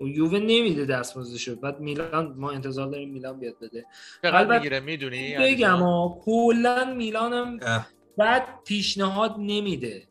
و 0.00 0.04
یووه 0.04 0.38
نمیده 0.38 0.84
دستمزدشو 0.84 1.56
بعد 1.56 1.80
میلان 1.80 2.34
ما 2.36 2.50
انتظار 2.50 2.88
داریم 2.88 3.10
میلان 3.10 3.40
بیاد 3.40 3.54
بده. 3.60 3.84
چقدر 4.22 4.36
البته 4.36 4.54
می‌گیره؟ 4.58 4.80
می‌دونی؟ 4.80 5.36
بگم 5.38 5.80
کلا 6.20 6.94
میلانم 6.94 7.58
اه. 7.62 7.86
بعد 8.16 8.64
پیشنهاد 8.64 9.34
نمیده. 9.38 10.02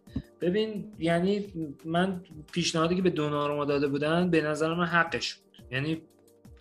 ببین 0.42 0.92
یعنی 1.00 1.46
من 1.86 2.24
پیشنهادی 2.52 2.96
که 2.96 3.02
به 3.02 3.10
دوناروما 3.10 3.66
داده 3.66 3.88
بودن 3.88 4.30
به 4.30 4.42
نظر 4.42 4.74
من 4.74 4.86
حقش 4.86 5.34
بود. 5.34 5.66
یعنی 5.72 6.02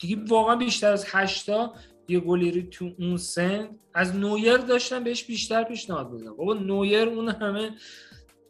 دیگه 0.00 0.16
واقعا 0.28 0.56
بیشتر 0.56 0.92
از 0.92 1.06
هشتا 1.08 1.72
یه 2.08 2.20
گلیری 2.20 2.62
تو 2.62 2.90
اون 2.98 3.16
سن 3.16 3.68
از 3.94 4.16
نویر 4.16 4.56
داشتن 4.56 5.04
بهش 5.04 5.24
بیشتر 5.24 5.64
پیشنهاد 5.64 6.10
میدن 6.10 6.32
بابا 6.32 6.54
نویر 6.54 7.08
اون 7.08 7.28
همه 7.28 7.70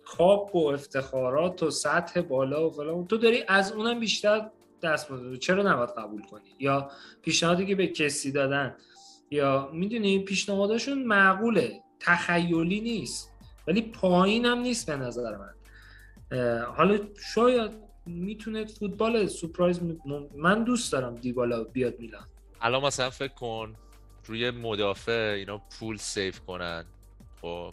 کاپ 0.04 0.54
و 0.54 0.58
افتخارات 0.58 1.62
و 1.62 1.70
سطح 1.70 2.20
بالا 2.20 2.66
و 2.66 2.70
فلان. 2.70 3.06
تو 3.06 3.16
داری 3.16 3.44
از 3.48 3.72
اونم 3.72 4.00
بیشتر 4.00 4.50
دست 4.82 5.12
بزنی 5.12 5.38
چرا 5.38 5.72
نباید 5.72 5.90
قبول 5.98 6.22
کنی؟ 6.22 6.54
یا 6.58 6.90
پیشنهادی 7.22 7.66
که 7.66 7.74
به 7.74 7.86
کسی 7.86 8.32
دادن. 8.32 8.76
یا 9.30 9.70
می‌دونی 9.72 10.18
پیشنهاداشون 10.18 11.02
معقوله. 11.02 11.80
تخیلی 12.00 12.80
نیست. 12.80 13.30
ولی 13.66 13.82
پایین 13.82 14.46
هم 14.46 14.58
نیست 14.58 14.86
به 14.86 14.96
نظر 14.96 15.36
من. 15.36 15.54
حالا 16.76 16.98
شاید 17.34 17.70
می‌تونه 18.06 18.64
فوتبال 18.64 19.26
سورپرایز 19.26 19.80
من 20.36 20.64
دوست 20.64 20.92
دارم 20.92 21.14
دیبالا 21.14 21.64
بیاد 21.64 22.00
میلان. 22.00 22.26
الان 22.60 22.84
مثلا 22.84 23.10
فکر 23.10 23.34
کن 23.34 23.74
روی 24.24 24.50
مدافع 24.50 25.34
اینا 25.36 25.58
پول 25.58 25.96
سیف 25.96 26.40
کنن. 26.40 26.84
خب 27.42 27.72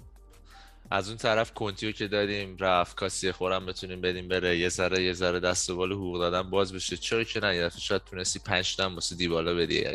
از 0.91 1.07
اون 1.07 1.17
طرف 1.17 1.53
کنتیو 1.53 1.91
که 1.91 2.07
دادیم 2.07 2.57
رفت 2.59 2.95
کاسی 2.95 3.31
خورم 3.31 3.65
بتونیم 3.65 4.01
بدیم 4.01 4.27
بره. 4.27 4.57
یه 4.57 4.69
ذره 4.69 5.03
یه 5.03 5.13
ذره 5.13 5.39
دست 5.39 5.69
و 5.69 5.75
بال 5.75 5.91
حقوق 5.91 6.19
دادن 6.19 6.49
باز 6.49 6.73
بشه. 6.73 6.97
چرا 6.97 7.23
که 7.23 7.39
نه؟ 7.39 7.55
یه 7.55 7.69
شاید 7.69 8.03
تونستی 8.03 8.39
5 8.39 8.75
تا 8.75 8.89
واسه 8.89 9.15
دیبالا 9.15 9.55
بدی. 9.55 9.85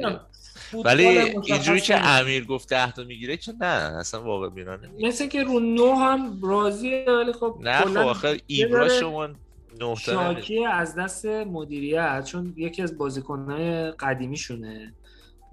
ولی 0.84 1.06
اینجوری 1.06 1.80
که. 1.80 2.06
امیر 2.06 2.44
گفت 2.44 2.68
10 2.68 2.92
تا 2.92 3.05
می‌گیره 3.05 3.36
که 3.36 3.52
نه 3.60 3.66
اصلا 3.66 4.22
واقع 4.22 4.48
بینانه 4.48 4.90
مثل 5.00 5.26
که 5.26 5.42
رو 5.42 5.60
نو 5.60 5.94
هم 5.94 6.42
راضیه 6.42 7.05
ولی 7.08 7.32
خب 7.32 7.58
نه 7.60 8.14
خب 8.14 8.24
یه 8.34 8.40
ایبرا 8.47 8.89
شما 8.89 9.26
9 9.26 9.34
تا 9.78 9.84
نمی‌ده. 9.84 10.40
شاکی 10.40 10.64
از 10.64 10.94
دست 10.94 11.26
مدیریت 11.26 12.24
چون 12.24 12.55
یکی 12.56 12.82
از 12.82 12.98
بازیکنهای 12.98 13.90
قدیمیشونه 13.90 14.94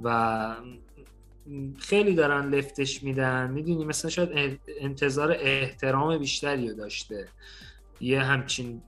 و 0.03 0.55
خیلی 1.79 2.15
دارن 2.15 2.49
لفتش 2.49 3.03
میدن. 3.03 3.51
می‌دونی 3.51 3.85
مثلا 3.85 4.11
شاید 4.11 4.59
انتظار 4.79 5.37
احترام 5.39 6.17
بیشتری 6.17 6.69
رو 6.69 6.75
داشته. 6.75 7.27
یه 8.01 8.21
همچین 8.21 8.81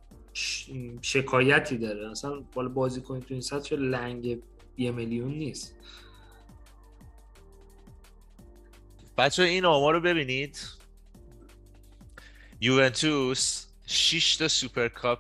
شکایتی 1.02 1.78
داره. 1.78 2.10
مثلا 2.10 2.44
بالا 2.54 2.70
بازیکن 2.70 3.20
تو 3.20 3.26
این 3.30 3.42
سطح 3.42 3.76
لنگ 3.76 4.38
یه 4.78 4.92
میلیون 4.92 5.32
نیست. 5.32 5.76
بچه 9.20 9.44
این 9.44 9.66
آمار 9.66 9.94
رو 9.94 10.02
ببینید. 10.02 10.60
یوونتوس 12.62 13.66
6 13.88 14.36
تا 14.36 14.48
سوپرکاپ 14.48 15.20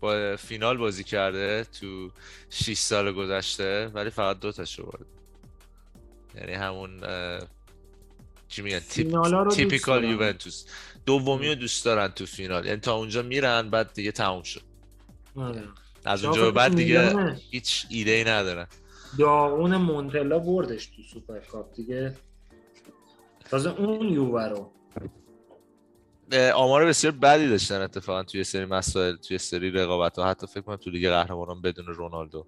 با 0.00 0.36
فینال 0.36 0.76
بازی 0.76 1.04
کرده 1.04 1.66
تو 1.80 2.10
6 2.50 2.78
سال 2.78 3.12
گذشته 3.12 3.86
ولی 3.94 4.10
فقط 4.10 4.40
دو 4.40 4.52
تاشو 4.52 4.86
برده 4.86 5.04
یعنی 6.34 6.52
همون 6.52 7.00
چی 8.48 8.62
میگن؟ 8.62 8.78
typical. 9.50 10.04
یوونتوس. 10.04 10.64
دومی 11.06 11.48
رو 11.48 11.54
دوست 11.54 11.84
دارن 11.84 12.08
تو 12.08 12.26
فینال. 12.26 12.66
یعنی 12.66 12.80
تا 12.80 12.94
اونجا 12.94 13.22
میرن 13.22 13.70
بعد 13.70 13.92
دیگه 13.92 14.12
تموم 14.12 14.42
شد. 14.42 14.62
آره. 15.36 15.62
از 16.04 16.24
اونجا 16.24 16.42
به 16.42 16.50
بعد 16.50 16.74
دیگه؟ 16.74 17.34
هیچ 17.50 17.86
ایده 17.90 18.10
ای 18.10 18.24
ندارن. 18.24 18.66
داغون 19.18 19.76
مونتلا 19.76 20.38
بردش 20.38 20.86
تو 20.86 21.02
سوپرکاپ 21.02 21.74
دیگه. 21.74 22.14
تازه 23.50 23.70
اون 23.70 24.08
یووه 24.08 24.44
رو. 24.48 24.72
آمار 26.54 26.84
بسیار 26.84 27.12
بدی 27.12 27.48
داشتن 27.48 27.80
اتفاقا 27.80 28.22
توی 28.22 28.44
سری 28.44 28.64
مسائل 28.64 29.16
توی 29.16 29.38
سری 29.38 29.70
رقابت 29.70 30.18
ها 30.18 30.28
حتی 30.28 30.46
فکر 30.46 30.60
کنم 30.60 30.76
تو 30.76 30.90
لیگ 30.90 31.08
قهرمانان 31.08 31.62
بدون 31.62 31.86
رونالدو. 31.86 32.46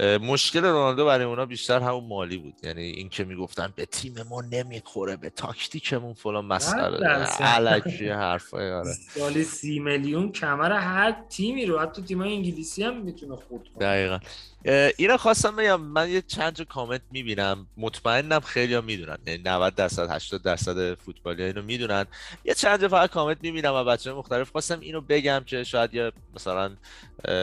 مشکل 0.00 0.64
رونالدو 0.64 1.04
برای 1.04 1.24
اونا 1.24 1.46
بیشتر 1.46 1.80
همون 1.80 2.04
مالی 2.04 2.38
بود. 2.38 2.54
یعنی 2.62 2.82
این 2.82 3.08
که 3.08 3.24
می‌گفتن 3.24 3.72
به 3.76 3.86
تیم 3.86 4.14
ما 4.30 4.40
نمی‌خوره 4.40 5.16
به 5.16 5.30
تاکتیکمون 5.30 6.14
فلان 6.14 6.44
مسئله. 6.44 7.06
علکی 7.40 8.08
حرفای 8.08 8.72
آره. 8.72 8.92
سالی 8.92 9.44
سی 9.44 9.78
میلیون 9.78 10.32
کمر 10.32 10.72
هر 10.72 11.24
تیمی 11.28 11.66
رو. 11.66 11.78
حتی 11.78 12.02
تیمای 12.02 12.34
انگلیسی 12.34 12.82
هم 12.82 13.02
می‌تونه 13.02 13.36
خورد 13.36 13.62
کنه. 13.62 13.86
دقیقا. 13.86 14.18
اه، 14.64 14.90
اینا 14.96 15.16
خواستم 15.16 15.56
بگم 15.56 15.80
من 15.80 16.10
یه 16.10 16.22
چند 16.22 16.52
تا 16.52 16.64
کامنت 16.64 17.00
می‌بینم. 17.10 17.66
مطمئنم 17.76 18.40
خیلی 18.40 18.74
ها 18.74 18.80
می‌دونن. 18.80 19.18
یعنی 19.26 19.42
90 19.42 19.74
درصد 19.74 20.10
80 20.10 20.42
درصد 20.42 20.94
فوتبالی 20.94 21.42
اینو 21.42 21.62
می‌دونن. 21.62 22.06
یه 22.44 22.54
چند 22.54 22.80
تا 22.80 22.88
فقط 22.88 23.10
کامنت 23.10 23.38
می‌بینم 23.42 23.74
و 23.74 23.84
بچه 23.84 24.12
مختلف 24.12 24.50
خواستم 24.50 24.80
اینو 24.80 25.00
بگم 25.00 25.42
که 25.46 25.64
شاید 25.64 25.94
یه 25.94 26.12
مثلا 26.34 26.76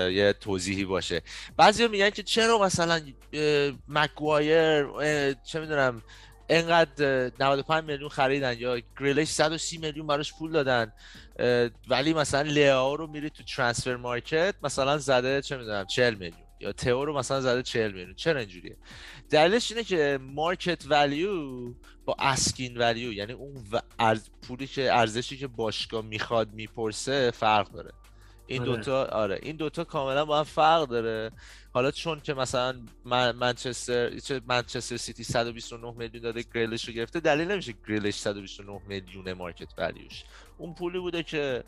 یه 0.09 0.35
توضیحی 0.41 0.85
باشه. 0.85 1.21
بعضی 1.57 1.87
میگن 1.87 2.09
که 2.09 2.23
چرا 2.23 2.57
مثلا 2.57 3.01
اه، 3.33 3.71
چه 5.33 5.59
می‌دونم 5.59 6.01
انقدر 6.49 7.25
اه، 7.25 7.31
95 7.39 7.83
میلیون 7.83 8.09
خریدن 8.09 8.57
یا 8.59 8.81
گریلیش 8.99 9.29
130 9.29 9.77
میلیون 9.77 10.07
براش 10.07 10.33
پول 10.33 10.51
دادن 10.51 10.93
ولی 11.87 12.13
مثلا 12.13 12.41
لیاو 12.41 12.97
رو 12.97 13.07
میری 13.07 13.29
تو 13.29 13.43
ترانسفر 13.43 13.95
مارکت 13.95 14.55
مثلا 14.63 14.97
زده 14.97 15.41
چه 15.41 15.57
می‌دونم 15.57 15.85
40 15.85 16.13
میلیون. 16.13 16.44
یا 16.59 16.71
تئو 16.71 17.05
رو 17.05 17.17
مثلا 17.17 17.41
زده 17.41 17.63
40 17.63 17.91
میلیون. 17.91 18.13
چرا 18.15 18.39
اینجوریه؟ 18.39 18.77
دلیلش 19.29 19.71
اینه 19.71 19.83
که 19.83 20.19
مارکت 20.21 20.83
ولیو 20.89 21.73
با 22.05 22.15
asking 22.19 22.77
value 22.77 23.13
یعنی 23.13 23.33
اون 23.33 23.63
و- 23.71 23.79
ارز 23.99 24.29
پولی 24.47 24.67
که 24.67 24.93
ارزشی 24.93 25.37
که 25.37 25.47
باشگاه 25.47 26.05
می‌خواد 26.05 26.53
می‌پرسه 26.53 27.31
فرق 27.31 27.71
داره. 27.71 27.91
این 28.47 28.61
آره. 28.61 28.71
دوتا 28.71 29.05
آره. 29.05 29.39
این 29.43 29.55
دوتا 29.55 29.83
کاملا 29.83 30.25
با 30.25 30.37
هم 30.37 30.43
فرق 30.43 30.87
داره. 30.87 31.31
حالا 31.73 31.91
چون 31.91 32.19
که 32.19 32.33
مثلا 32.33 32.81
من 33.05 33.31
منچستر 33.31 34.19
چه 34.19 34.41
منچستر 34.47 34.97
سیتی 34.97 35.23
129 35.23 35.91
میلیون 35.97 36.23
داده 36.23 36.43
گریلش 36.55 36.85
رو 36.87 36.93
گرفته 36.93 37.19
دلیل 37.19 37.51
نمیشه 37.51 37.73
گریلش 37.87 38.15
129 38.15 38.81
میلیون 38.87 39.33
market 39.33 39.67
value 39.77 40.10
ش 40.10 40.23
اون 40.57 40.73
پولی 40.73 40.99
بوده 40.99 41.23
که 41.23 41.63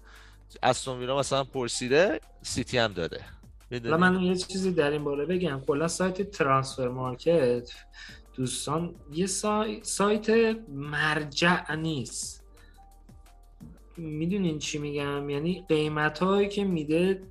استون 0.63 0.99
ویلا 0.99 1.19
مثلا 1.19 1.43
پرسیده 1.43 2.19
سیتی 2.41 2.77
هم 2.77 2.93
داده؟ 2.93 3.25
حالا 3.71 3.97
من 3.97 4.21
یه 4.21 4.35
چیزی 4.35 4.71
در 4.71 4.91
این 4.91 5.03
باره 5.03 5.25
بگم. 5.25 5.61
کلا 5.67 5.87
سایت 5.87 6.31
Transfermarkt 6.31 7.71
دوستان 8.35 8.95
یه 9.13 9.27
سای... 9.27 9.79
سایت 9.83 10.57
مرجع 10.69 11.75
نیست. 11.75 12.43
می‌دونین 13.97 14.59
چی 14.59 14.77
میگم؟ 14.77 15.29
یعنی 15.29 15.65
قیمت 15.69 16.19
هایی 16.19 16.49
که 16.49 16.63
میده 16.63 17.23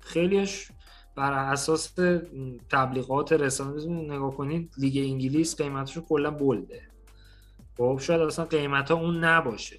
خیلیش 0.00 0.68
بر 1.16 1.32
اساس 1.32 1.94
تبلیغات 2.70 3.32
رسانه 3.32 3.86
نگاه 3.86 4.36
کنید 4.36 4.74
لیگ 4.78 4.96
انگلیس 4.96 5.56
قیمتشو 5.56 6.00
کلا 6.00 6.30
بلده. 6.30 6.82
خب 7.76 7.98
شاید 8.02 8.20
اصلا 8.20 8.44
قیمت 8.44 8.90
ها 8.90 8.96
اون 8.96 9.24
نباشه. 9.24 9.78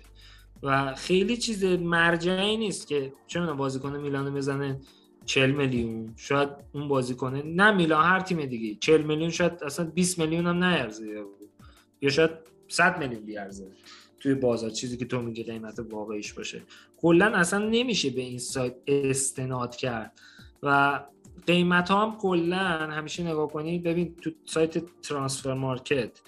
و 0.63 0.95
خیلی 0.95 1.37
چیز 1.37 1.63
مرجعی 1.63 2.57
نیست 2.57 2.87
که 2.87 3.13
چه 3.27 3.39
می‌دونم 3.39 3.57
بازیکن 3.57 3.97
میلان 3.97 4.33
بزنه. 4.33 4.79
40 5.27 5.51
میلیون 5.51 6.13
شاید 6.15 6.49
اون 6.71 6.87
بازیکن 6.87 7.35
نه 7.35 7.71
میلان 7.71 8.05
هر 8.05 8.19
تیم 8.19 8.45
دیگه. 8.45 8.75
40 8.79 9.01
میلیون 9.01 9.29
شاید 9.29 9.63
اصلا 9.63 9.85
20 9.85 10.19
میلیون 10.19 10.47
هم 10.47 10.63
نیارزه. 10.63 11.25
یا 12.01 12.09
شاید 12.09 12.31
100 12.67 12.99
میلیون 12.99 13.21
بیارزه. 13.21 13.67
توی 14.19 14.33
بازار. 14.33 14.69
چیزی 14.69 14.97
که 14.97 15.05
تو 15.05 15.21
میگی 15.21 15.43
قیمت 15.43 15.79
واقعیش 15.79 16.33
باشه. 16.33 16.61
کلا 16.97 17.25
اصلا 17.25 17.69
نمیشه 17.69 18.09
به 18.09 18.21
این 18.21 18.39
سایت 18.39 18.75
استناد 18.87 19.75
کرد. 19.75 20.19
و 20.63 20.99
قیمت 21.47 21.91
ها 21.91 22.05
هم 22.05 22.17
کلا 22.17 22.57
همیشه 22.91 23.23
نگاه 23.23 23.49
کنید 23.49 23.83
ببین 23.83 24.15
تو 24.21 24.31
سایت 24.45 25.01
ترانسفر 25.01 25.53
مارکت 25.53 26.21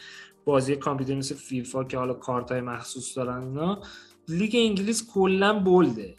بازی 0.45 0.75
کامپیوتر 0.75 1.15
مثل 1.15 1.35
فیفا 1.35 1.83
که 1.83 1.97
حالا 1.97 2.13
کارت 2.13 2.51
های 2.51 2.61
مخصوص 2.61 3.17
دارن 3.17 3.43
اینا 3.43 3.81
لیگ 4.27 4.55
انگلیس 4.55 5.07
کلا 5.13 5.59
بلده 5.59 6.15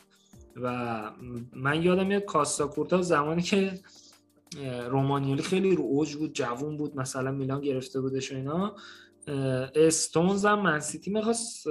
و 0.62 1.02
من 1.52 1.82
یادم 1.82 2.06
میاد 2.06 2.24
کاستا 2.24 2.66
کورتا 2.66 3.02
زمانی 3.02 3.42
که 3.42 3.80
رومانیولی 4.88 5.42
خیلی 5.42 5.76
رو 5.76 5.82
اوج 5.82 6.16
بود 6.16 6.32
جوون 6.32 6.76
بود 6.76 6.96
مثلا 6.96 7.30
میلان 7.30 7.60
گرفته 7.60 8.00
بودش 8.00 8.32
و 8.32 8.36
اینا 8.36 8.76
استونز 9.74 10.46
هم 10.46 10.60
منسیتی 10.60 11.10
می‌خواست 11.10 11.66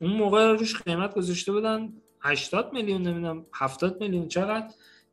اون 0.00 0.12
موقع 0.12 0.52
روش 0.52 0.82
قیمت 0.82 1.14
گذاشته 1.14 1.52
بودن 1.52 1.92
80 2.20 2.72
میلیون 2.72 3.02
نمی‌دونم 3.02 3.46
70 3.54 4.00
میلیون 4.00 4.28
چقدر؟ 4.28 4.68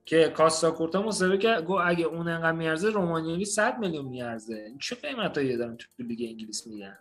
که 0.06 0.34
کاستا 0.36 0.72
کورتا 0.72 1.02
مصاحبه 1.02 1.38
کرد 1.38 1.66
گو 1.66 1.80
اگه 1.84 2.06
اون 2.06 2.28
انقدر 2.28 2.52
میارزه 2.52 2.90
رومانیولی 2.90 3.46
100 3.46 3.80
میلیون 3.80 4.06
میارزه. 4.06 4.72
چه 4.80 4.96
قیمتایی 4.96 5.58
دارن 5.58 5.78
تو 5.78 6.04
لیگ 6.04 6.30
انگلیس 6.30 6.68
میگن؟ 6.68 6.98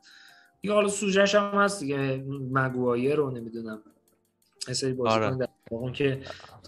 دیگه 0.61 0.75
حالا 0.75 0.89
سوژهش 0.89 1.35
هم 1.35 1.63
هست 1.63 1.81
دیگه 1.81 2.25
مگوایر 2.51 3.15
رو 3.15 3.31
نمی‌دونم. 3.31 3.83
سری 4.73 4.93
بازیکن 4.93 5.25
آره. 5.25 5.49
اون 5.71 5.93
که 5.93 6.21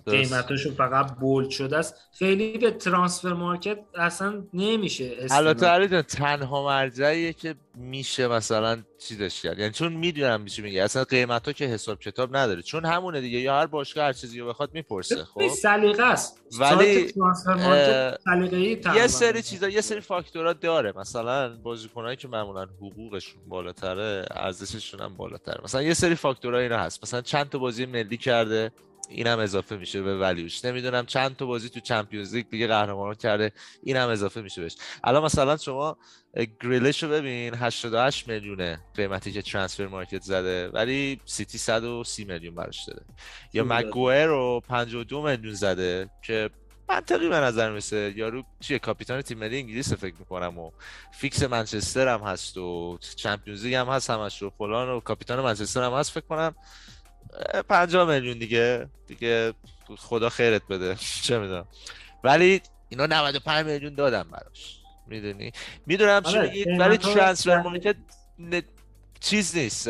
قیمتاشون 0.07 0.75
فقط 0.75 1.13
بولد 1.13 1.51
شده 1.51 1.77
است. 1.77 1.95
خیلی 2.19 2.59
به 2.59 2.71
ترانسفر 2.71 3.33
مارکت 3.33 3.79
اصلا 3.95 4.45
نمیشه 4.55 5.17
البته 5.31 5.67
علی 5.67 6.03
تنها 6.03 6.67
مرجعیه 6.67 7.33
که 7.33 7.55
میشه 7.75 8.29
مثلا 8.29 8.83
چیزش 8.99 9.43
کرد. 9.43 9.59
یعنی 9.59 9.73
چون 9.73 9.93
می‌دونم 9.93 10.41
میشه 10.41 10.63
میگه. 10.63 10.83
اصلا 10.83 11.05
قیمت 11.05 11.47
ها 11.47 11.53
که 11.53 11.65
حساب 11.65 12.01
کتاب 12.01 12.37
نداره. 12.37 12.63
چون 12.63 12.85
همونه 12.85 13.21
دیگه. 13.21 13.39
یا 13.39 13.55
هر 13.55 13.67
باشگاه 13.67 14.05
هر 14.05 14.13
چیزی 14.13 14.41
رو 14.41 14.49
بخواد 14.49 14.71
می‌پرسه 14.75 15.25
خب؟ 15.25 15.49
سلیقه 15.49 16.05
است. 16.05 16.41
ولی 16.61 17.13
یه 18.95 19.07
سری 19.07 19.43
چیزا 19.43 19.69
یه 19.69 19.81
سری 19.81 20.01
فاکتورها 20.01 20.53
داره. 20.53 20.93
مثلا 20.97 21.57
بازیکنایی 21.57 22.17
که 22.17 22.29
معمولا 22.29 22.67
حقوقشون 22.81 23.41
بالاتره 23.49 24.25
ارزششون 24.31 25.01
هم 25.01 25.17
بالاتره. 25.17 25.61
مثلا 25.65 25.83
یه 25.83 25.95
سری 25.95 26.15
فاکتورها 26.15 26.61
اینا 26.61 26.79
هست. 26.79 27.03
مثلا 27.03 27.21
چند 27.21 27.49
تا 27.49 27.59
بازی 27.59 27.87
ملی 27.87 28.17
کرده. 28.17 28.73
اینم 29.09 29.39
اضافه 29.39 29.77
میشه 29.77 30.03
به 30.03 30.19
value 30.19 30.52
ش 30.52 30.65
نمی‌دونم 30.65 31.07
چند 31.07 31.37
تا 31.37 31.47
بازی 31.47 31.69
تو 31.69 31.81
Champions 31.81 32.35
League 32.35 32.49
دیگه 32.49 32.67
قهرمان 32.67 33.15
کرده 33.15 33.53
اینم 33.83 34.09
اضافه 34.09 34.41
میشه 34.41 34.63
بهش. 34.63 34.77
الان 35.05 35.25
مثلا 35.25 35.57
شما 35.57 35.97
گریلش 36.63 37.03
رو 37.03 37.09
ببین 37.09 37.55
88 37.55 38.29
میلیونه 38.29 38.81
قیمتی 38.95 39.33
که 39.33 39.43
Transfermarkt 39.43 40.23
زده 40.23 40.69
ولی 40.69 41.21
سیتی 41.25 41.59
130 41.59 42.25
میلیون 42.25 42.55
براش 42.55 42.85
داده 42.85 43.03
یا 43.53 43.65
مگوئر 43.65 44.27
رو 44.27 44.63
52 44.69 45.23
میلیون 45.23 45.55
زده 45.55 46.11
که 46.23 46.51
منطقی 46.89 47.29
به 47.29 47.37
نظر 47.37 47.71
می‌رسه. 47.71 48.15
یارو 48.17 48.43
چیه؟ 48.61 48.79
کاپیتان 48.79 49.23
تیم 49.23 49.39
ملی 49.39 49.57
انگلیس 49.57 49.93
فکر 49.93 50.15
می‌کنم 50.19 50.59
و 50.59 50.71
فیکس 51.13 51.43
منچستر 51.43 52.09
هم 52.09 52.21
هست 52.21 52.57
و 52.57 52.99
Champions 53.17 53.65
League 53.65 53.75
هم 53.75 53.87
هست 53.87 54.11
همش 54.11 54.43
و 54.43 54.51
فلان 54.51 54.89
و 54.89 55.01
کاپیتان 55.01 55.41
منچستر 55.41 55.83
هم 55.83 55.93
هست 55.93 56.11
فکر 56.11 56.25
کنم. 56.27 56.55
50 57.69 58.09
میلیون 58.15 58.39
دیگه. 58.39 58.87
دیگه 59.07 59.53
خدا 59.97 60.29
خیرت 60.29 60.63
بده. 60.71 60.97
چه 61.27 61.39
می‌دونم. 61.39 61.65
ولی 62.25 62.61
اینا 62.89 63.07
95 63.07 63.67
میلیون 63.67 63.95
دادن 63.95 64.27
براش. 64.31 64.79
می‌دونی؟ 65.07 65.53
می‌دونم 65.87 66.23
چی 66.23 66.39
آره، 66.39 66.49
میگید 66.49 66.81
ولی 66.81 66.97
Transfermarkt 66.97 67.97
ن- 68.39 68.63
چیز 69.21 69.57
نیست. 69.57 69.89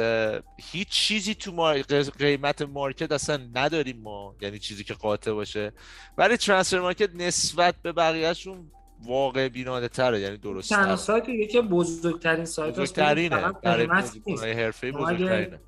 هیچ 0.73 0.89
چیزی 0.89 1.34
تو 1.34 1.52
مار... 1.52 1.83
قیمت 2.18 2.62
market 2.62 3.12
اصلا 3.12 3.41
نداریم 3.55 4.00
ما. 4.00 4.34
یعنی 4.41 4.58
چیزی 4.58 4.84
که 4.84 4.94
قاطع 4.94 5.33
باشه. 5.33 5.73
ولی 6.18 6.36
Transfermarkt 6.36 7.15
نسبت 7.15 7.75
به 7.83 7.92
بقیهشون 7.92 8.70
واقع 9.02 9.49
بینانه 9.49 9.89
تره. 9.89 10.20
یعنی 10.20 10.36
درست 10.36 10.68
تنها 10.68 10.97
سایت 10.97 11.28
یکی 11.28 11.60
بزرگترین 11.60 12.44
سایت 12.44 12.75
بزرگترینه. 12.75 13.52
برای 13.62 13.86
حرفه‌ای 14.52 14.92
اگه 14.92 15.02
بزرگترینه. 15.02 15.60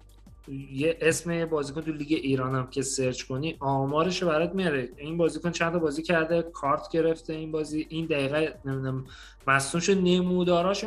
یه 0.73 0.99
اسم 1.01 1.45
بازیکن 1.45 1.81
تو 1.81 1.93
لیگ 1.93 2.13
ایران 2.23 2.55
هم 2.55 2.71
که 2.71 2.83
سرچ 2.83 3.23
کنی 3.23 3.57
آمارش 3.61 4.23
برات 4.23 4.55
میاره. 4.55 4.89
این 4.97 5.17
بازیکن 5.17 5.51
چند 5.51 5.73
تا 5.73 5.79
بازی 5.79 6.03
کرده 6.03 6.43
کارت 6.43 6.93
گرفته 6.93 7.33
این 7.33 7.53
بازی. 7.53 7.87
این 7.89 8.07
دقیقه 8.07 8.59
نمی‌دونم 8.65 9.05
مصدومیتش 9.47 9.91
نموداراش 9.91 10.85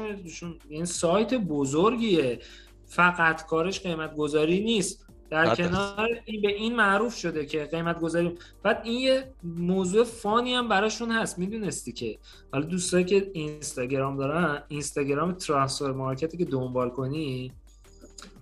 این 0.69 0.85
سایت 0.85 1.33
بزرگیه. 1.33 2.39
فقط 2.85 3.45
کارش 3.45 3.79
قیمت 3.79 4.15
گذاری 4.15 4.63
نیست. 4.63 5.05
در 5.29 5.45
حد 5.45 5.57
کنار 5.57 6.09
این 6.25 6.41
به 6.41 6.47
این 6.47 6.75
معروف 6.75 7.15
شده 7.15 7.45
که 7.45 7.65
قیمت 7.65 7.99
گذاری 7.99 8.37
بعد 8.63 8.81
این 8.83 8.99
یه 8.99 9.33
موضوع 9.43 10.03
fun 10.03 10.41
ی 10.41 10.53
هم 10.53 10.67
براشون 10.67 11.11
هست. 11.11 11.39
می‌دونستی 11.39 11.91
که؟ 11.91 12.17
حالا 12.51 12.65
دوستایی 12.65 13.05
که 13.05 13.31
اینستاگرام 13.33 14.17
دارن 14.17 14.63
اینستاگرام 14.67 15.31
Transfermarkt 15.31 15.91
ی 15.91 16.37
که 16.37 16.45
دنبال 16.45 16.89
کنی 16.89 17.51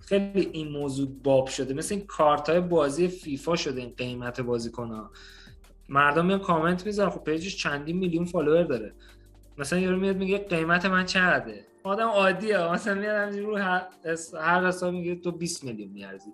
خیلی 0.06 0.48
این 0.52 0.68
موضوع 0.68 1.08
باب 1.24 1.46
شده. 1.46 1.74
مثل 1.74 1.94
این 1.94 2.06
کارت 2.06 2.48
های 2.48 2.60
بازی 2.60 3.08
فیفا 3.08 3.56
شده 3.56 3.80
این 3.80 3.92
قیمت 3.96 4.40
بازیکن 4.40 4.88
ها 4.88 5.10
مردم 5.88 6.26
میان 6.26 6.38
کامنت 6.38 6.86
می‌ذارن. 6.86 7.10
خب 7.10 7.24
page 7.24 7.45
ش 7.45 7.56
چندین 7.56 7.98
میلیون 7.98 8.24
follower 8.24 8.62
داره. 8.62 8.94
مثلا 9.58 9.78
یارو 9.78 10.00
میاد 10.00 10.16
میگه 10.16 10.38
قیمت 10.38 10.86
من 10.86 11.04
چقدره؟ 11.04 11.66
آدم 11.84 12.08
عادیه. 12.08 12.72
مثلا 12.72 12.94
میاد 12.94 13.36
رو 13.38 13.56
هر 13.56 13.86
هر 14.40 14.66
حساب 14.66 14.94
میگه 14.94 15.14
تو 15.16 15.30
20 15.32 15.64
میلیون 15.64 15.90
میارزی. 15.92 16.30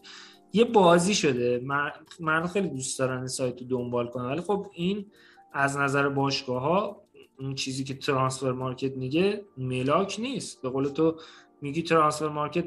یه 0.53 0.65
بازی 0.65 1.15
شده. 1.15 1.61
مر- 1.65 1.93
مردم 2.21 2.47
خیلی 2.47 2.69
دوست 2.69 2.99
دارن 2.99 3.27
سایت 3.27 3.61
رو 3.61 3.67
دنبال 3.67 4.07
کنن 4.07 4.25
ولی 4.25 4.41
خب 4.41 4.67
این 4.75 5.07
از 5.53 5.77
نظر 5.77 6.09
باشگاه 6.09 6.63
ها 6.63 7.03
اون 7.41 7.55
چیزی 7.55 7.85
که 7.85 7.95
Transfermarkt 7.95 8.97
میگه 8.97 9.45
ملاک 9.57 10.17
نیست. 10.21 10.63
به 10.63 10.69
قول 10.69 10.89
تو 10.89 11.17
میگی 11.63 11.83
ترانسفر 11.83 12.29
مارکت 12.29 12.65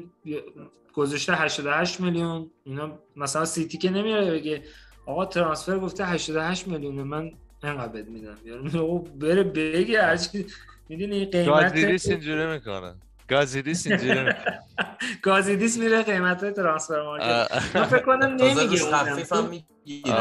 گذاشته 0.94 1.32
88 1.34 2.00
میلیون 2.00 2.50
اینا 2.64 2.98
مثلا 3.16 3.44
سیتی 3.44 3.78
که 3.78 3.90
نمیاره 3.90 4.30
بگه 4.30 4.62
آقا 5.06 5.26
ترانسفر 5.26 5.78
گفته 5.78 6.04
88 6.04 6.68
میلیون 6.68 6.94
من 6.94 7.32
انقدر 7.62 7.88
بد 7.88 8.08
میدم 8.08 8.36
یعنی 8.44 8.78
آقا 8.78 8.98
بره 8.98 9.42
بگه 9.42 10.02
هرچی 10.02 10.46
می‌دونی 10.88 11.24
قیمت 11.24 11.72
اینجوری 12.08 12.46
می‌کنه 12.46 12.94
گازیریس 13.28 13.86
اینجوری 13.86 14.20
می‌کنه 14.20 14.58
گازیدیس 15.22 15.78
میره 15.78 16.02
قیمت 16.02 16.54
ترانسفر 16.54 17.02
مارکت. 17.02 17.76
من 17.76 17.84
فکر 17.84 17.98
کنم. 17.98 18.36
تخفیف 18.36 19.32
هم 19.32 19.48
می‌گیره. 19.48 20.14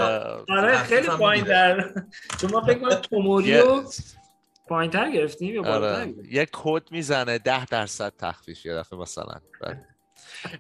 آره 0.50 0.72
تخفیف 0.74 1.00
خیلی 1.00 1.08
پایین. 1.08 1.46
در 1.46 1.94
چون 2.42 2.52
ما 2.52 2.62
فکر 2.62 2.80
کنم 2.80 2.96
توموریو 2.96 3.84
پایین 4.72 4.92
تر 4.92 5.12
گرفتیم 5.12 5.56
یا 5.56 5.64
آره. 5.64 6.14
یه 6.32 6.48
کد 6.52 6.92
می‌زنه 6.92 7.38
ده 7.38 7.66
درصد 7.66 8.14
تخفیف 8.18 8.66
یه 8.66 8.76
دفعه 8.76 9.00
مثلا. 9.00 9.36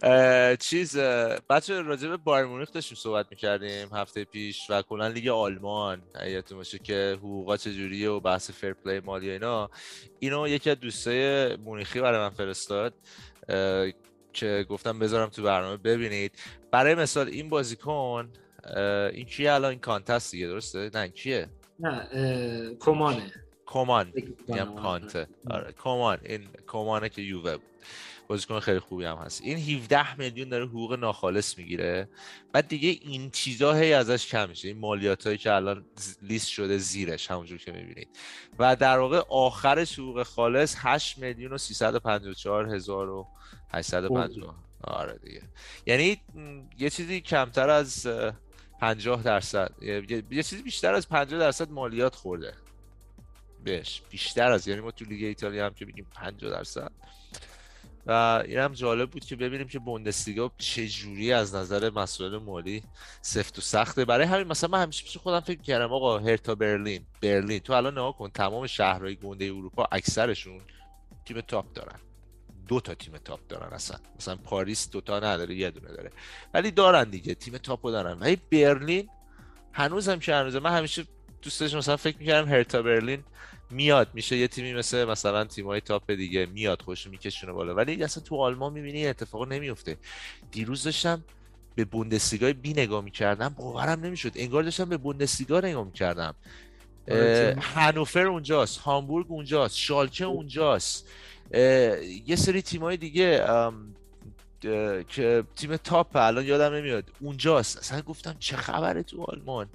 اه، 0.03 0.55
چیز 0.55 0.97
بچه 1.49 1.81
راجع 1.81 2.09
به 2.09 2.17
بایر 2.17 2.45
مونیخ 2.45 2.71
داشتیم 2.71 2.97
صحبت 2.97 3.25
می‌کردیم 3.31 3.87
هفته 3.93 4.23
پیش 4.23 4.69
و 4.69 4.81
کلا 4.81 5.07
لیگ 5.07 5.27
آلمان 5.27 6.01
یادتون 6.25 6.57
باشه 6.57 6.79
که 6.79 7.15
حقوقا 7.17 7.57
چجوریه 7.57 8.09
و 8.09 8.19
بحث 8.19 8.51
fair 8.51 8.73
play 8.73 8.99
مالی 8.99 9.29
و 9.29 9.31
اینا. 9.31 9.69
اینو 10.19 10.47
یکی 10.47 10.69
از 10.69 10.79
دوستای 10.79 11.55
مونیخی 11.55 12.01
برای 12.01 12.19
من 12.19 12.29
فرستاد 12.29 12.93
که 14.33 14.65
گفتم 14.69 14.99
بذارم 14.99 15.29
تو 15.29 15.43
برنامه 15.43 15.77
ببینید. 15.77 16.31
برای 16.71 16.95
مثال 16.95 17.27
این 17.27 17.49
بازیکن 17.49 18.29
این 19.13 19.25
کیه 19.25 19.53
الان؟ 19.53 19.71
این 19.71 19.79
کانتست 19.79 20.31
دیگه 20.31 20.47
درسته؟ 20.47 20.91
نه 20.93 21.07
کیه؟ 21.07 21.47
نه 21.79 22.75
کمانه 22.79 23.31
کمان 23.73 24.11
فکر 24.11 24.25
میگم. 24.47 24.75
کانته 24.75 25.27
آره 25.49 25.73
کمان 25.83 26.17
این 26.25 26.47
کمانه 26.67 27.09
که 27.09 27.21
یووه 27.21 27.57
بود. 27.57 27.65
بازیکن 28.27 28.59
خیلی 28.59 28.79
خوبی 28.79 29.05
هم 29.05 29.17
هست. 29.17 29.41
این 29.43 29.57
17 29.57 30.15
میلیون 30.15 30.49
داره 30.49 30.65
حقوق 30.65 30.93
ناخالص 30.93 31.57
می‌گیره. 31.57 32.09
بعد 32.51 32.67
دیگه 32.67 32.89
این 32.89 33.29
چیزا 33.29 33.73
هی 33.73 33.93
ازش 33.93 34.27
کم 34.27 34.49
میشه. 34.49 34.67
این 34.67 34.77
مالیات 34.77 35.27
هایی 35.27 35.37
که 35.37 35.53
الان 35.53 35.85
لیست 36.21 36.47
شده 36.47 36.77
زیرش 36.77 37.31
همونجور 37.31 37.57
که 37.57 37.71
می‌بینید. 37.71 38.07
و 38.59 38.75
در 38.75 38.99
واقع 38.99 39.21
آخرش 39.29 39.99
حقوق 39.99 40.23
خالص 40.23 40.75
8 40.77 41.17
میلیون 41.17 41.53
و 41.53 41.57
354 41.57 42.75
هزار 42.75 43.09
و 43.09 43.27
850 43.73 44.55
آره 44.83 45.19
دیگه. 45.23 45.41
یعنی 45.85 46.21
یه 46.79 46.89
چیزی 46.89 47.21
کمتر 47.21 47.69
از 47.69 48.07
اه، 48.07 48.33
50 48.81 49.23
درصد 49.23 49.71
یه 50.31 50.43
چیزی 50.43 50.61
بیشتر 50.61 50.93
از 50.93 51.09
50 51.09 51.39
درصد 51.39 51.71
مالیات 51.71 52.15
خورده. 52.15 52.53
بهش. 53.63 54.01
بیشتر 54.09 54.51
از 54.51 54.67
یعنی 54.67 54.81
ما 54.81 54.91
تو 54.91 55.05
لیگ 55.05 55.23
ایتالیا 55.23 55.65
هم 55.65 55.73
که 55.73 55.85
بگیم 55.85 56.07
50 56.11 56.51
درصد. 56.51 56.91
و 58.05 58.11
این 58.45 58.57
هم 58.57 58.73
جالب 58.73 59.09
بود 59.09 59.25
که 59.25 59.35
ببینیم 59.35 59.67
که 59.67 59.79
بوندسلیگا 59.79 60.51
چه 60.57 60.87
جوری 60.87 61.33
از 61.33 61.55
نظر 61.55 61.89
مسائل 61.89 62.37
مالی 62.37 62.83
سفت 63.21 63.57
و 63.57 63.61
سخته. 63.61 64.05
برای 64.05 64.25
همین 64.25 64.47
مثلا 64.47 64.69
من 64.69 64.81
همیشه 64.81 65.03
پیش 65.03 65.17
خودم 65.17 65.39
فکر 65.39 65.61
کردم 65.61 65.93
آقا 65.93 66.19
هرتا 66.19 66.55
برلین. 66.55 67.05
برلین. 67.21 67.59
تو 67.59 67.73
الان 67.73 67.93
نگاه 67.93 68.17
کن 68.17 68.29
تمام 68.29 68.67
شهرهای 68.67 69.15
گنده 69.15 69.45
اروپا 69.45 69.87
اکثرشون 69.91 70.61
تیم 71.25 71.41
top 71.41 71.73
دارن. 71.73 71.99
دو 72.67 72.79
تا 72.79 72.93
تیم 72.93 73.17
top 73.17 73.47
دارن 73.47 73.73
اصلا. 73.73 73.97
مثلا 74.19 74.35
پاریس 74.35 74.89
دو 74.89 75.01
تا 75.01 75.19
نداره 75.19 75.55
یه 75.55 75.71
دونه 75.71 75.87
داره. 75.87 76.11
ولی 76.53 76.71
دارن 76.71 77.03
دیگه 77.09 77.33
تیم 77.33 77.57
top 77.57 77.83
و 77.83 77.91
دارن. 77.91 78.19
ولی 78.19 78.35
برلین 78.51 79.09
هنوز 79.73 80.09
هم 80.09 80.19
که 80.19 80.35
هنوزه. 80.35 80.59
من 80.59 80.77
همیشه 80.77 81.03
دوست 81.41 81.59
داشتم 81.59 81.77
مثلا 81.77 81.97
فکر 81.97 82.17
می‌کردم 82.17 82.49
هرتا 82.49 82.81
برلین 82.81 83.23
میاد 83.69 84.07
میشه 84.13 84.37
یه 84.37 84.47
تیمی 84.47 84.73
مثل 84.73 85.05
مثلا 85.05 85.43
تیمای 85.43 85.81
top 85.81 86.11
دیگه 86.11 86.45
میاد 86.45 86.81
خودشو 86.81 87.07
میکشونه 87.07 87.53
بالا. 87.53 87.75
ولی 87.75 88.03
اصلا 88.03 88.23
تو 88.23 88.35
آلمان 88.41 88.73
می‌بینی 88.73 89.07
اتفاق 89.07 89.47
نمیفته 89.47 89.97
دیروز 90.51 90.83
داشتم 90.83 91.23
به 91.75 91.85
بوندسلیگای 91.85 92.53
بی 92.53 92.73
نگاه 92.73 93.03
می‌کردم. 93.03 93.49
باورم 93.49 94.05
نمی‌شد. 94.05 94.31
انگار 94.35 94.63
داشتم 94.63 94.89
به 94.89 94.97
بوندسلیگا 94.97 95.59
نگاه 95.59 95.83
می‌کردم. 95.83 96.35
آره، 97.11 97.57
هانوفر 97.75 98.27
اونجاست 98.27 98.77
هامبورگ 98.77 99.25
اونجاست 99.29 99.77
شالکه 99.77 100.25
اونجاست. 100.25 101.07
اه، 101.51 102.05
یه 102.05 102.35
سری 102.35 102.61
تیمای 102.61 102.97
دیگه 102.97 103.45
که 105.07 105.43
تیم 105.55 105.77
تاپ 105.77 106.15
الان 106.15 106.45
یادم 106.45 106.75
نمیاد 106.75 107.03
اونجاست. 107.19 107.77
اصلا 107.77 108.01
گفتم 108.01 108.35
چه 108.39 108.57
خبره 108.57 109.03
تو 109.03 109.23
آلمان؟ 109.23 109.69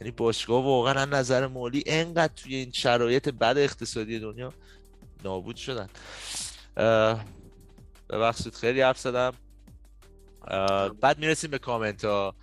یعنی 0.00 0.10
باشگاه 0.10 0.64
واقعا 0.64 1.04
نظر 1.04 1.46
مالی 1.46 1.82
انقدر 1.86 2.32
توی 2.36 2.54
این 2.54 2.72
شرایط 2.72 3.28
بد 3.28 3.58
اقتصادی 3.58 4.18
دنیا 4.18 4.52
نابود 5.24 5.56
شدن. 5.56 5.88
ببخشید 8.10 8.54
خیلی 8.54 8.80
حرف 8.80 8.98
زدم. 8.98 9.32
بعد 11.00 11.18
می‌رسیم 11.18 11.50
به 11.50 11.58
کامنت 11.58 12.04
ها. 12.04 12.34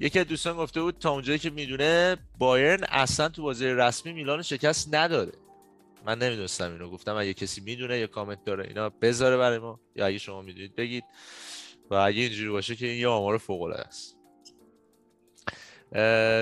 یکی 0.00 0.18
از 0.18 0.26
دوستان 0.26 0.56
گفته 0.56 0.82
بود 0.82 0.98
تا 0.98 1.10
اونجایی 1.10 1.38
که 1.38 1.50
می‌دونه 1.50 2.16
بایرن 2.38 2.84
اصلا 2.88 3.28
تو 3.28 3.42
بازی 3.42 3.66
رسمی 3.66 4.12
میلان 4.12 4.42
شکست 4.42 4.94
نداده 4.94 5.38
من 6.06 6.18
نمی‌دونستم 6.18 6.72
اینو 6.72 6.90
گفتم 6.90 7.16
اگه 7.16 7.34
کسی 7.34 7.60
می‌دونه 7.60 7.98
یا 7.98 8.06
کامنت 8.06 8.44
داره 8.44 8.66
اینا 8.68 8.88
بذاره 8.88 9.36
برای 9.36 9.58
ما 9.58 9.80
یا 9.96 10.06
اگه 10.06 10.18
شما 10.18 10.42
می‌دونید 10.42 10.76
بگید. 10.76 11.04
و 11.90 11.94
اگه 11.94 12.20
اینجوری 12.20 12.48
باشه 12.48 12.76
که 12.76 12.86
این 12.86 13.00
یه 13.00 13.08
آمار 13.08 13.38
فوق 13.38 13.62
العاده 13.62 13.82
است. 13.82 14.15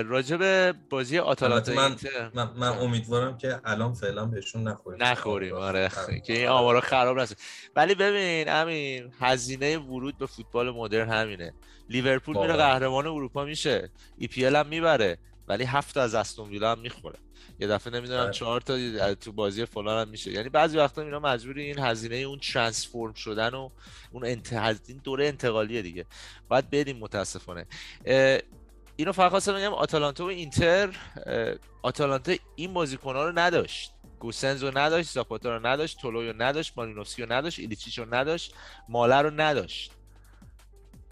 راجع 0.01 0.37
به 0.37 0.73
بازی 0.89 1.19
آتالانتا 1.19 1.73
من, 1.73 1.95
من, 2.33 2.49
من 2.55 2.67
امیدوارم 2.67 3.37
که 3.37 3.59
الان 3.65 3.93
فعلا 3.93 4.25
بهشون 4.25 4.67
نخوریم. 4.67 5.03
نخوریم 5.03 5.53
آره. 5.53 5.89
که 6.25 6.33
این 6.33 6.47
آمارا 6.47 6.81
خراب 6.81 7.19
نشه. 7.19 7.35
ولی 7.75 7.95
ببین 7.95 8.49
امین 8.49 9.13
هزینه 9.19 9.77
ورود 9.77 10.17
به 10.17 10.25
فوتبال 10.25 10.71
مدرن 10.71 11.09
همینه. 11.09 11.53
لیورپول 11.89 12.37
میره 12.37 12.53
قهرمان 12.53 13.07
اروپا 13.07 13.45
میشه. 13.45 13.89
ای 14.17 14.27
پی 14.27 14.45
هم 14.45 14.67
می‌بره 14.67 15.17
ولی 15.47 15.63
هفت 15.63 15.97
از 15.97 16.15
استون 16.15 16.49
ویلا 16.49 16.71
هم 16.71 16.79
می‌خوره. 16.79 17.19
یه 17.59 17.67
دفعه 17.67 17.93
نمی‌دونم 17.93 18.31
چهار 18.31 18.61
تا 18.61 19.15
تو 19.15 19.31
بازی 19.31 19.65
فلان 19.65 20.01
هم 20.01 20.09
میشه. 20.09 20.31
یعنی 20.31 20.49
بعضی 20.49 20.77
وقتا 20.77 21.01
اینا 21.01 21.19
مجبوری 21.19 21.63
این 21.63 21.79
هزینه 21.79 22.15
اون 22.15 22.39
ترانسفورم 22.39 23.13
شدن 23.13 23.53
و 23.53 23.69
اون 24.11 24.25
انت... 24.25 24.53
این 24.87 25.01
دوره 25.03 25.27
انتقالیه 25.27 25.81
دیگه. 25.81 26.05
باید 26.47 26.69
بریم 26.69 26.97
متاسفانه. 26.97 27.65
اینو 28.95 29.11
فقط 29.11 29.29
خواستم 29.29 29.53
بگم 29.53 29.73
آتالانتا 29.73 30.25
و 30.25 30.27
اینتر 30.27 30.89
آتالانتا 31.81 32.33
این 32.55 32.73
بازیکن‌ها 32.73 33.29
رو 33.29 33.39
نداشت. 33.39 33.91
گوسنز 34.19 34.63
رو 34.63 34.77
نداشت 34.77 35.09
زاپاتا 35.09 35.57
رو 35.57 35.67
نداشت 35.67 36.01
تولوی 36.01 36.27
رو 36.27 36.41
نداشت 36.41 36.73
مالینوفسکی 36.77 37.21
رو 37.23 37.31
نداشت 37.31 37.59
ایلیچیچ 37.59 37.99
رو 37.99 38.15
نداشت 38.15 38.53
ماله 38.89 39.15
رو 39.15 39.29
نداشت. 39.29 39.91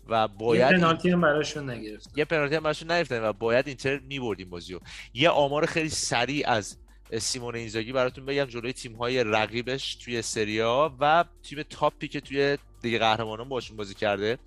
و 0.08 0.28
باید 0.28 0.72
یه 0.72 0.78
پنالتی 0.78 1.10
هم 1.10 1.22
براشون 1.22 1.70
نگرفت 1.70 2.18
یه 2.18 2.26
پنالتی 2.26 2.56
هم 2.56 2.64
براشون 2.64 2.92
نگرفتن 2.92 3.24
و 3.24 3.34
باید 3.34 3.68
اینتر 3.68 4.00
می‌برد 4.00 4.40
این 4.40 4.50
بازی 4.50 4.74
رو 4.74 4.80
یه 5.14 5.30
آمار 5.30 5.66
خیلی 5.66 5.90
سریع 5.90 6.50
از 6.50 6.78
سیمون 7.20 7.56
اینزاگی 7.56 7.92
براتون 7.92 8.26
بگم 8.26 8.46
جلوی 8.46 8.74
تیم 8.74 8.96
های 8.96 9.24
رقیبش 9.24 9.96
توی 9.96 10.22
سریا 10.22 10.96
و 11.00 11.26
تیم 11.44 11.64
تاپی 11.64 12.08
که 12.08 12.22
توی 12.22 12.58
دیگه 12.84 13.00
قهرمانان 13.00 13.50
باشون 13.50 13.78
بازی 13.78 13.94
کرده. 13.94 14.38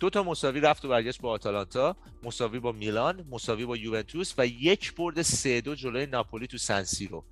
دو 0.00 0.10
تا 0.10 0.22
مساوی 0.22 0.60
رفت 0.60 0.84
و 0.84 0.88
برگشت 0.88 1.20
با 1.20 1.30
آتالانتا. 1.30 1.96
مساوی 2.22 2.58
با 2.58 2.72
میلان 2.72 3.26
مساوی 3.30 3.64
با 3.64 3.76
یوونتوس 3.76 4.34
و 4.38 4.46
یک 4.46 4.94
برد 4.94 5.22
سه 5.22 5.60
دو 5.60 5.74
جلوی 5.74 6.06
ناپولی 6.06 6.46
تو 6.46 6.58
سنسیرو 6.58 7.24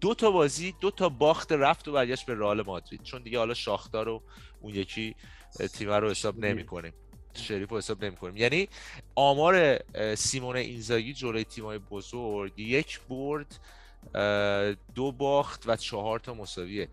دو 0.00 0.14
تا 0.14 0.30
بازی 0.30 0.74
دو 0.80 0.90
تا 0.90 1.08
باخت 1.08 1.52
رفت 1.52 1.88
و 1.88 1.92
برگشت 1.92 2.26
به 2.26 2.34
رئال 2.34 2.62
مادرید. 2.62 3.02
چون 3.02 3.22
دیگه 3.22 3.38
حالا 3.38 3.54
شاختار 3.54 4.06
رو 4.06 4.22
اون 4.60 4.74
یکی 4.74 5.14
تیم 5.72 5.90
رو 5.90 6.10
حساب 6.10 6.38
نمی 6.38 6.66
کنیم 6.66 6.92
شریف 7.34 7.70
رو 7.70 7.78
حساب 7.78 8.04
نمی 8.04 8.16
کنیم 8.16 8.36
یعنی 8.36 8.68
آمار 9.14 9.80
سیمون 10.14 10.56
اینزاگی 10.56 11.12
جلوی 11.12 11.44
تیمای 11.44 11.78
بزرگ 11.78 12.58
یک 12.58 13.00
برد 13.08 13.60
دو 14.94 15.12
باخت 15.12 15.62
و 15.66 15.76
چهار 15.76 16.18
تا 16.18 16.34
مساویه. 16.34 16.88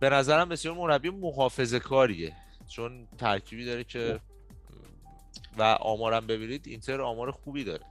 به 0.00 0.10
نظرم 0.10 0.48
بسیار 0.48 0.74
مربی 0.74 1.10
محافظه 1.10 1.78
کاریه. 1.78 2.32
چون 2.68 3.08
ترکیبی 3.18 3.64
داره 3.64 3.84
که 3.84 4.20
و 5.58 5.62
آمارم 5.62 6.26
ببینید 6.26 6.66
اینتر 6.66 7.00
آمار 7.00 7.30
خوبی 7.30 7.64
داره. 7.64 7.84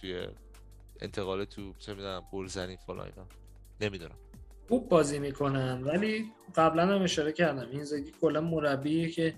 توی 0.00 0.26
انتقال 1.00 1.44
تو 1.44 1.74
چه 1.78 1.94
می‌دونم 1.94 2.22
گل 2.32 2.46
زنی 2.46 2.76
فلان 2.86 3.00
اینا. 3.00 3.26
نمی‌دونم. 3.80 4.14
خوب 4.68 4.88
بازی 4.88 5.18
می‌کنن. 5.18 5.82
ولی 5.82 6.24
قبلا 6.56 6.86
هم 6.86 7.02
اشاره 7.02 7.32
کردم. 7.32 7.68
این 7.70 7.84
زگی 7.84 8.12
کلا 8.20 8.40
مربیه 8.40 9.10
که 9.10 9.34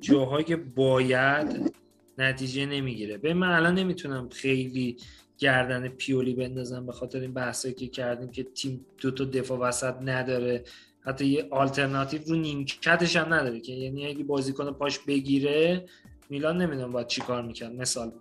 جاهایی 0.00 0.44
که 0.44 0.56
باید 0.56 1.74
نتیجه 2.18 2.66
نمی‌گیره. 2.66 3.18
به 3.18 3.34
من 3.34 3.50
الان 3.50 3.74
نمی‌تونم 3.74 4.28
خیلی 4.28 4.96
گردن 5.38 5.88
پیولی 5.88 6.34
بندازم 6.34 6.86
به 6.86 6.92
خاطر 6.92 7.20
این 7.20 7.34
بحثایی 7.34 7.74
که 7.74 7.88
کردیم 7.88 8.30
که 8.30 8.42
تیم 8.42 8.86
دو 9.00 9.10
تا 9.10 9.24
دفاع 9.24 9.58
وسط 9.58 9.94
نداره. 10.00 10.64
حتی 11.00 11.26
یه 11.26 11.48
آلترناتیو 11.50 12.20
رو 12.26 12.36
نیمکتش 12.36 13.16
هم 13.16 13.34
نداره 13.34 13.60
که 13.60 13.72
یعنی 13.72 14.06
اگه 14.06 14.24
بازیکن 14.24 14.72
پاش 14.72 14.98
بگیره 14.98 15.84
میلان 16.30 16.62
نمی‌دونم 16.62 16.92
باید 16.92 17.06
چی 17.06 17.20
کار 17.20 17.42
می‌کرد 17.42 17.72
مثال. 17.72 18.12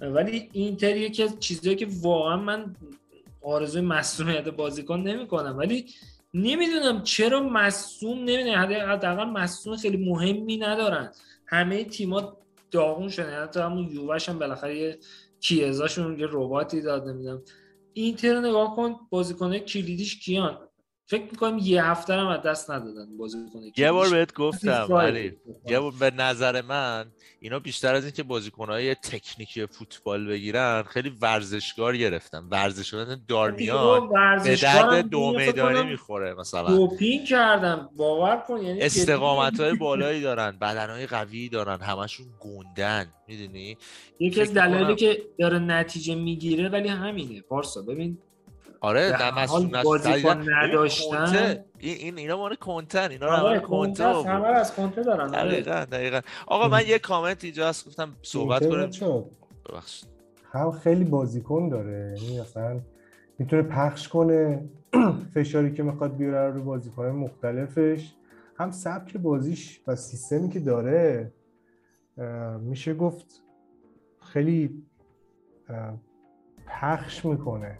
ولی 0.00 0.48
اینتر 0.52 0.96
یکی 0.96 1.22
از 1.22 1.40
چیزایی 1.40 1.76
که 1.76 1.86
واقعا 2.02 2.36
من 2.36 2.76
آرزوی 3.42 3.82
مصومیت 3.82 4.48
بازیکن 4.48 5.00
نمی‌کنم. 5.00 5.58
ولی 5.58 5.86
نمی‌دونم 6.34 7.02
چرا 7.02 7.42
مصوم 7.42 8.18
نمی‌دونم. 8.18 8.58
حداقل 8.92 9.24
مصوم 9.24 9.76
خیلی 9.76 9.96
مهمی 9.96 10.56
ندارن. 10.56 11.12
همه 11.46 11.84
تیما 11.84 12.36
داغون 12.70 13.08
شدن. 13.08 13.42
حتی 13.42 13.60
همون 13.60 13.88
یووش 13.92 14.28
هم 14.28 14.38
بالاخره 14.38 14.98
کیزاشون 15.42 16.18
یه 16.18 16.26
رباتی 16.30 16.80
داد 16.80 17.08
نمی‌دونم. 17.08 17.42
اینتر 17.92 18.40
نگاه 18.40 18.76
کن 18.76 18.96
بازیکنه 19.10 19.60
کلیدیش 19.60 20.24
کیان؟ 20.24 20.68
فکر 21.06 21.22
می‌کنم 21.22 21.58
یه 21.58 21.84
هفته 21.84 22.14
هم 22.14 22.26
از 22.26 22.42
دست 22.42 22.70
ندادن 22.70 23.16
بازی 23.18 23.38
کنه 23.52 23.72
یه 23.76 23.92
بار 23.92 24.10
بهت 24.10 24.34
گفتم 24.34 24.86
ولی 24.90 25.36
یه 25.66 25.80
بار 25.80 25.92
به 26.00 26.10
نظر 26.10 26.62
من 26.62 27.12
اینا 27.40 27.58
بیشتر 27.58 27.94
از 27.94 28.04
اینکه 28.04 28.22
بازیکنهای 28.22 28.94
تکنیکی 28.94 29.66
فوتبال 29.66 30.26
بگیرن 30.26 30.82
خیلی 30.82 31.12
ورزشکار 31.20 31.96
گرفتن. 31.96 32.48
ورزشکار 32.50 33.16
دارمیان. 33.28 34.08
به 34.44 34.56
درد 34.56 35.08
دو 35.08 35.32
میدانی 35.38 35.82
می‌خوره 35.90 36.34
مثلا. 36.34 36.76
دوپین 36.76 37.24
کردن 37.24 37.88
باور 37.96 38.36
کن 38.36 38.62
یعنی 38.62 38.80
استقامت 38.80 39.60
های 39.60 39.74
بالایی 39.74 40.20
دارن 40.20 40.58
بدن 40.60 40.90
های 40.90 41.06
قوی 41.06 41.48
دارن 41.48 41.80
همشون 41.80 42.26
گوندن 42.40 43.12
می‌دونی؟ 43.28 43.76
یکی 44.18 44.40
از 44.40 44.54
دلایلی 44.54 44.94
که 44.94 45.22
داره 45.38 45.58
نتیجه 45.58 46.14
می‌گیره 46.14 46.68
ولی 46.68 46.88
همینه. 46.88 47.40
پارسا 47.40 47.82
ببین 47.82 48.18
آره 48.82 49.10
در 49.10 49.30
مسئول 49.30 49.82
بازیکن 49.82 50.44
نداشتن. 50.48 51.64
این 51.78 51.96
این 51.96 52.18
اینا 52.18 52.36
مال 52.36 52.54
کنتن 52.54 53.10
اینا 53.10 53.26
رو 53.26 53.46
آره 53.46 53.60
کنته 53.60 54.04
همه 54.04 54.46
از 54.46 54.74
کنته 54.74 55.02
دارن 55.02 55.34
آره. 55.34 55.50
دقیقاً. 55.50 55.84
دقیقاً 55.84 56.20
آقا 56.46 56.68
من 56.68 56.82
یه 56.86 56.98
کامنت 56.98 57.44
اینجا 57.44 57.68
هست 57.68 57.86
گفتم 57.86 58.16
صحبت 58.22 58.68
کنم 58.68 58.90
ببخشید. 59.68 60.08
هم 60.52 60.70
خیلی 60.72 61.04
بازیکن 61.04 61.68
داره 61.68 62.14
یعنی 62.22 62.40
مثلا 62.40 62.80
می‌تونه 63.38 63.62
پخش 63.62 64.08
کنه. 64.08 64.64
فشاری 65.34 65.72
که 65.72 65.82
می‌خواد 65.82 66.16
بیاره 66.16 66.54
رو 66.54 66.62
بازیکن 66.62 67.06
مختلفش. 67.06 68.12
هم 68.56 68.70
سبک 68.70 69.16
بازیش 69.16 69.80
و 69.86 69.96
سیستمی 69.96 70.48
که 70.48 70.60
داره 70.60 71.32
میشه 72.60 72.94
گفت 72.94 73.42
خیلی 74.20 74.82
پخش 76.66 77.24
می‌کنه. 77.24 77.78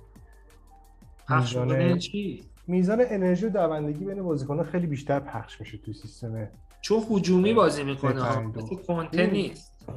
پخش 1.32 1.56
میزان 1.56 1.98
چی؟ 1.98 2.44
میزان 2.66 3.04
انرژی 3.08 3.46
و 3.46 3.50
دوندگی 3.50 4.04
بین 4.04 4.22
بازیکن‌ها 4.22 4.64
خیلی 4.64 4.86
بیشتر 4.86 5.20
پخش 5.20 5.60
میشه 5.60 5.78
توی 5.78 5.94
سیستم 5.94 6.48
چون 6.80 7.02
هجومی 7.10 7.52
بازی 7.52 7.84
می‌کنه 7.84 8.38
مثل 8.38 8.76
کنته 8.86 9.26
نیست. 9.26 9.88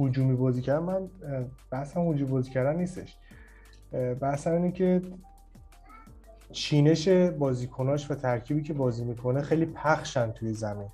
هجومی 0.00 0.36
بازی 0.36 0.62
کردن 0.62 0.82
من 0.82 1.08
بحثم 1.70 2.00
هجومی 2.00 2.30
بازی 2.30 2.50
کردن 2.50 2.76
نیستش. 2.76 3.16
بحثم 4.20 4.52
اینه 4.52 4.72
که 4.72 5.02
چینش 6.52 7.08
بازیکناش 7.08 8.10
و 8.10 8.14
ترکیبی 8.14 8.62
که 8.62 8.72
بازی 8.72 9.04
می‌کنه 9.04 9.42
خیلی 9.42 9.66
پخشن 9.66 10.30
توی 10.30 10.52
زمین. 10.52 10.88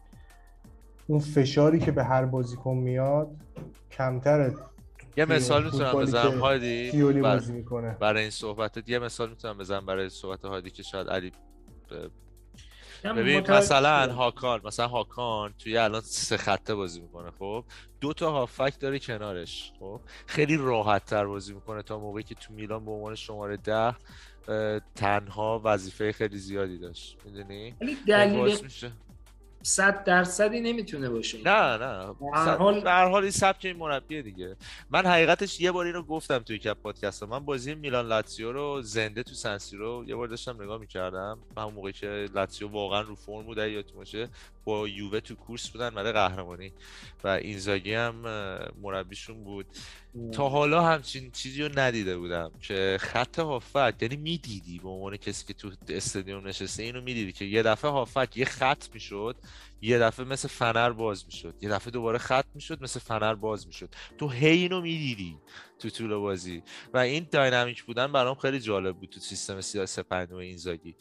اون 1.06 1.18
فشاری 1.18 1.78
که 1.78 1.92
به 1.92 2.04
هر 2.04 2.24
بازیکن 2.24 2.76
میاد 2.76 3.36
کمتره. 3.90 4.54
یه 5.16 5.24
مثال 5.24 5.64
می‌تونم 5.64 5.92
بزنم 5.92 6.40
هادی؟ 6.40 6.90
بر... 7.12 7.40
برای 8.00 8.22
این 8.22 8.30
صحبتت 8.30 8.88
یه 8.88 8.98
مثال 8.98 9.30
می‌تونم 9.30 9.58
بزنم 9.58 9.86
برای 9.86 10.08
صحبت 10.08 10.44
هادی 10.44 10.70
که 10.70 10.82
شاید 10.82 11.08
علی 11.08 11.32
ببین 13.04 13.50
مثلا 13.50 14.12
هاکان 14.12 14.60
مثلا 14.64 14.88
هاکان 14.88 15.54
توی 15.58 15.76
الان 15.76 16.00
سه 16.00 16.36
خطه 16.36 16.74
بازی 16.74 17.00
می‌کنه 17.00 17.30
خب؟ 17.38 17.64
دو 18.00 18.12
تا 18.12 18.30
هافک 18.30 18.80
داره 18.80 18.98
کنارش 18.98 19.72
خب؟ 19.80 20.00
خیلی 20.26 20.56
راحت 20.56 21.04
تر 21.04 21.26
بازی 21.26 21.54
می‌کنه 21.54 21.82
تا 21.82 21.98
موقعی 21.98 22.22
که 22.22 22.34
تو 22.34 22.52
میلان 22.52 22.84
به 22.84 22.90
عنوان 22.90 23.14
شماره 23.14 23.56
ده 23.56 23.94
تنها 24.94 25.60
وظیفه 25.64 26.12
خیلی 26.12 26.38
زیادی 26.38 26.78
داشت. 26.78 27.16
می‌دونی؟ 27.24 27.74
دلیل 28.08 28.68
صد 29.66 30.04
درصدی 30.04 30.60
نمی‌تونه 30.60 31.08
باشه. 31.08 31.38
نه 31.38 31.76
نه. 31.76 32.14
در 32.34 32.56
حال 32.56 32.80
در 32.80 33.08
حال 33.08 33.22
این 33.22 33.30
سبک 33.30 33.64
این 33.64 33.76
مربیه 33.76 34.22
دیگه. 34.22 34.56
من 34.90 35.06
حقیقتش 35.06 35.60
یه 35.60 35.72
بار 35.72 35.86
اینو 35.86 36.02
گفتم 36.02 36.38
توی 36.38 36.58
کپ 36.58 36.76
پادکست. 36.82 37.22
من 37.22 37.38
بازی 37.38 37.74
میلان 37.74 38.06
لاتزیو 38.06 38.52
رو 38.52 38.82
زنده 38.82 39.22
تو 39.22 39.34
سنسی 39.34 39.76
رو 39.76 40.04
یه 40.06 40.16
بار 40.16 40.28
داشتم 40.28 40.62
نگاه 40.62 40.78
می‌کردم. 40.80 41.38
همون 41.56 41.74
موقعی 41.74 41.92
که 41.92 42.28
لاتزیو 42.34 42.68
واقعا 42.68 43.00
رو 43.00 43.14
فرم 43.14 43.42
بود 43.42 43.58
یادتون 43.58 43.96
باشه 43.96 44.28
با 44.66 44.88
یووه 44.88 45.20
تو 45.20 45.34
کورس 45.34 45.70
بودن 45.70 45.90
برای 45.90 46.12
قهرمانی. 46.12 46.72
و 47.24 47.28
اینزاگی 47.28 47.94
هم 47.94 48.14
مربیشون 48.82 49.44
بود. 49.44 49.66
تا 50.32 50.48
حالا 50.48 50.84
همچین 50.84 51.30
چیزی 51.30 51.62
رو 51.62 51.78
ندیده 51.78 52.18
بودم 52.18 52.52
که 52.62 52.96
خط 53.00 53.38
هافک 53.38 53.94
یعنی 54.00 54.16
می‌دیدی 54.16 54.78
به 54.78 54.88
عنوان 54.88 55.16
کسی 55.16 55.46
که 55.46 55.54
تو 55.54 55.70
استادیوم 55.88 56.46
نشسته 56.46 56.82
اینو 56.82 57.00
می‌دیدی 57.00 57.32
که 57.32 57.44
یه 57.44 57.62
دفعه 57.62 57.90
هافک 57.90 58.36
یه 58.36 58.44
خط 58.44 58.94
می‌شد 58.94 59.36
یه 59.82 59.98
دفعه 59.98 60.26
مثل 60.26 60.48
فنر 60.48 60.90
باز 60.90 61.26
می‌شد 61.26 61.54
یه 61.60 61.68
دفعه 61.68 61.90
دوباره 61.90 62.18
خط 62.18 62.46
می‌شد 62.54 62.82
مثل 62.82 63.00
فنر 63.00 63.34
باز 63.34 63.66
می‌شد. 63.66 63.88
تو 64.18 64.28
هی 64.28 64.58
اینو 64.58 64.80
می‌دیدی 64.80 65.38
تو 65.78 65.90
طول 65.90 66.14
بازی. 66.14 66.62
و 66.94 66.98
این 66.98 67.26
داینامیک 67.30 67.84
بودن 67.84 68.12
برام 68.12 68.34
خیلی 68.34 68.60
جالب 68.60 68.96
بود 68.96 69.08
تو 69.08 69.20
سیستم 69.20 69.60
سیاسی 69.60 70.02
پنجم 70.02 70.36
اینزاگی 70.36 70.94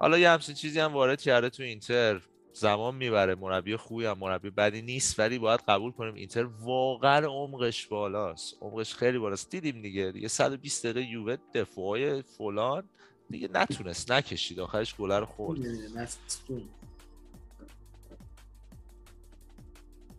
حالا 0.00 0.18
یه 0.18 0.30
همچین 0.30 0.54
چیزی 0.54 0.80
هم 0.80 0.92
وارد 0.92 1.22
کرده 1.22 1.50
تو 1.50 1.62
اینتر. 1.62 2.20
زمان 2.58 2.94
می‌بره. 2.94 3.34
مربی 3.34 3.76
خوبی 3.76 4.06
هم 4.06 4.18
مربی 4.18 4.50
بدی 4.50 4.82
نیست 4.82 5.18
ولی 5.18 5.38
باید 5.38 5.60
قبول 5.68 5.92
کنیم 5.92 6.14
اینتر 6.14 6.44
واقعا 6.44 7.26
عمقش 7.26 7.86
بالاست. 7.86 8.56
عمقش 8.60 8.94
خیلی 8.94 9.18
بالاست. 9.18 9.50
دیدیم 9.50 9.82
دیگه. 9.82 10.12
دیگه 10.12 10.28
120 10.28 10.86
دقیقه 10.86 11.10
یووه 11.10 11.36
دفاعی 11.54 12.22
فلان. 12.22 12.88
دیگه 13.30 13.48
نتونست. 13.54 14.12
نکشید. 14.12 14.60
آخرش 14.60 14.96
گل 14.96 15.12
رو 15.12 15.26
خورد. 15.26 15.60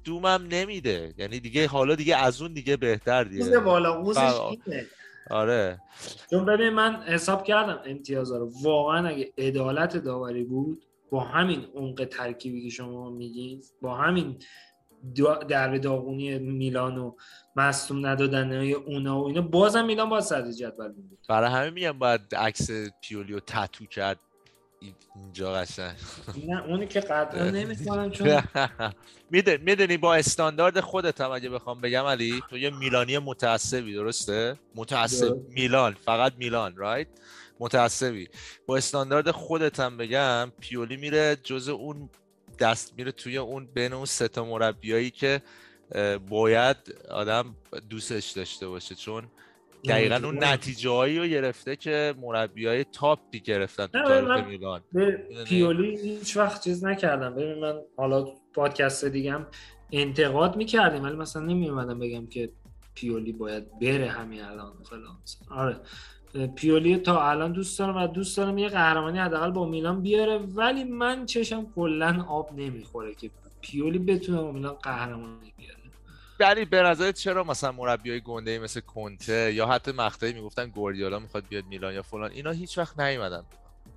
دومم 0.03 0.47
نمیده. 0.49 1.13
یعنی 1.17 1.39
دیگه 1.39 1.67
حالا 1.67 1.95
دیگه 1.95 2.17
از 2.17 2.41
اون 2.41 2.53
دیگه 2.53 2.77
بهتر 2.77 3.23
دیگه. 3.23 3.59
بالا. 3.59 4.03
اینه. 4.49 4.85
آره. 5.29 5.81
چون 6.29 6.45
ببین 6.45 6.69
من 6.69 7.03
حساب 7.03 7.43
کردم 7.43 7.79
امتیاز 7.85 8.31
رو. 8.31 8.51
واقعا 8.61 9.07
اگه 9.07 9.33
عدالت 9.37 9.97
داوری 9.97 10.43
بود 10.43 10.85
با 11.11 11.19
همین 11.19 11.65
عمق 11.75 12.05
ترکیبی 12.11 12.63
که 12.63 12.69
شما 12.69 13.09
میگید 13.09 13.65
با 13.81 13.95
همین 13.95 14.39
در 15.47 15.77
داغونی 15.77 16.39
میلان 16.39 16.97
و 16.97 17.15
مصوم 17.55 18.05
ندادن 18.05 18.61
اونا 18.71 19.23
و 19.23 19.27
اینا 19.27 19.41
بازم 19.41 19.85
میلان 19.85 20.09
باید 20.09 20.23
صدر 20.23 20.51
جدول 20.51 20.91
بود 20.91 21.19
برای 21.29 21.49
همه 21.49 21.69
میگم 21.69 21.99
باید 21.99 22.35
عکس 22.35 22.69
پیولیو 23.01 23.39
تتو 23.39 23.85
کرد. 23.85 24.19
اینجا 25.15 25.53
قشنگ. 25.53 25.95
نه 26.47 26.65
اونی 26.65 26.87
که 26.87 26.99
قطعا 26.99 27.49
نمی‌کنم 27.59 28.11
چون 28.11 28.41
می‌دونی 29.65 29.97
با 29.97 30.15
استاندارد 30.15 30.79
خودت 30.79 31.21
هم 31.21 31.31
اگه 31.31 31.49
بخوام 31.49 31.81
بگم 31.81 32.03
علی 32.03 32.43
تو 32.49 32.57
یه 32.57 32.69
میلانی 32.69 33.17
متعصبی 33.17 33.93
درسته؟ 33.93 34.55
متعصب 34.75 35.37
میلان 35.49 35.93
فقط 35.93 36.33
میلان 36.37 36.75
رایت 36.75 37.07
متعصبی 37.59 38.27
با 38.65 38.77
استاندارد 38.77 39.31
خودت 39.31 39.79
هم 39.79 39.97
بگم 39.97 40.51
پیولی 40.59 40.97
میره 40.97 41.37
جز 41.43 41.69
اون 41.69 42.09
دست 42.59 42.93
میره 42.97 43.11
توی 43.11 43.37
اون 43.37 43.65
بین 43.73 43.93
اون 43.93 44.05
سه 44.05 44.27
تا 44.27 44.45
مربیایی 44.45 45.11
که 45.11 45.41
باید 46.29 46.77
آدم 47.09 47.55
دوستش 47.89 48.31
داشته 48.31 48.67
باشه. 48.67 48.95
چون 48.95 49.27
دقیقا 49.85 50.15
اون 50.15 50.43
نتیجه 50.43 50.89
هایی 50.89 51.19
رو 51.19 51.27
گرفته 51.27 51.75
که 51.75 52.13
مربی 52.17 52.65
های 52.67 52.83
تاپی 52.83 53.39
گرفتن 53.39 53.87
تو 53.87 54.03
تاریخ 54.03 54.45
میلان. 54.47 54.81
پیولی 55.45 55.97
هیچ 55.97 56.37
وقت 56.37 56.63
چیز 56.63 56.85
نکردم. 56.85 57.35
ببین 57.35 57.59
من 57.59 57.79
حالا 57.97 58.27
پادکست 58.53 59.05
دیگه 59.05 59.45
انتقاد 59.91 60.55
می‌کردیم 60.55 61.03
ولی 61.03 61.15
مثلا 61.15 61.41
نمیومدم 61.41 61.99
بگم 61.99 62.27
که 62.27 62.51
پیولی 62.95 63.33
باید 63.33 63.79
بره 63.79 64.09
همین 64.09 64.41
الان 64.41 64.73
فلان. 64.89 65.17
آره. 65.49 65.79
پیولی 66.55 66.97
تا 66.97 67.29
الان 67.29 67.51
دوست 67.51 67.79
دارم 67.79 67.97
و 67.97 68.07
دوست 68.07 68.37
دارم 68.37 68.57
یه 68.57 68.67
قهرمانی 68.67 69.19
حداقل 69.19 69.51
با 69.51 69.65
میلان 69.65 70.01
بیاره 70.01 70.37
ولی 70.37 70.83
من 70.83 71.25
چشم 71.25 71.67
کلا 71.75 72.25
آب 72.27 72.49
نمی‌خوره 72.59 73.15
که 73.15 73.29
پیولی 73.61 73.99
بتونه 73.99 74.41
با 74.41 74.51
میلان 74.51 74.73
قهرمانی 74.73 75.53
بیاره. 75.57 75.79
یعنی 76.39 76.65
به 76.65 76.81
نظرت 76.81 77.15
چرا 77.15 77.43
مثلا 77.43 77.71
مربیای 77.71 78.21
گنده 78.21 78.59
مثل 78.59 78.79
کنته 78.79 79.53
یا 79.53 79.67
حتی 79.67 79.91
مقطعی 79.91 80.33
می‌گفتن 80.33 80.65
گوردیولا 80.65 81.19
می‌خواد 81.19 81.43
بیاد 81.49 81.65
میلان 81.65 81.93
یا 81.93 82.01
فلان 82.01 82.31
اینا 82.31 82.51
هیچ 82.51 82.77
وقت 82.77 82.99
نیومدن. 82.99 83.43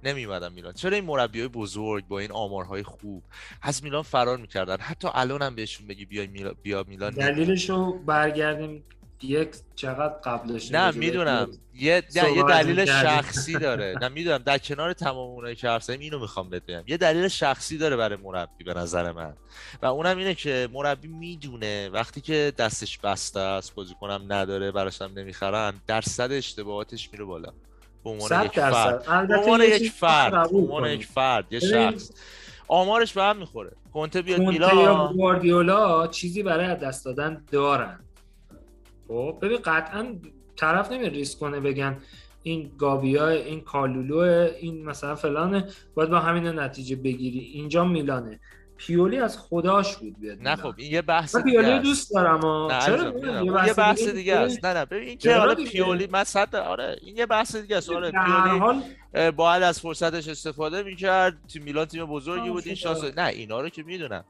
نمیومدن 0.04 0.52
میلان. 0.52 0.72
چرا 0.72 0.94
این 0.94 1.04
مربیای 1.04 1.48
بزرگ 1.48 2.06
با 2.08 2.18
این 2.18 2.32
آمارهای 2.32 2.82
خوب 2.82 3.22
از 3.62 3.84
میلان 3.84 4.02
فرار 4.02 4.36
می‌کردن؟ 4.36 4.76
حتی 4.76 5.08
الان 5.14 5.42
هم 5.42 5.54
بهشون 5.54 5.86
بگی 5.86 6.04
بیا 6.04 6.26
میلان 6.26 6.54
بیا 6.62 6.84
میلان. 6.88 7.10
دلیلشو 7.10 7.92
برگردیم 7.92 8.84
یک 9.24 9.48
چقدر 9.74 10.14
قبلش 10.24 10.72
نه 10.72 10.90
می‌دونم. 10.90 11.50
یه, 11.74 12.02
یه 12.14 12.42
دلیل 12.48 12.84
شخصی 12.84 13.52
داره. 13.52 13.94
نه 14.02 14.08
می‌دونم. 14.08 14.38
در 14.38 14.58
کنار 14.58 14.92
تمام 14.92 15.30
اونایی 15.30 15.54
که 15.54 15.68
حرف 15.68 15.90
اینو 15.90 16.18
می‌خوام 16.18 16.50
بگم. 16.50 16.82
یه 16.86 16.96
دلیل 16.96 17.28
شخصی 17.28 17.78
داره 17.78 17.96
برای 17.96 18.18
مربی 18.22 18.64
به 18.64 18.74
نظر 18.74 19.12
من. 19.12 19.32
و 19.82 19.86
اونم 19.86 20.18
اینه 20.18 20.34
که 20.34 20.68
مربی 20.72 21.08
می‌دونه 21.08 21.88
وقتی 21.88 22.20
که 22.20 22.52
دستش 22.58 22.98
بسته 22.98 23.40
است 23.40 23.74
بازیکنم 23.74 24.24
نداره 24.28 24.70
براش 24.70 25.02
هم 25.02 25.12
نمی‌خرن 25.16 25.72
درصد 25.86 26.32
اشتباهاتش 26.32 27.12
میره 27.12 27.24
بالا. 27.24 27.52
به 28.04 28.10
عنوان 28.10 28.44
یک 28.44 28.52
فرد. 28.52 29.28
به 29.28 29.36
عنوان 29.36 29.60
یک 29.60 29.92
فرد. 29.92 30.50
به 30.50 30.58
عنوان 30.58 30.90
یک 30.90 31.06
فرد 31.06 31.52
یه 31.52 31.60
شخص. 31.60 32.10
آمارش 32.68 33.12
به 33.12 33.22
هم 33.22 33.36
می‌خوره. 33.36 33.72
کنته 33.94 34.22
بیاد 34.22 34.40
میلان. 34.40 34.78
یا 34.78 35.12
گواردیولا 35.16 36.06
چیزی 36.06 36.42
برای 36.42 36.76
دست 36.76 37.04
دادن 37.04 37.44
دارن. 37.50 38.00
خب 39.12 39.38
ببین 39.42 39.58
قطعا 39.64 40.14
طرف 40.56 40.92
نمی 40.92 41.10
ریسک 41.10 41.38
کنه 41.38 41.60
بگن 41.60 41.96
این 42.42 42.72
گابیا 42.78 43.28
این 43.28 43.60
کالولو 43.60 44.18
این 44.60 44.84
مثلا 44.84 45.14
فلانه. 45.14 45.68
باید 45.94 46.10
با 46.10 46.18
همین 46.18 46.46
نتیجه 46.46 46.96
بگیری. 46.96 47.38
اینجا 47.38 47.84
میلانه. 47.84 48.40
پیولی 48.76 49.18
از 49.18 49.38
خداش 49.38 49.96
بود 49.96 50.20
بیاد 50.20 50.38
نه 50.42 50.56
خب 50.56 50.74
این 50.76 50.92
یه 50.92 51.02
بحث 51.02 51.36
دیگه 51.36 51.60
پیولی 51.60 51.78
دوست 51.78 52.14
دارم 52.14 52.40
چرا 52.80 53.20
یه 53.44 53.52
بحث, 53.52 53.68
یه 53.68 53.74
بحث 53.74 54.08
دیگه 54.08 54.36
است. 54.36 54.64
نه 54.64 54.74
نه. 54.74 54.84
ببین 54.84 55.08
این 55.08 55.18
که 55.18 55.36
حالا 55.36 55.54
پیولی 55.54 56.08
من 56.12 56.24
صد 56.24 56.56
آره 56.56 56.96
این 57.02 57.16
یه 57.16 57.26
بحث 57.26 57.56
دیگه 57.56 57.76
است. 57.76 57.90
آره 57.90 58.10
پیولی 58.10 58.82
باید 59.30 59.62
از 59.62 59.80
فرصتش 59.80 60.28
استفاده 60.28 60.82
می‌کرد. 60.82 61.36
تو 61.52 61.58
میلان 61.64 61.86
تیم 61.86 62.06
بزرگی 62.06 62.50
بود 62.50 62.62
این 62.66 62.74
شانس 62.74 63.04
نه 63.04 63.26
اینا 63.26 63.60
رو 63.60 63.68
که 63.68 63.82
می‌دونم. 63.82 64.24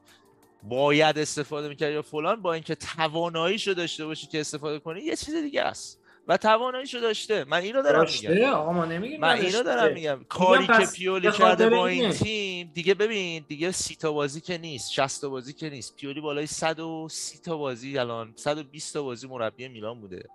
باید 0.63 1.19
استفاده 1.19 1.67
می‌کرد 1.69 1.91
یا 1.91 2.01
فلان 2.01 2.41
با 2.41 2.53
اینکه 2.53 2.75
تواناییشو 2.75 3.73
داشته 3.73 4.05
باشی 4.05 4.27
که 4.27 4.39
استفاده 4.39 4.79
کنی 4.79 5.01
یه 5.01 5.15
چیز 5.15 5.35
دیگه 5.35 5.61
است. 5.61 5.99
و 6.27 6.37
تواناییشو 6.37 6.99
داشته. 6.99 7.43
من 7.43 7.61
اینو 7.61 7.81
دارم 7.81 8.05
میگم. 8.21 8.53
آقا 8.53 8.73
ما 8.73 8.85
نمیگیم 8.85 9.19
من 9.19 9.39
اینو 9.39 9.63
دارم 9.63 9.93
میگم. 9.93 10.25
کاری 10.29 10.67
که 10.67 10.85
پیولی 10.95 11.31
کرده 11.31 11.69
با 11.69 11.87
این 11.87 12.11
تیم 12.11 12.71
دیگه 12.73 12.93
ببین 12.93 13.45
دیگه 13.47 13.71
سی 13.71 13.95
تا 13.95 14.11
بازی 14.11 14.41
که 14.41 14.57
نیست 14.57 14.91
60 14.91 15.21
تا 15.21 15.29
بازی 15.29 15.53
که 15.53 15.69
نیست. 15.69 15.95
پیولی 15.95 16.21
بالای 16.21 16.47
130 16.47 17.39
تا 17.39 17.57
بازی 17.57 17.97
الان 17.97 18.33
120 18.35 18.93
تا 18.93 19.03
بازی 19.03 19.27
مربی 19.27 19.67
میلان 19.67 20.01
بوده. 20.01 20.29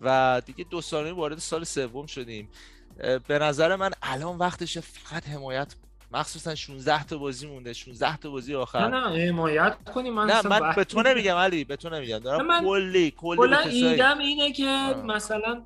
و 0.00 0.42
دیگه 0.46 0.64
دو 0.70 0.80
ساله 0.80 1.12
وارد 1.12 1.38
سال 1.38 1.64
سوم 1.64 2.06
شدیم. 2.06 2.48
به 3.28 3.38
نظر 3.38 3.76
من 3.76 3.90
الان 4.02 4.38
وقتشه 4.38 4.80
فقط 4.80 5.28
حمایت 5.28 5.74
مخصوصا 6.16 6.54
16 6.54 7.04
تا 7.04 7.18
بازی 7.18 7.46
مونده 7.46 7.72
16 7.72 8.16
تا 8.16 8.30
بازی 8.30 8.54
آخر. 8.54 8.88
نه 8.88 9.08
نه 9.08 9.28
حمایت 9.28 9.76
کنی 9.94 10.10
من 10.10 10.26
نه 10.26 10.48
من 10.48 10.72
به 10.76 10.84
تو 10.84 11.02
نمیگم 11.02 11.34
علی 11.34 11.64
به 11.64 11.76
تو 11.76 11.88
نمیگم. 11.90 12.18
دارم 12.18 12.46
من 12.46 12.64
کلی 12.64 13.10
کلی 13.10 13.36
کلا 13.36 13.58
ایدم 13.58 14.18
اینه 14.18 14.52
که 14.52 14.68
آه. 14.68 15.02
مثلا 15.02 15.62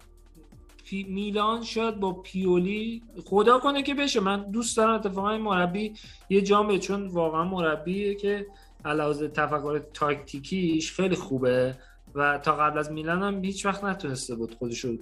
پی 0.84 1.02
میلان 1.02 1.62
شاید 1.64 2.00
با 2.00 2.12
پیولی 2.12 3.02
خدا 3.24 3.58
کنه 3.58 3.82
که 3.82 3.94
بشه. 3.94 4.20
من 4.20 4.50
دوست 4.50 4.76
دارم 4.76 4.94
اتفاقا 4.94 5.30
این 5.30 5.40
مربی 5.42 5.94
یه 6.28 6.42
جام 6.42 6.78
چون 6.78 7.06
واقعا 7.06 7.44
مربیه 7.44 8.14
که 8.14 8.46
علاوه 8.84 9.28
تفکر 9.28 9.78
تاکتیکیش 9.78 10.92
خیلی 10.92 11.16
خوبه 11.16 11.74
و 12.14 12.38
تا 12.38 12.56
قبل 12.56 12.78
از 12.78 12.92
میلان 12.92 13.22
هم 13.22 13.44
هیچ 13.44 13.66
وقت 13.66 13.84
نتونسته 13.84 14.34
بود 14.34 14.54
خودشو 14.54 14.96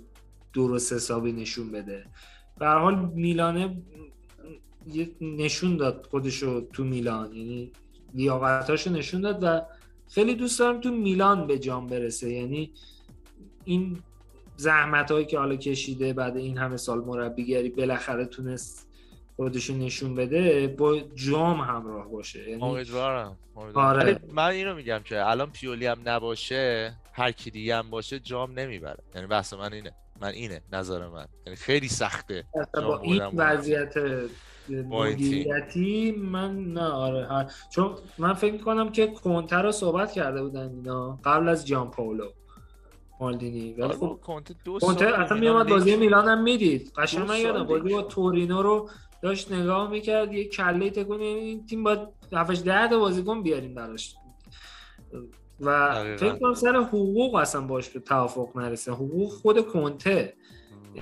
درست 0.55 0.93
حسابی 0.93 1.33
نشون 1.33 1.73
بده. 1.73 2.07
به 2.59 2.67
هر 2.67 2.78
حال 2.78 2.94
میلانه 3.15 3.77
نشون 5.20 5.76
داد 5.76 6.08
خودشو 6.10 6.60
تو 6.73 6.84
میلان. 6.84 7.34
یعنی 7.34 7.73
لیاقتاشو 8.15 8.91
نشون 8.91 9.20
داد 9.20 9.39
و 9.42 9.62
خیلی 10.10 10.34
دوست 10.34 10.58
دارم 10.58 10.81
تو 10.81 10.91
میلان 10.91 11.47
به 11.47 11.58
جام 11.58 11.86
برسه. 11.86 12.31
یعنی 12.31 12.73
این 13.65 13.99
زحمت 14.57 15.10
هایی 15.10 15.26
که 15.26 15.39
حالا 15.39 15.57
کشیده 15.57 16.12
بعد 16.12 16.36
این 16.36 16.58
همه 16.58 16.76
سال 16.76 16.99
مربیگری 16.99 17.68
بالاخره 17.68 18.25
تونست 18.25 18.89
خودشو 19.36 19.75
نشون 19.75 20.15
بده 20.15 20.67
با 20.78 21.00
جام 21.15 21.60
همراه 21.60 22.08
باشه. 22.08 22.50
یعنی 22.50 22.62
امیدوارم 22.62 23.36
آره. 23.75 24.20
من 24.33 24.44
اینو 24.44 24.75
میگم 24.75 25.00
که 25.05 25.26
الان 25.26 25.50
پیولی 25.50 25.86
هم 25.86 25.99
نباشه 26.05 26.94
هر 27.12 27.33
کی 27.33 27.50
دیگه 27.50 27.76
هم 27.76 27.91
باشه 27.91 28.18
جام 28.18 28.58
نمی‌بره. 28.58 28.99
یعنی 29.15 29.26
بحث 29.26 29.52
من 29.52 29.73
اینه. 29.73 29.92
من 30.20 30.28
اینه 30.28 30.60
نظر 30.73 31.08
من. 31.08 31.26
یعنی 31.47 31.57
خیلی 31.57 31.89
سخته 31.89 32.44
با 32.75 33.00
این 33.00 33.23
وضعیت 33.23 33.94
مدیریتی 34.71 36.13
من 36.13 36.65
نه 36.65 36.89
آره 36.89 37.47
چون 37.71 37.95
من 38.19 38.35
فکر 38.35 38.57
کنم 38.57 38.93
که 38.93 39.07
کنتر 39.07 39.63
رو 39.63 39.73
صحبت 39.73 40.13
کرده 40.13 40.43
بودن 40.43 40.69
اینا 40.69 41.19
قبل 41.25 41.49
از 41.49 41.67
جان 41.67 41.91
پاولو 41.91 42.29
مالدینی. 43.21 43.73
ولی 43.73 43.83
آره، 43.83 43.97
خب 43.97 44.21
کنته 44.23 44.55
دو 44.65 44.79
کنته 44.79 45.21
اصلا 45.21 45.39
میومد 45.39 45.69
بازی 45.69 45.97
میلان 45.97 46.29
هم 46.29 46.43
می‌دید. 46.43 46.93
قشنگ 46.97 47.29
من 47.29 47.41
یادم 47.41 47.65
بازی 47.65 47.95
با 47.95 48.03
تورینو 48.03 48.63
رو 48.63 48.91
داشت 49.23 49.53
نگاه 49.53 49.91
می‌کرد 49.91 50.33
یه 50.33 50.49
کله 50.49 50.91
تکون 50.91 51.21
یعنی 51.21 51.41
این 51.41 51.67
تیم 51.67 51.85
باید 51.85 51.99
7 52.33 52.65
10 52.65 52.89
تا 52.89 52.99
بازیکن 52.99 53.43
بیاریم 53.43 53.75
براش. 53.75 54.15
و. 55.61 55.95
فکر 56.17 56.39
کنم 56.39 56.55
سر 56.55 56.77
حقوق 56.77 57.35
اصلا 57.35 57.61
باش 57.61 57.89
به 57.89 58.01
توافق 58.01 58.57
نرسه. 58.57 58.93
حقوق 58.93 59.33
خود 59.33 59.67
کنته. 59.67 60.35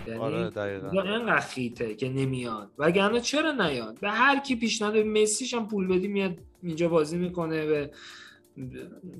یعنی 0.06 0.20
آره 0.20 0.50
دقیقاً. 0.50 1.02
اینقدر 1.02 1.40
خیته 1.40 1.94
که 1.94 2.08
نمیاد. 2.08 2.70
وگرنه 2.78 3.20
چرا 3.20 3.52
نیاد؟ 3.52 4.00
به 4.00 4.10
هر 4.10 4.40
کی 4.40 4.56
پیشنهاد 4.56 4.96
مسیش 4.96 5.54
هم 5.54 5.68
پول 5.68 5.86
بدی 5.86 6.08
میاد 6.08 6.38
اینجا 6.62 6.88
بازی 6.88 7.16
می‌کنه 7.16 7.66
به 7.66 7.90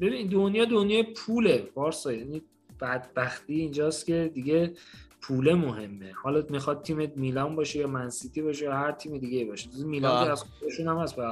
ببین 0.01 0.27
دنیا 0.27 0.65
دنیای 0.65 1.03
پوله 1.03 1.59
پارسا 1.59 2.13
یعنی 2.13 2.43
بدبختی 2.81 3.55
اینجاست 3.55 4.07
که 4.07 4.31
دیگه 4.35 4.73
پوله 5.21 5.55
مهمه. 5.55 6.13
حالا 6.23 6.45
می‌خواد 6.51 6.83
تیمت 6.83 7.17
میلان 7.17 7.57
باشه 7.57 7.79
یا 7.79 7.87
منسیتی 7.87 8.43
باشه 8.43 8.65
یا 8.65 8.73
هر 8.73 8.93
تیم 8.93 9.19
دیگه 9.19 9.45
باشه. 9.45 9.71
میلان 9.85 10.25
که. 10.25 10.31
از 10.31 10.43
خودشون 10.43 10.89
هم 10.89 10.97
هست 10.97 11.17
به 11.17 11.23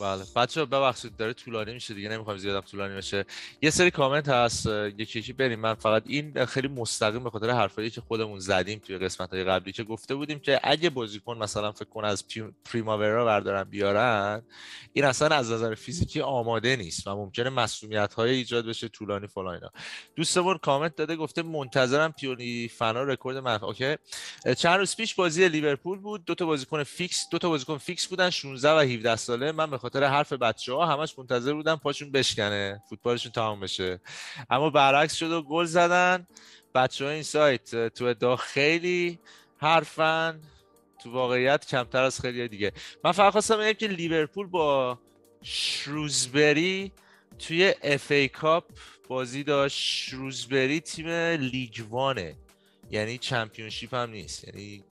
بله. 0.00 0.24
بچه 0.36 0.64
ببخشید 0.64 1.16
داره 1.16 1.32
طولانی 1.32 1.72
میشه 1.72 1.94
دیگه 1.94 2.08
نمی‌خوام 2.08 2.36
زیادم 2.36 2.60
طولانی 2.60 2.96
بشه. 2.96 3.24
یه 3.62 3.70
سری 3.70 3.90
کامنت 3.90 4.28
هست 4.28 4.66
یکی 4.98 5.18
یکی 5.18 5.32
بریم. 5.32 5.60
من 5.60 5.74
فقط 5.74 6.02
این 6.06 6.44
خیلی 6.44 6.68
مستقیم 6.68 7.24
به 7.24 7.30
خاطر 7.30 7.50
حرفایی 7.50 7.90
که 7.90 8.00
خودمون 8.00 8.38
زدیم 8.38 8.78
توی 8.78 8.98
قسمت 8.98 9.30
های 9.30 9.44
قبلی 9.44 9.72
که 9.72 9.84
گفته 9.84 10.14
بودیم 10.14 10.38
که 10.38 10.60
اگه 10.62 10.90
بازیکن 10.90 11.38
مثلا 11.38 11.72
فکر 11.72 11.84
کن 11.88 12.04
از 12.04 12.24
پریماورا 12.64 13.24
بردارن 13.24 13.64
بیارن 13.64 14.42
این 14.92 15.04
اصلا 15.04 15.36
از 15.36 15.52
نظر 15.52 15.74
فیزیکی 15.74 16.20
آماده 16.20 16.76
نیست 16.76 17.06
و 17.06 17.16
ممکنه 17.16 17.50
مسئولیت 17.50 18.14
های 18.14 18.30
ایجاد 18.30 18.66
بشه 18.66 18.88
طولانی 18.88 19.26
فلان 19.26 19.54
اینا. 19.54 19.70
دوستمون 20.16 20.58
کامنت 20.58 20.96
داده 20.96 21.16
گفته 21.16 21.42
منتظرم 21.42 22.12
پیونی 22.12 22.68
فنا 22.68 23.02
رکورد 23.02 23.36
من. 23.36 23.58
اوکی. 23.64 23.96
چند 24.56 24.78
روز 24.78 24.96
پیش 24.96 25.14
بازی 25.14 25.48
لیورپول 25.48 25.98
بود. 25.98 26.24
دو 26.24 26.34
تا 26.34 26.46
بازیکن 26.46 26.82
فیکس 26.82 27.28
دو 27.30 27.38
تا 27.38 27.48
بازیکن 27.48 27.78
فیکس 27.78 28.06
بودن 28.06 28.30
16 28.30 28.70
و 28.72 28.78
17 28.78 29.16
ساله. 29.16 29.52
من 29.52 29.70
خاطر 29.82 30.04
حرف 30.04 30.32
بچه 30.32 30.72
ها 30.72 30.86
همش 30.86 31.18
منتظر 31.18 31.52
بودم 31.52 31.76
پاشون 31.76 32.12
بشکنه 32.12 32.82
فوتبالشون 32.90 33.32
تمام 33.32 33.60
بشه. 33.60 34.00
اما 34.50 34.70
برعکس 34.70 35.14
شد 35.14 35.30
و 35.30 35.42
گل 35.42 35.64
زدن. 35.64 36.26
بچه 36.74 37.04
ها 37.04 37.10
این 37.10 37.22
سایت 37.22 37.88
تو 37.88 38.04
ادعا 38.04 38.36
خیلی 38.36 39.18
حرفن. 39.56 40.40
تو 41.02 41.12
واقعیت 41.12 41.66
کمتر 41.66 42.02
از 42.02 42.20
خیلی 42.20 42.48
دیگه. 42.48 42.72
من 43.04 43.12
فقط 43.12 43.32
خواستم 43.32 43.56
بگم 43.56 43.72
که 43.72 43.86
لیورپول 43.86 44.46
با 44.46 44.98
شروزبری 45.42 46.92
توی 47.38 47.74
FA 47.82 48.10
Cup 48.10 48.64
بازی 49.08 49.44
داشت. 49.44 49.78
شروزبری 49.78 50.80
تیم 50.80 51.08
League 51.08 51.84
One 51.90 52.18
ه. 52.18 52.36
یعنی 52.90 53.18
Championship 53.18 53.94
هم 53.94 54.10
نیست. 54.10 54.44
یعنی 54.44 54.84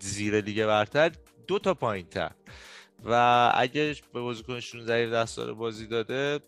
زیر 0.00 0.40
لیگ 0.40 0.66
برتر. 0.66 1.12
دو 1.46 1.58
تا 1.58 1.74
پایین 1.74 2.06
تر 2.06 2.32
و 3.04 3.52
اگه 3.54 3.96
به 4.12 4.20
بازیکن 4.20 4.60
16 4.60 4.94
17 5.04 5.26
ساله 5.26 5.52
بازی 5.52 5.86
داده 5.86 6.40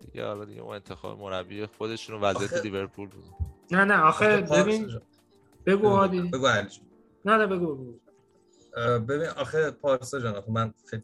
دیگه 0.00 0.26
حالا 0.26 0.44
دیگه 0.44 0.60
اون 0.60 0.74
انتخاب 0.74 1.18
مربی 1.20 1.66
خودشون 1.66 2.16
و 2.16 2.24
وضعیت 2.24 2.52
آخه- 2.52 2.62
لیورپول 2.64 3.08
بود. 3.08 3.24
نه 3.70 3.84
نه 3.84 4.00
آخه 4.00 4.36
ببین. 4.36 5.00
بگو 5.66 5.88
هادی 5.88 6.20
بگو 6.22 6.46
علی 6.46 6.68
جون. 6.68 6.84
نه 7.24 7.36
نه 7.36 7.46
بگو 7.46 7.94
ببین 9.08 9.28
آخه 9.28 9.70
پارسا 9.70 10.20
جان 10.20 10.34
آخه 10.36 10.50
من 10.50 10.74
خیلی 10.90 11.02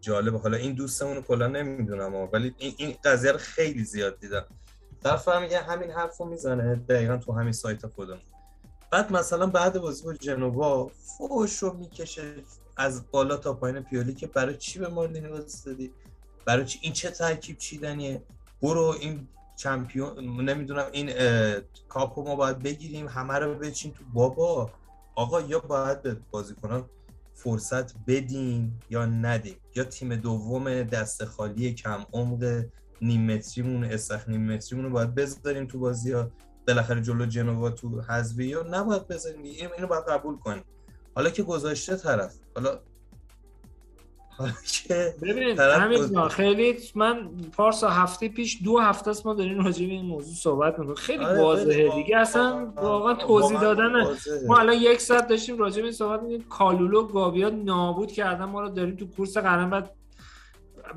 جالبه. 0.00 0.38
حالا 0.38 0.56
این 0.56 0.72
دوستمون 0.74 1.16
رو 1.16 1.22
کلا 1.22 1.46
نمی‌دونم 1.46 2.14
ولی 2.32 2.54
این, 2.58 2.74
این 2.78 2.96
قضیه 3.04 3.32
رو 3.32 3.38
خیلی 3.38 3.84
زیاد 3.84 4.18
دیدم. 4.20 4.44
طرف 5.02 5.28
هم 5.28 5.42
میگه 5.42 5.58
همین 5.60 5.90
حرف 5.90 6.16
رو 6.16 6.26
می‌زنه 6.26 6.74
دقیقا 6.74 7.16
تو 7.16 7.32
همین 7.32 7.52
سایت 7.52 7.86
خودمون 7.86 8.20
بعد 8.92 9.12
مثلا 9.12 9.46
بعد 9.46 9.78
بازی 9.80 10.04
با 10.04 10.12
جنوا 10.14 10.88
فوش 11.18 11.58
رو 11.58 11.72
می‌کشه. 11.72 12.34
از 12.80 13.10
بالا 13.10 13.36
تا 13.36 13.52
پایین 13.54 13.80
پیولی 13.80 14.14
که 14.14 14.26
برای 14.26 14.56
چی 14.56 14.78
به 14.78 14.88
مالدینی 14.88 15.28
دادی؟ 15.66 15.92
برای 16.44 16.64
چی 16.64 16.78
این 16.82 16.92
چه 16.92 17.10
ترکیب 17.10 17.58
چیدنیه؟ 17.58 18.22
برو 18.62 18.96
این 19.00 19.28
چمپیون 19.56 20.40
نمی‌دونم 20.40 20.86
این 20.92 21.10
کاپو 21.88 22.22
ما 22.22 22.36
باید 22.36 22.58
بگیریم 22.58 23.08
همه 23.08 23.34
رو 23.34 23.54
بچین 23.54 23.92
تو 23.92 24.04
بابا. 24.12 24.70
آقا 25.14 25.40
یا 25.40 25.58
باید 25.58 26.02
به 26.02 26.16
بازیکنان 26.30 26.84
فرصت 27.34 27.94
بدیم 28.06 28.80
یا 28.90 29.06
ندیم 29.06 29.56
یا 29.74 29.84
تیم 29.84 30.16
دوم 30.16 30.82
دست 30.82 31.24
خالی 31.24 31.74
کم 31.74 32.04
عمق 32.12 32.64
نیم 33.02 33.34
متریمون 33.34 33.84
استخ 33.84 34.28
نیم 34.28 34.52
متریمون 34.52 34.84
رو 34.84 34.92
باید 34.92 35.14
بذاریم 35.14 35.66
تو 35.66 35.78
بازی 35.78 36.12
ها. 36.12 36.30
بالاخره 36.68 37.00
جلو 37.02 37.26
جنوا 37.26 37.70
تو 37.70 38.00
حذفی 38.00 38.44
یا 38.44 38.66
نباید 38.70 39.08
بذاریم 39.08 39.42
اینو 39.42 39.86
باید 39.86 40.04
قبول 40.04 40.36
کنیم. 40.36 40.62
حالا 41.14 41.30
که 41.30 41.42
گذاشته 41.42 41.96
طرف. 41.96 42.34
حالا 42.56 42.78
ببین 45.22 45.60
همین 45.60 46.28
خیلی 46.28 46.78
من 46.94 47.28
پارسا 47.56 47.88
هفته 47.88 48.28
پیش 48.28 48.58
دو 48.64 48.78
هفته 48.78 49.10
است 49.10 49.26
ما 49.26 49.34
داریم 49.34 49.64
راجع 49.64 49.86
به 49.86 49.92
این 49.92 50.06
موضوع 50.06 50.34
صحبت 50.34 50.78
می‌کنیم. 50.78 50.94
خیلی 50.94 51.24
آره، 51.24 51.42
واضحه 51.42 51.88
دیگه. 51.94 52.16
اصلا 52.16 52.72
واقعا 52.76 53.14
توضیح 53.14 53.60
دادن. 53.60 53.92
ما 54.46 54.58
الان 54.58 54.76
یک 54.76 55.00
ساعت 55.00 55.28
داشتیم 55.28 55.58
راجع 55.58 55.76
به 55.76 55.82
این 55.82 55.92
صحبت 55.92 56.22
می‌کنیم. 56.22 56.48
کالولو 56.48 57.06
گابیا 57.06 57.48
نابود 57.48 58.12
کردن. 58.12 58.44
ما 58.44 58.60
رو 58.60 58.68
داریم 58.68 58.96
تو 58.96 59.06
کورس 59.06 59.36
قرن 59.36 59.70
بعد 59.70 59.90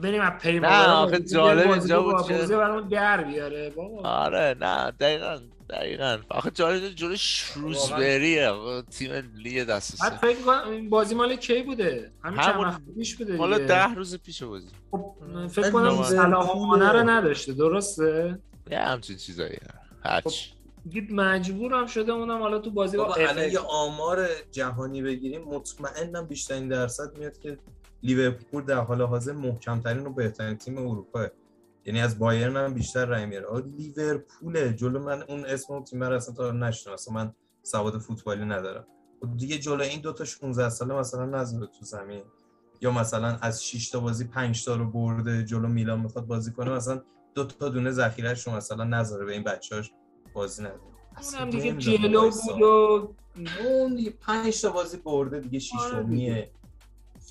بریم 0.02 0.22
از 0.22 0.32
پیما 0.42 0.68
نه، 0.68 0.88
آخه 0.90 1.20
جالب 1.20 1.72
اینجا 1.72 2.02
بود 2.02 2.28
که- 2.28 2.34
برامون 2.48 2.88
در 2.88 3.24
بیاره. 3.24 3.70
بابا. 3.70 4.02
آره 4.10 4.56
نه 4.62 4.92
دقیقا. 5.00 5.38
دقیقا. 5.74 6.18
آخه 6.30 6.52
جالب 6.52 6.90
جلو 6.90 7.16
شروزبریه. 7.16 8.52
تیم 8.92 9.12
لیگ 9.36 9.64
دست 9.64 9.96
سه 9.96 10.18
فکر 10.18 10.42
کنم 10.42 10.70
این 10.70 10.90
بازی 10.90 11.16
مال 11.16 11.36
کی 11.36 11.62
بوده؟ 11.64 12.12
همین 12.24 12.40
چند 12.42 12.54
همون- 12.54 12.68
وقت 12.68 12.82
پیش 12.98 13.16
بوده 13.16 13.38
حالا 13.38 13.58
دیگه. 13.58 13.68
ده 13.68 13.94
روز 13.94 14.16
پیش 14.18 14.44
بازی. 14.44 14.68
خب، 14.92 15.16
فکر 15.48 15.72
کنم 15.72 16.04
صلاحانه 16.04 16.92
رو 16.92 17.10
نداشته 17.10 17.54
درسته؟ 17.54 18.40
یه 18.72 18.80
همچین 18.80 19.18
چیزایی 19.18 19.58
هرچی. 20.04 20.50
دید 20.90 21.12
مجبورم 21.14 21.88
شده 21.88 22.12
اونم 22.12 22.40
حالا 22.42 22.60
تو 22.60 22.72
بازی 22.72 22.98
با 22.98 23.14
الان 23.14 23.52
یه 23.52 23.60
آمار 23.60 24.28
جهانی 24.52 25.02
بگیریم 25.02 25.42
مطمئنم 25.42 26.26
بیشترین 26.26 26.68
درصد 26.68 27.18
میاد 27.18 27.38
که 27.40 27.58
لیورپول 28.04 28.64
در 28.66 28.76
حال 28.80 29.02
حاضر 29.02 29.32
محکمترین 29.32 30.06
و 30.06 30.14
بهترین 30.14 30.58
تیم 30.58 30.78
اروپا 30.78 31.28
یعنی 31.86 32.02
از 32.02 32.20
بایرن 32.20 32.58
هم 32.58 32.74
بیشتر 32.74 33.06
رای 33.06 33.26
میاره. 33.26 33.64
لیورپول 33.78 34.72
جلو 34.72 35.00
من 35.00 35.24
اون 35.24 35.46
اسم 35.46 35.74
اون 35.74 35.84
تیم 35.84 36.04
رو 36.04 36.16
اصلا 36.16 36.36
تا 36.36 36.52
نشناسم 36.52 37.14
من 37.14 37.34
سواد 37.64 37.98
فوتبالی 37.98 38.46
ندارم. 38.46 38.88
خب 39.22 39.38
دیگه 39.38 39.58
جلو 39.58 39.82
این 39.82 40.02
دوتا 40.02 40.26
16 40.26 40.70
ساله 40.70 40.94
مثلا 40.94 41.26
نذاره 41.26 41.68
تو 41.68 41.86
زمین. 41.86 42.24
یا 42.82 42.92
مثلا 42.92 43.38
از 43.42 43.66
6 43.66 43.90
تا 43.90 44.00
بازی 44.00 44.26
5 44.26 44.66
تا 44.66 44.76
رو 44.76 44.92
برده 44.92 45.46
جلو 45.46 45.68
میلان 45.68 46.00
می‌خواد 46.00 46.26
بازی 46.26 46.52
کنه 46.52 46.72
مثلا 46.72 47.02
دو 47.36 47.46
تا 47.46 47.70
دونه 47.70 47.92
ذخیره‌اش 47.92 48.48
رو 48.48 48.54
مثلا 48.54 48.84
نذاره 48.84 49.26
به 49.26 49.34
این 49.34 49.44
بچه‌هاش 49.44 49.92
بازی 50.34 50.64
نده 50.64 50.80
اونم 51.34 51.50
دیگه 51.50 51.98
جلو 51.98 52.32
بود 52.32 52.62
و 52.62 53.16
اون 53.60 53.96
دیگه 53.96 54.10
پنج 54.10 54.62
تا 54.62 54.72
بازی 54.72 54.98
برده 54.98 55.40
دیگه 55.40 55.60
شیشمیه 55.60 56.52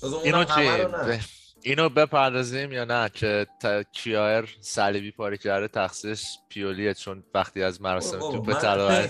تازه 0.01 0.15
اونم 0.15 0.25
اینو 0.25 0.49
همه 0.49 0.83
رو 0.83 1.05
نه. 1.05 1.17
چی 1.17 1.42
اینو 1.63 1.89
بپردازیم 1.89 2.71
یا 2.71 2.85
نه 2.85 3.09
که 3.09 3.47
تا 3.59 3.83
کیایر 3.83 4.57
صلیبی 4.61 5.11
پاره 5.11 5.37
کرده 5.37 5.67
تقصیرش 5.67 6.39
پیولیه 6.49 6.93
چون 6.93 7.23
وقتی 7.33 7.63
از 7.63 7.81
مراسم 7.81 8.19
توپ 8.19 8.61
طلا 8.61 8.89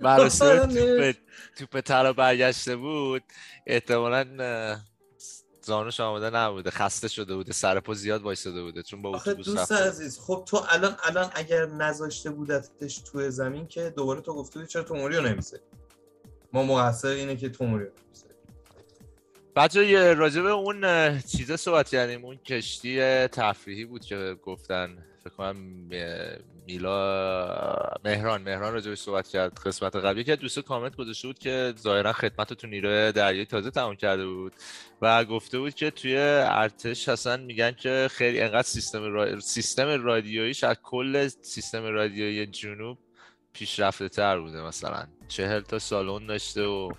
مراسم 0.00 0.66
توپ 0.74 1.14
توپ 1.56 1.80
طلا 1.80 2.12
برگشته 2.12 2.76
بود 2.76 3.22
احتمالاً 3.66 4.26
زانوش 5.64 6.00
آماده 6.00 6.30
نبوده 6.30 6.70
خسته 6.70 7.08
شده 7.08 7.36
بوده 7.36 7.52
سر 7.52 7.80
پا 7.80 7.94
زیاد 7.94 8.22
وایساده 8.22 8.62
بوده 8.62 8.82
چون 8.82 9.02
با 9.02 9.16
اتوبوس 9.16 9.46
دوست 9.46 9.72
عزیز 9.72 10.18
خب 10.18 10.42
تو 10.46 10.64
الان 10.68 10.96
الان 11.04 11.30
اگر 11.34 11.66
نذاشته 11.66 12.30
بودتش 12.30 12.98
توی 12.98 13.30
زمین 13.30 13.66
که 13.66 13.92
دوباره 13.96 14.20
تو 14.20 14.34
گفته 14.34 14.66
چرا 14.66 14.82
توموری 14.82 15.16
رو 15.16 15.22
نمی‌ذاری؟ 15.22 15.62
ما 16.52 16.62
مقصر 16.62 17.08
اینه 17.08 17.36
که 17.36 17.48
توموری 17.48 17.84
رو 17.84 17.90
نمی‌ذاری 17.90 18.11
بچه 19.56 20.14
به 20.42 20.50
اون 20.50 21.18
چیزا 21.20 21.56
صحبت 21.56 21.88
کردیم. 21.88 22.24
اون 22.24 22.36
کشتی 22.36 23.00
تفریحی 23.28 23.84
بود 23.84 24.04
که 24.04 24.36
گفتن. 24.42 24.98
فکر 25.24 25.34
کنم 25.34 25.56
میلا 26.66 27.92
مهران. 28.04 28.42
مهران 28.42 28.72
راجع 28.72 28.88
بهش 28.88 28.98
صحبت 28.98 29.28
کرد. 29.28 29.58
قسمت 29.66 29.96
قبلی 29.96 30.24
که 30.24 30.36
دوست 30.36 30.58
کامنت 30.58 30.96
گذاشته 30.96 31.28
بود 31.28 31.38
که 31.38 31.74
ظاهرا 31.78 32.12
خدمت 32.12 32.52
تو 32.52 32.66
نیروی 32.66 33.12
دریایی 33.12 33.46
تازه 33.46 33.70
تمام 33.70 33.96
کرده 33.96 34.26
بود 34.26 34.52
و 35.02 35.24
گفته 35.24 35.58
بود 35.58 35.74
که 35.74 35.90
توی 35.90 36.16
ارتش 36.18 37.08
اصلا 37.08 37.36
میگن 37.36 37.72
که 37.72 38.08
خیلی 38.10 38.40
انقدر 38.40 38.62
سیستم 38.62 39.02
را... 39.02 39.40
سیستم 39.40 40.04
رادیوییش 40.04 40.64
از 40.64 40.76
کل 40.82 41.28
سیستم 41.28 41.84
رادیویی 41.84 42.46
جنوب 42.46 42.98
پیشرفته 43.52 44.08
تر 44.08 44.40
بوده 44.40 44.62
مثلا. 44.62 45.06
چهل 45.28 45.60
تا 45.60 45.78
سالن 45.78 46.26
داشته 46.26 46.62
و 46.62 46.92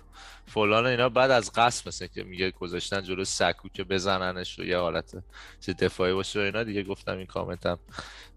فلان 0.54 0.86
اینا 0.86 1.08
بعد 1.08 1.30
از 1.30 1.52
قصد 1.52 1.88
مثلا 1.88 2.08
که 2.08 2.22
میگه 2.22 2.50
گذاشتن 2.50 3.02
جلو 3.02 3.24
سکو 3.24 3.68
که 3.68 3.84
بزننش 3.84 4.58
و 4.58 4.64
یه 4.64 4.78
حالت 4.78 5.14
چه 5.60 5.72
دفاعی 5.72 6.12
باشه 6.12 6.40
و 6.40 6.42
اینا 6.42 6.62
دیگه 6.62 6.82
گفتم 6.82 7.18
این 7.18 7.26
کامنتم 7.26 7.78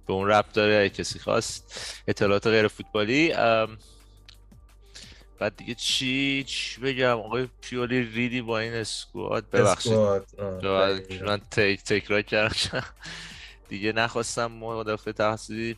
به 0.07 0.13
اون 0.13 0.27
رب 0.27 0.45
داره. 0.53 0.75
اگه 0.75 0.89
کسی 0.89 1.19
خواست 1.19 1.75
اطلاعات 2.07 2.47
غیر 2.47 2.67
فوتبالی 2.67 3.33
بعد 5.39 5.55
دیگه 5.57 5.75
چی 5.75 6.43
چی 6.43 6.81
بگم؟ 6.81 7.17
آقای 7.17 7.47
پیولی 7.61 8.03
ریدی 8.03 8.41
با 8.41 8.59
این 8.59 8.73
اسکواد؟ 8.73 9.49
ببخشید. 9.49 9.93
من 11.23 11.37
تک 11.51 11.83
تکرار 11.83 12.21
کردم. 12.21 12.83
دیگه 13.69 13.91
نخواستم 13.91 14.51
مدافع 14.51 15.11
تحصیلی. 15.11 15.77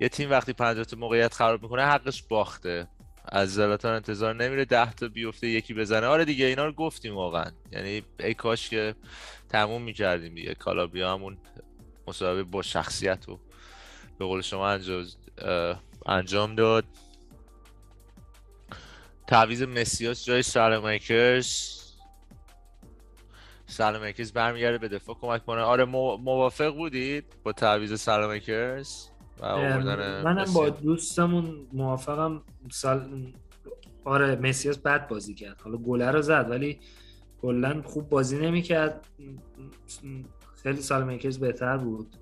یه 0.00 0.08
تیم 0.08 0.30
وقتی 0.30 0.52
50 0.52 0.84
تا 0.84 0.96
موقعیت 0.96 1.34
خراب 1.34 1.62
می‌کنه 1.62 1.82
حقش 1.82 2.22
باخته. 2.22 2.88
از 3.32 3.54
زلاتان 3.54 3.94
انتظار 3.94 4.34
نمیره. 4.34 4.64
10 4.64 4.92
تا 4.92 5.08
بیفته 5.08 5.46
یکی 5.46 5.74
بزنه. 5.74 6.06
آره 6.06 6.24
دیگه 6.24 6.46
اینا 6.46 6.66
رو 6.66 6.72
گفتیم 6.72 7.14
واقعا. 7.14 7.50
یعنی 7.72 8.02
ای 8.20 8.34
کاش 8.34 8.70
که 8.70 8.94
تموم 9.48 9.82
می‌کردیم 9.82 10.34
دیگه. 10.34 10.54
کالابریا 10.54 11.12
همون 11.12 11.38
مسابقه 12.06 12.42
با 12.42 12.62
شخصیت 12.62 13.28
و 13.28 13.38
به 14.18 14.24
قول 14.24 14.40
شما 14.40 14.68
انجام 14.68 15.04
انجام 16.06 16.54
داد. 16.54 16.84
تعویض 19.26 19.62
مسیاس 19.62 20.24
جای 20.24 20.42
سالمیکرز 20.42 21.78
سالمیکرز 23.66 24.32
برمیگرده 24.32 24.78
به 24.78 24.88
دفاع 24.88 25.16
کمک 25.20 25.46
کنه. 25.46 25.60
آره 25.60 25.84
موافق 25.84 26.74
بودید 26.74 27.24
با 27.42 27.52
تعویض 27.52 28.00
سالمیکرز 28.00 29.08
منم 29.42 30.44
با 30.54 30.68
دوستمون 30.68 31.66
موافقم. 31.72 32.42
سال 32.70 33.32
آره 34.04 34.36
مسیاس 34.36 34.78
بد 34.78 35.08
بازی 35.08 35.34
کرد. 35.34 35.60
حالا 35.60 35.76
گله 35.76 36.10
رو 36.10 36.22
زد 36.22 36.46
ولی 36.50 36.78
کلا 37.42 37.82
خوب 37.84 38.08
بازی 38.08 38.38
نمی‌کرد. 38.38 39.08
خیلی 40.62 40.82
سال 40.82 41.04
میکرز 41.04 41.38
بهتر 41.38 41.76
بود. 41.76 42.16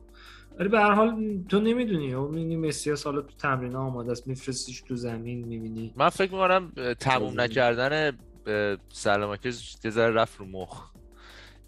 ولی 0.59 0.69
به 0.69 0.81
هر 0.81 0.93
حال 0.93 1.39
تو 1.49 1.61
نمی‌دونی. 1.61 2.15
و 2.15 2.27
می‌بینی 2.28 2.57
مسی 2.57 2.95
حالا 3.05 3.20
تو 3.20 3.36
تمرین 3.39 3.77
آماده 3.77 4.12
است. 4.12 4.27
میفرستیش 4.27 4.81
تو 4.81 4.97
زمین 4.97 5.47
می‌بینی. 5.47 5.93
من 5.97 6.09
فکر 6.09 6.33
می‌کنم 6.33 6.73
تموم 7.01 7.41
نکردن 7.41 8.19
سلامکز 8.89 9.77
یه 9.85 9.91
رفت 9.93 10.41
رو 10.41 10.47
مخ. 10.47 10.95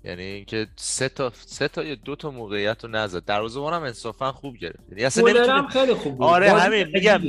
یعنی 0.09 0.23
اینکه 0.23 0.67
سه 0.77 1.09
تا 1.09 1.33
سه 1.35 1.69
تا 1.69 1.85
یا 1.85 1.95
دو 1.95 2.17
تا 2.17 2.31
موقعیت 2.31 2.85
رو 2.85 2.91
نزد 2.91 3.25
دروازه‌بان 3.25 3.73
هم 3.73 3.83
انصافا 3.83 4.33
خوب 4.33 4.57
گرفت. 4.57 4.81
یعنی 4.91 5.05
اصلا 5.05 5.33
نمی‌تونیم 5.33 5.67
خیلی 5.67 5.95
خوب 5.95 6.17
بود. 6.17 6.27
آره 6.27 6.51
همین 6.51 6.87
میگم 6.95 7.21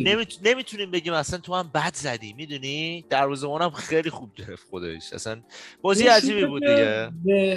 نمی‌تونیم 0.44 0.92
بگیم 0.92 1.14
اصلا 1.14 1.40
تو 1.40 1.56
هم 1.56 1.72
بد 1.74 1.94
زدی 1.94 2.34
می‌دونی؟ 2.34 3.06
دروازه‌بان 3.10 3.62
هم 3.62 3.70
خیلی 3.70 4.10
خوب 4.10 4.36
گرفت 4.36 4.70
خودش. 4.70 5.14
اصلا 5.14 5.42
بازی 5.82 6.08
عجیبی 6.08 6.46
بود 6.46 6.62
دیگه. 6.62 7.12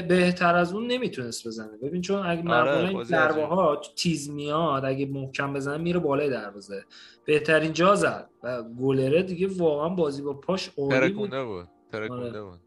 بهتر 0.08 0.54
از 0.54 0.72
اون 0.72 0.86
نمی‌تونست 0.86 1.46
بزنه. 1.46 1.76
ببین 1.82 2.00
چون 2.00 2.26
اگه 2.26 2.50
آره 2.50 2.82
معمولا 2.82 3.04
ضربه 3.04 3.44
ها 3.44 3.82
تیز 3.96 4.30
میاد 4.30 4.84
اگه 4.84 5.06
محکم 5.06 5.52
بزنه 5.52 5.76
میره 5.76 5.98
بالای 5.98 6.30
دروازه. 6.30 6.84
بهترین 7.24 7.72
جا 7.72 7.94
زد 7.94 8.28
و 8.42 8.62
گلره 8.62 9.22
دیگه 9.22 9.46
واقعا 9.46 9.88
بازی 9.88 10.22
با 10.22 10.34
پاش 10.34 10.70
عالی 10.78 11.12
بود. 11.12 11.30
بود 11.30 11.68
ترکونده 11.92 12.40
آره. 12.40 12.42
بود. 12.42 12.60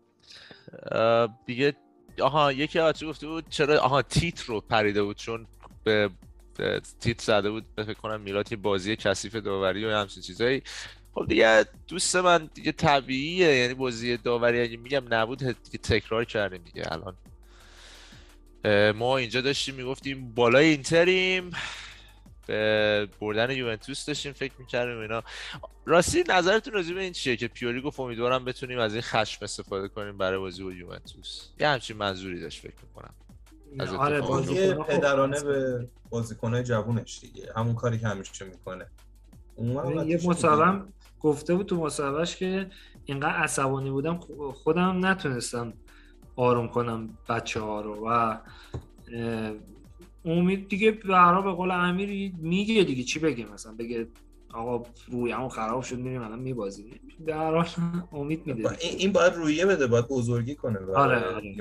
دیگه 1.46 1.76
آها 2.22 2.52
یکی 2.52 2.80
آتی 2.80 3.06
گفته 3.06 3.28
بود؟ 3.28 3.46
چرا 3.50 3.80
آها 3.80 4.02
تیت 4.02 4.42
رو 4.42 4.62
پریده 4.62 5.04
بود 5.04 5.18
چون 5.18 5.48
به 5.84 6.10
تیت 7.00 7.22
زده 7.22 7.50
بود. 7.50 7.66
فکر 7.78 7.94
کنم 7.94 8.22
میلاد 8.22 8.50
که 8.50 8.56
بازی 8.56 8.96
کثیف 8.96 9.36
داوری 9.36 9.86
و 9.86 9.92
همچین 9.92 10.24
چیزایی. 10.24 10.62
خب 11.14 11.26
دیگه 11.28 11.66
دوست 11.88 12.16
من 12.16 12.50
دیگه 12.54 12.72
طبیعیه 12.72 13.56
یعنی 13.56 13.74
بازی 13.74 14.18
داوری 14.18 14.62
اگه 14.62 14.78
میگم 14.78 15.04
نبود 15.10 15.40
دیگه 15.40 15.78
تکرار 15.84 16.26
کردیم 16.26 16.62
دیگه 16.64 16.84
الان. 16.92 17.16
ما 18.94 19.18
اینجا 19.18 19.42
داشتیم 19.42 19.76
می‌گفتیم 19.76 20.34
بالای 20.34 20.66
اینتریم. 20.66 21.52
به 22.48 23.08
بردن 23.22 23.52
یوونتوس 23.52 24.06
داشتیم 24.06 24.32
فکر 24.32 24.54
می‌کردیم 24.60 25.00
اینا. 25.00 25.24
راستی 25.86 26.24
نظرتون 26.30 26.74
راجع 26.74 26.94
به 26.94 27.02
این 27.02 27.14
چیه 27.14 27.36
که 27.36 27.48
پیولی 27.48 27.82
گفت 27.82 28.00
امیدوارم 28.00 28.46
بتونیم 28.46 28.80
از 28.80 28.94
این 28.94 29.02
خشم 29.02 29.40
استفاده 29.42 29.88
کنیم 29.88 30.18
برای 30.18 30.40
بازی 30.40 30.64
با 30.64 30.72
یوونتوس؟ 30.72 31.50
یه 31.60 31.68
همچین 31.68 31.98
منظوری 31.98 32.40
داشت 32.40 32.62
فکر 32.62 32.76
می‌کنم. 32.88 33.14
آره 33.98 34.22
بازی 34.22 34.74
پدرانه 34.74 35.44
به 35.44 35.88
بازیکنهای 36.10 36.64
جوونش 36.64 37.20
دیگه. 37.20 37.52
همون 37.56 37.76
کاری 37.76 38.00
که 38.00 38.08
همیشه 38.08 38.46
می‌کنه. 38.46 38.86
یه 40.06 40.28
مصاحبه 40.30 40.82
گفته 41.20 41.56
بود 41.56 41.66
تو 41.66 41.76
مصاحبهش 41.76 42.36
که 42.36 42.70
اینقدر 43.06 43.36
عصبانی 43.36 43.90
بودم 43.90 44.20
خودم 44.54 45.06
نتونستم 45.06 45.74
آروم 46.36 46.68
کنم 46.68 47.18
بچه 47.30 47.60
ها 47.60 47.82
رو 47.82 48.10
و 48.10 48.38
امید 50.26 50.68
دیگه 50.68 50.92
به 50.92 51.42
به 51.44 51.52
قول 51.52 51.72
امیر 51.72 52.34
میگه 52.38 52.84
دیگه 52.84 53.04
چی 53.04 53.20
بگه 53.20 53.46
مثلا؟ 53.54 53.76
بگه 53.80 54.08
آقا 54.54 54.90
روی 55.12 55.32
همون 55.32 55.50
خراب 55.50 55.84
شد 55.84 56.00
میریم 56.00 56.22
الان 56.22 56.40
میبازیم. 56.40 57.00
در 57.28 57.52
حال 57.52 57.68
امید 58.12 58.48
میده 58.48 58.78
این 58.82 59.12
باید 59.12 59.34
رویه 59.34 59.66
بده 59.66 59.88
باید 59.88 60.08
بزرگی 60.08 60.56
کنه 60.56 60.80
آره, 60.96 61.20
آره. 61.20 61.56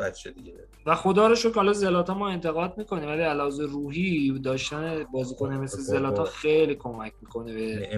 بچه 0.00 0.30
دیگه. 0.30 0.52
و 0.86 0.94
خدا 0.94 1.26
رو 1.26 1.34
شکر 1.34 1.54
حالا 1.54 1.72
زلاتا 1.72 2.14
ما 2.14 2.28
انتقاد 2.28 2.78
می‌کنیم 2.78 3.08
ولی 3.08 3.22
علاوه 3.22 3.64
روحی 3.64 4.38
داشتن 4.38 5.04
بازیکن 5.12 5.52
مثل 5.52 5.78
زلاتا 5.78 6.24
خیلی 6.24 6.74
کمک 6.74 7.12
می‌کنه 7.22 7.54
به 7.54 7.88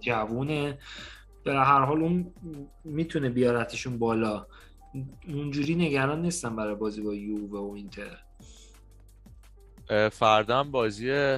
جوونه. 0.00 0.78
به 1.44 1.52
هر 1.52 1.80
حال 1.80 2.02
اون 2.02 2.32
می‌تونه 2.84 3.30
بیارتشون 3.30 3.98
بالا. 3.98 4.46
اونجوری 5.28 5.74
نگران 5.74 6.22
نیستم 6.22 6.56
برای 6.56 6.74
بازی 6.74 7.02
با 7.02 7.14
یووه 7.14 7.60
و 7.60 7.72
اینتر. 7.72 8.18
فردا 10.12 10.64
بازی 10.64 11.36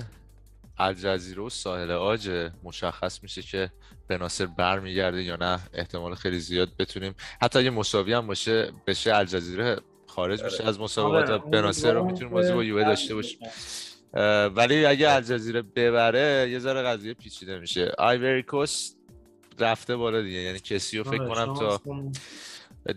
الجزیره 0.79 1.43
و 1.43 1.51
ساحل 1.51 1.91
آج 1.91 2.51
مشخص 2.63 3.23
میشه 3.23 3.43
که 3.43 3.71
به 4.07 4.19
ناصر 4.19 4.47
برمیگرده 4.47 5.23
یا 5.23 5.37
نه. 5.37 5.61
احتمال 5.73 6.15
خیلی 6.15 6.39
زیاد 6.39 6.69
بتونیم. 6.79 7.15
حتی 7.43 7.59
اگه 7.59 7.71
مساوی 7.71 8.13
هم 8.13 8.27
باشه 8.27 8.73
بشه 8.87 9.15
الجزیره 9.15 9.81
خارج 10.07 10.43
میشه 10.43 10.57
آره. 10.57 10.69
از 10.69 10.81
مسابقات 10.81 11.31
آره. 11.31 11.51
به 11.51 11.61
ناصر 11.61 11.93
رو 11.93 12.05
می‌تونیم 12.05 12.31
بازی 12.31 12.53
با 12.53 12.65
یووه 12.65 12.85
داشته 12.85 13.15
باشیم. 13.15 13.39
ولی 14.55 14.87
اگه 14.87 15.11
الجزیره 15.11 15.63
ببره 15.63 16.51
یه 16.51 16.59
ذره 16.59 16.83
قضیه 16.83 17.15
پیچیده 17.15 17.59
میشه. 17.59 17.93
آیوری 17.99 18.43
کوست 18.43 18.97
رفته 19.59 19.97
بالا 19.97 20.23
دیگه. 20.23 20.39
یعنی 20.39 20.59
کسی 20.59 20.99
رو 20.99 21.05
فکر 21.05 21.23
آره، 21.23 21.35
کنم 21.35 21.55
تا 21.55 21.81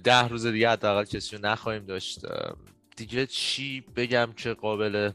ده 0.03 0.27
روز 0.27 0.45
دیگه 0.45 0.69
حداقل 0.69 1.03
کسی 1.03 1.35
رو 1.35 1.45
نخواهیم 1.45 1.85
داشت. 1.85 2.19
دیگه 2.97 3.25
چی 3.25 3.83
بگم 3.95 4.29
که 4.37 4.53
قابل 4.53 5.11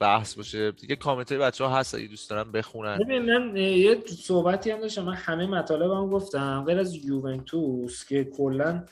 بحث 0.00 0.34
باشه. 0.34 0.70
دیگه 0.70 0.96
کامنت 0.96 1.32
های 1.32 1.40
بچه 1.40 1.64
ها 1.64 1.78
هست 1.78 1.94
اگه 1.94 2.06
دوست 2.06 2.30
دارم 2.30 2.52
بخونن. 2.52 2.98
ببین 2.98 3.38
من 3.38 3.56
یه 3.56 4.02
صحبتی 4.06 4.70
هم 4.70 4.80
داشتم. 4.80 5.02
من 5.04 5.14
همه 5.14 5.46
مطالب 5.46 5.90
هم 5.90 6.10
گفتم. 6.10 6.64
غیر 6.66 6.78
از 6.78 6.94
یوونتوس 6.94 8.04
که 8.04 8.24
کلا 8.24 8.84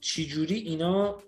چجوری 0.00 0.54
اینا 0.54 1.18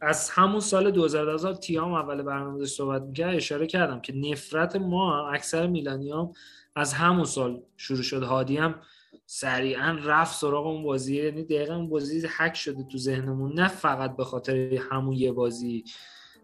از 0.00 0.30
همون 0.30 0.60
سال 0.60 0.90
2012 0.90 1.58
تیام 1.58 1.92
اول 1.92 2.22
برنامه 2.22 2.66
صحبت 2.66 3.02
می‌کرد 3.02 3.36
اشاره 3.36 3.66
کردم 3.66 4.00
که 4.00 4.12
نفرت 4.12 4.76
ما 4.76 5.28
اکثر 5.28 5.66
میلانیام 5.66 6.32
از 6.76 6.92
همون 6.92 7.24
سال 7.24 7.62
شروع 7.76 8.02
شد. 8.02 8.22
هادی 8.22 8.56
هم 8.56 8.74
سریعا 9.26 9.98
رفت 10.04 10.40
سراغ 10.40 10.66
اون 10.66 10.82
بازی. 10.82 11.16
یعنی 11.16 11.44
دقیقا 11.44 11.76
اون 11.76 11.88
بازی 11.88 12.28
حک 12.38 12.54
شده 12.54 12.84
تو 12.84 12.98
ذهنمون 12.98 13.52
نه 13.52 13.68
فقط 13.68 14.16
به 14.16 14.24
خاطر 14.24 14.56
همون 14.90 15.12
یه 15.12 15.32
بازی. 15.32 15.84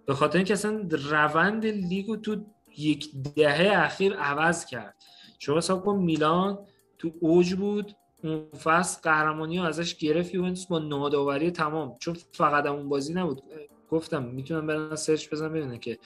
به 0.07 0.15
خاطر 0.15 0.39
اینکه 0.39 0.53
اصلا 0.53 0.89
روند 0.91 1.67
لیگو 1.67 2.17
تو 2.17 2.47
یک 2.79 3.13
دهه 3.35 3.85
اخیر 3.85 4.15
عوض 4.15 4.65
کرد. 4.65 4.97
شما 5.39 5.57
حساب 5.57 5.85
کن 5.85 5.97
میلان 5.97 6.59
تو 6.99 7.13
اوج 7.21 7.55
بود 7.55 7.93
اون 8.25 8.47
فصل 8.63 9.01
قهرمانی 9.03 9.59
ها 9.59 9.67
ازش 9.67 9.97
گرفت 9.97 10.35
یوونتوس 10.35 10.67
با 10.67 10.79
ناداوری 10.79 11.51
تمام. 11.51 11.97
چون 11.99 12.17
فقط 12.33 12.67
اون 12.67 12.89
بازی 12.89 13.15
نبود. 13.15 13.43
گفتم 13.91 14.23
می‌تونم 14.23 14.67
برن 14.67 14.97
سرچ 14.97 15.31
بزنم 15.31 15.53
ببینن 15.53 15.79
که 15.79 15.99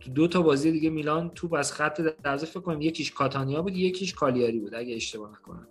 تو 0.00 0.10
دو 0.10 0.28
تا 0.28 0.42
بازی 0.42 0.72
دیگه 0.72 0.90
میلان 0.90 1.30
تو 1.30 1.54
از 1.54 1.72
خط 1.72 2.00
دروازه 2.00 2.46
فکر 2.46 2.60
کنم 2.60 2.80
یکیش 2.80 3.12
کاتانیا 3.12 3.62
بود 3.62 3.76
یکیش 3.76 4.14
کالیاری 4.14 4.60
بود 4.60 4.74
اگه 4.74 4.94
اشتباه 4.94 5.30
نکنم. 5.30 5.68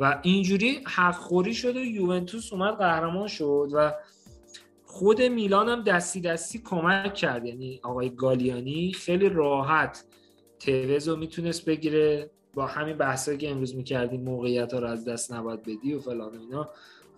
و 0.00 0.20
اینجوری 0.22 0.80
حق 0.86 1.14
خوری 1.14 1.54
شد 1.54 1.76
و 1.76 1.80
یوونتوس 1.80 2.52
اومد 2.52 2.74
قهرمان 2.74 3.28
شد 3.28 3.68
و 3.72 3.92
خود 4.84 5.22
میلان 5.22 5.68
هم 5.68 5.82
دستی 5.82 6.20
دستی 6.20 6.58
کمک 6.58 7.14
کرد. 7.14 7.46
یعنی 7.46 7.80
آقای 7.82 8.10
گالیانی 8.10 8.92
خیلی 8.92 9.28
راحت 9.28 10.04
توز 10.60 11.08
رو 11.08 11.16
می‌تونست 11.16 11.64
بگیره. 11.64 12.30
با 12.54 12.66
همین 12.66 12.96
بحثایی 12.96 13.38
که 13.38 13.50
امروز 13.50 13.76
می‌کردیم 13.76 14.22
موقعیت 14.22 14.72
ها 14.72 14.78
رو 14.78 14.86
از 14.86 15.04
دست 15.04 15.32
نباید 15.32 15.62
بدی 15.62 15.94
و 15.94 16.00
فلان 16.00 16.38
اینا. 16.38 16.68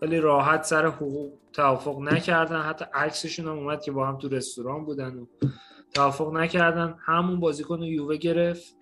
خیلی 0.01 0.21
راحت 0.21 0.65
سر 0.65 0.87
حقوق 0.87 1.33
توافق 1.53 2.01
نکردن. 2.01 2.63
حتی 2.63 2.85
عکسشون 2.95 3.47
هم 3.47 3.59
اومد 3.59 3.83
که 3.83 3.93
با 3.93 4.07
هم 4.07 4.19
تو 4.19 4.29
رستوران 4.29 4.85
بودن 4.85 5.19
و 5.19 5.27
توافق 5.95 6.33
نکردن. 6.33 6.95
همون 6.99 7.41
بازیکن 7.41 7.79
رو 7.79 7.85
یووه 7.85 8.17
گرفت. 8.17 8.77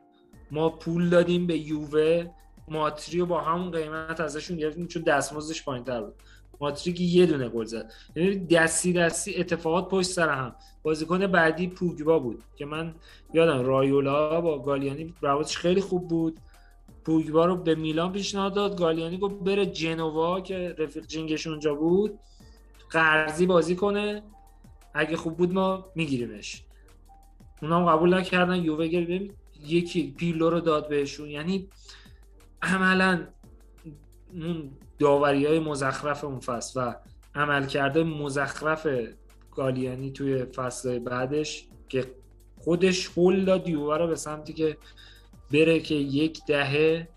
ما 0.51 0.71
پول 0.71 1.09
دادیم 1.09 1.47
به 1.47 1.59
یووه. 1.59 2.27
ماتری 2.71 3.21
رو 3.21 3.27
با 3.27 3.41
همون 3.41 3.71
قیمت 3.71 4.21
ازشون 4.21 4.57
گرفتیم 4.57 4.87
چون 4.87 5.03
دستمزدش 5.03 5.65
پایینتر 5.65 6.01
بود. 6.01 6.15
ماتری 6.61 6.93
که 6.93 7.05
یه 7.05 7.27
دونه 7.27 7.49
گل 7.49 7.65
زد. 7.65 7.93
یعنی 8.17 8.47
دستی 8.47 8.93
دستی 8.93 9.35
اتفاقات 9.37 9.89
پشت 9.89 10.11
سر 10.11 10.29
هم. 10.29 10.55
بازیکن 10.83 11.27
بعدی 11.27 11.67
پوگبا 11.67 12.19
بود 12.19 12.43
که 12.57 12.67
من 12.67 12.95
یادم 13.35 13.67
رایولا 13.67 14.41
با 14.41 14.59
گالیانی 14.59 15.15
روابطش 15.21 15.57
خیلی 15.57 15.81
خوب 15.81 16.09
بود. 16.09 16.41
پوگبا 17.05 17.45
رو 17.45 17.57
به 17.57 17.75
میلان 17.75 18.13
پیشنهاد 18.13 18.55
داد. 18.55 18.79
گالیانی 18.79 19.19
گفت 19.19 19.35
بره 19.35 19.67
جنوا 19.67 20.41
که 20.41 20.75
رفیق 20.79 21.07
جینگش 21.07 21.47
اونجا 21.47 21.75
بود. 21.75 22.19
قرضی 22.91 23.47
بازی 23.47 23.77
کنه. 23.77 24.23
اگه 24.95 25.17
خوب 25.17 25.37
بود 25.37 25.53
ما 25.53 25.87
میگیریمش. 25.95 26.63
اونا 27.63 27.79
هم 27.79 27.97
قبول 27.97 28.15
نکردن. 28.15 28.65
یووه 28.65 28.87
یکی 29.67 30.15
پیلو 30.19 30.51
رو 30.51 30.61
داد 30.61 30.89
بهشون. 30.89 31.31
یعنی 31.31 31.69
عملا 32.63 33.27
اون 34.33 34.71
داوری 34.99 35.47
های 35.47 35.59
مزخرف 35.59 36.25
اون 36.25 36.41
فصل 36.41 36.81
و 36.81 36.95
عمل 37.35 37.67
کرده 37.67 38.03
مزخرف 38.03 38.87
گالیانی 39.51 40.11
توی 40.11 40.45
فصل 40.45 40.99
بعدش 40.99 41.69
که 41.89 42.15
خودش 42.59 43.07
هول 43.17 43.45
داد 43.45 43.69
یووه 43.69 43.99
رو 43.99 44.07
به 44.07 44.17
سمتی 44.17 44.53
که 44.53 44.77
بره 45.53 45.81
که 45.81 45.95
یک 45.95 46.41
دهه 46.47 47.09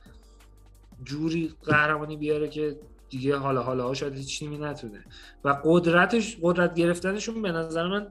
جوری 1.03 1.53
قهرمانی 1.63 2.17
بیاره 2.17 2.49
که 2.49 2.79
دیگه 3.09 3.37
حالا 3.37 3.63
حالا 3.63 3.87
ها 3.87 3.93
شاید 3.93 4.15
هیچ 4.15 4.43
نیمی 4.43 4.57
نتونه. 4.57 5.03
و 5.43 5.61
قدرتش 5.63 6.37
قدرت 6.41 6.75
گرفتنشون 6.75 7.41
به 7.41 7.51
نظر 7.51 7.87
من 7.87 8.07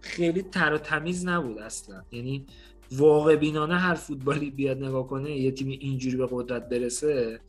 خیلی 0.00 0.42
تر 0.42 0.72
و 0.72 0.78
تمیز 0.78 1.26
نبود 1.26 1.58
اصلا. 1.58 2.02
یعنی 2.12 2.46
واقع 2.92 3.36
بینانه 3.36 3.78
هر 3.78 3.94
فوتبالی 3.94 4.50
بیاد 4.50 4.84
نگاه 4.84 5.06
کنه 5.06 5.30
یه 5.30 5.50
تیمی 5.50 5.78
اینجوری 5.80 6.16
به 6.16 6.28
قدرت 6.30 6.68
برسه 6.68 7.40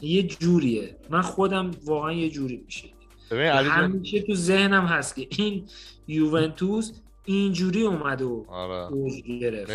یه 0.00 0.22
جوریه. 0.22 0.96
من 1.10 1.22
خودم 1.22 1.70
واقعا 1.84 2.12
یه 2.12 2.30
جوری 2.30 2.62
میشه 2.66 2.88
همیشه 3.30 4.22
تو 4.22 4.34
ذهنم 4.34 4.86
هست 4.86 5.16
که 5.16 5.28
این 5.30 5.64
یوونتوس 6.08 6.92
اینجوری 7.24 7.82
اومد 7.82 8.22
و 8.22 8.44
آره. 8.48 9.10
گرفت. 9.40 9.72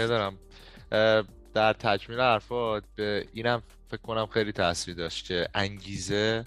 در 1.54 1.74
تکمیل 1.74 2.20
حرفات 2.20 2.84
به 2.96 3.26
اینم 3.34 3.64
فکر 3.88 4.02
کنم 4.02 4.26
خیلی 4.26 4.52
تاثیر 4.52 4.96
داشت 4.96 5.28
که 5.28 5.48
انگیزه 5.54 6.46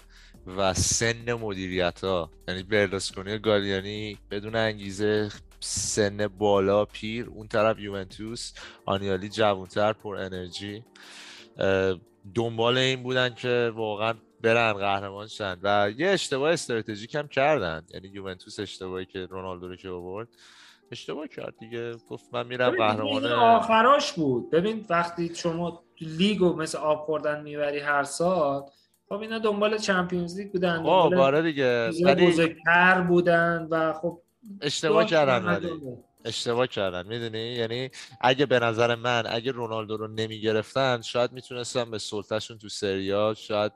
و 0.57 0.73
سن 0.73 1.33
مدیریت 1.33 2.03
ها 2.03 2.29
یعنی 2.47 2.63
برلوسکونی 2.63 3.33
و 3.33 3.37
گالیانی 3.37 4.17
بدون 4.31 4.55
انگیزه 4.55 5.29
سن 5.63 6.27
بالا 6.27 6.85
پیر 6.85 7.29
اون 7.29 7.47
طرف 7.47 7.79
یوونتوس 7.79 8.53
آنیالی 8.85 9.29
جوانتر 9.29 9.93
پر 9.93 10.15
انرژی. 10.15 10.83
دنبال 12.35 12.77
این 12.77 13.03
بودن 13.03 13.33
که 13.33 13.71
واقعا 13.75 14.13
برن 14.41 14.73
قهرمان 14.73 15.27
شن 15.27 15.59
و 15.63 15.91
یه 15.97 16.09
اشتباه 16.09 16.53
استراتژیک 16.53 17.15
هم 17.15 17.27
کردن. 17.27 17.85
یعنی 17.93 18.07
یوونتوس 18.07 18.59
اشتباهی 18.59 19.05
که 19.05 19.25
رونالدو 19.25 19.67
رو 19.67 19.75
که 19.75 19.89
آورد 19.89 20.27
اشتباه 20.91 21.27
کرد 21.27 21.53
دیگه. 21.59 21.95
گفت 22.09 22.25
من 22.33 22.47
میرم 22.47 22.75
قهرمان 22.75 23.25
آخراش 23.25 24.13
بود. 24.13 24.51
ببین 24.51 24.85
وقتی 24.89 25.35
شما 25.35 25.83
لیگو 26.01 26.55
مثل 26.55 26.77
آب 26.77 26.99
خوردن 26.99 27.41
می‌بری 27.41 27.79
هر 27.79 28.03
سال 28.03 28.63
خب 29.09 29.19
اینا 29.19 29.39
دنبال 29.39 29.77
چمپیونز 29.77 30.39
لیگ 30.39 30.51
بودن 30.51 30.83
خب 30.83 30.87
آره 31.13 31.41
دیگه. 31.41 31.91
بزرگتر 32.19 33.01
بودن 33.01 33.67
و 33.69 33.93
خب 33.93 34.21
اشتباه 34.61 35.05
کردن 35.05 35.45
ولی. 35.45 35.69
اشتباه 36.25 36.67
کردن. 36.67 37.07
می‌دونی؟ 37.07 37.53
یعنی 37.53 37.89
اگه 38.21 38.45
به 38.45 38.59
نظر 38.59 38.95
من 38.95 39.23
اگه 39.27 39.51
رونالدو 39.51 39.97
رو 39.97 40.07
نمی‌گرفتن 40.07 41.01
شاید 41.01 41.31
می‌تونستن 41.31 41.91
به 41.91 41.97
سلطهشون 41.97 42.57
تو 42.57 42.69
سریا 42.69 43.33
شاید 43.37 43.71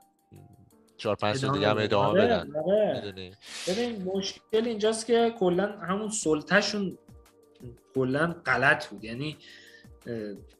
چهار 0.96 1.16
پنج 1.16 1.36
سال 1.36 1.52
دیگه 1.52 1.68
هم 1.68 1.78
ادامه 1.78 2.08
آره، 2.08 2.24
بدن. 2.24 2.52
آره. 2.56 3.32
ببین 3.68 4.02
مشکل 4.02 4.66
اینجاست 4.66 5.06
که 5.06 5.34
کلا 5.38 5.78
همون 5.78 6.10
سلطهشون 6.10 6.98
کلا 7.94 8.34
غلط 8.46 8.86
بود. 8.86 9.04
یعنی 9.04 9.36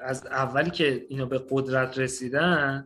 از 0.01 0.26
اولی 0.26 0.70
که 0.70 1.07
اینا 1.09 1.26
به 1.26 1.47
قدرت 1.51 1.99
رسیدن 1.99 2.85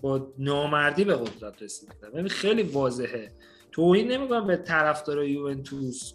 با 0.00 0.32
نامردی 0.38 1.04
به 1.04 1.14
قدرت 1.14 1.62
رسیدن. 1.62 1.94
ببین 2.10 2.28
خیلی 2.28 2.62
واضحه. 2.62 3.32
توهین 3.72 4.12
نمی‌کنم 4.12 4.46
به 4.46 4.56
طرفدار 4.56 5.24
یوونتوس. 5.24 6.12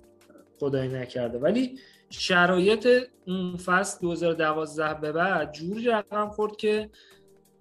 خدایی 0.62 0.90
نکرده. 0.90 1.38
ولی 1.40 1.80
شرایط 2.10 2.88
اون 3.28 3.58
فصل 3.58 4.02
2012 4.02 4.94
به 5.02 5.12
بعد 5.12 5.54
جوری 5.54 5.86
رقم 5.86 6.30
خورد 6.30 6.56
که 6.56 6.90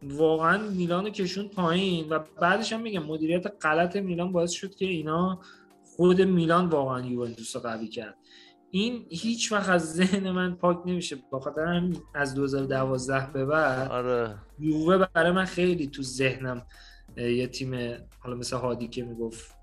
واقعا 0.03 0.59
میلان 0.59 1.11
کشون 1.11 1.49
پایین 1.49 2.09
و 2.09 2.19
بعدش 2.41 2.73
هم 2.73 2.81
میگم 2.81 3.03
مدیریت 3.03 3.47
غلط 3.63 3.97
میلان 3.97 4.33
باعث 4.33 4.51
شد 4.51 4.75
که 4.75 4.87
اینا 4.87 5.41
خود 5.97 6.23
میلان 6.23 6.67
واقعا 6.67 7.01
یوونتوس 7.01 7.57
رو 7.57 7.63
قوی 7.63 7.89
کرد. 7.89 8.15
این 8.71 9.07
هیچ 9.11 9.53
وقت 9.53 9.69
از 9.69 9.95
ذهن 9.95 10.31
من 10.31 10.55
پاک 10.55 10.79
نمیشه. 10.87 11.17
با 11.31 11.41
خاطر 11.41 11.65
هم 11.65 11.93
از 12.15 12.35
2012 12.35 13.33
به 13.33 13.45
بعد 13.45 13.91
آره. 13.91 14.35
یووه 14.59 15.07
برای 15.15 15.33
من 15.33 15.45
خیلی 15.45 15.87
تو 15.87 16.03
ذهنم 16.03 16.67
یه 17.17 17.47
تیم 17.47 17.75
حالا 18.19 18.37
مثل 18.37 18.57
هادی 18.57 18.89
که 18.89 19.03
می‌گفت 19.03 19.60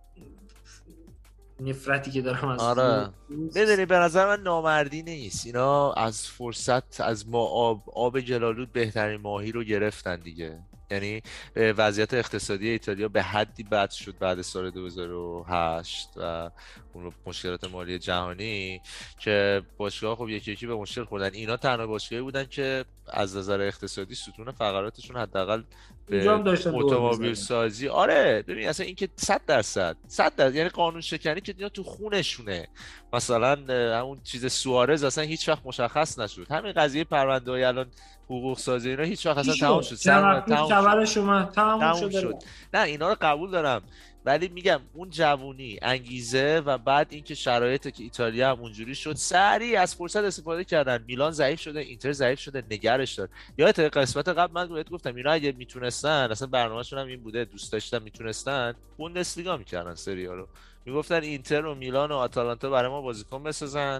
نفرتی 1.59 2.11
که 2.11 2.21
دارم 2.21 2.47
از 2.47 2.59
آره. 2.59 3.09
می‌دونی 3.29 3.85
به 3.85 3.95
نظر 3.95 4.25
من 4.25 4.43
نامردی 4.43 5.03
نیست. 5.03 5.45
اینا 5.45 5.93
از 5.93 6.27
فرصت 6.27 7.01
از 7.01 7.29
ما 7.29 7.43
آب 7.43 7.83
آب 7.95 8.19
جلالود 8.19 8.71
بهترین 8.71 9.21
ماهی 9.21 9.51
رو 9.51 9.63
گرفتن 9.63 10.19
دیگه. 10.19 10.59
یعنی 10.91 11.21
وضعیت 11.55 12.13
اقتصادی 12.13 12.69
ایتالیا 12.69 13.07
به 13.07 13.21
حدی 13.21 13.63
بد 13.63 13.91
شد 13.91 14.17
بعد 14.17 14.41
سال 14.41 14.71
2008 14.71 16.09
و 16.17 16.51
اون 16.93 17.11
مشکلات 17.25 17.71
مالی 17.71 17.99
جهانی 17.99 18.81
که 19.19 19.61
باشگاه 19.77 20.15
خب 20.15 20.29
یکی 20.29 20.51
یکی 20.51 20.67
به 20.67 20.75
مشکل 20.75 21.03
خوردن. 21.03 21.33
اینا 21.33 21.57
تنها 21.57 21.87
باشگاهی 21.87 22.21
بودن 22.21 22.45
که 22.45 22.85
از 23.07 23.37
نظر 23.37 23.61
اقتصادی 23.61 24.15
ستون 24.15 24.51
فقراتشون 24.51 25.17
حداقل 25.17 25.63
اتومبیل 26.11 27.33
سازی. 27.33 27.87
آره 27.87 28.43
ببین 28.47 28.67
اصلا 28.67 28.85
اینکه 28.85 29.09
100 29.15 29.41
درصد 29.47 29.97
100 30.07 30.35
درصد. 30.35 30.55
یعنی 30.55 30.69
قانون 30.69 31.01
شکنی 31.01 31.41
که 31.41 31.53
اینا 31.57 31.69
تو 31.69 31.83
خونشونه. 31.83 32.67
مثلا 33.13 33.55
همون 33.99 34.19
چیز 34.23 34.51
سوارز 34.51 35.03
اصلا 35.03 35.23
هیچ 35.23 35.49
وقت 35.49 35.61
مشخص 35.65 36.19
نشد. 36.19 36.47
همین 36.51 36.71
قضیه 36.71 37.03
پرونده 37.03 37.51
های 37.51 37.63
الان 37.63 37.87
حقوق 38.25 38.57
سازی 38.57 38.89
اینا 38.89 39.03
هیچ 39.03 39.25
وقت 39.25 39.37
اصلا 39.37 39.53
تمام 39.55 39.81
شد. 39.81 39.95
تمام 39.95 41.05
شد. 41.05 41.51
تمام 41.55 42.09
شد. 42.09 42.35
نه 42.73 42.81
اینا 42.81 43.09
رو 43.09 43.15
قبول 43.21 43.51
دارم. 43.51 43.81
ولی 44.27 44.47
میگم 44.47 44.79
اون 44.93 45.09
جوونی 45.09 45.79
انگیزه 45.81 46.61
و 46.65 46.77
بعد 46.77 47.07
اینکه 47.09 47.35
شرایط 47.35 47.87
که 47.87 48.03
ایتالیا 48.03 48.51
هم 48.51 48.59
اونجوری 48.59 48.95
شد 48.95 49.13
سریع 49.15 49.81
از 49.81 49.95
فرصت 49.95 50.23
استفاده 50.23 50.63
کردن. 50.63 51.03
میلان 51.07 51.31
ضعیف 51.31 51.59
شده 51.59 51.79
اینتر 51.79 52.11
ضعیف 52.11 52.39
شده 52.39 52.63
نگرش 52.71 53.13
داد 53.13 53.29
یادت 53.57 53.79
قسمت 53.79 54.27
قبل 54.27 54.53
من 54.53 54.67
بهت 54.67 54.89
گفتم 54.89 55.15
اینا 55.15 55.31
اگه 55.31 55.51
می‌تونستن 55.51 56.31
اصلا 56.31 56.47
برنامه‌شون 56.47 56.99
هم 56.99 57.07
این 57.07 57.23
بوده 57.23 57.45
دوست 57.45 57.71
داشتن 57.71 58.03
می‌تونستن 58.03 58.73
بوندسلیگا 58.97 59.57
می‌کردن 59.57 59.95
سریا 59.95 60.33
رو. 60.35 60.47
می‌گفتن 60.85 61.21
اینتر 61.23 61.65
و 61.65 61.75
میلان 61.75 62.11
و 62.11 62.15
آتالانتا 62.15 62.69
برای 62.69 62.89
ما 62.89 63.01
بازیکن 63.01 63.43
بسازن. 63.43 63.99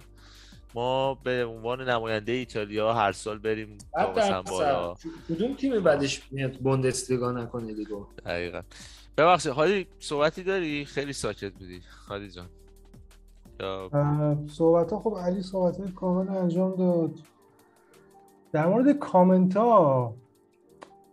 ما 0.73 1.13
به 1.13 1.45
عنوان 1.45 1.89
نماینده 1.89 2.31
ایتالیا 2.31 2.93
هر 2.93 3.11
سال 3.11 3.37
بریم 3.37 3.77
بالا. 4.49 4.95
کدوم 5.29 5.55
تیم 5.55 5.79
بعدش 5.79 6.21
میاد 6.31 6.57
بوندسلیگا 6.57 7.31
نکنه 7.31 7.73
لیگو 7.73 8.05
دقیقاً. 8.25 8.61
ببخشید 9.17 9.51
حالی 9.51 9.87
صحبتی 9.99 10.43
داری؟ 10.43 10.85
خیلی 10.85 11.13
ساکت 11.13 11.53
بودی. 11.53 11.81
خالی 11.81 12.29
جان. 12.29 12.47
صحبت 14.47 14.91
ها 14.91 14.99
خب 14.99 15.17
علی 15.17 15.41
صحبت 15.41 15.77
های 15.77 15.91
کامل 15.91 16.29
انجام 16.29 16.75
داد. 16.75 17.19
در 18.51 18.67
مورد 18.67 18.91
کامنت 18.91 19.57
ها 19.57 20.13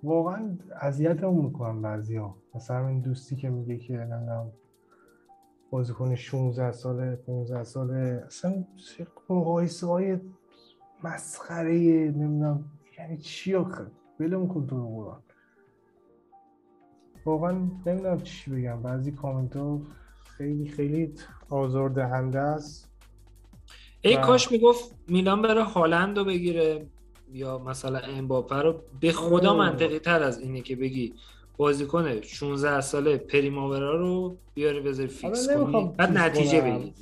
واقعا 0.02 0.58
اذیتمون 0.80 1.44
می‌کنن 1.44 1.82
بعضی 1.82 2.16
ها 2.16 2.36
مثلا 2.54 2.88
این 2.88 3.00
دوستی 3.00 3.36
که 3.36 3.50
میگه 3.50 3.78
که 3.78 3.92
نمی‌دونم 3.92 4.52
بازیکن 5.70 6.14
16 6.14 6.72
ساله 6.72 7.16
15 7.16 7.64
ساله 7.64 8.24
اصلا 8.26 8.64
مقایسه 9.30 9.86
های 9.86 10.18
مسخره 11.04 11.72
نمی‌دونم 12.10 12.64
یعنی 12.98 13.18
چی 13.18 13.54
آخه؟ 13.54 13.86
بلم 14.18 14.48
کن 14.48 14.66
تو 14.66 14.76
واقعا 17.24 17.52
نمی‌دونم 17.86 18.20
چی 18.20 18.50
بگم. 18.50 18.82
بعضی 18.82 19.12
کامنت 19.12 19.56
ها 19.56 19.80
خیلی 20.36 20.68
خیلی 20.68 21.14
آزار 21.50 21.88
دهنده 21.88 22.38
است. 22.38 22.90
ای 24.00 24.16
کاش 24.16 24.52
می‌گفت 24.52 24.94
میلان 25.08 25.42
بره 25.42 25.62
هالند 25.64 26.18
رو 26.18 26.24
بگیره 26.24 26.86
یا 27.32 27.58
مثلا 27.58 27.98
امباپه 27.98 28.56
رو. 28.56 28.80
به 29.00 29.12
خدا 29.12 29.56
منطقی 29.56 29.98
تر 29.98 30.22
از 30.22 30.38
اینه 30.38 30.60
که 30.60 30.76
بگی 30.76 31.14
بازیکن 31.56 32.20
16 32.20 32.80
ساله 32.80 33.16
پریماورا 33.16 33.96
رو 33.96 34.36
بیاره 34.54 34.80
بذاری 34.80 35.08
فیکس 35.08 35.48
کنی 35.50 35.90
بعد 35.96 36.18
نتیجه 36.18 36.60
بگیری. 36.60 36.94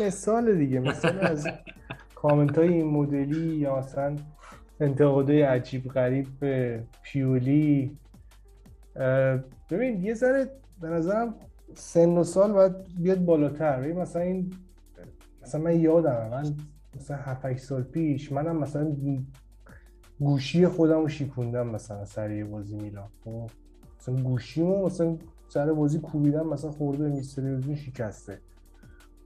مثال 0.00 0.58
دیگه 0.58 0.80
مثال 0.80 1.18
از 1.20 1.48
کامنت 2.14 2.58
های 2.58 2.68
این 2.68 2.86
مدلی 2.86 3.56
یا 3.56 3.78
مثلا 3.78 4.16
انتقادهای 4.80 5.42
عجیب 5.42 5.88
غریب 5.88 6.26
به 6.40 6.82
پیولی. 7.02 7.96
ببین 9.70 10.02
یه 10.02 10.14
ذره 10.14 10.50
به 10.80 10.88
نظرم 10.88 11.34
سن 11.74 12.08
و 12.08 12.24
سال 12.24 12.52
باید 12.52 12.72
بیاد 12.98 13.24
بالاتر. 13.24 13.80
ببین 13.80 13.98
مثلا 13.98 14.22
این 14.22 14.52
مثلا 15.42 15.60
من 15.60 15.80
یادم 15.80 16.28
من 16.30 16.56
مثلا 16.96 17.16
7 17.16 17.56
سال 17.56 17.82
پیش 17.82 18.32
منم 18.32 18.56
مثلا 18.56 18.96
گوشی 20.20 20.66
خودم 20.66 21.00
رو 21.00 21.08
شیکوندم 21.08 21.68
مثلا 21.68 22.04
سر 22.04 22.44
بازی 22.50 22.76
میلان. 22.76 23.08
خب 23.24 23.50
مثلا 24.00 24.14
گوشیمو 24.14 24.86
مثلا 24.86 25.16
سر 25.48 25.72
بازی 25.72 25.98
کوبیدم 25.98 26.46
مثلا 26.48 26.70
خورده 26.70 27.08
میستری 27.08 27.76
شکسته. 27.76 28.38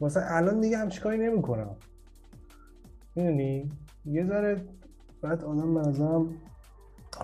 مثلا 0.00 0.22
الان 0.26 0.60
دیگه 0.60 0.78
هم 0.78 0.90
نمی‌کنم. 1.16 1.76
می‌دونی؟ 3.14 3.70
یه 4.04 4.26
ذره 4.26 4.64
بعد 5.22 5.44
آدم 5.44 5.74
به 5.74 6.26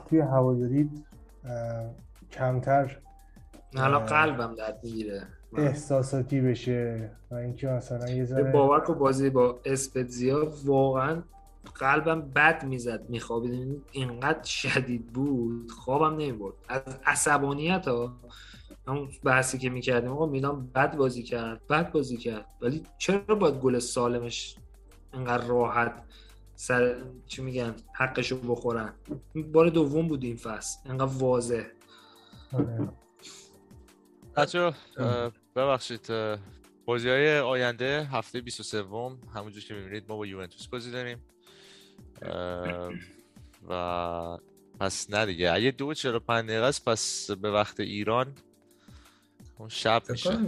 توی 0.07 0.21
هواداری 0.21 0.91
کمتر 2.31 2.99
الان 3.77 4.07
قلبم 4.07 4.55
درد 4.55 4.81
می‌گیره. 4.85 5.27
احساساتی 5.57 6.41
بشه 6.41 7.11
و 7.31 7.35
اینکه 7.35 7.67
مثلا 7.67 8.11
یه 8.11 8.25
ذره 8.25 8.53
باور 8.53 8.81
کو 8.81 8.95
بازی 8.95 9.31
با 9.31 9.61
اسپتزیا 9.65 10.53
واقعا 10.65 11.23
قلبم 11.75 12.21
بد 12.21 12.65
می‌زد 12.65 13.11
میخوابید 13.11 13.83
اینقدر 13.93 14.45
شدید 14.45 15.07
بود 15.07 15.71
خوابم 15.71 16.17
نمی‌برد. 16.17 16.55
از 16.69 16.83
عصبانیت 17.07 17.89
ها 17.89 18.13
همون 18.89 19.09
بحثی 19.25 19.59
که 19.59 19.71
می‌کردیم 19.71 20.11
آقا 20.11 20.27
میلان 20.27 20.67
بد 20.75 20.97
بازی 20.97 21.23
کرد 21.23 21.67
بد 21.67 21.93
بازی 21.93 22.17
کرد. 22.17 22.47
ولی 22.61 22.83
چرا 22.99 23.35
باید 23.35 23.55
گل 23.55 23.79
سالمش 23.79 24.57
اینقدر 25.15 25.47
راحت 25.47 26.03
سر 26.55 26.95
چی 27.27 27.43
میگن 27.43 27.75
حقشو 27.93 28.37
بخورن؟ 28.37 28.93
بار 29.53 29.69
دوم 29.69 30.09
بود 30.09 30.25
این 30.25 30.37
فصل. 30.37 30.79
اینقدر 30.89 31.13
واضح. 31.19 31.63
آره. 32.53 32.89
بچه 34.39 34.73
ببخشید 35.57 36.13
بازی 36.85 37.09
های 37.09 37.39
آینده 37.39 38.09
هفته 38.13 38.41
23 38.41 38.85
همونجور 39.35 39.63
که 39.63 39.75
می‌بینید 39.75 40.05
ما 40.09 40.17
با 40.17 40.27
یوونتوس 40.27 40.67
بازی 40.67 40.91
داریم. 40.91 41.25
و 43.69 44.39
پس 44.81 45.11
نه 45.11 45.27
دیگه. 45.27 45.53
اگه 45.53 45.71
دو 45.71 45.95
چرا 45.95 46.21
پنج 46.21 46.47
دقیقه 46.49 46.65
است 46.65 46.85
پس 46.89 47.31
به 47.31 47.51
وقت 47.51 47.81
ایران 47.81 48.33
اون 49.59 49.69
شب 49.69 50.03
میشه. 50.09 50.39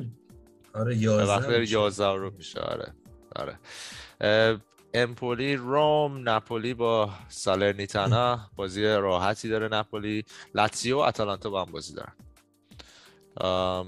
آره 0.75 0.99
به 0.99 1.25
وقت 1.25 1.51
11 1.51 2.12
رو 2.15 2.31
میشه. 2.31 2.60
آره 2.60 2.94
آره. 3.36 3.59
امپولی 4.94 5.57
روم 5.57 6.23
ناپولی 6.23 6.75
با 6.75 7.10
سالرنیتانا 7.28 8.51
بازی 8.57 8.85
راحتی 8.85 9.49
داره. 9.49 9.69
ناپولی 9.69 10.25
لاتزیو 10.55 10.97
و 10.97 11.01
اتلانتا 11.01 11.51
با 11.51 11.65
هم 11.65 11.73
بازی 11.73 11.94
دارن. 11.94 12.12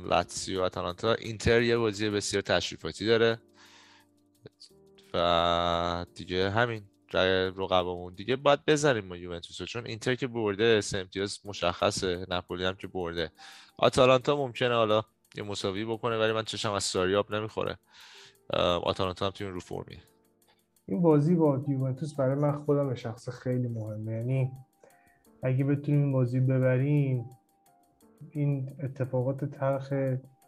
لاتزیو 0.09 0.61
و 0.61 0.63
اتلانتا 0.63 1.13
اینتر 1.13 1.63
یه 1.63 1.77
بازی 1.77 2.11
بسیار 2.11 2.43
تشریفاتی 2.43 3.07
داره. 3.07 3.39
و 5.15 6.07
دیگه 6.15 6.51
همین 6.51 6.83
رقبامون. 7.57 8.15
دیگه 8.15 8.37
باید 8.37 8.61
بزنیم 8.67 9.05
ما 9.05 9.17
یوونتوس 9.17 9.63
چون 9.63 9.87
اینتر 9.87 10.15
که 10.15 10.27
برده 10.27 10.81
سه 10.81 10.99
امتیاز 10.99 11.41
مشخصه. 11.45 12.27
ناپولی 12.29 12.65
هم 12.65 12.75
که 12.75 12.87
برده. 12.87 13.33
آتالانتا 13.79 14.37
ممکنه 14.37 14.75
حالا 14.75 15.03
یه 15.37 15.43
مساوی 15.43 15.85
بکنه 15.85 16.19
ولی 16.19 16.33
من 16.33 16.45
چشم 16.45 16.73
از 16.73 16.85
ساریاب 16.85 17.35
نمی‌خوره. 17.35 17.79
آتالانتا 18.83 19.27
هم 19.27 19.33
تیم 19.33 19.49
رو 19.49 19.61
فرمیه. 19.61 20.03
این 20.87 21.03
بازی 21.03 21.35
با 21.35 21.65
یوونتوس 21.69 22.15
برای 22.15 22.35
من 22.35 22.65
خودم 22.65 22.95
شخص 22.95 23.29
خیلی 23.29 23.69
مهمه. 23.69 24.13
یعنی 24.13 24.51
اگه 25.43 25.65
بتونیم 25.65 26.03
این 26.03 26.13
بازی 26.13 26.41
ببریم 26.41 27.25
این 28.31 28.71
اتفاقات 28.83 29.45
تلخ 29.45 29.93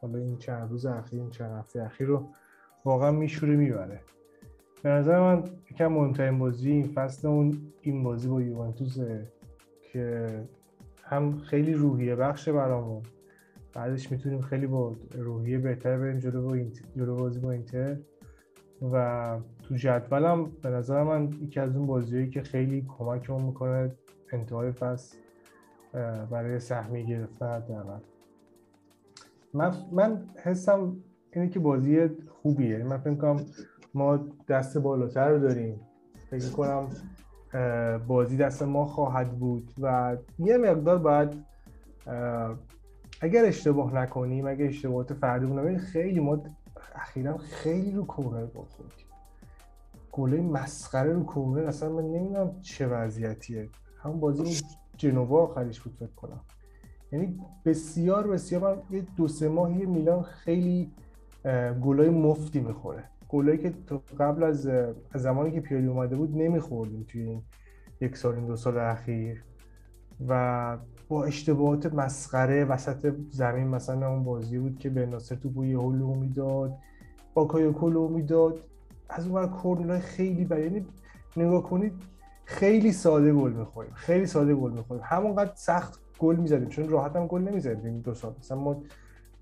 حالا 0.00 0.18
این 0.18 0.38
چند 0.38 0.70
روز 0.70 0.86
اخیر 0.86 1.20
این 1.20 1.30
چند 1.30 1.58
هفته 1.58 1.82
اخیر 1.82 2.06
رو 2.06 2.28
واقعا 2.84 3.10
میشوره 3.10 3.56
می‌بره. 3.56 4.00
به 4.82 4.90
نظر 4.90 5.20
من 5.20 5.44
یکم 5.70 5.86
مهمترین 5.86 6.38
بازی 6.38 6.70
این 6.70 6.84
فصل 6.84 7.28
اون 7.28 7.72
این 7.80 8.02
بازی 8.02 8.28
با 8.28 8.42
یوونتوسه 8.42 9.32
که 9.92 10.26
هم 11.04 11.38
خیلی 11.38 11.74
روحیه 11.74 12.16
بخشه 12.16 12.52
برامون. 12.52 13.02
بعدش 13.72 14.12
می‌تونیم 14.12 14.40
خیلی 14.40 14.66
با 14.66 14.96
روحیه 15.18 15.58
بهتر 15.58 15.98
بریم 15.98 16.18
جلو, 16.18 16.48
با 16.48 16.56
جلو 16.96 17.16
بازی 17.16 17.40
با 17.40 17.50
اینتر. 17.50 17.96
و 18.92 19.38
تو 19.62 19.74
جدولم 19.74 20.44
به 20.62 20.70
نظر 20.70 21.02
من 21.02 21.32
یکی 21.40 21.60
از 21.60 21.76
اون 21.76 21.86
بازیهایی 21.86 22.30
که 22.30 22.42
خیلی 22.42 22.86
کمکمون 22.88 23.42
می‌کنه 23.42 23.92
انتهای 24.32 24.72
فصل 24.72 25.18
برای 26.30 26.60
سهمی 26.60 27.06
گرفتن 27.06 27.46
حداقل. 27.46 27.98
من 29.54 29.74
من 29.92 30.28
حسم 30.42 30.96
اینه 31.32 31.48
که 31.48 31.58
بازی 31.58 32.08
خوبیه. 32.42 32.68
یعنی 32.68 32.82
من 32.82 32.98
فکر 32.98 33.14
کنم 33.14 33.36
ما 33.94 34.18
دست 34.48 34.78
بالاتر 34.78 35.28
رو 35.28 35.38
داریم. 35.38 35.80
فکر 36.30 36.50
کنم 36.50 36.88
بازی 38.06 38.36
دست 38.36 38.62
ما 38.62 38.84
خواهد 38.84 39.38
بود 39.38 39.74
و 39.80 40.16
یه 40.38 40.58
مقدار 40.58 40.98
باید 40.98 41.44
اگر 43.20 43.44
اشتباه 43.44 43.94
نکنیم 43.94 44.46
اگر 44.46 44.66
اشتباهات 44.66 45.12
فردی 45.12 45.46
بودن 45.46 45.78
خیلی 45.78 46.20
ما 46.20 46.42
اخیرا 46.94 47.36
خیلی 47.36 47.92
رو 47.92 48.06
کورنر 48.06 48.46
خود 48.46 48.92
گله 50.12 50.40
مسخره 50.40 51.12
رو 51.12 51.24
کورنر 51.24 51.66
اصلا 51.66 51.88
من 51.88 52.02
نمی‌دونم 52.02 52.60
چه 52.60 52.86
وضعیتیه. 52.86 53.68
همون 54.02 54.20
بازی 54.20 54.64
جنوا 54.96 55.42
آخرش 55.42 55.80
بود 55.80 55.94
فکر 55.94 56.14
کنم. 56.16 56.40
یعنی 57.12 57.40
بسیار 57.64 58.26
بسیار 58.26 58.74
من 58.74 58.96
یه 58.96 59.06
دو 59.16 59.28
سه 59.28 59.48
ماهی 59.48 59.86
میلان 59.86 60.22
خیلی 60.22 60.90
گلای 61.82 62.10
مفتی 62.10 62.60
می‌خوره. 62.60 63.04
گلایی 63.28 63.58
که 63.58 63.74
قبل 64.18 64.42
از 64.42 64.70
زمانی 65.14 65.50
که 65.50 65.60
پیالی 65.60 65.86
اومده 65.86 66.16
بود 66.16 66.36
نمیخوردیم 66.36 67.06
توی 67.08 67.22
این 67.22 67.42
یک 68.00 68.16
سال 68.16 68.34
این 68.34 68.46
دو 68.46 68.56
سال 68.56 68.78
اخیر. 68.78 69.44
و 70.28 70.78
با 71.08 71.24
اشتباهات 71.24 71.94
مسخره 71.94 72.64
وسط 72.64 73.14
زمین 73.30 73.68
مثلا 73.68 74.08
اون 74.08 74.24
بازی 74.24 74.58
بود 74.58 74.78
که 74.78 74.90
به 74.90 75.06
ناصر 75.06 75.34
تو 75.34 75.48
بوی 75.48 75.72
هلو 75.72 76.14
می‌داد 76.14 76.74
با 77.34 77.44
کایوکولو 77.44 78.08
می‌داد. 78.08 78.60
از 79.08 79.26
اون 79.26 79.46
کورنرهای 79.46 80.00
خیلی 80.00 80.44
بر 80.44 80.58
یعنی 80.58 80.86
نگاه 81.36 81.62
کنید 81.62 81.92
خیلی 82.44 82.92
ساده 82.92 83.32
گل 83.32 83.52
می‌خوریم 83.52 83.92
خیلی 83.94 84.26
ساده 84.26 84.54
گل 84.54 84.72
می‌خوریم. 84.72 85.02
همونقدر 85.06 85.52
سخت 85.54 86.00
گل 86.18 86.36
می‌زدیم 86.36 86.68
چون 86.68 86.88
راحت 86.88 87.16
هم 87.16 87.26
گل 87.26 87.40
نمی‌زدیم 87.40 88.00
دو 88.00 88.14
سال 88.14 88.34
مثلا 88.38 88.58
ما 88.58 88.82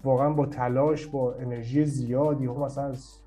واقعا 0.05 0.31
با 0.31 0.47
تلاش 0.47 1.07
با 1.07 1.35
انرژی 1.35 1.85
زیادی 1.85 2.47
هم 2.47 2.57
مثلا 2.57 2.85
از 2.85 3.19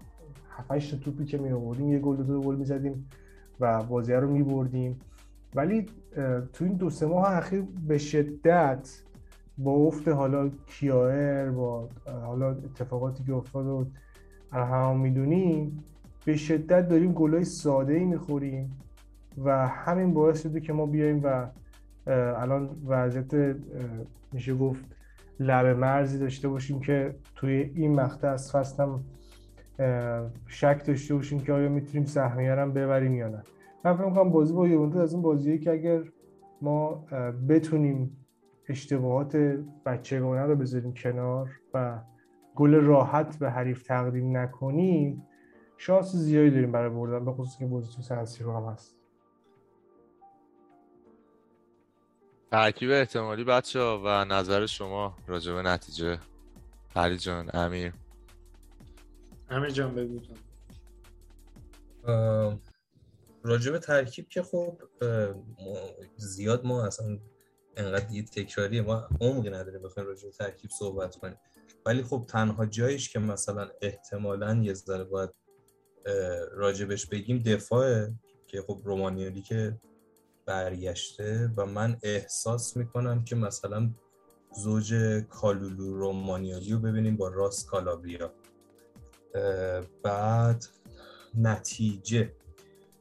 7 0.49 0.91
تا 0.91 0.97
توپی 0.97 1.25
که 1.25 1.37
می 1.37 1.51
آوردیم 1.51 1.91
یه 1.91 1.99
گل 1.99 2.15
دو 2.15 2.41
گل 2.41 2.55
می‌زدیم 2.55 3.09
و 3.59 3.83
بازی 3.83 4.13
رو 4.13 4.29
میبردیم. 4.29 4.99
ولی 5.55 5.85
تو 6.53 6.65
این 6.65 6.73
دو 6.73 6.89
سه 6.89 7.05
ماه 7.05 7.37
اخیر 7.37 7.63
به 7.87 7.97
شدت 7.97 9.01
با 9.57 9.71
افت 9.71 10.07
حالا 10.07 10.49
کیایر 10.67 11.51
با 11.51 11.89
حالا 12.25 12.49
اتفاقاتی 12.49 13.23
که 13.23 13.33
افتاد 13.33 13.67
و 13.67 13.85
هم 14.51 14.99
می‌دونیم 14.99 15.83
به 16.25 16.35
شدت 16.35 16.89
داریم 16.89 17.13
گلای 17.13 17.43
ساده 17.43 17.93
ای 17.93 18.05
می‌خوریم. 18.05 18.77
و 19.37 19.67
همین 19.67 20.13
باعث 20.13 20.43
شده 20.43 20.61
که 20.61 20.73
ما 20.73 20.85
بیایم 20.85 21.21
و 21.23 21.47
الان 22.07 22.69
وضعیت 22.87 23.55
میشه 24.31 24.55
گفت 24.55 24.85
لب 25.39 25.65
مرزی 25.65 26.19
داشته 26.19 26.47
باشیم 26.47 26.79
که 26.79 27.15
توی 27.35 27.71
این 27.75 27.95
مقطع 27.95 28.27
از 28.27 28.51
فصل 28.51 28.87
شک 30.47 30.85
داشته 30.85 31.15
باشیم 31.15 31.39
که 31.39 31.53
آیا 31.53 31.69
می‌تونیم 31.69 32.05
سهمیه 32.05 32.51
هم 32.55 32.73
ببریم 32.73 33.15
یا 33.15 33.27
نه. 33.27 33.43
من 33.85 33.93
فکر 33.95 34.05
می‌کنم 34.05 34.29
بازی 34.29 34.53
با 34.53 34.67
یوونتوس 34.67 35.01
از 35.01 35.13
این 35.13 35.21
بازیه 35.21 35.57
که 35.57 35.71
اگر 35.71 36.03
ما 36.61 37.05
بتونیم 37.49 38.17
اشتباهات 38.69 39.35
بچگانه 39.85 40.41
رو 40.41 40.55
بذاریم 40.55 40.93
کنار 40.93 41.49
و 41.73 41.99
گل 42.55 42.75
راحت 42.75 43.39
به 43.39 43.51
حریف 43.51 43.83
تقدیم 43.83 44.37
نکنیم 44.37 45.23
شانس 45.77 46.15
زیادی 46.15 46.49
داریم 46.49 46.71
برای 46.71 46.89
بردن 46.89 47.25
به 47.25 47.31
خصوص 47.31 47.59
که 47.59 47.65
بازی 47.65 47.93
تو 47.95 48.01
سنسی 48.01 48.43
رو 48.43 48.57
هم 48.57 48.71
هست. 48.73 48.94
ترکیب 52.55 52.91
احتمالی 52.91 53.43
بچه 53.43 53.79
ها 53.79 54.01
و 54.05 54.25
نظر 54.25 54.65
شما 54.65 55.17
راجع 55.27 55.53
به 55.53 55.61
نتیجه. 55.61 56.19
علی 56.95 57.17
جان 57.17 57.49
امیر. 57.53 57.93
امیر 59.49 59.69
جان 59.69 59.95
بگو. 59.95 60.19
راجب 63.43 63.77
ترکیب 63.77 64.29
که 64.29 64.43
خب 64.43 64.81
زیاد 66.17 66.65
ما 66.65 66.85
اصلا 66.85 67.19
انقدر 67.77 68.11
یه 68.11 68.25
تکراریه 68.25 68.81
ما 68.81 69.07
عمقی 69.21 69.49
نداریم 69.49 69.81
بخوایم 69.81 70.09
راجب 70.09 70.29
ترکیب 70.29 70.71
صحبت 70.79 71.15
کنیم. 71.15 71.37
ولی 71.85 72.03
خب 72.03 72.25
تنها 72.29 72.65
جایش 72.65 73.09
که 73.09 73.19
مثلا 73.19 73.69
احتمالا 73.81 74.53
یه 74.63 74.73
ذره 74.73 75.03
باید 75.03 75.29
راجبش 76.51 77.05
بگیم 77.05 77.43
دفاعه 77.45 78.13
که 78.47 78.61
خب 78.61 78.81
رومانیالی 78.83 79.41
که 79.41 79.79
برگشته 80.45 81.51
و 81.57 81.65
من 81.65 81.97
احساس 82.03 82.77
می‌کنم 82.77 83.23
که 83.23 83.35
مثلا 83.35 83.89
زوج 84.55 84.93
کالولو 85.29 85.93
رومانیالی 85.93 86.71
رو 86.71 86.79
ببینیم 86.79 87.17
با 87.17 87.27
راس 87.27 87.65
کالابریا. 87.65 88.33
بعد 90.03 90.65
نتیجه. 91.37 92.31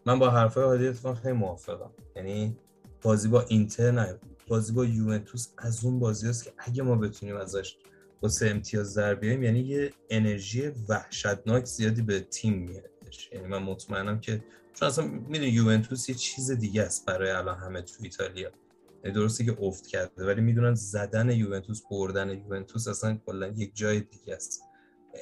من 0.07 0.19
با 0.19 0.31
حرفای 0.31 0.65
عادی 0.65 0.89
اتفاق 0.89 1.17
خیلی 1.17 1.35
موافقم. 1.35 1.91
یعنی 2.17 2.57
بازی 3.03 3.29
با 3.29 3.43
اینتر 3.43 3.91
نه 3.91 4.19
بازی 4.49 4.73
با 4.73 4.85
یوونتوس 4.85 5.49
از 5.59 5.85
اون 5.85 5.99
بازی 5.99 6.29
است 6.29 6.45
که 6.45 6.53
اگه 6.59 6.83
ما 6.83 6.97
بتونیم 6.97 7.37
ازش 7.37 7.77
واسه 8.23 8.49
امتیاز 8.49 8.95
در 8.99 9.15
بیایم 9.15 9.43
یعنی 9.43 9.61
یه 9.61 9.91
انرژی 10.11 10.73
وحشتناک 10.89 11.65
زیادی 11.65 12.03
به 12.03 12.21
تیم 12.21 12.67
میادش 13.15 13.33
یعنی 13.33 13.47
من 13.47 13.63
مطمئنم 13.63 14.21
که 14.21 14.45
چون 14.75 14.89
اصلا 14.89 15.07
می‌دونی 15.07 15.47
یوونتوس 15.47 16.09
یه 16.09 16.15
چیز 16.15 16.51
دیگه 16.51 16.83
است 16.83 17.07
برای 17.07 17.31
الان 17.31 17.59
همه 17.59 17.83
تو 17.83 17.95
ایتالیا. 18.03 18.51
یعنی 19.05 19.15
درسته 19.15 19.45
که 19.45 19.57
افت 19.61 19.87
کرده 19.87 20.27
ولی 20.27 20.41
می‌دونن 20.41 20.75
زدن 20.75 21.31
یوونتوس 21.31 21.83
بردن 21.91 22.31
یوونتوس 22.31 22.89
اصلا 22.89 23.19
کلا 23.27 23.47
یک 23.47 23.77
جای 23.77 24.01
دیگه 24.01 24.35
است. 24.35 24.63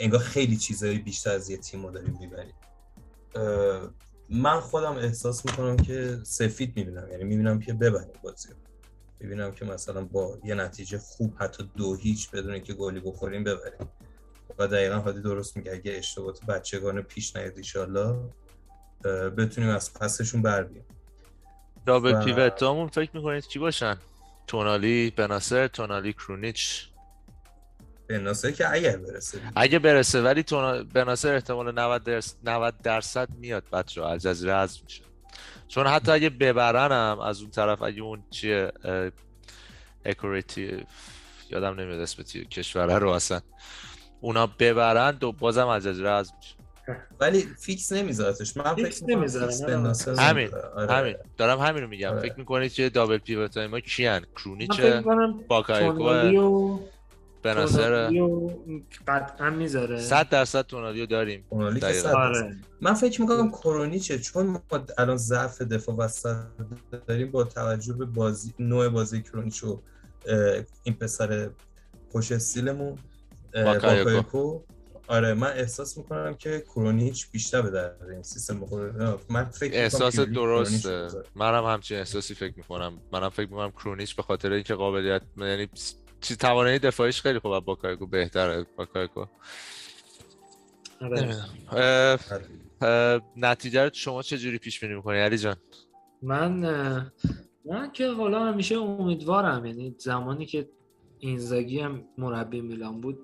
انگار 0.01 0.21
خیلی 0.21 0.57
چیزایی 0.57 0.99
بیشتر 0.99 1.31
از 1.31 1.51
یه 1.51 1.57
تیم 1.57 1.91
داریم 1.91 2.19
می‌بریم. 2.21 2.55
من 4.31 4.61
خودم 4.61 4.97
احساس 4.97 5.47
می‌کنم 5.47 5.77
که 5.77 6.19
سفید 6.23 6.77
می‌بینم. 6.77 7.09
یعنی 7.11 7.25
می‌بینم 7.25 7.61
که 7.61 7.73
ببریم 7.73 8.21
بازی 8.23 8.49
رو. 8.49 8.55
ببینم 9.21 9.53
که 9.53 9.65
مثلا 9.65 10.05
با 10.05 10.39
یه 10.45 10.55
نتیجه 10.55 10.99
خوب 10.99 11.35
حتی 11.37 11.71
دو 11.77 11.95
هیچ 11.95 12.31
بدون 12.31 12.61
که 12.61 12.75
گلی 12.75 13.01
بخوریم 13.01 13.45
ببریم. 13.45 13.89
و 14.59 14.67
دقیقا 14.67 14.97
حادی 14.97 15.21
درست 15.21 15.57
میگه. 15.57 15.73
اگه 15.73 15.93
اشتباهات 15.93 16.47
بچگانه 16.47 17.03
پیش 17.03 17.37
نیاد 17.37 17.57
ایشالله 17.57 18.17
بتونیم 19.39 19.71
از 19.71 19.95
پسشون 19.95 20.43
بر 20.43 20.63
بیایم. 20.63 20.87
دابل 21.87 22.15
و... 22.15 22.25
پیوتامون 22.25 22.89
فکر 22.89 23.11
می‌کنید 23.15 23.45
چی 23.47 23.59
باشن؟ 23.59 23.97
تونالی 24.47 25.11
بناسر 25.11 25.67
تونالی 25.67 26.13
کرونیچ. 26.13 26.89
بناسر 28.09 28.51
که 28.51 28.73
اگر 28.73 28.97
برسه 28.97 29.39
اگه 29.57 29.79
برسه 29.79 30.23
ولی 30.23 30.43
تونا... 30.43 30.83
بناسر 30.83 31.35
احتمال 31.35 31.75
90 31.75 32.03
درصد 32.03 32.37
90 32.45 32.75
درصد 32.83 33.29
میاد 33.35 33.65
بچه 33.73 34.05
از 34.05 34.23
جزیره 34.23 34.55
حذف 34.55 34.83
میشه. 34.85 35.03
چون 35.69 35.87
حتی 35.87 36.13
اگه 36.13 36.31
ببرنم 36.31 37.21
از 37.21 37.41
اون 37.41 37.51
طرف 37.51 37.83
اگه 37.83 38.03
اون 38.03 38.25
چیه 38.31 38.73
اکوریتی 40.05 40.87
یادم 41.51 41.81
نمیاد 41.81 42.01
اسم 42.01 42.23
کشوره 42.23 42.99
رو 42.99 43.11
اصلا. 43.11 43.41
اونا 44.23 44.47
ببرن 44.59 45.11
دو 45.11 45.33
بازم 45.33 45.67
از 45.67 45.85
جزیره 45.85 46.11
حذف 46.11 46.33
میشه. 46.37 46.55
ولی 47.21 47.47
فیکس 47.59 47.93
نمیذارتش. 47.93 48.57
من 48.57 48.75
فکر 48.75 49.05
نمی‌ذارم 49.05 49.95
همین 50.19 50.55
آره. 50.77 50.93
همین. 50.93 51.17
دارم 51.37 51.59
همین 51.59 51.83
رو 51.83 51.89
میگم. 51.89 52.11
آره. 52.11 52.21
فکر 52.21 52.35
می‌کنید 52.39 52.73
که 52.73 52.89
دابل 52.89 53.19
پیوت 53.19 53.57
ما 53.57 53.81
کیان؟ 53.81 54.27
کرونیچ 54.37 54.81
باکایکو 55.49 56.79
بناصر 57.43 58.11
قطعا 59.09 59.51
می‌ذاره. 59.51 60.01
100 60.01 60.29
درصد 60.29 60.67
تونالیو 60.67 61.07
داریم. 61.07 61.45
آره. 61.51 62.57
من 62.81 62.95
فکر 62.95 63.21
می‌کنم 63.21 63.51
کرونیچه 63.51 64.19
چون 64.19 64.47
ما 64.47 64.61
الان 64.99 65.17
ضعف 65.17 65.63
دفاع 65.63 65.97
وسط 65.97 66.37
داریم 67.07 67.31
با 67.31 67.45
توجه 67.45 67.93
به 67.93 68.05
بازی 68.05 68.55
نوع 68.59 68.89
بازی 68.89 69.23
کرونیچ 69.23 69.65
و 69.65 69.81
این 70.83 70.95
پسر 70.95 71.51
خوش 72.13 72.33
استیلمون. 72.33 72.99
باکایکو 73.55 74.63
آره 75.09 75.35
من 75.35 75.53
احساس 75.53 75.99
می‌کنم 75.99 76.35
که 76.35 76.61
کرونیچ 76.61 77.31
بیشتر 77.31 77.63
به 77.63 77.71
درد 77.71 78.09
این 78.11 78.23
سیستم 78.23 78.61
بخوره 78.61 79.17
من 79.29 79.45
فکر 79.45 79.75
احساس 79.75 80.21
درسته. 80.21 81.09
منم 81.35 81.65
همچین 81.65 81.99
احساسی 81.99 82.35
فکر 82.35 82.55
می‌کنم. 82.57 82.99
منم 83.13 83.29
فکر 83.29 83.49
می‌کنم 83.51 83.71
کرونیچ 83.71 84.17
به 84.17 84.23
خاطر 84.23 84.53
اینکه 84.53 84.75
قابلیت 84.75 85.23
یعنی 85.39 85.69
چی 86.21 86.37
توانایی 86.37 86.79
دفاعیش 86.79 87.23
خیلی 87.23 87.39
خوبه 87.39 87.61
باکایکو 87.61 88.07
بهتره. 88.07 88.67
باکایکو 88.77 89.27
نتیجه 93.37 93.85
رو 93.85 93.91
شما 93.93 94.23
چه 94.23 94.39
جوری 94.39 94.59
پیش 94.59 94.81
بینی 94.81 94.95
می‌کنی؟ 94.95 95.19
علی 95.19 95.39
جان. 95.39 95.57
من 96.23 96.51
من 97.65 97.93
که 97.93 98.09
حالا 98.09 98.45
همیشه 98.45 98.75
امیدوارم. 98.75 99.67
یعنی 99.67 99.95
زمانی 99.99 100.47
که 100.47 100.69
اینزاگی 101.23 101.81
هم 101.81 102.05
مربی 102.19 102.61
میلان 102.61 103.01
بود. 103.01 103.19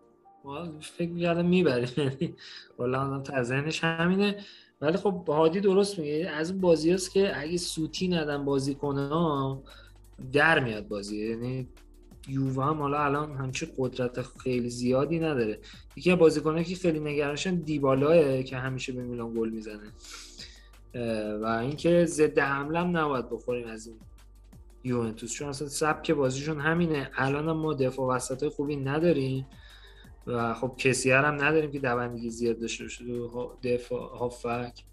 فکر 0.80 1.10
می‌کردم 1.10 1.46
می‌بریم. 1.46 1.88
یعنی 1.96 2.34
آدم 2.78 3.22
تا 3.22 3.42
ذهنش 3.42 3.84
همینه. 3.84 4.36
ولی 4.80 4.96
خب 4.96 5.24
هادی 5.28 5.60
درست 5.60 5.98
میگه. 5.98 6.30
از 6.34 6.50
اون 6.50 6.60
بازی 6.60 6.92
هست 6.92 7.12
که 7.12 7.40
اگه 7.40 7.56
سوتی 7.56 8.08
ندن 8.08 8.44
بازی 8.44 8.74
کنه 8.74 9.08
در 10.32 10.64
میاد 10.64 10.88
بازی. 10.88 11.30
یعنی 11.30 11.68
یووه 12.28 12.64
هم 12.64 12.78
حالا 12.78 13.04
الان 13.04 13.36
همچی 13.36 13.68
قدرت 13.78 14.22
خیلی 14.22 14.70
زیادی 14.70 15.18
نداره. 15.18 15.58
یکی 15.96 16.12
از 16.12 16.18
بازیکنایی 16.18 16.64
که 16.64 16.74
خیلی 16.74 17.00
نگرانشن 17.00 17.54
دیبالاه 17.54 18.42
که 18.42 18.56
همیشه 18.56 18.92
به 18.92 19.02
میلان 19.02 19.34
گل 19.34 19.48
می‌زنه. 19.48 19.92
و 21.42 21.46
اینکه 21.46 22.04
ضد 22.04 22.38
حمله 22.38 22.78
هم 22.78 22.96
نباید 22.96 23.30
بخوریم 23.30 23.66
از 23.66 23.86
این 23.86 23.96
یوونتوس 24.86 25.32
چون 25.32 25.48
اصلا 25.48 25.68
سبک 25.68 26.10
بازیشون 26.10 26.60
همینه. 26.60 27.10
الان 27.14 27.48
هم 27.48 27.56
ما 27.56 27.74
دفاع 27.74 28.16
وسط 28.16 28.48
خوبی 28.48 28.76
نداریم 28.76 29.46
و 30.26 30.54
خب 30.54 30.74
کسی 30.78 31.10
هم 31.10 31.44
نداریم 31.44 31.70
که 31.70 31.78
دوندگی 31.78 32.30
زیاد 32.30 32.60
داشته 32.60 32.84
باشه 32.84 33.04
دفاع 33.62 34.18
هافک. 34.18 34.84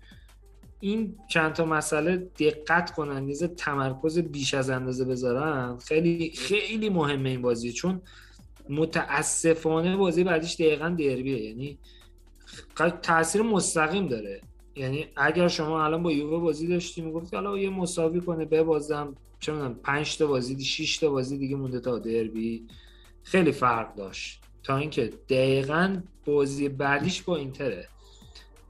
این 0.79 1.17
چند 1.29 1.53
تا 1.53 1.65
مسئله 1.65 2.17
دقت 2.17 2.91
کنن 2.91 3.29
یه 3.29 3.35
تمرکز 3.47 4.19
بیش 4.19 4.53
از 4.53 4.69
اندازه 4.69 5.05
بذارن. 5.05 5.77
خیلی 5.77 6.31
خیلی 6.35 6.89
مهمه 6.89 7.29
این 7.29 7.41
بازی 7.41 7.71
چون 7.71 8.01
متاسفانه 8.69 9.97
بازی 9.97 10.23
بعدیش 10.23 10.55
دقیقا 10.55 10.89
دربیه. 10.89 11.41
یعنی 11.41 11.77
تاثیر 13.01 13.41
مستقیم 13.41 14.07
داره. 14.07 14.41
یعنی 14.75 15.05
اگر 15.15 15.47
شما 15.47 15.85
الان 15.85 16.03
با 16.03 16.11
یووه 16.11 16.39
بازی 16.39 16.67
داشتی 16.67 17.01
می‌گفتی 17.01 17.35
حالا 17.35 17.57
یه 17.57 17.69
مساوی 17.69 18.21
کنه 18.21 18.45
ببازم. 18.45 19.15
چه 19.43 19.51
می‌دونم 19.51 19.75
5 19.75 20.17
تا 20.17 20.27
بازی 20.27 20.65
6 20.65 20.97
تا 20.97 21.09
بازی 21.09 21.37
دیگه 21.37 21.55
مونده 21.55 21.79
تا 21.79 21.99
دربی. 21.99 22.67
خیلی 23.23 23.51
فرق 23.51 23.95
داشت. 23.95 24.41
تا 24.63 24.77
اینکه 24.77 25.13
دقیقا 25.29 26.01
بازی 26.25 26.69
بعدیش 26.69 27.21
با 27.21 27.35
اینتره. 27.35 27.87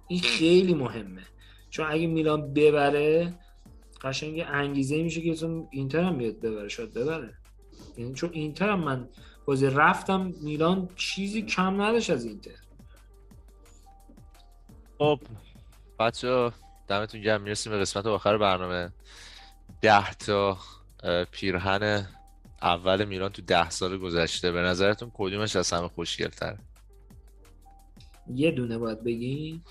این 0.08 0.19
خیلی 0.19 0.74
مهمه. 0.74 1.22
چون 1.69 1.85
اگه 1.90 2.08
میلان 2.08 2.53
ببره 2.53 3.34
قشنگ 4.02 4.45
انگیزه 4.48 5.03
میشه 5.03 5.22
که 5.22 5.35
چون 5.35 5.68
اینتر 5.72 6.03
هم 6.03 6.18
بیاد 6.18 6.40
ببره 6.40 6.68
شاید 6.69 6.93
ببره. 6.93 7.34
یعنی 7.98 8.14
چون 8.14 8.30
اینتر 8.34 8.69
هم 8.69 8.80
من 8.80 9.10
بازی 9.45 9.68
رفتم 9.68 10.34
میلان 10.42 10.90
چیزی 10.95 11.42
کم 11.42 11.82
نداشت 11.82 12.10
از 12.10 12.26
اینتر. 12.26 12.52
خب. 14.98 15.19
بچه 16.00 16.52
دمتون 16.88 17.22
گرم. 17.22 17.42
می‌رسیم 17.42 17.72
به 17.72 17.80
قسمت 17.80 18.06
آخر 18.06 18.38
برنامه. 18.38 18.92
ده 19.84 20.14
تا 20.14 20.58
پیرهن 21.32 22.08
اول 22.62 23.06
میلان 23.06 23.30
تو 23.30 23.42
ده 23.42 23.70
سال 23.70 23.98
گذشته. 23.98 24.52
به 24.52 24.62
نظرتون 24.62 25.12
کدومش 25.14 25.56
از 25.56 25.74
همه 25.74 25.88
خوشگلتر 25.88 26.58
یه 28.36 28.52
دونه 28.52 28.78
باید 28.78 29.03
بگی 29.03 29.62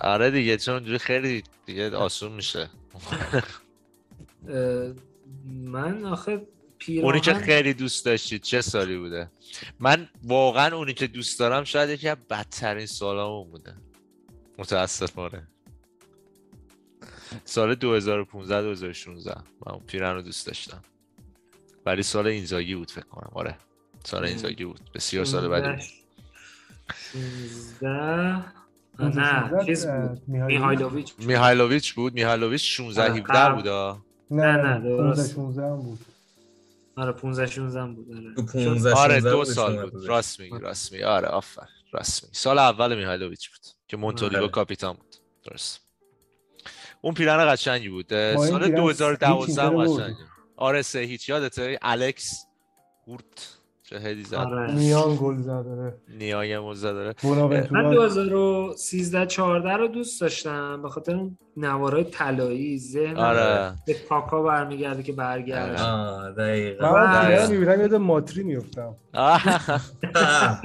آره 0.00 0.30
دیگه 0.30 0.56
چون 0.56 0.74
اونجوری 0.74 0.98
خیلی 0.98 1.42
دیگه 1.66 1.96
آسون 1.96 2.32
میشه. 2.32 2.70
من 5.44 6.04
آخه 6.04 6.46
پیراهن 6.78 7.06
اونی 7.06 7.20
که 7.20 7.34
خیلی 7.34 7.74
دوست 7.74 8.04
داشتید 8.04 8.42
چه 8.42 8.60
سالی 8.60 8.98
بوده؟ 8.98 9.30
من 9.80 10.08
واقعا 10.22 10.76
اونی 10.76 10.94
که 10.94 11.06
دوست 11.06 11.38
دارم 11.38 11.64
شاید 11.64 11.90
یکی 11.90 12.08
از 12.08 12.16
بدترین 12.30 12.86
سالامون 12.86 13.50
بوده. 13.50 13.74
متاسفانه. 14.58 15.48
سال 17.44 17.74
2015 17.74 18.62
2016 18.62 19.34
من 19.66 19.72
اون 19.72 19.82
پیرن 19.86 20.14
رو 20.14 20.22
دوست 20.22 20.46
داشتم. 20.46 20.82
ولی 21.86 22.02
سال 22.02 22.26
اینزاگی 22.26 22.74
بود 22.74 22.90
فکر 22.90 23.04
کنم. 23.04 23.30
آره. 23.34 23.56
سال 24.04 24.24
اینزاگی 24.24 24.64
بود. 24.64 24.80
بسیار 24.94 25.24
سال 25.24 25.48
بعدی 25.48 25.82
16 27.12 28.44
نه 28.98 29.64
چیز 29.66 29.86
بود. 29.86 30.22
میهایلوویچ. 30.26 31.14
میهایلوویچ 31.18 31.94
بود. 31.94 32.14
میهایلوویچ 32.14 32.76
16 32.76 33.02
17 33.12 33.54
بود 33.54 33.68
نه 34.30 34.56
نه 34.56 34.80
درست. 34.80 35.34
16 35.34 35.76
بود. 35.76 35.98
آره 36.96 37.12
15 37.12 37.46
16 37.46 37.86
بود. 37.86 38.16
آره. 38.16 38.64
15 38.64 38.94
آره 38.94 39.20
دو 39.20 39.44
سال 39.44 39.90
بود. 39.90 40.06
راست 40.06 40.40
میگی 40.40 40.58
راست 40.58 40.92
میگی. 40.92 41.04
آره 41.04 41.28
آفر. 41.28 41.68
راست 41.92 42.24
میگی. 42.24 42.34
سال 42.34 42.58
اول 42.58 42.96
میهایلوویچ 42.96 43.50
بود 43.50 43.60
که 43.88 43.96
مونتولیو 43.96 44.38
آره. 44.38 44.48
کاپیتان 44.48 44.92
بود. 44.92 45.16
درست. 45.44 45.87
اون 47.00 47.14
پیرن 47.14 47.52
قشنگی 47.52 47.88
بود. 47.88 48.08
سال 48.36 48.68
2012 48.70 49.62
هم 49.62 49.84
قشنگی 49.84 50.16
آره 50.56 50.82
سه 50.82 50.98
هیچ. 50.98 51.28
یادته؟ 51.28 51.78
الکس 51.82 52.46
هورت. 53.06 53.57
چه 53.90 53.98
هدی 53.98 54.24
زد. 54.24 54.34
آره. 54.34 54.74
میان 54.74 55.16
گل 55.20 55.36
زد 55.42 55.50
آره 55.50 55.94
نیای 56.18 56.52
هم 56.52 56.74
زد 56.74 56.82
داره 56.92 57.06
من 57.08 57.14
بوناونتورا 57.22 57.92
2013 57.92 59.26
14 59.26 59.72
رو 59.76 59.88
دوست 59.88 60.20
داشتم 60.20 60.82
به 60.82 60.88
خاطر 60.88 61.16
اون 61.16 61.38
نوارای 61.56 62.04
طلایی 62.04 62.78
ذهن 62.78 63.16
آره. 63.16 63.74
به 63.86 63.94
کاکا 64.08 64.42
برمیگرده 64.42 65.02
که 65.02 65.12
برگرد 65.12 65.80
آه 65.80 66.32
دقیقا. 66.32 66.92
من 66.92 67.16
آره. 67.16 67.36
پیرن 67.36 67.50
می‌بینم 67.50 67.80
یاد 67.80 67.94
ماتری 67.94 68.42
میفتم 68.42 68.96
آه. 69.14 69.42
من 70.14 70.58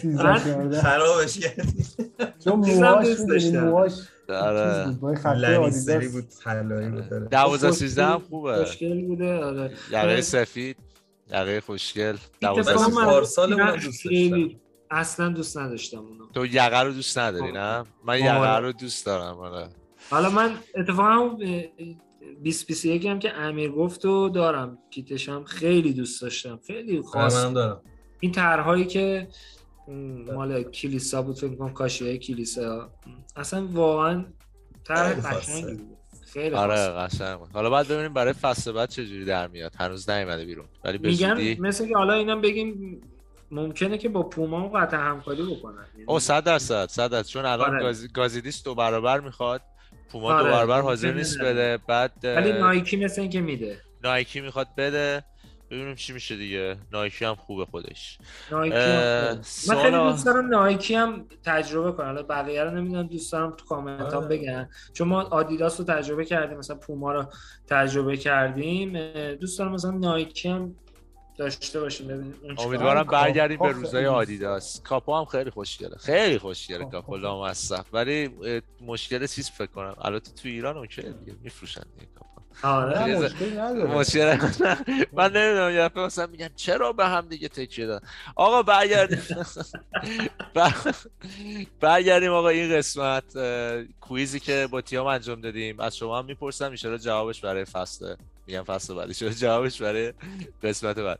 13 0.00 0.44
14 0.44 0.80
خرابش 0.80 1.38
کردی. 1.38 1.84
چون 2.44 2.52
موهاش 2.52 3.06
دوست 3.06 3.20
می‌دونی، 3.20 3.40
داشتم. 3.40 3.64
موهاش 3.68 3.92
آره. 4.28 4.90
بود، 4.92 5.16
طلایی 5.18 6.88
بود 6.88 7.08
داره. 7.08 7.26
دوازده 7.26 7.68
خوشگل- 7.68 7.78
سیزده 7.78 8.04
هم 8.06 8.18
خوبه. 8.30 8.56
خوشگل 8.64 9.06
بوده 9.06 9.44
آره. 9.44 9.70
یقه 9.92 10.20
سفید. 10.20 10.76
یقه 11.32 11.60
خوشگل. 11.60 12.16
دوازده 12.40 12.88
من 12.88 13.54
من 13.54 13.78
خیلی 14.02 14.60
اصلا 14.90 15.28
دوست 15.28 15.58
نداشتم 15.58 15.98
اونو. 15.98 16.26
تو 16.34 16.46
یقه 16.46 16.80
رو 16.80 16.92
دوست 16.92 17.18
نداری 17.18 17.52
نه؟ 17.52 17.84
من. 18.04 18.18
یقه 18.18 18.56
رو 18.56 18.72
دوست 18.72 19.06
دارم 19.06 19.38
آره. 19.38 19.68
حالا 20.10 20.30
من 20.30 20.58
اتفاقا 20.74 21.14
اون 21.14 21.36
2021 21.36 23.06
هم 23.06 23.18
که 23.18 23.34
امیر 23.34 23.70
گفت 23.70 24.04
و 24.04 24.28
دارم. 24.28 24.78
کیتش 24.90 25.28
هم 25.28 25.44
خیلی 25.44 25.92
دوست 25.92 26.22
داشتم. 26.22 26.60
خیلی 26.66 26.98
آره 26.98 27.06
خاص. 27.06 27.34
منم 27.34 27.54
دارم. 27.54 27.80
این 28.20 28.32
طرحهایی 28.32 28.84
که 28.84 29.28
مال 30.34 30.62
کلیسا 30.62 31.22
بود 31.22 31.38
فکر 31.38 31.54
کنم 31.54 31.72
کاشیه 31.72 32.18
کلیسا. 32.18 32.90
اصلا 33.36 33.66
واقعا 33.72 34.24
طرح. 34.84 35.36
قشنگی 35.36 35.74
بود. 35.74 35.98
خیلی 36.32 36.54
آره. 36.54 36.76
قشنگ. 36.76 37.38
حالا 37.52 37.70
باید 37.70 37.88
ببینیم 37.88 38.12
برای 38.12 38.32
فصل 38.32 38.72
بعد 38.72 38.88
چه 38.88 39.06
جوری 39.06 39.24
در 39.24 39.46
میاد 39.46 39.74
هنوز 39.78 40.10
نیومده 40.10 40.44
بیرون 40.44 40.66
ولی 40.84 40.98
به 40.98 41.08
میگن 41.08 41.34
زودی 41.34 41.56
مثل 41.60 41.88
که 41.88 41.96
حالا 41.96 42.12
اینم 42.12 42.40
بگیم 42.40 43.00
ممکنه 43.50 43.98
که 43.98 44.08
با 44.08 44.22
پوما 44.22 44.68
قطع 44.68 44.96
همکاری 44.96 45.42
بکنن 45.42 45.86
یعنی 45.92 46.04
او 46.06 46.20
100 46.20 46.44
درصد 46.44 46.86
100 46.86 47.10
درصد 47.10 47.28
چون 47.28 47.44
الان 47.44 47.70
آره. 47.70 47.82
گازی... 47.82 48.08
گازیدیس 48.08 48.62
دو 48.62 48.74
برابر 48.74 49.20
می‌خواد 49.20 49.62
پوما 50.12 50.32
آره، 50.32 50.44
دو 50.44 50.50
برابر 50.50 50.80
حاضر 50.80 51.12
نیست. 51.12 51.40
بده 51.40 51.78
بعد 51.86 52.12
ولی 52.22 52.52
نایکی 52.52 52.96
مثل 52.96 53.20
این 53.20 53.30
که 53.30 53.40
میده 53.40 53.80
نایکی 54.04 54.40
می‌خواد 54.40 54.68
بده 54.76 55.24
ببینیم 55.72 55.94
چی 55.94 56.12
میشه 56.12 56.36
دیگه. 56.36 56.76
نایکی 56.92 57.24
هم 57.24 57.34
خوبه 57.34 57.64
خودش. 57.64 58.18
نایکی 58.50 58.76
هم 58.76 59.42
خوبه. 59.42 59.76
من 59.76 59.82
خیلی 59.82 59.96
دوست 59.96 60.26
دارم 60.26 60.48
نایکی 60.48 60.94
هم 60.94 61.26
تجربه 61.44 61.92
کنم. 61.92 62.06
حالا 62.06 62.22
بقیه 62.22 62.64
رو 62.64 62.70
نمی‌دونم 62.70 63.06
دوست 63.06 63.32
دارم 63.32 63.50
تو 63.50 63.66
کامنت 63.66 64.12
ها 64.12 64.18
آره. 64.18 64.28
بگن. 64.28 64.70
چون 64.92 65.08
ما 65.08 65.22
آدیداس 65.22 65.80
رو 65.80 65.86
تجربه 65.86 66.24
کردیم 66.24 66.58
مثلا 66.58 66.76
پوما 66.76 67.12
رو 67.12 67.26
تجربه 67.66 68.16
کردیم. 68.16 68.92
دوست 69.34 69.58
دارم 69.58 69.72
مثلا 69.72 69.90
نایکی 69.90 70.48
هم 70.48 70.74
داشته 71.38 71.80
باشیم 71.80 72.34
امیدوارم 72.58 73.02
برگردیم 73.02 73.58
به 73.58 73.72
روزای 73.72 74.06
آدیداس. 74.06 74.80
کاپو 74.80 75.16
هم 75.16 75.24
خیلی 75.24 75.50
خوشگله. 75.50 75.96
خیلی 75.96 76.38
خوشگله 76.38 76.84
کاپو. 76.84 77.16
لامصب. 77.16 77.84
ولی 77.92 78.30
مشکل 78.80 79.26
چیز 79.26 79.50
فکر 79.50 79.66
کنم. 79.66 79.94
البته 80.02 80.32
تو 80.32 80.48
ایران 80.48 80.76
OK 80.76 81.02
دیگه. 81.02 81.36
میفروشن 81.42 81.82
دیگه 81.94 82.06
کاپو. 82.14 82.31
آره 82.62 83.16
مشکلی 83.16 83.50
نداره. 83.50 83.94
مشکل 83.94 84.36
من 85.12 85.32
نمی‌دونم 85.32 85.70
یه 85.70 85.88
دفعه 85.88 86.04
مثلا 86.06 86.26
میگن 86.26 86.48
چرا 86.56 86.92
به 86.92 87.06
هم 87.06 87.20
دیگه 87.28 87.48
تکیه 87.48 87.86
دادن؟ 87.86 88.06
آقا 88.36 88.62
برگردیم. 88.62 89.22
بر- 90.54 90.72
برگردیم 91.80 92.32
آقا 92.32 92.48
این 92.48 92.76
قسمت 92.76 93.24
quiz 94.00 94.32
ی 94.32 94.40
که 94.40 94.68
با 94.70 94.80
تیام 94.80 95.06
انجام 95.06 95.40
دادیم. 95.40 95.80
از 95.80 95.96
شما 95.96 96.18
هم 96.18 96.24
می‌پرسم 96.24 96.70
ایشالا 96.70 96.96
جوابش 96.98 97.40
برای 97.40 97.64
فصل 97.64 98.14
میگم 98.46 98.62
فصل 98.62 98.94
بعد 98.94 99.08
ایشالا 99.08 99.32
جوابش 99.32 99.82
برای 99.82 100.12
قسمت 100.62 100.98
بعد؟ 100.98 101.18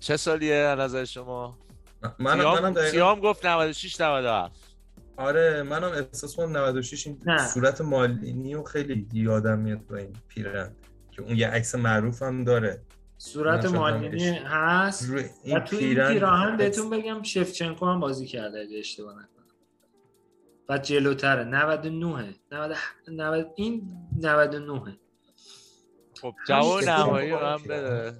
چه 0.00 0.16
سالیه 0.16 0.54
از 0.54 0.78
نظر 0.78 1.04
شما؟ 1.04 1.58
منم 2.18 2.36
تیام, 2.40 2.54
منم 2.62 2.72
دقیقا 2.72 2.90
تیام 2.90 3.20
گفت 3.20 3.46
96 3.46 4.00
97 4.00 4.73
آره 5.16 5.62
منم 5.62 5.90
احساس 5.92 6.36
کنم 6.36 6.56
96 6.56 7.06
این 7.06 7.20
نه. 7.26 7.48
صورت 7.48 7.80
مالینی 7.80 8.54
و 8.54 8.62
خیلی 8.62 9.08
یادم 9.12 9.58
میاد 9.58 9.86
با 9.86 9.96
این 9.96 10.12
پیرن 10.28 10.70
که 11.10 11.22
اون 11.22 11.36
یه 11.36 11.48
عکس 11.48 11.74
معروف 11.74 12.22
هم 12.22 12.44
داره 12.44 12.82
صورت 13.18 13.64
مالینی 13.64 14.28
هست 14.44 15.08
روی 15.08 15.22
و 15.22 15.26
این 15.44 15.58
تو 15.58 15.76
این 15.76 15.94
پیراهن 16.08 16.56
بهتون 16.56 16.90
بگم 16.90 17.22
شفچنکو 17.22 17.86
هم 17.86 18.00
بازی 18.00 18.26
کرده 18.26 18.60
اگه 18.60 18.78
اشتباه 18.78 19.14
نکنم 19.14 19.28
و 20.68 20.78
جلوتره 20.78 21.44
99 21.44 22.34
90 22.52 22.76
90 23.08 23.52
این 23.56 23.82
99 24.22 24.98
خب 26.20 26.34
جواب 26.48 26.84
نهایی 26.84 27.30
رو 27.30 27.38
هم. 27.38 27.62
بده 27.62 28.12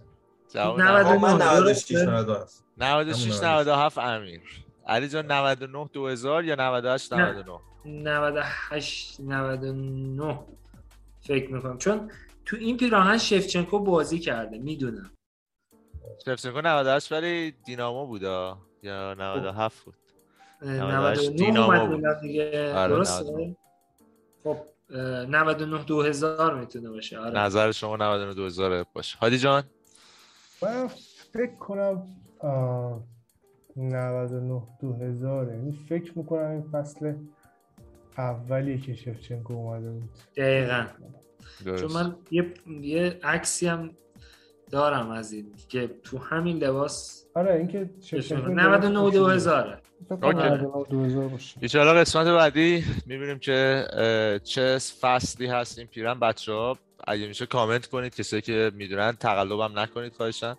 جواب 0.54 0.80
99 0.80 1.00
آقا 1.00 1.36
نهایی. 1.36 1.54
من 1.54 1.60
درسته؟ 1.60 1.94
96 1.94 2.08
97 2.08 2.64
96 2.78 3.42
همون 3.42 3.44
97 3.44 3.98
امیر 3.98 4.63
علی 4.86 5.08
جان 5.08 5.32
99 5.32 5.88
2000 5.92 6.44
یا 6.44 6.54
98 6.54 7.12
نه. 7.12 7.30
99 7.32 7.60
98 7.84 9.20
99 9.20 10.38
فکر 11.20 11.52
می‌کنم 11.52 11.78
چون 11.78 12.10
تو 12.44 12.56
این 12.56 12.76
پیراهن 12.76 13.18
شفچنکو 13.18 13.78
بازی 13.78 14.18
کرده 14.18 14.58
می‌دونم 14.58 15.10
شفچنکو 16.26 16.60
98 16.60 17.12
ولی 17.12 17.50
دینامو 17.50 18.06
بودا 18.06 18.58
یا 18.82 19.14
97 19.14 19.84
بود 19.84 19.94
98 20.62 21.20
99 21.30 21.36
دینامو 21.46 21.86
بود. 21.96 22.06
آره، 22.06 22.88
درسته 22.88 23.24
99. 23.24 23.56
خب 24.44 24.56
اه، 24.90 25.26
99 25.26 25.84
2000 25.84 26.54
می‌تونه 26.54 26.90
باشه 26.90 27.18
آره 27.18 27.38
نظر 27.38 27.72
شما 27.72 27.96
99 27.96 28.34
2000 28.34 28.84
باشه 28.94 29.18
هادی 29.18 29.38
جان 29.38 29.64
من 30.62 30.88
فکر 31.32 31.56
کنم 31.56 32.02
آه، 32.38 33.00
99 33.76 34.62
2000 34.80 35.48
یعنی 35.48 35.72
فکر 35.88 36.18
می‌کنم 36.18 36.50
این 36.50 36.62
فصل 36.72 37.14
اولی 38.18 38.78
که 38.78 38.94
شفچنکو 38.94 39.52
اومده 39.52 39.90
بود. 39.90 40.10
دقیقا. 40.36 40.86
درست. 41.64 41.82
چون 41.82 41.92
من 41.92 42.16
یه 42.30 42.54
یه 42.80 43.18
عکسی 43.22 43.66
هم 43.66 43.90
دارم 44.70 45.10
از 45.10 45.32
این 45.32 45.52
که 45.68 45.90
تو 46.02 46.18
همین 46.18 46.56
لباس 46.56 47.26
آره 47.34 47.54
اینکه 47.54 47.90
شفچنکو 48.02 48.48
99 48.48 49.10
2000 49.10 49.80
فکر 50.04 50.16
کنم 50.16 50.36
اوکی. 50.36 50.48
99 50.48 50.84
2000 50.90 51.28
باشه. 51.28 51.56
ایشالا 51.60 51.94
قسمت 51.94 52.26
بعدی 52.26 52.84
می‌بینیم 53.06 53.38
که 53.38 53.86
چه 54.44 54.78
فصلی 55.00 55.46
هست 55.46 55.78
این 55.78 55.86
پیرن. 55.86 56.20
بچه 56.20 56.52
ها 56.52 56.78
اگه 57.06 57.26
میشه 57.26 57.46
کامنت 57.46 57.86
کنید. 57.86 58.14
کسایی 58.14 58.42
که 58.42 58.70
می‌دونن 58.74 59.12
تقلبم 59.12 59.78
نکنید 59.78 60.12
خواهشن 60.12 60.56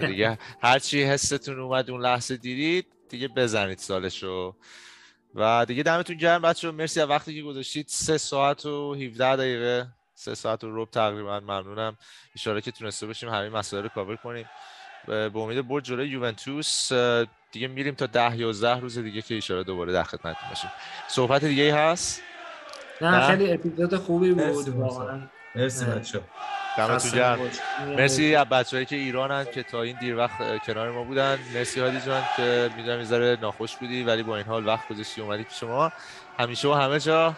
دیگه 0.00 0.38
هرچی 0.62 1.02
حستون 1.02 1.60
اومد 1.60 1.90
اون 1.90 2.00
لحظه 2.00 2.36
دیدید 2.36 2.86
دیگه 3.08 3.28
بزنید 3.28 3.78
سالشو. 3.78 4.56
و 5.34 5.64
دیگه 5.68 5.82
دمتون 5.82 6.16
گرم 6.16 6.42
بچه 6.42 6.70
مرسی 6.70 7.00
از 7.00 7.08
وقتی 7.08 7.34
که 7.34 7.42
گذاشتید. 7.42 7.86
سه 7.88 8.18
ساعت 8.18 8.66
و 8.66 8.94
17 8.94 9.36
دقیقه. 9.36 9.86
سه 10.14 10.34
ساعت 10.34 10.64
و 10.64 10.82
رب 10.82 10.90
تقریبا. 10.90 11.40
ممنونم. 11.40 11.96
اشاره 12.34 12.60
که 12.60 12.70
تونسته 12.70 13.06
باشیم 13.06 13.28
همین 13.28 13.52
مسائل 13.52 13.82
رو 13.82 13.88
کاور 13.88 14.16
کنیم. 14.16 14.46
به 15.06 15.30
امید 15.34 15.68
برد 15.68 15.84
جلوی 15.84 16.08
یوونتوس 16.08 16.92
دیگه 17.52 17.68
میریم 17.68 17.94
تا 17.94 18.06
ده 18.06 18.36
11 18.36 18.80
روز 18.80 18.98
دیگه 18.98 19.22
که 19.22 19.36
اشاره 19.36 19.64
دوباره 19.64 19.92
در 19.92 20.02
خدمتتون 20.02 20.48
باشیم. 20.48 20.70
صحبت 21.08 21.44
دیگه 21.44 21.62
ای 21.62 21.70
هست؟ 21.70 22.22
نه 23.00 23.10
نه؟ 23.10 23.26
خیلی 23.26 23.52
اپیزود 23.52 23.96
خوبی 23.96 24.32
بود. 24.32 24.68
واقعا. 24.68 25.20
مرسی 25.54 25.84
اه. 25.84 26.02
دمتون 26.88 27.10
گرم. 27.10 27.38
مرسی 27.96 28.34
از 28.34 28.46
بچه‌هایی 28.46 28.86
که 28.86 28.96
ایرانن 28.96 29.46
که 29.54 29.62
تا 29.62 29.82
این 29.82 29.96
دیر 30.00 30.16
وقت 30.16 30.62
کنار 30.66 30.90
ما 30.90 31.04
بودن. 31.04 31.38
مرسی 31.54 31.80
هادی 31.80 32.00
جان 32.00 32.22
که 32.36 32.70
می‌دونم 32.76 33.22
یه 33.22 33.38
ناخوش 33.42 33.76
بودی 33.76 34.02
ولی 34.02 34.22
با 34.22 34.36
این 34.36 34.46
حال 34.46 34.66
وقت 34.66 34.88
گذاشتی 34.88 35.20
اومدی 35.20 35.42
پیش 35.42 35.62
ما. 35.62 35.92
همیشه 36.38 36.68
و 36.68 36.72
همه 36.72 37.00
جا. 37.00 37.34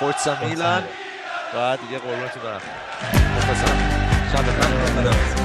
فورتسا 0.00 0.36
میلان. 0.44 0.82
و 1.54 1.76
دیگه 1.76 1.98
قربونتون 1.98 2.42
برم. 2.42 2.60
شب 4.32 4.42
بخیر. 4.42 5.43